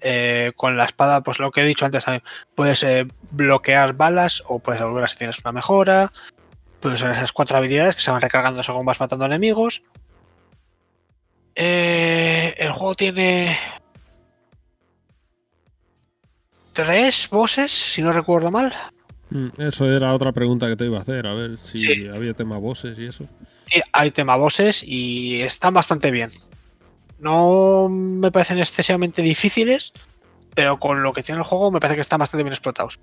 eh, 0.00 0.52
con 0.54 0.76
la 0.76 0.84
espada, 0.84 1.22
pues 1.22 1.40
lo 1.40 1.50
que 1.50 1.62
he 1.62 1.64
dicho 1.64 1.86
antes 1.86 2.04
también, 2.04 2.22
puedes 2.54 2.84
eh, 2.84 3.08
bloquear 3.32 3.94
balas 3.94 4.44
o 4.46 4.60
puedes 4.60 4.80
devolverlas 4.80 5.10
si 5.10 5.18
tienes 5.18 5.40
una 5.44 5.50
mejora. 5.50 6.12
Puedes 6.78 7.00
usar 7.00 7.10
esas 7.10 7.32
cuatro 7.32 7.56
habilidades 7.56 7.96
que 7.96 8.02
se 8.02 8.12
van 8.12 8.20
recargando 8.20 8.62
según 8.62 8.86
vas 8.86 9.00
matando 9.00 9.24
enemigos. 9.24 9.82
Eh, 11.56 12.54
el 12.58 12.72
juego 12.72 12.94
tiene 12.94 13.56
tres 16.72 17.28
bosses, 17.30 17.70
si 17.70 18.02
no 18.02 18.12
recuerdo 18.12 18.50
mal. 18.50 18.72
Mm, 19.30 19.48
Eso 19.58 19.90
era 19.90 20.12
otra 20.14 20.32
pregunta 20.32 20.66
que 20.68 20.76
te 20.76 20.84
iba 20.86 20.98
a 20.98 21.02
hacer, 21.02 21.26
a 21.26 21.34
ver 21.34 21.58
si 21.62 21.78
Sí. 21.78 22.06
había 22.08 22.34
tema 22.34 22.58
bosses 22.58 22.98
y 22.98 23.06
eso. 23.06 23.24
Sí, 23.66 23.80
hay 23.92 24.10
tema 24.10 24.36
bosses 24.36 24.82
y 24.84 25.40
están 25.42 25.74
bastante 25.74 26.10
bien. 26.10 26.30
No 27.18 27.88
me 27.88 28.30
parecen 28.30 28.58
excesivamente 28.58 29.22
difíciles, 29.22 29.92
pero 30.54 30.78
con 30.78 31.02
lo 31.02 31.12
que 31.12 31.22
tiene 31.22 31.38
el 31.40 31.44
juego 31.46 31.70
me 31.70 31.80
parece 31.80 31.96
que 31.96 32.00
están 32.02 32.18
bastante 32.18 32.42
bien 32.42 32.52
explotados. 32.52 32.98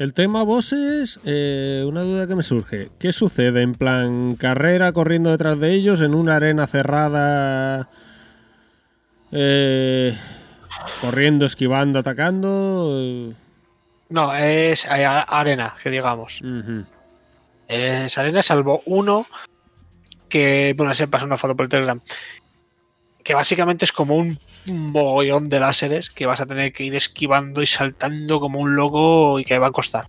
El 0.00 0.14
tema 0.14 0.44
bosses, 0.44 1.20
eh, 1.26 1.84
una 1.86 2.00
duda 2.00 2.26
que 2.26 2.34
me 2.34 2.42
surge. 2.42 2.88
¿Qué 2.98 3.12
sucede? 3.12 3.60
En 3.60 3.74
plan, 3.74 4.34
carrera 4.34 4.94
corriendo 4.94 5.30
detrás 5.30 5.60
de 5.60 5.74
ellos 5.74 6.00
en 6.00 6.14
una 6.14 6.36
arena 6.36 6.66
cerrada. 6.66 7.90
eh, 9.30 10.16
corriendo, 11.02 11.44
esquivando, 11.44 11.98
atacando. 11.98 13.34
No, 14.08 14.34
es 14.34 14.86
eh, 14.86 15.04
arena, 15.04 15.74
que 15.82 15.90
digamos. 15.90 16.40
Es 17.68 18.16
arena, 18.16 18.40
salvo 18.40 18.80
uno 18.86 19.26
que, 20.30 20.72
bueno, 20.78 20.94
se 20.94 21.08
pasa 21.08 21.26
una 21.26 21.36
foto 21.36 21.54
por 21.54 21.64
el 21.64 21.70
Telegram. 21.70 22.00
Que 23.30 23.34
básicamente 23.34 23.84
es 23.84 23.92
como 23.92 24.16
un 24.16 24.40
mogollón 24.66 25.48
de 25.50 25.60
láseres 25.60 26.10
que 26.10 26.26
vas 26.26 26.40
a 26.40 26.46
tener 26.46 26.72
que 26.72 26.82
ir 26.82 26.96
esquivando 26.96 27.62
y 27.62 27.66
saltando 27.66 28.40
como 28.40 28.58
un 28.58 28.74
loco 28.74 29.38
y 29.38 29.44
que 29.44 29.56
va 29.56 29.68
a 29.68 29.70
costar. 29.70 30.08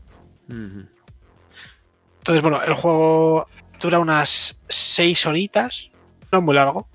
Entonces, 0.50 2.42
bueno, 2.42 2.64
el 2.64 2.74
juego 2.74 3.48
dura 3.80 4.00
unas 4.00 4.60
6 4.70 5.28
horitas, 5.28 5.92
no 6.32 6.40
es 6.40 6.44
muy 6.44 6.56
largo, 6.56 6.88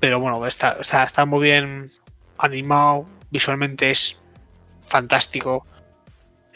pero 0.00 0.18
bueno, 0.18 0.44
está, 0.44 0.78
está, 0.80 1.04
está 1.04 1.24
muy 1.24 1.44
bien 1.44 1.92
animado, 2.38 3.06
visualmente 3.30 3.92
es 3.92 4.16
fantástico, 4.88 5.64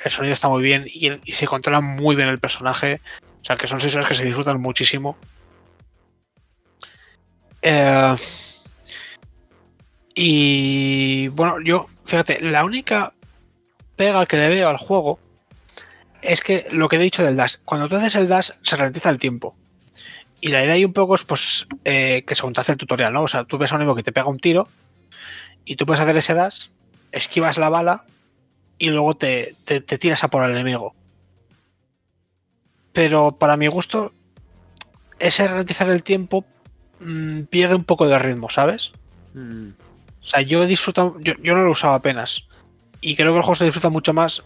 el 0.04 0.10
sonido 0.10 0.34
está 0.34 0.48
muy 0.48 0.62
bien 0.62 0.86
y 0.88 1.32
se 1.34 1.46
controla 1.46 1.80
muy 1.80 2.16
bien 2.16 2.26
el 2.26 2.40
personaje, 2.40 3.00
o 3.42 3.44
sea 3.44 3.56
que 3.56 3.68
son 3.68 3.80
6 3.80 3.94
horas 3.94 4.08
que 4.08 4.16
se 4.16 4.24
disfrutan 4.24 4.60
muchísimo. 4.60 5.16
Eh, 7.62 8.16
y 10.14 11.28
bueno, 11.28 11.56
yo, 11.64 11.86
fíjate, 12.04 12.40
la 12.40 12.64
única 12.64 13.12
pega 13.96 14.26
que 14.26 14.36
le 14.36 14.48
veo 14.48 14.68
al 14.68 14.76
juego 14.78 15.18
es 16.22 16.42
que 16.42 16.66
lo 16.72 16.88
que 16.88 16.96
he 16.96 17.00
dicho 17.00 17.22
del 17.24 17.36
dash, 17.36 17.56
cuando 17.64 17.88
tú 17.88 17.96
haces 17.96 18.14
el 18.16 18.28
dash 18.28 18.50
se 18.62 18.76
ralentiza 18.76 19.10
el 19.10 19.18
tiempo. 19.18 19.56
Y 20.40 20.48
la 20.48 20.64
idea 20.64 20.74
ahí 20.74 20.84
un 20.84 20.92
poco 20.92 21.14
es 21.14 21.24
pues 21.24 21.66
eh, 21.84 22.24
que 22.26 22.34
según 22.34 22.54
te 22.54 22.60
hace 22.62 22.72
el 22.72 22.78
tutorial, 22.78 23.12
¿no? 23.12 23.22
O 23.22 23.28
sea, 23.28 23.44
tú 23.44 23.58
ves 23.58 23.72
a 23.72 23.74
un 23.76 23.82
enemigo 23.82 23.96
que 23.96 24.02
te 24.02 24.12
pega 24.12 24.26
un 24.28 24.38
tiro 24.38 24.68
y 25.64 25.76
tú 25.76 25.86
puedes 25.86 26.02
hacer 26.02 26.16
ese 26.16 26.34
dash, 26.34 26.68
esquivas 27.12 27.58
la 27.58 27.68
bala 27.68 28.04
y 28.78 28.88
luego 28.90 29.14
te, 29.16 29.54
te- 29.64 29.80
te 29.80 29.98
tiras 29.98 30.24
a 30.24 30.28
por 30.28 30.44
el 30.44 30.52
enemigo. 30.52 30.94
Pero 32.92 33.32
para 33.32 33.56
mi 33.56 33.66
gusto, 33.68 34.12
ese 35.18 35.46
ralentizar 35.46 35.88
el 35.90 36.02
tiempo 36.02 36.44
mm, 37.00 37.42
pierde 37.44 37.74
un 37.74 37.84
poco 37.84 38.06
de 38.08 38.18
ritmo, 38.18 38.48
¿sabes? 38.50 38.92
Mm. 39.34 39.70
O 40.22 40.26
sea, 40.26 40.42
yo 40.42 40.62
he 40.62 40.66
disfrutado, 40.66 41.16
yo, 41.20 41.32
yo 41.42 41.54
no 41.54 41.62
lo 41.62 41.68
he 41.68 41.72
usado 41.72 41.94
apenas. 41.94 42.46
Y 43.00 43.16
creo 43.16 43.32
que 43.32 43.38
el 43.38 43.42
juego 43.42 43.54
se 43.56 43.64
disfruta 43.64 43.88
mucho 43.88 44.12
más. 44.12 44.42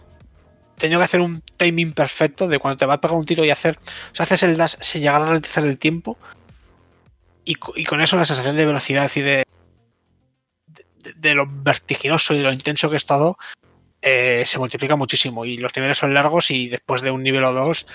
Tengo 0.77 0.97
que 0.97 1.03
hacer 1.05 1.19
un 1.21 1.41
timing 1.57 1.93
perfecto 1.93 2.47
de 2.47 2.59
cuando 2.59 2.77
te 2.77 2.85
va 2.85 2.95
a 2.95 3.01
pegar 3.01 3.17
un 3.17 3.25
tiro 3.25 3.43
y 3.45 3.49
hacer. 3.49 3.77
O 4.11 4.15
sea, 4.15 4.23
haces 4.25 4.43
el 4.43 4.57
dash 4.57 4.75
sin 4.79 5.01
llegar 5.01 5.21
a 5.21 5.25
ralentizar 5.25 5.65
el 5.65 5.77
tiempo. 5.77 6.17
Y, 7.43 7.55
co- 7.55 7.73
y 7.75 7.83
con 7.83 8.01
eso 8.01 8.15
la 8.17 8.25
sensación 8.25 8.55
de 8.55 8.65
velocidad 8.65 9.11
y 9.15 9.21
de. 9.21 9.45
de, 10.67 11.13
de 11.15 11.35
lo 11.35 11.45
vertiginoso 11.47 12.33
y 12.33 12.37
de 12.37 12.43
lo 12.43 12.51
intenso 12.53 12.89
que 12.89 12.97
es 12.97 13.05
todo. 13.05 13.37
eh, 14.01 14.43
se 14.45 14.59
multiplica 14.59 14.95
muchísimo. 14.95 15.45
Y 15.45 15.57
los 15.57 15.75
niveles 15.75 15.97
son 15.97 16.13
largos 16.13 16.51
y 16.51 16.69
después 16.69 17.01
de 17.01 17.11
un 17.11 17.23
nivel 17.23 17.43
o 17.43 17.53
dos. 17.53 17.87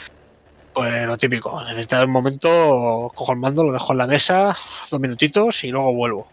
Pues 0.73 1.07
lo 1.07 1.19
típico. 1.19 1.63
Necesitas 1.65 2.05
un 2.05 2.11
momento, 2.11 3.11
cojo 3.15 3.33
el 3.33 3.39
mando, 3.39 3.65
lo 3.65 3.73
dejo 3.73 3.93
en 3.93 3.99
la 3.99 4.07
mesa, 4.07 4.57
dos 4.91 5.01
minutitos 5.01 5.65
y 5.65 5.69
luego 5.71 5.93
vuelvo. 5.95 6.29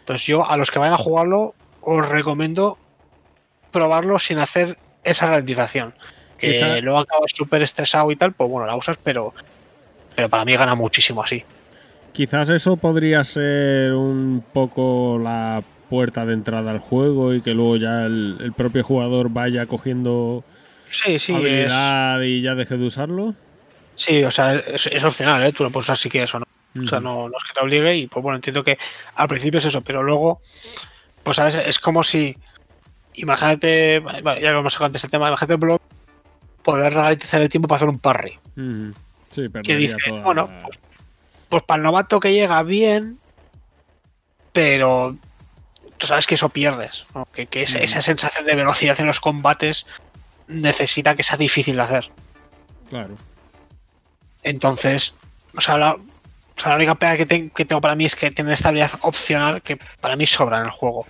Entonces 0.00 0.26
yo 0.26 0.48
a 0.48 0.56
los 0.56 0.70
que 0.70 0.78
vayan 0.78 0.94
a 0.94 0.98
jugarlo 0.98 1.54
os 1.82 2.08
recomiendo 2.08 2.78
probarlo 3.70 4.18
sin 4.18 4.38
hacer 4.38 4.76
esa 5.04 5.26
ralentización. 5.26 5.94
Que 6.36 6.54
Quizá- 6.54 6.80
luego 6.80 6.98
acabas 6.98 7.30
súper 7.34 7.62
estresado 7.62 8.10
y 8.10 8.16
tal, 8.16 8.32
pues 8.32 8.50
bueno, 8.50 8.66
la 8.66 8.76
usas, 8.76 8.98
pero, 9.02 9.34
pero 10.16 10.28
para 10.28 10.44
mí 10.44 10.54
gana 10.54 10.74
muchísimo 10.74 11.22
así. 11.22 11.44
Quizás 12.12 12.48
eso 12.48 12.76
podría 12.76 13.22
ser 13.24 13.92
un 13.92 14.42
poco 14.52 15.18
la 15.22 15.62
puerta 15.88 16.26
de 16.26 16.32
entrada 16.34 16.70
al 16.70 16.78
juego 16.78 17.34
y 17.34 17.40
que 17.40 17.54
luego 17.54 17.76
ya 17.76 18.04
el, 18.04 18.38
el 18.40 18.52
propio 18.52 18.82
jugador 18.82 19.28
vaya 19.30 19.66
cogiendo 19.66 20.44
Sí, 20.88 21.18
sí, 21.18 21.32
es, 21.32 21.38
habilidad 21.38 22.20
y 22.22 22.42
ya 22.42 22.54
deje 22.54 22.76
de 22.76 22.86
usarlo. 22.86 23.34
Sí, 24.00 24.24
o 24.24 24.30
sea, 24.30 24.54
es, 24.54 24.86
es 24.86 25.04
opcional, 25.04 25.42
¿eh? 25.44 25.52
tú 25.52 25.62
lo 25.62 25.70
puedes 25.70 25.86
usar 25.86 25.96
si 25.96 26.08
quieres 26.08 26.34
o 26.34 26.38
no. 26.40 26.46
O 26.82 26.86
sea, 26.86 27.00
no, 27.00 27.28
no 27.28 27.36
es 27.36 27.44
que 27.44 27.52
te 27.52 27.60
obligue 27.60 27.96
y 27.96 28.06
pues 28.06 28.22
bueno, 28.22 28.36
entiendo 28.36 28.62
que 28.62 28.78
al 29.16 29.28
principio 29.28 29.58
es 29.58 29.64
eso, 29.64 29.80
pero 29.82 30.02
luego, 30.02 30.40
pues 31.24 31.36
sabes, 31.36 31.56
es 31.56 31.78
como 31.80 32.04
si, 32.04 32.36
imagínate, 33.14 33.98
vale, 33.98 34.40
ya 34.40 34.50
hemos 34.50 34.72
sacado 34.72 34.86
antes 34.86 35.02
el 35.02 35.10
tema, 35.10 35.28
imagínate 35.28 35.56
Blood, 35.56 35.80
poder 36.62 36.94
ralentizar 36.94 37.42
el 37.42 37.48
tiempo 37.48 37.66
para 37.66 37.76
hacer 37.76 37.88
un 37.88 37.98
parry. 37.98 38.38
Sí, 39.32 39.48
que 39.64 39.94
toda 40.08 40.20
bueno, 40.22 40.46
pues, 40.62 40.78
pues 41.48 41.62
para 41.64 41.78
el 41.78 41.82
novato 41.82 42.20
que 42.20 42.32
llega 42.32 42.62
bien, 42.62 43.18
pero 44.52 45.16
tú 45.98 46.06
sabes 46.06 46.26
que 46.26 46.36
eso 46.36 46.50
pierdes, 46.50 47.06
¿no? 47.14 47.26
que, 47.26 47.46
que 47.46 47.62
esa, 47.62 47.80
Mm. 47.80 47.82
esa 47.82 48.02
sensación 48.02 48.46
de 48.46 48.54
velocidad 48.54 48.98
en 49.00 49.06
los 49.06 49.20
combates 49.20 49.86
necesita 50.46 51.14
que 51.16 51.24
sea 51.24 51.36
difícil 51.36 51.76
de 51.76 51.82
hacer. 51.82 52.10
Claro. 52.88 53.16
Entonces, 54.42 55.14
o 55.56 55.60
sea, 55.60 55.76
la, 55.78 55.92
o 55.94 56.00
sea, 56.56 56.70
la 56.70 56.76
única 56.76 56.94
pega 56.94 57.16
que, 57.16 57.26
ten- 57.26 57.50
que 57.50 57.64
tengo 57.64 57.80
para 57.80 57.94
mí 57.94 58.04
es 58.04 58.16
que 58.16 58.30
tiene 58.30 58.52
esta 58.52 58.68
habilidad 58.68 58.92
opcional 59.02 59.62
que 59.62 59.78
para 60.00 60.16
mí 60.16 60.26
sobra 60.26 60.58
en 60.58 60.64
el 60.64 60.70
juego. 60.70 61.06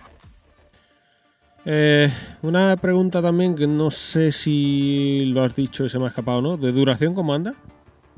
Eh, 1.67 2.11
una 2.43 2.77
pregunta 2.79 3.21
también 3.21 3.55
que 3.55 3.67
no 3.67 3.91
sé 3.91 4.33
si 4.33 5.27
lo 5.27 5.45
has 5.45 5.55
dicho 5.55 5.85
y 5.85 5.91
se 5.91 5.99
me 5.99 6.07
ha 6.07 6.09
escapado, 6.09 6.41
¿no? 6.41 6.57
¿De 6.57 6.73
duración 6.73 7.15
cómo 7.15 7.35
anda? 7.35 7.55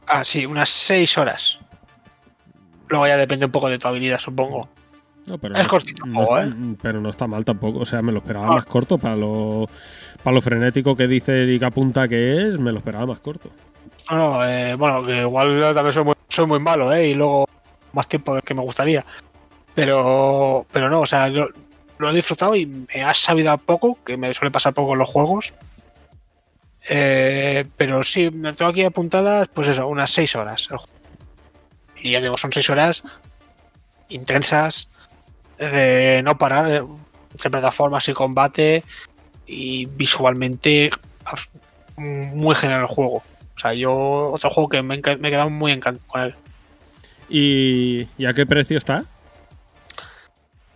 Ah, 0.06 0.24
sí, 0.24 0.46
unas 0.46 0.68
6 0.68 1.18
horas. 1.18 1.58
Luego 2.88 3.06
ya 3.06 3.16
depende 3.16 3.46
un 3.46 3.52
poco 3.52 3.68
de 3.68 3.78
tu 3.78 3.88
habilidad, 3.88 4.18
supongo. 4.18 4.68
No, 5.26 5.38
pero 5.38 5.54
Es 5.56 5.64
no- 5.64 5.68
cortito 5.70 6.04
no, 6.06 6.24
juego, 6.24 6.38
¿eh? 6.40 6.52
Pero 6.82 7.00
no 7.00 7.10
está 7.10 7.26
mal 7.26 7.44
tampoco. 7.44 7.80
O 7.80 7.84
sea, 7.86 8.02
me 8.02 8.12
lo 8.12 8.18
esperaba 8.18 8.46
Ah. 8.46 8.56
más 8.56 8.64
corto 8.66 8.98
para 8.98 9.16
lo, 9.16 9.66
para 10.22 10.34
lo 10.34 10.42
frenético 10.42 10.96
que 10.96 11.06
dices 11.08 11.48
y 11.48 11.58
que 11.58 11.64
apunta 11.64 12.06
que 12.08 12.36
es. 12.48 12.58
Me 12.60 12.70
lo 12.72 12.78
esperaba 12.78 13.06
más 13.06 13.18
corto. 13.18 13.50
No, 14.10 14.44
eh, 14.46 14.74
bueno, 14.74 15.08
igual 15.10 15.74
también 15.74 15.92
soy 15.92 16.04
muy, 16.04 16.14
soy 16.28 16.46
muy 16.46 16.58
malo, 16.60 16.92
¿eh? 16.92 17.08
Y 17.08 17.14
luego 17.14 17.48
más 17.92 18.08
tiempo 18.08 18.34
del 18.34 18.42
que 18.42 18.54
me 18.54 18.62
gustaría. 18.62 19.04
Pero, 19.74 20.66
pero 20.72 20.90
no, 20.90 21.00
o 21.00 21.06
sea, 21.06 21.28
lo 21.28 22.10
he 22.10 22.12
disfrutado 22.12 22.54
y 22.56 22.66
me 22.66 23.02
ha 23.02 23.14
sabido 23.14 23.50
a 23.52 23.56
poco, 23.56 23.98
que 24.04 24.16
me 24.16 24.34
suele 24.34 24.50
pasar 24.50 24.74
poco 24.74 24.92
en 24.92 24.98
los 24.98 25.08
juegos. 25.08 25.52
Eh, 26.88 27.64
pero 27.76 28.02
sí, 28.02 28.30
me 28.30 28.52
tengo 28.52 28.70
aquí 28.70 28.82
apuntadas, 28.84 29.48
pues 29.48 29.68
eso, 29.68 29.86
unas 29.86 30.10
6 30.10 30.34
horas. 30.36 30.68
Y 31.96 32.10
ya 32.10 32.20
digo, 32.20 32.36
son 32.36 32.52
6 32.52 32.68
horas 32.70 33.04
intensas, 34.08 34.88
de 35.58 36.20
no 36.24 36.36
parar, 36.36 36.70
eh, 36.70 36.82
entre 37.32 37.50
plataformas 37.50 38.08
y 38.08 38.12
combate, 38.12 38.84
y 39.46 39.86
visualmente 39.86 40.90
abs- 41.24 41.48
muy 41.96 42.54
genial 42.56 42.80
el 42.80 42.86
juego. 42.88 43.22
O 43.56 43.60
sea, 43.60 43.74
yo, 43.74 44.30
otro 44.32 44.50
juego 44.50 44.68
que 44.68 44.82
me, 44.82 44.96
he 44.96 45.00
quedado 45.00 45.50
muy 45.50 45.72
encantado 45.72 46.06
con 46.06 46.22
él. 46.22 46.34
¿Y, 47.28 48.08
¿y 48.18 48.26
a 48.26 48.32
qué 48.32 48.46
precio 48.46 48.78
está? 48.78 49.04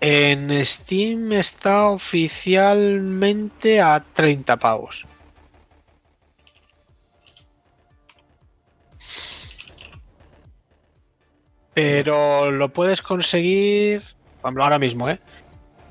En 0.00 0.64
Steam 0.64 1.32
está 1.32 1.86
oficialmente 1.88 3.80
a 3.80 4.04
30 4.12 4.56
pavos. 4.56 5.06
Pero 11.74 12.50
lo 12.50 12.72
puedes 12.72 13.02
conseguir, 13.02 14.02
por 14.40 14.48
ejemplo, 14.48 14.64
ahora 14.64 14.78
mismo, 14.78 15.10
¿eh? 15.10 15.18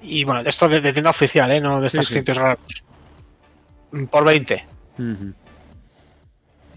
Y 0.01 0.23
bueno, 0.23 0.41
esto 0.41 0.67
de, 0.67 0.81
de 0.81 0.93
tienda 0.93 1.09
oficial, 1.09 1.51
¿eh? 1.51 1.61
No 1.61 1.81
de 1.81 1.89
Sí, 1.89 1.97
estas 1.99 2.37
sí. 2.37 2.41
raros. 2.41 2.59
Por 4.09 4.23
20. 4.23 4.65
Ujú. 4.97 5.33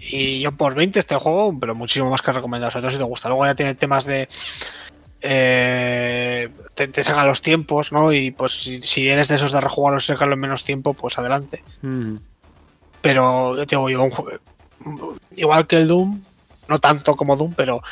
Y 0.01 0.41
yo 0.41 0.52
por 0.52 0.75
20 0.75 0.99
este 0.99 1.17
juego, 1.17 1.57
pero 1.59 1.75
muchísimo 1.75 2.10
más 2.10 2.23
que 2.23 2.33
recomendado, 2.33 2.70
sobre 2.70 2.83
todo 2.83 2.91
si 2.93 2.99
te 2.99 3.02
gusta. 3.05 3.28
Luego 3.28 3.47
ya 3.47 3.55
tiene 3.55 3.75
temas 3.75 4.05
de... 4.05 4.28
eh, 5.20 6.49
te, 6.75 6.89
te 6.89 7.05
sacan 7.05 7.27
los 7.27 7.43
tiempos, 7.43 7.93
¿no? 7.93 8.12
Y 8.12 8.31
pues 8.31 8.52
si, 8.52 8.81
si 8.81 9.09
eres 9.09 9.28
de 9.28 9.35
esos 9.36 9.52
de 9.52 9.60
rejugarlos 9.60 10.05
y 10.05 10.07
sacarlo 10.09 10.35
en 10.35 10.41
menos 10.41 10.65
tiempo, 10.65 10.94
pues 10.94 11.18
adelante. 11.18 11.62
Ujú. 11.83 12.20
Pero 13.01 13.57
yo 13.57 13.67
te 13.67 13.77
digo, 13.77 13.91
yo 13.91 14.02
un 14.02 14.10
jue- 14.10 14.39
igual 15.36 15.67
que 15.67 15.77
el 15.77 15.89
Doom, 15.89 16.20
no 16.68 16.78
tanto 16.78 17.17
como 17.17 17.36
Doom, 17.36 17.55
pero 17.55 17.83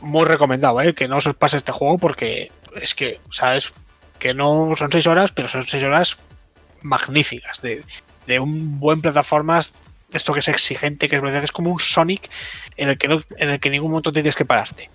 muy 0.00 0.24
recomendado, 0.24 0.80
¿eh? 0.80 0.94
Que 0.94 1.08
no 1.08 1.16
os 1.18 1.28
pase 1.38 1.56
este 1.56 1.72
juego 1.72 1.98
porque 1.98 2.50
es 2.76 2.94
que, 2.94 3.20
¿sabes? 3.30 3.72
Que 4.18 4.34
no 4.34 4.74
son 4.76 4.90
6 4.92 5.06
horas, 5.06 5.32
pero 5.32 5.48
son 5.48 5.66
6 5.66 5.82
horas 5.84 6.16
magníficas, 6.82 7.60
de, 7.60 7.84
de 8.26 8.40
un 8.40 8.80
buen 8.80 9.00
plataformas 9.02 9.72
esto 10.12 10.32
que 10.32 10.40
es 10.40 10.48
exigente, 10.48 11.08
que 11.08 11.16
es 11.16 11.22
verdad, 11.22 11.44
es 11.44 11.52
como 11.52 11.70
un 11.70 11.80
Sonic 11.80 12.30
en 12.76 12.88
el 12.88 12.98
que 12.98 13.08
no, 13.08 13.22
en 13.36 13.50
el 13.50 13.60
que 13.60 13.68
en 13.68 13.72
ningún 13.72 13.90
momento 13.90 14.12
tienes 14.12 14.34
que 14.34 14.44
pararte. 14.44 14.90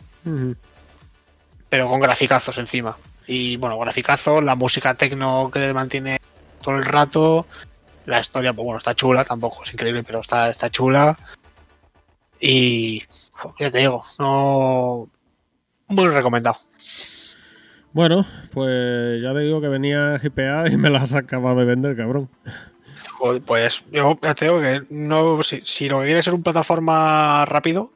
Pero 1.70 1.88
con 1.88 2.00
graficazos 2.00 2.58
encima. 2.58 2.98
Y 3.28 3.58
bueno, 3.58 3.78
graficazos, 3.80 4.44
la 4.44 4.56
música 4.56 4.94
tecno 4.94 5.50
que 5.52 5.60
te 5.60 5.74
mantiene 5.74 6.20
todo 6.62 6.76
el 6.76 6.86
rato. 6.86 7.46
La 8.06 8.20
historia, 8.20 8.54
pues 8.54 8.66
bueno, 8.66 8.78
está 8.78 8.94
chula, 8.94 9.24
tampoco 9.24 9.64
es 9.64 9.74
increíble, 9.74 10.04
pero 10.04 10.20
está, 10.20 10.50
está 10.50 10.70
chula. 10.70 11.18
Y 12.40 13.04
ya 13.60 13.72
te 13.72 13.80
digo, 13.80 14.04
no. 14.20 15.10
Muy 15.88 16.08
recomendado. 16.08 16.58
Bueno, 17.94 18.26
pues 18.52 19.22
ya 19.22 19.34
te 19.34 19.40
digo 19.40 19.62
que 19.62 19.70
venía 19.70 20.20
GPA 20.22 20.70
y 20.70 20.78
me 20.78 20.90
las 20.90 21.04
has 21.04 21.14
acabado 21.14 21.58
de 21.58 21.66
vender, 21.66 21.96
cabrón. 21.96 22.30
Joder, 23.12 23.42
Pues 23.42 23.84
yo 23.92 24.18
ya 24.22 24.34
te 24.36 24.46
digo 24.46 24.60
que 24.60 24.82
no, 24.90 25.42
si, 25.44 25.62
si 25.64 25.88
lo 25.90 26.00
que 26.00 26.06
quieres 26.08 26.28
es 26.28 26.34
un 26.34 26.44
plataforma 26.44 27.46
rápido 27.46 27.92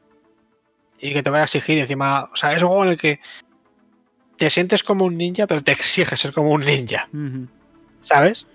y 1.00 1.12
que 1.12 1.22
te 1.22 1.30
vaya 1.30 1.42
a 1.42 1.44
exigir 1.44 1.78
encima, 1.78 2.28
o 2.32 2.36
sea, 2.36 2.52
es 2.54 2.62
un 2.62 2.68
juego 2.68 2.84
en 2.84 2.90
el 2.90 2.98
que 2.98 3.20
te 4.36 4.48
sientes 4.50 4.82
como 4.82 5.04
un 5.04 5.16
ninja, 5.18 5.46
pero 5.46 5.62
te 5.62 5.72
exige 5.72 6.16
ser 6.16 6.32
como 6.32 6.50
un 6.52 6.60
ninja. 6.62 7.08
¿sabes? 8.00 8.46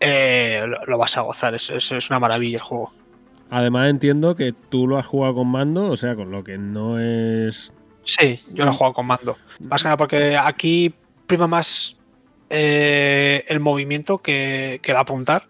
Eh, 0.00 0.62
lo, 0.66 0.84
lo 0.86 0.98
vas 0.98 1.16
a 1.16 1.20
gozar, 1.22 1.54
es, 1.54 1.70
es- 1.70 1.92
es 1.92 2.10
una 2.10 2.18
maravilla 2.18 2.58
el 2.58 2.62
juego. 2.62 2.92
Además 3.50 3.88
entiendo 3.88 4.34
que 4.34 4.52
tú 4.52 4.86
lo 4.88 4.98
has 4.98 5.06
jugado 5.06 5.36
con 5.36 5.48
mando, 5.48 5.86
o 5.86 5.96
sea, 5.96 6.16
con 6.16 6.30
lo 6.30 6.42
que 6.42 6.58
no 6.58 6.98
es... 6.98 7.72
Sí, 8.04 8.40
yo 8.52 8.64
lo 8.64 8.72
he 8.72 8.74
jugado 8.74 8.94
con 8.94 9.06
mando. 9.06 9.36
Más 9.60 9.82
que 9.82 9.86
nada 9.86 9.96
porque 9.96 10.36
aquí 10.36 10.92
prima 11.26 11.46
más 11.46 11.96
eh, 12.50 13.44
el 13.48 13.60
movimiento 13.60 14.18
que, 14.18 14.80
que 14.82 14.92
el 14.92 14.96
apuntar. 14.96 15.46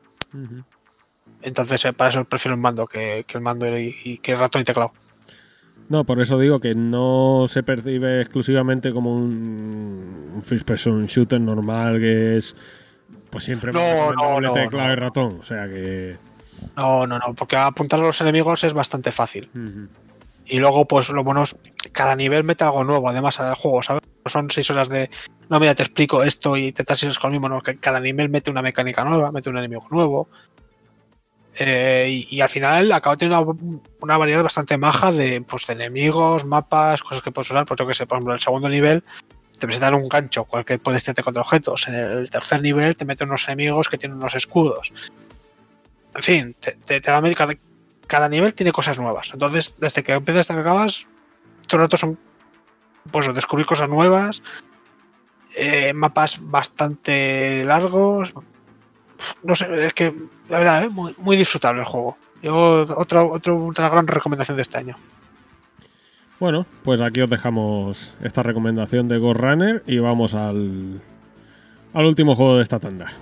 Entonces, 1.42 1.84
eh, 1.84 1.92
para 1.92 2.10
eso 2.10 2.24
prefiero 2.24 2.54
el 2.54 2.60
mando 2.60 2.86
que, 2.86 3.24
que 3.26 3.36
el 3.38 3.42
mando 3.42 3.66
y, 3.78 3.94
y 4.04 4.18
que 4.18 4.32
el 4.32 4.38
ratón 4.38 4.62
y 4.62 4.64
teclado. 4.64 4.92
No, 5.88 6.04
por 6.04 6.20
eso 6.20 6.38
digo 6.38 6.60
que 6.60 6.74
no 6.74 7.44
se 7.46 7.62
percibe 7.62 8.22
exclusivamente 8.22 8.92
como 8.92 9.14
un, 9.14 10.32
un 10.34 10.42
first 10.42 10.64
person 10.66 11.04
shooter 11.06 11.40
normal 11.40 12.00
que 12.00 12.38
es 12.38 12.56
pues 13.28 13.44
siempre 13.44 13.70
No, 13.72 14.12
no, 14.12 14.40
no, 14.40 14.52
teclado 14.54 14.88
no. 14.88 14.92
y 14.92 14.96
ratón, 14.96 15.38
o 15.40 15.44
sea 15.44 15.68
que 15.68 16.16
No, 16.76 17.06
no, 17.06 17.18
no, 17.18 17.34
porque 17.34 17.56
apuntar 17.56 18.00
a 18.00 18.04
los 18.04 18.20
enemigos 18.22 18.64
es 18.64 18.72
bastante 18.72 19.12
fácil. 19.12 19.50
Y 20.46 20.58
luego, 20.58 20.86
pues 20.86 21.10
lo 21.10 21.22
bueno 21.22 21.42
es 21.42 21.54
cada 21.92 22.16
nivel 22.16 22.44
mete 22.44 22.64
algo 22.64 22.84
nuevo, 22.84 23.08
además 23.08 23.38
al 23.40 23.54
juego, 23.54 23.82
¿sabes? 23.82 24.02
Son 24.26 24.50
seis 24.50 24.70
horas 24.70 24.88
de, 24.88 25.10
no, 25.48 25.60
mira, 25.60 25.74
te 25.74 25.82
explico 25.82 26.22
esto 26.22 26.56
y 26.56 26.72
te 26.72 26.84
seis 26.88 27.04
horas 27.04 27.18
con 27.18 27.30
lo 27.30 27.32
mismo, 27.32 27.48
no, 27.48 27.62
cada 27.80 28.00
nivel 28.00 28.28
mete 28.28 28.50
una 28.50 28.62
mecánica 28.62 29.04
nueva, 29.04 29.30
mete 29.32 29.50
un 29.50 29.58
enemigo 29.58 29.86
nuevo. 29.90 30.28
Eh, 31.56 32.24
y, 32.30 32.40
al 32.40 32.48
final 32.48 32.90
acaba 32.90 33.16
teniendo 33.16 33.52
una, 33.52 33.80
una 34.00 34.18
variedad 34.18 34.42
bastante 34.42 34.76
maja 34.76 35.12
de, 35.12 35.40
pues, 35.42 35.68
enemigos, 35.68 36.44
mapas, 36.44 37.02
cosas 37.02 37.22
que 37.22 37.30
puedes 37.30 37.50
usar. 37.50 37.64
Pues 37.64 37.78
yo 37.78 37.86
que 37.86 37.94
sé, 37.94 38.06
por 38.06 38.16
ejemplo, 38.16 38.32
en 38.32 38.36
el 38.36 38.40
segundo 38.40 38.68
nivel 38.68 39.04
te 39.58 39.66
presentan 39.66 39.94
un 39.94 40.08
gancho 40.08 40.46
que 40.66 40.78
puedes 40.78 41.04
tirarte 41.04 41.22
contra 41.22 41.42
objetos. 41.42 41.86
En 41.88 41.94
el 41.94 42.30
tercer 42.30 42.60
nivel 42.62 42.96
te 42.96 43.04
meten 43.04 43.28
unos 43.28 43.46
enemigos 43.46 43.88
que 43.88 43.98
tienen 43.98 44.18
unos 44.18 44.34
escudos. 44.34 44.92
En 46.14 46.22
fin, 46.22 46.56
te, 46.58 46.72
te, 46.72 47.00
te 47.00 47.10
va 47.10 47.18
a 47.18 47.34
cada, 47.34 47.54
cada 48.06 48.28
nivel 48.28 48.54
tiene 48.54 48.72
cosas 48.72 48.98
nuevas. 48.98 49.30
Entonces, 49.32 49.74
desde 49.78 50.02
que 50.02 50.12
empiezas 50.12 50.42
hasta 50.42 50.54
que 50.54 50.60
acabas, 50.60 51.06
todo 51.66 51.80
el 51.80 51.84
rato 51.84 51.96
son 51.96 52.18
pues 53.10 53.32
descubrir 53.34 53.66
cosas 53.66 53.88
nuevas, 53.88 54.42
eh, 55.56 55.92
mapas 55.94 56.38
bastante 56.40 57.64
largos. 57.64 58.34
No 59.42 59.54
sé, 59.54 59.86
es 59.86 59.94
que 59.94 60.14
la 60.48 60.58
verdad, 60.58 60.84
¿eh? 60.84 60.88
muy, 60.88 61.14
muy 61.18 61.36
disfrutable 61.36 61.80
el 61.80 61.86
juego. 61.86 62.16
Yo, 62.42 62.82
otra, 62.96 63.22
otra, 63.22 63.54
otra 63.54 63.88
gran 63.88 64.06
recomendación 64.06 64.56
de 64.56 64.62
este 64.62 64.78
año. 64.78 64.96
Bueno, 66.40 66.66
pues 66.82 67.00
aquí 67.00 67.20
os 67.20 67.30
dejamos 67.30 68.12
esta 68.20 68.42
recomendación 68.42 69.08
de 69.08 69.18
Ghost 69.18 69.40
Runner 69.40 69.82
y 69.86 69.98
vamos 69.98 70.34
al, 70.34 71.00
al 71.94 72.06
último 72.06 72.34
juego 72.34 72.56
de 72.56 72.62
esta 72.62 72.80
tanda. 72.80 73.12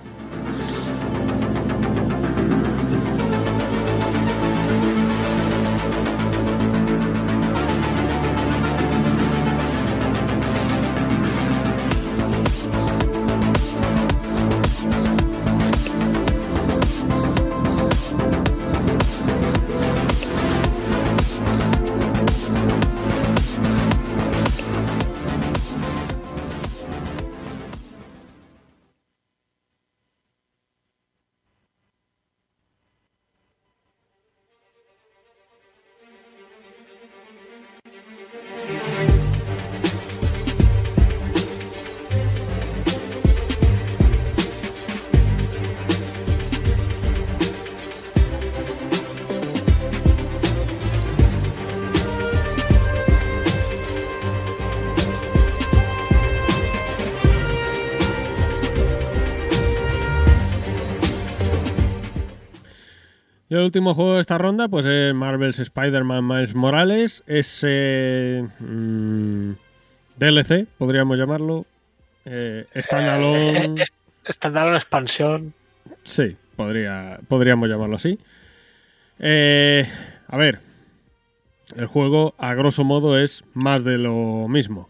Último 63.63 63.93
juego 63.95 64.15
de 64.15 64.21
esta 64.21 64.37
ronda, 64.37 64.67
pues 64.67 64.85
es 64.85 65.13
Marvel's 65.13 65.59
Spider-Man 65.59 66.27
Miles 66.27 66.55
Morales. 66.55 67.23
Es 67.27 67.63
eh, 67.67 68.47
mm, 68.59 69.51
DLC, 70.17 70.67
podríamos 70.77 71.17
llamarlo. 71.17 71.65
Eh, 72.25 72.65
standalone. 72.75 73.81
Eh, 73.81 73.85
Estándar 74.25 74.67
una 74.67 74.77
expansión. 74.77 75.53
Sí, 76.03 76.37
podría, 76.55 77.19
podríamos 77.27 77.67
llamarlo 77.69 77.97
así. 77.97 78.19
Eh, 79.19 79.87
a 80.27 80.37
ver, 80.37 80.59
el 81.75 81.85
juego 81.87 82.33
a 82.37 82.53
grosso 82.53 82.83
modo 82.83 83.19
es 83.19 83.43
más 83.53 83.83
de 83.83 83.97
lo 83.97 84.47
mismo. 84.47 84.89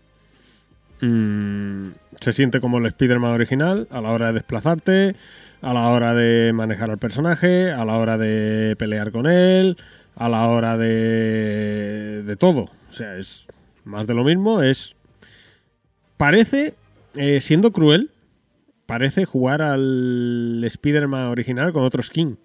Mm, 1.02 1.90
se 2.20 2.34
siente 2.34 2.62
como 2.62 2.78
el 2.78 2.86
Spider-Man 2.86 3.32
original 3.32 3.88
a 3.92 4.02
la 4.02 4.12
hora 4.12 4.28
de 4.28 4.34
desplazarte, 4.34 5.16
a 5.64 5.74
la 5.74 5.88
hora 5.88 6.14
de 6.14 6.52
manejar 6.54 6.92
al 6.92 6.98
personaje, 6.98 7.72
a 7.72 7.86
la 7.86 7.98
hora 7.98 8.18
de 8.18 8.76
pelear 8.78 9.12
con 9.12 9.26
él, 9.28 9.78
a 10.16 10.28
la 10.28 10.48
hora 10.50 10.78
de, 10.78 12.22
de 12.24 12.36
todo. 12.36 12.70
O 12.90 12.92
sea, 12.92 13.18
es 13.18 13.48
más 13.86 14.06
de 14.06 14.14
lo 14.14 14.26
mismo. 14.26 14.62
Es 14.62 14.96
parece, 16.18 16.76
eh, 17.16 17.40
siendo 17.40 17.72
cruel, 17.72 18.12
parece 18.86 19.24
jugar 19.24 19.62
al 19.62 20.62
Spider-Man 20.66 21.28
original 21.28 21.72
con 21.72 21.86
otro 21.86 22.04
skin. 22.04 22.38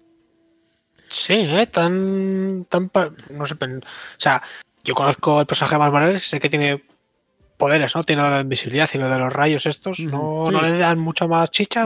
Sí, 1.09 1.33
¿eh? 1.33 1.67
Tan. 1.67 2.65
tan 2.69 2.89
no 3.31 3.45
sé. 3.45 3.55
O 3.55 3.81
sea, 4.17 4.41
yo 4.85 4.95
conozco 4.95 5.41
el 5.41 5.45
personaje 5.45 5.77
de 5.77 5.91
Miles 5.91 6.25
sé 6.25 6.39
que 6.39 6.49
tiene 6.49 6.83
poderes, 7.59 7.95
¿no? 7.95 8.03
Tiene 8.03 8.23
lo 8.23 8.31
de 8.31 8.41
invisibilidad 8.41 8.89
y 8.93 8.97
lo 8.97 9.07
de 9.09 9.19
los 9.19 9.31
rayos 9.31 9.67
estos. 9.67 9.99
No, 9.99 10.45
sí. 10.47 10.51
no 10.51 10.61
le 10.63 10.77
dan 10.77 10.97
mucha 10.97 11.27
más 11.27 11.51
chicha. 11.51 11.85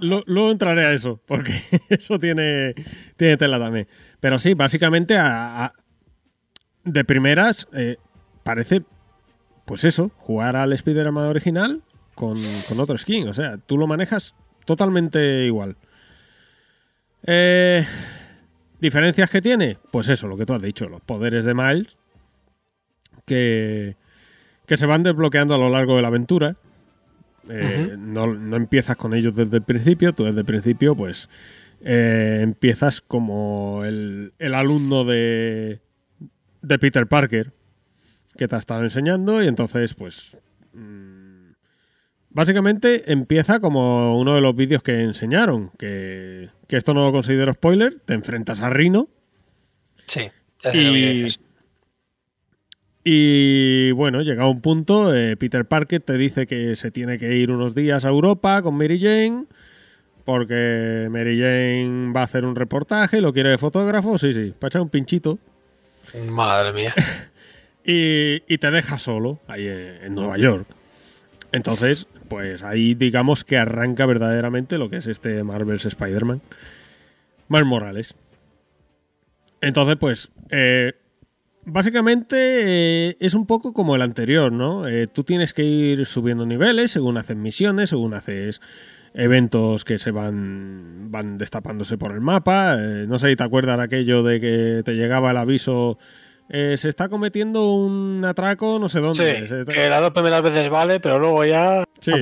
Lo- 0.00 0.22
luego 0.26 0.50
entraré 0.52 0.86
a 0.86 0.92
eso, 0.92 1.20
porque 1.26 1.52
eso 1.90 2.18
tiene, 2.18 2.74
tiene 3.16 3.36
tela 3.36 3.58
también. 3.58 3.88
Pero 4.20 4.38
sí, 4.38 4.54
básicamente 4.54 5.18
a- 5.18 5.64
a- 5.66 5.72
de 6.84 7.04
primeras 7.04 7.68
eh, 7.74 7.96
parece, 8.42 8.82
pues 9.66 9.84
eso, 9.84 10.10
jugar 10.16 10.56
al 10.56 10.72
Spider-Man 10.72 11.26
original 11.26 11.82
con, 12.14 12.38
con 12.68 12.80
otro 12.80 12.96
skin. 12.96 13.28
O 13.28 13.34
sea, 13.34 13.58
tú 13.58 13.76
lo 13.76 13.86
manejas 13.86 14.34
totalmente 14.64 15.44
igual. 15.44 15.76
Eh, 17.26 17.84
¿Diferencias 18.80 19.28
que 19.28 19.42
tiene? 19.42 19.76
Pues 19.90 20.08
eso, 20.08 20.26
lo 20.26 20.36
que 20.38 20.46
tú 20.46 20.54
has 20.54 20.62
dicho, 20.62 20.88
los 20.88 21.00
poderes 21.02 21.44
de 21.44 21.52
Miles 21.54 21.98
que, 23.26 23.96
que 24.70 24.76
se 24.76 24.86
van 24.86 25.02
desbloqueando 25.02 25.52
a 25.52 25.58
lo 25.58 25.68
largo 25.68 25.96
de 25.96 26.02
la 26.02 26.06
aventura. 26.06 26.54
Eh, 27.48 27.96
no, 27.98 28.28
no 28.28 28.54
empiezas 28.54 28.96
con 28.96 29.14
ellos 29.14 29.34
desde 29.34 29.56
el 29.56 29.64
principio, 29.64 30.12
tú 30.12 30.22
desde 30.22 30.38
el 30.38 30.46
principio 30.46 30.94
pues 30.94 31.28
eh, 31.80 32.38
empiezas 32.40 33.00
como 33.00 33.82
el, 33.84 34.32
el 34.38 34.54
alumno 34.54 35.04
de, 35.04 35.80
de 36.62 36.78
Peter 36.78 37.08
Parker 37.08 37.52
que 38.36 38.46
te 38.46 38.54
ha 38.54 38.60
estado 38.60 38.84
enseñando 38.84 39.42
y 39.42 39.48
entonces 39.48 39.94
pues 39.94 40.36
mm, 40.72 41.50
básicamente 42.28 43.10
empieza 43.10 43.58
como 43.58 44.20
uno 44.20 44.36
de 44.36 44.40
los 44.40 44.54
vídeos 44.54 44.84
que 44.84 45.00
enseñaron, 45.00 45.72
que, 45.78 46.50
que 46.68 46.76
esto 46.76 46.94
no 46.94 47.06
lo 47.06 47.10
considero 47.10 47.52
spoiler, 47.54 47.98
te 48.04 48.14
enfrentas 48.14 48.60
a 48.60 48.70
Rino 48.70 49.08
Sí. 50.06 50.30
y. 50.72 51.26
y 53.04 53.92
bueno, 53.92 54.22
llega 54.22 54.46
un 54.48 54.60
punto, 54.60 55.14
eh, 55.14 55.36
Peter 55.36 55.64
Parker 55.64 56.00
te 56.00 56.14
dice 56.14 56.46
que 56.46 56.76
se 56.76 56.90
tiene 56.90 57.18
que 57.18 57.34
ir 57.36 57.50
unos 57.50 57.74
días 57.74 58.04
a 58.04 58.08
Europa 58.08 58.62
con 58.62 58.74
Mary 58.76 59.00
Jane, 59.00 59.44
porque 60.24 61.08
Mary 61.10 61.38
Jane 61.38 62.12
va 62.12 62.20
a 62.20 62.24
hacer 62.24 62.44
un 62.44 62.54
reportaje, 62.54 63.20
lo 63.20 63.32
quiere 63.32 63.50
de 63.50 63.58
fotógrafo, 63.58 64.18
sí, 64.18 64.32
sí, 64.32 64.54
para 64.58 64.68
echar 64.68 64.82
un 64.82 64.90
pinchito, 64.90 65.38
Madre 66.28 66.72
mía. 66.72 66.94
y, 67.84 68.42
y 68.52 68.58
te 68.58 68.70
deja 68.70 68.98
solo 68.98 69.38
ahí 69.46 69.66
en, 69.66 70.04
en 70.04 70.14
Nueva 70.14 70.38
York. 70.38 70.66
Entonces, 71.52 72.06
pues 72.28 72.62
ahí 72.62 72.94
digamos 72.94 73.44
que 73.44 73.58
arranca 73.58 74.06
verdaderamente 74.06 74.78
lo 74.78 74.88
que 74.88 74.96
es 74.96 75.06
este 75.06 75.42
Marvel's 75.42 75.84
Spider-Man. 75.84 76.40
Miles 77.48 77.66
Morales. 77.66 78.14
Entonces, 79.60 79.96
pues, 79.98 80.30
eh, 80.50 80.94
básicamente 81.64 82.36
eh, 83.10 83.16
es 83.20 83.34
un 83.34 83.46
poco 83.46 83.72
como 83.72 83.94
el 83.96 84.02
anterior, 84.02 84.52
¿no? 84.52 84.86
Eh, 84.88 85.06
tú 85.06 85.24
tienes 85.24 85.52
que 85.54 85.62
ir 85.64 86.06
subiendo 86.06 86.46
niveles 86.46 86.90
según 86.90 87.18
haces 87.18 87.36
misiones, 87.36 87.90
según 87.90 88.14
haces 88.14 88.60
eventos 89.14 89.84
que 89.84 89.98
se 89.98 90.10
van, 90.12 91.10
van 91.10 91.36
destapándose 91.38 91.98
por 91.98 92.12
el 92.12 92.20
mapa. 92.20 92.76
Eh, 92.78 93.06
no 93.08 93.18
sé 93.18 93.30
si 93.30 93.36
te 93.36 93.42
acuerdas 93.44 93.78
de 93.78 93.84
aquello 93.84 94.22
de 94.22 94.40
que 94.40 94.82
te 94.84 94.92
llegaba 94.94 95.30
el 95.32 95.36
aviso. 95.36 95.98
eh, 96.52 96.76
se 96.76 96.88
está 96.88 97.08
cometiendo 97.08 97.72
un 97.74 98.24
atraco, 98.24 98.78
no 98.80 98.88
sé 98.88 98.98
dónde. 99.00 99.14
Sí, 99.48 99.54
está- 99.54 99.72
que 99.72 99.88
las 99.88 100.00
dos 100.00 100.10
primeras 100.10 100.42
veces 100.42 100.68
vale, 100.68 100.98
pero 100.98 101.18
luego 101.20 101.44
ya. 101.44 101.84
Sí, 102.00 102.12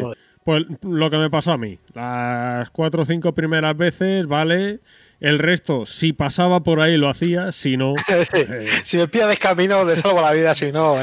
pues 0.44 0.64
lo 0.82 1.10
que 1.10 1.16
me 1.16 1.30
pasó 1.30 1.52
a 1.52 1.58
mí. 1.58 1.78
Las 1.94 2.68
cuatro 2.70 3.02
o 3.02 3.06
cinco 3.06 3.32
primeras 3.34 3.74
veces, 3.76 4.26
vale. 4.26 4.80
El 5.20 5.38
resto, 5.40 5.84
si 5.84 6.12
pasaba 6.12 6.62
por 6.62 6.80
ahí, 6.80 6.96
lo 6.96 7.08
hacía. 7.08 7.50
Si 7.52 7.76
no, 7.76 7.94
Sí. 8.06 8.14
eh, 8.34 8.68
Si 8.84 8.96
me 8.98 9.08
pillas 9.08 9.36
camino, 9.38 9.84
le 9.84 9.96
salvo 9.96 10.20
la 10.20 10.32
vida, 10.32 10.54
si 10.54 10.70
no, 10.72 10.94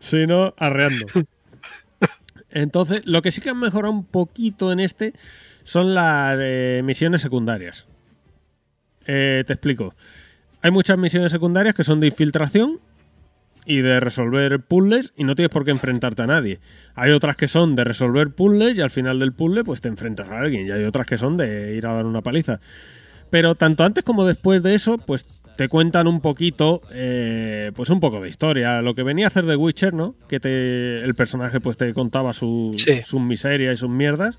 si 0.00 0.26
no, 0.26 0.54
arreando. 0.58 1.06
Entonces, 2.50 3.02
lo 3.04 3.22
que 3.22 3.30
sí 3.32 3.40
que 3.40 3.50
han 3.50 3.58
mejorado 3.58 3.92
un 3.92 4.04
poquito 4.04 4.70
en 4.70 4.80
este 4.80 5.12
son 5.64 5.94
las 5.94 6.36
eh, 6.40 6.82
misiones 6.84 7.20
secundarias. 7.20 7.86
Eh, 9.06 9.44
te 9.46 9.52
explico. 9.54 9.94
Hay 10.62 10.70
muchas 10.70 10.96
misiones 10.98 11.32
secundarias 11.32 11.74
que 11.74 11.84
son 11.84 12.00
de 12.00 12.06
infiltración 12.06 12.80
y 13.66 13.78
de 13.80 13.98
resolver 13.98 14.60
puzzles 14.60 15.12
y 15.16 15.24
no 15.24 15.34
tienes 15.34 15.50
por 15.50 15.64
qué 15.64 15.70
enfrentarte 15.72 16.22
a 16.22 16.26
nadie. 16.26 16.60
Hay 16.94 17.10
otras 17.12 17.36
que 17.36 17.48
son 17.48 17.74
de 17.76 17.84
resolver 17.84 18.30
puzzles 18.30 18.76
y 18.76 18.82
al 18.82 18.90
final 18.90 19.18
del 19.18 19.32
puzzle 19.32 19.64
pues 19.64 19.80
te 19.80 19.88
enfrentas 19.88 20.28
a 20.28 20.38
alguien 20.40 20.66
y 20.66 20.70
hay 20.70 20.84
otras 20.84 21.06
que 21.06 21.18
son 21.18 21.36
de 21.36 21.74
ir 21.74 21.86
a 21.86 21.94
dar 21.94 22.06
una 22.06 22.22
paliza. 22.22 22.60
Pero 23.34 23.56
tanto 23.56 23.82
antes 23.82 24.04
como 24.04 24.24
después 24.24 24.62
de 24.62 24.76
eso, 24.76 24.96
pues 24.96 25.24
te 25.56 25.68
cuentan 25.68 26.06
un 26.06 26.20
poquito, 26.20 26.82
eh, 26.92 27.72
pues 27.74 27.90
un 27.90 27.98
poco 27.98 28.20
de 28.20 28.28
historia. 28.28 28.80
Lo 28.80 28.94
que 28.94 29.02
venía 29.02 29.26
a 29.26 29.28
hacer 29.28 29.44
The 29.44 29.56
Witcher, 29.56 29.92
¿no? 29.92 30.14
Que 30.28 30.38
te, 30.38 30.98
el 31.02 31.16
personaje 31.16 31.58
pues 31.58 31.76
te 31.76 31.92
contaba 31.94 32.32
su- 32.32 32.70
Sí. 32.76 33.02
sus 33.02 33.20
miserias 33.20 33.74
y 33.74 33.76
sus 33.76 33.90
mierdas. 33.90 34.38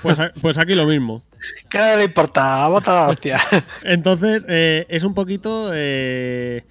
Pues, 0.00 0.16
pues 0.40 0.58
aquí 0.58 0.76
lo 0.76 0.86
mismo. 0.86 1.22
¿Qué 1.68 1.96
le 1.96 2.04
importa? 2.04 2.68
Bota 2.68 2.94
la 2.94 3.08
hostia. 3.08 3.40
Entonces, 3.82 4.44
eh, 4.48 4.86
es 4.88 5.02
un 5.02 5.14
poquito 5.14 5.72
eh, 5.74 6.62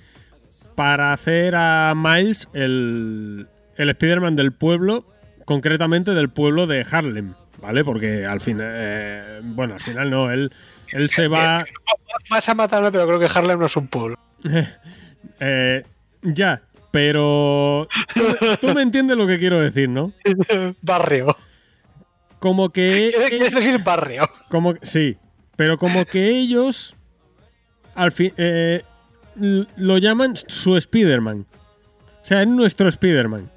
para 0.76 1.12
hacer 1.12 1.56
a 1.58 1.94
Miles 1.94 2.48
el, 2.54 3.48
el 3.76 3.90
Spider-Man 3.90 4.38
del 4.38 4.54
pueblo, 4.54 5.06
concretamente 5.44 6.12
del 6.14 6.30
pueblo 6.30 6.68
de 6.68 6.86
Harlem, 6.90 7.34
¿vale? 7.62 7.84
Porque 7.84 8.26
al 8.26 8.40
final, 8.40 8.72
eh, 8.74 9.42
bueno, 9.44 9.74
al 9.74 9.82
final 9.82 10.10
no, 10.10 10.32
él, 10.32 10.54
él 10.94 11.10
se 11.10 11.28
va... 11.28 11.66
Vas 12.30 12.48
a 12.48 12.54
matarme, 12.54 12.92
pero 12.92 13.06
creo 13.08 13.20
que 13.20 13.26
Harlem 13.26 13.60
no 13.60 13.66
es 13.66 13.76
un 13.76 13.88
pueblo. 13.88 14.18
eh, 15.40 15.84
ya, 16.22 16.62
pero 16.92 17.88
tú, 18.14 18.22
tú 18.62 18.74
me 18.74 18.82
entiendes 18.82 19.18
lo 19.18 19.26
que 19.28 19.40
quiero 19.40 19.60
decir, 19.60 19.90
¿no? 19.90 20.14
barrio. 20.82 21.36
Como 22.40 22.70
que... 22.70 23.14
¿Quieres 23.30 23.54
decir 23.54 23.84
barrio? 23.84 24.30
Como, 24.50 24.76
sí, 24.84 25.18
pero 25.56 25.78
como 25.78 26.06
que 26.06 26.30
ellos 26.30 26.96
al 27.96 28.12
fin 28.12 28.34
eh, 28.38 28.84
lo 29.36 29.98
llaman 29.98 30.36
su 30.36 30.78
Spider-Man. 30.78 31.46
O 32.22 32.26
sea, 32.26 32.42
es 32.42 32.48
nuestro 32.48 32.88
Spider-Man. 32.88 33.50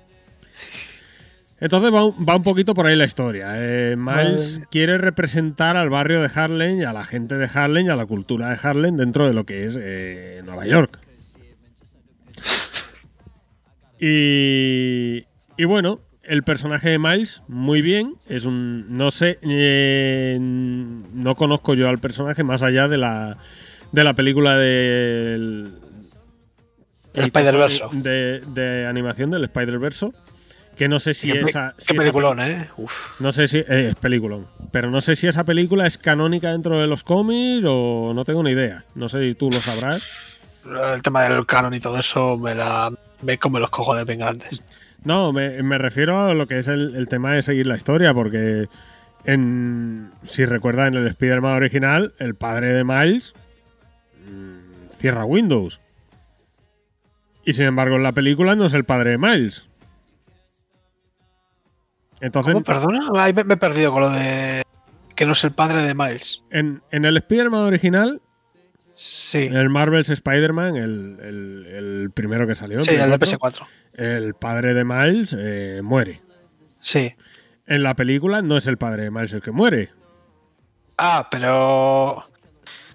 Entonces 1.67 1.93
va, 1.93 2.05
un- 2.05 2.25
va 2.29 2.37
un 2.37 2.43
poquito 2.45 2.75
por 2.75 2.87
ahí 2.87 2.95
la 2.97 3.05
historia. 3.07 3.55
Eh, 3.57 3.97
Miles 3.97 4.55
Vale. 4.57 4.67
quiere 4.71 4.99
representar 4.99 5.77
al 5.77 5.91
barrio 5.91 6.23
de 6.23 6.31
Harlem 6.33 6.81
y 6.81 6.85
a 6.85 6.93
la 6.93 7.05
gente 7.05 7.35
de 7.37 7.49
Harlem 7.53 7.87
y 7.87 7.89
a 7.91 7.97
la 7.97 8.07
cultura 8.07 8.51
de 8.51 8.59
Harlem 8.63 8.97
dentro 8.97 9.27
de 9.27 9.35
lo 9.35 9.45
que 9.45 9.67
es 9.67 9.77
eh, 9.81 10.43
Nueva 10.45 10.65
York. 10.67 10.99
Y, 13.99 15.25
y 15.57 15.65
bueno, 15.65 16.01
el 16.23 16.43
personaje 16.43 16.91
de 16.91 16.99
Miles, 16.99 17.43
muy 17.49 17.81
bien. 17.83 18.15
Es 18.29 18.45
un. 18.45 18.97
No 18.97 19.11
sé. 19.11 19.39
eh, 19.43 20.39
no 20.41 21.35
conozco 21.35 21.75
yo 21.75 21.89
al 21.89 21.99
personaje 21.99 22.45
más 22.45 22.63
allá 22.63 22.89
de 22.89 22.99
la, 22.99 23.39
de 23.93 24.05
la 24.05 24.15
película 24.15 24.57
del. 24.57 25.73
El. 27.15 27.33
Sony 27.71 27.91
De, 28.03 28.43
de 28.55 28.87
animación 28.87 29.31
del 29.31 29.45
Spider-Verse. 29.45 30.11
Que 30.77 30.89
no 30.89 31.01
sé 31.01 31.15
si 31.15 31.31
esa. 31.31 31.75
qué 31.79 31.85
si 31.85 31.93
esa- 31.93 31.99
peliculón, 31.99 32.41
¿eh? 32.41 32.69
Uf. 32.77 32.93
no 33.21 33.33
sé 33.33 33.49
si 33.49 33.59
eh, 33.59 33.89
es 33.91 33.95
peliculón. 33.97 34.47
Pero 34.73 34.91
no 34.91 35.01
sé 35.01 35.17
si 35.17 35.27
esa 35.27 35.45
película 35.45 35.87
es 35.87 35.97
canónica 35.97 36.53
dentro 36.53 36.79
de 36.81 36.87
los 36.87 37.03
cómics 37.03 37.65
o 37.67 38.13
no 38.15 38.25
tengo 38.25 38.43
ni 38.43 38.51
idea. 38.51 38.85
No 38.95 39.09
sé 39.09 39.27
si 39.29 39.35
tú 39.35 39.51
lo 39.51 39.61
sabrás. 39.61 40.03
El 40.67 41.01
tema 41.03 41.23
del 41.23 41.47
canon 41.47 41.73
y 41.75 41.81
todo 41.81 41.99
eso 41.99 42.37
me 42.37 42.55
la. 42.55 42.93
Me 43.23 43.39
come 43.39 43.61
los 43.61 43.71
cojones 43.71 44.05
bien 44.07 44.19
grandes. 44.19 44.61
No, 45.05 45.33
me, 45.33 45.63
me 45.63 45.79
refiero 45.79 46.21
a 46.29 46.35
lo 46.35 46.47
que 46.47 46.59
es 46.59 46.69
el, 46.69 46.95
el 46.97 47.09
tema 47.09 47.33
de 47.33 47.41
seguir 47.43 47.67
la 47.67 47.77
historia, 47.77 48.13
porque 48.13 48.69
en, 49.25 50.11
si 50.25 50.45
recuerdas 50.45 50.89
en 50.89 50.95
el 50.95 51.07
Spider-Man 51.07 51.55
original, 51.55 52.13
el 52.19 52.35
padre 52.35 52.73
de 52.73 52.83
Miles 52.85 53.33
mm, 54.29 54.91
cierra 54.91 55.25
Windows. 55.25 55.81
Y 57.45 57.53
sin 57.53 57.67
embargo 57.67 57.97
en 57.97 58.03
la 58.03 58.13
película 58.13 58.57
no 58.57 58.67
es 58.67 58.75
el 58.75 58.85
padre 58.85 59.11
de 59.11 59.19
Miles. 59.19 59.65
Entonces, 62.21 62.53
¿Cómo? 62.55 62.65
¿Perdona? 62.65 63.11
Ahí 63.23 63.33
me, 63.33 63.45
me 63.45 63.55
he 63.55 63.57
perdido 63.59 63.93
con 63.93 64.03
lo 64.03 64.11
de. 64.11 64.63
Que 65.15 65.27
no 65.27 65.33
es 65.33 65.45
el 65.45 65.53
padre 65.53 65.83
de 65.83 65.95
Miles. 65.95 66.43
en, 66.51 66.83
en 66.91 67.05
el 67.05 67.17
Spider-Man 67.17 67.63
original, 67.63 68.21
Sí. 68.95 69.45
en 69.45 69.57
el 69.57 69.69
Marvel's 69.71 70.09
Spider-Man, 70.11 70.77
el, 70.77 71.19
el- 71.23 71.67
el 71.67 72.11
primero 72.15 72.47
que 72.47 72.55
salió, 72.55 72.81
Sí, 72.85 72.95
el 72.95 73.11
de 73.11 73.19
Play 73.19 73.35
4, 73.39 73.67
PS4. 73.67 73.69
el 73.95 74.35
padre 74.35 74.75
de 74.75 74.85
Miles 74.85 75.35
eh, 75.39 75.81
muere. 75.83 76.21
Sí. 76.81 77.15
En 77.67 77.83
la 77.83 77.95
película 77.95 78.43
no 78.43 78.57
es 78.57 78.67
el 78.67 78.77
padre 78.79 79.05
de 79.05 79.11
Miles 79.11 79.33
el 79.33 79.43
que 79.43 79.51
muere. 79.51 79.91
Ah, 80.99 81.29
pero. 81.31 82.25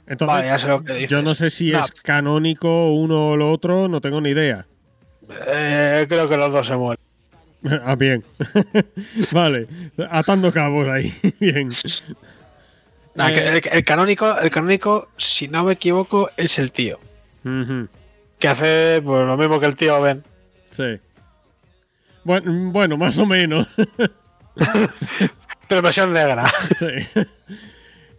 Entonces, 0.08 0.36
Vale, 0.36 0.48
ya 0.48 0.60
sé 0.60 0.68
lo 0.68 0.84
que 0.84 0.94
dices. 0.94 1.10
yo 1.10 1.22
no 1.22 1.36
sé 1.36 1.50
si 1.50 1.72
No, 1.72 1.80
es 1.80 1.92
canónico 2.02 2.94
uno 2.94 3.30
o 3.32 3.38
lo 3.38 3.52
otro, 3.52 3.88
no 3.88 4.02
tengo 4.02 4.20
ni 4.22 4.30
idea. 4.32 4.66
eh, 5.48 6.06
creo 6.10 6.28
que 6.28 6.38
los 6.38 6.52
dos 6.52 6.66
se 6.68 6.76
mueren. 6.76 7.04
ah, 7.86 7.96
bien. 7.96 8.24
vale, 9.32 9.68
atando 10.10 10.52
cabos 10.52 10.88
ahí. 10.88 11.14
bien. 11.40 11.70
Nah, 13.16 13.30
Eh, 13.30 13.50
el, 13.50 13.62
el 13.72 13.84
canónico, 13.84 14.40
el 14.40 14.50
canónico, 14.50 15.10
si 15.18 15.48
no 15.48 15.64
me 15.64 15.74
equivoco, 15.74 16.30
es 16.38 16.60
el 16.60 16.72
tío. 16.72 17.00
Que 18.40 18.48
hace 18.48 19.02
pues, 19.04 19.26
lo 19.26 19.38
mismo 19.38 19.60
que 19.60 19.66
el 19.66 19.76
tío 19.76 20.02
Ben. 20.02 20.24
Sí. 20.70 21.00
Bueno, 22.24 22.72
bueno, 22.72 22.98
más 22.98 23.18
o 23.18 23.26
menos. 23.26 23.68
Pero 25.68 25.82
versión 25.82 26.14
negra. 26.14 26.46
sí. 26.78 26.86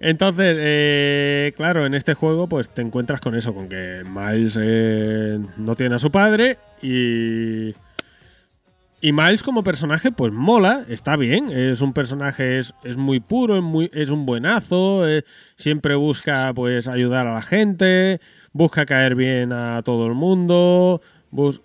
Entonces, 0.02 0.56
eh, 0.58 1.52
claro, 1.56 1.86
en 1.86 1.94
este 1.94 2.14
juego 2.14 2.48
pues 2.48 2.68
te 2.68 2.82
encuentras 2.82 3.20
con 3.20 3.36
eso, 3.36 3.54
con 3.54 3.68
que 3.68 4.02
Miles 4.04 4.58
eh, 4.60 5.38
no 5.56 5.76
tiene 5.76 5.94
a 5.94 5.98
su 6.00 6.10
padre 6.10 6.58
y... 6.82 7.72
Y 9.04 9.12
Miles 9.12 9.42
como 9.42 9.64
personaje 9.64 10.12
pues 10.12 10.32
mola, 10.32 10.84
está 10.88 11.16
bien, 11.16 11.50
es 11.50 11.80
un 11.80 11.92
personaje, 11.92 12.58
es, 12.60 12.72
es 12.84 12.96
muy 12.96 13.18
puro, 13.18 13.56
es, 13.56 13.62
muy, 13.62 13.90
es 13.92 14.10
un 14.10 14.24
buenazo, 14.26 15.08
eh, 15.08 15.24
siempre 15.56 15.96
busca 15.96 16.54
pues 16.54 16.86
ayudar 16.86 17.26
a 17.26 17.34
la 17.34 17.42
gente, 17.42 18.20
busca 18.52 18.86
caer 18.86 19.16
bien 19.16 19.52
a 19.52 19.82
todo 19.82 20.06
el 20.06 20.14
mundo, 20.14 21.02
bus- 21.32 21.60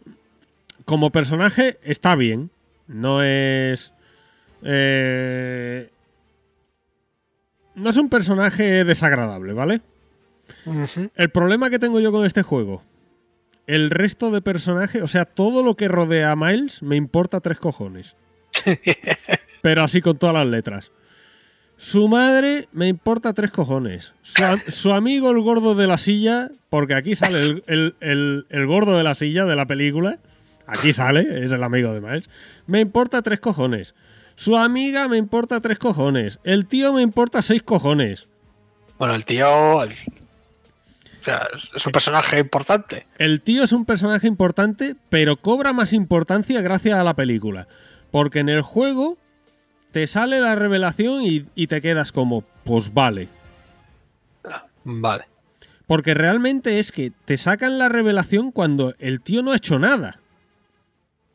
como 0.85 1.11
personaje 1.11 1.77
está 1.83 2.15
bien, 2.15 2.49
no 2.87 3.21
es... 3.21 3.93
eh, 4.63 5.89
no 7.75 7.89
es 7.91 7.97
un 7.97 8.09
personaje 8.09 8.83
desagradable, 8.83 9.53
¿vale? 9.53 9.81
El 11.15 11.29
problema 11.29 11.69
que 11.69 11.77
tengo 11.77 11.99
yo 11.99 12.11
con 12.11 12.25
este 12.25 12.41
juego, 12.41 12.81
el 13.67 13.89
resto 13.91 14.31
de 14.31 14.41
personajes, 14.41 15.01
o 15.03 15.07
sea, 15.07 15.25
todo 15.25 15.61
lo 15.63 15.75
que 15.75 15.87
rodea 15.87 16.31
a 16.31 16.35
Miles 16.35 16.81
me 16.81 16.95
importa 16.95 17.39
tres 17.41 17.57
cojones. 17.59 18.15
pero 19.61 19.83
así 19.83 20.01
con 20.01 20.17
todas 20.17 20.33
las 20.35 20.45
letras. 20.47 20.91
Su 21.79 22.07
madre 22.07 22.67
me 22.71 22.87
importa 22.87 23.33
tres 23.33 23.51
cojones. 23.51 24.13
Su, 24.23 24.43
am- 24.43 24.61
su 24.69 24.93
amigo 24.93 25.29
el 25.29 25.41
gordo 25.41 25.75
de 25.75 25.85
la 25.85 25.97
silla, 25.99 26.49
porque 26.69 26.95
aquí 26.95 27.13
sale 27.15 27.39
el, 27.43 27.63
el- 27.67 27.95
el- 27.99 28.45
el 28.49 28.65
gordo 28.65 28.97
de 28.97 29.03
la 29.03 29.13
silla 29.15 29.45
de 29.45 29.55
la 29.55 29.65
película. 29.67 30.17
Aquí 30.65 30.91
sale, 30.91 31.45
es 31.45 31.51
el 31.51 31.63
amigo 31.63 31.93
de 31.93 32.01
Miles. 32.01 32.29
Me 32.65 32.79
importa 32.81 33.21
tres 33.21 33.39
cojones. 33.39 33.93
Su 34.35 34.57
amiga 34.57 35.07
me 35.07 35.17
importa 35.17 35.61
tres 35.61 35.77
cojones. 35.77 36.39
El 36.43 36.65
tío 36.67 36.93
me 36.93 37.01
importa 37.01 37.41
seis 37.41 37.61
cojones. 37.63 38.27
Bueno, 38.97 39.13
el 39.15 39.23
tío. 39.25 39.47
Sea, 41.27 41.47
es- 41.75 41.85
un 41.85 41.91
personaje 41.91 42.39
importante. 42.39 43.05
El 43.17 43.41
tío 43.41 43.63
es 43.63 43.71
un 43.71 43.85
personaje 43.85 44.27
importante, 44.27 44.95
pero 45.09 45.37
cobra 45.37 45.73
más 45.73 45.93
importancia 45.93 46.61
gracias 46.61 46.97
a 46.99 47.03
la 47.03 47.13
película. 47.15 47.67
Porque 48.11 48.39
en 48.39 48.49
el 48.49 48.61
juego 48.61 49.17
te 49.91 50.07
sale 50.07 50.39
la 50.39 50.55
revelación 50.55 51.21
y, 51.23 51.45
y 51.55 51.67
te 51.67 51.81
quedas 51.81 52.11
como, 52.11 52.41
pues 52.63 52.93
vale. 52.93 53.27
Vale. 54.83 55.25
Porque 55.85 56.13
realmente 56.13 56.79
es 56.79 56.91
que 56.91 57.11
te 57.25 57.37
sacan 57.37 57.77
la 57.77 57.89
revelación 57.89 58.51
cuando 58.51 58.93
el 58.99 59.21
tío 59.21 59.41
no 59.43 59.51
ha 59.51 59.57
hecho 59.57 59.79
nada. 59.79 60.19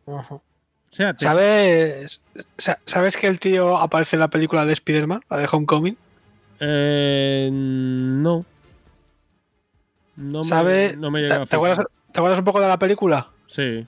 Ujú. 0.06 0.34
O 0.36 0.42
sea, 0.94 1.14
te- 1.14 1.24
¿Sabes, 1.24 2.22
sa- 2.58 2.78
¿Sabes 2.84 3.16
que 3.16 3.26
el 3.26 3.40
tío 3.40 3.78
aparece 3.78 4.16
en 4.16 4.20
la 4.20 4.28
película 4.28 4.66
de 4.66 4.72
Spider-Man, 4.74 5.22
la 5.30 5.38
de 5.38 5.48
Homecoming? 5.50 5.96
Eh, 6.60 7.48
no. 7.52 8.44
No 10.16 10.40
me, 10.40 10.44
¿Sabes? 10.44 10.96
no 10.98 11.10
me 11.10 11.22
¿Te, 11.22 11.28
te 11.46 11.56
acuerdas, 11.56 11.78
fijar. 11.78 11.90
te 12.12 12.18
acuerdas 12.20 12.38
un 12.38 12.44
poco 12.44 12.60
de 12.60 12.68
la 12.68 12.78
película? 12.78 13.28
Sí. 13.46 13.86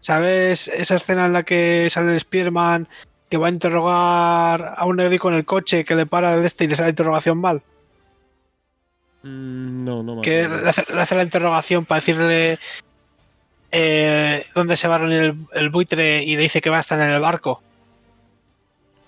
¿Sabes 0.00 0.68
esa 0.68 0.94
escena 0.94 1.24
en 1.26 1.32
la 1.32 1.42
que 1.42 1.88
sale 1.90 2.10
el 2.10 2.16
Spider-Man 2.16 2.86
que 3.28 3.36
va 3.36 3.48
a 3.48 3.50
interrogar 3.50 4.74
a 4.76 4.84
un 4.86 4.96
negrico 4.96 5.28
en 5.28 5.34
el 5.34 5.44
coche 5.44 5.84
que 5.84 5.94
le 5.96 6.06
para 6.06 6.34
el 6.34 6.44
este 6.44 6.64
y 6.64 6.68
le 6.68 6.76
sale 6.76 6.86
la 6.88 6.90
interrogación 6.90 7.38
mal? 7.38 7.62
Mm, 9.22 9.84
no, 9.84 10.02
no 10.02 10.16
me 10.16 10.22
Que 10.22 10.42
acuerdo. 10.44 10.64
le 10.64 10.70
hace, 10.70 10.84
le 10.94 11.00
hace 11.00 11.16
la 11.16 11.22
interrogación 11.22 11.84
para 11.84 12.00
decirle 12.00 12.58
eh, 13.72 14.46
dónde 14.54 14.76
se 14.76 14.88
va 14.88 14.94
a 14.94 14.98
reunir 14.98 15.22
el, 15.22 15.36
el 15.52 15.70
buitre 15.70 16.22
y 16.22 16.36
le 16.36 16.42
dice 16.42 16.60
que 16.60 16.70
va 16.70 16.78
a 16.78 16.80
estar 16.80 17.00
en 17.00 17.10
el 17.10 17.20
barco. 17.20 17.62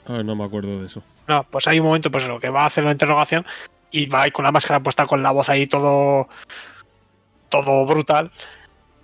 Ah, 0.06 0.22
no 0.24 0.34
me 0.34 0.44
acuerdo 0.44 0.80
de 0.80 0.86
eso. 0.86 1.02
No, 1.28 1.44
pues 1.44 1.68
hay 1.68 1.78
un 1.78 1.86
momento 1.86 2.10
pues 2.10 2.26
lo 2.26 2.40
que 2.40 2.50
va 2.50 2.62
a 2.64 2.66
hacer 2.66 2.84
la 2.84 2.92
interrogación 2.92 3.46
y 3.90 4.06
va 4.06 4.22
ahí 4.22 4.30
con 4.30 4.44
la 4.44 4.52
máscara 4.52 4.80
puesta 4.80 5.06
con 5.06 5.22
la 5.22 5.30
voz 5.30 5.48
ahí 5.48 5.66
todo 5.66 6.28
todo 7.48 7.86
brutal 7.86 8.30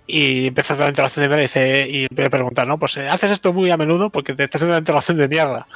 y 0.06 0.48
empieza 0.48 0.73
a 0.73 0.74
hacer 0.74 0.84
la 0.84 0.90
interrogación 0.90 1.23
de 1.24 1.28
mierda 1.28 1.42
y 1.42 1.47
dice 1.47 1.90
y 1.90 2.02
empieza 2.05 2.26
a 2.28 2.31
preguntar, 2.31 2.68
¿no? 2.68 2.78
Pues 2.78 2.97
eh, 2.97 3.08
haces 3.08 3.32
esto 3.32 3.52
muy 3.52 3.70
a 3.70 3.76
menudo 3.76 4.10
porque 4.10 4.34
te 4.34 4.44
estás 4.44 4.60
haciendo 4.60 4.74
una 4.74 4.78
interrogación 4.78 5.16
de 5.16 5.28
mierda. 5.28 5.66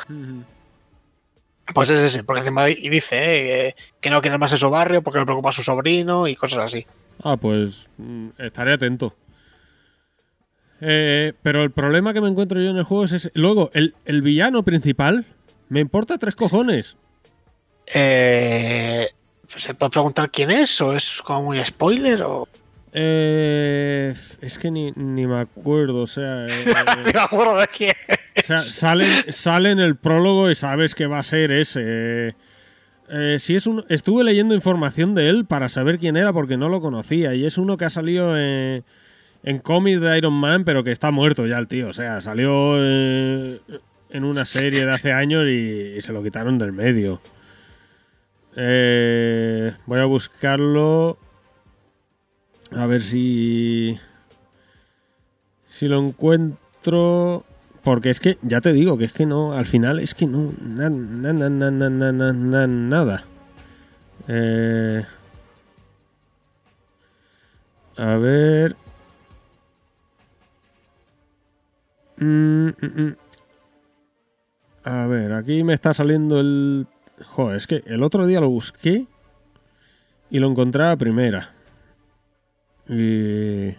Pues 1.74 1.90
es 1.90 1.98
ese, 1.98 2.24
porque 2.24 2.40
encima 2.40 2.68
y 2.68 2.88
dice 2.88 3.68
eh, 3.68 3.74
que 4.00 4.10
no 4.10 4.20
quiere 4.20 4.38
más 4.38 4.52
en 4.52 4.58
su 4.58 4.70
barrio 4.70 5.02
porque 5.02 5.18
le 5.18 5.24
preocupa 5.24 5.48
a 5.48 5.52
su 5.52 5.62
sobrino 5.62 6.28
y 6.28 6.36
cosas 6.36 6.60
así. 6.60 6.86
Ah, 7.22 7.36
pues 7.36 7.88
mm, 7.98 8.28
estaré 8.38 8.72
atento. 8.72 9.14
Eh, 10.80 11.34
pero 11.42 11.62
el 11.62 11.70
problema 11.70 12.14
que 12.14 12.20
me 12.20 12.28
encuentro 12.28 12.60
yo 12.60 12.70
en 12.70 12.78
el 12.78 12.84
juego 12.84 13.04
es 13.04 13.12
ese. 13.12 13.30
Luego, 13.34 13.70
el, 13.74 13.94
el 14.04 14.22
villano 14.22 14.62
principal 14.62 15.26
me 15.68 15.80
importa 15.80 16.18
tres 16.18 16.34
cojones. 16.34 16.96
Eh, 17.94 19.08
¿Se 19.56 19.74
puede 19.74 19.90
preguntar 19.90 20.30
quién 20.30 20.50
es? 20.50 20.80
¿O 20.80 20.94
es 20.94 21.20
como 21.22 21.44
muy 21.44 21.64
spoiler? 21.64 22.22
O... 22.22 22.48
Eh, 22.92 24.14
es 24.40 24.58
que 24.58 24.70
ni, 24.70 24.92
ni 24.92 25.26
me 25.26 25.40
acuerdo, 25.40 26.02
o 26.02 26.06
sea, 26.06 26.46
eh, 26.48 26.64
Ni 27.04 27.12
me 27.12 27.20
acuerdo 27.20 27.56
de 27.56 27.68
quién. 27.68 27.92
o 28.36 28.46
sea, 28.46 28.58
sale, 28.58 29.32
sale 29.32 29.70
en 29.70 29.80
el 29.80 29.96
prólogo 29.96 30.50
y 30.50 30.54
sabes 30.54 30.94
que 30.94 31.06
va 31.06 31.18
a 31.18 31.22
ser 31.22 31.52
ese. 31.52 32.34
Eh, 33.12 33.38
si 33.40 33.56
es 33.56 33.66
un, 33.66 33.84
estuve 33.88 34.22
leyendo 34.22 34.54
información 34.54 35.14
de 35.14 35.28
él 35.28 35.44
para 35.44 35.68
saber 35.68 35.98
quién 35.98 36.16
era 36.16 36.32
porque 36.32 36.56
no 36.56 36.68
lo 36.68 36.80
conocía 36.80 37.34
y 37.34 37.44
es 37.44 37.58
uno 37.58 37.76
que 37.76 37.84
ha 37.84 37.90
salido 37.90 38.38
en, 38.38 38.84
en 39.42 39.58
cómics 39.58 40.00
de 40.00 40.16
Iron 40.16 40.34
Man 40.34 40.64
pero 40.64 40.84
que 40.84 40.92
está 40.92 41.10
muerto 41.10 41.44
ya 41.44 41.58
el 41.58 41.66
tío, 41.66 41.88
o 41.88 41.92
sea, 41.92 42.20
salió 42.20 42.76
eh, 42.78 43.60
en 44.10 44.22
una 44.22 44.44
serie 44.44 44.86
de 44.86 44.92
hace 44.92 45.12
años 45.12 45.44
y, 45.48 45.94
y 45.96 46.02
se 46.02 46.12
lo 46.12 46.22
quitaron 46.22 46.56
del 46.56 46.70
medio. 46.70 47.20
Eh, 48.56 49.74
voy 49.86 50.00
a 50.00 50.04
buscarlo. 50.04 51.18
A 52.72 52.86
ver 52.86 53.02
si. 53.02 53.98
Si 55.68 55.88
lo 55.88 56.00
encuentro. 56.00 57.44
Porque 57.82 58.10
es 58.10 58.20
que, 58.20 58.36
ya 58.42 58.60
te 58.60 58.72
digo, 58.72 58.98
que 58.98 59.04
es 59.04 59.12
que 59.12 59.26
no. 59.26 59.52
Al 59.52 59.66
final 59.66 59.98
es 60.00 60.14
que 60.14 60.26
no. 60.26 60.52
Na, 60.60 60.90
na, 60.90 61.32
na, 61.32 62.66
nada. 62.66 63.24
Eh, 64.28 65.04
a 67.96 68.16
ver. 68.16 68.76
Mm, 72.18 72.68
mm, 72.68 73.02
mm. 73.02 73.16
A 74.84 75.06
ver, 75.06 75.32
aquí 75.32 75.62
me 75.62 75.74
está 75.74 75.92
saliendo 75.94 76.40
el 76.40 76.86
joder 77.26 77.56
es 77.56 77.66
que 77.66 77.82
el 77.86 78.02
otro 78.02 78.26
día 78.26 78.40
lo 78.40 78.48
busqué 78.48 79.06
y 80.30 80.38
lo 80.38 80.48
encontré 80.50 80.84
a 80.84 80.96
primera 80.96 81.52
y 82.88 83.74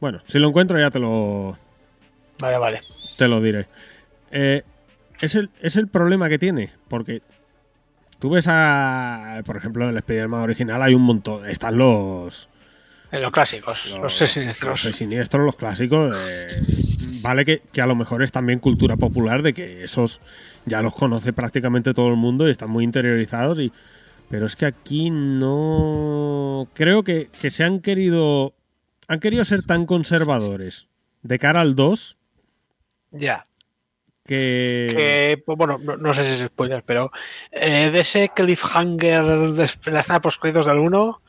bueno 0.00 0.20
si 0.26 0.38
lo 0.38 0.48
encuentro 0.48 0.78
ya 0.78 0.90
te 0.90 0.98
lo 0.98 1.56
Vale, 2.40 2.58
vale. 2.58 2.80
te 3.16 3.26
lo 3.26 3.40
diré. 3.40 3.66
Eh, 4.30 4.62
es, 5.20 5.34
el, 5.34 5.50
es 5.60 5.74
el 5.74 5.88
problema 5.88 6.28
que 6.28 6.38
tiene, 6.38 6.70
porque 6.86 7.20
tú 8.20 8.30
ves 8.30 8.44
a, 8.48 9.42
por 9.44 9.56
ejemplo, 9.56 9.82
en 9.84 9.90
el 9.90 9.96
Spider-Man 9.96 10.42
original 10.42 10.80
hay 10.82 10.94
un 10.94 11.02
montón, 11.02 11.48
están 11.48 11.76
los, 11.78 12.48
En 13.10 13.22
los 13.22 13.32
clásicos, 13.32 13.98
los, 14.00 14.16
seis 14.16 14.30
siniestros. 14.30 14.70
los 14.70 14.80
seis 14.82 14.94
siniestros, 14.96 15.44
los 15.44 15.56
clásicos. 15.56 16.16
eh, 16.16 16.46
vale 17.22 17.44
que, 17.44 17.62
que 17.72 17.80
a 17.80 17.86
lo 17.86 17.96
mejor 17.96 18.22
es 18.22 18.30
también 18.30 18.60
cultura 18.60 18.96
popular 18.96 19.42
de 19.42 19.52
que 19.52 19.82
esos 19.82 20.20
ya 20.68 20.82
los 20.82 20.94
conoce 20.94 21.32
prácticamente 21.32 21.94
todo 21.94 22.08
el 22.08 22.16
mundo 22.16 22.46
y 22.46 22.50
están 22.50 22.70
muy 22.70 22.84
interiorizados. 22.84 23.58
Y, 23.58 23.72
pero 24.28 24.46
es 24.46 24.56
que 24.56 24.66
aquí 24.66 25.10
no. 25.10 26.68
Creo 26.74 27.02
que, 27.02 27.28
que 27.40 27.50
se 27.50 27.64
han 27.64 27.80
querido. 27.80 28.54
Han 29.08 29.20
querido 29.20 29.44
ser 29.44 29.62
tan 29.62 29.86
conservadores 29.86 30.86
de 31.22 31.38
cara 31.38 31.60
al 31.62 31.74
2 31.74 32.16
Ya. 33.12 33.44
que. 34.24 34.94
Que, 34.96 35.42
pues, 35.44 35.56
bueno, 35.56 35.78
no, 35.78 35.96
no 35.96 36.12
sé 36.12 36.24
si 36.24 36.32
es 36.32 36.46
spoiler, 36.46 36.82
pero 36.84 37.10
eh, 37.50 37.90
de 37.90 38.00
ese 38.00 38.30
cliffhanger 38.34 39.24
de 39.54 39.70
la 39.90 40.00
escena 40.00 40.20
post 40.20 40.40
créditos 40.40 40.66
del 40.66 40.78
1, 40.78 41.22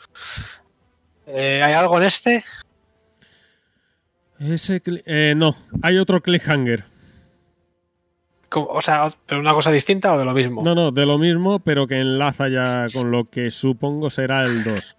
eh, 1.28 1.62
¿hay 1.64 1.74
algo 1.74 1.98
en 1.98 2.04
este? 2.04 2.44
Ese 4.40 4.82
eh, 4.86 5.34
no, 5.36 5.56
hay 5.82 5.98
otro 5.98 6.22
cliffhanger. 6.22 6.86
O 8.52 8.82
sea, 8.82 9.14
¿pero 9.26 9.42
una 9.42 9.54
cosa 9.54 9.72
distinta 9.72 10.14
o 10.14 10.18
de 10.18 10.26
lo 10.26 10.34
mismo? 10.34 10.64
No, 10.64 10.76
no, 10.76 10.92
de 10.92 11.06
lo 11.06 11.18
mismo, 11.18 11.60
pero 11.60 11.88
que 11.88 12.00
enlaza 12.00 12.48
ya 12.48 12.86
con 12.94 13.12
lo 13.12 13.26
que 13.26 13.52
supongo 13.52 14.10
será 14.10 14.44
el 14.44 14.64
2. 14.64 14.96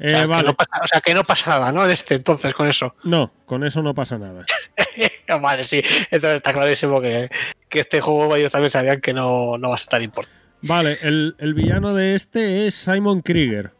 Eh, 0.00 0.08
o, 0.08 0.10
sea, 0.10 0.20
que 0.20 0.26
vale, 0.26 0.48
no 0.48 0.54
pasa, 0.54 0.80
o 0.82 0.86
sea, 0.86 1.00
que 1.00 1.14
no 1.14 1.22
pasa 1.24 1.50
nada, 1.50 1.72
¿no? 1.72 1.84
En 1.84 1.90
este, 1.90 2.16
entonces, 2.16 2.52
con 2.54 2.66
eso. 2.66 2.94
no, 3.04 3.30
con 3.46 3.64
eso 3.64 3.82
no 3.82 3.94
pasa 3.94 4.18
nada. 4.18 4.44
vale, 5.40 5.64
sí. 5.64 5.82
Entonces 6.10 6.36
está 6.36 6.52
clarísimo 6.52 7.00
que, 7.00 7.30
que 7.68 7.80
este 7.80 8.00
juego 8.00 8.34
ellos 8.36 8.52
también 8.52 8.70
sabían 8.70 9.00
que 9.00 9.12
no, 9.12 9.56
no 9.58 9.68
va 9.68 9.74
a 9.76 9.78
ser 9.78 9.88
tan 9.88 10.02
importante. 10.02 10.38
Vale, 10.62 10.98
el, 11.02 11.36
el 11.38 11.54
villano 11.54 11.94
de 11.94 12.14
este 12.14 12.66
es 12.66 12.74
Simon 12.74 13.20
Krieger. 13.20 13.72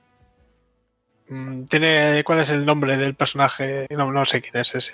Mm, 1.28 1.64
¿Tiene, 1.64 2.22
¿Cuál 2.24 2.40
es 2.40 2.50
el 2.50 2.64
nombre 2.64 2.96
del 2.96 3.14
personaje? 3.14 3.86
No, 3.90 4.12
no 4.12 4.24
sé 4.24 4.42
quién 4.42 4.56
es 4.60 4.74
ese. 4.74 4.92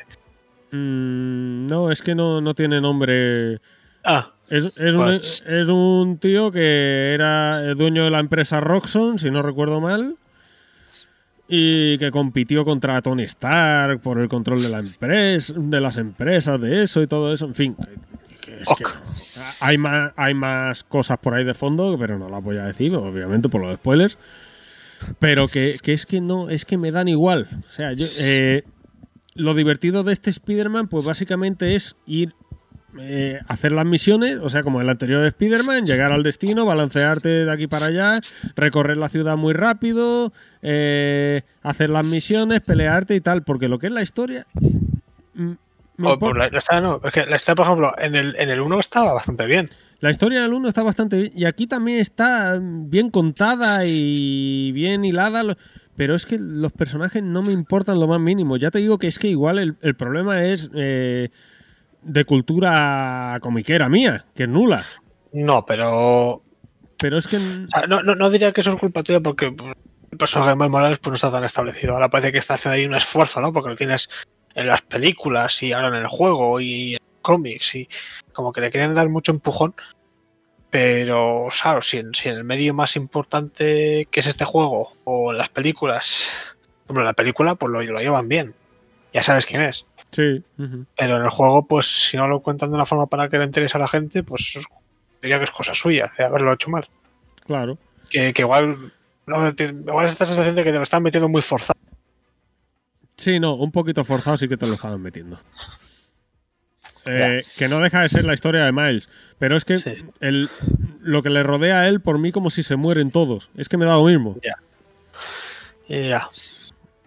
Mm, 0.70 1.66
no, 1.66 1.90
es 1.90 2.02
que 2.02 2.15
no, 2.15 2.40
no 2.40 2.55
tiene 2.55 2.81
nombre. 2.81 3.60
Ah, 4.04 4.32
Es, 4.48 4.64
es, 4.76 4.94
un, 4.94 5.00
es 5.46 5.68
un 5.68 6.18
tío 6.18 6.50
que 6.50 7.14
era 7.14 7.62
el 7.62 7.76
dueño 7.76 8.04
de 8.04 8.10
la 8.10 8.18
empresa 8.20 8.60
Roxxon, 8.60 9.18
si 9.18 9.30
no 9.30 9.42
recuerdo 9.42 9.80
mal, 9.80 10.16
y 11.48 11.98
que 11.98 12.10
compitió 12.10 12.64
contra 12.64 13.00
Tony 13.02 13.24
Stark 13.24 14.00
por 14.00 14.18
el 14.20 14.28
control 14.28 14.62
de 14.62 14.68
la 14.68 14.78
empresa, 14.78 15.52
de 15.56 15.80
las 15.80 15.96
empresas, 15.96 16.60
de 16.60 16.82
eso 16.84 17.02
y 17.02 17.06
todo 17.06 17.32
eso. 17.32 17.46
En 17.46 17.54
fin, 17.54 17.74
que- 17.76 18.40
que 18.40 18.62
es 18.62 18.68
que 18.76 18.84
hay 19.60 19.76
más, 19.78 20.12
hay 20.16 20.34
más 20.34 20.84
cosas 20.84 21.18
por 21.18 21.34
ahí 21.34 21.44
de 21.44 21.54
fondo, 21.54 21.96
pero 21.98 22.18
no 22.18 22.28
las 22.28 22.42
voy 22.42 22.56
a 22.58 22.64
decir, 22.66 22.94
obviamente 22.94 23.48
por 23.48 23.60
los 23.60 23.74
spoilers. 23.76 24.16
Pero 25.18 25.48
que, 25.48 25.78
que 25.82 25.92
es 25.94 26.04
que 26.06 26.20
no, 26.20 26.50
es 26.50 26.64
que 26.64 26.76
me 26.76 26.90
dan 26.92 27.08
igual. 27.08 27.48
O 27.68 27.72
sea, 27.72 27.92
yo, 27.94 28.06
eh, 28.18 28.64
lo 29.34 29.54
divertido 29.54 30.04
de 30.04 30.12
este 30.12 30.30
Spider-Man, 30.30 30.88
pues 30.88 31.06
básicamente 31.06 31.74
es 31.74 31.96
ir 32.06 32.34
eh, 32.98 33.38
hacer 33.46 33.72
las 33.72 33.86
misiones, 33.86 34.38
o 34.42 34.48
sea, 34.48 34.62
como 34.62 34.80
el 34.80 34.88
anterior 34.88 35.24
Spider-Man, 35.24 35.86
llegar 35.86 36.12
al 36.12 36.22
destino, 36.22 36.64
balancearte 36.66 37.28
de 37.28 37.50
aquí 37.52 37.66
para 37.66 37.86
allá, 37.86 38.20
recorrer 38.56 38.96
la 38.96 39.08
ciudad 39.08 39.36
muy 39.36 39.52
rápido, 39.54 40.32
eh, 40.62 41.42
hacer 41.62 41.90
las 41.90 42.04
misiones, 42.04 42.60
pelearte 42.60 43.14
y 43.14 43.20
tal, 43.20 43.42
porque 43.44 43.68
lo 43.68 43.78
que 43.78 43.86
es 43.88 43.92
la 43.92 44.02
historia 44.02 44.46
mm, 45.34 45.52
O, 46.02 46.14
impor- 46.14 46.18
pues, 46.18 46.36
la, 46.36 46.48
la 46.48 46.58
historia 46.58 46.80
no, 46.80 47.00
es 47.04 47.12
que 47.12 47.26
la 47.26 47.36
historia, 47.36 47.56
por 47.56 47.66
ejemplo, 47.66 47.92
en 47.98 48.14
el, 48.16 48.36
en 48.36 48.50
el 48.50 48.60
1 48.60 48.80
estaba 48.80 49.12
bastante 49.12 49.46
bien. 49.46 49.68
La 50.00 50.10
historia 50.10 50.40
del 50.42 50.54
1 50.54 50.66
está 50.68 50.82
bastante 50.82 51.18
bien. 51.18 51.32
Y 51.36 51.44
aquí 51.44 51.66
también 51.66 51.98
está 51.98 52.58
bien 52.62 53.10
contada 53.10 53.84
y 53.84 54.72
bien 54.72 55.04
hilada. 55.04 55.42
Pero 55.94 56.14
es 56.14 56.24
que 56.24 56.38
los 56.38 56.72
personajes 56.72 57.22
no 57.22 57.42
me 57.42 57.52
importan 57.52 58.00
lo 58.00 58.06
más 58.08 58.18
mínimo. 58.18 58.56
Ya 58.56 58.70
te 58.70 58.78
digo 58.78 58.96
que 58.96 59.08
es 59.08 59.18
que 59.18 59.28
igual 59.28 59.58
el, 59.58 59.76
el 59.82 59.94
problema 59.94 60.42
es 60.42 60.70
eh, 60.74 61.28
de 62.02 62.24
cultura 62.24 63.38
comiquera 63.40 63.88
mía, 63.88 64.26
que 64.34 64.44
es 64.44 64.48
nula. 64.48 64.84
No, 65.32 65.64
pero 65.64 66.42
Pero 66.98 67.18
es 67.18 67.26
que. 67.26 67.36
O 67.36 67.68
sea, 67.68 67.86
no, 67.88 68.02
no, 68.02 68.14
no 68.14 68.30
diría 68.30 68.52
que 68.52 68.60
eso 68.60 68.70
es 68.70 68.76
culpa 68.76 69.02
tuya 69.02 69.20
porque 69.20 69.46
el 69.46 70.18
personaje 70.18 70.50
de 70.50 70.56
Miles 70.56 70.70
Morales 70.70 70.98
pues, 70.98 71.10
no 71.10 71.14
está 71.14 71.30
tan 71.30 71.44
establecido. 71.44 71.94
Ahora 71.94 72.10
parece 72.10 72.32
que 72.32 72.38
está 72.38 72.54
haciendo 72.54 72.74
ahí 72.74 72.86
un 72.86 72.94
esfuerzo, 72.94 73.40
¿no? 73.40 73.52
Porque 73.52 73.70
lo 73.70 73.76
tienes 73.76 74.08
en 74.54 74.66
las 74.66 74.82
películas 74.82 75.62
y 75.62 75.72
ahora 75.72 75.88
en 75.88 75.94
el 75.94 76.06
juego 76.08 76.60
y 76.60 76.94
en 76.94 77.00
cómics 77.22 77.74
y 77.76 77.88
como 78.32 78.52
que 78.52 78.60
le 78.60 78.70
quieren 78.70 78.94
dar 78.94 79.08
mucho 79.08 79.32
empujón. 79.32 79.74
Pero, 80.70 81.48
claro, 81.60 81.82
si 81.82 81.98
en, 81.98 82.14
si 82.14 82.28
en 82.28 82.36
el 82.36 82.44
medio 82.44 82.74
más 82.74 82.94
importante 82.94 84.06
que 84.10 84.20
es 84.20 84.26
este 84.26 84.44
juego 84.44 84.92
o 85.04 85.32
en 85.32 85.38
las 85.38 85.48
películas, 85.48 86.28
hombre, 86.86 87.04
la 87.04 87.12
película 87.12 87.56
pues 87.56 87.72
lo, 87.72 87.82
lo 87.82 88.00
llevan 88.00 88.28
bien. 88.28 88.54
Ya 89.12 89.22
sabes 89.22 89.46
quién 89.46 89.62
es. 89.62 89.84
Sí. 90.12 90.42
Pero 90.97 91.16
en 91.18 91.22
el 91.22 91.30
juego, 91.30 91.66
pues 91.66 91.86
si 91.86 92.16
no 92.16 92.26
lo 92.26 92.40
cuentan 92.40 92.70
de 92.70 92.74
una 92.76 92.86
forma 92.86 93.06
para 93.06 93.28
que 93.28 93.39
le 93.39 93.44
interese 93.44 93.76
a 93.76 93.80
la 93.80 93.89
gente, 93.89 94.22
pues 94.22 94.58
diría 95.22 95.39
que 95.39 95.44
es 95.44 95.50
cosa 95.50 95.74
suya, 95.74 96.10
de 96.18 96.24
haberlo 96.24 96.52
hecho 96.52 96.70
mal 96.70 96.89
Claro. 97.47 97.78
que, 98.08 98.32
que 98.32 98.42
igual 98.42 98.92
no, 99.26 99.48
igual 99.48 100.06
es 100.06 100.12
esta 100.12 100.26
sensación 100.26 100.56
de 100.56 100.64
que 100.64 100.72
te 100.72 100.78
lo 100.78 100.82
están 100.82 101.02
metiendo 101.02 101.28
muy 101.28 101.42
forzado. 101.42 101.78
Sí, 103.16 103.39
no, 103.39 103.55
un 103.55 103.70
poquito 103.70 104.05
forzado 104.05 104.36
sí 104.39 104.48
que 104.48 104.56
te 104.56 104.66
lo 104.66 104.74
estaban 104.74 105.00
metiendo. 105.00 105.39
Eh, 107.06 107.42
que 107.56 107.68
no 107.68 107.80
deja 107.80 108.02
de 108.02 108.08
ser 108.08 108.24
la 108.24 108.34
historia 108.34 108.64
de 108.64 108.72
Miles. 108.72 109.08
Pero 109.39 109.56
es 109.56 109.64
que 109.64 109.78
Sí. 109.78 109.94
el, 110.20 110.50
lo 111.00 111.22
que 111.22 111.30
le 111.30 111.42
rodea 111.42 111.80
a 111.80 111.89
él, 111.89 112.00
por 112.00 112.18
mí, 112.18 112.32
como 112.32 112.50
si 112.50 112.62
se 112.62 112.76
mueren 112.76 113.10
todos. 113.10 113.48
Es 113.56 113.68
que 113.68 113.76
me 113.76 113.84
da 113.86 113.94
lo 113.97 114.05
mismo. 114.05 114.36
Ya. 115.89 116.28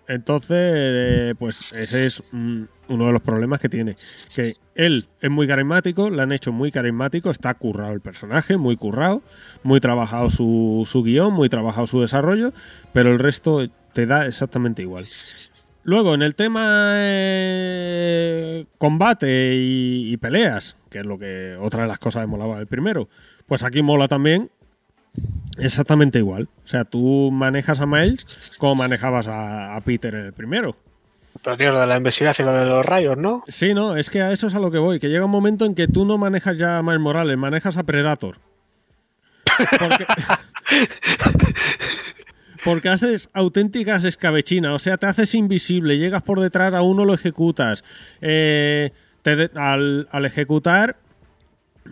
Entonces, 0.07 0.49
eh, 0.75 1.35
pues 1.37 1.71
ese 1.73 2.05
es 2.07 2.23
mm, 2.31 2.63
uno 2.93 3.07
de 3.07 3.13
los 3.13 3.21
problemas 3.21 3.59
que 3.59 3.69
tiene. 3.69 3.95
Que 4.35 4.55
él 4.75 5.07
es 5.21 5.29
muy 5.29 5.47
carismático, 5.47 6.09
le 6.09 6.21
han 6.21 6.31
hecho 6.31 6.51
muy 6.51 6.71
carismático, 6.71 7.29
está 7.29 7.53
currado 7.53 7.93
el 7.93 8.01
personaje, 8.01 8.57
muy 8.57 8.77
currado, 8.77 9.21
muy 9.63 9.79
trabajado 9.79 10.29
su, 10.29 10.87
su 10.89 11.03
guion, 11.03 11.33
muy 11.33 11.49
trabajado 11.49 11.87
su 11.87 12.01
desarrollo, 12.01 12.51
pero 12.93 13.11
el 13.11 13.19
resto 13.19 13.67
te 13.93 14.05
da 14.05 14.25
exactamente 14.25 14.81
igual. 14.81 15.05
Luego, 15.83 16.13
en 16.13 16.21
el 16.21 16.33
tema 16.33 16.93
eh, 16.95 18.65
combate 18.77 19.51
y, 19.53 20.15
peleas, 20.17 20.77
que 20.89 20.99
es 20.99 21.05
lo 21.05 21.19
que 21.19 21.57
otra 21.59 21.81
de 21.81 21.89
las 21.89 21.99
cosas 21.99 22.23
que 22.23 22.27
molaba 22.27 22.57
el 22.59 22.67
primero, 22.67 23.09
pues 23.47 23.63
aquí 23.63 23.81
mola 23.81 24.07
también 24.07 24.49
exactamente 25.57 26.19
igual. 26.19 26.47
O 26.63 26.67
sea, 26.67 26.85
tú 26.85 27.31
manejas 27.31 27.81
a 27.81 27.85
Miles 27.85 28.25
como 28.59 28.75
manejabas 28.75 29.27
a, 29.27 29.75
a 29.75 29.81
Peter 29.81 30.15
en 30.15 30.27
el 30.27 30.33
primero. 30.33 30.77
Pero 31.43 31.57
tienes 31.57 31.75
lo 31.75 31.81
de 31.81 31.87
la 31.87 31.97
invisibilidad 31.97 32.35
y 32.39 32.43
lo 32.43 32.53
de 32.53 32.65
los 32.65 32.85
rayos, 32.85 33.17
¿no? 33.17 33.43
Sí, 33.47 33.73
no, 33.73 33.97
es 33.97 34.09
que 34.09 34.21
a 34.21 34.31
eso 34.31 34.47
es 34.47 34.55
a 34.55 34.59
lo 34.59 34.71
que 34.71 34.77
voy, 34.77 34.99
que 34.99 35.09
llega 35.09 35.25
un 35.25 35.31
momento 35.31 35.65
en 35.65 35.75
que 35.75 35.87
tú 35.87 36.05
no 36.05 36.17
manejas 36.17 36.57
ya 36.57 36.77
a 36.77 36.83
Miles 36.83 37.01
Morales, 37.01 37.37
manejas 37.37 37.77
a 37.77 37.83
Predator. 37.83 38.37
Porque, 39.77 40.05
porque 42.63 42.89
haces 42.89 43.29
auténticas 43.33 44.05
escabechinas, 44.05 44.71
o 44.71 44.79
sea, 44.79 44.97
te 44.97 45.05
haces 45.05 45.35
invisible, 45.35 45.97
llegas 45.97 46.21
por 46.21 46.39
detrás 46.39 46.73
a 46.73 46.81
uno, 46.81 47.03
lo 47.03 47.13
ejecutas. 47.13 47.83
Eh, 48.21 48.91
te 49.21 49.51
al, 49.55 50.07
al 50.11 50.25
ejecutar, 50.25 50.95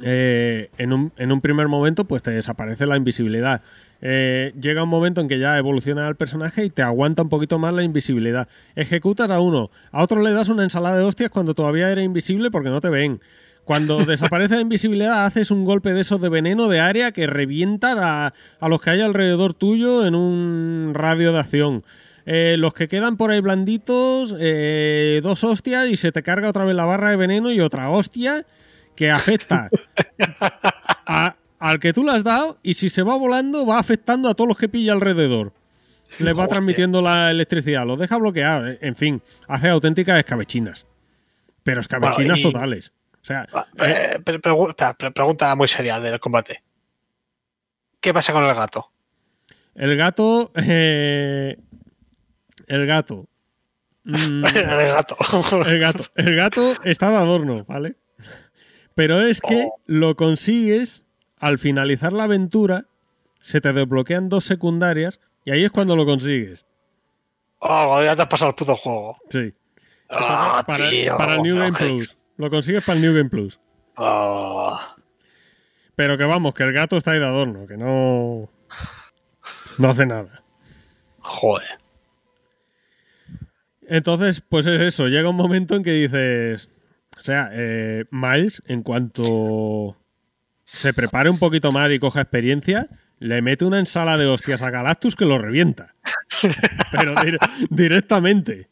eh, 0.02 0.70
en, 0.78 0.94
un, 0.94 1.12
en 1.18 1.32
un 1.32 1.42
primer 1.42 1.68
momento, 1.68 2.06
pues 2.06 2.24
te 2.24 2.32
desaparece 2.32 2.88
la 2.88 2.98
invisibilidad. 2.98 3.62
Eh, 4.02 4.54
llega 4.60 4.84
un 4.84 4.90
momento 4.90 5.22
en 5.22 5.28
que 5.28 5.38
ya 5.40 5.58
evoluciona 5.58 6.08
el 6.08 6.16
personaje 6.16 6.66
y 6.66 6.70
te 6.70 6.82
aguanta 6.82 7.22
un 7.22 7.30
poquito 7.30 7.60
más 7.60 7.74
la 7.74 7.84
invisibilidad. 7.84 8.48
Ejecutas 8.76 9.30
a 9.30 9.40
uno, 9.40 9.70
a 9.92 10.02
otro 10.04 10.22
le 10.22 10.32
das 10.32 10.50
una 10.50 10.64
ensalada 10.64 10.98
de 10.98 11.04
hostias 11.04 11.30
cuando 11.30 11.54
todavía 11.54 11.92
era 11.92 12.02
invisible 12.02 12.50
porque 12.52 12.70
no 12.70 12.82
te 12.82 12.90
ven. 12.90 13.22
Cuando 13.64 13.98
desaparece 14.06 14.56
la 14.56 14.62
invisibilidad, 14.62 15.26
haces 15.26 15.52
un 15.52 15.66
golpe 15.66 15.94
de 15.94 16.02
esos 16.02 16.20
de 16.20 16.30
veneno 16.30 16.68
de 16.68 16.80
área 16.80 17.12
que 17.12 17.28
revienta 17.28 17.94
a, 18.26 18.34
a 18.60 18.68
los 18.70 18.82
que 18.82 18.90
hay 18.90 19.02
alrededor 19.02 19.54
tuyo 19.54 20.06
en 20.06 20.16
un 20.16 20.94
radio 20.96 21.32
de 21.32 21.40
acción. 21.40 21.84
Eh, 22.26 22.56
los 22.58 22.74
que 22.74 22.88
quedan 22.88 23.18
por 23.18 23.30
ahí 23.32 23.40
blanditos, 23.40 24.36
eh, 24.40 25.22
dos 25.24 25.44
hostias 25.44 25.88
y 25.88 25.96
se 25.96 26.12
te 26.12 26.22
carga 26.24 26.50
otra 26.50 26.66
vez 26.66 26.76
la 26.76 26.86
barra 26.86 27.10
de 27.12 27.18
veneno 27.18 27.52
y 27.52 27.60
otra 27.62 27.90
hostia 27.90 28.46
que 28.96 29.10
afecta 29.12 29.70
a- 31.08 31.36
al 31.62 31.80
que 31.80 31.94
tú 31.94 32.04
le 32.04 32.12
has 32.12 32.24
dado 32.24 32.58
y 32.64 32.74
si 32.74 32.90
se 32.90 33.04
va 33.04 33.16
volando 33.18 33.66
va 33.66 33.80
afectando 33.80 34.28
a 34.30 34.34
todos 34.34 34.48
los 34.50 34.58
que 34.58 34.68
pilla 34.68 34.94
alrededor. 34.94 35.54
Les 36.20 36.34
va 36.36 36.42
Hostia. 36.44 36.56
transmitiendo 36.56 37.02
la 37.02 37.32
electricidad, 37.32 37.86
los 37.86 37.98
deja 37.98 38.18
bloqueados, 38.18 38.78
en 38.82 38.96
fin, 38.98 39.22
hace 39.48 39.70
auténticas 39.70 40.20
escabechinas. 40.20 40.86
Pero 41.64 41.80
escabechinas 41.80 42.18
Bueno, 42.18 42.36
y- 42.38 42.44
totales. 42.52 42.92
O 43.22 43.24
sea, 43.24 43.48
Ah, 43.54 43.68
eh, 43.86 44.18
eh, 44.26 44.40
pregunta 45.14 45.56
muy 45.56 45.68
seria 45.68 46.00
del 46.00 46.20
combate. 46.20 46.64
¿Qué 48.00 48.14
pasa 48.14 48.34
con 48.34 48.44
el 48.44 48.56
gato? 48.56 48.92
el 49.76 49.96
gato. 49.96 50.52
eh, 50.56 51.58
el 52.68 52.86
gato. 52.88 53.28
Mm, 54.04 54.44
el 54.56 54.88
gato. 54.90 55.16
el 55.68 55.80
gato. 55.80 56.04
El 56.16 56.36
gato 56.36 56.74
está 56.84 57.10
de 57.12 57.18
adorno, 57.18 57.64
¿vale? 57.68 57.96
Pero 58.96 59.22
es 59.22 59.40
que 59.40 59.68
Oh. 59.70 59.80
lo 59.86 60.16
consigues 60.16 61.06
al 61.42 61.58
finalizar 61.58 62.14
la 62.14 62.24
aventura, 62.24 62.86
se 63.42 63.60
te 63.60 63.74
desbloquean 63.74 64.30
dos 64.30 64.46
secundarias 64.46 65.20
y 65.44 65.52
ahí 65.52 65.64
es 65.66 65.72
cuando 65.72 65.96
lo 65.96 66.06
consigues. 66.06 66.66
Oh, 67.60 68.02
ya 68.02 68.16
te 68.16 68.22
has 68.22 68.28
pasado 68.28 68.50
el 68.50 68.56
puto 68.56 68.76
juego. 68.78 69.18
Sí. 69.30 69.54
Ah, 70.10 70.64
para, 70.66 70.90
tío. 70.90 71.18
para 71.18 71.36
el 71.36 71.42
New 71.42 71.58
Game. 71.58 71.78
Plus. 71.78 72.16
Lo 72.38 72.50
consigues 72.50 72.84
para 72.84 72.98
el 72.98 73.02
New 73.02 73.16
Game 73.16 73.30
Plus. 73.30 73.60
Oh, 73.98 74.80
Pero 75.96 76.18
que 76.18 76.26
vamos, 76.26 76.54
que 76.54 76.64
el 76.64 76.74
gato 76.74 76.98
está 76.98 77.12
ahí 77.12 77.20
de 77.20 77.26
adorno, 77.26 77.66
que 77.68 77.76
no. 77.78 78.50
No 79.78 79.90
hace 79.90 80.06
nada. 80.06 80.44
joder. 81.20 81.80
Entonces, 83.88 84.42
pues 84.48 84.66
es 84.68 84.80
eso. 84.80 85.08
Llega 85.08 85.30
un 85.30 85.36
momento 85.36 85.76
en 85.76 85.84
que 85.84 85.92
dices. 85.92 86.70
O 87.18 87.22
sea, 87.22 87.50
eh, 87.52 88.06
Miles, 88.12 88.64
en 88.68 88.84
cuanto 88.84 89.98
se 90.74 90.94
prepare 90.94 91.30
un 91.30 91.40
poquito 91.40 91.72
más 91.72 91.90
y 91.92 92.00
coja 92.00 92.22
experiencia, 92.22 92.88
le 93.20 93.42
mete 93.42 93.66
una 93.66 93.80
ensalada 93.80 94.18
de 94.18 94.26
hostias 94.28 94.62
a 94.62 94.70
Galactus 94.70 95.16
que 95.16 95.26
lo 95.26 95.38
revienta. 95.38 95.96
Pero 96.92 97.14
dir- 97.16 97.38
directamente. 97.70 98.70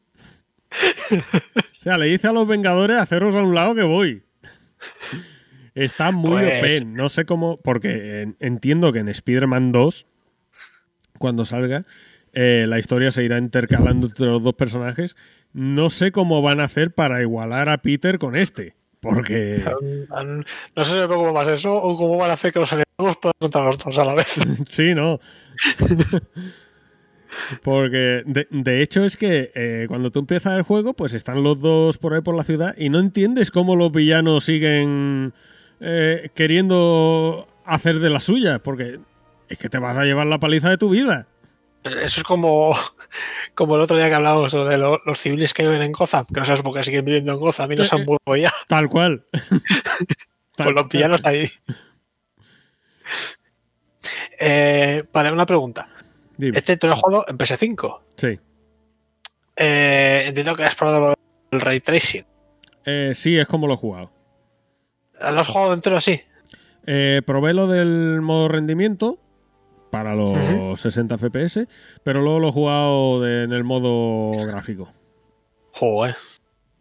O 1.11 1.81
sea, 1.81 1.97
le 1.97 2.05
dice 2.07 2.27
a 2.27 2.31
los 2.33 2.47
Vengadores 2.47 2.97
haceros 2.97 3.35
a 3.35 3.41
un 3.43 3.53
lado 3.55 3.75
que 3.75 3.83
voy. 3.83 4.23
Está 5.75 6.11
muy 6.11 6.41
Pues- 6.43 6.81
OP. 6.81 6.85
No 6.87 7.09
sé 7.09 7.25
cómo. 7.25 7.57
Porque 7.61 8.21
en- 8.21 8.35
entiendo 8.39 8.91
que 8.91 8.99
en 8.99 9.09
Spider-Man 9.09 9.71
2, 9.71 10.07
cuando 11.17 11.45
salga, 11.45 11.85
eh, 12.33 12.65
la 12.67 12.79
historia 12.79 13.11
se 13.11 13.23
irá 13.23 13.37
intercalando 13.37 14.07
entre 14.07 14.27
los 14.27 14.41
dos 14.43 14.55
personajes. 14.55 15.15
No 15.53 15.89
sé 15.89 16.11
cómo 16.11 16.41
van 16.41 16.59
a 16.59 16.65
hacer 16.65 16.91
para 16.93 17.21
igualar 17.21 17.69
a 17.69 17.77
Peter 17.79 18.19
con 18.19 18.35
este. 18.35 18.75
Porque. 19.01 19.63
No 20.75 20.83
sé 20.83 20.93
si 20.93 20.99
me 20.99 21.07
preocupa 21.07 21.31
más 21.31 21.47
eso 21.47 21.73
o 21.73 21.95
cómo 21.95 22.17
van 22.17 22.31
a 22.31 22.33
hacer 22.33 22.51
que 22.51 22.59
los 22.59 22.71
enemigos 22.71 23.17
puedan 23.21 23.33
contra 23.39 23.63
los 23.63 23.77
dos 23.77 23.97
a 23.97 24.05
la 24.05 24.15
vez. 24.15 24.35
Sí, 24.69 24.93
no. 24.93 25.19
Porque 27.63 28.23
de, 28.25 28.47
de 28.49 28.81
hecho 28.81 29.05
es 29.05 29.15
que 29.15 29.51
eh, 29.53 29.85
cuando 29.87 30.11
tú 30.11 30.19
empiezas 30.19 30.55
el 30.57 30.63
juego, 30.63 30.93
pues 30.93 31.13
están 31.13 31.43
los 31.43 31.59
dos 31.59 31.97
por 31.97 32.13
ahí 32.13 32.21
por 32.21 32.35
la 32.35 32.43
ciudad 32.43 32.75
y 32.77 32.89
no 32.89 32.99
entiendes 32.99 33.51
cómo 33.51 33.75
los 33.75 33.91
villanos 33.91 34.45
siguen 34.45 35.33
eh, 35.79 36.29
queriendo 36.33 37.47
hacer 37.65 37.99
de 37.99 38.09
la 38.09 38.19
suya, 38.19 38.59
porque 38.59 38.99
es 39.47 39.57
que 39.57 39.69
te 39.69 39.77
vas 39.77 39.97
a 39.97 40.03
llevar 40.03 40.27
la 40.27 40.39
paliza 40.39 40.69
de 40.69 40.77
tu 40.77 40.89
vida. 40.89 41.27
Eso 41.83 42.19
es 42.19 42.23
como, 42.23 42.75
como 43.55 43.75
el 43.75 43.81
otro 43.81 43.97
día 43.97 44.09
que 44.09 44.15
hablábamos 44.15 44.51
de 44.51 44.77
lo- 44.77 44.99
los 45.05 45.19
civiles 45.19 45.53
que 45.53 45.63
viven 45.63 45.81
en 45.81 45.91
Gotham, 45.91 46.25
que 46.25 46.39
no 46.39 46.45
sabes 46.45 46.61
por 46.61 46.73
qué 46.75 46.83
siguen 46.83 47.05
viviendo 47.05 47.31
en 47.31 47.37
Gotham 47.39 47.71
y 47.71 47.75
no 47.75 47.85
se 47.85 47.95
han 47.95 48.01
eh. 48.01 48.05
mudado 48.05 48.35
ya, 48.37 48.51
Tal 48.67 48.89
cual. 48.89 49.25
Tal 50.55 50.65
con 50.67 50.75
los 50.75 50.83
cual. 50.83 50.89
villanos 50.91 51.21
ahí. 51.25 51.49
Eh, 54.39 55.03
vale, 55.11 55.31
una 55.31 55.45
pregunta. 55.45 55.89
Dime. 56.37 56.57
Este 56.57 56.77
te 56.77 56.87
lo 56.87 56.93
he 56.93 56.95
jugado 56.97 57.25
en 57.27 57.37
PS5. 57.37 57.99
Sí. 58.17 58.39
Eh, 59.55 60.23
entiendo 60.27 60.55
que 60.55 60.63
has 60.63 60.75
probado 60.75 60.99
lo 61.09 61.13
del 61.51 61.61
ray 61.61 61.79
tracing. 61.81 62.25
Eh, 62.85 63.11
sí, 63.13 63.37
es 63.37 63.47
como 63.47 63.67
lo 63.67 63.73
he 63.73 63.77
jugado. 63.77 64.11
¿Lo 65.19 65.39
has 65.41 65.47
jugado 65.47 65.73
entero 65.73 65.97
así? 65.97 66.21
Eh, 66.85 67.21
probé 67.25 67.53
lo 67.53 67.67
del 67.67 68.21
modo 68.21 68.47
rendimiento 68.47 69.19
para 69.89 70.15
los 70.15 70.31
Ujú. 70.31 70.77
60 70.77 71.17
FPS, 71.17 71.67
pero 72.03 72.21
luego 72.21 72.39
lo 72.39 72.49
he 72.49 72.51
jugado 72.51 73.21
de- 73.21 73.43
en 73.43 73.53
el 73.53 73.63
modo 73.63 74.31
gráfico. 74.45 74.91
Joder. 75.73 76.15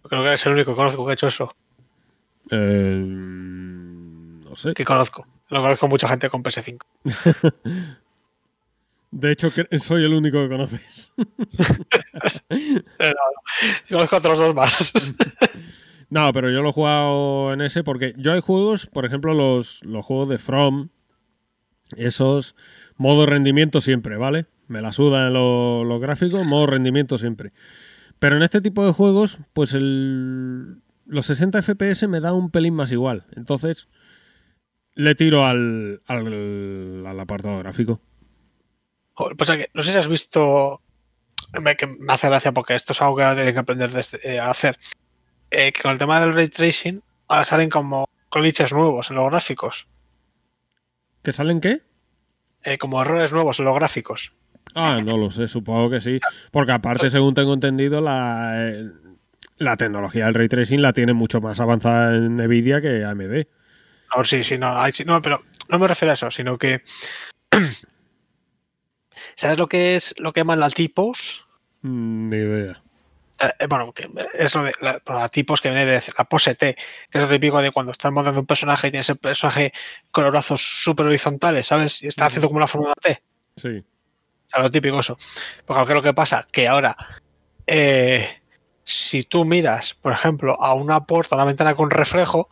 Creo 0.03 0.25
que 0.25 0.35
es 0.35 0.47
el 0.47 0.53
único 0.53 0.73
que 0.73 0.77
conozco 0.77 1.05
que 1.05 1.11
ha 1.11 1.15
hecho 1.15 1.28
eso. 1.28 1.55
Eh, 2.51 3.03
no 3.05 4.55
sé. 4.57 4.73
Que 4.75 4.85
conozco. 4.85 5.27
Lo 5.51 5.61
conozco 5.62 5.89
mucha 5.89 6.09
gente 6.09 6.28
con 6.31 6.43
PS5. 6.43 6.78
De 9.11 9.33
hecho, 9.33 9.51
soy 9.81 10.05
el 10.05 10.12
único 10.12 10.39
que 10.43 10.49
conoces. 10.49 11.11
Conozco 13.89 14.17
a 14.17 14.19
otros 14.19 14.39
dos 14.39 14.55
más. 14.55 14.93
No, 16.11 16.33
pero 16.33 16.51
yo 16.51 16.62
lo 16.62 16.70
he 16.70 16.73
jugado 16.73 17.53
en 17.53 17.61
ese 17.61 17.85
porque 17.85 18.15
yo 18.17 18.33
hay 18.33 18.41
juegos, 18.41 18.87
por 18.87 19.05
ejemplo, 19.05 19.35
los, 19.35 19.85
los 19.85 20.07
juegos 20.07 20.31
de 20.31 20.39
From, 20.39 20.89
esos, 21.99 22.57
modo 22.99 23.25
rendimiento 23.25 23.81
siempre, 23.81 24.17
¿vale? 24.17 24.47
Me 24.67 24.83
la 24.83 24.93
sudan 24.93 25.33
los, 25.33 25.86
los 25.86 26.01
gráficos, 26.01 26.44
modo 26.47 26.67
rendimiento 26.67 27.17
siempre. 27.17 27.52
Pero 28.18 28.36
en 28.36 28.43
este 28.43 28.60
tipo 28.60 28.85
de 28.85 28.93
juegos, 28.93 29.39
pues 29.55 29.73
el, 29.73 30.83
los 31.07 31.27
60 31.27 31.62
FPS 31.62 32.07
me 32.09 32.20
da 32.20 32.35
un 32.35 32.51
pelín 32.51 32.75
más 32.75 32.93
igual. 32.93 33.25
Entonces, 33.35 33.89
le 34.94 35.15
tiro 35.15 35.47
al, 35.47 36.02
al, 36.07 37.07
al 37.07 37.20
apartado 37.20 37.59
gráfico. 37.60 38.01
Joder, 39.15 39.36
Pasa 39.36 39.57
que 39.57 39.70
no 39.73 39.83
sé 39.83 39.93
si 39.93 39.99
has 39.99 40.09
visto. 40.09 40.83
Me, 41.62 41.77
que 41.77 41.86
me 41.86 42.12
hace 42.12 42.28
gracia 42.28 42.52
porque 42.52 42.75
esto 42.75 42.93
es 42.93 43.01
algo 43.01 43.17
que 43.17 43.25
tienen 43.35 43.55
que 43.55 43.60
aprender 43.60 43.91
de 43.91 44.01
este- 44.01 44.35
eh, 44.35 44.39
a 44.41 44.51
hacer. 44.51 44.78
Eh, 45.51 45.73
que 45.73 45.81
con 45.81 45.93
el 45.93 45.99
tema 45.99 46.20
del 46.20 46.35
ray 46.35 46.49
tracing, 46.49 47.01
ahora 47.28 47.44
salen 47.44 47.70
como 47.70 48.07
glitches 48.31 48.73
nuevos 48.73 49.09
en 49.10 49.17
los 49.17 49.31
gráficos. 49.31 49.86
¿Que 51.23 51.33
salen 51.33 51.60
qué? 51.60 51.81
Eh, 52.65 52.78
como 52.78 53.01
errores 53.01 53.33
nuevos 53.33 53.59
en 53.59 53.65
los 53.67 53.75
gráficos. 53.75 54.33
Ah, 54.75 55.01
no 55.03 55.17
lo 55.17 55.31
sé, 55.31 55.49
supongo 55.49 55.91
que 55.91 56.01
sí. 56.01 56.19
Porque 56.51 56.73
aparte, 56.73 57.11
según 57.11 57.35
tengo 57.35 57.55
entendido, 57.55 58.01
la, 58.01 58.53
eh, 58.69 58.91
la 59.57 59.77
tecnología 59.77 60.27
del 60.27 60.35
ray 60.35 60.49
tracing 60.49 60.83
la 60.83 60.93
tiene 60.93 61.12
mucho 61.12 61.41
más 61.41 61.59
avanzada 61.61 62.15
en 62.15 62.37
Nvidia 62.37 62.81
que 62.81 63.05
AMD. 63.05 63.20
Ver, 63.20 63.47
sí, 64.25 64.43
sí, 64.45 64.59
no, 64.59 64.75
sí, 64.91 65.05
no, 65.05 65.20
pero 65.23 65.43
no 65.69 65.78
me 65.78 65.89
refiero 65.89 66.12
a 66.12 66.15
eso, 66.15 66.31
sino 66.31 66.59
que. 66.59 66.83
¿Sabes 69.35 69.59
lo 69.59 69.69
que 69.69 69.97
es 69.97 70.15
lo 70.19 70.33
que 70.33 70.41
llaman 70.41 70.61
la 70.61 70.70
T-pose? 70.70 71.41
Mm, 71.83 72.28
Ni 72.28 72.37
idea. 72.37 72.83
Eh, 73.41 73.52
eh, 73.60 73.67
bueno, 73.68 73.92
que 73.92 74.08
es 74.34 74.55
lo 74.55 74.65
de 74.65 74.73
la, 74.81 75.00
la 75.07 75.28
T-pose 75.28 75.62
que 75.62 75.70
viene 75.70 75.86
de 75.86 76.02
la 76.17 76.25
pose 76.25 76.55
T, 76.55 76.75
que 76.75 77.18
es 77.18 77.23
lo 77.23 77.28
típico 77.28 77.60
de 77.60 77.70
cuando 77.70 77.92
estás 77.92 78.10
montando 78.10 78.41
un 78.41 78.47
personaje 78.47 78.89
y 78.89 78.91
tienes 78.91 79.08
el 79.10 79.17
personaje 79.17 79.73
con 80.10 80.25
los 80.25 80.33
brazos 80.33 80.60
súper 80.83 81.07
horizontales, 81.07 81.67
¿sabes? 81.67 82.02
Y 82.02 82.08
está 82.08 82.26
haciendo 82.26 82.49
como 82.49 82.58
una 82.58 82.67
forma 82.67 82.89
de 82.89 82.94
T. 83.15 83.23
Sí. 83.57 83.84
O 84.49 84.50
sea, 84.50 84.62
lo 84.62 84.70
típico 84.70 84.99
eso. 84.99 85.17
Porque 85.67 85.84
¿qué 85.84 85.92
es 85.92 85.97
lo 85.97 86.02
que 86.02 86.15
pasa? 86.15 86.49
Que 86.50 86.67
ahora, 86.67 86.97
eh, 87.67 88.41
si 88.83 89.23
tú 89.23 89.44
miras, 89.44 89.94
por 89.94 90.12
ejemplo, 90.12 90.60
a 90.60 90.75
una 90.75 91.05
puerta, 91.05 91.36
a 91.36 91.39
una 91.39 91.44
ventana 91.44 91.76
con 91.76 91.91
reflejo, 91.91 92.49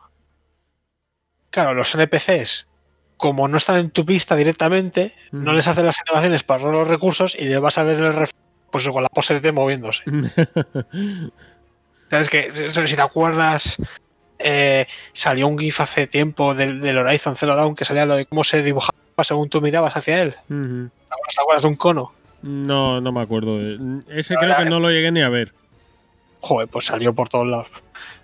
claro, 1.50 1.74
los 1.74 1.94
NPCs, 1.94 2.68
como 3.16 3.48
no 3.48 3.56
están 3.56 3.78
en 3.78 3.90
tu 3.90 4.04
pista 4.04 4.36
directamente, 4.36 5.14
no 5.32 5.52
les 5.52 5.66
hacen 5.66 5.86
las 5.86 5.98
animaciones 6.00 6.44
para 6.44 6.70
los 6.70 6.86
recursos 6.86 7.34
y 7.34 7.44
le 7.44 7.58
vas 7.58 7.78
a 7.78 7.82
ver 7.82 7.96
el 7.96 8.12
reflejo, 8.12 8.45
pues 8.70 8.88
con 8.88 9.02
la 9.02 9.08
pose 9.08 9.40
de 9.40 9.52
moviéndose. 9.52 10.02
¿Sabes 12.10 12.28
que 12.30 12.70
Si 12.86 12.94
te 12.96 13.02
acuerdas, 13.02 13.76
eh, 14.38 14.86
salió 15.12 15.48
un 15.48 15.58
GIF 15.58 15.80
hace 15.80 16.06
tiempo 16.06 16.54
del, 16.54 16.80
del 16.80 16.98
Horizon 16.98 17.36
Zero 17.36 17.56
Dawn 17.56 17.74
que 17.74 17.84
salía 17.84 18.06
lo 18.06 18.16
de 18.16 18.26
cómo 18.26 18.44
se 18.44 18.62
dibujaba 18.62 18.94
según 19.22 19.48
tú 19.48 19.60
mirabas 19.60 19.96
hacia 19.96 20.22
él. 20.22 20.34
¿Te 20.48 21.40
acuerdas 21.40 21.62
de 21.62 21.68
un 21.68 21.76
cono? 21.76 22.12
No, 22.42 23.00
no 23.00 23.12
me 23.12 23.22
acuerdo. 23.22 23.58
Ese 24.08 24.36
creo 24.36 24.56
que 24.56 24.64
no 24.66 24.78
lo 24.78 24.90
llegué 24.90 25.10
ni 25.10 25.22
a 25.22 25.28
ver. 25.28 25.52
Joder, 26.40 26.68
pues 26.68 26.84
salió 26.84 27.12
por 27.14 27.28
todos 27.28 27.46
lados. 27.46 27.68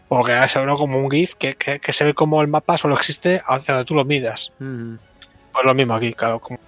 Porque 0.08 0.36
se 0.46 0.64
ve 0.64 0.72
como 0.76 0.98
un 1.00 1.10
GIF 1.10 1.34
que, 1.36 1.54
que- 1.54 1.80
que 1.80 1.92
se 1.92 2.04
ve 2.04 2.14
como 2.14 2.40
el 2.42 2.48
mapa 2.48 2.76
solo 2.76 2.94
existe 2.94 3.42
hacia 3.46 3.74
donde 3.74 3.86
tú 3.86 3.94
lo 3.94 4.04
miras. 4.04 4.52
Pues 4.58 5.64
lo 5.64 5.74
mismo 5.74 5.94
aquí, 5.94 6.12
claro. 6.12 6.38
Como, 6.38 6.60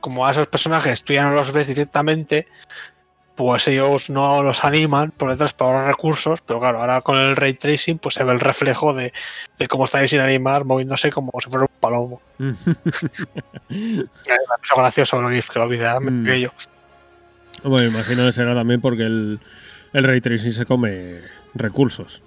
como 0.00 0.26
a 0.26 0.30
esos 0.30 0.46
personajes 0.46 1.02
tú 1.02 1.12
ya 1.12 1.22
no 1.24 1.32
los 1.34 1.52
ves 1.52 1.66
directamente, 1.66 2.46
pues 3.34 3.68
ellos 3.68 4.08
no 4.08 4.42
los 4.42 4.64
animan 4.64 5.10
por 5.10 5.30
detrás 5.30 5.52
para 5.52 5.70
ahorrar 5.72 5.88
recursos. 5.88 6.40
Pero 6.46 6.58
claro, 6.58 6.80
ahora 6.80 7.02
con 7.02 7.18
el 7.18 7.36
ray 7.36 7.54
tracing, 7.54 7.98
pues 7.98 8.14
se 8.14 8.24
ve 8.24 8.32
el 8.32 8.40
reflejo 8.40 8.94
de, 8.94 9.12
de 9.58 9.68
cómo 9.68 9.84
estáis 9.84 10.10
sin 10.10 10.20
animar, 10.20 10.64
moviéndose 10.64 11.10
como 11.12 11.30
si 11.42 11.50
fuera 11.50 11.64
un 11.64 11.80
palomo. 11.80 12.20
Ha 13.68 14.76
gracioso 14.80 15.28
GIF 15.28 15.50
que 15.50 15.58
lo 15.58 15.68
vi 15.68 15.78
Mm. 15.78 16.22
aquello. 16.26 16.52
Bueno, 17.62 17.88
imagino 17.88 18.24
que 18.24 18.32
será 18.32 18.54
también 18.54 18.80
porque 18.80 19.02
el, 19.02 19.40
el 19.92 20.04
ray 20.04 20.20
tracing 20.20 20.52
se 20.52 20.66
come 20.66 21.20
recursos. 21.54 22.22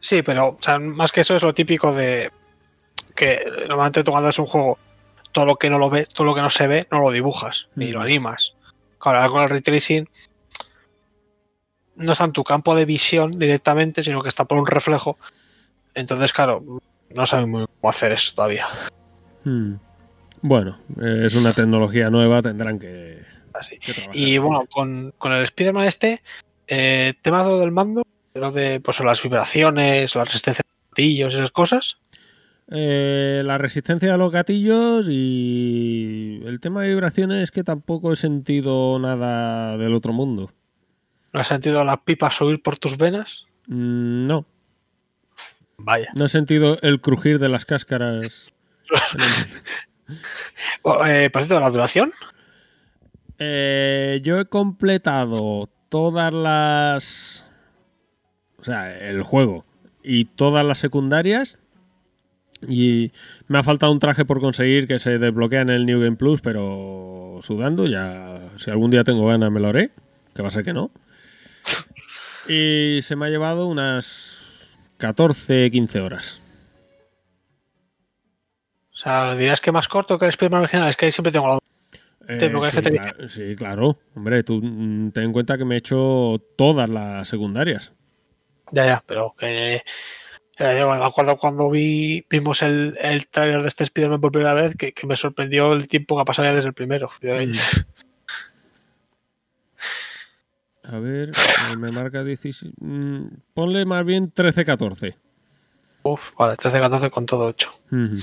Sí, 0.00 0.22
pero 0.22 0.48
o 0.48 0.58
sea, 0.60 0.78
más 0.78 1.10
que 1.12 1.22
eso 1.22 1.34
es 1.36 1.42
lo 1.42 1.54
típico 1.54 1.92
de 1.94 2.30
que 3.14 3.40
normalmente 3.68 4.04
tú 4.04 4.10
cuando 4.10 4.28
es 4.30 4.38
un 4.38 4.46
juego, 4.46 4.78
todo 5.34 5.44
lo 5.44 5.56
que 5.56 5.68
no 5.68 5.78
lo 5.78 5.90
ves, 5.90 6.08
todo 6.08 6.24
lo 6.26 6.34
que 6.34 6.40
no 6.40 6.48
se 6.48 6.66
ve, 6.66 6.86
no 6.90 7.00
lo 7.00 7.10
dibujas, 7.10 7.68
ni 7.74 7.88
Mm. 7.88 7.92
lo 7.92 8.00
animas. 8.00 8.54
Claro, 8.98 9.18
ahora 9.18 9.28
con 9.30 9.42
el 9.42 9.50
ray 9.50 9.60
tracing 9.60 10.08
no 11.96 12.12
está 12.12 12.24
en 12.24 12.32
tu 12.32 12.42
campo 12.44 12.74
de 12.74 12.86
visión 12.86 13.38
directamente, 13.38 14.02
sino 14.02 14.22
que 14.22 14.28
está 14.28 14.46
por 14.46 14.58
un 14.58 14.66
reflejo. 14.66 15.18
Entonces, 15.94 16.32
claro, 16.32 16.64
no 17.10 17.26
saben 17.26 17.50
muy 17.50 17.66
cómo 17.66 17.90
hacer 17.90 18.12
eso 18.12 18.32
todavía. 18.34 18.66
Hmm. 19.44 19.74
Bueno, 20.40 20.78
eh, 21.00 21.22
es 21.26 21.34
una 21.34 21.52
tecnología 21.52 22.10
nueva, 22.10 22.42
tendrán 22.42 22.78
que, 22.78 23.22
Así. 23.52 23.78
que 23.78 23.92
trabajar. 23.92 24.16
Y 24.16 24.38
bueno, 24.38 24.66
con, 24.70 25.12
con 25.18 25.32
el 25.32 25.44
Spider-Man 25.44 25.86
este, 25.86 26.22
eh, 26.66 27.14
temas 27.22 27.44
de 27.46 27.52
lo 27.52 27.58
del 27.60 27.70
mando, 27.70 28.02
lo 28.34 28.50
de 28.50 28.80
pues 28.80 28.98
las 29.00 29.22
vibraciones, 29.22 30.14
la 30.14 30.24
resistencia 30.24 30.62
de 30.66 30.88
gatillos, 30.90 31.34
esas 31.34 31.50
cosas. 31.50 31.98
Eh, 32.70 33.42
la 33.44 33.58
resistencia 33.58 34.14
a 34.14 34.16
los 34.16 34.32
gatillos 34.32 35.06
y 35.10 36.40
el 36.46 36.60
tema 36.60 36.82
de 36.82 36.88
vibraciones 36.88 37.42
es 37.42 37.50
que 37.50 37.62
tampoco 37.62 38.12
he 38.12 38.16
sentido 38.16 38.98
nada 38.98 39.76
del 39.76 39.94
otro 39.94 40.12
mundo. 40.12 40.50
¿No 41.32 41.40
has 41.40 41.48
sentido 41.48 41.84
la 41.84 42.02
pipa 42.04 42.30
subir 42.30 42.62
por 42.62 42.78
tus 42.78 42.96
venas? 42.96 43.46
Mm, 43.66 44.26
No, 44.26 44.46
Vaya. 45.76 46.08
no 46.16 46.24
he 46.24 46.28
sentido 46.28 46.78
el 46.80 47.00
crujir 47.00 47.38
de 47.38 47.48
las 47.48 47.64
cáscaras. 47.64 48.50
Eh, 51.06 51.30
por 51.32 51.42
cierto, 51.42 51.58
la 51.60 51.70
duración. 51.70 52.12
Eh, 53.38 54.20
yo 54.22 54.38
he 54.38 54.44
completado 54.44 55.70
todas 55.88 56.30
las... 56.30 57.46
O 58.58 58.64
sea, 58.64 58.94
el 58.98 59.22
juego 59.22 59.64
y 60.02 60.26
todas 60.26 60.64
las 60.64 60.76
secundarias. 60.78 61.58
Y 62.68 63.12
me 63.48 63.58
ha 63.58 63.62
faltado 63.62 63.92
un 63.92 63.98
traje 63.98 64.24
por 64.24 64.40
conseguir 64.40 64.86
que 64.86 64.98
se 64.98 65.18
desbloquea 65.18 65.62
en 65.62 65.70
el 65.70 65.86
New 65.86 66.00
Game 66.00 66.16
Plus, 66.16 66.40
pero 66.40 67.38
sudando, 67.42 67.86
ya 67.86 68.38
si 68.56 68.70
algún 68.70 68.90
día 68.90 69.04
tengo 69.04 69.26
ganas 69.26 69.50
me 69.50 69.60
lo 69.60 69.68
haré, 69.68 69.90
que 70.34 70.42
va 70.42 70.48
a 70.48 70.50
ser 70.52 70.64
que 70.64 70.72
no. 70.72 70.90
Y 72.48 73.00
se 73.02 73.16
me 73.16 73.26
ha 73.26 73.30
llevado 73.30 73.66
unas 73.66 74.68
14, 74.98 75.70
15 75.70 76.00
horas. 76.00 76.40
O 78.92 78.96
sea, 78.96 79.34
dirías 79.34 79.60
que 79.60 79.72
más 79.72 79.88
corto 79.88 80.18
que 80.18 80.26
el 80.26 80.28
Spider-Man 80.30 80.62
original. 80.62 80.88
Es 80.88 80.96
que 80.96 81.06
ahí 81.06 81.12
siempre 81.12 81.32
tengo 81.32 81.48
la. 81.48 81.58
Eh, 82.28 82.38
sí, 82.40 82.46
es 82.68 82.74
que 82.74 82.82
te- 82.82 82.90
cla- 82.92 83.28
sí, 83.28 83.56
claro. 83.56 83.98
Hombre, 84.14 84.42
tú 84.44 84.60
mm, 84.62 85.10
ten 85.10 85.24
en 85.24 85.32
cuenta 85.32 85.58
que 85.58 85.64
me 85.64 85.74
he 85.74 85.78
hecho 85.78 86.40
todas 86.56 86.88
las 86.88 87.28
secundarias. 87.28 87.92
Ya, 88.72 88.86
ya, 88.86 89.04
pero 89.06 89.34
que. 89.38 89.82
Eh, 90.58 90.84
me 90.86 91.04
acuerdo 91.04 91.36
cuando 91.36 91.70
vi, 91.70 92.24
vimos 92.30 92.62
el, 92.62 92.96
el 93.00 93.26
trailer 93.26 93.62
de 93.62 93.68
este 93.68 93.84
Spider-Man 93.84 94.20
por 94.20 94.32
primera 94.32 94.54
vez 94.54 94.76
que, 94.76 94.92
que 94.92 95.06
me 95.06 95.16
sorprendió 95.16 95.72
el 95.72 95.88
tiempo 95.88 96.16
que 96.16 96.22
ha 96.22 96.24
pasado 96.24 96.48
ya 96.48 96.54
desde 96.54 96.68
el 96.68 96.74
primero. 96.74 97.10
Mm. 97.22 97.52
A 100.84 100.98
ver, 100.98 101.30
eh, 101.30 101.76
me 101.76 101.90
marca 101.90 102.22
16. 102.22 102.72
mm, 102.78 103.26
ponle 103.54 103.84
más 103.84 104.04
bien 104.04 104.32
13-14. 104.32 105.16
Uf, 106.02 106.20
vale, 106.38 106.54
13-14 106.54 107.10
con 107.10 107.26
todo 107.26 107.46
8. 107.46 107.70
Ujú. 107.90 108.18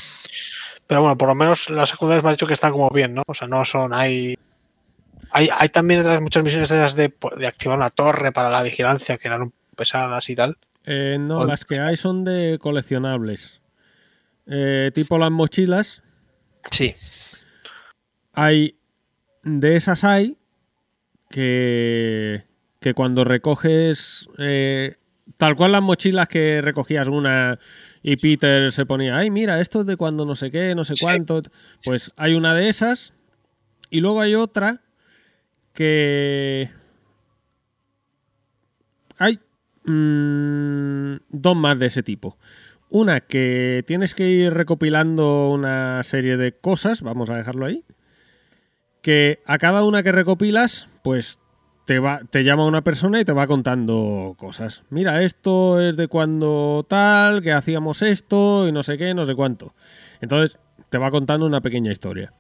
Pero 0.88 1.02
bueno, 1.02 1.18
por 1.18 1.28
lo 1.28 1.36
menos 1.36 1.70
las 1.70 1.90
secundarias 1.90 2.24
me 2.24 2.30
has 2.30 2.38
dicho 2.38 2.48
que 2.48 2.54
están 2.54 2.72
como 2.72 2.90
bien, 2.90 3.16
¿no? 3.16 3.24
O 3.26 3.34
sea, 3.34 3.48
no 3.48 3.66
son. 3.66 3.94
Hay. 3.94 4.38
Hay, 5.32 5.50
hay 5.52 5.70
también 5.70 6.02
otras 6.02 6.22
muchas 6.22 6.44
misiones 6.44 6.70
de 6.70 6.76
esas 6.76 6.96
de, 6.96 7.14
de 7.38 7.48
activar 7.48 7.78
una 7.78 7.90
torre 7.90 8.32
para 8.32 8.50
la 8.50 8.62
vigilancia 8.62 9.18
que 9.18 9.28
eran 9.28 9.54
pesadas 9.76 10.30
y 10.30 10.36
tal. 10.36 10.58
Eh, 10.86 11.18
no, 11.20 11.46
las 11.46 11.64
que 11.66 11.80
hay 11.80 11.96
son 11.98 12.24
de 12.24 12.58
coleccionables. 12.60 13.62
Eh, 14.48 14.92
tipo 14.94 15.18
las 15.18 15.32
mochilas. 15.32 16.02
Sí. 16.72 16.96
Hay. 18.34 18.78
De 19.44 19.76
esas 19.76 20.04
hay. 20.04 20.38
Que. 21.30 22.46
Que 22.80 22.94
cuando 22.94 23.24
recoges. 23.24 24.28
eh, 24.40 24.96
tal 25.38 25.56
cual 25.56 25.72
las 25.74 25.82
mochilas 25.84 26.28
que 26.28 26.62
recogías 26.62 27.08
una. 27.08 27.60
Y 28.04 28.18
Peter 28.18 28.72
se 28.72 28.86
ponía. 28.88 29.18
Ay, 29.18 29.30
mira, 29.30 29.60
esto 29.62 29.82
es 29.82 29.86
de 29.88 29.98
cuando 29.98 30.26
no 30.26 30.36
sé 30.36 30.50
qué, 30.50 30.74
no 30.74 30.84
sé 30.84 30.96
Sí. 30.96 31.06
cuánto. 31.06 31.42
Pues 31.86 32.12
hay 32.18 32.34
una 32.34 32.56
de 32.56 32.70
esas. 32.70 33.14
Y 33.92 34.00
luego 34.02 34.22
hay 34.22 34.34
otra. 34.36 34.82
Que. 35.74 36.70
Hay 39.18 39.40
mm, 39.86 41.16
dos 41.30 41.56
más 41.56 41.80
de 41.80 41.86
ese 41.88 42.04
tipo. 42.04 42.38
Una 42.90 43.22
que 43.22 43.84
tienes 43.88 44.14
que 44.14 44.30
ir 44.30 44.54
recopilando 44.54 45.50
una 45.50 46.04
serie 46.04 46.38
de 46.38 46.52
cosas, 46.54 47.02
vamos 47.02 47.30
a 47.30 47.38
dejarlo 47.38 47.66
ahí. 47.66 47.86
Que 49.02 49.40
a 49.46 49.58
cada 49.58 49.84
una 49.84 50.04
que 50.04 50.12
recopilas, 50.12 50.90
pues 51.02 51.40
te, 51.86 52.00
va, 52.00 52.22
te 52.30 52.44
llama 52.44 52.66
una 52.66 52.84
persona 52.84 53.20
y 53.20 53.26
te 53.26 53.34
va 53.34 53.48
contando 53.48 54.36
cosas. 54.38 54.84
Mira, 54.90 55.24
esto 55.24 55.82
es 55.82 55.96
de 55.96 56.08
cuando 56.08 56.86
tal, 56.88 57.42
que 57.42 57.52
hacíamos 57.52 58.02
esto 58.02 58.68
y 58.68 58.72
no 58.72 58.84
sé 58.84 58.98
qué, 58.98 59.14
no 59.14 59.26
sé 59.26 59.36
cuánto. 59.36 59.74
Entonces 60.20 60.60
te 60.90 60.98
va 60.98 61.12
contando 61.12 61.46
una 61.46 61.62
pequeña 61.62 61.92
historia. 61.92 62.34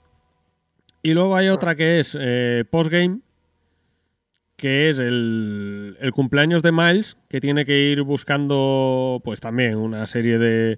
Y 1.03 1.13
luego 1.13 1.35
hay 1.35 1.49
otra 1.49 1.75
que 1.75 1.99
es 1.99 2.15
eh, 2.19 2.63
postgame, 2.69 3.21
que 4.61 4.89
es 4.89 4.99
el, 4.99 5.97
el 5.99 6.11
cumpleaños 6.11 6.61
de 6.61 6.71
Miles, 6.71 7.17
que 7.29 7.41
tiene 7.41 7.65
que 7.65 7.79
ir 7.79 8.03
buscando 8.03 9.19
pues 9.23 9.39
también 9.39 9.75
una 9.75 10.05
serie 10.05 10.37
de, 10.37 10.77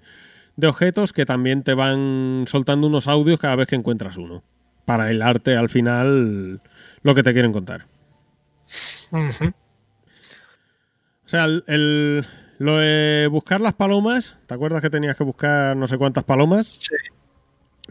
de 0.56 0.66
objetos 0.66 1.12
que 1.12 1.26
también 1.26 1.62
te 1.62 1.74
van 1.74 2.46
soltando 2.48 2.86
unos 2.86 3.06
audios 3.08 3.38
cada 3.38 3.56
vez 3.56 3.68
que 3.68 3.76
encuentras 3.76 4.16
uno. 4.16 4.42
Para 4.86 5.12
hilarte 5.12 5.54
al 5.56 5.68
final 5.68 6.60
lo 7.02 7.14
que 7.14 7.22
te 7.22 7.32
quieren 7.34 7.52
contar. 7.52 7.84
O 11.24 11.28
sea, 11.28 11.44
el, 11.44 11.64
el- 11.66 12.24
lo 12.58 12.78
de 12.78 13.26
buscar 13.30 13.60
las 13.60 13.74
palomas, 13.74 14.36
¿te 14.46 14.54
acuerdas 14.54 14.80
que 14.80 14.88
tenías 14.90 15.16
que 15.16 15.24
buscar 15.24 15.76
no 15.76 15.88
sé 15.88 15.98
cuántas 15.98 16.24
palomas? 16.24 16.68
Sí, 16.68 16.94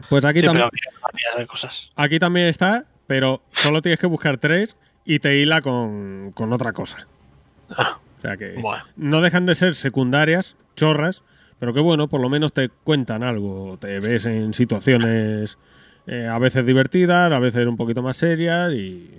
Pues 0.08 0.24
aquí, 0.24 0.40
sí, 0.40 0.46
tam- 0.46 0.52
pero 0.52 0.64
había 0.64 1.00
variedad 1.02 1.38
de 1.38 1.46
cosas. 1.46 1.92
aquí 1.94 2.18
también 2.18 2.46
está, 2.48 2.86
pero 3.06 3.42
solo 3.52 3.82
tienes 3.82 3.98
que 4.00 4.06
buscar 4.06 4.38
tres 4.38 4.76
y 5.04 5.18
te 5.18 5.36
hila 5.36 5.60
con, 5.60 6.32
con 6.34 6.52
otra 6.52 6.72
cosa. 6.72 7.06
Ah, 7.70 7.98
O 8.18 8.20
sea 8.22 8.36
que 8.36 8.54
bueno. 8.60 8.84
no 8.96 9.20
dejan 9.20 9.46
de 9.46 9.54
ser 9.54 9.74
secundarias, 9.74 10.56
chorras, 10.76 11.22
pero 11.58 11.72
que 11.72 11.80
bueno, 11.80 12.08
por 12.08 12.20
lo 12.20 12.28
menos 12.28 12.52
te 12.52 12.68
cuentan 12.68 13.22
algo. 13.22 13.76
Te 13.78 14.00
ves 14.00 14.24
en 14.26 14.52
situaciones 14.54 15.58
eh, 16.06 16.26
a 16.26 16.38
veces 16.38 16.66
divertidas, 16.66 17.32
a 17.32 17.38
veces 17.38 17.66
un 17.66 17.76
poquito 17.76 18.02
más 18.02 18.16
serias 18.16 18.72
y, 18.72 19.10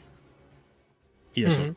y 1.34 1.44
eso. 1.44 1.76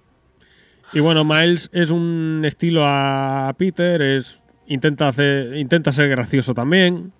Y 0.92 1.00
bueno, 1.00 1.22
Miles 1.24 1.68
es 1.72 1.90
un 1.90 2.42
estilo 2.44 2.82
a 2.86 3.54
Peter, 3.58 4.00
es 4.00 4.42
intenta 4.66 5.08
hacer, 5.08 5.56
intenta 5.56 5.92
ser 5.92 6.08
gracioso 6.08 6.54
también. 6.54 7.12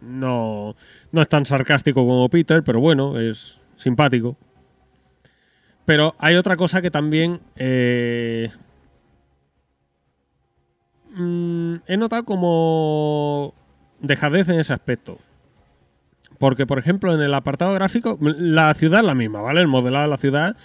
No, 0.00 0.74
no 1.12 1.20
es 1.22 1.28
tan 1.28 1.44
sarcástico 1.44 2.00
como 2.06 2.28
Peter, 2.30 2.62
pero 2.62 2.80
bueno, 2.80 3.20
es 3.20 3.60
simpático. 3.76 4.36
Pero 5.90 6.14
hay 6.20 6.36
otra 6.36 6.56
cosa 6.56 6.80
que 6.82 6.92
también 6.92 7.40
eh, 7.56 8.48
mm, 11.12 11.74
he 11.84 11.96
notado 11.96 12.24
como 12.24 13.52
dejadez 13.98 14.48
en 14.50 14.60
ese 14.60 14.72
aspecto. 14.72 15.18
Porque, 16.38 16.64
por 16.64 16.78
ejemplo, 16.78 17.12
en 17.12 17.20
el 17.20 17.34
apartado 17.34 17.74
gráfico, 17.74 18.16
la 18.20 18.72
ciudad 18.74 19.00
es 19.00 19.06
la 19.06 19.16
misma, 19.16 19.42
¿vale? 19.42 19.62
El 19.62 19.66
modelado 19.66 20.04
de 20.04 20.10
la 20.10 20.16
ciudad 20.16 20.56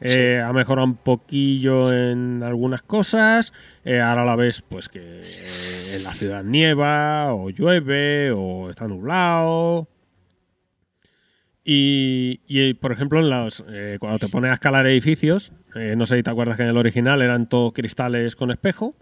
eh, 0.00 0.42
ha 0.42 0.54
mejorado 0.54 0.86
un 0.86 0.96
poquillo 0.96 1.92
en 1.92 2.42
algunas 2.42 2.80
cosas. 2.80 3.52
eh, 3.84 4.00
ahora 4.00 4.24
la 4.24 4.34
ves, 4.34 4.62
pues 4.62 4.88
que 4.88 5.20
en 5.94 6.02
la 6.02 6.14
ciudad 6.14 6.42
nieva, 6.42 7.34
o 7.34 7.50
llueve, 7.50 8.32
o 8.34 8.70
está 8.70 8.88
nublado. 8.88 9.88
Y, 11.64 12.40
y, 12.46 12.74
por 12.74 12.92
ejemplo, 12.92 13.20
en 13.20 13.30
los, 13.30 13.64
eh, 13.68 13.98
cuando 14.00 14.18
te 14.18 14.28
pones 14.28 14.50
a 14.50 14.54
escalar 14.54 14.86
edificios, 14.86 15.52
eh, 15.74 15.94
no 15.96 16.06
sé 16.06 16.16
si 16.16 16.22
te 16.22 16.30
acuerdas 16.30 16.56
que 16.56 16.62
en 16.62 16.70
el 16.70 16.76
original 16.76 17.22
eran 17.22 17.48
todos 17.48 17.72
cristales 17.72 18.34
con 18.34 18.50
espejo. 18.50 18.94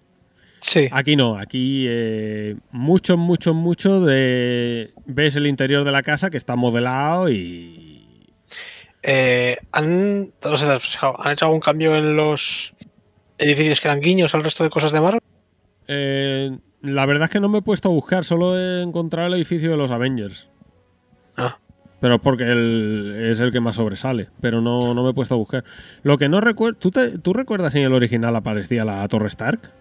Sí. 0.61 0.89
Aquí 0.91 1.15
no, 1.15 1.39
aquí 1.39 1.87
eh, 1.89 2.57
mucho, 2.73 3.17
mucho, 3.17 3.55
mucho 3.55 4.01
de... 4.05 4.93
Ves 5.07 5.37
el 5.37 5.47
interior 5.47 5.85
de 5.85 5.93
la 5.93 6.03
casa 6.03 6.31
que 6.31 6.37
está 6.37 6.57
modelado 6.57 7.31
y... 7.31 8.35
Eh, 9.05 9.57
¿han, 9.71 10.33
no 10.43 10.57
sé 10.57 10.67
¿Han 10.67 11.33
hecho 11.33 11.45
algún 11.45 11.61
cambio 11.61 11.95
en 11.95 12.17
los 12.17 12.75
edificios 13.39 13.81
que 13.81 13.89
eran 13.89 14.01
guiños 14.01 14.35
al 14.35 14.43
resto 14.43 14.65
de 14.65 14.71
cosas 14.71 14.91
de 14.91 15.01
Marvel? 15.01 15.21
Eh, 15.87 16.59
la 16.83 17.07
verdad 17.07 17.25
es 17.25 17.31
que 17.31 17.41
no 17.41 17.49
me 17.49 17.59
he 17.59 17.63
puesto 17.63 17.89
a 17.89 17.93
buscar, 17.93 18.25
solo 18.25 18.59
he 18.59 18.83
encontrado 18.83 19.29
el 19.29 19.35
edificio 19.35 19.71
de 19.71 19.77
los 19.77 19.93
Avengers. 19.93 20.49
Ah, 21.37 21.59
Pero 22.01 22.21
porque 22.21 22.45
el- 22.45 23.17
es 23.31 23.41
el 23.41 23.51
que 23.53 23.61
más 23.61 23.77
sobresale, 23.77 24.29
pero 24.41 24.61
no, 24.61 24.95
no 24.95 25.03
me 25.03 25.11
he 25.11 25.15
puesto 25.15 25.35
a 25.35 25.39
buscar. 25.39 25.65
Lo 26.03 26.17
que 26.17 26.29
no 26.29 26.41
recuerdo... 26.41 26.79
¿tú, 26.79 26.91
te- 26.93 27.19
¿Tú 27.19 27.33
recuerdas 27.33 27.73
si 27.73 27.81
en 27.81 27.87
el 27.87 27.93
original 27.95 28.37
aparecía 28.37 28.85
la 28.85 29.07
Torre 29.09 29.29
Stark? 29.29 29.73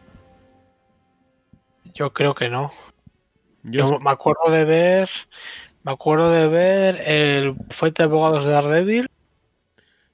yo 1.93 2.13
creo 2.13 2.35
que 2.35 2.49
no. 2.49 2.71
Yo 3.63 3.89
Yo 3.91 3.99
me 3.99 4.11
acuerdo 4.11 4.51
de 4.51 4.65
ver. 4.65 5.09
Me 5.83 5.91
acuerdo 5.93 6.31
de 6.31 6.47
ver 6.47 7.01
el 7.05 7.51
bufete 7.51 8.03
de 8.03 8.09
abogados 8.09 8.45
de 8.45 8.51
Daredevil, 8.51 9.07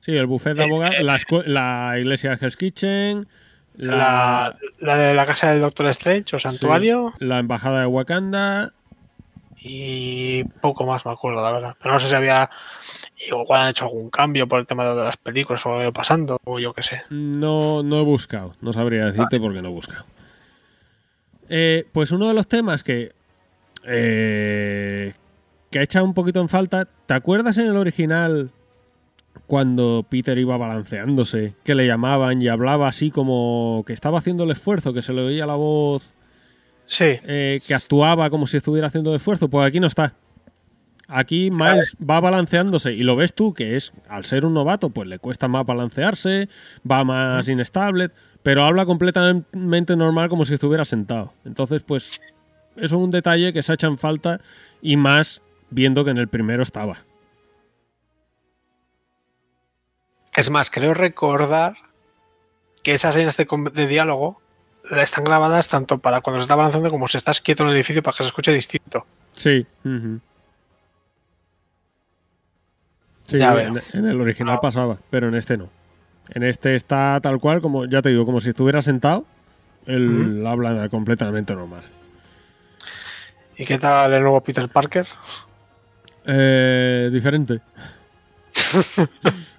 Sí, 0.02 0.12
el 0.16 0.28
buffet 0.28 0.56
de 0.56 0.64
abogados, 0.64 1.00
la, 1.02 1.16
escue- 1.18 1.46
la 1.46 1.96
iglesia 1.98 2.32
de 2.36 2.46
Hell's 2.46 2.58
Kitchen, 2.58 3.28
la, 3.76 3.96
la, 3.98 4.58
la 4.80 4.98
de 4.98 5.14
la 5.14 5.26
casa 5.26 5.52
del 5.52 5.62
Doctor 5.62 5.88
Strange 5.88 6.36
o 6.36 6.40
santuario 6.40 7.12
sí, 7.18 7.26
la 7.26 7.40
embajada 7.40 7.80
de 7.82 7.86
Wakanda. 7.88 8.74
Y 9.64 10.44
poco 10.44 10.86
más 10.86 11.06
me 11.06 11.14
acuerdo, 11.14 11.42
la 11.42 11.52
verdad. 11.52 11.78
Pero 11.82 11.94
no 11.94 12.00
sé 12.00 12.10
si 12.10 12.16
había. 12.16 12.50
Igual 13.28 13.62
han 13.62 13.70
hecho 13.70 13.86
algún 13.86 14.10
cambio 14.10 14.48
por 14.48 14.60
el 14.60 14.68
tema 14.68 14.84
de 14.86 15.04
las 15.04 15.16
películas 15.16 15.66
o 15.66 15.82
lo 15.82 15.94
pasando, 15.94 16.38
o 16.44 16.60
yo 16.60 16.74
qué 16.74 16.84
sé. 16.84 17.04
No, 17.10 17.82
no 17.82 18.00
he 18.00 18.04
buscado, 18.04 18.56
no 18.60 18.74
sabría 18.74 19.06
decirte 19.06 19.40
porque 19.40 19.62
no 19.62 19.70
he 19.70 19.72
buscado. 19.72 20.06
Eh, 21.48 21.86
pues 21.94 22.12
uno 22.12 22.28
de 22.28 22.34
los 22.34 22.48
temas 22.48 22.84
que, 22.84 23.14
eh, 23.86 25.14
que 25.72 25.80
ha 25.80 25.84
echado 25.84 26.06
un 26.06 26.14
poquito 26.14 26.42
en 26.42 26.50
falta, 26.50 26.86
¿te 27.06 27.14
acuerdas 27.14 27.58
en 27.58 27.68
el 27.68 27.78
original 27.78 28.50
cuando 29.48 30.06
Peter 30.10 30.38
iba 30.38 30.58
balanceándose, 30.58 31.54
que 31.64 31.76
le 31.76 31.88
llamaban 31.88 32.42
y 32.42 32.48
hablaba 32.48 32.88
así 32.88 33.12
como 33.12 33.84
que 33.86 33.94
estaba 33.94 34.20
haciendo 34.20 34.44
el 34.44 34.52
esfuerzo, 34.52 34.94
que 34.94 35.02
se 35.02 35.14
le 35.14 35.22
oía 35.22 35.46
la 35.46 35.56
voz, 35.56 36.14
Sí, 36.86 37.06
eh, 37.24 37.62
que 37.66 37.74
actuaba 37.74 38.30
como 38.30 38.48
si 38.48 38.58
estuviera 38.58 38.88
haciendo 38.88 39.16
esfuerzo? 39.16 39.50
Pues 39.50 39.68
aquí 39.68 39.80
no 39.80 39.88
está. 39.88 40.16
Aquí 41.08 41.52
Miles 41.52 41.96
va 42.00 42.20
balanceándose 42.20 42.94
y 42.94 43.04
lo 43.04 43.16
ves 43.16 43.34
tú 43.34 43.54
que 43.54 43.76
es, 43.76 43.94
al 44.08 44.26
ser 44.26 44.46
un 44.46 44.54
novato, 44.54 44.90
pues 44.90 45.08
le 45.08 45.20
cuesta 45.20 45.48
más 45.48 45.66
balancearse, 45.66 46.50
va 46.90 47.04
más 47.04 47.48
inestable, 47.48 48.10
pero 48.42 48.66
habla 48.66 48.86
completamente 48.86 49.96
normal 49.96 50.30
como 50.30 50.46
si 50.46 50.54
estuviera 50.54 50.86
sentado. 50.86 51.34
Entonces, 51.46 51.84
pues, 51.84 52.20
eso 52.78 52.86
es 52.86 52.92
un 52.94 53.12
detalle 53.12 53.54
que 53.54 53.64
se 53.64 53.74
echa 53.74 53.88
en 53.88 53.98
falta 53.98 54.40
y 54.82 54.98
más 54.98 55.42
viendo 55.70 56.04
que 56.04 56.12
en 56.12 56.18
el 56.18 56.30
primero 56.30 56.64
estaba. 56.64 57.00
Es 60.36 60.50
más, 60.50 60.72
creo 60.72 60.94
recordar 60.94 61.76
que 62.82 62.94
esas 62.94 63.16
líneas 63.16 63.38
de 63.38 63.88
diálogo 63.88 64.42
están 64.92 65.24
grabadas 65.24 65.68
tanto 65.68 65.98
para 66.00 66.22
cuando 66.22 66.40
se 66.40 66.44
está 66.44 66.54
avanzando 66.56 66.90
como 66.92 67.08
si 67.08 67.18
estás 67.18 67.42
quieto 67.42 67.64
en 67.64 67.70
el 67.70 67.76
edificio 67.76 68.04
para 68.04 68.16
que 68.18 68.24
se 68.24 68.28
escuche 68.30 68.52
distinto. 68.54 69.06
Sí. 69.34 69.66
Sí, 73.28 73.40
Ya 73.40 73.52
en, 73.62 73.74
veo. 73.76 73.84
en 73.94 74.06
el 74.08 74.20
original 74.22 74.60
pasaba, 74.62 74.98
pero 75.10 75.28
en 75.30 75.36
este 75.36 75.58
no. 75.58 75.70
En 76.30 76.44
este 76.44 76.76
está 76.76 77.20
tal 77.22 77.40
cual, 77.40 77.62
como 77.62 77.86
ya 77.86 78.02
te 78.02 78.10
digo, 78.10 78.26
como 78.26 78.42
si 78.42 78.50
estuviera 78.50 78.82
sentado, 78.82 79.26
él 79.86 80.44
habla 80.46 80.88
completamente 80.90 81.54
normal. 81.56 81.84
¿Y 83.58 83.66
qué 83.66 83.78
tal 83.78 84.14
el 84.14 84.22
nuevo 84.22 84.42
Peter 84.42 84.68
Parker? 84.70 85.08
Eh, 86.26 87.10
diferente. 87.12 87.62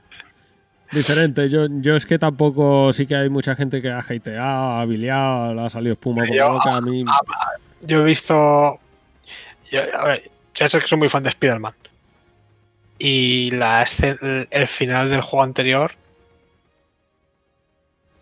diferente. 0.95 1.49
Yo, 1.49 1.67
yo 1.69 1.97
es 1.97 2.07
que 2.07 2.19
tampoco. 2.19 2.93
Sí 2.93 3.07
que 3.07 3.17
hay 3.17 3.29
mucha 3.29 3.55
gente 3.55 3.83
que 3.83 3.91
ha 3.91 3.99
hateado, 3.99 4.79
ha 4.79 4.85
biliado, 4.85 5.55
le 5.55 5.61
ha 5.63 5.71
salido 5.71 5.93
espuma 5.95 6.23
por 6.25 6.35
la 6.35 6.49
boca. 6.49 6.77
A 6.77 6.81
mí. 6.81 7.05
Yo 7.83 8.01
he 8.03 8.05
visto. 8.05 8.79
yo- 9.71 9.81
a 9.99 10.05
ver, 10.05 10.31
ya 10.55 10.69
sé 10.69 10.81
que 10.81 10.87
soy 10.87 10.99
muy 10.99 11.09
fan 11.09 11.23
de 11.23 11.29
Spider-Man. 11.31 11.75
Y 12.99 13.51
la 13.51 13.83
el, 14.23 14.49
el 14.51 14.67
final 14.69 15.11
del 15.11 15.21
juego 15.21 15.43
anterior. 15.43 15.93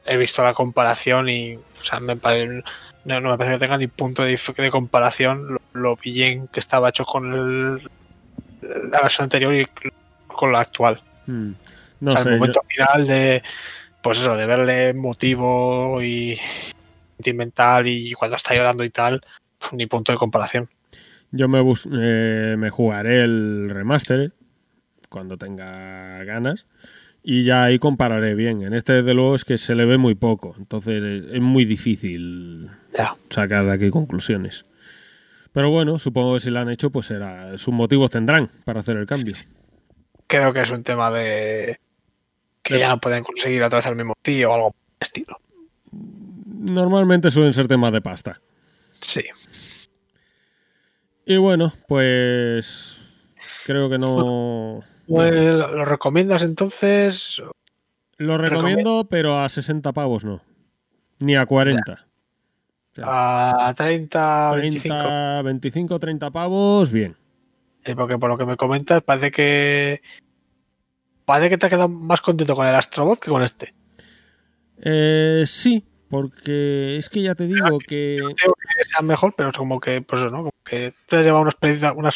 He 0.07 0.17
visto 0.17 0.43
la 0.43 0.53
comparación 0.53 1.29
y. 1.29 1.55
O 1.57 1.85
sea, 1.85 2.01
me 2.01 2.17
pare- 2.17 2.65
no, 3.05 3.21
no 3.21 3.31
me 3.31 3.39
parece 3.39 3.55
que 3.57 3.61
tenga 3.61 3.79
ni 3.79 3.87
punto 3.89 4.23
de, 4.23 4.39
comparación 4.71 5.55
lo, 5.55 5.61
lo 5.73 5.97
bien 5.97 6.49
que 6.49 6.61
estaba 6.61 6.89
hecho 6.89 7.05
con 7.05 7.33
el, 7.33 7.91
la 8.91 9.01
versión 9.03 9.25
anterior 9.25 9.55
y 9.55 9.67
con 10.29 10.53
la 10.53 10.61
actual. 10.61 11.01
mm, 11.27 11.51
no 12.03 12.11
o 12.11 12.15
sea, 12.15 12.23
sé. 12.25 12.29
el 12.29 12.35
yo- 12.35 12.39
momento 12.39 12.61
final 12.69 13.07
de. 13.07 13.43
Pues 14.03 14.19
eso, 14.19 14.37
de 14.37 14.47
verle 14.47 14.89
emotivo 14.89 16.03
y 16.03 16.37
sentimental 17.17 17.87
y 17.87 18.13
cuando 18.15 18.37
está 18.37 18.55
llorando 18.55 18.83
y 18.85 18.91
tal, 18.91 19.21
ni 19.73 19.87
punto 19.87 20.11
de 20.13 20.19
comparación. 20.19 20.69
Yo 21.31 21.49
me, 21.49 21.61
bus- 21.61 21.89
eh, 21.93 22.57
me 22.59 22.69
jugaré 22.71 23.23
el 23.23 23.71
remaster 23.71 24.33
cuando 25.09 25.37
tenga 25.39 26.25
ganas. 26.25 26.67
Y 27.23 27.45
ya 27.45 27.63
ahí 27.63 27.79
compararé 27.79 28.35
bien. 28.35 28.63
En 28.63 28.75
este, 28.75 28.95
desde 28.95 29.15
luego, 29.15 29.37
es 29.37 29.45
que 29.45 29.57
se 29.57 29.77
le 29.77 29.85
ve 29.85 29.97
muy 29.97 30.17
poco. 30.17 30.57
Entonces 30.59 31.01
es, 31.01 31.35
es 31.35 31.41
muy 31.41 31.65
difícil 31.65 32.69
Ya. 32.99 33.15
sacar 33.31 33.65
de 33.65 33.73
aquí 33.73 33.91
conclusiones. 33.91 34.65
Pero 35.53 35.71
bueno, 35.71 36.01
supongo 36.01 36.35
que 36.35 36.41
si 36.41 36.51
lo 36.51 36.59
han 36.59 36.71
hecho, 36.71 36.91
pues 36.91 37.07
será, 37.07 37.57
sus 37.59 37.73
motivos 37.73 38.11
tendrán 38.11 38.51
para 38.65 38.81
hacer 38.81 38.97
el 38.97 39.07
cambio. 39.07 39.37
Creo 40.27 40.53
que 40.53 40.63
es 40.63 40.71
un 40.71 40.83
tema 40.83 41.13
de 41.13 41.77
que 42.63 42.79
ya 42.79 42.89
no 42.89 43.01
pueden 43.01 43.25
conseguir 43.25 43.63
otra 43.63 43.79
vez 43.79 43.87
el 43.87 43.97
mismo 43.97 44.15
tío 44.23 44.51
o 44.51 44.55
algo 44.55 44.71
por 44.71 44.81
el 44.81 45.05
estilo. 45.05 45.39
Normalmente 45.91 47.31
suelen 47.31 47.53
ser 47.53 47.69
temas 47.69 47.93
de 47.93 48.01
pasta. 48.01 48.41
Sí. 49.01 49.23
Y 51.27 51.37
bueno, 51.37 51.73
pues 51.89 52.99
creo 53.67 53.91
que 53.91 53.99
no... 53.99 54.83
Pues, 55.07 55.33
¿Lo 55.33 55.85
recomiendas 55.85 56.43
entonces? 56.43 57.43
Lo 58.17 58.39
recomiendo, 58.39 59.07
pero 59.11 59.41
a 59.41 59.49
60 59.49 59.93
pavos 59.93 60.25
no. 60.25 60.41
Ni 61.19 61.37
a 61.37 61.47
40. 61.47 62.07
A 63.03 63.75
30, 63.77 64.53
25. 64.55 64.97
30, 64.97 65.43
25, 65.43 65.99
30 65.99 66.31
pavos, 66.31 66.91
bien. 66.91 67.17
Eh, 67.85 67.95
Porque 67.97 68.19
por 68.19 68.31
lo 68.31 68.39
que 68.39 68.47
me 68.47 68.57
comentas, 68.57 69.03
parece 69.03 69.31
que. 69.31 70.03
Parece 71.25 71.51
que 71.51 71.59
te 71.59 71.67
has 71.67 71.71
quedado 71.71 71.89
más 71.89 72.21
contento 72.21 72.55
con 72.55 72.67
el 72.67 72.75
Astrobot 72.75 73.21
que 73.21 73.31
con 73.31 73.43
este. 73.43 73.75
Eh, 74.83 75.45
sí, 75.47 75.85
porque 76.09 76.97
es 76.97 77.09
que 77.09 77.23
ya 77.23 77.35
te 77.35 77.47
digo 77.47 77.79
que... 77.79 78.19
No 78.21 78.29
digo 78.29 78.55
que 78.55 78.85
sea 78.85 79.03
mejor, 79.03 79.35
pero 79.37 79.51
es 79.51 79.57
como 79.57 79.81
que, 79.81 80.03
pues 80.03 80.21
eso, 80.21 80.31
¿no? 80.31 80.39
Como 80.39 80.53
que 80.65 80.93
te 81.07 81.17
has 81.17 81.23
llevado 81.23 81.43
una 81.43 81.51
experiencia, 81.51 81.93
una 81.93 82.11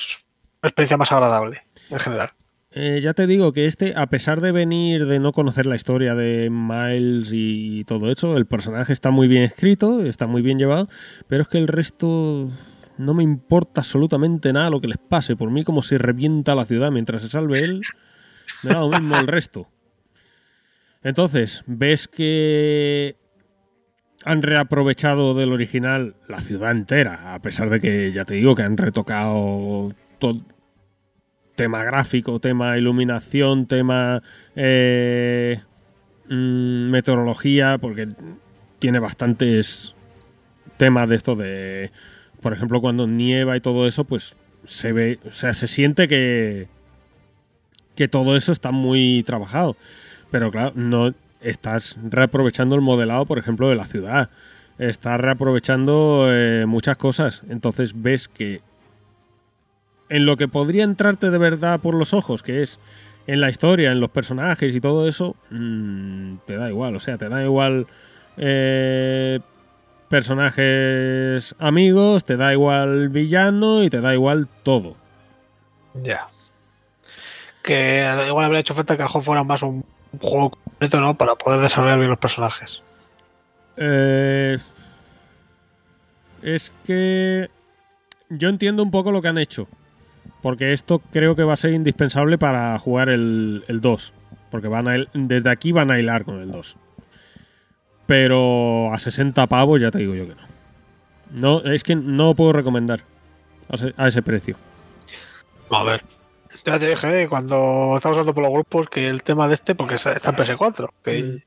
experiencia 0.63 0.97
más 0.97 1.13
agradable 1.13 1.63
en 1.91 1.99
general. 2.01 2.31
Eh, 2.73 3.01
ya 3.03 3.15
te 3.15 3.27
digo 3.27 3.55
que 3.55 3.65
este, 3.65 3.95
a 3.97 4.07
pesar 4.09 4.43
de 4.43 4.53
venir 4.53 5.07
de 5.07 5.19
no 5.19 5.33
conocer 5.33 5.65
la 5.65 5.77
historia 5.77 6.15
de 6.15 6.51
Miles 6.51 7.31
y 7.33 7.85
todo 7.85 8.11
eso, 8.11 8.37
el 8.37 8.45
personaje 8.45 8.93
está 8.93 9.11
muy 9.11 9.29
bien 9.29 9.45
escrito, 9.45 10.03
está 10.03 10.27
muy 10.27 10.43
bien 10.43 10.59
llevado, 10.59 10.89
pero 11.27 11.43
es 11.43 11.49
que 11.49 11.57
el 11.57 11.69
resto 11.69 12.51
no 12.99 13.15
me 13.15 13.23
importa 13.23 13.81
absolutamente 13.81 14.53
nada 14.53 14.69
lo 14.69 14.83
que 14.83 14.89
les 14.89 14.99
pase. 14.99 15.37
Por 15.37 15.51
mí, 15.51 15.65
como 15.65 15.83
si 15.83 15.97
revienta 15.97 16.55
la 16.55 16.67
ciudad 16.67 16.91
mientras 16.91 17.23
se 17.23 17.31
salve 17.31 17.61
él, 17.61 17.81
me 18.63 18.71
da 18.73 18.81
lo 18.81 18.91
mismo 18.91 19.17
el 19.17 19.27
resto. 19.27 19.69
Entonces, 21.03 21.63
ves 21.67 22.09
que 22.09 23.17
han 24.25 24.43
reaprovechado 24.43 25.35
del 25.35 25.53
original 25.53 26.17
la 26.27 26.41
ciudad 26.41 26.73
entera, 26.73 27.35
a 27.35 27.41
pesar 27.41 27.71
de 27.71 27.81
que 27.81 28.11
ya 28.11 28.25
te 28.25 28.35
digo 28.35 28.57
que 28.57 28.63
han 28.63 28.77
retocado 28.77 29.95
todo 30.19 30.43
tema 31.55 31.85
gráfico, 31.85 32.41
tema 32.41 32.77
iluminación, 32.77 33.67
tema 33.67 34.23
eh, 34.57 35.61
mm, 36.29 36.91
meteorología, 36.91 37.79
porque 37.79 38.09
tiene 38.79 38.99
bastantes 38.99 39.95
temas 40.77 41.09
de 41.09 41.17
esto 41.17 41.37
de, 41.37 41.91
por 42.43 42.53
ejemplo, 42.53 42.81
cuando 42.81 43.07
nieva 43.07 43.57
y 43.57 43.61
todo 43.61 43.87
eso, 43.87 44.05
pues 44.05 44.37
se 44.67 44.93
ve, 44.93 45.19
o 45.25 45.33
sea, 45.33 45.55
se 45.55 45.69
siente 45.69 46.09
que 46.09 46.69
que 47.97 48.09
todo 48.09 48.37
eso 48.37 48.53
está 48.53 48.71
muy 48.71 49.23
trabajado, 49.25 49.77
pero 50.31 50.51
claro, 50.51 50.73
no 50.75 51.15
estás 51.41 51.97
reaprovechando 52.03 52.75
el 52.75 52.81
modelado, 52.81 53.27
por 53.27 53.39
ejemplo, 53.39 53.69
de 53.69 53.77
la 53.77 53.87
ciudad, 53.87 54.31
estás 54.79 55.21
reaprovechando 55.21 56.27
eh, 56.31 56.65
muchas 56.67 56.97
cosas, 56.97 57.43
entonces 57.49 58.01
ves 58.01 58.29
que 58.29 58.61
en 60.09 60.27
lo 60.27 60.37
que 60.37 60.49
podría 60.49 60.85
entrarte 60.85 61.31
de 61.31 61.39
verdad 61.39 61.81
por 61.81 61.95
los 61.95 62.15
ojos, 62.15 62.43
que 62.43 62.63
es 62.63 62.79
en 63.27 63.41
la 63.41 63.51
historia, 63.51 63.93
en 63.93 64.01
los 64.01 64.11
personajes 64.11 64.75
y 64.75 64.81
todo 64.81 65.09
eso, 65.09 65.37
mm, 65.51 66.37
te 66.47 66.57
da 66.57 66.69
igual. 66.69 66.95
O 66.97 67.01
sea, 67.01 67.19
te 67.19 67.29
da 67.29 67.43
igual 67.43 67.87
eh, 68.37 69.41
personajes 70.09 71.55
amigos, 71.59 72.25
te 72.25 72.37
da 72.37 72.53
igual 72.53 73.09
villano 73.09 73.83
y 73.83 73.91
te 73.91 74.01
da 74.01 74.15
igual 74.15 74.49
todo. 74.63 74.97
Ya. 76.03 76.29
Que 77.67 78.25
igual 78.27 78.47
habría 78.47 78.61
hecho 78.61 78.75
falta 78.75 78.97
que 78.97 79.03
el 79.03 79.09
juego 79.09 79.25
fuera 79.25 79.45
más 79.45 79.63
un 79.63 79.85
un 80.13 80.31
juego 80.31 80.51
completo, 80.51 81.01
¿no? 81.01 81.17
Para 81.17 81.35
poder 81.37 81.61
desarrollar 81.61 81.99
bien 81.99 82.11
los 82.11 82.19
personajes. 82.19 82.83
Eh, 83.77 84.59
es 86.43 86.73
que 86.85 87.51
yo 88.29 88.49
entiendo 88.49 88.83
un 88.83 88.91
poco 88.91 89.13
lo 89.13 89.23
que 89.23 89.29
han 89.29 89.39
hecho. 89.39 89.69
Porque 90.43 90.73
esto 90.73 91.01
creo 91.13 91.35
que 91.35 91.45
va 91.45 91.55
a 91.55 91.57
ser 91.57 91.73
indispensable 91.73 92.39
para 92.39 92.79
jugar 92.79 93.09
el, 93.09 93.65
el 93.69 93.81
2. 93.81 94.13
Porque 94.51 94.69
van 94.69 94.89
a, 94.89 94.97
desde 95.13 95.51
aquí 95.51 95.73
van 95.73 95.91
a 95.91 95.99
hilar 95.99 96.25
con 96.25 96.41
el 96.41 96.53
2. 96.53 96.77
Pero 98.07 98.93
a 98.93 98.99
60 99.01 99.47
pavos 99.49 99.81
ya 99.81 99.91
te 99.91 99.99
digo 99.99 100.15
yo 100.15 100.29
que 100.29 100.35
no. 100.35 100.47
No, 101.29 101.73
es 101.73 101.83
que 101.83 101.97
no 101.97 102.27
lo 102.27 102.35
puedo 102.35 102.53
recomendar 102.53 103.01
a 103.69 103.75
ese, 103.75 103.95
a 103.97 104.09
ese 104.09 104.23
precio. 104.23 104.57
A 105.71 105.83
ver. 105.83 106.05
Ya 106.67 106.79
te 106.79 106.89
dije 106.89 107.29
cuando 107.29 107.95
estamos 107.97 108.17
hablando 108.19 108.35
por 108.35 108.43
los 108.45 108.53
grupos 108.53 108.89
que 108.89 109.09
el 109.09 109.23
tema 109.23 109.47
de 109.49 109.55
este, 109.55 109.75
porque 109.75 109.95
está 109.95 110.13
en 110.13 110.37
PS4, 110.37 110.91
que, 111.03 111.23
Mm. 111.23 111.43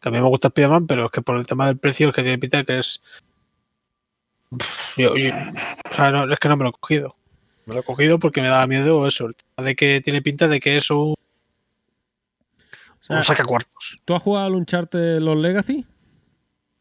que 0.00 0.08
a 0.08 0.12
mí 0.12 0.20
me 0.20 0.28
gusta 0.28 0.48
Spiderman, 0.48 0.86
pero 0.86 1.06
es 1.06 1.10
que 1.10 1.22
por 1.22 1.36
el 1.36 1.46
tema 1.46 1.66
del 1.66 1.78
precio 1.78 2.08
es 2.10 2.14
que 2.14 2.22
tiene 2.22 2.38
pinta 2.38 2.64
que 2.64 2.78
es. 2.78 3.00
Pff, 4.56 4.96
Yo, 4.98 5.16
yo- 5.16 5.30
o 5.30 5.92
sea, 5.92 6.10
no, 6.10 6.32
es 6.32 6.38
que 6.38 6.48
no 6.48 6.56
me 6.56 6.64
lo 6.64 6.70
he 6.70 6.72
cogido. 6.72 7.14
Me 7.66 7.74
lo 7.74 7.80
he 7.80 7.82
cogido 7.82 8.18
porque 8.18 8.40
me 8.42 8.48
daba 8.48 8.66
miedo 8.66 9.06
eso, 9.06 9.26
el 9.26 9.34
tema 9.36 9.66
de 9.66 9.76
que 9.76 10.00
tiene 10.00 10.22
pinta 10.22 10.48
de 10.48 10.58
que 10.60 10.76
es 10.76 10.90
un, 10.90 11.14
O 13.00 13.02
sea, 13.02 13.16
un 13.16 13.22
sacacuartos. 13.22 13.98
¿Tú 14.04 14.14
has 14.14 14.22
jugado 14.22 14.46
al 14.46 14.54
Uncharted 14.54 15.18
Los 15.20 15.36
Legacy? 15.36 15.86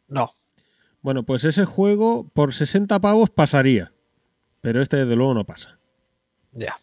No. 0.08 0.32
Bueno, 1.02 1.24
pues 1.24 1.44
ese 1.44 1.66
juego 1.66 2.28
por 2.34 2.54
60 2.54 3.00
pavos 3.00 3.30
pasaría. 3.30 3.92
Pero 4.62 4.82
este 4.82 4.98
desde 4.98 5.16
luego 5.16 5.34
no 5.34 5.46
pasa. 5.46 5.78
Ya. 6.54 6.76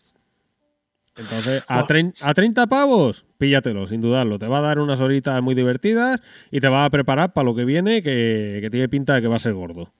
Entonces, 1.17 1.62
a, 1.68 1.86
a 2.20 2.34
30 2.34 2.67
pavos, 2.67 3.25
píllatelo, 3.39 3.86
sin 3.86 4.01
dudarlo. 4.01 4.39
Te 4.39 4.49
va 4.49 4.59
a 4.59 4.62
dar 4.62 4.81
unas 4.81 5.01
horitas 5.01 5.41
muy 5.43 5.55
divertidas 5.55 6.20
y 6.51 6.60
te 6.60 6.68
va 6.68 6.84
a 6.84 6.91
preparar 6.91 7.33
para 7.33 7.44
lo 7.44 7.55
que 7.55 7.65
viene, 7.65 8.02
que, 8.02 8.59
que 8.60 8.70
tiene 8.70 8.89
pinta 8.89 9.15
de 9.15 9.23
que 9.23 9.28
va 9.28 9.36
a 9.36 9.41
ser 9.41 9.55
gordo. 9.55 9.93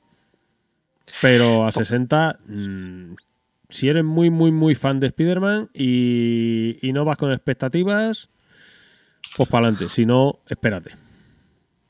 Pero 1.23 1.67
a 1.67 1.73
60, 1.73 2.39
mm, 2.47 3.15
si 3.69 3.89
eres 3.89 4.05
muy, 4.05 4.31
muy, 4.31 4.51
muy 4.51 4.75
fan 4.75 4.99
de 4.99 5.09
Spider-Man 5.09 5.71
y, 5.73 6.79
y 6.83 6.93
no 6.93 7.05
vas 7.05 7.17
con 7.17 7.33
expectativas, 7.33 8.29
pues 9.37 9.49
para 9.49 9.69
adelante. 9.69 9.89
Si 9.89 10.07
no, 10.07 10.41
espérate. 10.49 10.93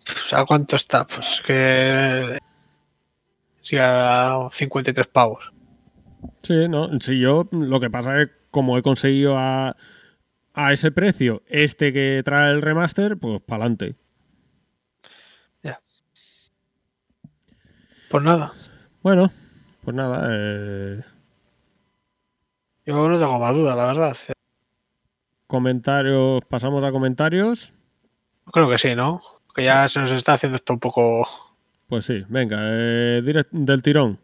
O 0.07 0.29
sea, 0.29 0.45
¿cuánto 0.45 0.77
está? 0.77 1.07
Pues 1.07 1.43
que. 1.47 2.39
Sí, 3.63 3.77
a 3.81 4.49
53 4.53 5.07
pavos. 5.07 5.51
Sí, 6.43 6.69
no, 6.69 7.01
si 7.01 7.19
yo 7.19 7.49
lo 7.51 7.81
que 7.81 7.89
pasa 7.89 8.21
es 8.21 8.31
como 8.55 8.79
he 8.79 8.83
conseguido 8.83 9.37
a, 9.37 9.75
a 10.55 10.73
ese 10.73 10.93
precio 10.93 11.43
este 11.49 11.93
que 11.93 12.23
trae 12.25 12.53
el 12.53 12.63
remaster, 12.63 13.17
pues 13.19 13.43
para 13.43 13.65
adelante. 13.65 13.97
Pues 18.11 18.23
nada. 18.23 18.53
Bueno, 19.03 19.29
pues 19.83 19.97
nada, 19.97 20.29
eh, 20.31 21.03
Yo 22.87 23.09
no 23.09 23.19
tengo 23.19 23.41
más 23.41 23.57
duda, 23.57 23.75
la 23.75 23.87
verdad. 23.87 24.17
comentarios, 25.49 26.43
pasamos 26.49 26.85
a 26.85 26.93
comentarios. 26.93 27.73
Creo 28.53 28.71
que 28.71 28.79
sí, 28.79 28.95
¿no? 28.95 29.21
Que 29.53 29.65
ya 29.65 29.89
se 29.89 29.99
nos 29.99 30.13
está 30.13 30.35
haciendo 30.35 30.55
esto 30.55 30.75
un 30.75 30.79
poco. 30.79 31.27
Pues 31.89 32.05
sí, 32.05 32.25
venga, 32.29 32.59
eh, 32.61 33.21
direct- 33.25 33.51
del 33.51 33.83
tirón. 33.83 34.21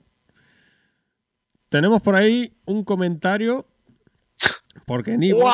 Tenemos 1.68 2.00
por 2.00 2.14
ahí 2.14 2.52
un 2.66 2.84
comentario, 2.84 3.66
porque 4.86 5.12
en 5.14 5.22
Ivo, 5.22 5.50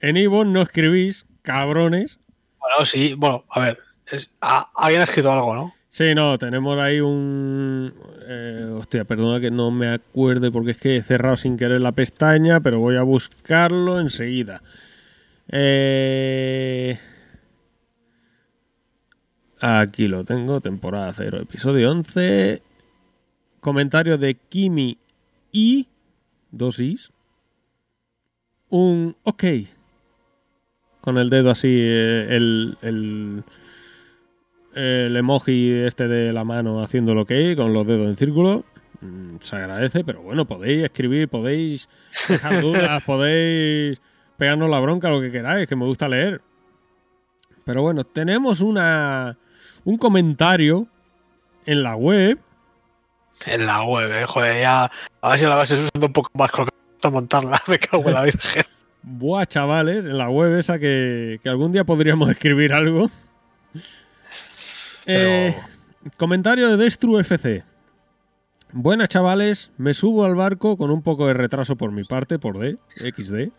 en 0.00 0.16
Ivo 0.16 0.44
no 0.44 0.62
escribís, 0.62 1.26
cabrones. 1.42 2.18
Bueno, 2.58 2.84
sí, 2.84 3.14
bueno, 3.14 3.44
a 3.50 3.60
ver. 3.60 3.78
es- 4.10 4.30
a- 4.40 4.70
alguien 4.74 5.00
ha 5.00 5.04
escrito 5.04 5.30
algo, 5.32 5.54
¿no? 5.54 5.74
Sí, 5.90 6.14
no, 6.14 6.36
tenemos 6.38 6.78
ahí 6.78 7.00
un... 7.00 7.94
eh, 8.28 8.70
hostia, 8.74 9.04
perdona 9.04 9.40
que 9.40 9.50
no 9.50 9.70
me 9.70 9.88
acuerde 9.88 10.50
porque 10.52 10.72
es 10.72 10.76
que 10.76 10.96
he 10.96 11.02
cerrado 11.02 11.36
sin 11.36 11.56
querer 11.56 11.80
la 11.80 11.92
pestaña, 11.92 12.60
pero 12.60 12.80
voy 12.80 12.96
a 12.96 13.02
buscarlo 13.02 13.98
enseguida. 13.98 14.62
Eh, 15.48 16.98
Aquí 19.60 20.06
lo 20.06 20.22
tengo, 20.24 20.60
temporada 20.60 21.12
0, 21.14 21.40
episodio 21.40 21.90
11. 21.90 22.62
Comentario 23.60 24.18
de 24.18 24.34
Kimi 24.34 24.98
y... 25.50 25.88
Dos 26.50 26.78
is. 26.78 27.10
Un 28.70 29.16
ok. 29.22 29.44
Con 31.00 31.18
el 31.18 31.30
dedo 31.30 31.50
así, 31.50 31.68
eh, 31.70 32.26
el, 32.30 32.78
el, 32.82 33.44
el 34.74 35.16
emoji 35.16 35.72
este 35.72 36.08
de 36.08 36.32
la 36.32 36.44
mano 36.44 36.82
haciendo 36.82 37.14
lo 37.14 37.24
que 37.24 37.54
con 37.56 37.72
los 37.72 37.86
dedos 37.86 38.08
en 38.08 38.16
círculo. 38.16 38.64
Mm, 39.00 39.36
Se 39.40 39.56
agradece, 39.56 40.02
pero 40.04 40.22
bueno, 40.22 40.46
podéis 40.46 40.82
escribir, 40.84 41.28
podéis 41.28 41.88
dejar 42.28 42.60
dudas, 42.60 43.02
podéis 43.04 44.00
pegarnos 44.36 44.68
la 44.68 44.80
bronca, 44.80 45.08
lo 45.08 45.20
que 45.20 45.30
queráis, 45.30 45.68
que 45.68 45.76
me 45.76 45.84
gusta 45.84 46.08
leer. 46.08 46.40
Pero 47.64 47.82
bueno, 47.82 48.04
tenemos 48.04 48.60
una 48.60 49.36
un 49.84 49.98
comentario 49.98 50.88
en 51.66 51.82
la 51.84 51.94
web. 51.94 52.38
En 53.46 53.66
la 53.66 53.84
web, 53.84 54.10
eh, 54.12 54.24
joder, 54.26 54.60
ya. 54.60 54.90
A 55.20 55.30
ver 55.30 55.38
si 55.38 55.44
la 55.44 55.56
vas 55.56 55.70
usando 55.70 56.06
un 56.06 56.12
poco 56.12 56.30
más 56.34 56.50
montarla. 57.10 57.60
Me 57.68 57.78
cago 57.78 58.08
en 58.08 58.14
la 58.14 58.22
virgen. 58.22 58.64
Buah, 59.02 59.46
chavales, 59.46 59.98
en 60.04 60.18
la 60.18 60.28
web 60.28 60.56
esa 60.58 60.78
que, 60.78 61.38
que 61.42 61.48
algún 61.48 61.72
día 61.72 61.84
podríamos 61.84 62.28
escribir 62.30 62.72
algo. 62.72 63.10
Pero- 65.04 65.28
Eh, 65.28 65.56
comentario 66.16 66.68
de 66.68 66.76
Destru 66.76 67.18
FC. 67.18 67.64
Buenas 68.72 69.08
chavales, 69.08 69.70
me 69.78 69.94
subo 69.94 70.24
al 70.24 70.34
barco 70.34 70.76
con 70.76 70.90
un 70.90 71.02
poco 71.02 71.26
de 71.28 71.34
retraso 71.34 71.76
por 71.76 71.92
mi 71.92 72.02
parte, 72.02 72.38
por 72.38 72.58
D, 72.58 72.76
XD. 72.96 73.50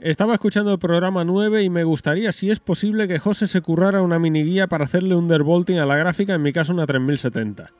Estaba 0.00 0.32
escuchando 0.34 0.72
el 0.72 0.78
programa 0.78 1.24
9 1.24 1.62
y 1.62 1.70
me 1.70 1.84
gustaría, 1.84 2.32
si 2.32 2.50
es 2.50 2.58
posible, 2.58 3.06
que 3.06 3.18
José 3.18 3.46
se 3.46 3.60
currara 3.60 4.02
una 4.02 4.18
mini 4.18 4.42
guía 4.42 4.66
para 4.66 4.84
hacerle 4.84 5.14
undervolting 5.14 5.78
a 5.78 5.86
la 5.86 5.96
gráfica, 5.96 6.34
en 6.34 6.42
mi 6.42 6.52
caso 6.52 6.72
una 6.72 6.86
3070. 6.86 7.70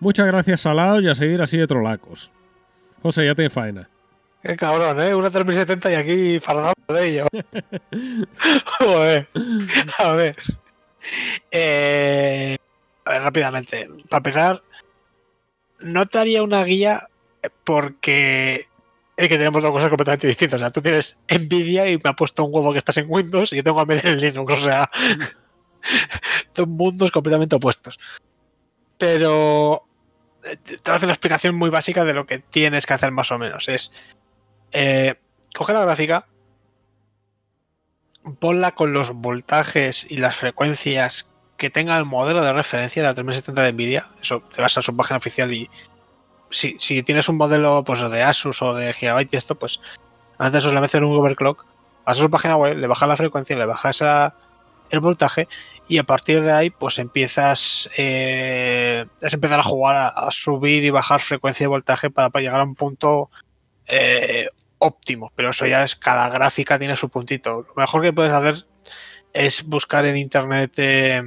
Muchas 0.00 0.26
gracias, 0.26 0.62
Salaos, 0.62 1.02
y 1.02 1.08
a 1.08 1.14
seguir 1.14 1.40
así 1.42 1.56
de 1.56 1.66
trolacos. 1.66 2.30
José, 3.02 3.24
ya 3.26 3.34
tiene 3.34 3.50
faena. 3.50 3.88
Qué 4.42 4.56
cabrón, 4.56 5.00
¿eh? 5.00 5.14
Una 5.14 5.30
3070 5.30 5.90
y 5.90 5.94
aquí 5.94 6.40
fardamos 6.40 6.74
de 6.86 7.06
ello. 7.06 7.26
Joder. 8.78 9.28
A 9.98 10.12
ver. 10.12 10.36
Eh, 11.50 12.56
a 13.04 13.12
ver, 13.12 13.22
rápidamente. 13.22 13.88
Para 14.08 14.18
empezar, 14.18 14.62
no 15.80 16.06
te 16.06 16.18
haría 16.18 16.42
una 16.42 16.62
guía 16.64 17.08
porque 17.64 18.66
es 19.16 19.28
que 19.28 19.38
tenemos 19.38 19.60
dos 19.60 19.72
cosas 19.72 19.88
completamente 19.88 20.28
distintas. 20.28 20.60
O 20.60 20.60
sea, 20.60 20.70
tú 20.70 20.80
tienes 20.80 21.18
Nvidia 21.28 21.90
y 21.90 21.96
me 21.96 22.10
ha 22.10 22.12
puesto 22.14 22.44
un 22.44 22.54
huevo 22.54 22.72
que 22.72 22.78
estás 22.78 22.98
en 22.98 23.06
Windows 23.08 23.52
y 23.52 23.56
yo 23.56 23.64
tengo 23.64 23.80
a 23.80 23.84
medir 23.86 24.06
en 24.06 24.20
Linux. 24.20 24.52
O 24.54 24.64
sea, 24.64 24.88
son 26.54 26.70
mundos 26.70 27.10
completamente 27.10 27.56
opuestos. 27.56 27.98
Pero 28.96 29.84
eh, 30.44 30.56
te 30.56 30.90
hacer 30.90 31.06
una 31.06 31.14
explicación 31.14 31.56
muy 31.56 31.70
básica 31.70 32.04
de 32.04 32.14
lo 32.14 32.26
que 32.26 32.38
tienes 32.38 32.86
que 32.86 32.94
hacer 32.94 33.10
más 33.10 33.32
o 33.32 33.38
menos. 33.38 33.68
Es 33.68 33.90
eh, 34.72 35.16
coge 35.54 35.72
la 35.72 35.84
gráfica, 35.84 36.26
ponla 38.38 38.72
con 38.74 38.92
los 38.92 39.12
voltajes 39.12 40.06
y 40.08 40.18
las 40.18 40.36
frecuencias 40.36 41.30
que 41.56 41.70
tenga 41.70 41.96
el 41.96 42.04
modelo 42.04 42.42
de 42.42 42.52
referencia 42.52 43.02
de 43.02 43.08
la 43.08 43.14
3070 43.14 43.62
de 43.62 43.72
Nvidia. 43.72 44.08
Eso 44.20 44.42
te 44.54 44.62
vas 44.62 44.78
a 44.78 44.82
su 44.82 44.96
página 44.96 45.18
oficial 45.18 45.52
y 45.52 45.68
si, 46.50 46.76
si 46.78 47.02
tienes 47.02 47.28
un 47.28 47.36
modelo 47.36 47.82
pues 47.84 48.00
de 48.10 48.22
Asus 48.22 48.62
o 48.62 48.74
de 48.74 48.92
Gigabyte 48.92 49.34
y 49.34 49.36
esto, 49.36 49.54
pues 49.56 49.80
antes 50.38 50.64
os 50.64 50.72
le 50.72 50.80
metes 50.80 51.00
un 51.00 51.16
overclock, 51.16 51.66
vas 52.06 52.18
a 52.18 52.22
su 52.22 52.30
página 52.30 52.56
web, 52.56 52.76
le 52.76 52.86
bajas 52.86 53.08
la 53.08 53.16
frecuencia, 53.16 53.56
le 53.56 53.66
bajas 53.66 54.02
el 54.90 55.00
voltaje 55.00 55.48
y 55.88 55.98
a 55.98 56.04
partir 56.04 56.42
de 56.42 56.52
ahí 56.52 56.70
pues 56.70 56.98
empiezas 56.98 57.90
eh, 57.96 59.06
es 59.20 59.34
empezar 59.34 59.60
a 59.60 59.64
jugar 59.64 59.96
a, 59.96 60.08
a 60.08 60.30
subir 60.30 60.84
y 60.84 60.90
bajar 60.90 61.20
frecuencia 61.20 61.64
y 61.64 61.68
voltaje 61.68 62.10
para, 62.10 62.30
para 62.30 62.42
llegar 62.42 62.60
a 62.60 62.64
un 62.64 62.74
punto 62.74 63.30
eh, 63.88 64.48
óptimo, 64.78 65.32
pero 65.34 65.50
eso 65.50 65.66
ya 65.66 65.84
es 65.84 65.96
cada 65.96 66.28
gráfica 66.28 66.78
tiene 66.78 66.96
su 66.96 67.08
puntito. 67.08 67.62
Lo 67.62 67.74
mejor 67.76 68.02
que 68.02 68.12
puedes 68.12 68.32
hacer 68.32 68.66
es 69.32 69.64
buscar 69.66 70.04
en 70.06 70.16
internet 70.16 70.72
eh, 70.76 71.22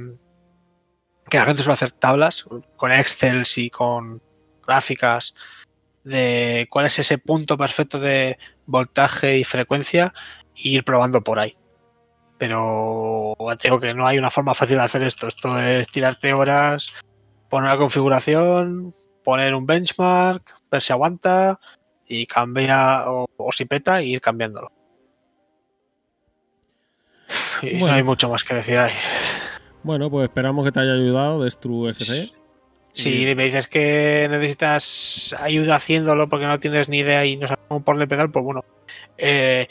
que 1.28 1.38
la 1.38 1.46
gente 1.46 1.62
suele 1.62 1.74
hacer 1.74 1.92
tablas 1.92 2.44
con 2.76 2.92
Excel 2.92 3.44
y 3.56 3.70
con 3.70 4.22
gráficas 4.66 5.34
de 6.04 6.66
cuál 6.70 6.86
es 6.86 6.98
ese 6.98 7.18
punto 7.18 7.56
perfecto 7.56 8.00
de 8.00 8.38
voltaje 8.66 9.38
y 9.38 9.44
frecuencia 9.44 10.12
e 10.56 10.68
ir 10.68 10.84
probando 10.84 11.22
por 11.22 11.38
ahí. 11.38 11.56
Pero 12.38 13.36
ya 13.38 13.56
te 13.56 13.68
digo 13.68 13.78
que 13.78 13.94
no 13.94 14.06
hay 14.06 14.18
una 14.18 14.30
forma 14.30 14.54
fácil 14.54 14.76
de 14.76 14.82
hacer 14.82 15.02
esto. 15.02 15.28
Esto 15.28 15.58
es 15.58 15.88
tirarte 15.88 16.32
horas, 16.32 16.92
poner 17.48 17.70
la 17.70 17.78
configuración, 17.78 18.94
poner 19.22 19.54
un 19.54 19.66
benchmark, 19.66 20.42
ver 20.70 20.82
si 20.82 20.92
aguanta 20.92 21.60
y 22.12 22.26
cambia 22.26 23.10
o, 23.10 23.26
o 23.36 23.52
si 23.52 23.64
peta 23.64 24.02
y 24.02 24.12
ir 24.14 24.20
cambiándolo. 24.20 24.70
Y 27.62 27.70
Bueno. 27.78 27.86
no 27.88 27.92
hay 27.94 28.02
mucho 28.02 28.28
más 28.28 28.44
que 28.44 28.54
decir 28.54 28.76
ahí. 28.78 28.92
Bueno, 29.82 30.10
pues 30.10 30.24
esperamos 30.24 30.64
que 30.64 30.72
te 30.72 30.80
haya 30.80 30.92
ayudado 30.92 31.42
Destru 31.42 31.88
FC. 31.88 32.30
Si 32.92 33.34
me 33.34 33.44
dices 33.46 33.66
que 33.68 34.26
necesitas 34.30 35.34
ayuda 35.38 35.76
haciéndolo 35.76 36.28
porque 36.28 36.46
no 36.46 36.60
tienes 36.60 36.88
ni 36.90 36.98
idea 36.98 37.24
y 37.24 37.36
no 37.36 37.46
sabes 37.48 37.64
cómo 37.68 37.82
por 37.82 37.96
pedal, 38.06 38.30
pues 38.30 38.44
bueno. 38.44 38.64
Eh, 39.16 39.66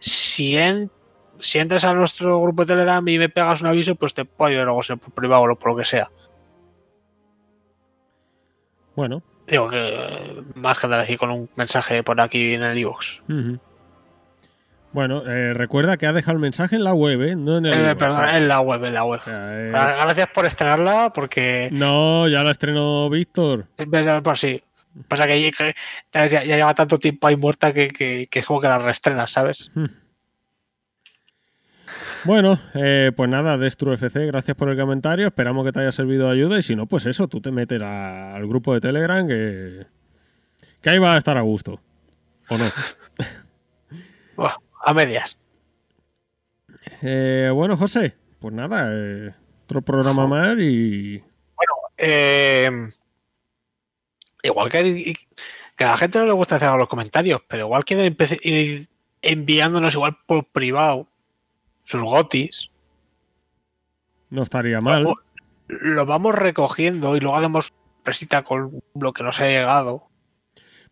si, 0.00 0.56
en- 0.58 0.90
si 1.38 1.58
entras 1.60 1.84
a 1.84 1.94
nuestro 1.94 2.40
grupo 2.40 2.64
de 2.64 2.74
Telegram 2.74 3.06
y 3.06 3.18
me 3.18 3.28
pegas 3.28 3.60
un 3.60 3.68
aviso, 3.68 3.94
pues 3.94 4.14
te 4.14 4.24
puedo 4.24 4.48
ayudar 4.48 4.64
luego 4.66 4.82
sea 4.82 4.96
por 4.96 5.12
privado 5.12 5.44
o 5.44 5.56
por 5.56 5.72
lo 5.72 5.76
que 5.78 5.84
sea. 5.84 6.10
Bueno, 8.96 9.22
Digo 9.46 9.68
que 9.70 9.78
eh, 9.78 10.42
más 10.56 10.78
que 10.78 10.86
andar 10.86 11.00
aquí 11.00 11.16
con 11.16 11.30
un 11.30 11.48
mensaje 11.56 12.02
por 12.02 12.20
aquí 12.20 12.54
en 12.54 12.62
el 12.62 12.78
iVoox. 12.78 13.20
ujú. 13.28 13.58
bueno, 14.92 15.22
eh, 15.26 15.52
recuerda 15.54 15.96
que 15.98 16.06
ha 16.06 16.12
dejado 16.12 16.32
el 16.36 16.40
mensaje 16.40 16.74
en 16.76 16.82
la 16.84 16.94
web, 16.94 17.20
¿eh? 17.22 17.36
No 17.36 17.58
en 17.58 17.66
el 17.66 17.88
Eh, 17.90 17.96
perdón, 17.96 18.24
¿eh? 18.30 18.38
en 18.38 18.48
la 18.48 18.60
web, 18.60 18.82
en 18.84 18.94
la 18.94 19.04
web. 19.04 19.20
O 19.20 19.24
sea, 19.24 19.36
eh, 19.52 19.70
Gracias 19.70 20.28
por 20.28 20.46
estrenarla 20.46 21.12
porque 21.14 21.68
No, 21.70 22.26
ya 22.28 22.42
la 22.42 22.52
estrenó 22.52 23.08
Víctor. 23.10 23.66
Pues 24.22 24.40
sí. 24.40 24.62
Pasa 25.08 25.26
que, 25.26 25.52
que 25.52 25.74
ya, 26.12 26.26
ya 26.26 26.42
lleva 26.56 26.74
tanto 26.74 26.98
tiempo 26.98 27.26
ahí 27.26 27.36
muerta 27.36 27.72
que, 27.74 27.88
que- 27.88 28.28
que 28.30 28.38
es 28.38 28.46
como 28.46 28.62
que 28.62 28.68
la 28.68 28.78
reestrenas, 28.78 29.30
¿sabes? 29.30 29.70
Bueno, 32.26 32.58
eh, 32.74 33.12
pues 33.16 33.30
nada, 33.30 33.56
Destru 33.56 33.92
FC, 33.92 34.26
gracias 34.26 34.56
por 34.56 34.68
el 34.68 34.76
comentario. 34.78 35.28
Esperamos 35.28 35.64
que 35.64 35.72
te 35.72 35.80
haya 35.80 35.92
servido 35.92 36.26
de 36.26 36.32
ayuda. 36.34 36.58
Y 36.58 36.62
si 36.62 36.74
no, 36.74 36.86
pues 36.86 37.06
eso, 37.06 37.28
tú 37.28 37.40
te 37.40 37.50
metes 37.50 37.80
a- 37.80 38.34
al 38.34 38.46
grupo 38.46 38.74
de 38.74 38.80
Telegram 38.80 39.26
que, 39.26 39.86
que 40.80 40.90
ahí 40.90 40.98
va 40.98 41.14
a 41.14 41.18
estar 41.18 41.36
a 41.36 41.42
gusto. 41.42 41.80
¿O 42.50 42.58
no? 42.58 42.64
Buah, 44.36 44.56
a 44.82 44.94
medias. 44.94 45.38
Eh, 47.02 47.50
bueno, 47.54 47.76
José, 47.76 48.16
pues 48.40 48.52
nada, 48.54 48.88
eh, 48.92 49.32
otro 49.64 49.82
programa 49.82 50.26
más 50.26 50.58
y. 50.58 51.22
Eh, 51.98 52.70
igual 54.42 54.68
que, 54.68 55.14
que 55.76 55.84
a 55.84 55.90
la 55.92 55.96
gente 55.98 56.18
no 56.18 56.26
le 56.26 56.32
gusta 56.32 56.56
hacer 56.56 56.70
los 56.76 56.88
comentarios, 56.88 57.40
pero 57.48 57.66
igual 57.66 57.84
quieren 57.84 58.16
ir 58.42 58.88
enviándonos 59.22 59.94
igual 59.94 60.18
por 60.26 60.44
privado 60.46 61.08
sus 61.86 62.02
gotis. 62.02 62.70
No 64.28 64.42
estaría 64.42 64.80
mal. 64.80 65.04
Lo, 65.04 65.14
lo 65.68 66.04
vamos 66.04 66.34
recogiendo 66.34 67.16
y 67.16 67.20
luego 67.20 67.36
hacemos 67.36 67.72
presita 68.02 68.42
con 68.42 68.82
lo 68.94 69.12
que 69.12 69.22
nos 69.22 69.40
ha 69.40 69.46
llegado. 69.46 70.08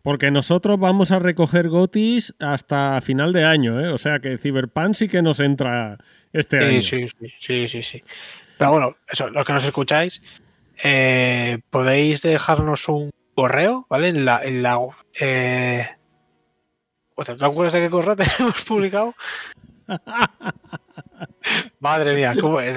Porque 0.01 0.29
nosotros 0.29 0.79
vamos 0.79 1.11
a 1.11 1.19
recoger 1.19 1.69
gotis 1.69 2.35
hasta 2.39 2.99
final 3.01 3.33
de 3.33 3.45
año, 3.45 3.79
¿eh? 3.81 3.91
O 3.91 3.97
sea 3.97 4.19
que 4.19 4.37
Cyberpunk 4.37 4.93
sí 4.93 5.07
que 5.07 5.21
nos 5.21 5.39
entra 5.39 5.97
este 6.31 6.59
año. 6.59 6.81
Sí, 6.81 7.07
sí, 7.39 7.67
sí, 7.67 7.83
sí. 7.83 8.03
Pero 8.57 8.71
bueno, 8.71 8.95
eso, 9.07 9.29
los 9.29 9.45
que 9.45 9.53
nos 9.53 9.65
escucháis, 9.65 10.21
eh, 10.83 11.59
podéis 11.71 12.21
dejarnos 12.21 12.87
un 12.87 13.09
correo, 13.33 13.87
¿vale? 13.89 14.09
En 14.09 14.25
la, 14.25 14.43
en 14.43 14.61
la 14.61 14.79
eh... 15.19 15.87
¿Te 17.25 17.45
acuerdas 17.45 17.73
de 17.73 17.81
qué 17.81 17.89
correo 17.89 18.15
tenemos 18.37 18.63
publicado? 18.63 19.15
Madre 21.79 22.15
mía, 22.15 22.33
¿cómo 22.39 22.59
es? 22.59 22.75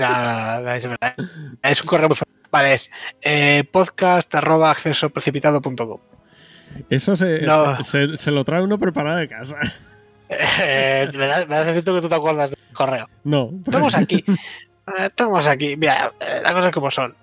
Es, 1.62 1.80
un 1.82 1.86
correo 1.86 2.08
muy 2.08 2.16
fácil. 2.16 2.34
Vale, 2.50 2.72
es 2.74 2.90
eh, 3.22 3.64
podcast 3.70 4.34
arroba 4.34 4.70
accesoprecipitado.com. 4.70 6.00
Eso 6.90 7.16
se, 7.16 7.40
No. 7.42 7.82
se, 7.84 8.16
se 8.16 8.30
lo 8.30 8.44
trae 8.44 8.62
uno 8.62 8.78
preparado 8.78 9.18
de 9.18 9.28
casa. 9.28 9.56
Eh, 10.28 11.08
me 11.14 11.26
das 11.26 11.48
me 11.48 11.56
das 11.56 11.84
tú 11.84 11.94
que 11.94 12.00
tú 12.02 12.08
te 12.08 12.14
acuerdas 12.14 12.50
del 12.50 12.58
correo. 12.74 13.08
No. 13.24 13.50
Estamos 13.66 13.94
aquí. 13.94 14.24
Eh, 14.28 15.06
Estamos 15.06 15.46
aquí. 15.46 15.76
Mira, 15.76 16.12
eh, 16.20 16.40
las 16.42 16.52
cosas 16.52 16.72
como 16.72 16.90
son. 16.90 17.14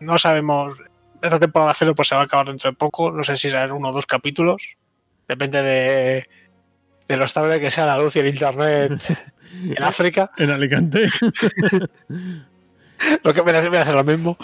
No 0.00 0.18
sabemos. 0.18 0.76
Esta 1.20 1.38
temporada 1.38 1.74
cero 1.76 1.94
pues 1.94 2.08
se 2.08 2.14
va 2.14 2.22
a 2.22 2.24
acabar 2.24 2.46
dentro 2.46 2.70
de 2.70 2.76
poco. 2.76 3.10
No 3.10 3.22
sé 3.22 3.36
si 3.36 3.50
serán 3.50 3.72
uno 3.72 3.88
o 3.88 3.92
dos 3.92 4.06
capítulos. 4.06 4.62
Depende 5.26 5.62
de, 5.62 6.28
de 7.08 7.16
lo 7.16 7.24
estable 7.24 7.60
que 7.60 7.70
sea 7.70 7.86
la 7.86 7.98
luz 7.98 8.16
y 8.16 8.20
el 8.20 8.28
internet 8.28 8.92
en 9.52 9.82
África. 9.82 10.30
En 10.36 10.50
Alicante. 10.50 11.08
Lo 13.22 13.32
que 13.32 13.40
a 13.40 13.84
ser- 13.84 13.94
lo 13.94 14.04
mismo. 14.04 14.36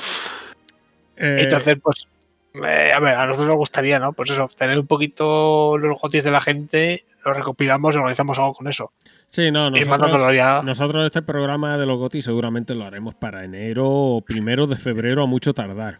Eh, 1.16 1.38
Entonces, 1.42 1.76
pues. 1.82 2.06
eh, 2.54 2.92
a 2.94 3.00
ver, 3.00 3.14
a 3.16 3.26
nosotros 3.26 3.48
nos 3.48 3.56
gustaría, 3.56 3.98
¿no? 3.98 4.12
Pues 4.12 4.30
eso, 4.30 4.48
tener 4.56 4.78
un 4.78 4.86
poquito 4.86 5.76
los 5.76 6.00
gotis 6.00 6.22
de 6.24 6.30
la 6.30 6.40
gente, 6.40 7.04
lo 7.24 7.34
recopilamos 7.34 7.94
y 7.94 7.98
organizamos 7.98 8.38
algo 8.38 8.54
con 8.54 8.68
eso. 8.68 8.92
sí, 9.30 9.50
no, 9.50 9.70
nosotros, 9.70 10.32
ya. 10.34 10.62
nosotros 10.62 11.04
este 11.06 11.22
programa 11.22 11.76
de 11.78 11.86
los 11.86 11.98
gotis 11.98 12.24
seguramente 12.24 12.74
lo 12.76 12.84
haremos 12.84 13.14
para 13.16 13.44
enero 13.44 13.86
o 13.88 14.20
primero 14.20 14.66
de 14.68 14.76
febrero 14.76 15.24
a 15.24 15.26
mucho 15.26 15.52
tardar. 15.52 15.98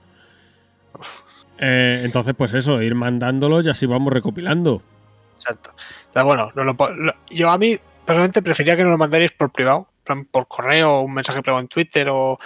Eh, 1.58 2.02
entonces, 2.05 2.34
pues 2.36 2.52
eso, 2.55 2.81
ir 2.83 2.94
mandándolo 2.94 3.60
y 3.62 3.68
así 3.68 3.86
vamos 3.86 4.12
recopilando. 4.12 4.83
Exacto. 5.36 5.70
Entonces, 6.07 6.24
bueno, 6.24 6.52
no 6.55 6.65
lo 6.65 6.76
po- 6.76 6.91
lo- 6.91 7.15
yo 7.31 7.50
a 7.50 7.58
mí 7.58 7.76
personalmente 8.05 8.42
prefería 8.42 8.76
que 8.76 8.83
nos 8.83 8.92
lo 8.92 8.99
mandarais 8.99 9.33
por 9.33 9.50
privado, 9.50 9.89
por 10.31 10.47
correo, 10.49 11.00
un 11.00 11.15
mensaje 11.15 11.41
privado 11.42 11.60
en 11.60 11.68
Twitter 11.68 12.08
o, 12.10 12.39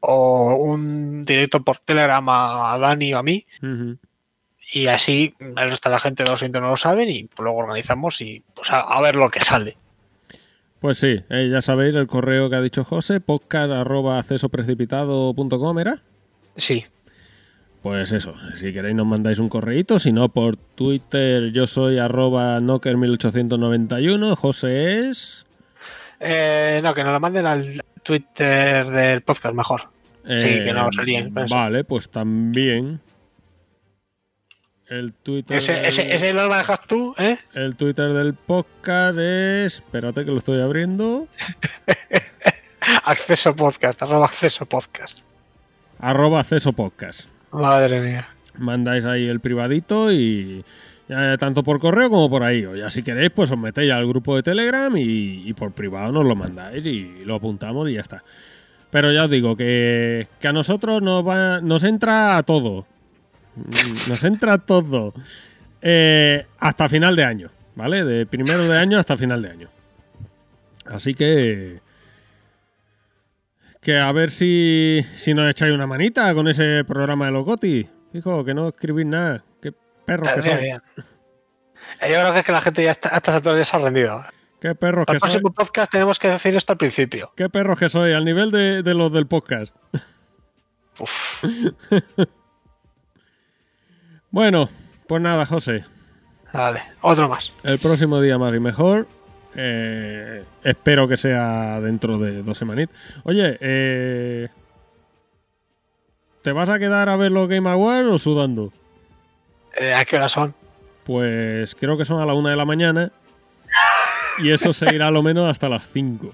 o 0.00 0.54
un 0.56 1.22
directo 1.22 1.62
por 1.62 1.78
Telegram 1.78 2.24
a, 2.28 2.76
Dani 2.78 3.14
o 3.14 3.18
a 3.18 3.22
mí. 3.22 3.46
Ujú. 3.62 3.98
Y 4.72 4.86
así 4.86 5.34
de 5.38 5.90
la 5.90 6.00
gente 6.00 6.24
de 6.24 6.30
los 6.30 6.42
no 6.50 6.60
lo 6.60 6.76
saben 6.76 7.10
y 7.10 7.24
pues, 7.24 7.44
luego 7.44 7.58
organizamos 7.58 8.20
y 8.20 8.44
pues 8.54 8.70
a, 8.70 8.80
a 8.80 9.00
ver 9.02 9.16
lo 9.16 9.28
que 9.30 9.40
sale. 9.40 9.76
Pues 10.80 10.98
sí, 10.98 11.22
eh, 11.30 11.48
ya 11.50 11.62
sabéis 11.62 11.94
el 11.94 12.08
correo 12.08 12.50
que 12.50 12.56
ha 12.56 12.60
dicho 12.60 12.82
José, 12.82 13.20
podcast.accesoprecipitado.com 13.20 15.78
era. 15.78 16.02
Sí, 16.56 16.84
Pues 17.82 18.12
eso, 18.12 18.34
si 18.54 18.72
queréis 18.72 18.94
nos 18.94 19.06
mandáis 19.06 19.40
un 19.40 19.48
correíto, 19.48 19.98
si 19.98 20.12
no 20.12 20.28
por 20.28 20.56
Twitter 20.56 21.50
yo 21.50 21.66
soy 21.66 21.98
arroba 21.98 22.60
knocker1891, 22.60 24.36
José 24.36 25.08
es... 25.08 25.44
Eh, 26.20 26.80
no, 26.84 26.94
que 26.94 27.02
nos 27.02 27.12
lo 27.12 27.18
manden 27.18 27.44
al 27.44 27.82
Twitter 28.04 28.86
del 28.86 29.22
podcast 29.22 29.54
mejor. 29.56 29.80
Sí, 30.24 30.46
eh, 30.46 30.64
que 30.64 30.72
no 30.72 30.92
se 30.92 31.02
líen 31.02 31.36
eso. 31.36 31.52
Vale, 31.52 31.82
pues 31.82 32.08
también 32.08 33.00
el 34.88 35.12
Twitter, 35.14 35.56
Ese, 35.56 35.72
del, 35.72 35.84
ese, 35.86 36.14
ese 36.14 36.32
lo 36.32 36.48
manejas 36.48 36.86
tú, 36.86 37.16
¿eh? 37.18 37.36
el 37.54 37.74
Twitter 37.74 38.12
del 38.12 38.34
podcast 38.34 39.18
es... 39.18 39.74
Espérate 39.74 40.24
que 40.24 40.30
lo 40.30 40.38
estoy 40.38 40.60
abriendo. 40.60 41.26
Acceso 43.04 43.56
podcast, 43.56 44.00
arroba 44.02 44.26
acceso 44.26 44.66
podcast. 44.66 45.20
Arroba 45.98 46.40
acceso 46.40 46.72
podcast. 46.72 47.31
Madre 47.52 48.00
mía. 48.00 48.28
mandáis 48.58 49.04
ahí 49.04 49.26
el 49.26 49.40
privadito 49.40 50.12
y 50.12 50.64
tanto 51.38 51.62
por 51.62 51.78
correo 51.78 52.10
como 52.10 52.30
por 52.30 52.42
ahí. 52.42 52.64
O 52.64 52.74
ya 52.74 52.90
si 52.90 53.02
queréis, 53.02 53.30
pues 53.30 53.50
os 53.50 53.58
metéis 53.58 53.92
al 53.92 54.06
grupo 54.06 54.36
de 54.36 54.42
Telegram 54.42 54.92
y, 54.96 55.52
por 55.54 55.72
privado 55.72 56.12
nos 56.12 56.24
lo 56.24 56.34
mandáis 56.34 56.84
y 56.84 57.24
lo 57.24 57.36
apuntamos 57.36 57.88
y 57.90 57.94
ya 57.94 58.00
está. 58.00 58.22
Pero 58.90 59.12
ya 59.12 59.24
os 59.24 59.30
digo 59.30 59.56
que, 59.56 60.28
que 60.40 60.48
a 60.48 60.52
nosotros 60.52 61.02
nos, 61.02 61.84
entra 61.84 62.42
todo. 62.42 62.86
Mm, 63.56 64.10
Nos 64.10 64.24
entra 64.24 64.58
todo. 64.58 65.14
Eh, 65.80 66.46
hasta 66.58 66.88
final 66.88 67.16
de 67.16 67.24
año, 67.24 67.50
¿vale? 67.74 68.04
De 68.04 68.26
primero 68.26 68.68
de 68.68 68.78
año 68.78 68.98
hasta 68.98 69.16
final 69.16 69.42
de 69.42 69.50
año. 69.50 69.68
Así 70.86 71.14
que... 71.14 71.80
Que 73.82 73.98
a 73.98 74.12
ver 74.12 74.30
si, 74.30 75.04
si 75.16 75.34
nos 75.34 75.44
echáis 75.50 75.74
una 75.74 75.88
manita 75.88 76.32
con 76.34 76.46
ese 76.46 76.84
programa 76.84 77.26
de 77.26 77.32
Locoti. 77.32 77.88
Hijo, 78.14 78.44
que 78.44 78.54
no 78.54 78.68
escribís 78.68 79.06
nada. 79.06 79.44
Qué 79.60 79.72
perros 80.06 80.32
que 80.32 80.42
sois. 80.42 80.62
Eh, 80.62 80.74
Yo 82.02 82.20
creo 82.20 82.32
que, 82.32 82.38
es 82.38 82.44
que 82.46 82.52
la 82.52 82.60
gente 82.60 82.84
ya 82.84 82.92
está, 82.92 83.12
a 83.12 83.16
estas 83.16 83.34
alturas 83.34 83.58
ya 83.58 83.64
se 83.64 83.76
ha 83.76 83.80
rendido. 83.80 84.22
Qué 84.60 84.76
perros 84.76 85.04
Al 85.08 85.16
que 85.16 85.20
próximo 85.20 85.52
podcast 85.52 85.90
tenemos 85.90 86.20
que 86.20 86.28
decir 86.30 86.54
esto 86.54 86.72
al 86.72 86.78
principio. 86.78 87.32
Qué 87.36 87.48
perros 87.50 87.76
que 87.76 87.88
sois. 87.88 88.14
Al 88.14 88.24
nivel 88.24 88.52
de, 88.52 88.84
de 88.84 88.94
los 88.94 89.12
del 89.12 89.26
podcast. 89.26 89.74
Uf. 91.00 91.44
Bueno, 94.30 94.70
pues 95.08 95.20
nada, 95.20 95.44
José. 95.44 95.84
Vale, 96.54 96.82
otro 97.02 97.28
más. 97.28 97.52
El 97.64 97.78
próximo 97.78 98.18
día 98.18 98.38
más 98.38 98.54
y 98.54 98.60
mejor. 98.60 99.06
Eh, 99.54 100.44
espero 100.64 101.06
que 101.08 101.16
sea 101.16 101.80
dentro 101.80 102.18
de 102.18 102.42
dos 102.42 102.58
semanitas. 102.58 102.96
Oye, 103.24 103.58
eh, 103.60 104.48
¿te 106.42 106.52
vas 106.52 106.68
a 106.68 106.78
quedar 106.78 107.08
a 107.08 107.16
ver 107.16 107.32
los 107.32 107.48
Game 107.48 107.68
Awards 107.68 108.08
o 108.08 108.18
sudando? 108.18 108.72
Eh, 109.76 109.94
¿A 109.94 110.04
qué 110.04 110.16
hora 110.16 110.28
son? 110.28 110.54
Pues 111.04 111.74
creo 111.74 111.96
que 111.96 112.04
son 112.04 112.20
a 112.20 112.26
la 112.26 112.34
una 112.34 112.50
de 112.50 112.56
la 112.56 112.64
mañana. 112.64 113.10
Y 114.38 114.50
eso 114.50 114.72
se 114.72 114.94
irá 114.94 115.08
a 115.08 115.10
lo 115.10 115.22
menos 115.22 115.50
hasta 115.50 115.68
las 115.68 115.88
5. 115.90 116.32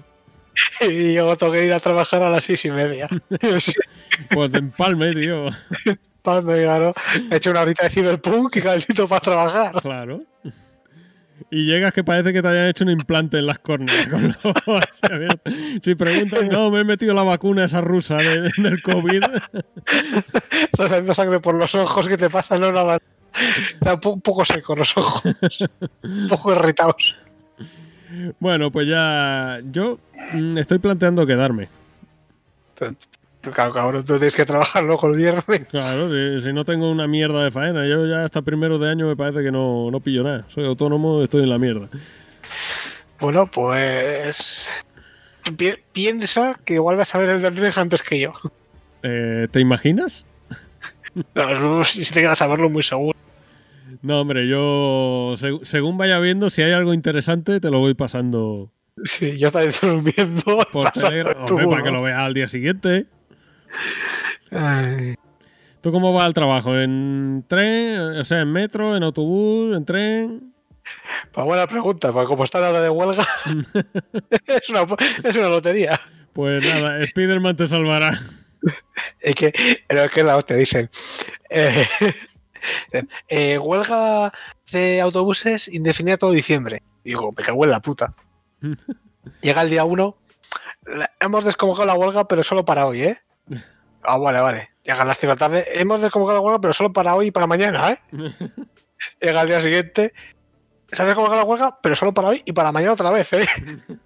Y 0.81 1.13
yo 1.13 1.35
tengo 1.35 1.53
que 1.53 1.65
ir 1.65 1.73
a 1.73 1.79
trabajar 1.79 2.23
a 2.23 2.29
las 2.29 2.43
seis 2.43 2.65
y 2.65 2.71
media. 2.71 3.07
Pues 4.33 4.51
de 4.51 4.59
empalme, 4.59 5.13
tío. 5.13 5.45
Cuando 6.21 6.53
claro, 6.53 6.93
he 7.31 7.37
hecho 7.37 7.51
una 7.51 7.61
horita 7.61 7.85
de 7.85 7.89
Cyberpunk 7.89 8.57
y 8.57 8.61
calentito 8.61 9.07
para 9.07 9.21
trabajar. 9.21 9.81
Claro. 9.81 10.21
Y 11.51 11.65
llegas 11.65 11.93
que 11.93 12.03
parece 12.03 12.31
que 12.31 12.41
te 12.43 12.47
hayan 12.47 12.67
hecho 12.67 12.83
un 12.83 12.91
implante 12.91 13.37
en 13.39 13.47
las 13.47 13.57
córneas. 13.59 14.07
con 14.07 14.23
los 14.27 14.37
si 15.83 15.95
preguntan, 15.95 16.47
no, 16.47 16.69
me 16.69 16.81
he 16.81 16.83
metido 16.83 17.13
la 17.13 17.23
vacuna 17.23 17.65
esa 17.65 17.81
rusa 17.81 18.17
de- 18.17 18.51
del 18.57 18.81
COVID. 18.83 19.23
Estás 20.71 20.89
saliendo 20.89 21.15
sangre 21.15 21.39
por 21.39 21.55
los 21.55 21.73
ojos 21.73 22.07
que 22.07 22.17
te 22.17 22.29
pasa, 22.29 22.59
no 22.59 22.71
nada. 22.71 22.99
Está 23.73 23.99
un 24.09 24.21
poco 24.21 24.45
seco 24.45 24.75
los 24.75 24.95
ojos. 24.97 25.23
Un 26.03 26.27
poco 26.27 26.51
irritados. 26.53 27.15
Bueno, 28.39 28.71
pues 28.71 28.87
ya 28.87 29.59
yo 29.71 29.99
mm, 30.33 30.57
estoy 30.57 30.77
planteando 30.79 31.25
quedarme. 31.25 31.67
Claro, 33.41 33.71
cabrón, 33.71 34.03
tú 34.03 34.13
tienes 34.15 34.35
que 34.35 34.45
trabajar 34.45 34.83
luego 34.83 35.07
el 35.07 35.15
viernes. 35.17 35.65
Claro, 35.69 36.09
si, 36.09 36.41
si 36.45 36.51
no 36.53 36.65
tengo 36.65 36.91
una 36.91 37.07
mierda 37.07 37.43
de 37.43 37.51
faena, 37.51 37.87
yo 37.87 38.05
ya 38.05 38.25
hasta 38.25 38.41
primero 38.41 38.77
de 38.77 38.89
año 38.89 39.07
me 39.07 39.15
parece 39.15 39.41
que 39.43 39.51
no, 39.51 39.89
no 39.91 39.99
pillo 40.01 40.23
nada. 40.23 40.43
Soy 40.49 40.65
autónomo, 40.65 41.23
estoy 41.23 41.43
en 41.43 41.49
la 41.49 41.57
mierda. 41.57 41.87
Bueno, 43.19 43.49
pues. 43.49 44.69
pi- 45.57 45.75
Piensa 45.93 46.59
que 46.65 46.75
igual 46.75 46.97
vas 46.97 47.15
a 47.15 47.17
ver 47.19 47.29
el 47.29 47.55
Ring 47.55 47.73
antes 47.77 48.01
que 48.01 48.19
yo. 48.19 48.33
Eh, 49.03 49.47
¿Te 49.51 49.59
imaginas? 49.59 50.25
No, 51.33 51.83
si 51.83 52.05
te 52.13 52.21
quedas 52.21 52.41
a 52.41 52.47
verlo, 52.47 52.69
muy 52.69 52.83
seguro. 52.83 53.17
No, 54.03 54.21
hombre, 54.21 54.47
yo 54.47 55.33
seg- 55.37 55.63
según 55.63 55.97
vaya 55.97 56.19
viendo, 56.19 56.49
si 56.51 56.61
hay 56.61 56.71
algo 56.71 56.93
interesante, 56.93 57.59
te 57.59 57.71
lo 57.71 57.79
voy 57.79 57.95
pasando 57.95 58.71
Sí, 59.05 59.35
yo 59.37 59.49
por 60.71 60.91
Telegram, 60.91 61.45
tú, 61.45 61.55
hombre, 61.55 61.67
para 61.67 61.83
que 61.83 61.91
lo 61.91 62.03
veas 62.03 62.19
al 62.21 62.33
día 62.35 62.47
siguiente. 62.47 63.07
Ay, 64.51 65.15
¿Tú 65.81 65.91
cómo 65.91 66.11
vas 66.11 66.25
al 66.25 66.33
trabajo? 66.33 66.77
¿En 66.77 67.45
tren? 67.47 68.17
O 68.19 68.25
sea, 68.25 68.41
en 68.41 68.51
metro, 68.51 68.97
en 68.97 69.03
autobús, 69.03 69.77
en 69.77 69.85
tren? 69.85 70.53
Pues 71.31 71.45
buena 71.45 71.67
pregunta, 71.67 72.11
porque 72.11 72.27
como 72.27 72.43
está 72.43 72.59
la 72.59 72.69
hora 72.69 72.81
de 72.81 72.89
huelga, 72.89 73.25
es, 74.47 74.69
una, 74.69 74.85
es 75.23 75.35
una 75.35 75.47
lotería. 75.49 75.99
Pues 76.33 76.65
nada, 76.65 77.05
Spiderman 77.07 77.55
te 77.55 77.67
salvará. 77.67 78.19
Es 79.21 79.35
que, 79.35 79.53
pero 79.87 80.03
es 80.03 80.11
que 80.11 80.23
la 80.23 80.35
hostia, 80.35 80.57
dicen. 80.57 80.89
eh, 81.49 81.85
eh, 83.29 83.57
huelga 83.57 84.33
de 84.71 84.99
autobuses 84.99 85.67
indefinida 85.69 86.17
todo 86.17 86.31
diciembre. 86.31 86.83
Digo, 87.03 87.31
me 87.31 87.43
cago 87.43 87.63
en 87.63 87.71
la 87.71 87.79
puta. 87.79 88.13
Llega 89.41 89.61
el 89.61 89.69
día 89.69 89.85
1. 89.85 90.17
Hemos 91.21 91.45
desconvocado 91.45 91.85
la 91.85 91.93
huelga, 91.93 92.27
pero 92.27 92.43
solo 92.43 92.65
para 92.65 92.85
hoy, 92.85 93.03
¿eh? 93.03 93.21
Ah, 94.03 94.17
vale, 94.17 94.39
vale. 94.41 94.69
Llega 94.83 95.05
las 95.05 95.17
5 95.17 95.27
de 95.33 95.35
la 95.35 95.39
tarde. 95.39 95.65
Hemos 95.79 96.01
desconvocado 96.01 96.39
la 96.39 96.45
huelga, 96.45 96.61
pero 96.61 96.73
solo 96.73 96.93
para 96.93 97.15
hoy 97.15 97.27
y 97.27 97.31
para 97.31 97.47
mañana, 97.47 97.91
¿eh? 97.91 97.99
Llega 99.21 99.41
el 99.41 99.47
día 99.47 99.61
siguiente. 99.61 100.13
Se 100.91 101.01
ha 101.01 101.05
desconvocado 101.05 101.41
la 101.41 101.47
huelga, 101.47 101.77
pero 101.81 101.95
solo 101.95 102.13
para 102.13 102.29
hoy 102.29 102.41
y 102.45 102.51
para 102.53 102.71
mañana 102.71 102.93
otra 102.93 103.11
vez, 103.11 103.31
¿eh? 103.33 103.45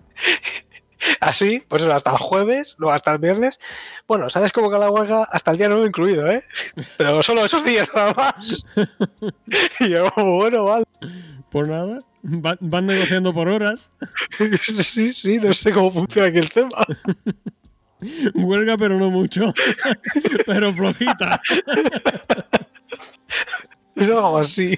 Así, 1.19 1.61
pues 1.67 1.81
eso, 1.81 1.91
hasta 1.93 2.11
el 2.11 2.17
jueves, 2.17 2.75
luego 2.77 2.93
hasta 2.93 3.11
el 3.11 3.17
viernes. 3.19 3.59
Bueno, 4.07 4.29
se 4.29 4.39
ha 4.39 4.41
desconvocado 4.41 4.83
la 4.85 4.89
huelga 4.91 5.23
hasta 5.29 5.51
el 5.51 5.57
día 5.57 5.67
9 5.69 5.87
incluido, 5.87 6.27
¿eh? 6.31 6.43
Pero 6.97 7.21
solo 7.21 7.43
esos 7.45 7.63
días 7.65 7.89
nada 7.93 8.13
más. 8.13 8.65
Y 9.81 9.89
yo, 9.89 10.09
bueno, 10.15 10.65
vale. 10.65 10.85
Por 11.51 11.67
nada. 11.67 11.99
Va- 12.25 12.57
van 12.61 12.85
negociando 12.85 13.33
por 13.33 13.49
horas. 13.49 13.89
Sí, 14.81 15.11
sí, 15.13 15.37
no 15.39 15.51
sé 15.53 15.71
cómo 15.73 15.91
funciona 15.91 16.29
aquí 16.29 16.37
el 16.37 16.49
tema. 16.49 16.69
Huelga, 18.33 18.77
pero 18.77 18.97
no 18.97 19.09
mucho. 19.09 19.53
pero 20.45 20.73
flojita. 20.73 21.41
Es 23.95 24.09
algo 24.09 24.39
así. 24.39 24.77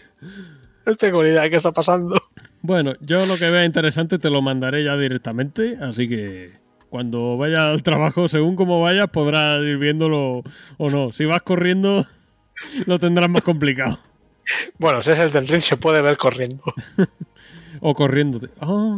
No 0.85 0.95
tengo 0.95 1.23
ni 1.23 1.29
idea 1.29 1.43
de 1.43 1.49
qué 1.49 1.55
está 1.55 1.71
pasando. 1.71 2.21
Bueno, 2.61 2.95
yo 2.99 3.25
lo 3.25 3.37
que 3.37 3.49
vea 3.49 3.63
interesante 3.63 4.19
te 4.19 4.29
lo 4.29 4.41
mandaré 4.41 4.83
ya 4.83 4.97
directamente, 4.97 5.77
así 5.79 6.09
que 6.09 6.51
cuando 6.89 7.37
vaya 7.37 7.69
al 7.69 7.81
trabajo, 7.81 8.27
según 8.27 8.57
como 8.57 8.81
vayas, 8.81 9.09
podrás 9.09 9.59
ir 9.61 9.77
viéndolo 9.77 10.43
o 10.77 10.89
no. 10.89 11.13
Si 11.13 11.23
vas 11.23 11.43
corriendo, 11.43 12.05
lo 12.85 12.99
tendrás 12.99 13.29
más 13.29 13.41
complicado. 13.41 13.99
Bueno, 14.77 15.01
si 15.01 15.11
es 15.11 15.19
el 15.19 15.31
del 15.31 15.47
ring, 15.47 15.61
se 15.61 15.77
puede 15.77 16.01
ver 16.01 16.17
corriendo. 16.17 16.63
O 17.79 17.93
corriéndote. 17.93 18.49
Ah, 18.59 18.97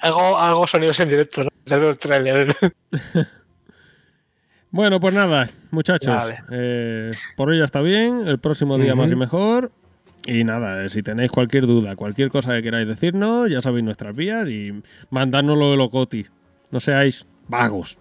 Hago, 0.00 0.38
hago 0.38 0.66
sonidos 0.66 0.98
en 1.00 1.08
directo, 1.08 1.44
¿no? 1.44 1.50
El 1.88 1.98
trailer. 1.98 2.56
Bueno, 4.70 4.98
pues 4.98 5.14
nada, 5.14 5.48
muchachos. 5.70 6.12
Vale. 6.12 6.38
eh, 6.50 7.12
por 7.36 7.48
hoy 7.48 7.58
ya 7.58 7.64
está 7.64 7.80
bien. 7.80 8.26
El 8.26 8.40
próximo 8.40 8.76
día 8.76 8.96
más 8.96 9.08
y 9.08 9.14
mejor. 9.14 9.70
Y 10.26 10.42
nada, 10.42 10.84
eh, 10.84 10.90
si 10.90 11.00
tenéis 11.00 11.30
cualquier 11.30 11.64
duda, 11.66 11.94
cualquier 11.94 12.28
cosa 12.28 12.54
que 12.54 12.62
queráis 12.64 12.88
decirnos, 12.88 13.48
ya 13.48 13.62
sabéis 13.62 13.84
nuestras 13.84 14.16
vías 14.16 14.48
y 14.48 14.72
mandárnoslo 15.10 15.70
de 15.70 15.76
locoti. 15.76 16.26
No 16.72 16.80
seáis 16.80 17.24
vagos. 17.46 17.96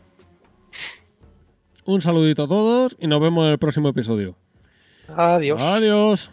Un 1.85 2.01
saludito 2.01 2.45
a 2.45 2.47
todos 2.47 2.95
y 2.99 3.05
nos 3.05 3.21
vemos 3.21 3.45
en 3.45 3.51
el 3.51 3.59
próximo 3.59 3.89
episodio. 3.89 4.35
Adiós. 5.15 5.61
Adiós. 5.61 6.31